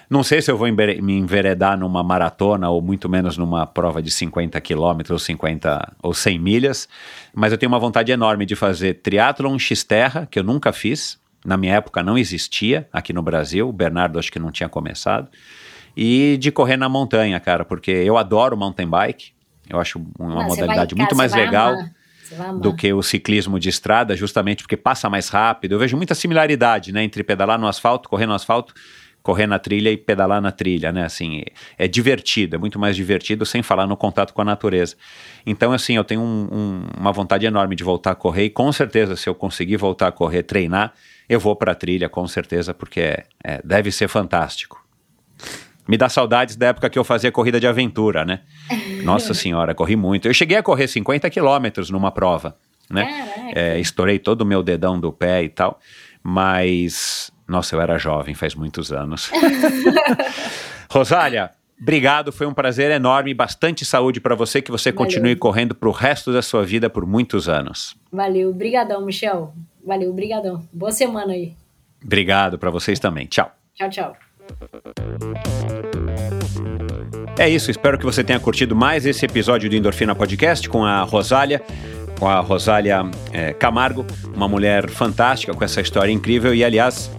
Não 0.09 0.23
sei 0.23 0.41
se 0.41 0.53
eu 0.53 0.57
vou 0.57 0.69
me 0.71 1.15
enveredar 1.15 1.77
numa 1.77 2.01
maratona 2.05 2.71
ou 2.71 2.81
muito 2.81 3.09
menos 3.09 3.37
numa 3.37 3.67
prova 3.67 4.01
de 4.01 4.11
50 4.11 4.61
quilômetros, 4.61 5.25
50 5.25 5.95
ou 6.01 6.15
100 6.15 6.39
milhas, 6.39 6.89
mas 7.35 7.51
eu 7.51 7.59
tenho 7.59 7.73
uma 7.73 7.81
vontade 7.81 8.13
enorme 8.13 8.47
de 8.47 8.55
fazer 8.55 8.95
triatlon 8.95 9.59
X-Terra, 9.59 10.29
que 10.31 10.39
eu 10.39 10.45
nunca 10.45 10.73
fiz. 10.73 11.19
Na 11.45 11.57
minha 11.57 11.75
época 11.75 12.05
não 12.05 12.17
existia 12.17 12.89
aqui 12.93 13.13
no 13.13 13.21
Brasil, 13.21 13.69
o 13.69 13.73
Bernardo 13.73 14.19
acho 14.19 14.31
que 14.31 14.39
não 14.39 14.53
tinha 14.53 14.69
começado. 14.69 15.29
E 15.97 16.37
de 16.39 16.51
correr 16.51 16.77
na 16.77 16.89
montanha, 16.89 17.39
cara, 17.41 17.65
porque 17.65 17.91
eu 17.91 18.17
adoro 18.17 18.57
mountain 18.57 18.89
bike. 18.89 19.33
Eu 19.69 19.79
acho 19.81 19.99
uma 20.19 20.43
modalidade 20.49 20.95
muito 20.95 21.15
mais 21.17 21.33
legal 21.35 21.73
do 22.61 22.73
que 22.73 22.93
o 22.93 23.03
ciclismo 23.03 23.59
de 23.61 23.69
estrada, 23.69 24.17
justamente 24.17 24.63
porque 24.63 24.77
passa 24.77 25.09
mais 25.09 25.29
rápido. 25.29 25.73
Eu 25.73 25.79
vejo 25.79 25.97
muita 25.97 26.15
similaridade, 26.15 26.93
né, 26.93 27.03
entre 27.05 27.23
pedalar 27.23 27.59
no 27.59 27.67
asfalto, 27.67 28.09
correr 28.09 28.27
no 28.27 28.35
asfalto, 28.35 28.75
correr 29.23 29.47
na 29.47 29.59
trilha 29.59 29.91
e 29.91 29.97
pedalar 29.97 30.41
na 30.43 30.53
trilha, 30.53 30.93
né? 30.93 31.05
Assim, 31.05 31.43
é 31.79 31.89
divertido, 31.89 32.57
é 32.57 32.59
muito 32.59 32.79
mais 32.79 32.95
divertido 32.95 33.47
sem 33.47 33.63
falar 33.63 33.87
no 33.87 33.97
contato 33.97 34.35
com 34.35 34.43
a 34.43 34.45
natureza. 34.45 34.97
Então, 35.47 35.73
assim, 35.73 35.97
eu 35.97 36.05
tenho 36.05 36.21
um- 36.21 36.49
um- 36.53 36.87
uma 37.01 37.11
vontade 37.13 37.47
enorme 37.47 37.75
de 37.75 37.83
voltar 37.83 38.11
a 38.11 38.15
correr 38.15 38.45
e 38.45 38.51
com 38.51 38.71
certeza, 38.71 39.17
se 39.17 39.27
eu 39.27 39.35
conseguir 39.35 39.79
voltar 39.79 40.09
a 40.09 40.13
correr, 40.13 40.43
treinar, 40.43 40.93
eu 41.27 41.41
vou 41.41 41.57
para 41.57 41.73
a 41.73 41.75
trilha, 41.75 42.07
com 42.09 42.27
certeza, 42.29 42.75
porque 42.75 43.01
é- 43.01 43.25
é, 43.43 43.63
deve 43.65 43.91
ser 43.91 44.09
fantástico. 44.09 44.84
Me 45.87 45.97
dá 45.97 46.09
saudades 46.09 46.57
da 46.57 46.69
época 46.69 46.89
que 46.89 46.99
eu 46.99 47.05
fazia 47.05 47.31
corrida 47.31 47.61
de 47.61 47.67
aventura, 47.67 48.25
né? 48.25 48.41
Nossa 49.05 49.35
senhora, 49.35 49.75
corri 49.75 49.97
muito. 49.97 50.27
Eu 50.27 50.35
cheguei 50.35 50.57
a 50.57 50.63
correr 50.63 50.89
50 50.89 51.29
quilômetros 51.31 51.91
numa 51.91 52.11
prova, 52.11 52.57
né? 52.91 53.53
É, 53.55 53.79
estourei 53.79 54.19
todo 54.19 54.43
o 54.43 54.47
meu 54.47 54.63
dedão 54.63 54.99
do 54.99 55.13
pé 55.13 55.43
e 55.43 55.49
tal, 55.49 55.79
mas 56.23 57.31
nossa, 57.47 57.77
eu 57.77 57.81
era 57.81 57.99
jovem, 57.99 58.35
faz 58.35 58.55
muitos 58.55 58.93
anos. 58.93 59.31
Rosália, 60.91 61.51
obrigado, 61.81 62.33
foi 62.33 62.47
um 62.47 62.55
prazer 62.55 62.91
enorme, 62.91 63.35
bastante 63.35 63.85
saúde 63.85 64.21
para 64.21 64.35
você, 64.35 64.63
que 64.63 64.71
você 64.71 64.91
Valeu. 64.91 65.07
continue 65.07 65.37
correndo 65.37 65.75
pro 65.75 65.91
resto 65.91 66.33
da 66.33 66.41
sua 66.41 66.65
vida 66.65 66.89
por 66.89 67.07
muitos 67.07 67.49
anos. 67.49 67.95
Valeu, 68.11 68.53
brigadão, 68.53 69.05
Michel. 69.05 69.55
Valeu, 69.85 70.13
brigadão. 70.13 70.67
Boa 70.73 70.93
semana 70.93 71.35
aí. 71.35 71.53
Obrigado 72.03 72.59
para 72.59 72.71
vocês 72.71 72.99
também. 72.99 73.27
Tchau. 73.27 73.53
Tchau, 73.75 73.91
tchau. 73.91 74.17
É 77.37 77.49
isso, 77.49 77.71
espero 77.71 77.99
que 77.99 78.05
você 78.05 78.23
tenha 78.23 78.39
curtido 78.39 78.77
mais 78.77 79.05
esse 79.05 79.25
episódio 79.25 79.69
do 79.69 79.77
Endorfina 79.77 80.15
Podcast 80.15 80.69
com 80.69 80.85
a 80.85 81.03
Rosália, 81.03 81.61
com 82.19 82.29
a 82.29 82.41
Rosália 82.41 83.03
eh, 83.33 83.53
Camargo, 83.53 84.07
uma 84.35 84.49
mulher 84.49 84.89
fantástica 84.89 85.53
com 85.53 85.65
essa 85.65 85.81
história 85.81 86.13
incrível. 86.13 86.55
E 86.55 86.65
aliás, 86.65 87.11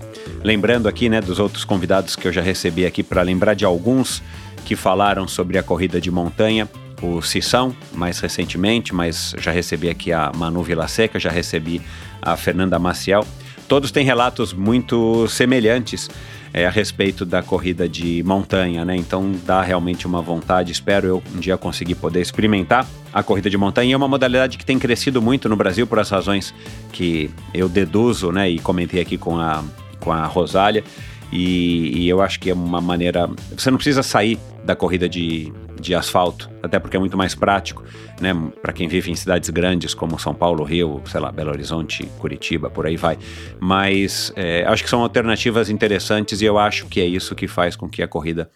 lembrando 0.43 0.88
aqui 0.88 1.10
né, 1.10 1.19
dos 1.19 1.38
outros 1.38 1.65
convidados 1.65 2.15
que 2.15 2.27
eu 2.27 2.31
já 2.31 2.41
recebi 2.41 2.85
aqui, 2.85 3.03
para 3.03 3.22
lembrar 3.22 3.56
de 3.56 3.65
alguns 3.65 4.23
que 4.64 4.76
falaram 4.76 5.27
sobre 5.27 5.57
a 5.57 5.64
corrida 5.64 5.99
de 5.99 6.10
montanha, 6.10 6.68
o 7.02 7.22
Cissão, 7.22 7.76
mais 7.93 8.19
recentemente, 8.19 8.95
mas 8.95 9.35
já 9.38 9.52
recebi 9.52 9.89
aqui 9.89 10.11
a 10.11 10.31
Manu 10.35 10.64
Vilaseca, 10.64 11.19
já 11.19 11.30
recebi 11.30 11.81
a 12.22 12.38
Fernanda 12.38 12.80
Maciel. 12.80 13.26
Todos 13.68 13.91
têm 13.91 14.06
relatos 14.06 14.53
muito 14.53 15.28
semelhantes 15.28 16.10
é, 16.55 16.65
a 16.65 16.69
respeito 16.69 17.25
da 17.25 17.43
corrida 17.43 17.87
de 17.87 18.23
montanha, 18.23 18.85
né? 18.85 18.95
Então 18.95 19.34
dá 19.45 19.61
realmente 19.61 20.07
uma 20.07 20.21
vontade. 20.21 20.71
Espero 20.71 21.05
eu 21.05 21.23
um 21.35 21.39
dia 21.41 21.57
conseguir 21.57 21.95
poder 21.95 22.21
experimentar 22.21 22.87
a 23.11 23.21
corrida 23.21 23.49
de 23.49 23.57
montanha. 23.57 23.93
É 23.93 23.97
uma 23.97 24.07
modalidade 24.07 24.57
que 24.57 24.65
tem 24.65 24.79
crescido 24.79 25.21
muito 25.21 25.49
no 25.49 25.57
Brasil 25.57 25.85
por 25.85 25.99
as 25.99 26.09
razões 26.09 26.53
que 26.93 27.29
eu 27.53 27.67
deduzo, 27.67 28.31
né? 28.31 28.49
E 28.49 28.57
comentei 28.57 29.01
aqui 29.01 29.17
com 29.17 29.37
a, 29.37 29.65
com 29.99 30.13
a 30.13 30.25
Rosália. 30.27 30.81
E, 31.29 32.03
e 32.03 32.07
eu 32.07 32.21
acho 32.21 32.39
que 32.39 32.49
é 32.49 32.53
uma 32.53 32.79
maneira. 32.79 33.29
Você 33.57 33.69
não 33.69 33.77
precisa 33.77 34.01
sair 34.01 34.39
da 34.63 34.77
corrida 34.77 35.09
de, 35.09 35.51
de 35.79 35.94
asfalto, 35.94 36.49
até 36.62 36.79
porque 36.79 36.97
é 36.97 36.99
muito 36.99 37.18
mais 37.18 37.36
prático, 37.36 37.84
né? 38.20 38.34
Para 38.62 38.73
quem 38.73 38.87
vive 38.87 39.12
em 39.12 39.15
cidades 39.15 39.49
grandes 39.49 39.94
como 39.94 40.20
São 40.20 40.34
Paulo, 40.34 40.63
Rio, 40.63 41.02
sei 41.05 41.20
lá, 41.20 41.31
Belo 41.31 41.52
Horizonte, 41.52 42.05
Curitiba, 42.20 42.70
por 42.70 42.86
aí 42.86 42.97
vai. 42.97 43.18
Mas 43.60 44.31
é, 44.36 44.65
acho 44.68 44.84
que 44.84 44.89
são 44.89 45.02
alternativas 45.02 45.70
interessantes 45.70 46.41
e 46.41 46.45
eu 46.45 46.57
acho 46.57 46.86
que 46.87 46.99
é 47.02 47.05
isso 47.05 47.36
que 47.36 47.47
faz 47.47 47.76
com 47.76 47.89
que 47.89 48.02
a 48.02 48.07
corrida 48.07 48.49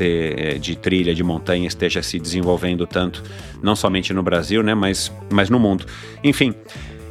é, 0.00 0.58
de 0.58 0.76
trilha, 0.76 1.14
de 1.14 1.22
montanha, 1.22 1.66
esteja 1.66 2.02
se 2.02 2.18
desenvolvendo 2.18 2.86
tanto, 2.86 3.22
não 3.62 3.76
somente 3.76 4.12
no 4.12 4.22
Brasil, 4.22 4.62
né? 4.62 4.74
Mas, 4.74 5.12
mas 5.30 5.48
no 5.50 5.58
mundo. 5.58 5.86
Enfim. 6.22 6.54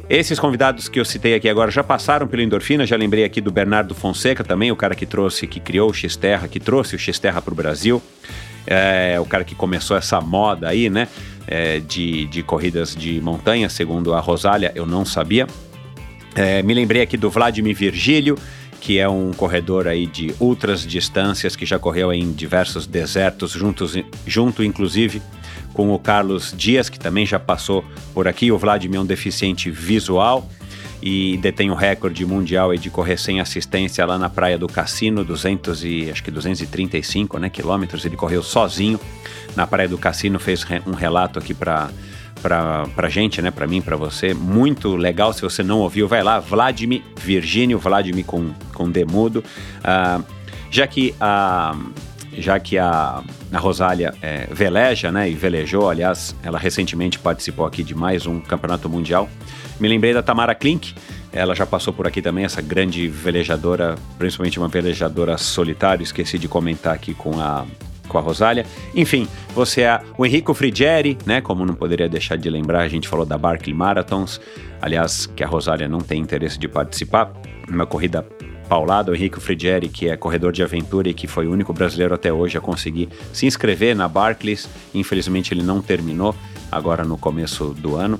Esses 0.08 0.38
convidados 0.38 0.88
que 0.88 1.00
eu 1.00 1.04
citei 1.04 1.34
aqui 1.34 1.48
agora 1.48 1.68
já 1.68 1.82
passaram 1.82 2.28
pelo 2.28 2.40
Endorfina, 2.40 2.86
já 2.86 2.96
lembrei 2.96 3.24
aqui 3.24 3.40
do 3.40 3.50
Bernardo 3.50 3.92
Fonseca 3.92 4.44
também, 4.44 4.70
o 4.70 4.76
cara 4.76 4.94
que 4.94 5.04
trouxe, 5.04 5.48
que 5.48 5.58
criou 5.58 5.90
o 5.90 5.92
X-Terra, 5.92 6.46
que 6.46 6.60
trouxe 6.60 6.94
o 6.94 6.98
X-Terra 6.98 7.42
para 7.42 7.52
o 7.52 7.56
Brasil, 7.56 8.00
é, 8.66 9.18
o 9.20 9.24
cara 9.24 9.44
que 9.44 9.54
começou 9.54 9.96
essa 9.96 10.20
moda 10.20 10.68
aí, 10.68 10.90
né, 10.90 11.08
é, 11.46 11.80
de, 11.80 12.26
de 12.26 12.42
corridas 12.42 12.94
de 12.94 13.20
montanha, 13.20 13.68
segundo 13.68 14.14
a 14.14 14.20
Rosália, 14.20 14.72
eu 14.74 14.86
não 14.86 15.04
sabia. 15.04 15.46
É, 16.34 16.62
me 16.62 16.74
lembrei 16.74 17.02
aqui 17.02 17.16
do 17.16 17.30
Vladimir 17.30 17.74
Virgílio, 17.74 18.36
que 18.80 18.98
é 18.98 19.08
um 19.08 19.32
corredor 19.32 19.88
aí 19.88 20.06
de 20.06 20.34
ultras 20.38 20.86
distâncias, 20.86 21.56
que 21.56 21.64
já 21.64 21.78
correu 21.78 22.12
em 22.12 22.32
diversos 22.32 22.86
desertos, 22.86 23.52
juntos, 23.52 23.94
junto 24.26 24.62
inclusive 24.62 25.22
com 25.72 25.92
o 25.92 25.98
Carlos 25.98 26.54
Dias, 26.56 26.88
que 26.88 26.98
também 26.98 27.26
já 27.26 27.38
passou 27.38 27.84
por 28.14 28.28
aqui. 28.28 28.52
O 28.52 28.58
Vladimir 28.58 28.98
é 28.98 29.02
um 29.02 29.06
deficiente 29.06 29.70
visual 29.70 30.48
e 31.02 31.36
detém 31.38 31.70
o 31.70 31.74
recorde 31.74 32.24
mundial 32.24 32.74
de 32.76 32.90
correr 32.90 33.16
sem 33.16 33.40
assistência 33.40 34.04
lá 34.04 34.18
na 34.18 34.28
Praia 34.28 34.58
do 34.58 34.66
Cassino, 34.66 35.24
200 35.24 35.84
e 35.84 36.10
acho 36.10 36.22
que 36.22 36.30
235 36.30 37.38
né, 37.38 37.48
quilômetros. 37.50 38.04
Ele 38.04 38.16
correu 38.16 38.42
sozinho 38.42 38.98
na 39.54 39.66
Praia 39.66 39.88
do 39.88 39.98
Cassino, 39.98 40.38
fez 40.38 40.66
um 40.86 40.92
relato 40.92 41.38
aqui 41.38 41.54
para 41.54 41.90
pra, 42.42 42.86
pra 42.94 43.08
gente, 43.08 43.40
né? 43.42 43.50
Pra 43.50 43.66
mim, 43.66 43.80
pra 43.80 43.96
você. 43.96 44.32
Muito 44.34 44.94
legal. 44.96 45.32
Se 45.32 45.42
você 45.42 45.62
não 45.62 45.80
ouviu, 45.80 46.06
vai 46.06 46.22
lá. 46.22 46.38
Vladimir 46.38 47.02
Virgínio, 47.20 47.78
Vladimir 47.78 48.24
com, 48.24 48.52
com 48.74 48.90
demudo. 48.90 49.42
Uh, 49.80 50.24
já 50.70 50.86
que 50.86 51.14
a. 51.20 51.76
Já 52.38 52.60
que 52.60 52.76
a, 52.76 53.22
a 53.50 53.58
Rosália 53.58 54.12
é, 54.20 54.46
veleja, 54.50 55.10
né? 55.10 55.30
E 55.30 55.34
velejou, 55.34 55.88
aliás, 55.88 56.36
ela 56.42 56.58
recentemente 56.58 57.18
participou 57.18 57.64
aqui 57.64 57.82
de 57.82 57.94
mais 57.94 58.26
um 58.26 58.40
campeonato 58.40 58.90
mundial. 58.90 59.26
Me 59.78 59.88
lembrei 59.88 60.14
da 60.14 60.22
Tamara 60.22 60.54
Klink, 60.54 60.94
ela 61.32 61.54
já 61.54 61.66
passou 61.66 61.92
por 61.92 62.06
aqui 62.06 62.22
também, 62.22 62.44
essa 62.44 62.62
grande 62.62 63.08
velejadora, 63.08 63.96
principalmente 64.18 64.58
uma 64.58 64.68
velejadora 64.68 65.36
solitária. 65.36 66.02
Esqueci 66.02 66.38
de 66.38 66.48
comentar 66.48 66.94
aqui 66.94 67.12
com 67.12 67.38
a, 67.38 67.66
com 68.08 68.16
a 68.16 68.20
Rosália. 68.22 68.64
Enfim, 68.94 69.28
você 69.54 69.82
é 69.82 70.00
o 70.16 70.24
Henrico 70.24 70.54
Frigieri, 70.54 71.18
né? 71.26 71.42
Como 71.42 71.66
não 71.66 71.74
poderia 71.74 72.08
deixar 72.08 72.36
de 72.36 72.48
lembrar, 72.48 72.80
a 72.80 72.88
gente 72.88 73.06
falou 73.06 73.26
da 73.26 73.36
Barkley 73.36 73.74
Marathons. 73.74 74.40
Aliás, 74.80 75.26
que 75.26 75.44
a 75.44 75.46
Rosália 75.46 75.86
não 75.86 75.98
tem 75.98 76.20
interesse 76.20 76.58
de 76.58 76.68
participar. 76.68 77.30
Uma 77.68 77.84
corrida 77.84 78.26
paulada, 78.66 79.12
o 79.12 79.14
Henrico 79.14 79.40
Frigieri, 79.40 79.88
que 79.88 80.08
é 80.08 80.16
corredor 80.16 80.52
de 80.52 80.62
aventura 80.62 81.08
e 81.08 81.14
que 81.14 81.26
foi 81.26 81.46
o 81.46 81.52
único 81.52 81.72
brasileiro 81.72 82.14
até 82.14 82.32
hoje 82.32 82.56
a 82.56 82.60
conseguir 82.60 83.10
se 83.32 83.44
inscrever 83.44 83.94
na 83.94 84.08
Barclays. 84.08 84.68
Infelizmente 84.94 85.52
ele 85.52 85.62
não 85.62 85.82
terminou 85.82 86.34
agora 86.72 87.04
no 87.04 87.18
começo 87.18 87.74
do 87.74 87.94
ano. 87.94 88.18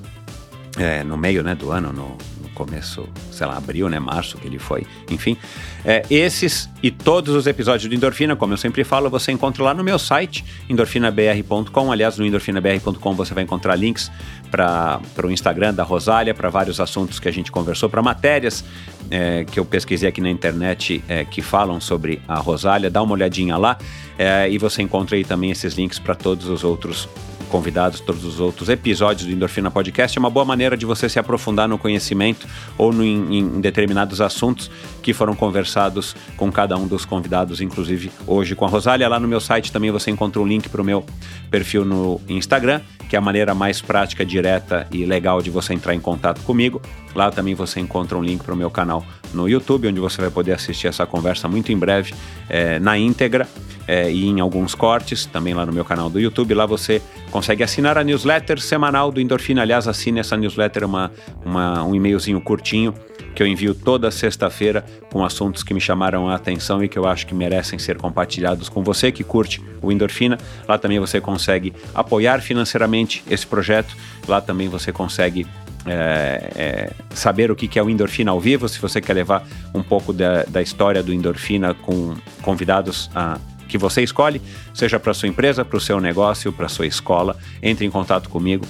É, 0.78 1.02
no 1.02 1.16
meio 1.16 1.42
né, 1.42 1.54
do 1.54 1.70
ano, 1.70 1.90
no, 1.92 2.18
começo, 2.56 3.06
sei 3.30 3.46
lá, 3.46 3.58
abril, 3.58 3.88
né, 3.88 4.00
março 4.00 4.38
que 4.38 4.46
ele 4.48 4.58
foi, 4.58 4.86
enfim. 5.10 5.36
É, 5.84 6.02
esses 6.10 6.68
e 6.82 6.90
todos 6.90 7.34
os 7.34 7.46
episódios 7.46 7.88
do 7.88 7.94
Endorfina, 7.94 8.34
como 8.34 8.54
eu 8.54 8.56
sempre 8.56 8.82
falo, 8.82 9.10
você 9.10 9.30
encontra 9.30 9.62
lá 9.62 9.74
no 9.74 9.84
meu 9.84 9.98
site, 9.98 10.42
endorfinabr.com. 10.68 11.92
Aliás, 11.92 12.18
no 12.18 12.24
endorfinabr.com 12.24 13.14
você 13.14 13.34
vai 13.34 13.44
encontrar 13.44 13.76
links 13.76 14.10
para 14.50 15.00
o 15.22 15.30
Instagram 15.30 15.74
da 15.74 15.84
Rosália, 15.84 16.32
para 16.32 16.48
vários 16.48 16.80
assuntos 16.80 17.20
que 17.20 17.28
a 17.28 17.32
gente 17.32 17.52
conversou, 17.52 17.90
para 17.90 18.00
matérias 18.00 18.64
é, 19.10 19.44
que 19.44 19.60
eu 19.60 19.64
pesquisei 19.64 20.08
aqui 20.08 20.20
na 20.20 20.30
internet 20.30 21.04
é, 21.08 21.24
que 21.24 21.42
falam 21.42 21.78
sobre 21.78 22.22
a 22.26 22.36
Rosália. 22.36 22.90
Dá 22.90 23.02
uma 23.02 23.12
olhadinha 23.12 23.56
lá 23.58 23.76
é, 24.18 24.48
e 24.48 24.56
você 24.56 24.80
encontra 24.80 25.14
aí 25.14 25.24
também 25.24 25.50
esses 25.50 25.74
links 25.74 25.98
para 25.98 26.14
todos 26.14 26.48
os 26.48 26.64
outros 26.64 27.06
convidados, 27.46 28.00
todos 28.00 28.24
os 28.24 28.40
outros 28.40 28.68
episódios 28.68 29.26
do 29.26 29.32
Endorfina 29.32 29.70
Podcast. 29.70 30.16
É 30.16 30.20
uma 30.20 30.30
boa 30.30 30.44
maneira 30.44 30.76
de 30.76 30.84
você 30.84 31.08
se 31.08 31.18
aprofundar 31.18 31.68
no 31.68 31.78
conhecimento 31.78 32.46
ou 32.76 32.92
no, 32.92 33.04
em, 33.04 33.38
em, 33.38 33.60
determinados 33.60 34.20
assuntos 34.20 34.70
que 35.02 35.12
foram 35.12 35.34
conversados 35.34 36.14
com 36.36 36.50
cada 36.50 36.76
um 36.76 36.86
dos 36.86 37.04
convidados, 37.04 37.60
inclusive 37.60 38.10
hoje 38.26 38.54
com 38.54 38.64
a 38.64 38.68
Rosália. 38.68 39.08
Lá 39.08 39.18
no 39.18 39.28
meu 39.28 39.40
site 39.40 39.72
também 39.72 39.90
você 39.90 40.10
encontra 40.10 40.40
um 40.40 40.46
link 40.46 40.68
para 40.68 40.82
o 40.82 40.84
meu 40.84 41.04
perfil 41.50 41.84
no 41.84 42.20
Instagram, 42.28 42.80
que 43.08 43.16
é 43.16 43.18
a 43.18 43.22
maneira 43.22 43.54
mais 43.54 43.80
prática, 43.80 44.24
direta 44.24 44.86
e 44.90 45.04
legal 45.04 45.40
de 45.40 45.50
você 45.50 45.72
entrar 45.74 45.94
em 45.94 46.00
contato 46.00 46.42
comigo. 46.42 46.82
Lá 47.14 47.30
também 47.30 47.54
você 47.54 47.80
encontra 47.80 48.18
um 48.18 48.22
link 48.22 48.42
para 48.42 48.52
o 48.52 48.56
meu 48.56 48.70
canal 48.70 49.04
no 49.32 49.48
YouTube, 49.48 49.88
onde 49.88 50.00
você 50.00 50.20
vai 50.20 50.30
poder 50.30 50.52
assistir 50.52 50.88
essa 50.88 51.06
conversa 51.06 51.48
muito 51.48 51.72
em 51.72 51.78
breve 51.78 52.14
é, 52.48 52.78
na 52.78 52.98
íntegra 52.98 53.48
é, 53.86 54.10
e 54.10 54.26
em 54.26 54.40
alguns 54.40 54.74
cortes, 54.74 55.26
também 55.26 55.54
lá 55.54 55.64
no 55.64 55.72
meu 55.72 55.84
canal 55.84 56.10
do 56.10 56.18
YouTube. 56.18 56.54
Lá 56.54 56.66
você 56.66 57.00
consegue 57.30 57.62
assinar 57.62 57.96
a 57.96 58.04
newsletter 58.04 58.60
semanal 58.60 59.12
do 59.12 59.20
Endorfina. 59.20 59.62
Aliás, 59.62 59.86
assine 59.86 60.20
essa 60.20 60.36
newsletter, 60.36 60.84
uma, 60.84 61.12
uma, 61.44 61.82
um 61.84 61.94
e-mailzinho 61.94 62.40
curtinho 62.40 62.94
que 63.34 63.42
eu 63.42 63.46
envio 63.46 63.74
toda 63.74 64.10
sexta-feira 64.10 64.82
com 65.12 65.22
assuntos 65.22 65.62
que 65.62 65.74
me 65.74 65.80
chamaram 65.80 66.26
a 66.26 66.34
atenção 66.34 66.82
e 66.82 66.88
que 66.88 66.98
eu 66.98 67.06
acho 67.06 67.26
que 67.26 67.34
merecem 67.34 67.78
ser 67.78 67.98
compartilhados 67.98 68.70
com 68.70 68.82
você 68.82 69.12
que 69.12 69.22
curte 69.22 69.62
o 69.82 69.92
Endorfina. 69.92 70.38
Lá 70.66 70.78
também 70.78 70.98
você 70.98 71.20
consegue 71.20 71.74
apoiar 71.94 72.40
financeiramente 72.40 73.22
esse 73.30 73.46
projeto. 73.46 73.94
Lá 74.26 74.40
também 74.40 74.68
você 74.68 74.90
consegue 74.90 75.46
é, 75.84 76.50
é, 76.56 76.90
saber 77.10 77.50
o 77.50 77.56
que 77.56 77.78
é 77.78 77.82
o 77.82 77.90
Endorfina 77.90 78.30
ao 78.30 78.40
vivo, 78.40 78.68
se 78.68 78.80
você 78.80 79.00
quer 79.00 79.12
levar 79.12 79.46
um 79.74 79.82
pouco 79.82 80.12
da, 80.12 80.44
da 80.44 80.62
história 80.62 81.02
do 81.02 81.12
Endorfina 81.12 81.74
com 81.74 82.14
convidados 82.42 83.10
a 83.14 83.38
que 83.76 83.82
você 83.82 84.02
escolhe, 84.02 84.40
seja 84.74 84.98
para 84.98 85.14
sua 85.14 85.28
empresa, 85.28 85.64
para 85.64 85.76
o 85.76 85.80
seu 85.80 86.00
negócio, 86.00 86.52
para 86.52 86.68
sua 86.68 86.86
escola, 86.86 87.36
entre 87.62 87.84
em 87.84 87.90
contato 87.90 88.28
comigo. 88.28 88.64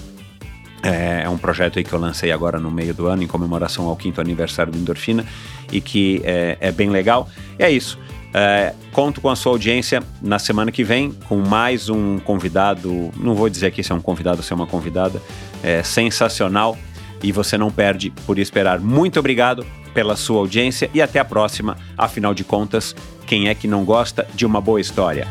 É, 0.82 1.22
é 1.24 1.28
um 1.28 1.38
projeto 1.38 1.78
aí 1.78 1.84
que 1.84 1.92
eu 1.92 1.98
lancei 1.98 2.30
agora 2.30 2.60
no 2.60 2.70
meio 2.70 2.94
do 2.94 3.06
ano, 3.06 3.22
em 3.22 3.26
comemoração 3.26 3.86
ao 3.86 3.96
quinto 3.96 4.20
aniversário 4.20 4.72
do 4.72 4.78
Endorfina, 4.78 5.24
e 5.72 5.80
que 5.80 6.20
é, 6.24 6.56
é 6.60 6.70
bem 6.70 6.90
legal. 6.90 7.28
E 7.58 7.62
é 7.62 7.70
isso. 7.70 7.98
É, 8.34 8.74
conto 8.92 9.20
com 9.20 9.30
a 9.30 9.36
sua 9.36 9.52
audiência 9.52 10.02
na 10.20 10.38
semana 10.38 10.70
que 10.70 10.84
vem 10.84 11.10
com 11.26 11.38
mais 11.38 11.88
um 11.88 12.18
convidado. 12.18 13.10
Não 13.16 13.34
vou 13.34 13.48
dizer 13.48 13.68
aqui 13.68 13.82
se 13.82 13.92
é 13.92 13.94
um 13.94 14.00
convidado 14.00 14.38
ou 14.38 14.42
se 14.42 14.52
é 14.52 14.56
uma 14.56 14.66
convidada. 14.66 15.22
É 15.62 15.82
sensacional 15.82 16.76
e 17.22 17.32
você 17.32 17.56
não 17.56 17.70
perde 17.70 18.10
por 18.26 18.38
esperar. 18.38 18.80
Muito 18.80 19.18
obrigado 19.18 19.66
pela 19.94 20.16
sua 20.16 20.40
audiência 20.40 20.90
e 20.92 21.00
até 21.00 21.18
a 21.18 21.24
próxima. 21.24 21.76
Afinal 21.96 22.34
de 22.34 22.44
contas, 22.44 22.94
quem 23.26 23.48
é 23.48 23.54
que 23.54 23.66
não 23.66 23.84
gosta 23.84 24.26
de 24.34 24.44
uma 24.44 24.60
boa 24.60 24.80
história? 24.80 25.26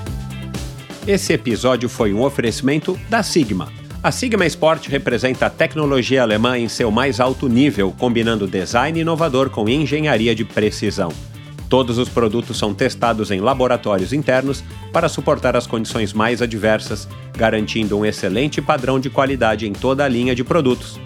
Esse 1.08 1.34
episódio 1.34 1.88
foi 1.88 2.14
um 2.14 2.24
oferecimento 2.24 3.00
da 3.08 3.22
Sigma. 3.22 3.72
A 4.02 4.12
Sigma 4.12 4.46
Sport 4.46 4.88
representa 4.88 5.46
a 5.46 5.50
tecnologia 5.50 6.22
alemã 6.22 6.58
em 6.58 6.68
seu 6.68 6.92
mais 6.92 7.20
alto 7.20 7.48
nível, 7.48 7.94
combinando 7.98 8.48
design 8.48 9.00
inovador 9.00 9.50
com 9.50 9.68
engenharia 9.70 10.36
de 10.36 10.44
precisão. 10.44 11.10
Todos 11.70 11.98
os 11.98 12.08
produtos 12.08 12.58
são 12.58 12.74
testados 12.74 13.32
em 13.32 13.40
laboratórios 13.40 14.14
internos 14.14 14.64
para 14.94 15.10
suportar 15.10 15.56
as 15.56 15.66
condições 15.66 16.14
mais 16.14 16.42
adversas, 16.42 17.08
garantindo 17.36 17.98
um 17.98 18.06
excelente 18.06 18.62
padrão 18.62 19.00
de 19.00 19.10
qualidade 19.10 19.68
em 19.68 19.74
toda 19.74 20.04
a 20.04 20.08
linha 20.08 20.36
de 20.36 20.44
produtos. 20.44 21.00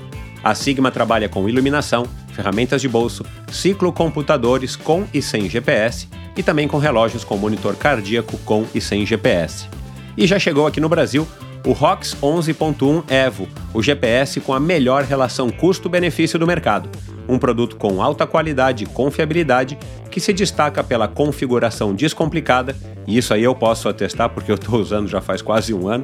A 0.43 0.56
Sigma 0.56 0.90
trabalha 0.90 1.27
com 1.27 1.50
iluminação, 1.50 2.06
ferramentas 2.34 2.82
de 2.82 2.88
bolso, 2.88 3.26
ciclocomputadores 3.51 4.76
com 4.76 5.06
e 5.14 5.22
sem 5.22 5.50
GPS 5.50 6.08
e 6.38 6.42
também 6.42 6.68
com 6.68 6.77
relógios 6.77 7.24
com 7.24 7.38
monitor 7.38 7.76
cardíaco 7.76 8.38
com 8.40 8.66
e 8.74 8.80
sem 8.80 9.06
GPS. 9.06 9.68
E 10.16 10.26
já 10.26 10.40
chegou 10.40 10.66
aqui 10.66 10.80
no 10.80 10.90
Brasil 10.90 11.27
o 11.66 11.74
ROX 11.74 12.16
11.1 12.22 13.03
Evo, 13.09 13.48
o 13.74 13.82
GPS 13.82 14.40
com 14.40 14.53
a 14.53 14.59
melhor 14.59 15.03
relação 15.03 15.50
custo-benefício 15.50 16.40
do 16.40 16.48
mercado. 16.48 16.90
Um 17.27 17.38
produto 17.38 17.76
com 17.76 18.01
alta 18.01 18.26
qualidade 18.26 18.85
e 18.85 18.88
confiabilidade 18.88 19.77
que 20.19 20.25
se 20.25 20.33
destaca 20.33 20.83
pela 20.83 21.07
configuração 21.07 21.95
descomplicada, 21.95 22.75
e 23.07 23.17
isso 23.17 23.33
aí 23.33 23.41
eu 23.41 23.56
posso 23.56 23.88
atestar 23.88 24.30
porque 24.30 24.51
eu 24.51 24.56
estou 24.56 24.77
usando 24.77 25.07
já 25.07 25.22
faz 25.22 25.41
quase 25.41 25.73
um 25.73 25.88
ano. 25.88 26.03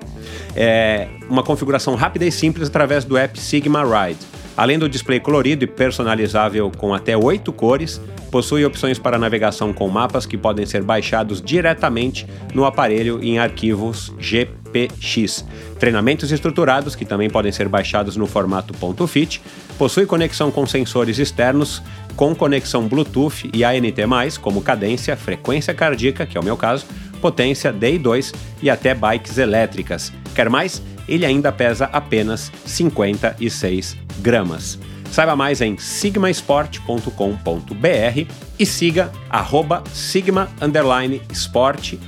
É 0.56 1.10
uma 1.30 1.44
configuração 1.44 1.95
rápida 1.95 2.26
e 2.26 2.32
simples 2.32 2.69
através 2.69 3.03
do 3.03 3.18
app 3.18 3.38
Sigma 3.38 3.84
Ride. 3.84 4.19
Além 4.56 4.80
do 4.80 4.88
display 4.88 5.19
colorido 5.19 5.66
e 5.66 5.68
personalizável 5.68 6.72
com 6.77 6.94
até 6.94 7.18
oito 7.18 7.52
cores, 7.52 8.00
possui 8.32 8.64
opções 8.64 8.98
para 8.98 9.18
navegação 9.18 9.74
com 9.74 9.90
mapas 9.90 10.26
que 10.26 10.38
podem 10.38 10.66
ser 10.66 10.82
baixados 10.82 11.42
diretamente 11.42 12.26
no 12.53 12.64
aparelho 12.64 13.22
em 13.22 13.38
arquivos 13.38 14.14
GPX. 14.18 15.45
Treinamentos 15.77 16.32
estruturados 16.32 16.95
que 16.95 17.03
também 17.03 17.30
podem 17.30 17.52
ser 17.52 17.68
baixados 17.68 18.16
no 18.16 18.26
formato 18.26 18.74
.fit. 19.08 19.42
Possui 19.77 20.06
conexão 20.06 20.50
com 20.50 20.66
sensores 20.66 21.19
externos 21.19 21.84
com 22.16 22.35
conexão 22.35 22.88
Bluetooth 22.88 23.50
e 23.53 23.64
ANT+, 23.64 24.40
como 24.42 24.61
cadência, 24.61 25.16
frequência 25.16 25.74
cardíaca, 25.74 26.26
que 26.26 26.38
é 26.38 26.42
o 26.42 26.44
meu 26.44 26.56
caso, 26.56 26.85
potência 27.22 27.74
DI2 27.74 28.34
e 28.61 28.69
até 28.69 28.94
bikes 28.94 29.38
elétricas. 29.38 30.11
Quer 30.34 30.50
mais? 30.50 30.82
Ele 31.08 31.26
ainda 31.26 31.52
pesa 31.52 31.90
apenas 31.92 32.52
56 32.66 33.98
gramas. 34.19 34.80
Saiba 35.11 35.35
mais 35.35 35.61
em 35.61 35.77
sigmasport.com.br 35.77 38.32
e 38.60 38.66
siga 38.66 39.11
arroba 39.30 39.84
sigma 39.94 40.50
underline 40.61 41.22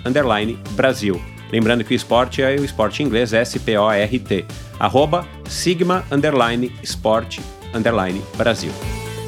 underline 0.06 0.60
Brasil. 0.72 1.22
Lembrando 1.52 1.84
que 1.84 1.94
o 1.94 1.96
esporte 1.96 2.42
é 2.42 2.56
o 2.56 2.66
esporte 2.66 3.02
inglês 3.02 3.32
S-P-O-R-T. 3.32 4.46
Arroba 4.80 5.26
sigma 5.48 6.04
underline 6.12 6.74
underline 7.74 8.22
Brasil. 8.36 8.72